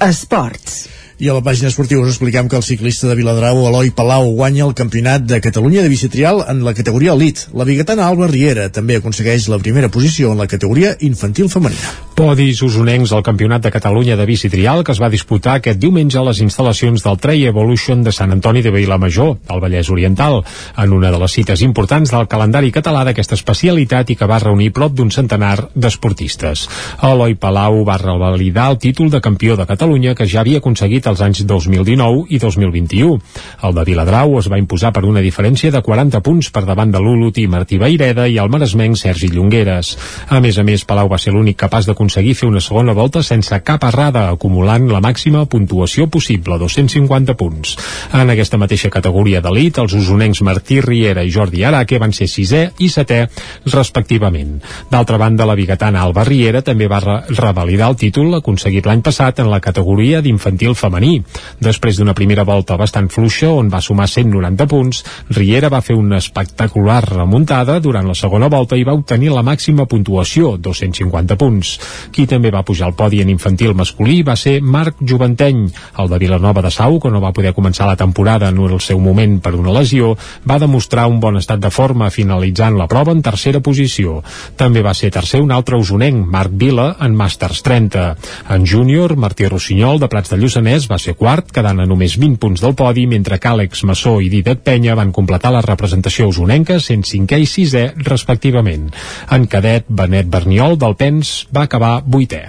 Esports. 0.00 0.86
I 1.18 1.30
a 1.32 1.34
la 1.36 1.40
pàgina 1.40 1.70
esportiva 1.70 2.02
us 2.04 2.10
expliquem 2.12 2.48
que 2.52 2.58
el 2.58 2.64
ciclista 2.66 3.08
de 3.08 3.14
Viladrau, 3.16 3.62
Eloi 3.68 3.88
Palau, 3.96 4.28
guanya 4.36 4.66
el 4.66 4.74
campionat 4.76 5.24
de 5.24 5.40
Catalunya 5.40 5.82
de 5.82 5.88
bicitrial 5.88 6.44
en 6.48 6.60
la 6.64 6.74
categoria 6.76 7.14
Elite. 7.16 7.48
La 7.56 7.64
biguetana 7.64 8.08
Alba 8.08 8.28
Riera 8.28 8.68
també 8.68 9.00
aconsegueix 9.00 9.48
la 9.48 9.58
primera 9.58 9.88
posició 9.88 10.34
en 10.36 10.44
la 10.44 10.50
categoria 10.50 10.92
infantil 11.00 11.48
femenina. 11.48 12.05
Podis 12.16 12.62
usonencs 12.64 13.10
al 13.12 13.20
Campionat 13.20 13.60
de 13.60 13.70
Catalunya 13.70 14.14
de 14.16 14.24
bicitrial 14.24 14.80
que 14.80 14.94
es 14.94 15.00
va 15.02 15.10
disputar 15.12 15.58
aquest 15.58 15.76
diumenge 15.76 16.16
a 16.16 16.22
les 16.24 16.38
instal·lacions 16.40 17.02
del 17.04 17.18
Trey 17.20 17.42
Evolution 17.44 18.00
de 18.00 18.12
Sant 18.16 18.30
Antoni 18.32 18.62
de 18.64 18.70
Vilamajor, 18.72 19.34
al 19.52 19.60
Vallès 19.60 19.90
Oriental, 19.92 20.38
en 20.80 20.94
una 20.96 21.10
de 21.12 21.18
les 21.20 21.34
cites 21.36 21.60
importants 21.60 22.14
del 22.14 22.24
calendari 22.24 22.72
català 22.72 23.02
d'aquesta 23.04 23.36
especialitat 23.36 24.08
i 24.08 24.16
que 24.16 24.28
va 24.30 24.38
reunir 24.40 24.70
prop 24.72 24.94
d'un 24.96 25.10
centenar 25.12 25.68
d'esportistes. 25.74 26.62
Eloi 27.04 27.36
Palau 27.36 27.82
va 27.84 27.98
revalidar 28.00 28.70
el 28.70 28.80
títol 28.80 29.12
de 29.12 29.20
campió 29.20 29.58
de 29.60 29.68
Catalunya 29.68 30.14
que 30.16 30.24
ja 30.24 30.40
havia 30.40 30.64
aconseguit 30.64 31.10
els 31.12 31.20
anys 31.20 31.44
2019 31.44 32.24
i 32.32 32.40
2021. 32.40 33.20
El 33.60 33.76
de 33.76 33.86
Viladrau 33.90 34.38
es 34.40 34.48
va 34.48 34.62
imposar 34.62 34.94
per 34.96 35.04
una 35.04 35.20
diferència 35.20 35.68
de 35.68 35.84
40 35.84 36.24
punts 36.24 36.48
per 36.48 36.64
davant 36.64 36.96
de 36.96 37.04
l'Ulut 37.04 37.36
i 37.36 37.46
Martí 37.46 37.76
Baireda 37.76 38.24
i 38.24 38.40
el 38.40 38.48
maresmenc 38.48 38.96
Sergi 39.04 39.28
Llongueres. 39.36 39.98
A 40.32 40.40
més 40.40 40.56
a 40.56 40.64
més, 40.64 40.88
Palau 40.88 41.12
va 41.12 41.20
ser 41.20 41.36
l'únic 41.36 41.60
capaç 41.60 41.92
d'aconseguir 42.06 42.34
fer 42.38 42.46
una 42.46 42.60
segona 42.62 42.92
volta 42.94 43.22
sense 43.26 43.56
cap 43.66 43.82
errada, 43.84 44.28
acumulant 44.30 44.86
la 44.92 45.00
màxima 45.02 45.44
puntuació 45.50 46.06
possible, 46.06 46.54
250 46.58 47.34
punts. 47.34 47.74
En 48.14 48.30
aquesta 48.30 48.58
mateixa 48.62 48.90
categoria 48.94 49.40
d'elit, 49.42 49.80
els 49.82 49.94
usonencs 49.98 50.42
Martí 50.46 50.78
Riera 50.80 51.24
i 51.26 51.32
Jordi 51.34 51.64
Araque 51.66 51.98
van 51.98 52.14
ser 52.14 52.28
sisè 52.30 52.62
i 52.78 52.88
setè, 52.88 53.24
respectivament. 53.72 54.60
D'altra 54.90 55.18
banda, 55.18 55.46
la 55.46 55.56
biguetana 55.58 56.04
Alba 56.06 56.22
Riera 56.24 56.62
també 56.62 56.86
va 56.86 57.00
re 57.02 57.16
revalidar 57.34 57.90
el 57.90 57.98
títol 57.98 58.38
aconseguit 58.38 58.86
l'any 58.86 59.02
passat 59.02 59.42
en 59.42 59.50
la 59.50 59.60
categoria 59.60 60.22
d'infantil 60.22 60.78
femení. 60.78 61.24
Després 61.58 61.98
d'una 61.98 62.14
primera 62.14 62.46
volta 62.46 62.78
bastant 62.78 63.10
fluixa, 63.10 63.50
on 63.50 63.72
va 63.72 63.82
sumar 63.82 64.06
190 64.06 64.68
punts, 64.70 65.02
Riera 65.34 65.72
va 65.72 65.82
fer 65.82 65.98
una 65.98 66.22
espectacular 66.22 67.02
remuntada 67.08 67.80
durant 67.80 68.06
la 68.06 68.14
segona 68.14 68.46
volta 68.52 68.78
i 68.78 68.86
va 68.86 68.94
obtenir 68.94 69.34
la 69.34 69.42
màxima 69.42 69.88
puntuació, 69.90 70.54
250 70.56 71.40
punts. 71.40 71.76
Qui 72.12 72.26
també 72.26 72.50
va 72.54 72.64
pujar 72.66 72.88
al 72.88 72.96
podi 72.98 73.20
en 73.22 73.30
infantil 73.32 73.74
masculí 73.74 74.22
va 74.26 74.36
ser 74.36 74.60
Marc 74.62 75.00
Juventeny. 75.00 75.66
El 75.98 76.10
de 76.10 76.18
Vilanova 76.18 76.62
de 76.62 76.70
Sau, 76.70 76.98
que 77.00 77.10
no 77.12 77.20
va 77.22 77.32
poder 77.36 77.54
començar 77.56 77.86
la 77.88 77.96
temporada 77.96 78.50
en 78.50 78.58
el 78.66 78.80
seu 78.80 79.00
moment 79.00 79.38
per 79.40 79.54
una 79.54 79.74
lesió, 79.74 80.14
va 80.48 80.58
demostrar 80.62 81.06
un 81.10 81.20
bon 81.20 81.36
estat 81.36 81.60
de 81.60 81.70
forma 81.70 82.10
finalitzant 82.10 82.76
la 82.78 82.88
prova 82.90 83.12
en 83.12 83.22
tercera 83.22 83.60
posició. 83.60 84.22
També 84.56 84.82
va 84.82 84.94
ser 84.94 85.12
tercer 85.14 85.40
un 85.42 85.52
altre 85.52 85.78
usonenc, 85.80 86.26
Marc 86.26 86.52
Vila, 86.52 86.88
en 87.00 87.16
Masters 87.16 87.62
30. 87.66 88.06
En 88.54 88.66
júnior, 88.66 89.16
Martí 89.16 89.48
Rossinyol, 89.48 90.00
de 90.00 90.08
Prats 90.12 90.32
de 90.32 90.40
Lluçanès, 90.40 90.88
va 90.90 90.98
ser 91.02 91.16
quart, 91.18 91.50
quedant 91.52 91.80
a 91.80 91.86
només 91.88 92.16
20 92.20 92.40
punts 92.42 92.64
del 92.64 92.74
podi, 92.78 93.06
mentre 93.10 93.38
que 93.38 93.52
Àlex 93.52 93.84
Massó 93.88 94.16
i 94.20 94.30
Didac 94.32 94.64
Penya 94.66 94.96
van 94.98 95.12
completar 95.14 95.52
la 95.54 95.62
representació 95.64 96.28
usonenca 96.32 96.78
105è 96.82 97.40
i 97.42 97.48
6è, 97.50 97.84
respectivament. 98.06 98.90
En 99.32 99.46
cadet, 99.50 99.86
Benet 99.88 100.28
Berniol, 100.32 100.76
del 100.80 100.96
Pens, 100.98 101.46
va 101.54 101.66
acabar 101.66 101.85
vuitè. 102.06 102.46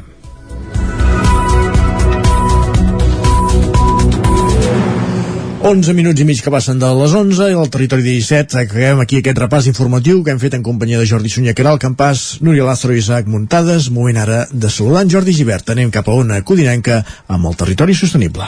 11 5.68 5.92
minuts 5.98 6.22
i 6.22 6.24
mig 6.24 6.40
que 6.40 6.52
passen 6.54 6.78
de 6.80 6.88
les 6.96 7.12
11 7.18 7.50
i 7.52 7.56
al 7.58 7.68
territori 7.68 8.06
17 8.06 8.56
acabem 8.62 9.02
aquí 9.04 9.18
aquest 9.20 9.42
repàs 9.42 9.66
informatiu 9.68 10.22
que 10.24 10.32
hem 10.32 10.40
fet 10.40 10.56
en 10.56 10.64
companyia 10.64 11.02
de 11.02 11.10
Jordi 11.10 11.28
Sunyer, 11.34 11.56
Caral 11.58 11.82
Campàs, 11.82 12.38
Núria 12.40 12.64
Lázaro 12.64 12.96
i 12.96 13.02
Isaac 13.02 13.28
Muntades. 13.28 13.90
Moment 13.92 14.22
ara 14.22 14.46
de 14.48 14.72
saludar 14.72 15.04
en 15.04 15.12
Jordi 15.12 15.36
Givert. 15.36 15.76
Anem 15.76 15.92
cap 15.92 16.08
a 16.08 16.16
una 16.16 16.40
codinenca 16.40 17.02
amb 17.28 17.52
el 17.52 17.60
territori 17.60 18.00
sostenible. 18.00 18.48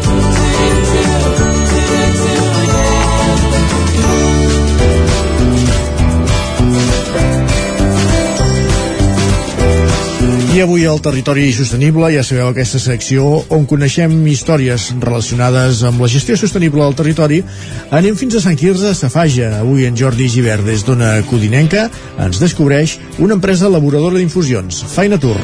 I 10.51 10.59
avui 10.59 10.83
al 10.83 10.99
Territori 10.99 11.45
Sostenible 11.55 12.09
ja 12.11 12.25
sabeu 12.27 12.49
aquesta 12.49 12.79
secció 12.83 13.23
on 13.55 13.61
coneixem 13.63 14.11
històries 14.27 14.89
relacionades 14.99 15.79
amb 15.87 16.03
la 16.03 16.09
gestió 16.11 16.35
sostenible 16.35 16.83
del 16.83 16.97
territori. 16.99 17.37
Anem 17.95 18.17
fins 18.19 18.35
a 18.35 18.41
Sant 18.43 18.59
Quirze, 18.59 18.91
Safaja. 18.91 19.53
Avui 19.61 19.87
en 19.87 19.95
Jordi 19.95 20.27
Givert, 20.27 20.67
des 20.67 20.83
d'una 20.83 21.13
codinenca, 21.29 21.85
ens 22.19 22.43
descobreix 22.43 22.97
una 23.23 23.39
empresa 23.39 23.69
elaboradora 23.71 24.19
d'infusions, 24.19 24.81
Faina 24.91 25.21
Tour. 25.23 25.39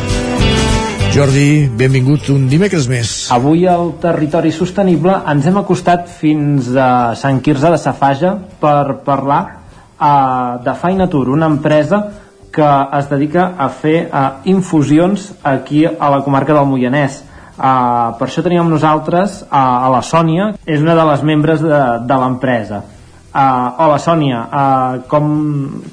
Jordi, 1.16 1.72
benvingut 1.72 2.28
un 2.36 2.50
dimecres 2.52 2.92
més. 2.92 3.16
Avui 3.32 3.64
al 3.64 3.94
Territori 4.04 4.52
Sostenible 4.52 5.22
ens 5.24 5.48
hem 5.48 5.64
acostat 5.64 6.12
fins 6.20 6.74
a 6.76 7.16
Sant 7.16 7.40
Quirze 7.40 7.72
de 7.72 7.80
Safaja 7.80 8.36
per 8.60 9.00
parlar 9.08 9.44
uh, 9.48 10.60
de 10.68 10.76
Faina 10.76 11.08
Tour, 11.08 11.32
una 11.40 11.48
empresa 11.48 12.27
que 12.53 12.68
es 12.99 13.10
dedica 13.10 13.52
a 13.57 13.69
fer 13.69 14.07
uh, 14.07 14.41
infusions 14.49 15.32
aquí 15.44 15.86
a 15.86 16.10
la 16.14 16.22
comarca 16.26 16.53
del 16.53 16.69
Moianès. 16.69 17.22
Uh, 17.57 18.14
per 18.19 18.28
això 18.28 18.44
teníem 18.45 18.69
nosaltres 18.69 19.41
uh, 19.48 19.57
a 19.57 19.90
la 19.94 20.03
Sònia, 20.06 20.52
és 20.65 20.82
una 20.84 20.95
de 20.98 21.06
les 21.11 21.24
membres 21.26 21.61
de, 21.64 21.84
de 22.07 22.19
l'empresa. 22.24 22.84
Uh, 23.28 23.86
hola 23.86 23.99
Sònia, 24.02 24.41
uh, 24.48 25.06
com, 25.10 25.32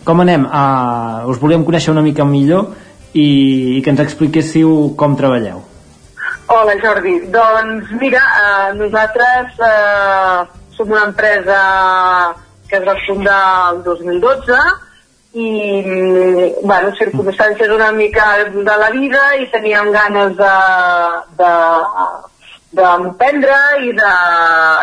com 0.05 0.25
anem? 0.25 0.47
Uh, 0.49 1.31
us 1.33 1.41
volíem 1.41 1.65
conèixer 1.65 1.93
una 1.93 2.05
mica 2.05 2.25
millor 2.25 2.73
i, 3.15 3.79
i 3.79 3.83
que 3.85 3.95
ens 3.95 4.03
expliquéssiu 4.05 4.93
com 4.99 5.17
treballeu. 5.17 5.63
Hola 6.55 6.75
Jordi, 6.77 7.15
doncs 7.33 7.89
mira, 8.01 8.21
eh, 8.21 8.73
nosaltres 8.77 9.55
eh, 9.65 10.41
som 10.77 10.91
una 10.93 11.07
empresa 11.09 11.59
que 12.69 12.77
es 12.77 12.85
va 12.85 12.95
fundar 13.07 13.45
el 13.73 13.81
2012 13.87 14.59
i, 15.35 15.49
mm, 15.83 16.63
bueno, 16.63 16.93
circumstàncies 16.99 17.71
una 17.75 17.91
mica 17.93 18.27
de 18.55 18.77
la 18.83 18.91
vida 18.95 19.23
i 19.43 19.49
teníem 19.51 19.91
ganes 19.93 20.37
de, 20.39 20.53
de, 21.41 21.53
d'emprendre 22.79 23.57
i, 23.83 23.93
de, 23.99 24.13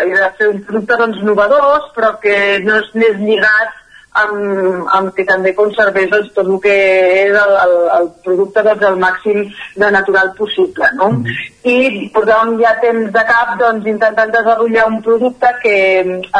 i 0.09 0.17
de 0.17 0.31
fer 0.39 0.49
un 0.51 0.59
producte 0.67 0.99
doncs, 0.99 1.21
novedós 1.27 1.87
però 1.95 2.17
que 2.23 2.35
no 2.65 2.81
es 2.81 2.91
anés 2.95 3.21
lligat 3.23 3.80
amb, 4.11 4.87
amb 4.91 5.13
que 5.15 5.23
també 5.27 5.53
conservés 5.55 6.09
doncs, 6.11 6.31
tot 6.35 6.47
el 6.47 6.57
que 6.63 6.73
és 7.21 7.31
el, 7.31 7.53
el, 7.63 7.75
el 7.97 8.09
producte 8.25 8.63
doncs, 8.65 8.83
el 8.89 8.97
màxim 8.99 9.43
de 9.79 9.91
natural 9.95 10.33
possible 10.37 10.89
no? 10.97 11.11
Mm. 11.13 11.37
i 11.71 12.09
portàvem 12.15 12.57
ja 12.59 12.73
temps 12.83 13.11
de 13.15 13.23
cap 13.29 13.53
doncs, 13.61 13.87
intentant 13.87 14.33
desenvolupar 14.33 14.87
un 14.91 14.99
producte 15.05 15.53
que 15.63 15.77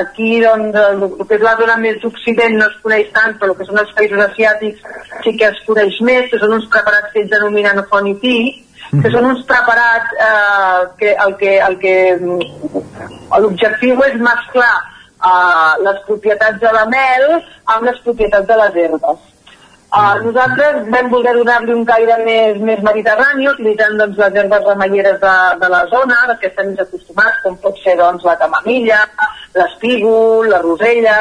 aquí 0.02 0.42
doncs, 0.44 0.76
el, 0.76 1.06
el 1.08 1.28
que 1.30 1.40
és 1.40 1.46
la 1.48 1.56
zona 1.62 1.78
més 1.80 2.04
occident 2.12 2.60
no 2.60 2.68
es 2.68 2.76
coneix 2.84 3.14
tant 3.16 3.38
però 3.40 3.54
el 3.54 3.62
que 3.62 3.70
són 3.70 3.80
els 3.84 3.96
països 3.96 4.26
asiàtics 4.28 4.92
sí 5.24 5.38
que 5.40 5.48
es 5.54 5.64
coneix 5.70 6.02
més 6.04 6.28
que 6.32 6.42
són 6.44 6.58
uns 6.60 6.68
preparats 6.74 7.14
que 7.14 7.24
ells 7.24 7.32
denominen 7.32 7.86
Tea 8.22 8.52
que 8.92 9.10
són 9.14 9.24
uns 9.30 9.46
preparats 9.48 10.12
eh, 10.20 10.80
que 11.00 11.14
el 11.26 11.36
que, 11.40 11.52
el 11.64 11.78
que 11.80 11.94
l'objectiu 13.40 14.02
és 14.04 14.18
mesclar 14.20 14.74
uh, 15.22 15.74
les 15.86 16.00
propietats 16.08 16.60
de 16.62 16.72
la 16.76 16.86
mel 16.90 17.28
amb 17.66 17.86
les 17.88 18.00
propietats 18.06 18.48
de 18.48 18.58
les 18.64 18.82
herbes. 18.86 19.28
Uh, 19.92 20.16
nosaltres 20.24 20.86
vam 20.88 21.10
voler 21.12 21.34
donar-li 21.36 21.74
un 21.76 21.82
caire 21.84 22.16
més, 22.24 22.60
més 22.64 22.80
mediterrani, 22.86 23.50
utilitzant 23.52 23.98
doncs, 24.00 24.20
les 24.22 24.38
herbes 24.40 24.68
remeieres 24.70 25.18
de, 25.20 25.34
de 25.64 25.70
la 25.74 25.82
zona, 25.92 26.20
de 26.30 26.38
què 26.40 26.48
estem 26.48 26.70
acostumats, 26.80 27.42
com 27.44 27.58
pot 27.60 27.82
ser 27.84 27.98
doncs, 28.00 28.24
la 28.24 28.38
camamilla, 28.40 29.02
l'espígol, 29.58 30.48
la 30.48 30.62
rosella, 30.64 31.18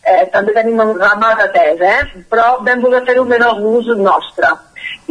eh, 0.00 0.24
també 0.32 0.54
tenim 0.56 0.80
una 0.80 0.96
gamma 1.02 1.34
de 1.42 1.50
tés, 1.58 1.84
eh? 1.84 2.22
però 2.30 2.54
vam 2.64 2.80
voler 2.86 3.02
fer-ho 3.04 3.26
més 3.28 3.44
al 3.44 3.60
gust 3.60 3.92
nostre. 4.00 4.54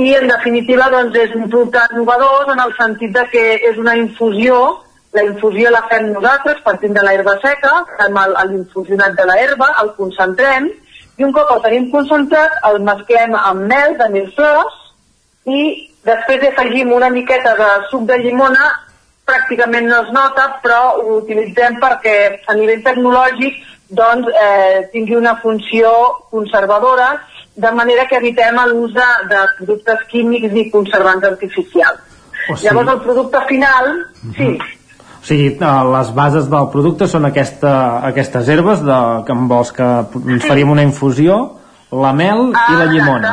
I 0.02 0.16
en 0.18 0.28
definitiva 0.32 0.90
doncs, 0.90 1.20
és 1.20 1.38
un 1.38 1.46
producte 1.46 1.86
innovador 1.92 2.52
en 2.56 2.66
el 2.66 2.74
sentit 2.80 3.14
de 3.14 3.28
que 3.30 3.46
és 3.70 3.78
una 3.78 3.96
infusió 4.02 4.58
la 5.16 5.24
infusió 5.24 5.72
la 5.72 5.86
fem 5.90 6.12
nosaltres 6.12 6.62
partint 6.66 6.96
de 6.96 7.04
l'herba 7.06 7.38
seca, 7.44 7.74
fem 8.00 8.18
l'infusionat 8.52 9.16
de 9.18 9.26
l'herba, 9.30 9.72
el 9.84 9.94
concentrem, 10.00 10.70
i 11.18 11.24
un 11.24 11.32
cop 11.36 11.52
el 11.56 11.62
tenim 11.64 11.92
concentrat, 11.92 12.58
el 12.70 12.82
mesclem 12.84 13.36
amb 13.40 13.68
mel 13.72 13.96
de 14.00 14.10
mil 14.16 14.32
flors 14.36 14.82
i 15.48 15.62
després 16.06 16.44
afegim 16.50 16.92
una 16.94 17.10
miqueta 17.10 17.54
de 17.60 17.70
suc 17.92 18.04
de 18.10 18.18
llimona, 18.24 18.66
pràcticament 19.26 19.88
no 19.90 20.02
es 20.04 20.12
nota, 20.14 20.50
però 20.64 20.82
ho 21.00 21.22
utilitzem 21.22 21.80
perquè 21.82 22.18
a 22.46 22.58
nivell 22.58 22.84
tecnològic 22.86 23.64
doncs, 23.96 24.28
eh, 24.42 24.84
tingui 24.92 25.16
una 25.16 25.36
funció 25.42 25.92
conservadora, 26.30 27.10
de 27.56 27.72
manera 27.72 28.06
que 28.08 28.18
evitem 28.18 28.58
l'ús 28.68 28.94
de, 28.94 29.10
de 29.32 29.44
productes 29.58 30.04
químics 30.12 30.54
i 30.54 30.70
conservants 30.72 31.26
artificials. 31.32 32.02
O 32.50 32.56
sigui... 32.56 32.68
Llavors 32.68 32.92
el 32.94 33.02
producte 33.06 33.42
final, 33.48 33.88
uh 33.96 34.30
-huh. 34.30 34.36
sí, 34.38 34.50
o 35.26 35.28
sigui, 35.28 35.48
eh, 35.58 35.84
les 35.90 36.10
bases 36.14 36.46
del 36.52 36.68
producte 36.70 37.08
són 37.10 37.24
aquesta, 37.26 37.70
aquestes 38.06 38.50
herbes 38.54 38.84
de, 38.86 38.98
que 39.26 39.34
em 39.34 39.48
vols 39.50 39.72
que 39.74 39.86
ens 40.22 40.44
faríem 40.46 40.70
una 40.70 40.84
infusió, 40.86 41.38
la 41.90 42.12
mel 42.14 42.52
ah, 42.54 42.66
i 42.70 42.76
la 42.78 42.86
llimona. 42.92 43.32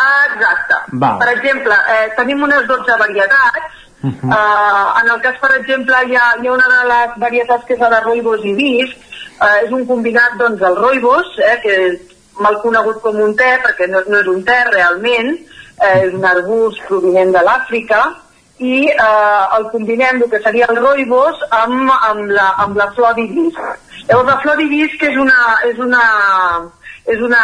Ah, 0.00 0.22
exacte. 0.30 0.78
Val. 1.02 1.18
Per 1.20 1.28
exemple, 1.34 1.76
eh, 1.92 2.06
tenim 2.16 2.40
unes 2.46 2.64
12 2.70 2.96
varietats. 3.02 3.74
Uh 4.00 4.08
-huh. 4.08 4.30
eh, 4.32 5.02
en 5.02 5.10
el 5.12 5.20
cas, 5.20 5.36
per 5.42 5.50
exemple, 5.58 5.94
hi 6.08 6.16
ha, 6.16 6.28
hi 6.40 6.48
ha 6.48 6.52
una 6.52 6.68
de 6.72 6.80
les 6.92 7.18
varietats 7.18 7.64
que 7.66 7.74
és 7.74 7.80
la 7.80 7.90
de 7.90 8.00
roibos 8.00 8.40
i 8.44 8.54
vis. 8.54 8.96
Eh, 9.44 9.66
és 9.66 9.70
un 9.70 9.84
combinat, 9.86 10.38
doncs, 10.38 10.58
del 10.58 10.76
roibos, 10.76 11.26
eh, 11.38 11.60
que 11.60 11.74
és 11.88 12.00
mal 12.40 12.62
conegut 12.62 13.02
com 13.02 13.20
un 13.20 13.36
te, 13.36 13.60
perquè 13.62 13.90
no, 13.90 14.00
no 14.08 14.20
és 14.20 14.26
un 14.26 14.42
te 14.42 14.64
realment, 14.70 15.36
eh, 15.84 16.06
és 16.06 16.14
un 16.14 16.24
arbust 16.24 16.80
provinent 16.88 17.32
de 17.32 17.44
l'Àfrica, 17.44 18.00
i 18.58 18.88
eh, 18.90 19.44
el 19.58 19.68
combinem 19.70 20.22
el 20.22 20.30
que 20.30 20.40
seria 20.42 20.66
el 20.70 20.76
roibos 20.76 21.40
amb, 21.50 21.90
amb, 22.10 22.30
la, 22.34 22.50
amb 22.64 22.76
la 22.76 22.90
flor 22.96 23.14
d'ibis. 23.14 23.54
Llavors 24.08 24.28
la 24.32 24.38
flor 24.42 24.58
d'ibis 24.58 24.98
que 24.98 25.12
és 25.12 25.18
una, 25.20 25.38
és 25.68 25.78
una, 25.78 26.04
és 27.06 27.22
una 27.22 27.42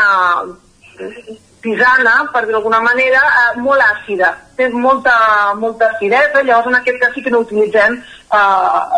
tisana, 1.64 2.14
per 2.32 2.44
dir 2.44 2.52
d'alguna 2.52 2.80
manera, 2.84 3.22
eh, 3.40 3.60
molt 3.60 3.82
àcida. 3.82 4.34
Té 4.56 4.68
molta, 4.68 5.14
molta 5.58 5.90
acidesa, 5.94 6.42
llavors 6.42 6.68
en 6.70 6.80
aquest 6.80 7.00
cas 7.00 7.14
sí 7.14 7.22
que 7.22 7.30
no 7.30 7.44
utilitzem 7.46 7.96
eh, 7.96 8.38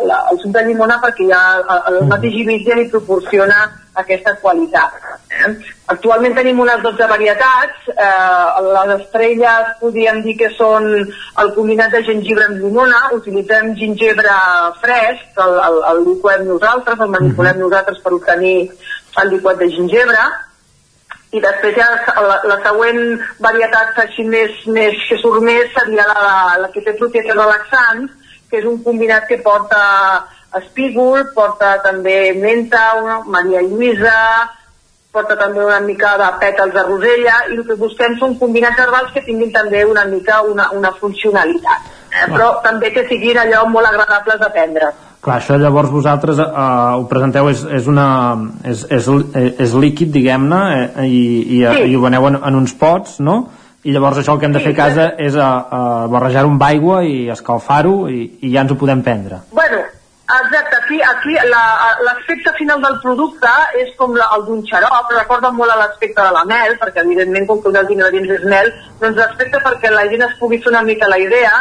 la, 0.08 0.22
el 0.32 0.40
suc 0.42 0.52
de 0.56 0.64
llimona 0.66 0.98
perquè 1.04 1.28
ja 1.30 1.42
el, 1.60 1.82
el 1.92 2.08
mateix 2.10 2.40
ibis 2.42 2.64
ja 2.66 2.78
li 2.78 2.88
proporciona 2.92 3.66
aquesta 4.02 4.34
qualitat. 4.42 4.96
Eh? 5.32 5.52
Actualment 5.92 6.34
tenim 6.36 6.60
unes 6.60 6.82
12 6.84 7.08
varietats, 7.10 7.88
eh, 7.92 8.62
les 8.68 8.92
estrelles 9.00 9.76
podríem 9.80 10.22
dir 10.24 10.36
que 10.40 10.50
són 10.56 10.88
el 10.96 11.52
combinat 11.56 11.94
de 11.94 12.02
gengibre 12.08 12.48
amb 12.48 12.60
llimona, 12.62 13.02
utilitzem 13.16 13.74
gingebre 13.80 14.34
fresc, 14.82 15.30
el, 15.46 15.54
el, 15.68 15.78
el 15.92 16.02
liquem 16.08 16.44
nosaltres, 16.50 17.00
el 17.00 17.14
manipulem 17.14 17.62
nosaltres 17.62 18.02
per 18.04 18.12
obtenir 18.18 18.58
el 19.22 19.32
liquat 19.32 19.62
de 19.62 19.70
gingebre, 19.72 20.26
i 21.34 21.40
després 21.42 21.74
ja 21.76 21.88
la, 22.22 22.38
la 22.48 22.60
següent 22.64 23.00
varietat 23.42 23.98
així 24.04 24.24
més, 24.24 24.62
més 24.72 24.94
que 25.08 25.18
surt 25.20 25.42
més 25.44 25.72
seria 25.74 26.06
la, 26.12 26.28
la 26.62 26.70
que 26.72 26.84
té 26.84 26.94
propietats 26.96 27.36
relaxants, 27.36 28.14
que 28.50 28.60
és 28.60 28.68
un 28.68 28.78
combinat 28.84 29.26
que 29.28 29.40
porta 29.42 29.80
espígol, 30.62 31.24
porta 31.34 31.76
també 31.84 32.32
menta, 32.36 32.92
una, 33.02 33.20
Maria 33.26 33.62
Lluïsa, 33.64 34.20
porta 35.16 35.36
també 35.40 35.64
una 35.64 35.80
mica 35.80 36.14
de 36.20 36.28
pètals 36.42 36.74
de 36.76 36.84
rosella 36.84 37.40
i 37.48 37.56
el 37.56 37.64
que 37.68 37.78
busquem 37.80 38.18
són 38.20 38.36
combinats 38.40 38.82
herbals 38.84 39.14
que 39.14 39.24
tinguin 39.24 39.52
també 39.54 39.84
una 39.88 40.04
mica 40.10 40.42
una, 40.44 40.68
una 40.76 40.92
funcionalitat 41.00 41.86
eh? 42.12 42.26
però 42.34 42.50
també 42.66 42.92
que 42.92 43.06
siguin 43.08 43.40
allò 43.40 43.64
molt 43.72 43.88
agradables 43.88 44.42
de 44.42 44.50
prendre 44.58 44.92
Clar, 45.26 45.40
això 45.40 45.56
llavors 45.58 45.90
vosaltres 45.90 46.38
eh, 46.38 46.46
ho 46.46 47.06
presenteu, 47.10 47.48
és, 47.50 47.64
és, 47.80 47.86
una, 47.90 48.06
és, 48.62 48.84
és, 48.94 49.08
és 49.64 49.72
líquid, 49.74 50.12
diguem-ne, 50.14 50.60
eh, 50.76 51.06
i, 51.08 51.22
i, 51.56 51.62
sí. 51.64 51.88
i 51.90 51.96
ho 51.98 52.02
veneu 52.04 52.28
en, 52.28 52.36
en 52.46 52.58
uns 52.60 52.76
pots, 52.78 53.16
no? 53.26 53.40
I 53.82 53.94
llavors 53.96 54.20
això 54.20 54.36
el 54.36 54.38
que 54.38 54.46
hem 54.46 54.54
de 54.54 54.62
fer 54.62 54.76
a 54.76 54.78
casa 54.78 55.08
és 55.22 55.34
a, 55.34 55.48
a 55.66 55.80
barrejar-ho 56.12 56.52
amb 56.52 56.62
aigua 56.68 57.00
i 57.06 57.16
escalfar-ho 57.34 57.96
i, 58.12 58.20
i 58.38 58.52
ja 58.54 58.62
ens 58.62 58.76
ho 58.76 58.78
podem 58.78 59.02
prendre. 59.06 59.40
Bueno, 59.56 59.82
Exacte, 60.26 60.76
aquí, 60.76 61.00
aquí 61.00 61.34
l'aspecte 62.02 62.50
la, 62.50 62.56
final 62.58 62.80
del 62.82 62.96
producte 63.02 63.50
és 63.78 63.92
com 63.98 64.16
la, 64.18 64.26
el 64.34 64.42
d'un 64.48 64.64
xarop, 64.66 65.12
recorda 65.14 65.52
molt 65.54 65.70
a 65.70 65.76
l'aspecte 65.78 66.18
de 66.18 66.32
la 66.34 66.42
mel, 66.50 66.74
perquè 66.80 67.04
evidentment 67.04 67.46
com 67.46 67.60
que 67.62 67.70
un 67.70 67.76
dels 67.76 67.92
ingredients 67.94 68.32
és 68.34 68.48
mel, 68.50 68.72
doncs 69.02 69.20
l'aspecte 69.22 69.60
perquè 69.62 69.92
la 69.94 70.08
gent 70.10 70.26
es 70.26 70.34
pugui 70.40 70.58
fer 70.64 70.72
una 70.72 70.82
mica 70.82 71.06
la 71.12 71.20
idea 71.22 71.52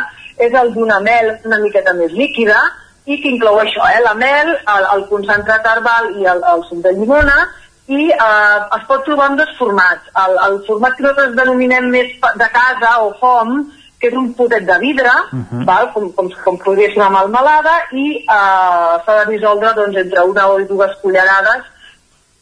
és 0.41 0.57
el 0.57 0.73
d'una 0.73 0.97
mel 0.99 1.29
una 1.45 1.61
miqueta 1.61 1.93
més 1.93 2.11
líquida 2.17 2.57
i 3.05 3.19
que 3.21 3.29
inclou 3.35 3.61
això, 3.61 3.85
eh, 3.85 4.01
la 4.01 4.15
mel, 4.17 4.49
el, 4.73 4.89
el 4.95 5.05
concentrat 5.13 5.69
herbal 5.69 6.09
i 6.17 6.25
el, 6.25 6.41
el 6.55 6.65
suc 6.65 6.81
de 6.81 6.95
llimona 6.97 7.37
i 7.85 8.09
eh, 8.09 8.59
es 8.79 8.85
pot 8.89 9.05
trobar 9.05 9.29
en 9.29 9.37
dos 9.37 9.51
formats. 9.59 10.09
El, 10.25 10.39
el 10.47 10.61
format 10.65 10.97
que 10.97 11.05
nosaltres 11.05 11.35
denominem 11.37 11.91
més 11.93 12.17
de 12.17 12.49
casa 12.49 12.97
o 13.05 13.11
home 13.21 13.61
que 14.05 14.13
és 14.13 14.17
un 14.21 14.33
potet 14.37 14.65
de 14.69 14.77
vidre, 14.79 15.09
uh 15.09 15.39
-huh. 15.39 15.65
val? 15.65 15.91
Com, 15.93 16.11
com, 16.13 16.29
com 16.45 16.57
podria 16.57 16.89
ser 16.89 17.01
una 17.01 17.09
malmelada, 17.19 17.75
i 17.91 18.07
eh, 18.21 18.93
s'ha 19.05 19.13
de 19.19 19.31
dissoldre 19.31 19.73
doncs, 19.73 19.97
entre 19.97 20.21
una 20.21 20.47
o 20.47 20.59
dues 20.73 20.93
cullerades 21.01 21.73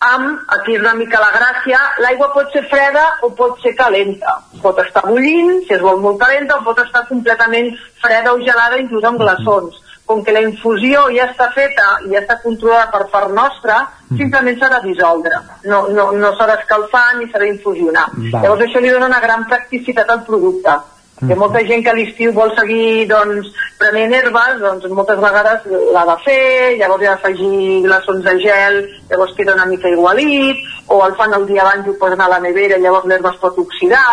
amb, 0.04 0.40
aquí 0.56 0.76
és 0.76 0.82
una 0.82 0.94
mica 1.00 1.22
la 1.22 1.32
gràcia, 1.32 1.80
l'aigua 2.04 2.32
pot 2.34 2.52
ser 2.52 2.64
freda 2.72 3.04
o 3.24 3.30
pot 3.38 3.62
ser 3.64 3.74
calenta. 3.80 4.36
Pot 4.62 4.80
estar 4.84 5.06
bullint, 5.08 5.64
si 5.68 5.74
es 5.78 5.82
vol 5.82 6.02
molt 6.04 6.20
calenta, 6.20 6.60
o 6.60 6.68
pot 6.68 6.80
estar 6.84 7.06
completament 7.08 7.72
freda 8.04 8.34
o 8.34 8.42
gelada, 8.44 8.82
inclús 8.82 9.08
amb 9.08 9.24
glaçons. 9.24 9.80
Com 10.06 10.24
que 10.24 10.34
la 10.36 10.44
infusió 10.44 11.06
ja 11.16 11.30
està 11.32 11.48
feta 11.56 11.86
i 12.04 12.12
ja 12.12 12.20
està 12.20 12.42
controlada 12.44 12.90
per 12.92 13.06
part 13.14 13.32
nostra, 13.32 13.78
simplement 14.18 14.60
s'ha 14.60 14.72
de 14.76 14.82
dissoldre. 14.90 15.40
No, 15.72 15.86
no, 15.96 16.10
no 16.12 16.34
s'ha 16.36 16.50
d'escalfar 16.52 17.06
ni 17.20 17.30
s'ha 17.32 17.40
d'infusionar. 17.46 18.10
Llavors 18.34 18.66
això 18.68 18.84
li 18.84 18.92
dona 18.92 19.08
una 19.08 19.24
gran 19.24 19.48
practicitat 19.48 20.12
al 20.12 20.26
producte 20.28 20.76
que 21.28 21.36
molta 21.36 21.62
gent 21.68 21.84
que 21.84 21.92
a 21.92 21.96
l'estiu 21.98 22.34
vol 22.36 22.52
seguir 22.58 23.08
doncs, 23.10 23.50
prenent 23.80 24.14
herbes, 24.18 24.60
doncs 24.62 24.88
moltes 24.96 25.20
vegades 25.24 25.66
l'ha 25.96 26.06
de 26.10 26.16
fer, 26.26 26.78
llavors 26.80 27.04
hi 27.04 27.10
ha 27.10 27.16
d'afegir 27.16 27.82
glaçons 27.88 28.24
de 28.26 28.36
gel, 28.44 28.80
llavors 29.12 29.36
queda 29.38 29.56
una 29.58 29.68
mica 29.70 29.92
igualit, 29.92 30.64
o 30.88 31.02
el 31.06 31.16
fan 31.20 31.36
el 31.38 31.46
dia 31.50 31.64
abans 31.66 31.88
i 31.88 31.94
ho 31.94 31.98
posen 32.00 32.22
a 32.22 32.30
la 32.32 32.40
nevera, 32.44 32.80
llavors 32.82 33.08
l'herba 33.10 33.34
es 33.34 33.40
pot 33.44 33.60
oxidar, 33.66 34.04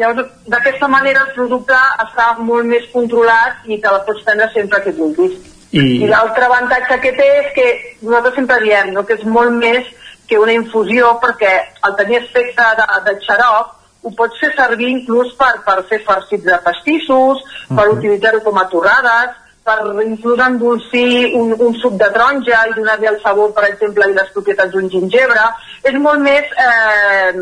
llavors 0.00 0.28
d'aquesta 0.48 0.88
manera 0.88 1.24
el 1.26 1.32
producte 1.38 1.78
està 2.06 2.32
molt 2.38 2.68
més 2.68 2.86
controlat 2.92 3.66
i 3.66 3.80
te 3.80 3.92
la 3.92 4.04
pots 4.06 4.22
prendre 4.26 4.50
sempre 4.54 4.82
que 4.84 4.96
vulguis. 4.96 5.38
I, 5.70 5.80
I 6.02 6.06
l'altre 6.10 6.48
avantatge 6.48 6.96
que 7.02 7.12
té 7.14 7.26
és 7.40 7.50
que 7.54 7.66
nosaltres 8.02 8.40
sempre 8.40 8.56
diem 8.64 8.90
no? 8.94 9.04
que 9.06 9.14
és 9.14 9.26
molt 9.26 9.54
més 9.54 9.86
que 10.26 10.38
una 10.38 10.54
infusió 10.54 11.12
perquè 11.22 11.52
al 11.86 11.94
tenir 11.98 12.18
aspecte 12.20 12.66
de, 12.78 12.86
de 13.06 13.14
xarop 13.26 13.76
ho 14.02 14.10
pots 14.16 14.40
fer 14.40 14.50
servir 14.56 14.88
inclús 14.88 15.34
per, 15.40 15.52
per 15.66 15.82
fer 15.90 16.00
farcits 16.06 16.44
de 16.44 16.58
pastissos, 16.64 17.38
uh 17.42 17.44
-huh. 17.44 17.76
per 17.76 17.86
utilitzar-ho 17.96 18.40
com 18.40 18.58
a 18.58 18.68
torrades, 18.68 19.30
per 19.64 19.78
inclús 20.04 20.40
endolcir 20.40 21.34
un, 21.34 21.54
un 21.58 21.74
suc 21.74 21.92
de 22.00 22.08
taronja 22.10 22.66
i 22.68 22.74
donar-li 22.74 23.06
el 23.06 23.20
sabor, 23.22 23.52
per 23.52 23.64
exemple, 23.68 24.08
i 24.08 24.14
les 24.14 24.30
propietats 24.32 24.72
d'un 24.72 24.88
gingebre. 24.88 25.42
És 25.82 25.94
molt 26.06 26.20
més... 26.20 26.44
Eh, 26.66 27.32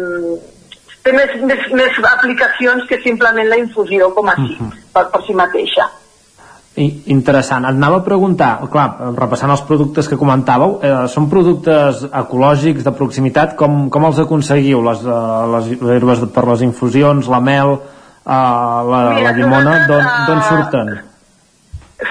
té 1.02 1.12
més, 1.12 1.30
més, 1.48 1.60
més 1.72 1.98
aplicacions 2.04 2.84
que 2.88 2.98
simplement 3.04 3.48
la 3.48 3.56
infusió 3.56 4.10
com 4.14 4.28
així, 4.28 4.56
uh 4.60 4.66
-huh. 4.66 4.72
per, 4.92 5.04
per 5.12 5.22
si 5.26 5.34
mateixa. 5.34 5.88
Interessant. 6.78 7.64
Et 7.66 7.74
anava 7.74 7.98
a 7.98 8.04
preguntar, 8.06 8.52
clar, 8.70 8.86
repassant 9.16 9.50
els 9.50 9.64
productes 9.66 10.06
que 10.06 10.18
comentàveu, 10.20 10.76
eh, 10.78 10.92
són 11.10 11.26
productes 11.30 12.04
ecològics 12.06 12.84
de 12.86 12.92
proximitat, 12.94 13.56
com, 13.58 13.88
com 13.90 14.06
els 14.06 14.20
aconseguiu? 14.22 14.82
Les, 14.86 15.02
eh, 15.02 15.46
les 15.54 15.72
herbes 15.96 16.22
per 16.34 16.44
les 16.46 16.62
infusions, 16.68 17.30
la 17.32 17.40
mel, 17.40 17.74
eh, 17.74 18.30
la, 18.30 19.00
Mira, 19.16 19.24
la 19.26 19.32
llimona, 19.40 19.74
d'on 19.88 20.44
surten? 20.46 20.92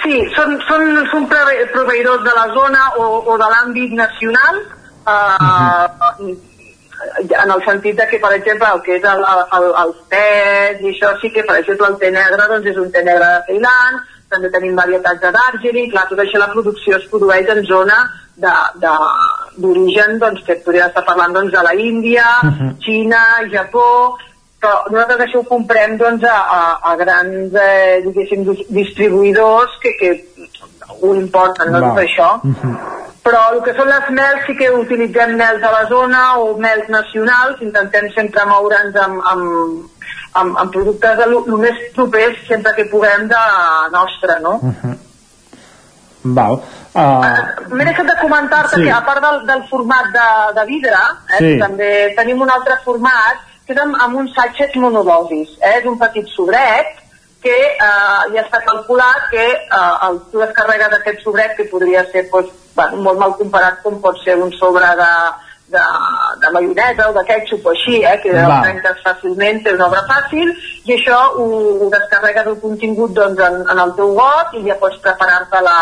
Sí, 0.02 0.20
són, 0.36 0.58
són, 0.68 0.84
són 1.14 1.30
proveïdors 1.32 2.28
de 2.28 2.36
la 2.36 2.50
zona 2.58 2.90
o, 3.00 3.08
o 3.24 3.38
de 3.40 3.48
l'àmbit 3.54 3.96
nacional, 3.96 4.60
eh, 4.60 5.14
uh 5.14 6.28
-huh. 6.28 6.36
en 7.46 7.52
el 7.52 7.64
sentit 7.64 7.96
de 7.96 8.08
que, 8.10 8.20
per 8.20 8.34
exemple, 8.34 8.68
el 8.68 8.82
que 8.82 8.98
és 8.98 9.04
el, 9.04 9.24
el, 9.24 9.42
el, 9.58 9.72
els 9.86 9.98
tés 10.10 10.82
i 10.82 10.92
això 10.92 11.16
sí 11.22 11.32
que, 11.32 11.44
per 11.44 11.56
exemple, 11.60 11.88
el 11.88 11.98
té 11.98 12.12
negre 12.12 12.48
doncs 12.50 12.66
és 12.66 12.78
un 12.78 12.92
té 12.92 13.04
negre 13.04 13.26
de 13.26 13.44
Ceilan, 13.48 14.02
també 14.30 14.50
tenim 14.52 14.76
varietats 14.76 15.22
de 15.22 15.32
Darjeeling, 15.32 15.90
clar, 15.92 16.08
tot 16.10 16.20
això 16.20 16.40
la 16.42 16.52
producció 16.52 16.98
es 16.98 17.08
produeix 17.12 17.50
en 17.54 17.64
zona 17.66 17.98
d'origen, 18.38 20.20
doncs, 20.22 20.44
que 20.46 20.60
podria 20.66 20.88
estar 20.92 21.04
parlant 21.06 21.34
doncs, 21.34 21.52
de 21.52 21.64
la 21.64 21.74
Índia, 21.74 22.26
uh 22.44 22.50
-huh. 22.50 22.72
Xina, 22.84 23.24
Japó, 23.52 24.18
però 24.62 24.74
nosaltres 24.92 25.28
això 25.28 25.40
ho 25.40 25.44
comprem 25.44 25.98
doncs, 25.98 26.24
a, 26.24 26.38
a, 26.60 26.62
a 26.92 26.96
grans 26.96 27.54
eh, 27.54 28.02
diguéssim, 28.06 28.46
distribuïdors 28.70 29.80
que, 29.82 29.92
que 30.00 30.12
ho 31.02 31.16
importen, 31.16 31.72
no, 31.72 31.80
tot 31.80 31.98
això. 32.04 32.30
Uh 32.44 32.54
-huh. 32.62 32.76
Però 33.24 33.40
el 33.54 33.62
que 33.64 33.74
són 33.76 33.90
les 33.90 34.10
mels 34.10 34.46
sí 34.48 34.56
que 34.56 34.70
utilitzem 34.72 35.36
mels 35.36 35.60
de 35.60 35.72
la 35.78 35.86
zona 35.90 36.38
o 36.40 36.58
mels 36.58 36.88
nacionals, 36.88 37.62
intentem 37.62 38.10
sempre 38.16 38.46
moure'ns 38.46 38.96
amb, 38.96 39.22
amb, 39.32 39.90
amb, 40.34 40.58
amb 40.58 40.72
productes 40.72 41.20
el, 41.26 41.36
el 41.38 41.60
més 41.62 41.84
propers 41.96 42.40
sempre 42.48 42.74
que 42.78 42.88
puguem 42.92 43.28
de 43.28 43.44
nostra, 43.94 44.40
no? 44.40 44.60
Uh 44.62 44.74
-huh. 44.84 44.98
Val. 46.34 46.62
Uh... 46.94 47.74
M'he 47.74 47.86
deixat 47.86 48.08
de 48.08 48.16
comentar-te 48.22 48.76
sí. 48.76 48.84
que 48.84 48.92
a 48.92 49.02
part 49.06 49.22
del, 49.22 49.46
del 49.48 49.64
format 49.70 50.08
de, 50.12 50.30
de 50.60 50.66
vidre, 50.66 51.02
eh, 51.30 51.38
sí. 51.38 51.60
també 51.60 52.14
tenim 52.18 52.42
un 52.42 52.50
altre 52.50 52.78
format 52.84 53.44
que 53.66 53.74
és 53.74 53.82
amb, 53.84 53.96
amb 54.00 54.16
un 54.16 54.28
sachet 54.34 54.76
monodosis. 54.76 55.50
Eh? 55.62 55.80
És 55.80 55.86
un 55.86 55.98
petit 56.00 56.28
sobret 56.36 56.88
que 57.44 57.56
eh, 57.56 58.22
ja 58.34 58.44
està 58.44 58.62
calculat 58.66 59.28
que 59.32 59.46
eh, 59.46 59.96
el, 60.08 60.22
tu 60.32 60.40
descarregues 60.40 60.96
aquest 60.98 61.22
sobret 61.24 61.56
que 61.58 61.68
podria 61.72 62.06
ser 62.12 62.28
doncs, 62.32 62.54
bueno, 62.76 63.04
molt 63.10 63.20
mal 63.20 63.36
comparat 63.38 63.82
com 63.84 64.02
pot 64.02 64.18
ser 64.24 64.38
un 64.42 64.52
sobre 64.58 64.90
de, 65.02 65.12
de, 65.68 65.84
de 66.42 66.52
maionesa 66.52 67.10
o 67.10 67.14
de 67.14 67.24
ketchup 67.28 67.66
o 67.66 67.74
així, 67.74 68.00
eh, 68.04 68.16
que 68.24 68.32
el 68.32 68.54
trenques 68.64 69.02
fàcilment, 69.04 69.64
és 69.66 69.76
una 69.76 69.90
obra 69.90 70.06
fàcil, 70.10 70.54
i 70.88 70.96
això 70.96 71.18
ho, 71.36 71.48
ho 71.84 71.90
descarregues 71.94 72.48
el 72.54 72.62
contingut 72.64 73.18
doncs, 73.18 73.44
en, 73.50 73.60
en 73.74 73.84
el 73.84 73.94
teu 74.00 74.14
got 74.16 74.56
i 74.56 74.64
ja 74.70 74.80
pots 74.80 75.02
preparar-te 75.04 75.62
la, 75.66 75.80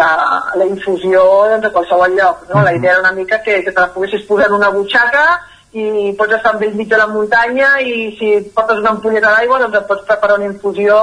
la, 0.00 0.10
la 0.58 0.66
infusió 0.66 1.22
doncs, 1.52 1.68
a 1.68 1.72
qualsevol 1.76 2.18
lloc. 2.18 2.44
No? 2.50 2.64
La 2.66 2.74
idea 2.74 2.96
era 2.96 3.06
una 3.06 3.14
mica 3.14 3.42
que, 3.42 3.62
que 3.62 3.70
te 3.70 3.80
la 3.80 3.92
poguessis 3.94 4.26
posar 4.26 4.50
en 4.50 4.58
una 4.58 4.74
butxaca 4.74 5.24
i 5.70 6.10
pots 6.18 6.34
estar 6.34 6.56
amb 6.56 6.64
mig 6.74 6.88
de 6.90 6.98
la 6.98 7.06
muntanya 7.06 7.76
i 7.78 8.10
si 8.18 8.32
portes 8.54 8.80
una 8.82 8.96
ampolleta 8.96 9.36
d'aigua 9.36 9.60
doncs 9.62 9.78
et 9.78 9.86
pots 9.86 10.06
preparar 10.08 10.40
una 10.40 10.50
infusió 10.50 10.96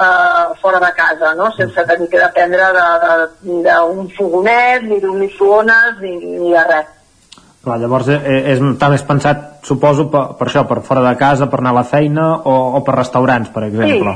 eh, 0.00 0.44
fora 0.62 0.80
de 0.80 0.92
casa, 0.96 1.34
no? 1.34 1.50
sense 1.52 1.84
tenir 1.84 2.08
que 2.08 2.24
dependre 2.24 2.72
d'un 3.42 4.08
fogonet, 4.16 4.88
ni 4.88 5.00
d'un 5.00 5.18
microones, 5.20 6.00
ni, 6.00 6.16
ni 6.16 6.52
de 6.52 6.64
res. 6.64 6.95
Clar, 7.66 7.80
llavors 7.82 8.06
és, 8.06 8.20
eh, 8.22 8.52
és, 8.52 8.60
està 8.62 8.86
més 8.92 9.02
pensat, 9.02 9.40
suposo, 9.66 10.04
per, 10.12 10.20
per 10.38 10.46
això, 10.46 10.62
per 10.70 10.84
fora 10.86 11.00
de 11.02 11.16
casa, 11.18 11.48
per 11.50 11.58
anar 11.58 11.72
a 11.74 11.78
la 11.80 11.88
feina 11.88 12.26
o, 12.36 12.52
o 12.78 12.82
per 12.86 12.94
restaurants, 12.94 13.50
per 13.50 13.64
exemple. 13.66 14.12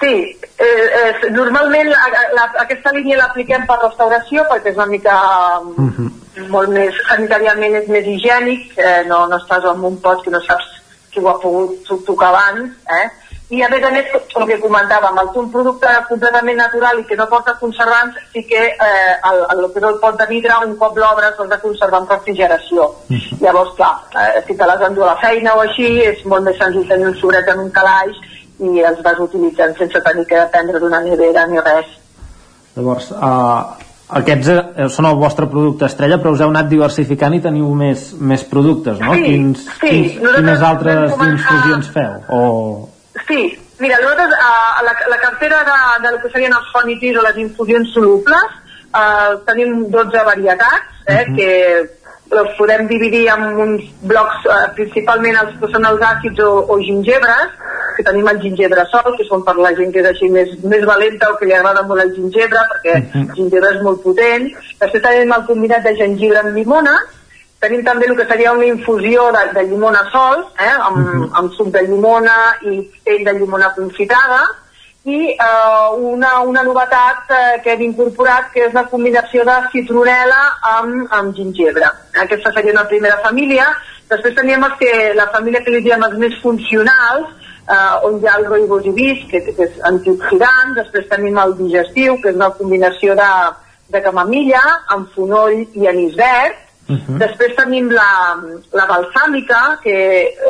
sí. 0.00 0.14
Eh, 0.58 0.86
eh, 0.98 1.28
normalment 1.30 1.86
la, 1.92 2.08
la, 2.34 2.48
aquesta 2.64 2.90
línia 2.96 3.20
l'apliquem 3.20 3.62
per 3.68 3.76
restauració 3.84 4.42
perquè 4.50 4.72
és 4.72 4.80
una 4.80 4.88
mica 4.90 5.14
uh 5.60 5.68
mhm. 5.84 6.08
-huh. 6.08 6.48
molt 6.50 6.74
més, 6.74 6.98
sanitàriament 7.06 7.76
és 7.78 7.86
més 7.86 8.06
higiènic, 8.06 8.74
eh, 8.76 9.04
no, 9.06 9.28
no 9.28 9.38
estàs 9.38 9.62
en 9.70 9.84
un 9.84 10.00
pot 10.02 10.24
que 10.24 10.34
no 10.34 10.40
saps 10.40 10.66
qui 11.12 11.20
ho 11.20 11.28
ha 11.28 11.38
pogut 11.38 11.86
tocar 12.04 12.34
abans, 12.34 12.74
eh? 12.98 13.06
I 13.48 13.62
a 13.64 13.68
més 13.72 13.84
a 13.84 13.90
més, 13.94 14.08
el 14.12 14.44
que 14.50 14.58
comentàvem, 14.60 15.18
el 15.22 15.28
un 15.40 15.46
producte 15.52 15.92
completament 16.08 16.58
natural 16.60 16.98
i 17.00 17.04
que 17.08 17.16
no 17.16 17.28
porta 17.30 17.54
conservants, 17.60 18.18
sí 18.34 18.42
que 18.44 18.60
eh, 18.74 19.14
el, 19.30 19.38
el, 19.54 19.62
el 19.64 19.70
que 19.72 19.80
és 19.80 19.86
el 19.88 19.96
pot 20.02 20.18
de 20.20 20.26
vidre, 20.28 20.58
un 20.66 20.74
cop 20.76 20.98
l'obres, 21.00 21.38
l'has 21.38 21.54
de 21.54 21.60
conservar 21.62 22.02
en 22.02 22.10
refrigeració. 22.10 22.90
Mm. 23.08 23.38
Llavors, 23.40 23.72
clar, 23.78 23.94
eh, 24.20 24.42
si 24.44 24.56
te 24.58 24.68
l'has 24.68 24.82
d'endur 24.82 25.06
a 25.06 25.14
la 25.14 25.20
feina 25.22 25.54
o 25.56 25.62
així, 25.64 25.88
és 26.10 26.20
molt 26.28 26.44
més 26.44 26.60
senzill 26.60 26.84
tenir 26.90 27.08
un 27.08 27.16
sobret 27.22 27.48
en 27.48 27.64
un 27.64 27.70
calaix 27.72 28.20
i 28.58 28.84
els 28.84 29.00
vas 29.06 29.24
utilitzant 29.24 29.72
sense 29.78 30.04
tenir 30.04 30.26
que 30.28 30.42
dependre 30.42 30.82
d'una 30.82 31.00
nevera 31.06 31.46
ni 31.48 31.64
res. 31.64 31.88
Llavors, 32.76 33.08
uh, 33.16 33.78
aquests 34.20 34.52
eh, 34.52 34.86
són 34.92 35.08
el 35.08 35.16
vostre 35.20 35.48
producte 35.48 35.88
estrella, 35.88 36.20
però 36.20 36.34
us 36.36 36.44
heu 36.44 36.52
anat 36.52 36.68
diversificant 36.68 37.34
i 37.36 37.40
teniu 37.44 37.72
més, 37.76 38.10
més 38.20 38.44
productes, 38.52 39.00
no? 39.00 39.16
Sí, 39.16 39.24
quins, 39.24 39.64
sí. 39.64 39.80
quins, 39.82 40.20
quines 40.36 40.68
altres 40.68 41.16
infusions 41.16 41.92
feu? 41.96 42.22
O... 42.28 42.44
Sí, 43.28 43.58
mira, 43.78 43.98
nosaltres 44.00 44.32
a 44.40 44.82
la, 44.82 44.94
la 45.08 45.18
cartera 45.18 45.62
de, 45.64 46.06
de 46.06 46.12
lo 46.14 46.22
que 46.22 46.30
serien 46.32 46.56
els 46.56 46.72
fonitis 46.72 47.18
o 47.18 47.22
les 47.22 47.36
infusions 47.44 47.92
solubles 47.92 48.56
eh, 48.94 49.36
tenim 49.46 49.90
12 49.90 50.24
varietats 50.24 50.88
eh, 51.06 51.12
uh 51.12 51.28
-huh. 51.28 51.36
que 51.36 51.98
els 52.30 52.56
podem 52.58 52.86
dividir 52.86 53.28
en 53.32 53.44
uns 53.56 53.84
blocs, 54.02 54.44
eh, 54.46 54.68
principalment 54.74 55.36
els 55.42 55.54
que 55.60 55.70
són 55.72 55.84
els 55.84 56.00
àcids 56.00 56.40
o, 56.44 56.50
o 56.72 56.78
gingebres, 56.78 57.52
que 57.96 58.04
tenim 58.04 58.28
el 58.28 58.40
gingebre 58.40 58.84
sol, 58.90 59.16
que 59.16 59.24
són 59.24 59.44
per 59.44 59.56
la 59.56 59.72
gent 59.78 59.92
que 59.92 60.00
és 60.00 60.08
així 60.10 60.28
més, 60.28 60.48
més 60.62 60.84
valenta 60.84 61.30
o 61.30 61.36
que 61.36 61.46
li 61.46 61.54
agrada 61.54 61.82
molt 61.82 62.02
el 62.02 62.14
gingebre, 62.14 62.60
perquè 62.72 62.94
uh 62.96 63.04
-huh. 63.12 63.28
el 63.28 63.34
gingebre 63.34 63.70
és 63.76 63.82
molt 63.82 64.02
potent. 64.02 64.44
Després 64.80 65.02
tenim 65.02 65.32
el 65.32 65.46
combinat 65.46 65.82
de 65.82 65.96
jengibre 65.96 66.38
amb 66.38 66.56
llimona, 66.56 66.94
Tenim 67.58 67.82
també 67.82 68.06
el 68.06 68.14
que 68.16 68.26
seria 68.30 68.52
una 68.54 68.66
infusió 68.68 69.32
de, 69.34 69.40
de 69.56 69.64
llimona 69.66 70.04
sol, 70.12 70.44
eh, 70.62 70.74
amb, 70.74 70.98
uh 70.98 71.04
-huh. 71.04 71.30
amb 71.40 71.52
suc 71.52 71.72
de 71.74 71.82
llimona 71.82 72.54
i 72.62 72.80
pell 73.04 73.24
de 73.24 73.32
llimona 73.38 73.74
confitada, 73.74 74.42
i 75.04 75.30
eh, 75.30 75.88
una, 76.12 76.40
una 76.40 76.62
novetat 76.62 77.30
eh, 77.30 77.60
que 77.62 77.72
hem 77.72 77.82
incorporat 77.82 78.52
que 78.52 78.66
és 78.66 78.74
la 78.74 78.84
combinació 78.92 79.44
de 79.44 79.56
citronela 79.72 80.40
amb, 80.76 81.08
amb 81.10 81.34
gingebre. 81.34 81.90
Aquesta 82.14 82.52
seria 82.52 82.72
una 82.72 82.86
primera 82.86 83.18
família. 83.24 83.66
Després 84.08 84.34
teníem 84.34 84.64
els 84.64 84.78
que, 84.78 84.92
la 85.14 85.28
família 85.32 85.62
que 85.64 85.70
li 85.70 85.82
diem 85.82 86.04
els 86.04 86.18
més 86.18 86.38
funcionals, 86.42 87.26
eh, 87.68 88.06
on 88.06 88.20
hi 88.20 88.26
ha 88.26 88.36
el 88.38 88.92
vis, 88.92 89.24
que, 89.30 89.40
que 89.40 89.64
és 89.64 89.80
antioxidant, 89.82 90.74
després 90.76 91.08
tenim 91.08 91.38
el 91.38 91.56
digestiu, 91.58 92.20
que 92.22 92.30
és 92.30 92.36
una 92.36 92.50
combinació 92.50 93.14
de, 93.14 93.32
de 93.88 94.02
camamilla 94.02 94.62
amb 94.94 95.10
fonoll 95.14 95.66
i 95.74 95.86
anís 95.88 96.14
verd, 96.16 96.67
Uh 96.88 96.96
-huh. 96.96 97.18
Després 97.18 97.54
tenim 97.54 97.90
la, 97.90 98.40
la 98.72 98.86
balsàmica, 98.88 99.78
que 99.82 99.96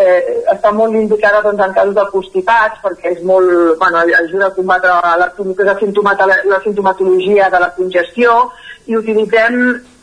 eh, 0.02 0.20
està 0.54 0.70
molt 0.72 0.94
indicada 0.94 1.42
doncs, 1.42 1.64
en 1.64 1.72
casos 1.74 1.94
de 1.94 2.04
constipats, 2.12 2.78
perquè 2.82 3.16
és 3.16 3.22
molt, 3.22 3.78
bueno, 3.78 3.98
ajuda 3.98 4.46
a 4.46 4.54
combatre 4.54 4.88
la, 4.88 5.16
la, 5.16 6.38
la, 6.44 6.60
sintomatologia 6.62 7.50
de 7.50 7.58
la 7.58 7.70
congestió, 7.74 8.52
i 8.86 8.96
utilitzem 8.96 9.54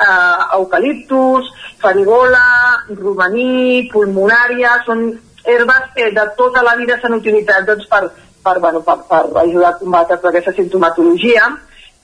eh, 0.08 0.58
eucaliptus, 0.58 1.46
farigola, 1.80 2.84
romaní, 3.00 3.90
pulmonària, 3.94 4.84
són 4.86 5.18
herbes 5.46 5.86
que 5.96 6.12
de 6.12 6.26
tota 6.38 6.62
la 6.64 6.76
vida 6.76 7.00
s'han 7.00 7.14
utilitzat 7.14 7.66
doncs, 7.66 7.88
per, 7.88 8.12
per, 8.44 8.60
bueno, 8.60 8.82
per, 8.82 8.98
per 9.10 9.24
ajudar 9.46 9.70
a 9.70 9.78
combatre 9.80 10.20
aquesta 10.30 10.52
sintomatologia 10.52 11.48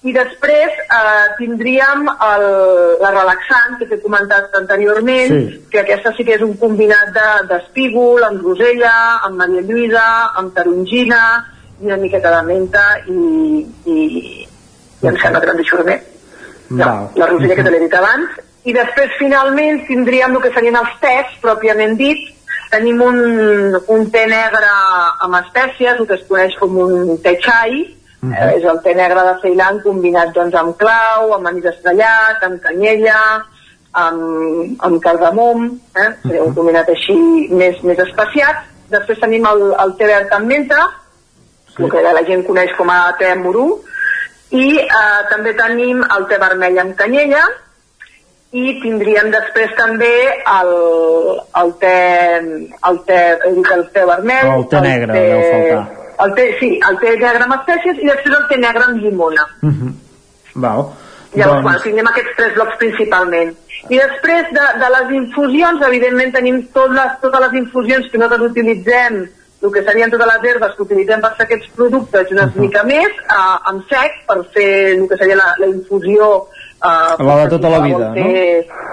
i 0.01 0.11
després 0.15 0.77
eh, 0.81 1.25
tindríem 1.38 2.07
el, 2.09 2.45
la 3.03 3.11
relaxant 3.13 3.75
que 3.77 3.85
t'he 3.85 3.99
comentat 4.01 4.55
anteriorment 4.57 5.33
sí. 5.35 5.59
que 5.69 5.83
aquesta 5.83 6.13
sí 6.17 6.25
que 6.25 6.39
és 6.39 6.45
un 6.45 6.55
combinat 6.61 7.13
d'espígol, 7.49 8.25
amb 8.25 8.41
rosella, 8.41 8.93
amb 9.27 9.38
Maria 9.43 9.61
Lluïsa, 9.67 10.07
amb 10.41 10.55
tarongina 10.57 11.21
i 11.81 11.85
una 11.85 11.99
miqueta 12.01 12.33
de 12.33 12.41
menta 12.49 12.85
i, 13.05 13.19
i, 13.85 13.99
i 15.01 15.11
em 15.11 15.21
sembla 15.21 15.43
que 15.43 15.51
no 15.51 15.59
deixo 15.61 15.83
no, 16.71 17.11
la 17.15 17.27
rosella 17.27 17.55
que 17.55 17.63
te 17.63 17.71
l'he 17.73 17.85
dit 17.85 17.93
abans. 17.93 18.41
I 18.65 18.73
després 18.73 19.17
finalment 19.19 19.81
tindríem 19.88 20.35
el 20.38 20.41
que 20.41 20.53
serien 20.55 20.77
els 20.81 20.97
tés 21.01 21.38
pròpiament 21.45 21.97
dit. 21.99 22.30
Tenim 22.71 23.01
un, 23.03 23.17
un 23.91 24.05
té 24.13 24.25
negre 24.31 24.69
amb 25.25 25.38
espècies, 25.41 25.97
el 25.99 26.07
que 26.07 26.15
es 26.15 26.27
coneix 26.30 26.55
com 26.57 26.77
un 26.80 27.17
té 27.21 27.35
xai, 27.43 27.81
Uh 28.22 28.30
-huh. 28.30 28.38
eh, 28.38 28.58
és 28.58 28.64
el 28.64 28.80
té 28.83 28.93
negre 28.95 29.22
de 29.27 29.40
Ceilan 29.41 29.82
combinat 29.82 30.33
doncs, 30.33 30.56
amb 30.56 30.77
clau, 30.77 31.33
amb 31.33 31.48
anís 31.48 31.66
estrellat, 31.66 32.43
amb 32.43 32.61
canyella, 32.61 33.45
amb, 33.91 34.22
amb 34.80 35.01
cardamom, 35.01 35.80
eh? 35.95 36.09
Uh 36.24 36.32
-huh. 36.32 36.48
un 36.48 36.53
combinat 36.53 36.90
així 36.90 37.48
més, 37.51 37.82
més 37.83 37.98
especiat. 37.98 38.56
Després 38.90 39.19
tenim 39.19 39.45
el, 39.45 39.74
el 39.83 39.95
té 39.98 40.06
verd 40.06 40.32
amb 40.32 40.48
menta, 40.48 40.90
sí. 41.75 41.83
el 41.83 41.90
que 41.90 42.01
la 42.01 42.24
gent 42.24 42.45
coneix 42.45 42.72
com 42.77 42.90
a 42.90 43.16
té 43.17 43.35
morú, 43.35 43.82
i 44.51 44.77
eh, 44.80 45.22
també 45.30 45.53
tenim 45.53 46.03
el 46.17 46.27
té 46.27 46.38
vermell 46.38 46.80
amb 46.80 46.95
canyella, 46.95 47.43
i 48.51 48.82
tindríem 48.83 49.32
després 49.32 49.72
també 49.77 50.11
el, 50.59 50.72
el 51.61 51.74
té 51.80 51.95
el 52.90 53.00
té, 53.08 53.22
el 53.48 53.85
té 53.93 54.06
vermell 54.06 54.51
el 54.58 54.67
té 54.67 54.82
negre, 54.83 55.14
el 55.14 55.17
té, 55.17 55.27
deu 55.30 55.41
faltar 55.51 56.00
el 56.25 56.33
té, 56.38 56.48
sí, 56.59 56.72
el 56.90 57.00
té 57.01 57.16
negre 57.17 57.45
amb 57.45 57.58
espècies 57.59 58.00
i 58.01 58.09
després 58.09 58.38
el 58.38 58.48
té 58.50 58.59
negre 58.61 58.88
amb 58.88 59.01
llimona. 59.03 59.48
Uh 59.61 59.67
mhm. 59.67 59.82
-huh. 59.82 60.61
Val. 60.61 60.85
Llavors, 61.33 61.61
doncs... 61.61 61.64
bueno, 61.64 61.80
tinguem 61.80 62.08
aquests 62.08 62.35
tres 62.38 62.56
blocs 62.56 62.77
principalment. 62.77 63.53
I 63.90 63.98
després 63.98 64.50
de, 64.58 64.66
de 64.82 64.90
les 64.95 65.14
infusions, 65.17 65.85
evidentment 65.88 66.33
tenim 66.33 66.58
tot 66.74 66.91
les, 66.91 67.14
totes 67.22 67.45
les 67.45 67.53
infusions 67.61 68.09
que 68.11 68.17
nosaltres 68.17 68.51
utilitzem, 68.51 69.22
el 69.61 69.72
que 69.72 69.83
serien 69.85 70.11
totes 70.11 70.27
les 70.27 70.43
herbes 70.50 70.75
que 70.75 70.83
utilitzem 70.83 71.22
per 71.22 71.32
fer 71.38 71.45
aquests 71.45 71.69
productes 71.77 72.32
una 72.32 72.45
uh 72.45 72.51
-huh. 72.51 72.61
mica 72.66 72.83
més, 72.83 73.11
eh, 73.38 73.69
amb 73.69 73.88
sec, 73.90 74.25
per 74.27 74.38
fer 74.53 74.98
el 74.98 75.08
que 75.08 75.17
seria 75.17 75.35
la, 75.35 75.56
la 75.58 75.67
infusió 75.67 76.48
Uh, 76.82 77.24
la 77.24 77.35
de 77.43 77.50
tota 77.50 77.69
la 77.69 77.80
vida, 77.80 78.10
no? 78.10 78.26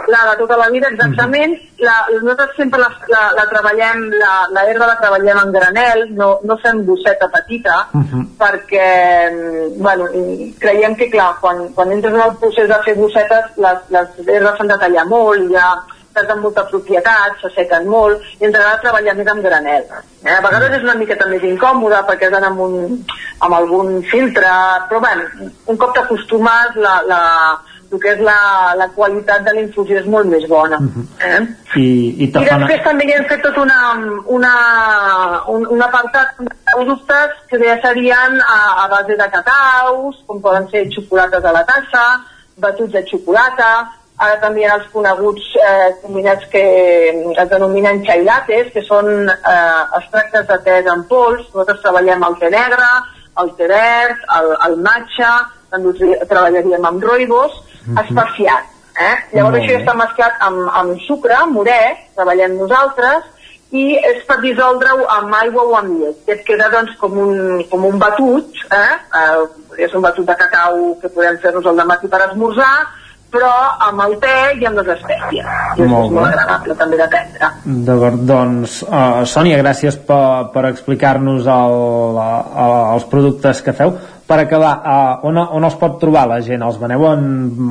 La 0.09 0.31
de 0.31 0.37
tota 0.39 0.57
la 0.59 0.69
vida, 0.69 0.89
exactament. 0.89 1.53
Uh 1.53 1.59
-huh. 1.59 1.85
la, 1.87 2.07
nosaltres 2.21 2.57
sempre 2.57 2.81
la, 2.81 2.91
la, 3.09 3.33
la 3.33 3.47
treballem, 3.49 4.11
la, 4.11 4.33
la 4.51 4.63
herba 4.69 4.87
la 4.87 4.99
treballem 5.01 5.39
en 5.39 5.53
granel, 5.53 6.15
no, 6.15 6.39
no 6.43 6.57
fem 6.59 6.85
bosseta 6.85 7.29
petita, 7.29 7.89
uh 7.93 8.01
-huh. 8.01 8.25
perquè 8.39 9.73
bueno, 9.79 10.05
creiem 10.59 10.97
que, 10.97 11.11
clar, 11.11 11.37
quan, 11.41 11.73
quan 11.75 11.93
entres 11.93 12.15
en 12.15 12.21
el 12.21 12.37
procés 12.37 12.69
de 12.69 12.83
fer 12.85 12.95
bossetes, 12.95 13.45
les, 13.57 13.79
les 13.89 14.09
herbes 14.29 14.57
s'han 14.57 14.69
de 14.69 14.79
tallar 14.79 15.07
molt, 15.07 15.51
ja 15.51 15.83
amb 16.19 16.43
molta 16.43 16.65
propietat, 16.67 17.39
s'assequen 17.41 17.87
molt, 17.87 18.23
i 18.41 18.45
ens 18.45 18.55
agrada 18.55 18.81
treballar 18.83 19.15
més 19.15 19.29
amb 19.31 19.45
granel. 19.45 19.85
Eh? 20.25 20.35
A 20.35 20.41
vegades 20.41 20.79
és 20.79 20.83
una 20.83 20.97
miqueta 20.99 21.29
més 21.31 21.43
incòmoda 21.43 22.05
perquè 22.09 22.27
has 22.27 22.33
d'anar 22.35 22.51
amb, 22.51 22.61
un, 22.61 23.05
amb 23.39 23.55
algun 23.55 24.03
filtre, 24.03 24.51
però 24.89 25.01
bueno, 25.01 25.23
un 25.67 25.77
cop 25.77 25.95
t'acostumes 25.95 26.77
la, 26.77 27.03
la, 27.07 27.23
el 27.91 28.01
que 28.03 28.11
és 28.13 28.21
la, 28.21 28.39
la 28.77 28.89
qualitat 28.93 29.45
de 29.47 29.55
la 29.57 29.63
infusió 29.65 29.99
és 30.01 30.09
molt 30.13 30.29
més 30.29 30.45
bona. 30.49 30.79
Uh 30.79 30.85
mhm. 30.85 31.07
-huh. 31.19 31.27
eh? 31.29 31.43
I, 31.77 31.89
i, 32.23 32.25
I 32.25 32.31
després 32.33 32.83
també 32.85 33.05
hi 33.05 33.13
hem 33.13 33.29
fet 33.29 33.43
tot 33.43 33.57
una, 33.57 33.81
una, 34.27 34.55
un, 35.49 35.67
un 35.67 35.83
apartat 35.83 36.35
de 36.39 36.49
productes 36.75 37.31
que 37.49 37.59
ja 37.65 37.79
serien 37.83 38.41
a, 38.41 38.85
a 38.85 38.89
base 38.89 39.17
de 39.17 39.29
cacaus, 39.37 40.17
com 40.27 40.41
poden 40.41 40.69
ser 40.71 40.89
xocolates 40.95 41.45
a 41.45 41.53
la 41.53 41.65
tassa, 41.65 42.05
batuts 42.57 42.93
de 42.93 43.05
xocolata, 43.11 43.91
ara 44.19 44.41
també 44.41 44.61
hi 44.61 44.65
ha 44.67 44.75
els 44.75 44.89
coneguts 44.93 45.45
eh, 45.57 45.91
combinats 46.03 46.47
que 46.53 46.65
es 47.43 47.51
denominen 47.51 48.03
chai 48.05 48.25
lattes, 48.25 48.73
que 48.75 48.83
són 48.83 49.29
eh, 49.29 49.83
extractes 49.99 50.47
de 50.49 50.59
tés 50.67 50.87
en 50.87 51.05
pols, 51.13 51.47
nosaltres 51.55 51.81
treballem 51.85 52.27
el 52.29 52.37
té 52.41 52.51
negre, 52.51 52.89
el 53.43 53.55
té 53.57 53.69
verd, 53.71 54.27
el, 54.39 54.51
el 54.67 54.77
matcha, 54.83 55.33
també 55.71 55.93
treballaríem 56.27 56.85
amb 56.85 57.05
roibos, 57.05 57.53
-huh. 57.97 58.05
espaciat. 58.05 58.65
Eh? 58.99 59.17
Llavors 59.33 59.59
això 59.59 59.73
ja 59.73 59.81
està 59.81 59.95
mesclat 59.95 60.41
amb, 60.43 60.71
amb 60.75 61.01
sucre, 61.07 61.37
morè, 61.55 61.83
treballem 62.17 62.57
nosaltres, 62.59 63.27
i 63.71 63.99
és 64.01 64.23
per 64.29 64.39
dissoldre-ho 64.41 65.05
amb 65.13 65.35
aigua 65.43 65.63
o 65.63 65.75
amb 65.77 66.01
llet. 66.01 66.23
I 66.27 66.33
et 66.33 66.45
queda 66.47 66.71
doncs 66.73 66.97
com 67.01 67.19
un, 67.21 67.65
com 67.71 67.85
un 67.85 67.99
batut, 67.99 68.63
eh? 68.73 68.95
eh 69.21 69.85
és 69.85 69.93
un 69.95 70.03
batut 70.03 70.27
de 70.27 70.35
cacau 70.35 70.97
que 71.01 71.09
podem 71.15 71.37
fer-nos 71.39 71.67
al 71.67 71.85
matí 71.87 72.09
per 72.09 72.25
esmorzar, 72.25 72.89
però 73.33 73.51
amb 73.89 74.03
el 74.07 74.15
te 74.23 74.35
i 74.59 74.67
amb 74.69 74.81
les 74.81 74.93
espècies. 74.95 75.49
I 75.77 75.83
és 75.85 75.91
molt, 75.91 76.13
molt 76.17 76.31
agradable 76.31 76.77
també 76.79 77.01
de 77.01 77.09
prendre. 77.13 77.51
D'acord, 77.89 78.23
doncs, 78.29 78.79
uh, 78.89 79.25
Sònia, 79.29 79.59
gràcies 79.61 79.99
per, 80.09 80.49
per 80.55 80.65
explicar-nos 80.71 81.49
el, 81.53 81.77
el, 82.21 82.77
els 82.95 83.09
productes 83.13 83.61
que 83.65 83.77
feu 83.77 83.93
per 84.29 84.41
acabar, 84.43 84.73
uh, 84.85 85.27
on, 85.29 85.41
on 85.41 85.65
els 85.65 85.77
pot 85.81 85.99
trobar 86.01 86.27
la 86.29 86.41
gent? 86.45 86.65
Els 86.65 86.81
veneu 86.81 87.07
en 87.09 87.29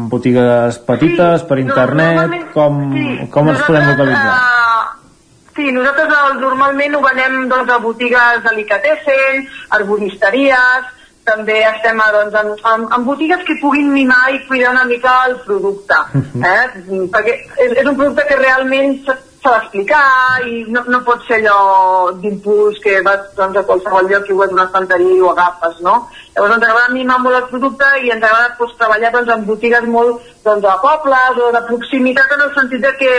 botigues 0.09 0.79
petites, 0.87 1.41
sí, 1.43 1.49
per 1.49 1.59
internet? 1.61 2.33
No, 2.33 2.43
com, 2.53 2.79
sí, 2.93 3.27
com 3.33 3.51
ens 3.53 3.65
podem 3.65 3.91
localitzar? 3.91 4.35
Uh, 4.37 5.47
sí, 5.57 5.71
nosaltres 5.73 6.13
el, 6.19 6.37
normalment 6.41 6.97
ho 6.97 7.01
venem 7.05 7.43
doncs, 7.49 7.73
a 7.73 7.81
botigues 7.81 8.45
delicatessen, 8.45 9.45
arboristeries, 9.77 10.93
també 11.27 11.59
estem 11.67 11.99
a, 12.01 12.09
doncs, 12.15 12.35
en, 12.41 12.51
en, 12.71 12.87
en 12.97 13.05
botigues 13.07 13.43
que 13.47 13.59
puguin 13.61 13.91
mimar 13.93 14.25
i 14.33 14.43
cuidar 14.47 14.73
una 14.75 14.85
mica 14.89 15.19
el 15.29 15.39
producte. 15.45 16.01
Eh? 16.47 16.65
Perquè 17.11 17.33
és, 17.33 17.71
és 17.81 17.87
un 17.89 17.95
producte 17.97 18.23
que 18.29 18.35
realment 18.37 18.99
s'ha 19.05 19.15
d'explicar 19.55 20.43
i 20.45 20.59
no, 20.73 20.83
no 20.91 20.99
pot 21.07 21.23
ser 21.25 21.39
allò 21.39 22.11
d'impuls 22.21 22.77
que 22.83 22.99
vas 23.05 23.31
doncs, 23.37 23.57
a 23.57 23.65
qualsevol 23.65 24.09
lloc 24.11 24.29
i 24.29 24.35
ho 24.35 24.39
veus 24.43 24.53
una 24.53 24.67
estanteria 24.67 25.15
i 25.15 25.23
ho 25.23 25.31
agafes, 25.31 25.81
no? 25.87 25.95
Llavors 26.35 26.55
ens 26.57 26.67
agrada 26.67 26.93
mimar 26.93 27.17
molt 27.23 27.39
el 27.39 27.49
producte 27.51 27.89
i 28.03 28.13
ens 28.13 28.23
agrada 28.23 28.53
doncs, 28.59 28.77
treballar 28.81 29.11
doncs, 29.15 29.33
en 29.33 29.47
botigues 29.49 29.89
molt 29.97 30.29
doncs, 30.45 30.63
de 30.67 30.77
pobles 30.85 31.41
o 31.41 31.51
de 31.57 31.63
proximitat 31.71 32.37
en 32.37 32.45
el 32.47 32.53
sentit 32.59 32.85
de 32.85 32.93
que 33.01 33.13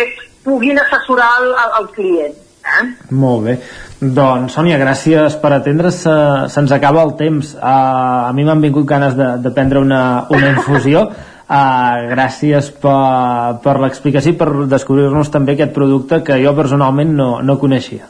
puguin 0.46 0.78
assessorar 0.84 1.32
el, 1.42 1.50
el, 1.50 1.76
el 1.82 1.90
client. 1.98 2.40
Eh? 2.68 2.86
Molt 3.10 3.46
bé. 3.48 3.58
Doncs, 3.98 4.52
Sònia, 4.54 4.76
gràcies 4.78 5.34
per 5.42 5.50
atendre's. 5.56 5.96
Se, 6.04 6.12
se'ns 6.54 6.74
acaba 6.74 7.02
el 7.02 7.16
temps. 7.18 7.56
Uh, 7.56 8.28
a 8.28 8.32
mi 8.34 8.44
m'han 8.46 8.62
vingut 8.62 8.86
ganes 8.86 9.16
de, 9.18 9.32
de 9.42 9.50
prendre 9.50 9.82
una, 9.82 10.02
una 10.30 10.52
infusió. 10.54 11.08
Uh, 11.48 12.04
gràcies 12.12 12.68
per, 12.78 13.58
per 13.64 13.74
l'explicació 13.82 14.34
i 14.34 14.38
per 14.38 14.48
descobrir-nos 14.70 15.32
també 15.34 15.56
aquest 15.56 15.74
producte 15.74 16.20
que 16.22 16.38
jo 16.44 16.54
personalment 16.54 17.10
no, 17.16 17.28
no 17.42 17.58
coneixia. 17.58 18.06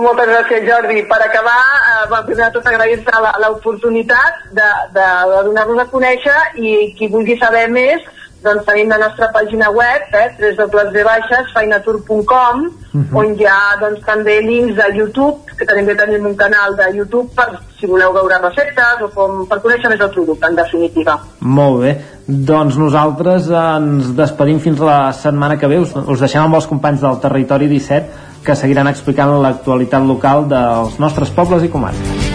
Moltes 0.00 0.30
gràcies, 0.30 0.64
Jordi. 0.64 1.02
Per 1.10 1.18
acabar, 1.26 1.58
eh, 1.76 2.04
va, 2.08 2.22
primer 2.24 2.46
de 2.46 2.54
tot 2.54 2.68
agrair-te 2.70 3.20
l'oportunitat 3.42 4.46
de, 4.56 4.68
de, 4.94 5.08
de 5.34 5.42
donar-nos 5.50 5.82
a 5.82 5.88
conèixer 5.90 6.38
i 6.56 6.94
qui 6.96 7.10
vulgui 7.12 7.36
saber 7.36 7.66
més, 7.74 8.06
doncs 8.42 8.64
tenim 8.66 8.88
la 8.88 8.98
nostra 8.98 9.30
pàgina 9.34 9.70
web, 9.70 10.02
eh, 10.16 10.30
www.feinatur.com, 10.56 12.64
uh 12.64 12.70
-huh. 12.92 13.18
on 13.18 13.34
hi 13.38 13.46
ha 13.46 13.76
doncs, 13.80 14.00
també 14.06 14.40
links 14.42 14.78
a 14.78 14.88
YouTube, 14.94 15.38
que 15.58 15.66
també 15.66 15.94
tenim 15.94 16.26
un 16.26 16.36
canal 16.36 16.76
de 16.76 16.96
YouTube 16.96 17.30
per 17.36 17.58
si 17.78 17.86
voleu 17.86 18.12
veure 18.12 18.38
receptes 18.38 19.02
o 19.02 19.08
com, 19.14 19.46
per 19.48 19.60
conèixer 19.60 19.90
més 19.90 20.00
el 20.00 20.10
producte, 20.10 20.46
en 20.46 20.56
definitiva. 20.56 21.20
Molt 21.40 21.80
bé. 21.80 22.00
Doncs 22.26 22.76
nosaltres 22.76 23.50
ens 23.50 24.16
despedim 24.16 24.60
fins 24.60 24.78
la 24.78 25.12
setmana 25.12 25.58
que 25.58 25.66
ve. 25.66 25.78
Us, 25.78 25.96
us 25.96 26.20
deixem 26.20 26.42
amb 26.42 26.54
els 26.54 26.66
companys 26.66 27.00
del 27.00 27.20
Territori 27.20 27.68
17 27.68 28.06
que 28.44 28.56
seguiran 28.56 28.86
explicant 28.86 29.42
l'actualitat 29.42 30.02
local 30.02 30.48
dels 30.48 30.98
nostres 30.98 31.30
pobles 31.30 31.62
i 31.62 31.68
comarques. 31.68 32.29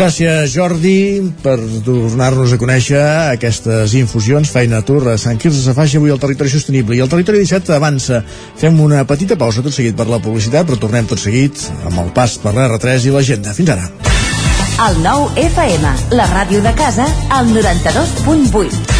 Gràcies, 0.00 0.54
Jordi, 0.54 1.20
per 1.44 1.58
donar-nos 1.84 2.54
a 2.54 2.58
conèixer 2.60 3.00
aquestes 3.34 3.92
infusions. 3.98 4.48
Feina 4.48 4.78
Tour 4.80 5.10
a 5.12 5.16
Sant 5.20 5.36
Quirze 5.36 5.60
Safaix 5.60 5.98
avui 5.98 6.08
al 6.14 6.22
Territori 6.22 6.48
Sostenible. 6.48 6.96
I 6.96 7.02
el 7.04 7.10
Territori 7.12 7.42
17 7.42 7.74
avança. 7.76 8.22
Fem 8.56 8.80
una 8.80 9.02
petita 9.04 9.36
pausa 9.36 9.60
tot 9.60 9.76
seguit 9.76 9.98
per 9.98 10.06
la 10.08 10.22
publicitat, 10.24 10.64
però 10.64 10.80
tornem 10.80 11.10
tot 11.10 11.20
seguit 11.20 11.66
amb 11.84 12.00
el 12.00 12.08
pas 12.16 12.38
per 12.40 12.54
l'R3 12.56 13.10
i 13.10 13.12
l'agenda. 13.12 13.52
Fins 13.52 13.74
ara. 13.76 13.90
El 14.86 15.02
nou 15.04 15.28
FM, 15.36 15.92
la 16.16 16.30
ràdio 16.32 16.64
de 16.64 16.72
casa, 16.80 17.04
al 17.36 17.52
92.8. 17.52 18.99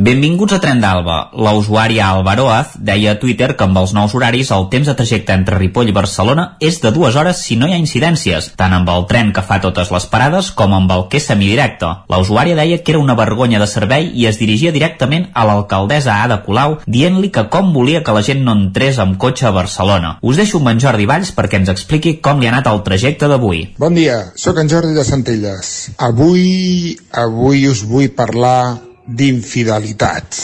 Benvinguts 0.00 0.54
a 0.56 0.58
Tren 0.64 0.78
d'Alba. 0.80 1.16
La 1.44 1.50
usuària 1.52 2.06
Alvaroaz 2.08 2.70
deia 2.80 3.10
a 3.12 3.18
Twitter 3.20 3.50
que 3.52 3.66
amb 3.66 3.76
els 3.76 3.90
nous 3.92 4.14
horaris 4.16 4.48
el 4.56 4.62
temps 4.72 4.88
de 4.88 4.94
trajecte 4.96 5.34
entre 5.36 5.58
Ripoll 5.58 5.90
i 5.90 5.92
Barcelona 5.92 6.46
és 6.64 6.78
de 6.80 6.88
dues 6.94 7.18
hores 7.20 7.42
si 7.44 7.58
no 7.60 7.68
hi 7.68 7.74
ha 7.76 7.82
incidències, 7.82 8.48
tant 8.56 8.72
amb 8.72 8.88
el 8.88 9.04
tren 9.10 9.34
que 9.36 9.44
fa 9.44 9.58
totes 9.60 9.92
les 9.92 10.08
parades 10.08 10.48
com 10.56 10.72
amb 10.72 10.94
el 10.96 11.04
que 11.12 11.20
és 11.20 11.28
semidirecte. 11.28 11.92
La 12.08 12.22
usuària 12.24 12.56
deia 12.56 12.80
que 12.80 12.94
era 12.94 13.04
una 13.04 13.18
vergonya 13.20 13.60
de 13.60 13.68
servei 13.68 14.08
i 14.16 14.24
es 14.24 14.40
dirigia 14.40 14.72
directament 14.72 15.28
a 15.36 15.44
l'alcaldessa 15.44 16.16
Ada 16.24 16.40
Colau 16.48 16.80
dient-li 16.88 17.28
que 17.28 17.50
com 17.52 17.74
volia 17.76 18.00
que 18.00 18.16
la 18.16 18.24
gent 18.24 18.40
no 18.48 18.56
entrés 18.56 19.04
amb 19.04 19.20
cotxe 19.20 19.50
a 19.52 19.54
Barcelona. 19.60 20.16
Us 20.24 20.40
deixo 20.40 20.64
amb 20.64 20.72
en 20.72 20.80
Jordi 20.80 21.04
Valls 21.12 21.36
perquè 21.36 21.60
ens 21.60 21.76
expliqui 21.76 22.22
com 22.24 22.40
li 22.40 22.48
ha 22.48 22.56
anat 22.56 22.72
el 22.72 22.86
trajecte 22.88 23.28
d'avui. 23.28 23.66
Bon 23.76 23.92
dia, 23.92 24.30
sóc 24.32 24.64
en 24.64 24.72
Jordi 24.72 24.96
de 24.96 25.04
Centelles. 25.04 25.90
Avui, 26.00 26.96
avui 27.12 27.68
us 27.68 27.84
vull 27.84 28.08
parlar 28.16 28.88
d'infidelitats. 29.16 30.40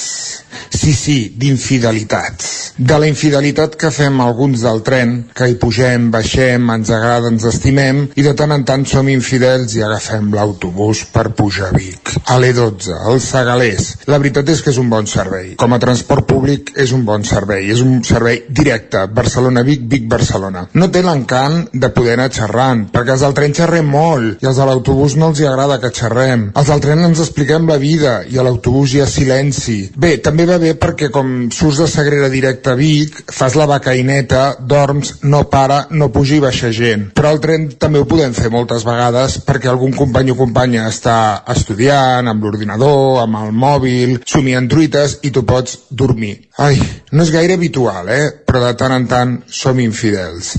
Sí, 0.70 0.92
sí, 0.92 1.34
d'infidelitats. 1.36 2.72
De 2.76 2.98
la 3.00 3.08
infidelitat 3.08 3.76
que 3.80 3.90
fem 3.94 4.20
alguns 4.20 4.62
del 4.64 4.82
tren, 4.84 5.14
que 5.36 5.48
hi 5.48 5.56
pugem, 5.60 6.10
baixem, 6.12 6.68
ens 6.74 6.90
agrada, 6.92 7.30
ens 7.32 7.46
estimem, 7.48 8.02
i 8.16 8.24
de 8.24 8.34
tant 8.36 8.52
en 8.52 8.64
tant 8.68 8.84
som 8.88 9.08
infidels 9.08 9.76
i 9.76 9.84
agafem 9.84 10.32
l'autobús 10.34 11.04
per 11.12 11.30
pujar 11.36 11.70
a 11.70 11.76
Vic. 11.76 12.14
A 12.26 12.38
l'E12, 12.40 12.92
al 12.96 13.20
Segalers. 13.24 13.92
La 14.10 14.18
veritat 14.22 14.48
és 14.52 14.62
que 14.64 14.72
és 14.74 14.80
un 14.82 14.90
bon 14.92 15.08
servei. 15.08 15.54
Com 15.60 15.72
a 15.72 15.80
transport 15.82 16.26
públic 16.28 16.72
és 16.76 16.92
un 16.96 17.04
bon 17.08 17.24
servei. 17.24 17.70
És 17.72 17.80
un 17.84 18.02
servei 18.04 18.42
directe. 18.48 19.06
Barcelona-Vic, 19.16 19.86
Vic-Barcelona. 19.92 20.66
No 20.74 20.90
té 20.92 21.02
l'encant 21.06 21.66
de 21.72 21.92
poder 21.94 22.16
anar 22.16 22.30
xerrant, 22.34 22.86
perquè 22.92 23.16
els 23.16 23.24
del 23.24 23.36
tren 23.36 23.56
xerrem 23.56 23.88
molt, 23.90 24.42
i 24.42 24.50
els 24.50 24.60
de 24.60 24.68
l'autobús 24.68 25.16
no 25.16 25.30
els 25.32 25.40
hi 25.40 25.48
agrada 25.48 25.80
que 25.82 25.92
xerrem. 25.94 26.50
Els 26.56 26.72
del 26.72 26.84
tren 26.84 27.04
ens 27.06 27.22
expliquem 27.24 27.68
la 27.70 27.78
vida, 27.80 28.18
i 28.28 28.36
a 28.38 28.44
l'autobús 28.44 28.55
hi 28.62 29.00
ha 29.00 29.06
silenci. 29.06 29.90
Bé, 29.96 30.16
també 30.22 30.46
va 30.46 30.58
bé 30.58 30.74
perquè 30.78 31.10
com 31.12 31.48
surts 31.52 31.80
de 31.82 31.88
Sagrera 31.90 32.28
directe 32.28 32.70
a 32.70 32.76
Vic, 32.78 33.32
fas 33.32 33.56
la 33.56 33.66
becaineta, 33.66 34.56
dorms, 34.60 35.16
no 35.22 35.44
para, 35.50 35.86
no 35.90 36.10
puja 36.12 36.36
i 36.36 36.40
baixa 36.40 36.70
gent. 36.70 37.10
Però 37.16 37.32
el 37.34 37.40
tren 37.40 37.68
també 37.78 38.00
ho 38.00 38.08
podem 38.08 38.34
fer 38.36 38.50
moltes 38.50 38.86
vegades 38.86 39.40
perquè 39.46 39.70
algun 39.70 39.92
company 39.96 40.32
o 40.32 40.38
companya 40.38 40.86
està 40.88 41.42
estudiant, 41.52 42.28
amb 42.28 42.42
l'ordinador, 42.42 43.22
amb 43.22 43.42
el 43.42 43.52
mòbil, 43.52 44.20
somiant 44.26 44.68
truites 44.68 45.20
i 45.22 45.30
tu 45.30 45.44
pots 45.46 45.78
dormir. 45.90 46.36
Ai, 46.58 46.80
no 47.12 47.22
és 47.22 47.32
gaire 47.34 47.56
habitual, 47.58 48.08
eh? 48.08 48.45
Però 48.56 48.70
de 48.70 48.76
tant 48.80 48.92
en 48.96 49.04
tant 49.04 49.32
som 49.52 49.76
infidels. 49.84 50.54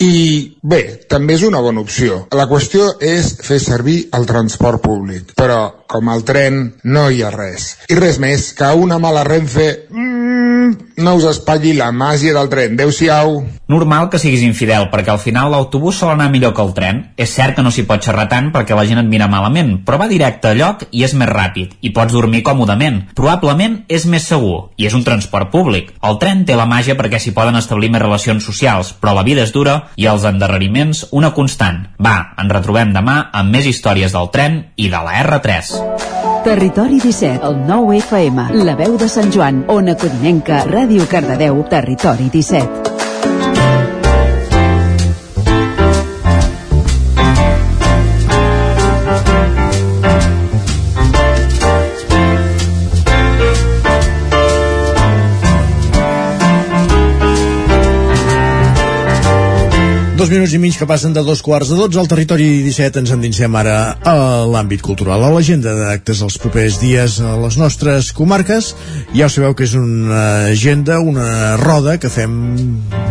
I 0.00 0.14
bé, 0.64 0.78
també 1.04 1.34
és 1.36 1.42
una 1.44 1.60
bona 1.60 1.82
opció. 1.84 2.22
La 2.32 2.46
qüestió 2.48 2.86
és 3.04 3.28
fer 3.44 3.58
servir 3.60 3.96
el 4.16 4.24
transport 4.30 4.80
públic. 4.80 5.34
Però, 5.36 5.58
com 5.84 6.08
al 6.08 6.24
tren, 6.24 6.62
no 6.88 7.02
hi 7.12 7.20
ha 7.20 7.28
res. 7.34 7.66
I 7.92 7.98
res 8.00 8.16
més 8.24 8.46
que 8.56 8.70
una 8.72 8.96
mala 9.02 9.26
Renfe... 9.28 9.66
Mm, 9.92 10.91
no 10.96 11.14
us 11.16 11.24
espatlli 11.28 11.72
la 11.76 11.90
màgia 11.92 12.34
del 12.34 12.48
tren. 12.52 12.74
Adéu-siau. 12.76 13.42
Normal 13.72 14.08
que 14.12 14.20
siguis 14.20 14.42
infidel, 14.44 14.88
perquè 14.92 15.12
al 15.12 15.20
final 15.22 15.50
l'autobús 15.52 15.96
sol 15.98 16.12
anar 16.12 16.28
millor 16.32 16.52
que 16.54 16.62
el 16.64 16.72
tren. 16.76 17.00
És 17.16 17.32
cert 17.36 17.56
que 17.56 17.64
no 17.64 17.72
s'hi 17.72 17.86
pot 17.88 18.02
xerrar 18.04 18.28
tant 18.28 18.50
perquè 18.52 18.76
la 18.76 18.84
gent 18.88 19.00
et 19.00 19.08
mira 19.08 19.30
malament, 19.30 19.78
però 19.86 19.98
va 20.00 20.10
directe 20.10 20.50
a 20.50 20.56
lloc 20.58 20.84
i 20.90 21.04
és 21.06 21.14
més 21.14 21.30
ràpid, 21.30 21.78
i 21.80 21.92
pots 21.96 22.12
dormir 22.12 22.42
còmodament. 22.46 23.02
Probablement 23.16 23.80
és 23.88 24.06
més 24.06 24.26
segur, 24.28 24.72
i 24.76 24.86
és 24.88 24.96
un 24.98 25.04
transport 25.06 25.50
públic. 25.52 25.94
El 26.02 26.18
tren 26.22 26.44
té 26.44 26.58
la 26.58 26.68
màgia 26.68 26.98
perquè 26.98 27.20
s'hi 27.22 27.34
poden 27.36 27.56
establir 27.56 27.90
més 27.92 28.02
relacions 28.02 28.44
socials, 28.44 28.92
però 28.92 29.16
la 29.16 29.26
vida 29.26 29.46
és 29.46 29.54
dura 29.54 29.78
i 29.96 30.08
els 30.10 30.26
endarreriments 30.28 31.06
una 31.12 31.32
constant. 31.32 31.86
Va, 32.02 32.34
ens 32.38 32.52
retrobem 32.52 32.92
demà 32.92 33.30
amb 33.32 33.56
més 33.56 33.68
històries 33.68 34.12
del 34.12 34.28
tren 34.34 34.64
i 34.76 34.92
de 34.92 35.00
la 35.00 35.16
R3. 35.22 36.22
Territori 36.42 36.98
17, 36.98 37.46
el 37.46 37.60
9 37.68 37.98
FM, 38.00 38.48
la 38.66 38.74
veu 38.74 38.96
de 38.98 39.06
Sant 39.06 39.30
Joan, 39.30 39.60
Ona 39.70 39.94
Codinenca, 39.94 40.64
Ràdio 40.82 41.06
Cardedeu, 41.06 41.62
Territori 41.70 42.28
17. 42.28 42.91
Dos 60.22 60.30
minuts 60.30 60.52
i 60.54 60.58
mig 60.62 60.76
que 60.78 60.86
passen 60.86 61.10
de 61.10 61.22
dos 61.26 61.40
quarts 61.42 61.72
de 61.72 61.74
dotze 61.74 61.98
al 61.98 62.06
territori 62.06 62.44
17 62.62 63.00
ens 63.00 63.10
endinsem 63.10 63.56
ara 63.58 63.96
a 64.06 64.12
l'àmbit 64.46 64.78
cultural, 64.86 65.18
a 65.18 65.30
l'agenda 65.34 65.72
d'actes 65.74 66.20
els 66.22 66.36
propers 66.38 66.76
dies 66.78 67.16
a 67.18 67.32
les 67.42 67.56
nostres 67.58 68.12
comarques. 68.14 68.68
Ja 69.16 69.26
ho 69.26 69.32
sabeu 69.34 69.56
que 69.58 69.66
és 69.66 69.74
una 69.74 70.46
agenda, 70.52 71.00
una 71.02 71.56
roda 71.58 71.96
que 71.98 72.06
fem 72.06 72.36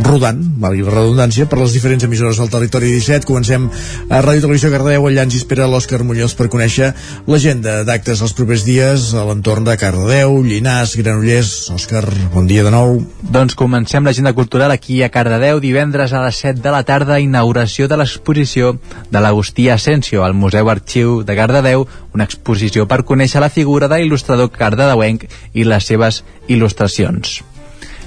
rodant, 0.08 0.40
valgui 0.64 0.86
la 0.88 0.94
redundància, 0.94 1.50
per 1.52 1.60
les 1.60 1.76
diferents 1.76 2.06
emissores 2.08 2.40
del 2.40 2.54
territori 2.54 2.94
17. 2.96 3.28
Comencem 3.28 3.68
a 4.08 4.22
Ràdio 4.24 4.46
Televisió 4.46 4.72
Cardedeu, 4.72 5.10
allà 5.10 5.28
ens 5.28 5.36
espera 5.42 5.68
l'Òscar 5.68 6.06
Muñoz 6.08 6.38
per 6.40 6.48
conèixer 6.48 6.94
l'agenda 7.28 7.82
d'actes 7.84 8.24
els 8.24 8.36
propers 8.40 8.64
dies 8.64 9.10
a 9.20 9.26
l'entorn 9.28 9.68
de 9.68 9.76
Cardedeu, 9.76 10.40
Llinars, 10.48 10.96
Granollers. 10.96 11.52
Òscar, 11.76 12.06
bon 12.32 12.48
dia 12.48 12.64
de 12.64 12.72
nou. 12.72 13.02
Doncs 13.36 13.60
comencem 13.60 14.08
l'agenda 14.08 14.32
cultural 14.32 14.72
aquí 14.72 15.04
a 15.04 15.12
Cardedeu, 15.12 15.60
divendres 15.60 16.16
a 16.16 16.24
les 16.24 16.40
7 16.48 16.64
de 16.64 16.72
la 16.72 16.86
tarda 16.88 17.01
tarda 17.02 17.18
inauguració 17.18 17.88
de 17.90 17.98
l'exposició 17.98 18.76
de 19.10 19.20
l'Agustí 19.24 19.70
Asensio 19.74 20.22
al 20.24 20.36
Museu 20.38 20.70
Arxiu 20.70 21.24
de 21.26 21.34
Cardedeu, 21.34 21.88
una 22.14 22.28
exposició 22.28 22.86
per 22.86 23.02
conèixer 23.10 23.42
la 23.42 23.50
figura 23.50 23.88
de 23.90 23.98
l'il·lustrador 23.98 24.52
cardedeuenc 24.54 25.26
i 25.58 25.66
les 25.66 25.88
seves 25.90 26.22
il·lustracions. 26.48 27.40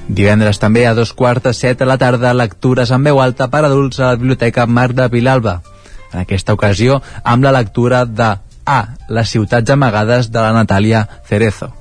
Divendres 0.06 0.62
també 0.62 0.84
a 0.86 0.94
dos 0.94 1.10
quarts 1.12 1.42
de 1.42 1.54
set 1.58 1.82
a 1.82 1.88
la 1.90 1.98
tarda 1.98 2.30
lectures 2.38 2.92
en 2.94 3.02
veu 3.02 3.18
alta 3.18 3.48
per 3.50 3.64
adults 3.64 3.98
a 3.98 4.12
la 4.12 4.20
Biblioteca 4.20 4.66
Marc 4.66 4.94
de 4.94 5.08
Vilalba. 5.10 5.56
En 6.12 6.20
aquesta 6.22 6.54
ocasió 6.54 7.00
amb 7.24 7.42
la 7.42 7.54
lectura 7.56 8.04
de 8.06 8.36
A, 8.64 8.80
les 9.08 9.28
ciutats 9.28 9.74
amagades 9.74 10.30
de 10.30 10.38
la 10.38 10.54
Natàlia 10.54 11.02
Cerezo. 11.26 11.72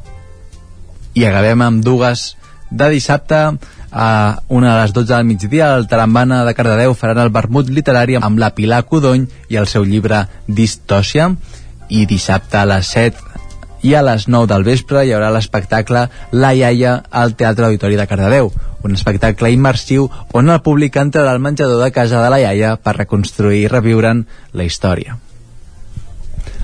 I 1.13 1.29
acabem 1.29 1.61
amb 1.61 1.85
dues 1.85 2.31
de 2.71 2.89
dissabte 2.89 3.45
a 3.93 4.41
una 4.49 4.73
de 4.73 4.81
les 4.81 4.93
12 4.93 5.13
del 5.13 5.25
migdia 5.25 5.73
al 5.75 5.87
Tarambana 5.87 6.43
de 6.45 6.53
Cardedeu 6.57 6.95
faran 6.97 7.21
el 7.21 7.29
vermut 7.29 7.69
literari 7.69 8.17
amb 8.17 8.41
la 8.41 8.49
Pilar 8.57 8.81
Codony 8.89 9.27
i 9.53 9.59
el 9.61 9.69
seu 9.69 9.85
llibre 9.85 10.25
Distòcia. 10.47 11.29
I 11.93 12.07
dissabte 12.09 12.57
a 12.57 12.65
les 12.65 12.89
7 12.89 13.33
i 13.83 13.93
a 13.93 14.01
les 14.01 14.25
9 14.27 14.47
del 14.49 14.63
vespre 14.65 15.03
hi 15.05 15.11
haurà 15.13 15.29
l'espectacle 15.35 16.07
La 16.31 16.53
iaia 16.55 17.03
al 17.11 17.35
Teatre 17.35 17.67
Auditori 17.67 17.99
de 17.99 18.07
Cardedeu. 18.07 18.49
Un 18.83 18.97
espectacle 18.97 19.51
immersiu 19.53 20.09
on 20.33 20.49
el 20.49 20.63
públic 20.63 20.97
entrarà 20.97 21.35
al 21.35 21.43
menjador 21.43 21.83
de 21.83 21.91
casa 21.91 22.23
de 22.23 22.31
la 22.33 22.39
iaia 22.41 22.75
per 22.77 22.97
reconstruir 22.97 23.61
i 23.61 23.69
reviure'n 23.71 24.25
la 24.53 24.65
història. 24.65 25.19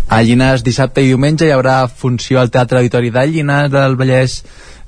A 0.10 0.24
Llinars 0.26 0.64
dissabte 0.66 1.04
i 1.04 1.12
diumenge 1.12 1.46
hi 1.46 1.54
haurà 1.54 1.84
funció 1.88 2.40
al 2.42 2.50
Teatre 2.50 2.80
Auditori 2.80 3.12
de 3.14 3.28
Llinars 3.30 3.70
del 3.76 3.96
Vallès 4.00 4.40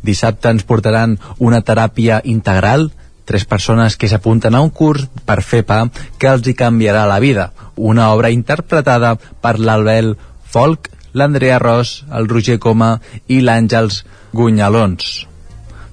Dissabte 0.02 0.50
ens 0.50 0.66
portaran 0.66 1.18
una 1.38 1.62
teràpia 1.62 2.22
integral, 2.26 2.90
tres 3.26 3.46
persones 3.46 3.98
que 3.98 4.10
s'apunten 4.10 4.56
a 4.56 4.62
un 4.66 4.72
curs 4.74 5.06
per 5.26 5.42
fer 5.46 5.62
pa 5.68 5.84
que 6.20 6.32
els 6.32 6.48
hi 6.48 6.56
canviarà 6.58 7.06
la 7.08 7.20
vida. 7.24 7.52
Una 7.76 8.10
obra 8.16 8.32
interpretada 8.34 9.16
per 9.16 9.60
l'Albel 9.60 10.16
Folk, 10.52 10.90
l'Andrea 11.14 11.60
Ros, 11.60 12.02
el 12.12 12.28
Roger 12.28 12.58
Coma 12.60 12.98
i 13.28 13.42
l'Àngels 13.46 14.04
Gunyalons. 14.34 15.28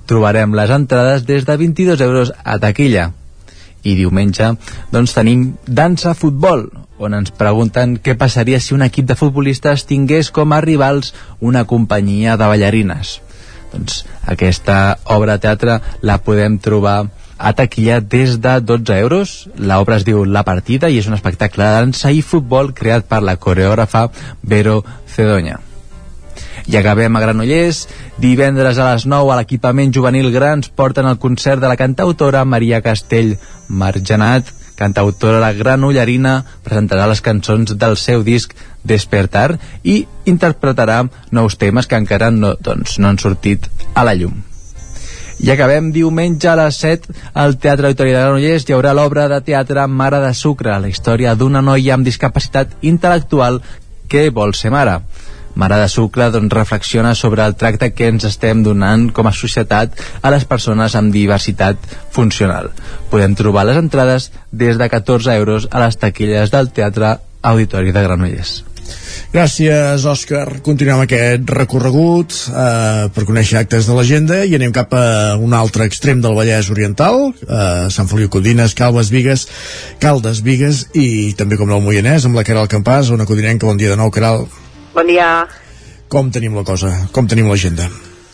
Trobarem 0.09 0.57
les 0.57 0.73
entrades 0.73 1.27
des 1.29 1.45
de 1.45 1.57
22 1.61 2.01
euros 2.01 2.33
a 2.45 2.59
taquilla. 2.59 3.13
I 3.85 3.95
diumenge 3.95 4.55
doncs 4.91 5.15
tenim 5.15 5.53
dansa 5.67 6.17
futbol, 6.17 6.67
on 6.99 7.15
ens 7.15 7.31
pregunten 7.31 7.99
què 8.03 8.17
passaria 8.19 8.59
si 8.59 8.75
un 8.75 8.83
equip 8.83 9.07
de 9.07 9.19
futbolistes 9.21 9.87
tingués 9.87 10.33
com 10.35 10.53
a 10.53 10.63
rivals 10.65 11.15
una 11.39 11.67
companyia 11.71 12.35
de 12.41 12.49
ballarines 12.51 13.19
doncs 13.73 14.03
aquesta 14.27 14.99
obra 15.05 15.37
de 15.37 15.45
teatre 15.47 15.79
la 16.03 16.19
podem 16.25 16.59
trobar 16.59 17.07
a 17.39 17.53
taquilla 17.55 18.01
des 18.01 18.41
de 18.43 18.61
12 18.61 18.99
euros. 18.99 19.49
L'obra 19.57 19.97
es 19.97 20.05
diu 20.05 20.25
La 20.25 20.43
Partida 20.45 20.91
i 20.91 20.99
és 20.99 21.07
un 21.07 21.15
espectacle 21.15 21.65
de 21.65 21.79
dansa 21.79 22.11
i 22.11 22.21
futbol 22.23 22.75
creat 22.75 23.07
per 23.07 23.23
la 23.23 23.39
coreògrafa 23.39 24.09
Vero 24.43 24.83
Cedoña. 25.07 25.61
I 26.69 26.77
acabem 26.77 27.17
a 27.17 27.23
Granollers. 27.23 27.87
Divendres 28.19 28.79
a 28.79 28.93
les 28.93 29.07
9 29.07 29.33
a 29.33 29.39
l'equipament 29.39 29.95
juvenil 29.95 30.33
Grans 30.35 30.69
porten 30.69 31.07
el 31.07 31.19
concert 31.23 31.63
de 31.63 31.71
la 31.71 31.79
cantautora 31.79 32.45
Maria 32.45 32.83
Castell 32.83 33.37
Margenat 33.69 34.58
cantautora 34.79 35.53
granollerina, 35.59 36.43
presentarà 36.65 37.09
les 37.11 37.23
cançons 37.25 37.75
del 37.75 37.97
seu 37.99 38.23
disc 38.27 38.55
Despertar 38.89 39.59
i 39.83 40.05
interpretarà 40.31 41.03
nous 41.35 41.59
temes 41.59 41.91
que 41.91 41.99
encara 41.99 42.31
no, 42.31 42.55
doncs, 42.55 42.99
no 43.03 43.11
han 43.11 43.19
sortit 43.19 43.67
a 43.95 44.07
la 44.07 44.15
llum. 44.15 44.39
I 45.39 45.53
acabem 45.55 45.93
diumenge 45.95 46.49
a 46.51 46.57
les 46.59 46.79
7 46.83 47.13
al 47.39 47.59
Teatre 47.63 47.87
Auditori 47.87 48.11
de 48.11 48.23
Granollers 48.23 48.65
hi 48.67 48.75
haurà 48.75 48.95
l'obra 48.95 49.29
de 49.31 49.39
teatre 49.47 49.85
Mare 49.87 50.19
de 50.25 50.33
Sucre, 50.35 50.79
la 50.83 50.91
història 50.91 51.37
d'una 51.39 51.63
noia 51.63 51.95
amb 51.95 52.07
discapacitat 52.07 52.75
intel·lectual 52.83 53.61
que 54.11 54.31
vol 54.35 54.55
ser 54.59 54.73
mare. 54.75 54.99
Mare 55.59 55.81
de 55.83 55.89
Sucre 55.91 56.31
doncs, 56.31 56.55
reflexiona 56.55 57.17
sobre 57.19 57.43
el 57.43 57.57
tracte 57.59 57.91
que 57.91 58.07
ens 58.13 58.29
estem 58.29 58.63
donant 58.63 59.09
com 59.15 59.27
a 59.27 59.35
societat 59.35 59.99
a 60.23 60.31
les 60.31 60.47
persones 60.47 60.95
amb 60.95 61.11
diversitat 61.15 61.83
funcional. 62.15 62.71
Podem 63.11 63.35
trobar 63.35 63.67
les 63.67 63.81
entrades 63.81 64.31
des 64.53 64.79
de 64.79 64.89
14 64.89 65.35
euros 65.35 65.67
a 65.71 65.83
les 65.83 65.99
taquilles 65.99 66.55
del 66.55 66.71
Teatre 66.71 67.17
Auditori 67.43 67.91
de 67.91 68.03
Granollers. 68.07 68.59
Gràcies, 69.33 70.05
Òscar. 70.09 70.63
Continuem 70.65 71.03
aquest 71.03 71.51
recorregut 71.53 72.37
eh, 72.49 73.09
per 73.13 73.27
conèixer 73.29 73.59
actes 73.61 73.91
de 73.91 73.97
l'agenda 73.99 74.39
i 74.47 74.55
anem 74.57 74.73
cap 74.73 74.95
a 74.97 75.35
un 75.37 75.53
altre 75.59 75.85
extrem 75.91 76.23
del 76.25 76.39
Vallès 76.39 76.71
Oriental, 76.73 77.27
eh, 77.35 77.91
Sant 77.93 78.09
Feliu 78.09 78.31
Codines, 78.33 78.79
Calves 78.79 79.11
Vigues, 79.13 79.45
Caldes 80.01 80.41
Vigues 80.47 80.87
i 80.95 81.35
també 81.37 81.61
com 81.61 81.75
el 81.75 81.85
Moianès, 81.85 82.25
amb 82.25 82.41
la 82.41 82.47
Caral 82.49 82.71
Campàs, 82.73 83.13
una 83.13 83.29
codinenca. 83.29 83.69
Bon 83.69 83.77
dia 83.77 83.93
de 83.93 84.01
nou, 84.01 84.15
Caral. 84.15 84.47
Bon 84.95 85.07
dia. 85.07 85.47
Com 86.09 86.31
tenim 86.33 86.55
la 86.57 86.65
cosa? 86.65 86.91
Com 87.13 87.27
tenim 87.29 87.49
l'agenda? 87.51 87.89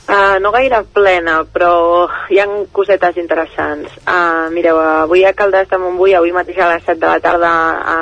Uh, 0.05 0.36
no 0.44 0.50
gaire 0.52 0.83
plena, 0.92 1.39
però 1.49 2.07
hi 2.28 2.39
han 2.39 2.66
cosetes 2.76 3.16
interessants. 3.18 3.94
Uh, 4.05 4.50
mireu, 4.52 4.76
avui 4.78 5.24
a 5.24 5.33
Caldes 5.33 5.70
de 5.70 5.78
Montbui, 5.81 6.12
avui 6.15 6.34
mateix 6.36 6.60
a 6.60 6.68
les 6.74 6.84
7 6.84 7.00
de 7.00 7.08
la 7.08 7.23
tarda, 7.24 7.52
a 7.81 7.97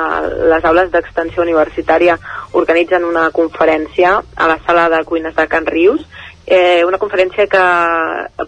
les 0.51 0.67
aules 0.67 0.91
d'extensió 0.91 1.45
universitària 1.45 2.17
organitzen 2.59 3.07
una 3.07 3.29
conferència 3.31 4.17
a 4.19 4.51
la 4.51 4.59
sala 4.67 4.89
de 4.91 5.01
cuines 5.07 5.33
de 5.37 5.47
Can 5.47 5.65
Rius, 5.65 6.03
eh, 6.45 6.83
una 6.85 6.99
conferència 6.99 7.47
que 7.47 7.65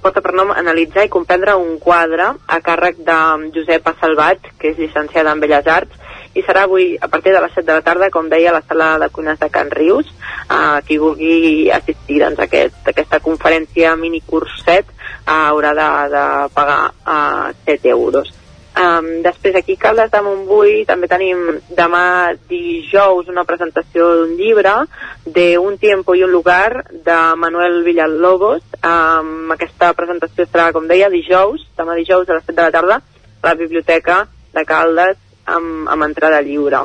porta 0.03 0.21
per 0.21 0.35
nom 0.35 0.51
analitzar 0.51 1.07
i 1.07 1.13
comprendre 1.13 1.55
un 1.55 1.79
quadre 1.79 2.33
a 2.35 2.59
càrrec 2.61 2.99
de 3.07 3.19
Josepa 3.55 3.95
Salvat, 4.01 4.51
que 4.59 4.73
és 4.73 4.77
llicenciada 4.83 5.31
en 5.31 5.39
Belles 5.39 5.71
Arts, 5.79 6.04
i 6.35 6.43
serà 6.43 6.65
avui 6.67 6.97
a 6.99 7.07
partir 7.07 7.31
de 7.33 7.41
les 7.41 7.53
7 7.55 7.65
de 7.65 7.73
la 7.77 7.83
tarda, 7.85 8.11
com 8.11 8.29
deia, 8.29 8.51
a 8.51 8.57
la 8.59 8.63
sala 8.67 8.89
de 8.99 9.09
cuines 9.09 9.39
de 9.39 9.49
Can 9.49 9.71
Rius. 9.71 10.11
Uh, 10.45 10.77
qui 10.85 10.99
vulgui 11.01 11.71
assistir 11.73 12.19
doncs, 12.21 12.37
a, 12.37 12.45
aquest, 12.45 12.75
a 12.83 12.91
aquesta 12.91 13.17
conferència 13.23 13.95
mini 13.97 14.19
curset 14.21 14.91
uh, 14.91 15.31
haurà 15.49 15.71
de, 15.73 15.91
de 16.13 16.25
pagar 16.53 16.81
uh, 17.01 17.53
7 17.65 17.89
euros. 17.95 18.33
Um, 18.75 19.23
després 19.23 19.55
aquí 19.55 19.77
a 19.77 19.81
Caldes 19.85 20.09
de 20.11 20.19
Montbui 20.19 20.81
també 20.83 21.07
tenim 21.07 21.61
demà 21.77 22.35
dijous 22.49 23.29
una 23.31 23.45
presentació 23.47 24.09
d'un 24.19 24.33
llibre 24.35 24.73
de 25.23 25.45
Un 25.57 25.77
tiempo 25.79 26.11
i 26.13 26.25
un 26.27 26.33
lugar 26.35 26.83
de 26.91 27.19
Manuel 27.39 27.85
Villalobos 27.87 28.65
um, 28.83 29.53
aquesta 29.55 29.93
presentació 29.95 30.43
serà 30.49 30.73
com 30.75 30.91
deia 30.91 31.07
dijous, 31.07 31.63
demà 31.79 31.95
dijous 31.95 32.27
a 32.27 32.35
les 32.35 32.43
7 32.49 32.57
de 32.57 32.65
la 32.65 32.75
tarda 32.75 32.99
a 32.99 33.47
la 33.47 33.55
biblioteca 33.55 34.25
de 34.51 34.65
Caldes 34.67 35.15
amb, 35.45 35.87
amb 35.89 36.07
entrada 36.09 36.41
lliure. 36.41 36.83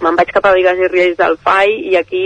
Me'n 0.00 0.16
vaig 0.16 0.32
cap 0.32 0.46
a 0.48 0.54
Vigues 0.56 0.78
i 0.80 0.88
Riells 0.88 1.18
del 1.18 1.36
FAI 1.44 1.76
i 1.92 1.96
aquí 1.98 2.24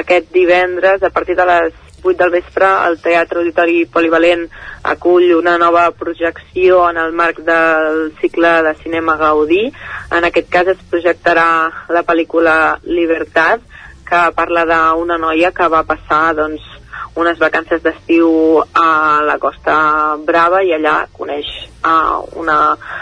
aquest 0.00 0.32
divendres 0.34 1.04
a 1.06 1.10
partir 1.14 1.36
de 1.38 1.46
les 1.46 1.72
8 2.02 2.16
del 2.18 2.32
vespre 2.34 2.66
el 2.88 2.98
Teatre 2.98 3.38
Auditori 3.38 3.84
Polivalent 3.86 4.48
acull 4.90 5.28
una 5.36 5.54
nova 5.58 5.84
projecció 5.94 6.80
en 6.90 6.98
el 6.98 7.12
marc 7.14 7.38
del 7.46 8.10
cicle 8.20 8.50
de 8.66 8.74
cinema 8.82 9.16
Gaudí. 9.16 9.68
En 10.10 10.26
aquest 10.26 10.50
cas 10.50 10.72
es 10.74 10.82
projectarà 10.90 11.46
la 11.94 12.02
pel·lícula 12.02 12.56
Libertat 12.82 13.62
que 14.08 14.24
parla 14.34 14.66
d'una 14.66 15.16
noia 15.16 15.52
que 15.54 15.68
va 15.70 15.86
passar 15.86 16.34
doncs, 16.36 16.66
unes 17.14 17.38
vacances 17.38 17.82
d'estiu 17.84 18.60
a 18.60 19.20
la 19.26 19.38
Costa 19.38 20.16
Brava 20.24 20.62
i 20.64 20.72
allà 20.72 21.02
coneix 21.12 21.48
a 21.84 22.20
una 22.40 22.58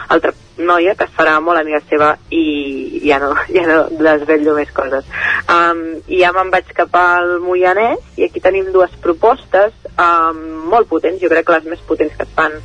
altra 0.08 0.32
noia 0.60 0.94
que 0.94 1.06
es 1.08 1.14
farà 1.16 1.38
molt 1.40 1.60
amiga 1.60 1.80
seva 1.88 2.10
i 2.34 3.00
ja 3.04 3.18
no, 3.22 3.30
ja 3.56 3.64
no 3.68 3.78
desvetllo 3.90 4.56
més 4.58 4.72
coses. 4.76 5.06
Um, 5.48 6.00
I 6.06 6.22
ja 6.22 6.32
me'n 6.36 6.52
vaig 6.52 6.72
cap 6.76 6.94
al 6.98 7.38
Moianès 7.44 8.18
i 8.20 8.26
aquí 8.26 8.42
tenim 8.44 8.70
dues 8.74 8.92
propostes 9.04 9.72
um, 9.94 10.42
molt 10.72 10.90
potents, 10.90 11.20
jo 11.22 11.30
crec 11.32 11.46
que 11.46 11.58
les 11.58 11.70
més 11.74 11.86
potents 11.86 12.16
que 12.16 12.26
es 12.26 12.34
fan 12.36 12.58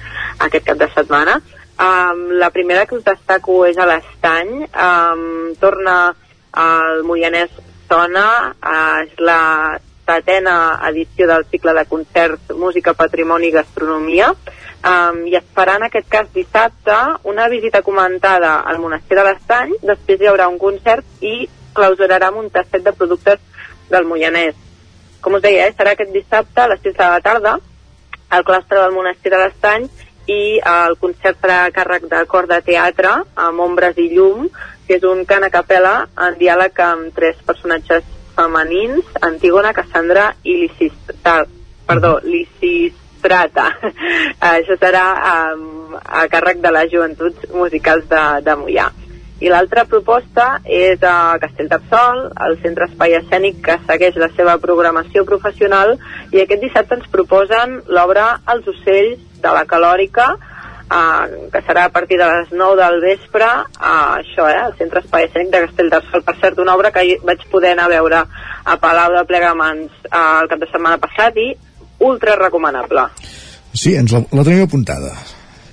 aquest 0.48 0.68
cap 0.68 0.82
de 0.82 0.90
setmana. 0.94 1.40
Um, 1.76 2.30
la 2.40 2.52
primera 2.56 2.86
que 2.88 2.96
us 2.96 3.04
destaco 3.04 3.64
és 3.68 3.78
a 3.78 3.88
l'Estany, 3.90 4.62
um, 4.66 5.56
torna 5.60 5.98
al 6.56 7.04
Moianès 7.04 7.52
Sona, 7.90 8.30
uh, 8.56 9.04
és 9.04 9.20
la 9.20 9.42
setena 10.06 10.56
edició 10.90 11.28
del 11.28 11.46
cicle 11.52 11.74
de 11.74 11.86
concerts 11.90 12.54
Música, 12.56 12.94
Patrimoni 12.94 13.50
i 13.50 13.56
Gastronomia 13.56 14.32
um, 14.86 15.22
i 15.28 15.36
es 15.40 15.46
farà 15.56 15.78
en 15.80 15.88
aquest 15.88 16.08
cas 16.10 16.32
dissabte 16.34 16.96
una 17.24 17.48
visita 17.50 17.82
comentada 17.82 18.60
al 18.62 18.80
monestir 18.80 19.18
de 19.18 19.26
l'Estany, 19.28 19.76
després 19.84 20.22
hi 20.22 20.30
haurà 20.32 20.48
un 20.52 20.60
concert 20.62 21.26
i 21.26 21.50
clausurarà 21.76 22.32
un 22.32 22.50
tastet 22.50 22.86
de 22.86 22.94
productes 22.96 23.42
del 23.90 24.08
Moianès. 24.08 24.56
Com 25.22 25.36
us 25.36 25.44
deia, 25.44 25.68
eh, 25.68 25.74
serà 25.76 25.96
aquest 25.96 26.14
dissabte 26.14 26.62
a 26.62 26.70
les 26.72 26.82
6 26.84 26.96
de 26.98 27.04
la 27.04 27.22
tarda 27.22 27.58
al 28.30 28.44
claustre 28.46 28.80
del 28.80 28.94
monestir 28.94 29.32
de 29.32 29.42
l'Estany 29.42 29.90
i 30.32 30.60
el 30.66 30.96
concert 31.02 31.38
serà 31.42 31.66
a 31.66 31.72
càrrec 31.74 32.08
de 32.10 32.24
cor 32.30 32.48
de 32.50 32.62
teatre 32.66 33.12
amb 33.36 33.62
ombres 33.62 33.98
i 34.02 34.10
llum, 34.16 34.48
que 34.88 34.98
és 34.98 35.04
un 35.06 35.26
cant 35.26 35.46
a 35.46 35.52
capella 35.54 35.96
en 36.28 36.38
diàleg 36.40 36.80
amb 36.82 37.14
tres 37.14 37.38
personatges 37.46 38.06
femenins, 38.36 39.08
Antígona, 39.22 39.74
Cassandra 39.74 40.34
i 40.44 40.58
Lisistrata. 40.66 41.48
Perdó, 41.88 42.20
Lisistrata. 42.34 43.70
Això 44.52 44.78
serà 44.82 45.08
um, 45.56 45.96
a 45.96 46.28
càrrec 46.32 46.62
de 46.62 46.76
les 46.76 46.92
joventuts 46.94 47.50
musicals 47.54 48.08
de, 48.12 48.24
de 48.46 48.56
Mollà. 48.60 48.92
I 49.44 49.50
l'altra 49.52 49.84
proposta 49.84 50.62
és 50.64 51.02
a 51.04 51.36
Castellterçol, 51.42 52.22
el 52.46 52.56
centre 52.64 52.88
espai 52.88 53.18
escènic 53.18 53.60
que 53.66 53.76
segueix 53.84 54.16
la 54.22 54.30
seva 54.32 54.56
programació 54.64 55.26
professional 55.28 55.98
i 56.32 56.40
aquest 56.40 56.64
dissabte 56.64 56.96
ens 57.02 57.10
proposen 57.12 57.82
l'obra 57.92 58.30
Els 58.54 58.70
ocells 58.72 59.20
de 59.44 59.52
la 59.58 59.66
calòrica 59.68 60.30
uh, 60.90 61.50
que 61.54 61.62
serà 61.68 61.86
a 61.86 61.94
partir 61.94 62.18
de 62.22 62.28
les 62.30 62.52
9 62.52 62.78
del 62.82 63.00
vespre 63.04 63.46
uh, 63.46 64.18
això, 64.20 64.48
eh, 64.50 64.60
al 64.66 64.76
centre 64.80 65.02
espai 65.04 65.30
escènic 65.30 65.54
de 65.54 65.64
Castellterçol 65.68 66.26
per 66.26 66.36
cert, 66.42 66.60
una 66.64 66.76
obra 66.76 66.92
que 66.96 67.06
vaig 67.26 67.46
poder 67.52 67.74
anar 67.76 67.88
a 67.90 67.94
veure 67.96 68.26
a 68.66 68.78
Palau 68.82 69.16
de 69.18 69.26
Plegamans 69.30 69.92
uh, 70.10 70.42
el 70.42 70.52
cap 70.52 70.62
de 70.62 70.70
setmana 70.72 71.02
passat 71.02 71.38
i 71.42 71.52
ultra 72.06 72.38
recomanable 72.42 73.10
Sí, 73.76 73.96
ens 73.96 74.14
la, 74.16 74.24
la 74.32 74.46
tenim 74.48 74.64
apuntada 74.68 75.16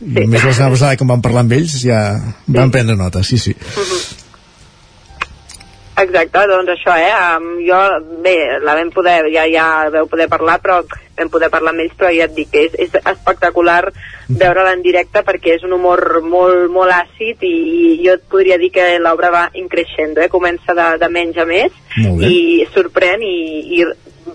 Sí. 0.03 0.17
Només 0.19 0.43
la 0.43 0.51
setmana 0.51 0.75
passada, 0.75 0.97
com 0.99 1.11
vam 1.13 1.21
parlar 1.23 1.45
amb 1.45 1.53
ells, 1.55 1.77
ja 1.79 1.99
sí. 2.19 2.57
vam 2.57 2.73
prendre 2.75 2.97
nota, 2.99 3.21
sí, 3.23 3.37
sí. 3.39 3.53
Uh 3.55 3.85
-huh. 3.85 4.22
Exacte, 6.03 6.43
doncs 6.51 6.73
això, 6.75 6.95
eh? 6.99 7.13
Um, 7.13 7.49
jo, 7.67 7.79
bé, 8.25 8.37
la 8.65 8.75
vam 8.79 8.91
poder, 8.95 9.21
ja, 9.33 9.45
ja 9.51 9.67
veu 9.93 10.09
poder 10.11 10.29
parlar, 10.33 10.59
però 10.63 10.81
vam 11.19 11.31
poder 11.31 11.51
parlar 11.53 11.75
amb 11.75 11.85
ells, 11.85 11.95
però 11.99 12.11
ja 12.15 12.27
et 12.27 12.35
dic 12.37 12.51
que 12.53 12.65
és, 12.67 12.77
és 12.87 12.97
espectacular 12.99 13.83
veure-la 14.29 14.73
en 14.73 14.83
directe 14.83 15.23
perquè 15.27 15.57
és 15.59 15.67
un 15.67 15.75
humor 15.77 16.23
molt, 16.25 16.71
molt 16.73 16.95
àcid 16.97 17.45
i, 17.47 17.53
i 17.53 18.07
jo 18.07 18.17
et 18.17 18.25
podria 18.33 18.59
dir 18.59 18.73
que 18.75 18.87
l'obra 19.03 19.31
va 19.35 19.45
increixent, 19.59 20.17
eh? 20.19 20.31
comença 20.33 20.75
de, 20.79 20.89
de 21.03 21.11
menys 21.13 21.39
a 21.39 21.47
més 21.49 21.77
i 22.25 22.65
sorprèn 22.73 23.23
i, 23.27 23.37
i 23.77 23.85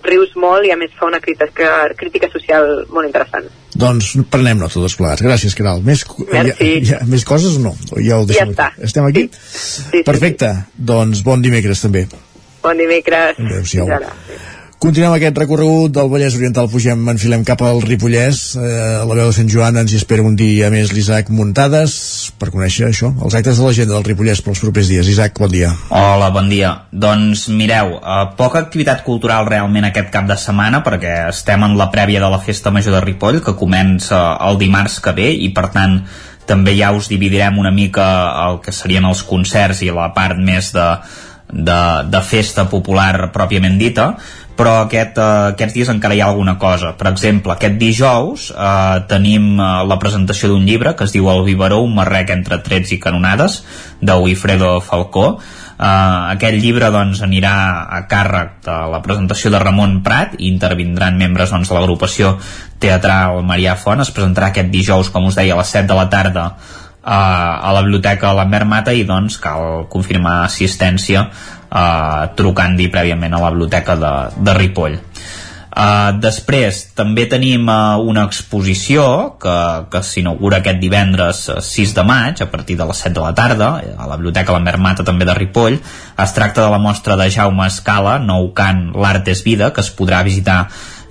rius 0.04 0.34
molt 0.38 0.66
i 0.68 0.72
a 0.74 0.76
més 0.80 0.92
fa 0.98 1.08
una 1.08 1.20
crítica, 1.24 1.70
crítica 1.98 2.30
social 2.32 2.68
molt 2.92 3.08
interessant. 3.08 3.48
Doncs 3.78 4.12
prenem 4.32 4.60
nota 4.62 4.80
tots 4.80 4.96
plegats. 4.98 5.24
Gràcies, 5.24 5.56
Caral. 5.58 5.82
Més, 5.86 6.04
Merci. 6.32 6.70
Hi 6.82 6.94
ha, 6.96 7.02
més 7.08 7.26
coses 7.28 7.58
o 7.58 7.64
no? 7.66 7.74
Ja 8.02 8.20
ho 8.20 8.28
deixem 8.28 8.52
ja 8.52 8.56
està. 8.56 8.70
Aquí. 8.74 8.86
Estem 8.90 9.08
aquí? 9.10 9.26
Sí. 9.32 9.82
sí 9.90 10.04
Perfecte. 10.06 10.52
Sí, 10.54 10.70
sí. 10.70 10.86
Doncs 10.92 11.24
bon 11.26 11.44
dimecres 11.44 11.84
també. 11.84 12.06
Bon 12.64 12.78
dimecres. 12.78 13.38
Adéu-siau. 13.38 13.92
Continuem 14.78 15.10
aquest 15.16 15.34
recorregut 15.40 15.90
del 15.90 16.06
Vallès 16.06 16.36
Oriental, 16.38 16.68
pugem, 16.70 17.00
enfilem 17.10 17.42
cap 17.42 17.64
al 17.66 17.80
Ripollès, 17.82 18.52
eh, 18.54 19.00
la 19.02 19.16
veu 19.18 19.26
de 19.26 19.34
Sant 19.34 19.48
Joan 19.50 19.74
ens 19.80 19.90
hi 19.90 19.98
espera 19.98 20.22
un 20.22 20.36
dia 20.38 20.68
més 20.70 20.92
l'Isaac 20.94 21.32
Muntades 21.34 21.96
per 22.38 22.52
conèixer 22.54 22.86
això, 22.86 23.10
els 23.26 23.34
actes 23.34 23.58
de 23.58 23.66
l'agenda 23.66 23.96
del 23.96 24.06
Ripollès 24.06 24.38
pels 24.46 24.62
propers 24.62 24.86
dies. 24.86 25.10
Isaac, 25.10 25.34
bon 25.42 25.50
dia. 25.50 25.72
Hola, 25.90 26.30
bon 26.30 26.46
dia. 26.46 26.70
Doncs 26.92 27.48
mireu, 27.50 27.96
eh, 27.98 28.22
poca 28.38 28.62
activitat 28.62 29.02
cultural 29.02 29.50
realment 29.50 29.90
aquest 29.90 30.14
cap 30.14 30.30
de 30.30 30.38
setmana 30.38 30.84
perquè 30.86 31.26
estem 31.34 31.66
en 31.66 31.74
la 31.74 31.90
prèvia 31.90 32.22
de 32.22 32.30
la 32.30 32.38
Festa 32.38 32.70
Major 32.70 32.94
de 32.94 33.02
Ripoll 33.02 33.42
que 33.42 33.58
comença 33.58 34.38
el 34.46 34.62
dimarts 34.62 35.00
que 35.02 35.10
ve 35.10 35.32
i 35.34 35.50
per 35.50 35.72
tant 35.74 36.04
també 36.46 36.78
ja 36.78 36.94
us 36.94 37.10
dividirem 37.10 37.58
una 37.58 37.74
mica 37.74 38.06
el 38.46 38.62
que 38.62 38.70
serien 38.70 39.10
els 39.10 39.26
concerts 39.26 39.82
i 39.82 39.90
la 39.90 40.12
part 40.14 40.38
més 40.38 40.70
de, 40.70 40.90
de, 41.50 41.80
de 42.06 42.20
festa 42.22 42.70
popular 42.70 43.32
pròpiament 43.34 43.74
dita 43.76 44.14
però 44.58 44.74
aquest, 44.82 45.18
uh, 45.22 45.52
aquests 45.52 45.76
dies 45.76 45.90
encara 45.92 46.16
hi 46.16 46.22
ha 46.22 46.26
alguna 46.32 46.56
cosa. 46.58 46.90
Per 46.98 47.06
exemple, 47.12 47.54
aquest 47.54 47.76
dijous 47.78 48.48
uh, 48.50 49.04
tenim 49.10 49.52
uh, 49.54 49.84
la 49.86 49.98
presentació 50.02 50.50
d'un 50.50 50.66
llibre 50.66 50.96
que 50.98 51.06
es 51.06 51.14
diu 51.14 51.30
El 51.30 51.44
Vivaró, 51.46 51.78
un 51.86 51.94
marrec 51.94 52.32
entre 52.34 52.58
trets 52.66 52.90
i 52.96 52.98
canonades, 52.98 53.60
de 54.02 54.16
Wilfredo 54.18 54.80
Falcó. 54.82 55.28
Uh, 55.78 56.34
aquest 56.34 56.58
llibre 56.58 56.90
doncs, 56.90 57.22
anirà 57.22 57.54
a 57.86 58.02
càrrec 58.10 58.58
de 58.66 58.80
la 58.90 58.98
presentació 59.04 59.54
de 59.54 59.62
Ramon 59.62 60.00
Prat 60.02 60.34
i 60.40 60.50
intervindran 60.50 61.20
membres 61.20 61.54
doncs, 61.54 61.70
de 61.70 61.78
l'agrupació 61.78 62.34
teatral 62.82 63.44
Marià 63.46 63.78
Font. 63.78 64.02
Es 64.02 64.10
presentarà 64.10 64.50
aquest 64.50 64.74
dijous, 64.74 65.14
com 65.14 65.30
us 65.30 65.38
deia, 65.38 65.54
a 65.54 65.62
les 65.62 65.70
7 65.70 65.86
de 65.86 66.02
la 66.02 66.10
tarda 66.10 66.50
a 67.08 67.70
la 67.72 67.80
biblioteca 67.80 68.34
Lambert 68.36 68.66
Mata 68.68 68.92
i 68.92 69.06
doncs 69.08 69.38
cal 69.40 69.86
confirmar 69.88 70.42
assistència 70.44 71.22
eh, 71.70 72.22
trucant-hi 72.38 72.88
prèviament 72.92 73.34
a 73.34 73.42
la 73.42 73.52
biblioteca 73.54 73.96
de, 73.96 74.14
de 74.42 74.56
Ripoll. 74.58 74.98
Uh, 75.78 76.16
després 76.18 76.78
també 76.96 77.28
tenim 77.30 77.68
uh, 77.70 78.00
una 78.02 78.24
exposició 78.26 79.04
que, 79.38 79.54
que 79.92 80.00
s'inaugura 80.02 80.58
aquest 80.58 80.80
divendres 80.82 81.44
6 81.62 81.92
de 81.94 82.04
maig 82.08 82.42
a 82.42 82.48
partir 82.50 82.74
de 82.80 82.88
les 82.88 83.02
7 83.04 83.12
de 83.14 83.22
la 83.22 83.30
tarda 83.36 83.68
a 83.94 84.08
la 84.08 84.16
Biblioteca 84.16 84.56
Lambert 84.56 84.82
Mata 84.82 85.06
també 85.06 85.28
de 85.28 85.36
Ripoll 85.38 85.78
es 85.78 86.34
tracta 86.34 86.64
de 86.64 86.72
la 86.72 86.82
mostra 86.82 87.20
de 87.20 87.28
Jaume 87.30 87.68
Escala 87.70 88.16
nou 88.18 88.50
cant 88.58 88.88
L'Art 88.96 89.30
és 89.30 89.44
Vida 89.46 89.70
que 89.70 89.84
es 89.84 89.92
podrà 89.94 90.24
visitar 90.26 90.64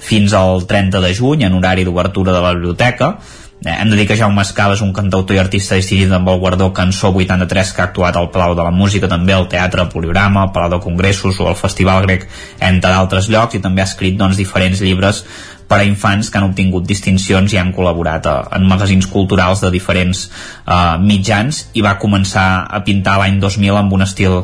fins 0.03 0.35
al 0.35 0.65
30 0.67 1.05
de 1.05 1.15
juny 1.15 1.47
en 1.47 1.55
horari 1.55 1.87
d'obertura 1.87 2.35
de 2.35 2.43
la 2.43 2.55
biblioteca 2.57 3.13
Eh, 3.21 3.46
hem 3.65 3.89
de 3.89 3.95
dir 3.97 4.05
que 4.07 4.15
Jaume 4.17 4.43
Escala 4.45 4.75
és 4.77 4.83
un 4.85 4.93
cantautor 4.93 5.35
i 5.35 5.41
artista 5.41 5.77
distingit 5.79 6.11
amb 6.13 6.29
el 6.29 6.39
guardó 6.39 6.69
Cançó 6.77 7.09
83 7.09 7.73
que 7.73 7.81
ha 7.81 7.87
actuat 7.89 8.15
al 8.15 8.29
Palau 8.29 8.53
de 8.55 8.63
la 8.63 8.71
Música, 8.71 9.09
també 9.09 9.33
al 9.33 9.49
Teatre 9.49 9.87
Poliorama, 9.89 10.43
al 10.43 10.53
Palau 10.53 10.75
de 10.75 10.83
Congressos 10.83 11.39
o 11.41 11.47
al 11.49 11.57
Festival 11.57 12.05
Grec, 12.05 12.27
entre 12.59 12.93
d'altres 12.93 13.29
llocs, 13.33 13.57
i 13.57 13.63
també 13.63 13.81
ha 13.81 13.89
escrit 13.89 14.17
doncs, 14.19 14.37
diferents 14.37 14.81
llibres 14.85 15.23
per 15.67 15.81
a 15.81 15.87
infants 15.87 16.29
que 16.31 16.39
han 16.39 16.47
obtingut 16.47 16.85
distincions 16.87 17.51
i 17.51 17.57
han 17.59 17.73
col·laborat 17.75 18.27
a, 18.29 18.35
eh, 18.39 18.55
en 18.55 18.67
magazins 18.69 19.07
culturals 19.11 19.59
de 19.65 19.71
diferents 19.73 20.27
uh, 20.29 20.95
mitjans 21.01 21.65
i 21.75 21.83
va 21.83 21.97
començar 21.99 22.67
a 22.71 22.79
pintar 22.87 23.17
l'any 23.19 23.41
2000 23.41 23.81
amb 23.81 23.97
un 23.97 24.05
estil 24.05 24.37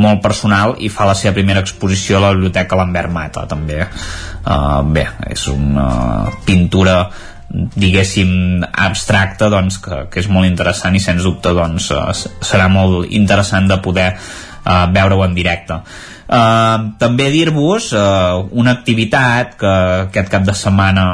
molt 0.00 0.22
personal 0.24 0.78
i 0.78 0.88
fa 0.88 1.04
la 1.10 1.16
seva 1.18 1.34
primera 1.36 1.60
exposició 1.60 2.16
a 2.16 2.24
la 2.24 2.32
Biblioteca 2.32 2.78
Lambert 2.80 3.12
Mata 3.12 3.44
també. 3.50 3.82
Uh, 4.40 4.80
bé, 4.88 5.04
és 5.28 5.44
una 5.52 6.30
pintura 6.46 7.02
diguéssim 7.50 8.62
abstracte 8.62 9.50
doncs, 9.50 9.80
que, 9.82 10.04
que 10.10 10.22
és 10.22 10.30
molt 10.30 10.46
interessant 10.46 10.94
i 10.94 11.02
sens 11.02 11.26
dubte 11.26 11.52
doncs, 11.56 11.90
eh, 11.90 12.30
serà 12.46 12.70
molt 12.70 13.10
interessant 13.10 13.66
de 13.70 13.80
poder 13.82 14.12
uh, 14.14 14.86
veure-ho 14.94 15.24
en 15.26 15.34
directe. 15.34 15.80
Uh, 16.30 16.92
també 17.00 17.26
dir-vos 17.34 17.90
uh, 17.98 18.46
una 18.54 18.76
activitat 18.76 19.56
que 19.58 19.72
aquest 20.06 20.30
cap 20.30 20.44
de 20.46 20.54
setmana 20.54 21.06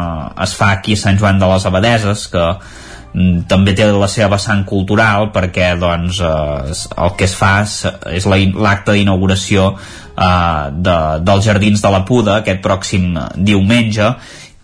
es 0.44 0.52
fa 0.58 0.74
aquí 0.76 0.92
a 0.92 1.00
Sant 1.00 1.16
Joan 1.16 1.40
de 1.40 1.48
les 1.48 1.64
Abadeses 1.64 2.26
que 2.28 2.42
um, 2.44 3.38
també 3.48 3.72
té 3.72 3.88
la 3.88 4.10
seva 4.12 4.34
vessant 4.34 4.66
cultural 4.68 5.30
perquè 5.32 5.72
doncs, 5.80 6.20
uh, 6.20 6.68
el 7.00 7.16
que 7.16 7.30
es 7.30 7.36
fa 7.38 7.62
és, 7.64 7.78
és 8.12 8.28
l'acte 8.28 8.92
d'inauguració 8.92 9.70
uh, 9.72 10.68
de, 10.68 10.98
dels 11.24 11.48
Jardins 11.48 11.80
de 11.80 11.94
la 11.96 12.04
Puda 12.04 12.42
aquest 12.42 12.60
pròxim 12.66 13.14
diumenge 13.40 14.12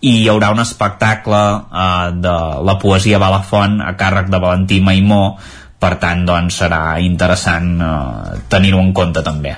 i 0.03 0.13
hi 0.19 0.29
haurà 0.31 0.51
un 0.51 0.61
espectacle 0.63 1.41
eh, 1.63 2.11
de 2.25 2.37
la 2.67 2.77
poesia 2.81 3.21
Balafont 3.23 3.79
a 3.81 3.95
càrrec 3.99 4.31
de 4.31 4.41
Valentí 4.43 4.81
Maimó. 4.83 5.25
Per 5.83 5.97
tant 5.99 6.23
doncs 6.27 6.61
serà 6.61 6.99
interessant 7.03 7.73
eh, 7.79 8.39
tenir-ho 8.51 8.79
en 8.83 8.93
compte 8.95 9.23
també. 9.23 9.57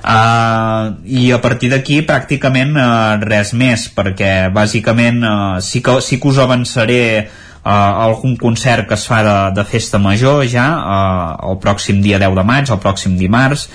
Uh, 0.00 0.96
i 1.04 1.26
a 1.28 1.36
partir 1.44 1.68
d'aquí 1.68 1.98
pràcticament 2.08 2.70
uh, 2.72 3.18
res 3.20 3.50
més 3.52 3.82
perquè 3.92 4.48
bàsicament 4.48 5.18
uh, 5.20 5.58
sí, 5.60 5.82
que, 5.84 5.98
sí 6.00 6.16
que 6.16 6.30
us 6.30 6.38
avançaré 6.40 7.02
uh, 7.20 8.06
algun 8.06 8.38
concert 8.40 8.88
que 8.88 8.96
es 8.96 9.04
fa 9.04 9.20
de, 9.26 9.34
de 9.58 9.66
festa 9.68 10.00
major 10.00 10.46
ja 10.48 10.64
uh, 10.80 11.50
el 11.50 11.60
pròxim 11.60 12.00
dia 12.00 12.16
10 12.16 12.32
de 12.40 12.46
maig, 12.48 12.72
el 12.72 12.80
pròxim 12.80 13.18
dimarts 13.20 13.68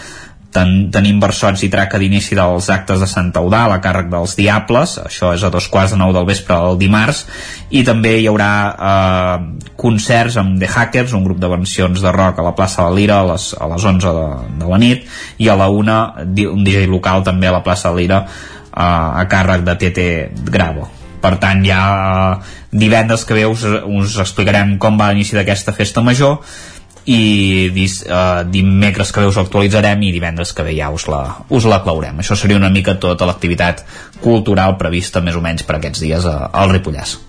Ten, 0.56 0.70
tenim 0.94 1.20
versots 1.20 1.66
i 1.66 1.70
traca 1.72 2.00
d'inici 2.00 2.38
dels 2.38 2.70
actes 2.72 3.02
de 3.04 3.10
Sant 3.12 3.34
Eudal 3.36 3.74
a 3.76 3.82
càrrec 3.84 4.08
dels 4.12 4.38
Diables, 4.40 4.96
això 5.04 5.34
és 5.36 5.44
a 5.44 5.52
dos 5.52 5.68
quarts 5.72 5.92
de 5.92 6.00
nou 6.00 6.14
del 6.16 6.28
vespre 6.30 6.56
el 6.56 6.80
dimarts, 6.80 7.26
i 7.76 7.84
també 7.84 8.16
hi 8.22 8.30
haurà 8.32 8.50
eh, 8.72 9.70
concerts 9.76 10.40
amb 10.40 10.56
The 10.62 10.72
Hackers, 10.72 11.16
un 11.18 11.28
grup 11.28 11.44
de 11.44 11.52
versions 11.52 12.02
de 12.02 12.16
rock 12.16 12.40
a 12.40 12.48
la 12.48 12.56
plaça 12.56 12.82
de 12.82 12.90
la 12.90 13.00
Lira 13.02 13.22
a 13.22 13.30
les, 13.34 13.52
a 13.60 13.72
les 13.76 13.88
11 13.94 14.18
de, 14.20 14.28
de 14.64 14.74
la 14.74 14.82
nit, 14.82 15.08
i 15.44 15.52
a 15.52 15.60
la 15.60 15.68
una 15.68 16.02
un 16.26 16.64
DJ 16.64 16.88
local 16.88 17.26
també 17.28 17.52
a 17.52 17.58
la 17.60 17.64
plaça 17.66 17.92
de 17.92 18.00
Lira 18.04 18.24
eh, 18.26 18.80
a 18.80 19.26
càrrec 19.32 19.68
de 19.68 19.82
TT 19.84 20.08
Gravo 20.52 20.88
per 21.26 21.36
tant 21.42 21.64
ja 21.66 21.82
eh, 21.90 22.54
divendres 22.76 23.26
que 23.26 23.38
ve 23.38 23.46
us, 23.50 23.66
us 23.66 24.18
explicarem 24.22 24.78
com 24.82 25.00
va 25.00 25.12
l'inici 25.12 25.38
d'aquesta 25.38 25.74
festa 25.76 26.04
major 26.06 26.40
i 27.06 27.70
dis, 27.74 28.00
uh, 28.10 28.42
dimecres 28.50 29.12
que 29.14 29.22
ve 29.22 29.30
us 29.30 29.38
actualitzarem 29.38 30.02
i 30.08 30.14
divendres 30.16 30.56
que 30.58 30.66
ve 30.66 30.74
ja 30.78 30.90
us 30.94 31.06
la, 31.12 31.22
us 31.54 31.68
la 31.70 31.84
claurem. 31.86 32.18
Això 32.22 32.38
seria 32.38 32.58
una 32.58 32.74
mica 32.74 32.98
tota 33.02 33.28
l'activitat 33.30 33.86
cultural 34.24 34.78
prevista 34.82 35.22
més 35.22 35.38
o 35.38 35.44
menys 35.46 35.66
per 35.66 35.78
aquests 35.78 36.02
dies 36.02 36.26
a, 36.26 36.38
al 36.50 36.74
Ripollès. 36.74 37.20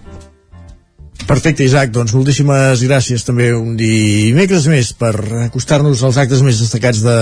Perfecte, 1.27 1.65
Isaac, 1.67 1.91
doncs 1.91 2.13
moltíssimes 2.15 2.83
gràcies 2.87 3.25
també 3.27 3.49
un 3.57 3.73
dimecres 3.77 4.69
més 4.71 4.93
per 4.95 5.15
acostar-nos 5.47 6.05
als 6.07 6.21
actes 6.23 6.45
més 6.45 6.61
destacats 6.63 7.01
de, 7.03 7.17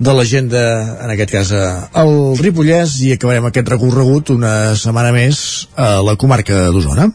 de 0.00 0.16
l'agenda, 0.16 0.64
en 1.04 1.14
aquest 1.14 1.36
cas 1.36 1.54
al 1.54 2.12
Ripollès, 2.40 2.98
i 3.06 3.14
acabarem 3.14 3.46
aquest 3.46 3.70
recorregut 3.76 4.34
una 4.34 4.74
setmana 4.74 5.14
més 5.14 5.38
a 5.78 5.96
la 6.02 6.18
comarca 6.18 6.66
d'Osona. 6.74 7.12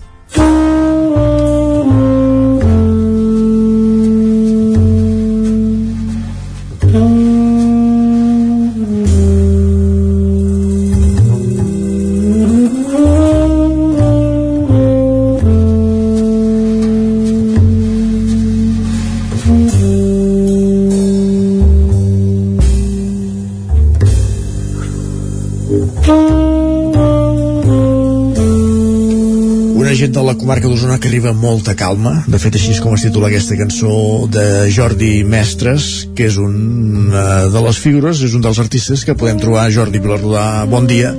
Comarca 30.41 30.67
d'Osona 30.67 30.98
que 31.00 31.08
arriba 31.08 31.32
molta 31.38 31.75
calma. 31.77 32.25
De 32.27 32.40
fet, 32.41 32.56
així 32.58 32.74
és 32.74 32.80
com 32.83 32.95
es 32.98 33.06
titula 33.06 33.30
aquesta 33.30 33.56
cançó 33.56 33.91
de 34.27 34.66
Jordi 34.74 35.22
Mestres, 35.24 36.09
que 36.17 36.25
és 36.27 36.35
una 36.41 37.45
de 37.53 37.61
les 37.64 37.80
figures, 37.80 38.24
és 38.25 38.33
un 38.35 38.43
dels 38.43 38.59
artistes 38.59 39.06
que 39.08 39.16
podem 39.16 39.40
trobar. 39.40 39.69
Jordi 39.72 40.01
Vilarrodà, 40.03 40.66
bon 40.67 40.90
dia. 40.90 41.14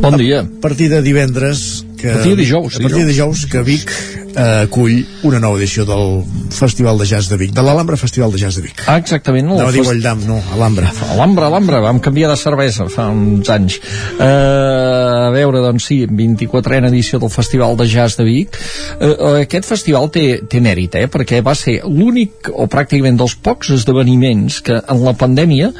Bon 0.00 0.16
dia. 0.16 0.44
A 0.46 0.62
partir 0.62 0.88
de 0.88 1.02
divendres 1.02 1.84
que... 1.98 2.14
A 2.14 2.20
partir 2.20 2.36
de 2.36 2.42
dijous. 2.44 2.78
A 2.78 2.84
partir 2.86 3.02
de 3.02 3.10
dijous 3.10 3.44
que 3.50 3.64
Vic 3.66 3.92
eh, 4.36 4.66
acull 4.66 5.00
una 5.26 5.40
nova 5.40 5.58
edició 5.58 5.86
del 5.88 6.20
Festival 6.52 6.98
de 7.00 7.06
Jazz 7.08 7.30
de 7.32 7.38
Vic, 7.40 7.52
de 7.56 7.64
l'Alhambra 7.64 7.96
Festival 7.96 8.32
de 8.32 8.40
Jazz 8.40 8.60
de 8.60 8.66
Vic. 8.66 8.82
Ah, 8.86 8.98
exactament. 9.00 9.48
No, 9.48 9.70
diu 9.72 9.88
Alldam, 9.90 10.22
no, 10.28 10.38
Alhambra. 10.54 10.92
Alhambra, 11.14 11.48
Alhambra, 11.50 11.80
vam 11.84 12.00
canviar 12.04 12.30
de 12.32 12.38
cervesa 12.40 12.88
fa 12.92 13.08
uns 13.12 13.50
anys. 13.52 13.78
Eh, 14.20 14.26
a 14.26 15.30
veure, 15.34 15.62
doncs 15.64 15.88
sí, 15.90 16.02
24a 16.06 16.84
edició 16.90 17.20
del 17.22 17.32
Festival 17.32 17.76
de 17.80 17.88
Jazz 17.90 18.20
de 18.20 18.28
Vic. 18.28 18.60
Eh, 19.00 19.10
eh, 19.10 19.32
aquest 19.46 19.68
festival 19.68 20.10
té, 20.12 20.26
té 20.48 20.60
mèrit, 20.64 21.00
eh, 21.00 21.08
perquè 21.12 21.42
va 21.44 21.56
ser 21.58 21.80
l'únic, 21.86 22.52
o 22.52 22.68
pràcticament 22.70 23.18
dels 23.18 23.36
pocs 23.42 23.72
esdeveniments 23.80 24.60
que 24.66 24.78
en 24.78 25.02
la 25.04 25.16
pandèmia 25.18 25.72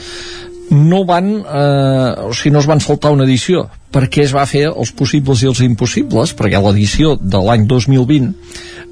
no 0.71 1.05
van, 1.07 1.33
eh, 1.41 2.27
o 2.27 2.33
sigui, 2.35 2.53
no 2.55 2.63
es 2.63 2.69
van 2.71 2.81
saltar 2.81 3.13
una 3.15 3.25
edició. 3.25 3.67
Perquè 3.93 4.27
es 4.27 4.35
va 4.35 4.45
fer 4.51 4.67
els 4.69 4.91
possibles 4.93 5.43
i 5.43 5.49
els 5.49 5.63
impossibles? 5.65 6.35
Perquè 6.37 6.61
l'edició 6.61 7.15
de 7.17 7.41
l'any 7.41 7.67
2020 7.71 8.35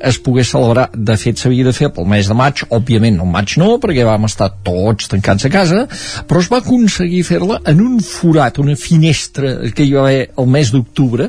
es 0.05 0.21
pogués 0.23 0.51
celebrar, 0.53 0.89
de 0.95 1.17
fet 1.21 1.41
s'havia 1.41 1.67
de 1.67 1.75
fer 1.77 1.91
pel 1.95 2.09
mes 2.11 2.29
de 2.29 2.37
maig, 2.39 2.65
òbviament 2.75 3.21
el 3.25 3.31
maig 3.31 3.57
no 3.61 3.75
perquè 3.83 4.05
vam 4.07 4.29
estar 4.29 4.51
tots 4.65 5.11
tancats 5.11 5.49
a 5.49 5.53
casa 5.53 5.85
però 6.29 6.41
es 6.43 6.49
va 6.53 6.61
aconseguir 6.63 7.23
fer-la 7.27 7.61
en 7.71 7.81
un 7.85 7.99
forat, 8.05 8.59
una 8.63 8.77
finestra 8.79 9.55
que 9.75 9.87
hi 9.87 9.93
va 9.95 10.05
haver 10.05 10.23
el 10.41 10.49
mes 10.51 10.71
d'octubre. 10.75 11.29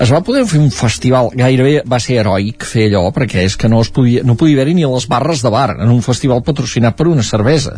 Es 0.00 0.12
va 0.12 0.22
poder 0.24 0.44
fer 0.50 0.60
un 0.62 0.70
festival. 0.74 1.30
Gairebé 1.38 1.82
va 1.90 2.00
ser 2.02 2.18
heroic 2.20 2.66
fer 2.68 2.88
allò 2.88 3.08
perquè 3.14 3.44
és 3.48 3.56
que 3.60 3.70
no 3.70 3.80
es 3.84 3.90
podia, 3.94 4.24
no 4.26 4.36
podia 4.40 4.58
haver-hi 4.58 4.76
ni 4.78 4.86
les 4.88 5.08
barres 5.10 5.42
de 5.44 5.52
bar 5.52 5.76
en 5.76 5.90
un 5.90 6.02
festival 6.04 6.42
patrocinat 6.46 6.96
per 6.98 7.08
una 7.10 7.24
cervesa. 7.26 7.76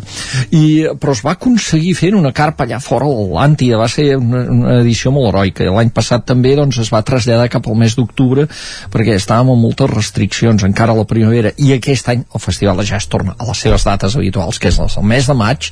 I, 0.51 0.87
però 0.99 1.15
es 1.15 1.23
va 1.25 1.35
aconseguir 1.37 1.95
fer 1.97 2.13
una 2.17 2.33
carpa 2.35 2.65
allà 2.65 2.79
fora 2.83 3.07
a 3.07 3.13
l'Atlàntida 3.13 3.79
va 3.79 3.89
ser 3.91 4.09
una, 4.17 4.43
una 4.53 4.77
edició 4.81 5.13
molt 5.15 5.31
heroica. 5.31 5.67
L'any 5.77 5.93
passat 5.95 6.25
també 6.27 6.55
doncs, 6.57 6.79
es 6.83 6.91
va 6.93 7.03
traslladar 7.05 7.49
cap 7.53 7.67
al 7.67 7.77
mes 7.79 7.95
d'octubre 7.97 8.47
perquè 8.93 9.17
estàvem 9.17 9.53
amb 9.53 9.67
moltes 9.67 9.91
restriccions 9.93 10.26
encara 10.67 10.93
a 10.93 10.97
la 10.97 11.05
primavera 11.07 11.51
i 11.57 11.73
aquest 11.75 12.09
any 12.11 12.23
el 12.23 12.41
Festival 12.43 12.77
de 12.77 12.85
Jazz 12.87 13.09
torna 13.11 13.35
a 13.37 13.47
les 13.47 13.61
seves 13.63 13.85
dates 13.87 14.15
habituals 14.15 14.59
que 14.59 14.69
és 14.71 14.79
el 14.79 15.05
mes 15.07 15.27
de 15.27 15.35
maig. 15.37 15.71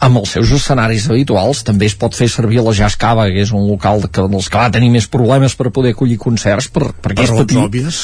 Amb 0.00 0.20
els 0.22 0.34
seus 0.36 0.52
escenaris 0.56 1.08
habituals 1.10 1.64
també 1.66 1.86
es 1.90 1.96
pot 1.98 2.14
fer 2.14 2.28
servir 2.28 2.62
la 2.64 2.74
Jazz 2.76 2.98
Cava 3.00 3.28
que 3.30 3.42
és 3.42 3.52
un 3.52 3.66
local 3.68 4.06
que, 4.08 4.26
dels 4.30 4.48
que 4.48 4.58
va 4.58 4.70
tenir 4.70 4.90
més 4.90 5.08
problemes 5.10 5.56
per 5.56 5.70
poder 5.74 5.94
acollir 5.94 6.18
concerts 6.20 6.70
per, 6.72 6.90
perquè 6.92 7.24
per 7.24 7.28
és 7.28 7.34
petit 7.42 7.62
òbvies, 7.62 8.00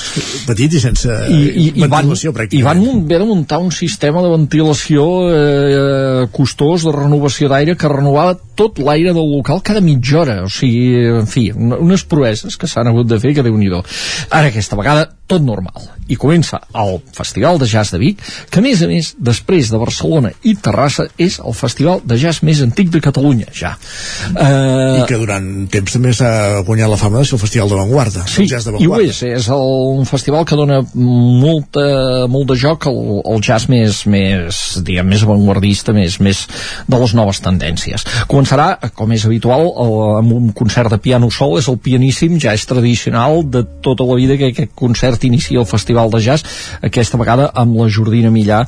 petit 0.46 0.76
i 0.76 0.82
sense 0.82 1.18
i, 1.30 1.40
i, 1.66 1.66
i 1.82 1.90
van, 1.90 2.12
i 2.50 2.62
van 2.64 2.82
haver 2.86 3.20
de 3.22 3.28
muntar 3.28 3.60
un 3.62 3.72
sistema 3.74 4.22
de 4.24 4.32
ventilació 4.32 5.06
eh, 5.30 6.26
costós 6.32 6.86
de 6.86 6.94
renovació 6.94 7.50
d'aire 7.52 7.76
que 7.78 7.90
renovava 7.90 8.36
tot 8.56 8.80
l'aire 8.80 9.12
del 9.14 9.28
local 9.30 9.60
cada 9.62 9.82
mitja 9.84 10.22
hora. 10.22 10.36
O 10.46 10.50
sigui, 10.52 11.04
en 11.20 11.28
fi, 11.30 11.50
unes 11.52 12.06
proeses 12.08 12.56
que 12.56 12.68
s'han 12.70 12.90
hagut 12.90 13.08
de 13.10 13.20
fer 13.22 13.34
que 13.36 13.44
déu 13.46 13.56
nhi 13.56 13.70
Ara 13.76 14.48
aquesta 14.48 14.76
vegada 14.78 15.15
tot 15.26 15.42
normal 15.42 15.90
i 16.08 16.16
comença 16.20 16.60
el 16.76 17.00
Festival 17.16 17.58
de 17.58 17.66
Jazz 17.70 17.92
de 17.94 18.00
Vic, 18.00 18.22
que 18.50 18.60
a 18.60 18.64
més 18.64 18.82
a 18.82 18.88
més, 18.90 19.12
després 19.18 19.70
de 19.72 19.80
Barcelona 19.80 20.30
i 20.46 20.54
Terrassa, 20.62 21.08
és 21.18 21.38
el 21.42 21.54
festival 21.56 22.02
de 22.06 22.18
jazz 22.20 22.44
més 22.46 22.60
antic 22.64 22.90
de 22.94 23.00
Catalunya, 23.02 23.48
ja. 23.56 23.74
Uh... 24.32 25.00
I 25.00 25.06
que 25.08 25.18
durant 25.20 25.48
temps 25.72 25.96
també 25.96 26.12
s'ha 26.16 26.62
guanyat 26.66 26.92
la 26.92 27.00
fama 27.00 27.20
de 27.20 27.28
ser 27.28 27.36
el 27.36 27.42
festival 27.42 27.72
d'avantguarda. 27.72 28.26
Sí, 28.30 28.46
jazz 28.50 28.70
i 28.78 28.88
ho 28.88 29.00
és, 29.00 29.22
és 29.26 29.48
el, 29.52 29.72
un 30.00 30.08
festival 30.08 30.46
que 30.48 30.58
dona 30.58 30.80
molta, 30.94 31.86
molt 32.30 32.52
de 32.52 32.58
joc 32.60 32.88
al, 32.90 33.00
al 33.26 33.42
jazz 33.44 33.70
més, 33.72 34.04
més, 34.10 34.62
diguem, 34.86 35.08
més 35.10 35.26
avantguardista, 35.26 35.94
més, 35.96 36.20
més 36.22 36.44
de 36.86 37.02
les 37.02 37.16
noves 37.18 37.42
tendències. 37.44 38.06
Començarà, 38.30 38.68
com 38.96 39.12
és 39.16 39.26
habitual, 39.26 39.68
el, 39.84 39.96
amb 40.20 40.36
un 40.36 40.50
concert 40.56 40.92
de 40.92 41.00
piano 41.02 41.30
sol, 41.34 41.56
és 41.60 41.70
el 41.72 41.80
pianíssim, 41.82 42.38
ja 42.42 42.54
és 42.56 42.66
tradicional 42.68 43.42
de 43.50 43.64
tota 43.82 44.06
la 44.06 44.18
vida 44.18 44.38
que 44.38 44.52
aquest 44.52 44.74
concert 44.78 45.24
inicia 45.26 45.60
el 45.62 45.68
festival 45.68 45.95
Festival 45.96 46.10
de 46.10 46.20
Jazz, 46.20 46.44
aquesta 46.84 47.16
vegada 47.16 47.46
amb 47.56 47.78
la 47.80 47.86
Jordina 47.88 48.28
Millà 48.28 48.66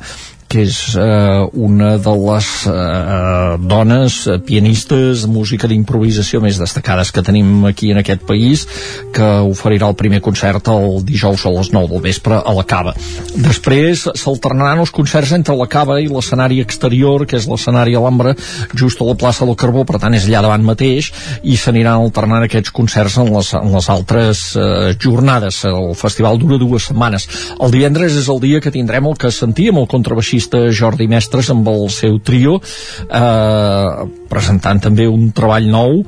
que 0.49 0.63
és 0.65 0.75
eh, 0.97 1.45
una 1.53 1.91
de 2.01 2.13
les 2.17 2.47
eh, 2.67 3.57
dones 3.69 4.15
pianistes 4.47 5.23
de 5.23 5.29
música 5.29 5.69
d'improvisació 5.69 6.41
més 6.41 6.57
destacades 6.57 7.11
que 7.13 7.23
tenim 7.25 7.67
aquí 7.69 7.91
en 7.93 8.01
aquest 8.01 8.25
país 8.25 8.65
que 9.13 9.27
oferirà 9.45 9.91
el 9.91 9.97
primer 9.99 10.23
concert 10.25 10.71
el 10.73 11.03
dijous 11.05 11.45
a 11.45 11.53
les 11.53 11.69
9 11.75 11.91
del 11.93 12.01
vespre 12.01 12.39
a 12.41 12.53
la 12.57 12.65
Cava. 12.65 12.95
Després 13.37 14.07
s'alternaran 14.17 14.81
els 14.81 14.93
concerts 14.95 15.35
entre 15.37 15.55
la 15.59 15.69
Cava 15.69 15.99
i 16.01 16.09
l'escenari 16.09 16.59
exterior, 16.65 17.27
que 17.29 17.37
és 17.37 17.45
l'escenari 17.49 17.93
Alhambra, 17.95 18.33
just 18.73 19.01
a 19.03 19.07
la 19.07 19.17
plaça 19.19 19.45
del 19.45 19.57
Carbó, 19.59 19.85
per 19.85 20.01
tant 20.01 20.17
és 20.17 20.25
allà 20.25 20.41
davant 20.47 20.65
mateix, 20.65 21.11
i 21.43 21.59
s'aniran 21.61 22.01
alternant 22.07 22.47
aquests 22.47 22.73
concerts 22.73 23.19
en 23.21 23.29
les, 23.35 23.53
en 23.53 23.69
les 23.75 23.91
altres 23.93 24.43
eh, 24.57 24.97
jornades. 24.97 25.61
El 25.69 25.93
festival 25.99 26.41
dura 26.41 26.57
dues 26.57 26.89
setmanes. 26.89 27.29
El 27.61 27.73
divendres 27.75 28.17
és 28.17 28.33
el 28.33 28.41
dia 28.41 28.63
que 28.63 28.73
tindrem 28.73 29.05
el 29.09 29.17
que 29.19 29.29
sentíem, 29.33 29.77
el 29.77 29.89
contrabaixista 29.89 30.38
baixista 30.39 30.71
Jordi 30.71 31.07
Mestres 31.11 31.49
amb 31.51 31.67
el 31.67 31.89
seu 31.91 32.19
trio 32.23 32.59
eh, 32.63 34.07
presentant 34.31 34.79
també 34.79 35.07
un 35.07 35.31
treball 35.35 35.67
nou 35.67 35.99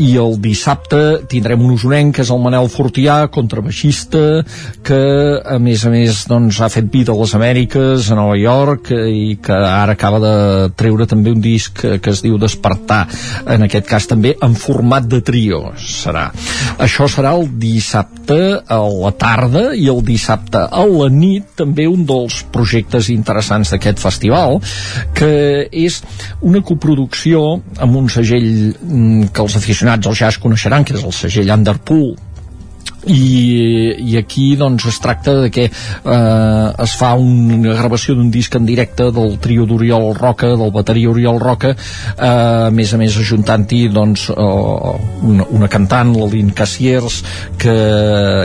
i 0.00 0.14
el 0.20 0.38
dissabte 0.42 1.00
tindrem 1.30 1.60
un 1.64 1.74
usonenc 1.74 2.16
que 2.16 2.24
és 2.24 2.30
el 2.32 2.40
Manel 2.42 2.68
Fortià, 2.72 3.26
contrabaixista 3.32 4.42
que 4.84 5.00
a 5.42 5.58
més 5.62 5.84
a 5.86 5.92
més 5.92 6.24
doncs, 6.30 6.60
ha 6.62 6.70
fet 6.72 6.88
vida 6.92 7.12
a 7.12 7.18
les 7.18 7.34
Amèriques 7.36 8.10
a 8.10 8.18
Nova 8.18 8.36
York 8.40 8.92
i 8.92 9.36
que 9.42 9.56
ara 9.56 9.96
acaba 9.96 10.20
de 10.22 10.34
treure 10.78 11.06
també 11.10 11.32
un 11.34 11.42
disc 11.44 11.76
que, 11.82 11.98
que 12.02 12.12
es 12.14 12.22
diu 12.24 12.38
Despertar 12.42 13.04
en 13.52 13.66
aquest 13.66 13.86
cas 13.88 14.08
també 14.10 14.34
en 14.42 14.56
format 14.58 15.06
de 15.08 15.20
trio 15.24 15.62
serà. 15.78 16.28
Això 16.82 17.06
serà 17.10 17.34
el 17.38 17.48
dissabte 17.60 18.38
a 18.66 18.80
la 18.82 19.12
tarda 19.18 19.70
i 19.78 19.88
el 19.92 20.02
dissabte 20.06 20.64
a 20.64 20.86
la 20.88 21.08
nit 21.12 21.52
també 21.58 21.86
un 21.90 22.06
dels 22.08 22.42
projectes 22.54 23.10
interessants 23.12 23.72
d'aquest 23.72 24.00
festival 24.02 24.58
que 25.16 25.68
és 25.70 26.00
una 26.40 26.62
coproducció 26.66 27.42
amb 27.82 27.98
un 27.98 28.08
segell 28.12 28.48
mm, 28.72 29.30
que 29.32 29.44
els 29.44 29.56
aficionats 29.58 29.81
aficionats 29.82 30.06
al 30.06 30.14
jazz 30.14 30.38
coneixeran, 30.38 30.84
que 30.84 30.94
és 30.94 31.02
el 31.02 31.12
segell 31.12 31.50
Underpool, 31.50 32.14
i, 33.06 33.94
i 33.98 34.16
aquí 34.18 34.52
doncs 34.58 34.86
es 34.86 34.98
tracta 35.02 35.34
de 35.42 35.50
que 35.50 35.64
eh, 35.66 36.84
es 36.84 36.94
fa 36.98 37.12
una 37.18 37.74
gravació 37.74 38.14
d'un 38.14 38.30
disc 38.30 38.54
en 38.54 38.66
directe 38.66 39.10
del 39.14 39.38
trio 39.42 39.66
d'Oriol 39.66 40.12
Roca 40.18 40.52
del 40.58 40.72
bateria 40.74 41.10
Oriol 41.10 41.40
Roca 41.40 41.72
eh, 41.72 42.68
a 42.68 42.70
més 42.70 42.92
a 42.94 43.00
més 43.00 43.16
ajuntant-hi 43.18 43.88
doncs 43.92 44.28
eh, 44.30 44.36
una, 44.36 45.46
una 45.50 45.70
cantant 45.72 46.14
la 46.14 46.28
Lynn 46.30 46.52
Cassiers 46.54 47.22
que, 47.58 47.74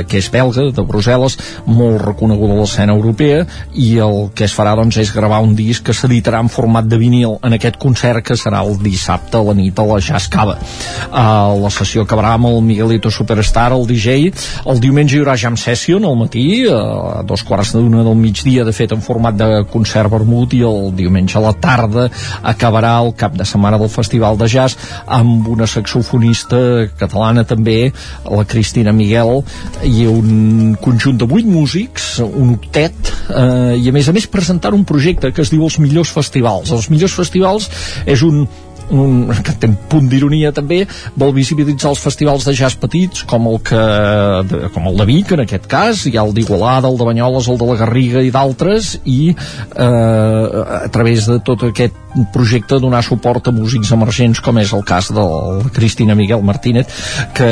que 0.08 0.22
és 0.22 0.30
belga, 0.34 0.70
de 0.74 0.86
Brussel·les 0.88 1.38
molt 1.70 2.02
reconeguda 2.02 2.58
a 2.58 2.62
l'escena 2.62 2.96
europea 2.98 3.46
i 3.74 3.94
el 4.04 4.32
que 4.36 4.48
es 4.48 4.56
farà 4.58 4.74
doncs 4.80 4.98
és 5.04 5.14
gravar 5.14 5.44
un 5.46 5.54
disc 5.58 5.86
que 5.86 5.96
s'editarà 5.96 6.42
en 6.42 6.52
format 6.54 6.88
de 6.88 7.00
vinil 7.02 7.38
en 7.46 7.58
aquest 7.58 7.78
concert 7.82 8.26
que 8.26 8.40
serà 8.40 8.64
el 8.66 8.80
dissabte 8.82 9.38
a 9.38 9.46
la 9.46 9.58
nit 9.58 9.78
a 9.78 9.86
la 9.86 10.02
Jazz 10.02 10.32
Cava 10.34 10.58
eh, 10.58 11.22
la 11.62 11.74
sessió 11.74 12.08
acabarà 12.08 12.34
amb 12.38 12.50
el 12.50 12.62
Miguelito 12.66 13.14
Superstar 13.14 13.70
el 13.78 13.86
DJ 13.88 14.32
el 14.68 14.82
diumenge 14.84 15.16
hi 15.16 15.22
haurà 15.22 15.38
Jam 15.40 15.58
Session 15.60 16.06
al 16.06 16.18
matí, 16.20 16.46
a 16.72 17.24
dos 17.28 17.44
quarts 17.48 17.74
d'una 17.76 18.04
del 18.06 18.18
migdia, 18.20 18.66
de 18.68 18.74
fet 18.76 18.94
en 18.96 19.04
format 19.04 19.38
de 19.38 19.48
concert 19.72 20.12
vermut, 20.12 20.54
i 20.58 20.64
el 20.68 20.92
diumenge 20.98 21.38
a 21.38 21.44
la 21.44 21.54
tarda 21.54 22.08
acabarà 22.44 22.98
el 23.04 23.14
cap 23.20 23.38
de 23.38 23.46
setmana 23.48 23.80
del 23.82 23.92
Festival 23.94 24.38
de 24.40 24.50
Jazz 24.52 24.78
amb 25.06 25.48
una 25.52 25.68
saxofonista 25.68 26.60
catalana 27.00 27.46
també, 27.48 27.92
la 28.26 28.46
Cristina 28.50 28.94
Miguel, 28.96 29.42
i 29.84 30.08
un 30.10 30.76
conjunt 30.82 31.18
de 31.22 31.28
vuit 31.30 31.48
músics, 31.48 32.18
un 32.24 32.56
octet, 32.58 33.14
eh, 33.30 33.76
i 33.78 33.90
a 33.90 33.96
més 33.96 34.08
a 34.08 34.16
més 34.16 34.30
presentar 34.32 34.74
un 34.76 34.86
projecte 34.88 35.32
que 35.34 35.44
es 35.44 35.52
diu 35.54 35.66
Els 35.68 35.80
millors 35.84 36.14
festivals. 36.16 36.72
Els 36.72 36.88
millors 36.94 37.16
festivals 37.18 37.70
és 38.06 38.24
un 38.24 38.46
un, 38.92 39.28
que 39.44 39.56
té 39.60 39.70
un 39.70 39.78
punt 39.90 40.08
d'ironia 40.10 40.54
també, 40.56 40.84
vol 41.20 41.34
visibilitzar 41.36 41.92
els 41.94 42.04
festivals 42.04 42.48
de 42.48 42.56
jazz 42.58 42.78
petits, 42.80 43.24
com 43.30 43.48
el, 43.52 43.60
que, 43.66 43.84
de, 44.50 44.72
com 44.76 44.90
el 44.90 45.00
de 45.02 45.08
Vic, 45.10 45.34
en 45.36 45.44
aquest 45.46 45.70
cas, 45.72 46.06
hi 46.08 46.16
ha 46.18 46.26
el 46.26 46.34
d'Igualada, 46.38 46.90
el 46.90 47.00
de 47.00 47.08
Banyoles, 47.10 47.50
el 47.52 47.60
de 47.62 47.70
la 47.70 47.78
Garriga 47.84 48.24
i 48.24 48.34
d'altres, 48.34 48.96
i 49.06 49.20
eh, 49.34 49.86
a 49.86 50.88
través 50.94 51.28
de 51.30 51.40
tot 51.46 51.68
aquest 51.70 52.06
projecte 52.34 52.80
donar 52.80 53.04
suport 53.04 53.48
a 53.48 53.54
músics 53.54 53.92
emergents, 53.94 54.42
com 54.42 54.58
és 54.62 54.72
el 54.74 54.84
cas 54.88 55.12
de 55.14 55.26
Cristina 55.76 56.16
Miguel 56.18 56.44
Martínez, 56.46 56.88
que, 57.38 57.50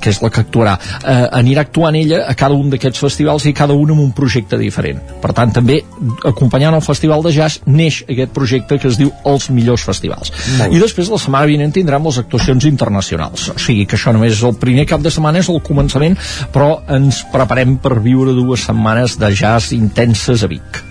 que 0.00 0.10
és 0.10 0.20
la 0.22 0.30
que 0.32 0.42
actuarà. 0.42 0.76
Eh, 1.02 1.26
anirà 1.38 1.66
actuant 1.66 1.96
ella 1.98 2.24
a 2.28 2.34
cada 2.38 2.56
un 2.58 2.72
d'aquests 2.72 3.02
festivals 3.02 3.46
i 3.46 3.54
cada 3.56 3.76
un 3.78 3.94
amb 3.94 4.02
un 4.02 4.10
projecte 4.16 4.58
diferent. 4.58 5.00
Per 5.22 5.32
tant, 5.36 5.52
també, 5.54 5.80
acompanyant 6.28 6.74
el 6.78 6.84
Festival 6.84 7.22
de 7.26 7.34
Jazz, 7.36 7.62
neix 7.66 8.02
aquest 8.08 8.34
projecte 8.34 8.80
que 8.82 8.90
es 8.90 8.98
diu 9.00 9.12
Els 9.28 9.48
millors 9.54 9.84
festivals. 9.86 10.32
I 10.70 10.80
després 10.82 11.10
la 11.12 11.20
setmana 11.20 11.48
vinent 11.50 11.74
tindrem 11.74 12.06
les 12.06 12.20
actuacions 12.22 12.66
internacionals. 12.68 13.48
O 13.54 13.58
sigui 13.60 13.86
que 13.88 13.98
això 13.98 14.14
només 14.14 14.36
és 14.36 14.44
el 14.46 14.56
primer 14.60 14.86
cap 14.90 15.02
de 15.02 15.10
setmana, 15.10 15.42
és 15.42 15.50
el 15.52 15.62
començament, 15.64 16.18
però 16.54 16.82
ens 16.92 17.22
preparem 17.32 17.76
per 17.82 17.98
viure 18.04 18.36
dues 18.36 18.66
setmanes 18.68 19.18
de 19.20 19.32
jazz 19.34 19.72
intenses 19.76 20.44
a 20.44 20.50
Vic. 20.50 20.82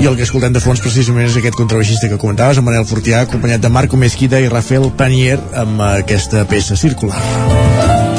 I 0.00 0.06
el 0.08 0.16
que 0.16 0.24
escoltem 0.24 0.52
de 0.52 0.60
fons 0.64 0.80
precisament 0.80 1.28
és 1.28 1.36
aquest 1.40 1.56
contrabaixista 1.56 2.08
que 2.08 2.20
comentaves, 2.20 2.60
en 2.60 2.66
Manel 2.66 2.86
Fortià, 2.88 3.24
acompanyat 3.24 3.64
de 3.64 3.72
Marco 3.72 4.00
Mesquida 4.00 4.40
i 4.40 4.48
Rafael 4.52 4.88
Panier 4.96 5.38
amb 5.64 5.84
aquesta 5.90 6.46
peça 6.48 6.76
circular. 6.76 8.09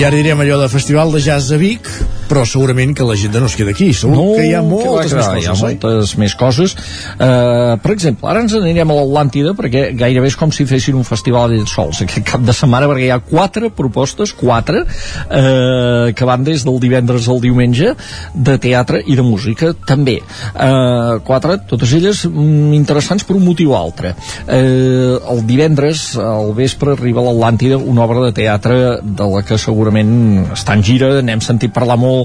Ara 0.00 0.16
direm 0.16 0.40
allò 0.40 0.56
de 0.56 0.68
Festival 0.72 1.10
de 1.12 1.20
Jazz 1.20 1.52
a 1.52 1.58
Vic, 1.60 1.88
però 2.30 2.44
segurament 2.46 2.94
que 2.94 3.06
l'agenda 3.06 3.42
no 3.42 3.50
es 3.50 3.56
queda 3.58 3.74
aquí 3.74 3.90
segur 3.96 4.14
no, 4.14 4.26
que 4.38 4.46
hi 4.46 4.54
ha 4.54 4.62
moltes 4.62 5.14
més 5.16 5.26
coses 5.26 5.40
hi 5.42 5.48
ha 5.50 5.56
moltes 5.58 6.14
més 6.20 6.34
coses. 6.38 6.74
Uh, 7.16 7.76
per 7.82 7.94
exemple, 7.94 8.28
ara 8.30 8.42
ens 8.44 8.54
anirem 8.56 8.92
a 8.92 8.96
l'Atlàntida 9.00 9.54
perquè 9.58 9.90
gairebé 9.98 10.30
és 10.30 10.36
com 10.38 10.52
si 10.54 10.66
fessin 10.68 10.98
un 10.98 11.06
festival 11.06 11.50
de 11.52 11.64
sols 11.70 12.02
aquest 12.04 12.26
cap 12.28 12.44
de 12.46 12.54
setmana 12.56 12.88
perquè 12.90 13.08
hi 13.08 13.12
ha 13.14 13.20
quatre 13.24 13.70
propostes, 13.74 14.32
quatre 14.36 14.84
uh, 14.84 16.10
que 16.14 16.28
van 16.28 16.46
des 16.46 16.64
del 16.66 16.78
divendres 16.82 17.28
al 17.30 17.42
diumenge 17.42 17.94
de 18.34 18.56
teatre 18.62 19.02
i 19.06 19.16
de 19.18 19.24
música 19.26 19.72
també. 19.86 20.18
Uh, 20.54 21.18
quatre, 21.26 21.58
totes 21.70 21.94
elles 21.96 22.22
mm, 22.28 22.72
interessants 22.76 23.26
per 23.26 23.36
un 23.38 23.44
motiu 23.46 23.74
altre. 23.78 24.14
Uh, 24.46 25.18
el 25.34 25.44
divendres 25.48 26.12
al 26.20 26.54
vespre 26.56 26.94
arriba 26.94 27.24
a 27.24 27.28
l'Atlàntida 27.30 27.80
una 27.80 28.04
obra 28.06 28.28
de 28.28 28.34
teatre 28.36 28.80
de 29.02 29.30
la 29.34 29.42
que 29.46 29.58
segurament 29.60 30.12
està 30.54 30.76
en 30.76 30.84
gira, 30.86 31.12
n'hem 31.24 31.42
sentit 31.44 31.74
parlar 31.74 31.98
molt 32.00 32.19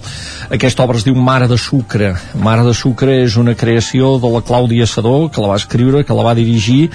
aquesta 0.54 0.86
obra 0.86 1.00
es 1.00 1.06
diu 1.08 1.16
Mare 1.16 1.48
de 1.52 1.58
Sucre. 1.62 2.14
Mare 2.42 2.66
de 2.68 2.74
Sucre 2.78 3.20
és 3.24 3.38
una 3.42 3.56
creació 3.58 4.16
de 4.22 4.32
la 4.32 4.42
Clàudia 4.46 4.88
Sadó, 4.90 5.30
que 5.30 5.44
la 5.44 5.52
va 5.54 5.60
escriure, 5.60 6.04
que 6.06 6.18
la 6.18 6.26
va 6.26 6.36
dirigir, 6.38 6.90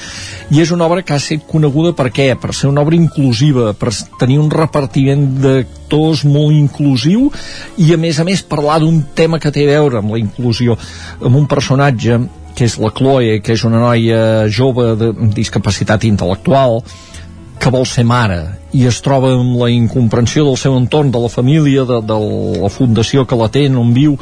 i 0.51 0.63
és 0.63 0.73
una 0.75 0.87
obra 0.89 1.03
que 1.03 1.15
ha 1.15 1.21
estat 1.21 1.47
coneguda 1.51 1.95
per 1.97 2.11
què? 2.15 2.33
Per 2.41 2.55
ser 2.57 2.71
una 2.71 2.85
obra 2.85 2.99
inclusiva, 2.99 3.73
per 3.75 3.93
tenir 4.21 4.41
un 4.43 4.51
repartiment 4.51 5.27
d'actors 5.45 6.25
molt 6.25 6.57
inclusiu 6.57 7.29
i, 7.77 7.93
a 7.95 8.01
més 8.01 8.21
a 8.21 8.27
més, 8.29 8.43
parlar 8.43 8.81
d'un 8.83 9.03
tema 9.15 9.41
que 9.43 9.53
té 9.55 9.67
a 9.67 9.75
veure 9.75 10.01
amb 10.01 10.15
la 10.15 10.21
inclusió, 10.23 10.79
amb 11.21 11.37
un 11.37 11.49
personatge 11.51 12.21
que 12.55 12.67
és 12.67 12.77
la 12.83 12.91
Chloe, 12.93 13.39
que 13.41 13.55
és 13.55 13.63
una 13.65 13.81
noia 13.81 14.49
jove 14.53 14.91
de 15.01 15.13
discapacitat 15.37 16.05
intel·lectual, 16.09 16.81
que 17.61 17.71
vol 17.73 17.87
ser 17.87 18.07
mare 18.09 18.41
i 18.73 18.85
es 18.87 19.01
troba 19.03 19.33
amb 19.35 19.57
la 19.59 19.69
incomprensió 19.73 20.45
del 20.47 20.57
seu 20.61 20.77
entorn, 20.79 21.11
de 21.11 21.19
la 21.19 21.29
família, 21.29 21.83
de, 21.89 21.99
de 22.07 22.19
la 22.63 22.71
fundació 22.71 23.25
que 23.27 23.39
la 23.39 23.49
té, 23.51 23.65
on 23.67 23.91
viu, 23.95 24.15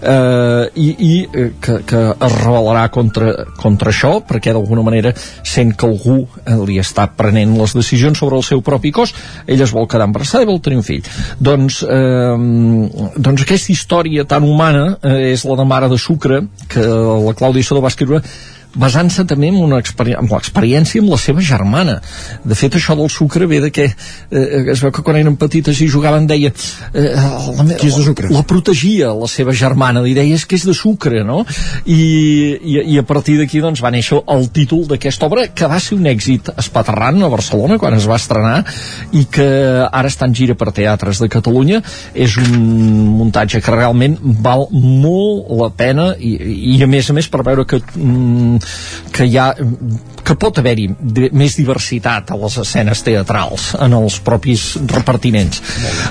eh, 0.00 0.64
i, 0.80 0.88
i 0.88 1.10
eh, 1.26 1.50
que, 1.60 1.80
que 1.88 2.00
es 2.12 2.36
rebel·larà 2.40 2.86
contra, 2.94 3.32
contra 3.60 3.92
això, 3.92 4.14
perquè 4.26 4.54
d'alguna 4.56 4.84
manera 4.86 5.12
sent 5.16 5.74
que 5.76 5.88
algú 5.88 6.22
eh, 6.22 6.56
li 6.66 6.78
està 6.80 7.10
prenent 7.16 7.52
les 7.60 7.76
decisions 7.76 8.22
sobre 8.24 8.40
el 8.40 8.46
seu 8.46 8.64
propi 8.64 8.92
cos, 8.96 9.12
ella 9.46 9.66
es 9.68 9.74
vol 9.76 9.88
quedar 9.90 10.08
embarassada 10.08 10.46
i 10.46 10.50
vol 10.50 10.62
tenir 10.64 10.80
un 10.80 10.86
fill. 10.86 11.04
Doncs, 11.36 11.82
eh, 11.84 13.12
doncs 13.20 13.44
aquesta 13.44 13.74
història 13.74 14.24
tan 14.28 14.48
humana 14.48 14.94
eh, 15.02 15.34
és 15.34 15.44
la 15.44 15.58
de 15.60 15.68
Mare 15.68 15.92
de 15.92 16.00
Sucre, 16.00 16.46
que 16.72 16.86
la 16.88 17.36
Clàudia 17.36 17.68
Sodó 17.68 17.84
va 17.84 17.92
escriure 17.92 18.24
basant-se 18.74 19.24
també 19.28 19.50
en 19.50 19.58
una 19.60 19.80
amb 19.80 20.32
l'experiència 20.32 21.02
amb 21.02 21.10
la 21.12 21.18
seva 21.20 21.42
germana. 21.44 21.98
De 22.44 22.56
fet, 22.58 22.76
això 22.78 22.96
del 22.98 23.10
sucre 23.10 23.46
ve 23.50 23.60
de 23.64 23.70
que 23.74 23.86
eh, 23.88 24.64
es 24.72 24.82
veu 24.82 24.92
que 24.94 25.02
quan 25.06 25.18
eren 25.18 25.36
petites 25.40 25.80
i 25.80 25.88
jugaven 25.90 26.28
deia 26.30 26.52
eh, 26.94 27.10
la, 27.14 27.66
Qui 27.80 27.90
és 27.90 27.96
de 27.98 28.04
sucre? 28.06 28.30
La 28.32 28.44
protegia 28.46 29.10
la 29.16 29.28
seva 29.30 29.54
germana, 29.56 30.02
li 30.04 30.14
deia 30.16 30.36
és 30.38 30.46
que 30.46 30.58
és 30.58 30.66
de 30.68 30.74
sucre, 30.76 31.24
no? 31.26 31.42
I, 31.84 32.00
i, 32.60 32.76
i 32.94 32.98
a 33.00 33.04
partir 33.06 33.38
d'aquí 33.40 33.62
doncs, 33.62 33.82
va 33.82 33.92
néixer 33.94 34.20
el 34.30 34.48
títol 34.54 34.86
d'aquesta 34.90 35.26
obra 35.26 35.48
que 35.54 35.68
va 35.70 35.80
ser 35.82 35.98
un 35.98 36.06
èxit 36.10 36.52
espaterrant 36.56 37.22
a 37.24 37.32
Barcelona 37.32 37.78
quan 37.80 37.96
es 37.98 38.06
va 38.08 38.18
estrenar 38.20 38.62
i 39.16 39.26
que 39.32 39.48
ara 39.86 40.10
està 40.10 40.28
en 40.28 40.36
gira 40.36 40.56
per 40.58 40.70
teatres 40.76 41.20
de 41.22 41.30
Catalunya. 41.32 41.82
És 42.14 42.36
un 42.40 42.54
muntatge 43.18 43.60
que 43.64 43.74
realment 43.74 44.16
val 44.44 44.68
molt 44.70 45.50
la 45.60 45.70
pena 45.74 46.10
i, 46.18 46.36
i 46.76 46.78
a 46.84 46.88
més 46.90 47.10
a 47.10 47.16
més 47.16 47.28
per 47.30 47.42
veure 47.46 47.66
que 47.68 47.80
mm, 47.80 48.59
que 49.12 49.26
hi 49.26 49.38
ha 49.38 49.48
que 50.24 50.36
pot 50.40 50.60
haver-hi 50.60 50.88
més 51.32 51.56
diversitat 51.58 52.30
a 52.30 52.38
les 52.40 52.58
escenes 52.62 53.02
teatrals 53.06 53.70
en 53.80 53.96
els 53.96 54.20
propis 54.24 54.72
repartiments. 54.90 55.62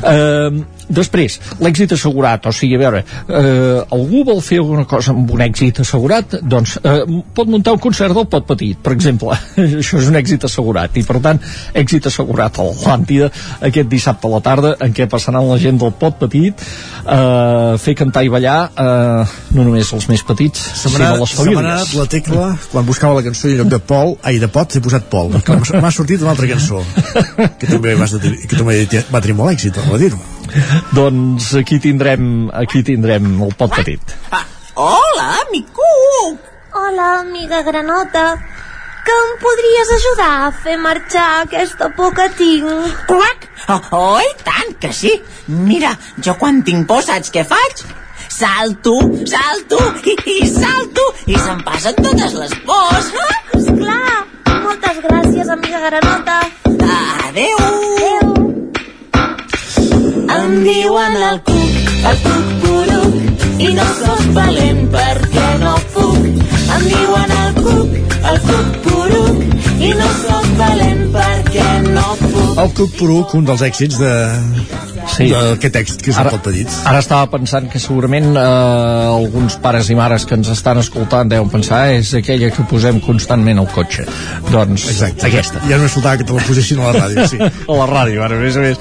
Eh, 0.04 0.50
després, 0.90 1.38
l'èxit 1.62 1.94
assegurat 1.96 2.46
o 2.50 2.54
sigui, 2.56 2.78
a 2.78 2.82
veure, 2.82 3.04
eh, 3.28 3.96
algú 3.96 4.24
vol 4.28 4.42
fer 4.46 4.60
alguna 4.64 4.86
cosa 4.90 5.14
amb 5.14 5.30
un 5.32 5.44
èxit 5.46 5.82
assegurat 5.84 6.40
doncs 6.42 6.78
eh, 6.82 7.04
pot 7.36 7.50
muntar 7.50 7.76
un 7.78 7.84
concert 7.84 8.16
del 8.18 8.28
pot 8.32 8.48
petit 8.50 8.80
per 8.84 8.94
exemple, 8.96 9.38
això 9.82 10.00
és 10.02 10.10
un 10.10 10.18
èxit 10.20 10.48
assegurat 10.50 10.98
i 10.98 11.06
per 11.06 11.22
tant, 11.24 11.42
èxit 11.78 12.10
assegurat 12.10 12.60
a 12.60 12.66
l'Atlàntida 12.66 13.30
aquest 13.70 13.92
dissabte 13.92 14.28
a 14.28 14.34
la 14.34 14.42
tarda 14.46 14.74
en 14.86 14.96
què 14.96 15.08
passaran 15.12 15.48
la 15.50 15.60
gent 15.62 15.80
del 15.82 15.94
pot 16.00 16.18
petit 16.22 16.66
eh, 17.06 17.78
fer 17.82 17.96
cantar 18.00 18.26
i 18.26 18.34
ballar 18.34 18.60
eh, 18.74 19.38
no 19.56 19.68
només 19.68 19.94
els 19.94 20.10
més 20.12 20.26
petits 20.26 20.66
sinó 20.84 21.14
les 21.22 21.36
famílies. 21.38 21.94
la 22.00 22.08
tecla 22.10 22.50
quan 22.72 22.88
buscava 22.88 23.20
la 23.20 23.26
cançó 23.26 23.50
en 23.50 23.60
lloc 23.62 23.72
de 23.74 23.80
Pol, 23.80 24.09
ai, 24.24 24.38
de 24.42 24.50
Pot, 24.52 24.76
he 24.76 24.84
posat 24.84 25.10
Pol 25.12 25.34
m'ha 25.34 25.94
sortit 25.96 26.22
una 26.24 26.34
altra 26.36 26.50
cançó 26.50 26.84
que 27.60 27.70
també, 27.70 27.96
vas 28.00 28.16
de, 28.18 28.36
que 28.44 28.56
també 28.56 28.82
va 29.10 29.24
tenir 29.24 29.38
molt 29.40 29.56
èxit 29.56 29.80
a 29.82 30.00
dir-ho 30.02 30.20
doncs 30.98 31.52
aquí 31.60 31.80
tindrem 31.84 32.50
aquí 32.64 32.84
tindrem 32.86 33.36
el 33.46 33.54
pot 33.58 33.76
petit 33.76 34.16
ah, 34.32 34.46
Hola, 34.80 35.44
mi 35.52 35.62
cuc 35.76 36.48
Hola, 36.80 37.20
amiga 37.20 37.62
granota 37.66 38.38
que 39.06 39.16
em 39.16 39.38
podries 39.42 39.92
ajudar 39.96 40.34
a 40.46 40.52
fer 40.64 40.76
marxar 40.78 41.28
aquesta 41.44 41.90
por 41.98 42.14
que 42.14 42.28
tinc? 42.38 42.68
Quac! 43.10 43.48
Oh, 43.74 43.80
oh, 43.98 44.20
i 44.22 44.36
tant 44.46 44.76
que 44.82 44.92
sí! 44.94 45.16
Mira, 45.48 45.96
jo 46.26 46.36
quan 46.42 46.62
tinc 46.68 46.86
por 46.90 47.02
saps 47.08 47.34
què 47.34 47.46
faig? 47.48 47.82
Salto, 48.30 48.96
salto 49.26 49.78
i, 50.06 50.16
i 50.40 50.48
salto 50.48 51.06
i 51.26 51.36
se'm 51.38 51.64
passen 51.66 51.96
totes 51.98 52.34
les 52.40 52.54
pors. 52.68 53.10
Ah, 53.26 53.40
esclar! 53.58 54.26
Moltes 54.64 55.02
gràcies, 55.06 55.50
amiga 55.50 55.82
granota. 55.88 56.40
Adeu! 57.28 57.58
Adeu! 57.68 58.50
Em 60.30 60.64
diuen 60.64 61.16
el 61.30 61.42
cuc, 61.50 61.74
el 62.12 62.18
cuc 62.26 62.54
poruc, 62.64 63.44
i 63.66 63.72
no 63.78 63.88
sóc 64.00 64.24
valent 64.38 64.86
perquè 64.94 65.50
no 65.64 65.76
puc. 65.96 66.22
Em 66.78 66.88
diuen 66.94 67.36
el 67.42 67.60
cuc, 67.64 68.16
el 68.32 68.42
cuc 68.48 68.80
poruc, 68.86 69.44
i 69.82 69.94
no 70.00 70.10
sóc 70.24 70.50
valent 70.62 71.06
perquè 71.14 71.18
no 71.18 71.18
puc. 71.18 71.39
El 71.50 72.74
Cuc 72.76 72.92
Poruc, 73.00 73.32
un 73.40 73.46
dels 73.48 73.62
èxits 73.66 73.98
de, 73.98 74.10
sí. 75.10 75.30
d'aquest 75.32 75.78
èxit 75.80 76.02
que 76.04 76.12
és 76.12 76.18
ara, 76.22 76.34
el 76.36 76.42
Petit. 76.44 76.70
Ara 76.90 77.00
estava 77.02 77.30
pensant 77.32 77.70
que 77.72 77.80
segurament 77.82 78.28
eh, 78.38 78.44
alguns 79.10 79.56
pares 79.64 79.90
i 79.90 79.96
mares 79.98 80.28
que 80.30 80.36
ens 80.38 80.50
estan 80.54 80.78
escoltant 80.82 81.32
deuen 81.32 81.50
pensar 81.50 81.80
"Ah, 81.88 81.94
és 81.96 82.12
aquella 82.20 82.52
que 82.54 82.66
posem 82.70 83.00
constantment 83.02 83.62
al 83.64 83.70
cotxe. 83.74 84.06
Doncs 84.52 84.90
Exacte. 84.92 85.26
aquesta. 85.28 85.62
Ja 85.70 85.80
no 85.80 85.88
es 85.88 85.96
faltava 85.96 86.18
que 86.20 86.28
te 86.28 86.36
la 86.36 86.44
posessin 86.46 86.84
a 86.84 86.92
la 86.92 86.94
ràdio, 87.00 87.26
sí. 87.32 87.40
a 87.72 87.78
la 87.80 87.88
ràdio, 87.90 88.22
ara, 88.28 88.38
a 88.38 88.44
més 88.44 88.58
a 88.60 88.66
més. 88.68 88.78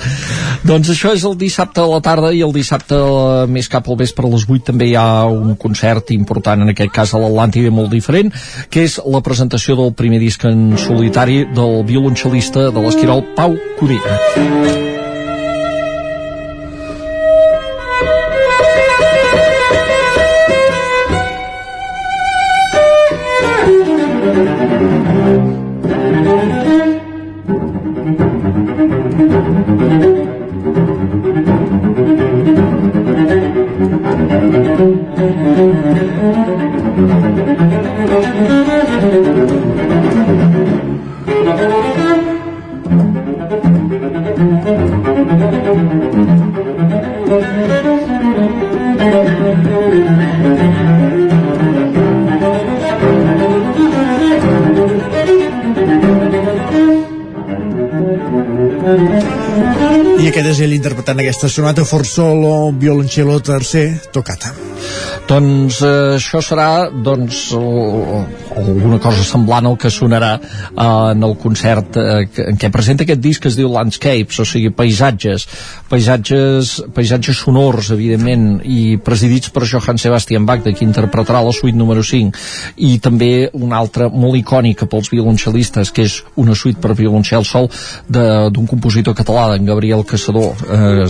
Doncs 0.68 0.90
això 0.92 1.14
és 1.14 1.24
el 1.24 1.38
dissabte 1.38 1.80
a 1.80 1.86
la 1.88 2.00
tarda 2.04 2.32
i 2.34 2.42
el 2.44 2.52
dissabte 2.52 2.98
eh, 2.98 3.46
més 3.48 3.68
cap 3.72 3.88
al 3.88 3.96
vespre 4.02 4.26
a 4.26 4.32
les 4.34 4.44
8 4.48 4.72
també 4.72 4.90
hi 4.90 4.96
ha 4.98 5.24
un 5.30 5.54
concert 5.56 6.10
important, 6.10 6.66
en 6.66 6.74
aquest 6.74 6.92
cas 6.92 7.14
a 7.14 7.22
l'Atlàntida 7.22 7.70
molt 7.72 7.94
diferent, 7.94 8.34
que 8.68 8.84
és 8.84 8.98
la 9.06 9.22
presentació 9.24 9.78
del 9.78 9.94
primer 9.96 10.20
disc 10.20 10.44
en 10.44 10.74
solitari 10.76 11.44
del 11.54 11.80
violoncel·lista 11.88 12.57
de 12.66 12.80
l'Esquirol 12.80 13.22
Pau 13.36 13.56
Codina. 13.78 14.87
Aquesta 61.28 61.48
sonata 61.48 61.84
for 61.84 62.06
solo, 62.06 62.72
violoncello 62.72 63.36
tercer, 63.44 64.00
tocata. 64.10 64.48
Doncs 65.28 65.82
eh, 65.84 65.90
això 66.16 66.40
serà 66.40 66.88
doncs, 66.88 67.50
el, 67.58 68.24
alguna 68.58 68.98
cosa 69.02 69.24
semblant 69.24 69.66
al 69.68 69.76
que 69.80 69.90
sonarà 69.92 70.34
eh, 70.38 71.12
en 71.12 71.22
el 71.22 71.36
concert 71.40 71.96
eh, 71.96 72.26
que, 72.32 72.48
en 72.52 72.58
què 72.60 72.70
presenta 72.74 73.06
aquest 73.06 73.22
disc 73.22 73.42
que 73.42 73.50
es 73.52 73.58
diu 73.58 73.70
Landscapes, 73.72 74.40
o 74.42 74.46
sigui, 74.48 74.72
paisatges, 74.74 75.46
paisatges, 75.90 76.74
paisatges 76.94 77.42
sonors, 77.44 77.92
evidentment, 77.94 78.60
i 78.64 78.98
presidits 79.04 79.52
per 79.54 79.66
Johann 79.68 80.00
Sebastian 80.00 80.46
Bach, 80.48 80.64
de 80.64 80.74
qui 80.76 80.86
interpretarà 80.86 81.42
la 81.44 81.54
suite 81.54 81.78
número 81.78 82.02
5, 82.04 82.42
i 82.84 82.98
també 83.04 83.48
una 83.56 83.78
altra 83.80 84.08
molt 84.08 84.38
icònica 84.38 84.88
pels 84.90 85.10
violoncellistes, 85.12 85.92
que 85.94 86.06
és 86.08 86.18
una 86.40 86.56
suite 86.58 86.82
per 86.82 86.96
violoncel 86.98 87.46
sol 87.48 87.68
d'un 88.08 88.66
compositor 88.68 89.16
català, 89.16 89.48
d'en 89.52 89.68
Gabriel 89.68 90.04
Caçador, 90.08 90.56
eh, 90.68 91.06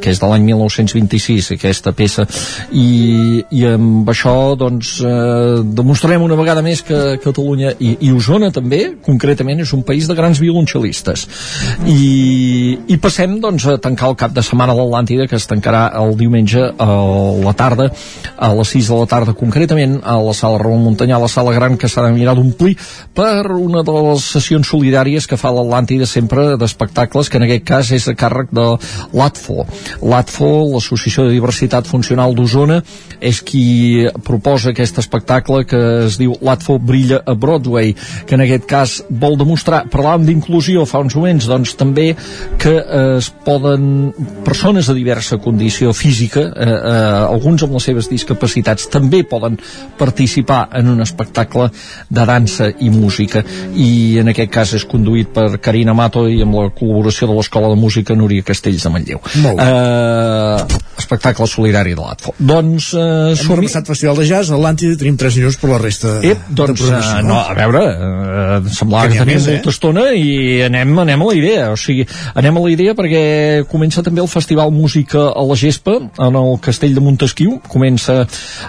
que 0.00 0.12
és 0.12 0.22
de 0.22 0.30
l'any 0.30 0.46
1926, 0.48 1.52
aquesta 1.56 1.92
peça, 1.96 2.26
i, 2.72 3.42
i 3.50 3.66
amb 3.68 4.08
això 4.10 4.56
doncs 4.58 4.96
eh, 5.04 5.62
demostrarem 5.76 6.24
una 6.24 6.38
vegada 6.38 6.64
més 6.64 6.82
que 6.86 7.00
Catalunya 7.22 7.74
i, 7.78 7.96
i 8.06 8.12
Osona 8.14 8.50
també, 8.54 8.96
concretament 9.04 9.60
és 9.64 9.72
un 9.76 9.82
país 9.86 10.08
de 10.08 10.16
grans 10.18 10.40
violoncel·listes. 10.42 11.26
I, 11.86 12.78
i 12.92 12.98
passem 13.02 13.38
doncs 13.42 13.66
a 13.70 13.76
tancar 13.82 14.10
el 14.12 14.18
cap 14.20 14.34
de 14.36 14.44
setmana 14.46 14.74
a 14.74 14.78
l'Atlàntida 14.78 15.26
que 15.30 15.38
es 15.38 15.48
tancarà 15.50 15.88
el 16.00 16.16
diumenge 16.18 16.62
a 16.62 16.88
la 17.42 17.54
tarda 17.58 17.90
a 18.36 18.52
les 18.56 18.74
6 18.76 18.90
de 18.92 19.00
la 19.00 19.10
tarda 19.10 19.36
concretament 19.36 19.98
a 20.04 20.16
la 20.22 20.34
sala 20.36 20.60
Ramon 20.62 20.84
Montanyà, 20.86 21.18
la 21.20 21.30
sala 21.32 21.54
gran 21.56 21.76
que 21.80 21.90
s'ha 21.90 22.06
de 22.06 22.14
mirar 22.14 22.36
d'omplir 22.38 22.76
per 23.16 23.46
una 23.52 23.82
de 23.86 23.96
les 24.08 24.26
sessions 24.36 24.68
solidàries 24.68 25.26
que 25.26 25.38
fa 25.40 25.52
l'Atlàntida 25.54 26.06
sempre 26.08 26.48
d'espectacles 26.60 27.30
que 27.30 27.40
en 27.40 27.46
aquest 27.48 27.66
cas 27.66 27.92
és 27.96 28.08
a 28.08 28.16
càrrec 28.18 28.52
de 28.54 28.66
l'ATFO 29.16 29.66
l'ATFO, 30.02 30.50
l'Associació 30.74 31.26
de 31.26 31.34
Diversitat 31.34 31.88
Funcional 31.88 32.34
d'Osona 32.36 32.80
és 33.20 33.40
qui 33.44 34.06
proposa 34.26 34.72
aquest 34.72 34.98
espectacle 35.00 35.64
que 35.68 35.80
es 36.06 36.18
diu 36.20 36.36
L'Atfo 36.44 36.75
brilla 36.78 37.22
a 37.24 37.34
Broadway, 37.34 37.94
que 38.26 38.36
en 38.36 38.44
aquest 38.44 38.66
cas 38.68 38.96
vol 39.08 39.36
demostrar, 39.38 39.84
parlàvem 39.92 40.26
d'inclusió 40.28 40.84
fa 40.88 41.02
uns 41.04 41.16
moments, 41.18 41.48
doncs 41.48 41.74
també 41.78 42.08
que 42.60 42.74
eh, 42.76 43.02
es 43.18 43.30
poden, 43.46 44.12
persones 44.46 44.88
de 44.90 44.96
diversa 44.98 45.38
condició 45.42 45.92
física, 45.96 46.46
eh, 46.50 46.66
eh, 46.66 46.96
alguns 47.26 47.66
amb 47.66 47.76
les 47.76 47.88
seves 47.90 48.10
discapacitats, 48.10 48.88
també 48.92 49.22
poden 49.28 49.58
participar 49.98 50.66
en 50.78 50.92
un 50.94 51.04
espectacle 51.04 51.70
de 52.08 52.26
dansa 52.28 52.70
i 52.80 52.90
música, 52.90 53.44
i 53.74 54.18
en 54.22 54.32
aquest 54.32 54.52
cas 54.52 54.74
és 54.76 54.86
conduït 54.88 55.32
per 55.34 55.48
Carina 55.62 55.94
Mato 55.96 56.26
i 56.28 56.40
amb 56.44 56.58
la 56.58 56.68
col·laboració 56.74 57.30
de 57.30 57.38
l'Escola 57.38 57.72
de 57.72 57.80
Música 57.80 58.16
Núria 58.16 58.44
Castells 58.46 58.86
de 58.86 58.92
Manlleu. 58.92 59.22
Molt 59.44 59.60
bé. 59.60 59.66
Eh, 59.66 60.82
espectacle 60.96 61.46
solidari 61.46 61.94
de 61.94 62.02
l'Atfo. 62.02 62.34
Doncs 62.38 62.92
eh, 62.96 63.34
Hem 63.36 63.52
començat 63.52 63.88
Festival 63.88 64.18
de 64.20 64.26
Jazz, 64.28 64.50
l'Atlàntida, 64.52 64.96
tenim 65.00 65.18
3 65.20 65.38
minuts 65.40 65.58
per 65.60 65.70
la 65.70 65.80
resta 65.82 66.16
Ep, 66.24 66.48
doncs, 66.48 66.65
programació, 66.74 67.18
eh, 67.20 67.26
no, 67.26 67.36
a 67.38 67.54
veure, 67.56 67.82
eh, 67.86 68.74
semblava 68.74 69.10
Que 69.10 69.20
que, 69.20 69.26
més, 69.28 69.46
eh? 69.46 69.56
molta 69.56 69.72
estona 69.74 70.04
i 70.16 70.62
anem, 70.66 70.92
anem 71.04 71.22
a 71.22 71.28
la 71.28 71.34
idea, 71.36 71.66
o 71.74 71.76
sigui, 71.80 72.06
anem 72.34 72.58
a 72.58 72.62
la 72.64 72.72
idea 72.72 72.94
perquè 72.98 73.22
comença 73.70 74.02
també 74.06 74.22
el 74.24 74.30
Festival 74.32 74.72
Música 74.74 75.28
a 75.30 75.44
la 75.46 75.56
Gespa, 75.58 75.98
en 76.26 76.38
el 76.40 76.58
Castell 76.64 76.96
de 76.96 77.04
Montesquieu, 77.04 77.58
comença 77.68 78.22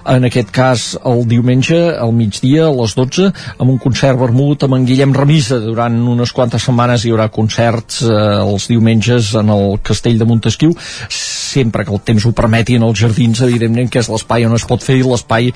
en 0.05 0.27
aquest 0.29 0.51
cas 0.55 0.87
el 1.07 1.23
diumenge, 1.29 1.79
al 1.97 2.13
migdia, 2.13 2.67
a 2.67 2.75
les 2.75 2.95
12, 2.97 3.31
amb 3.57 3.71
un 3.71 3.79
concert 3.81 4.19
vermut 4.19 4.67
amb 4.67 4.77
en 4.77 4.87
Guillem 4.87 5.15
Remisa, 5.15 5.59
durant 5.63 5.97
unes 6.13 6.33
quantes 6.35 6.67
setmanes 6.67 7.05
hi 7.05 7.13
haurà 7.15 7.29
concerts 7.33 8.03
eh, 8.05 8.13
els 8.41 8.67
diumenges 8.71 9.33
en 9.39 9.53
el 9.53 9.79
Castell 9.85 10.19
de 10.19 10.27
Montesquieu, 10.29 10.75
sempre 11.09 11.85
que 11.87 11.95
el 11.95 12.03
temps 12.03 12.25
ho 12.27 12.35
permeti 12.35 12.75
en 12.77 12.85
els 12.87 12.99
jardins, 12.99 13.41
evidentment, 13.45 13.89
que 13.89 14.03
és 14.03 14.11
l'espai 14.11 14.45
on 14.47 14.55
es 14.57 14.67
pot 14.67 14.83
fer 14.83 14.99
i 14.99 15.05
l'espai 15.07 15.51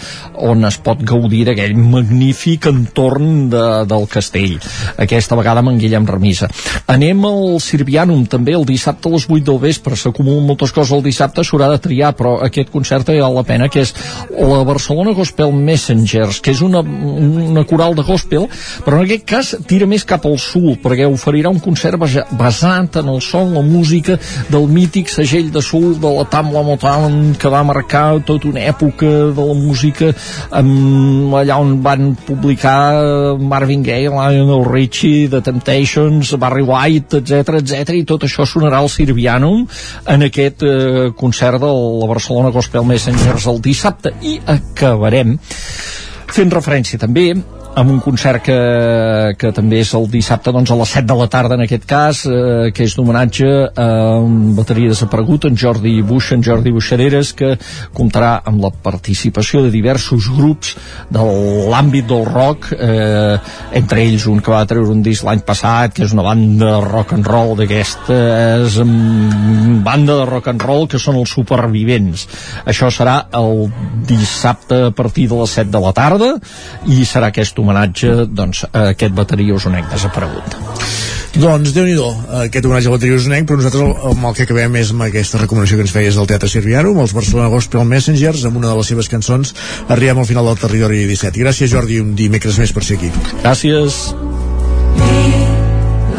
on 0.47 0.65
es 0.67 0.79
pot 0.81 1.01
gaudir 1.03 1.43
d'aquell 1.49 1.75
magnífic 1.75 2.20
entorn 2.21 3.49
de, 3.49 3.63
del 3.89 4.07
castell. 4.07 4.57
Aquesta 4.97 5.35
vegada 5.35 5.61
amb 5.63 5.71
en 5.73 5.79
Guillem 5.81 6.05
Remisa. 6.07 6.49
Anem 6.91 7.25
al 7.25 7.59
Sirvianum, 7.63 8.25
també, 8.29 8.53
el 8.57 8.65
dissabte 8.65 9.09
a 9.09 9.15
les 9.15 9.27
8 9.29 9.43
del 9.47 9.59
vespre. 9.59 9.95
S'acumulen 9.95 10.45
moltes 10.47 10.71
coses 10.71 10.93
el 10.95 11.03
dissabte, 11.03 11.43
s'haurà 11.43 11.69
de 11.71 11.79
triar, 11.81 12.13
però 12.17 12.37
aquest 12.45 12.71
concert 12.71 13.09
val 13.11 13.35
la 13.35 13.43
pena, 13.47 13.69
que 13.71 13.81
és 13.81 13.93
la 14.37 14.61
Barcelona 14.67 15.13
Gospel 15.17 15.51
Messengers, 15.53 16.41
que 16.41 16.51
és 16.51 16.61
una, 16.61 16.81
una 16.81 17.63
coral 17.65 17.95
de 17.95 18.05
gospel, 18.05 18.47
però 18.85 18.99
en 18.99 19.05
aquest 19.07 19.25
cas 19.27 19.53
tira 19.67 19.87
més 19.89 20.05
cap 20.07 20.25
al 20.29 20.37
sud, 20.41 20.79
perquè 20.83 21.07
oferirà 21.09 21.51
un 21.51 21.59
concert 21.63 21.99
basa- 22.01 22.25
basat 22.37 22.99
en 23.01 23.09
el 23.11 23.21
son, 23.21 23.53
la 23.55 23.63
música 23.65 24.17
del 24.51 24.67
mític 24.71 25.09
segell 25.11 25.51
de 25.51 25.61
sul 25.61 25.95
de 25.99 26.11
la 26.17 26.25
Tamla 26.29 26.63
Motown 26.65 27.35
que 27.39 27.49
va 27.51 27.63
marcar 27.67 28.21
tota 28.25 28.49
una 28.49 28.63
època 28.69 29.09
de 29.35 29.45
la 29.47 29.55
música 29.57 30.11
amb, 30.51 31.33
allà 31.41 31.57
on 31.61 31.77
van 31.83 32.10
publicar 32.15 33.37
Marvin 33.39 33.83
Gaye, 33.83 34.09
Lionel 34.09 34.65
Richie, 34.65 35.29
The 35.29 35.41
Temptations, 35.41 36.33
Barry 36.41 36.65
White, 36.65 37.21
etc 37.21 37.61
etc 37.61 37.95
i 37.97 38.05
tot 38.07 38.25
això 38.27 38.45
sonarà 38.47 38.81
al 38.81 38.91
Sirvianum 38.91 39.65
en 40.11 40.27
aquest 40.27 40.65
eh, 40.67 41.09
concert 41.17 41.61
de 41.61 41.71
la 41.71 42.11
Barcelona 42.11 42.53
Gospel 42.53 42.85
Messengers 42.87 43.47
el 43.51 43.61
dissabte. 43.63 44.13
I 44.21 44.37
acabarem 44.57 45.37
fent 46.31 46.53
referència 46.53 46.99
també 47.01 47.31
amb 47.75 47.91
un 47.91 47.99
concert 48.03 48.43
que, 48.43 48.55
que 49.39 49.51
també 49.55 49.79
és 49.81 49.93
el 49.95 50.07
dissabte 50.11 50.51
doncs, 50.51 50.71
a 50.73 50.77
les 50.79 50.91
7 50.97 51.07
de 51.07 51.15
la 51.15 51.27
tarda 51.31 51.55
en 51.55 51.63
aquest 51.63 51.85
cas, 51.87 52.23
eh, 52.27 52.71
que 52.75 52.83
és 52.83 52.95
d'homenatge 52.97 53.47
a 53.79 53.87
un 54.19 54.51
bateria 54.57 54.91
desaparegut, 54.91 55.47
en 55.47 55.55
Jordi 55.59 55.93
Buix, 56.05 56.31
en 56.35 56.43
Jordi 56.43 56.73
Buixareres, 56.75 57.31
que 57.37 57.53
comptarà 57.95 58.33
amb 58.49 58.63
la 58.65 58.71
participació 58.71 59.63
de 59.63 59.71
diversos 59.71 60.27
grups 60.35 60.73
de 61.11 61.23
l'àmbit 61.71 62.09
del 62.09 62.25
rock, 62.27 62.73
eh, 62.75 63.37
entre 63.79 64.03
ells 64.03 64.27
un 64.27 64.43
que 64.43 64.51
va 64.51 64.65
treure 64.67 64.91
un 64.91 65.03
disc 65.05 65.23
l'any 65.23 65.45
passat, 65.47 65.95
que 65.95 66.03
és 66.03 66.15
una 66.15 66.27
banda 66.27 66.73
de 66.75 66.83
rock 66.89 67.15
and 67.15 67.27
roll 67.27 67.55
d'aquestes, 67.59 68.77
mm, 68.83 69.79
banda 69.87 70.19
de 70.19 70.27
rock 70.27 70.51
and 70.51 70.67
roll 70.67 70.87
que 70.87 70.99
són 70.99 71.15
els 71.15 71.31
supervivents. 71.31 72.27
Això 72.65 72.91
serà 72.91 73.27
el 73.31 73.71
dissabte 74.07 74.87
a 74.89 74.91
partir 74.91 75.29
de 75.29 75.39
les 75.39 75.55
7 75.61 75.71
de 75.71 75.79
la 75.79 75.93
tarda 75.95 76.33
i 76.87 77.05
serà 77.05 77.31
aquest 77.31 77.60
homenatge 77.61 78.25
doncs, 78.27 78.65
a 78.71 78.91
aquest 78.95 79.15
bateria 79.17 79.55
usonenc 79.57 79.89
desaparegut. 79.93 80.59
Doncs 81.31 81.71
déu 81.71 81.85
nhi 81.87 81.95
aquest 82.41 82.65
homenatge 82.67 82.89
al 82.89 82.97
bateria 82.97 83.19
usonenc, 83.21 83.47
però 83.47 83.61
nosaltres 83.61 84.03
amb 84.11 84.25
el 84.27 84.35
que 84.35 84.47
acabem 84.47 84.75
és 84.81 84.91
amb 84.91 85.05
aquesta 85.07 85.39
recomanació 85.39 85.79
que 85.79 85.85
ens 85.87 85.95
feies 85.95 86.19
del 86.19 86.27
Teatre 86.27 86.51
Sirviano, 86.51 86.91
amb 86.91 87.05
els 87.05 87.15
Barcelona 87.15 87.53
Gospel 87.53 87.87
Messengers, 87.87 88.43
amb 88.49 88.59
una 88.59 88.73
de 88.73 88.81
les 88.81 88.91
seves 88.91 89.09
cançons, 89.11 89.55
arribem 89.87 90.19
al 90.19 90.27
final 90.27 90.51
del 90.51 90.59
territori 90.65 91.05
17. 91.07 91.39
I 91.39 91.47
gràcies, 91.47 91.71
Jordi, 91.71 92.01
un 92.03 92.13
dimecres 92.19 92.59
més 92.59 92.75
per 92.75 92.83
ser 92.83 92.99
aquí. 92.99 93.13
Gràcies. 93.45 94.03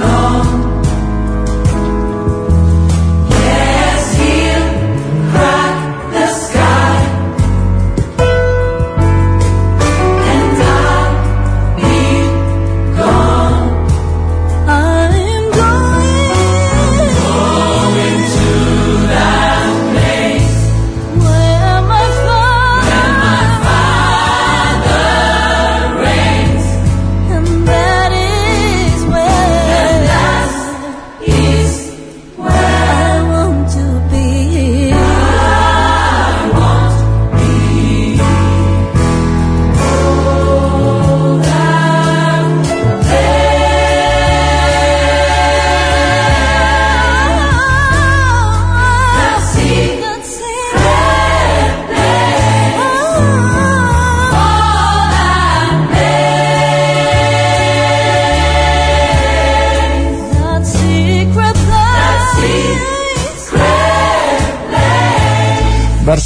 And 0.02 0.61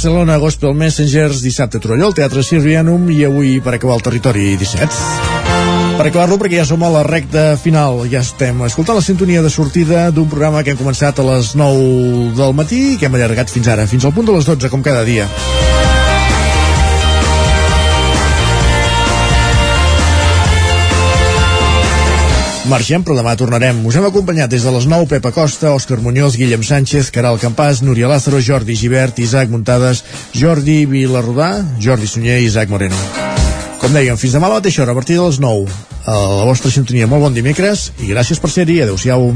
Barcelona 0.07 0.37
Gospel 0.37 0.73
Messengers 0.73 1.41
dissabte 1.43 1.77
a 1.77 1.81
Torelló, 1.83 2.05
al 2.07 2.13
Teatre 2.15 2.39
Sirvianum 2.39 3.09
i 3.11 3.25
avui 3.27 3.57
per 3.59 3.73
acabar 3.75 3.97
el 3.97 4.05
territori 4.05 4.45
17 4.55 5.97
per 5.99 6.05
acabar-lo 6.07 6.37
perquè 6.39 6.61
ja 6.61 6.65
som 6.69 6.85
a 6.87 6.93
la 6.93 7.03
recta 7.03 7.43
final 7.59 8.05
ja 8.07 8.23
estem 8.23 8.63
escoltant 8.69 9.01
la 9.01 9.03
sintonia 9.03 9.43
de 9.43 9.51
sortida 9.51 10.07
d'un 10.15 10.31
programa 10.31 10.63
que 10.63 10.71
hem 10.71 10.79
començat 10.79 11.19
a 11.19 11.27
les 11.27 11.57
9 11.59 12.37
del 12.39 12.55
matí 12.55 12.83
i 12.93 12.95
que 12.95 13.11
hem 13.11 13.19
allargat 13.19 13.51
fins 13.51 13.67
ara, 13.67 13.83
fins 13.83 14.07
al 14.07 14.15
punt 14.15 14.31
de 14.31 14.39
les 14.39 14.47
12 14.47 14.71
com 14.71 14.79
cada 14.85 15.03
dia 15.03 15.27
Marxem, 22.67 23.03
però 23.03 23.15
demà 23.15 23.33
tornarem. 23.39 23.79
Us 23.87 23.95
hem 23.95 24.05
acompanyat 24.07 24.51
des 24.51 24.63
de 24.65 24.71
les 24.75 24.85
9 24.89 25.07
Pepa 25.07 25.31
Costa, 25.31 25.71
Òscar 25.75 25.99
Muñoz, 26.03 26.35
Guillem 26.35 26.63
Sánchez, 26.63 27.09
Caral 27.15 27.39
Campàs, 27.39 27.81
Núria 27.81 28.09
Lázaro, 28.11 28.41
Jordi 28.43 28.75
Givert, 28.75 29.19
Isaac 29.19 29.49
Muntades, 29.49 30.03
Jordi 30.35 30.85
Vilarrodà, 30.85 31.63
Jordi 31.79 32.07
Sunyer 32.07 32.39
i 32.41 32.47
Isaac 32.49 32.69
Moreno. 32.69 32.95
Com 33.79 33.93
dèiem, 33.93 34.17
fins 34.17 34.33
demà 34.35 34.49
a 34.49 34.55
la 34.55 34.59
mateixa 34.59 34.83
hora, 34.83 34.91
a 34.91 34.99
partir 34.99 35.15
de 35.15 35.27
les 35.27 35.39
9. 35.39 35.67
A 36.07 36.15
la 36.39 36.47
vostra 36.47 36.71
sintonia, 36.71 37.07
molt 37.07 37.23
bon 37.27 37.35
dimecres 37.35 37.91
i 38.01 38.11
gràcies 38.11 38.41
per 38.41 38.51
ser-hi. 38.51 38.81
Adéu-siau. 38.83 39.31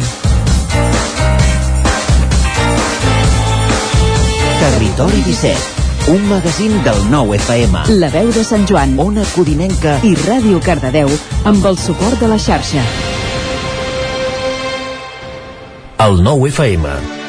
Territori 4.61 5.23
17, 5.29 6.11
un 6.15 6.27
magazín 6.31 6.75
del 6.83 6.99
nou 7.13 7.35
FM. 7.37 7.85
La 8.01 8.11
veu 8.13 8.33
de 8.35 8.43
Sant 8.47 8.67
Joan, 8.67 8.97
Ona 8.99 9.23
Codinenca 9.35 9.99
i 10.03 10.15
Ràdio 10.25 10.59
Cardedeu 10.63 11.11
amb 11.45 11.65
el 11.65 11.79
suport 11.79 12.19
de 12.19 12.29
la 12.31 12.39
xarxa. 12.41 12.83
El 16.01 16.17
nou 16.25 16.47
FM. 16.47 17.20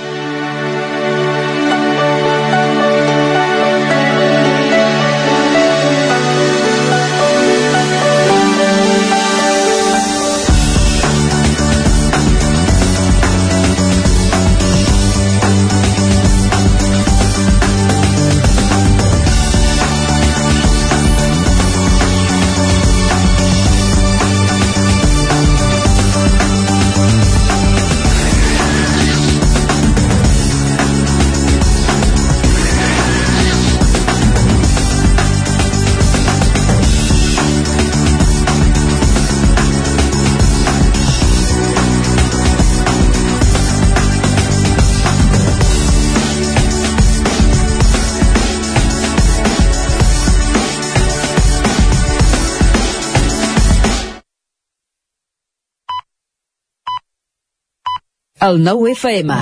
El 58.42 58.56
9 58.64 58.90
FM, 58.90 59.34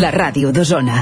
la 0.00 0.10
ràdio 0.14 0.52
d'Osona. 0.56 1.00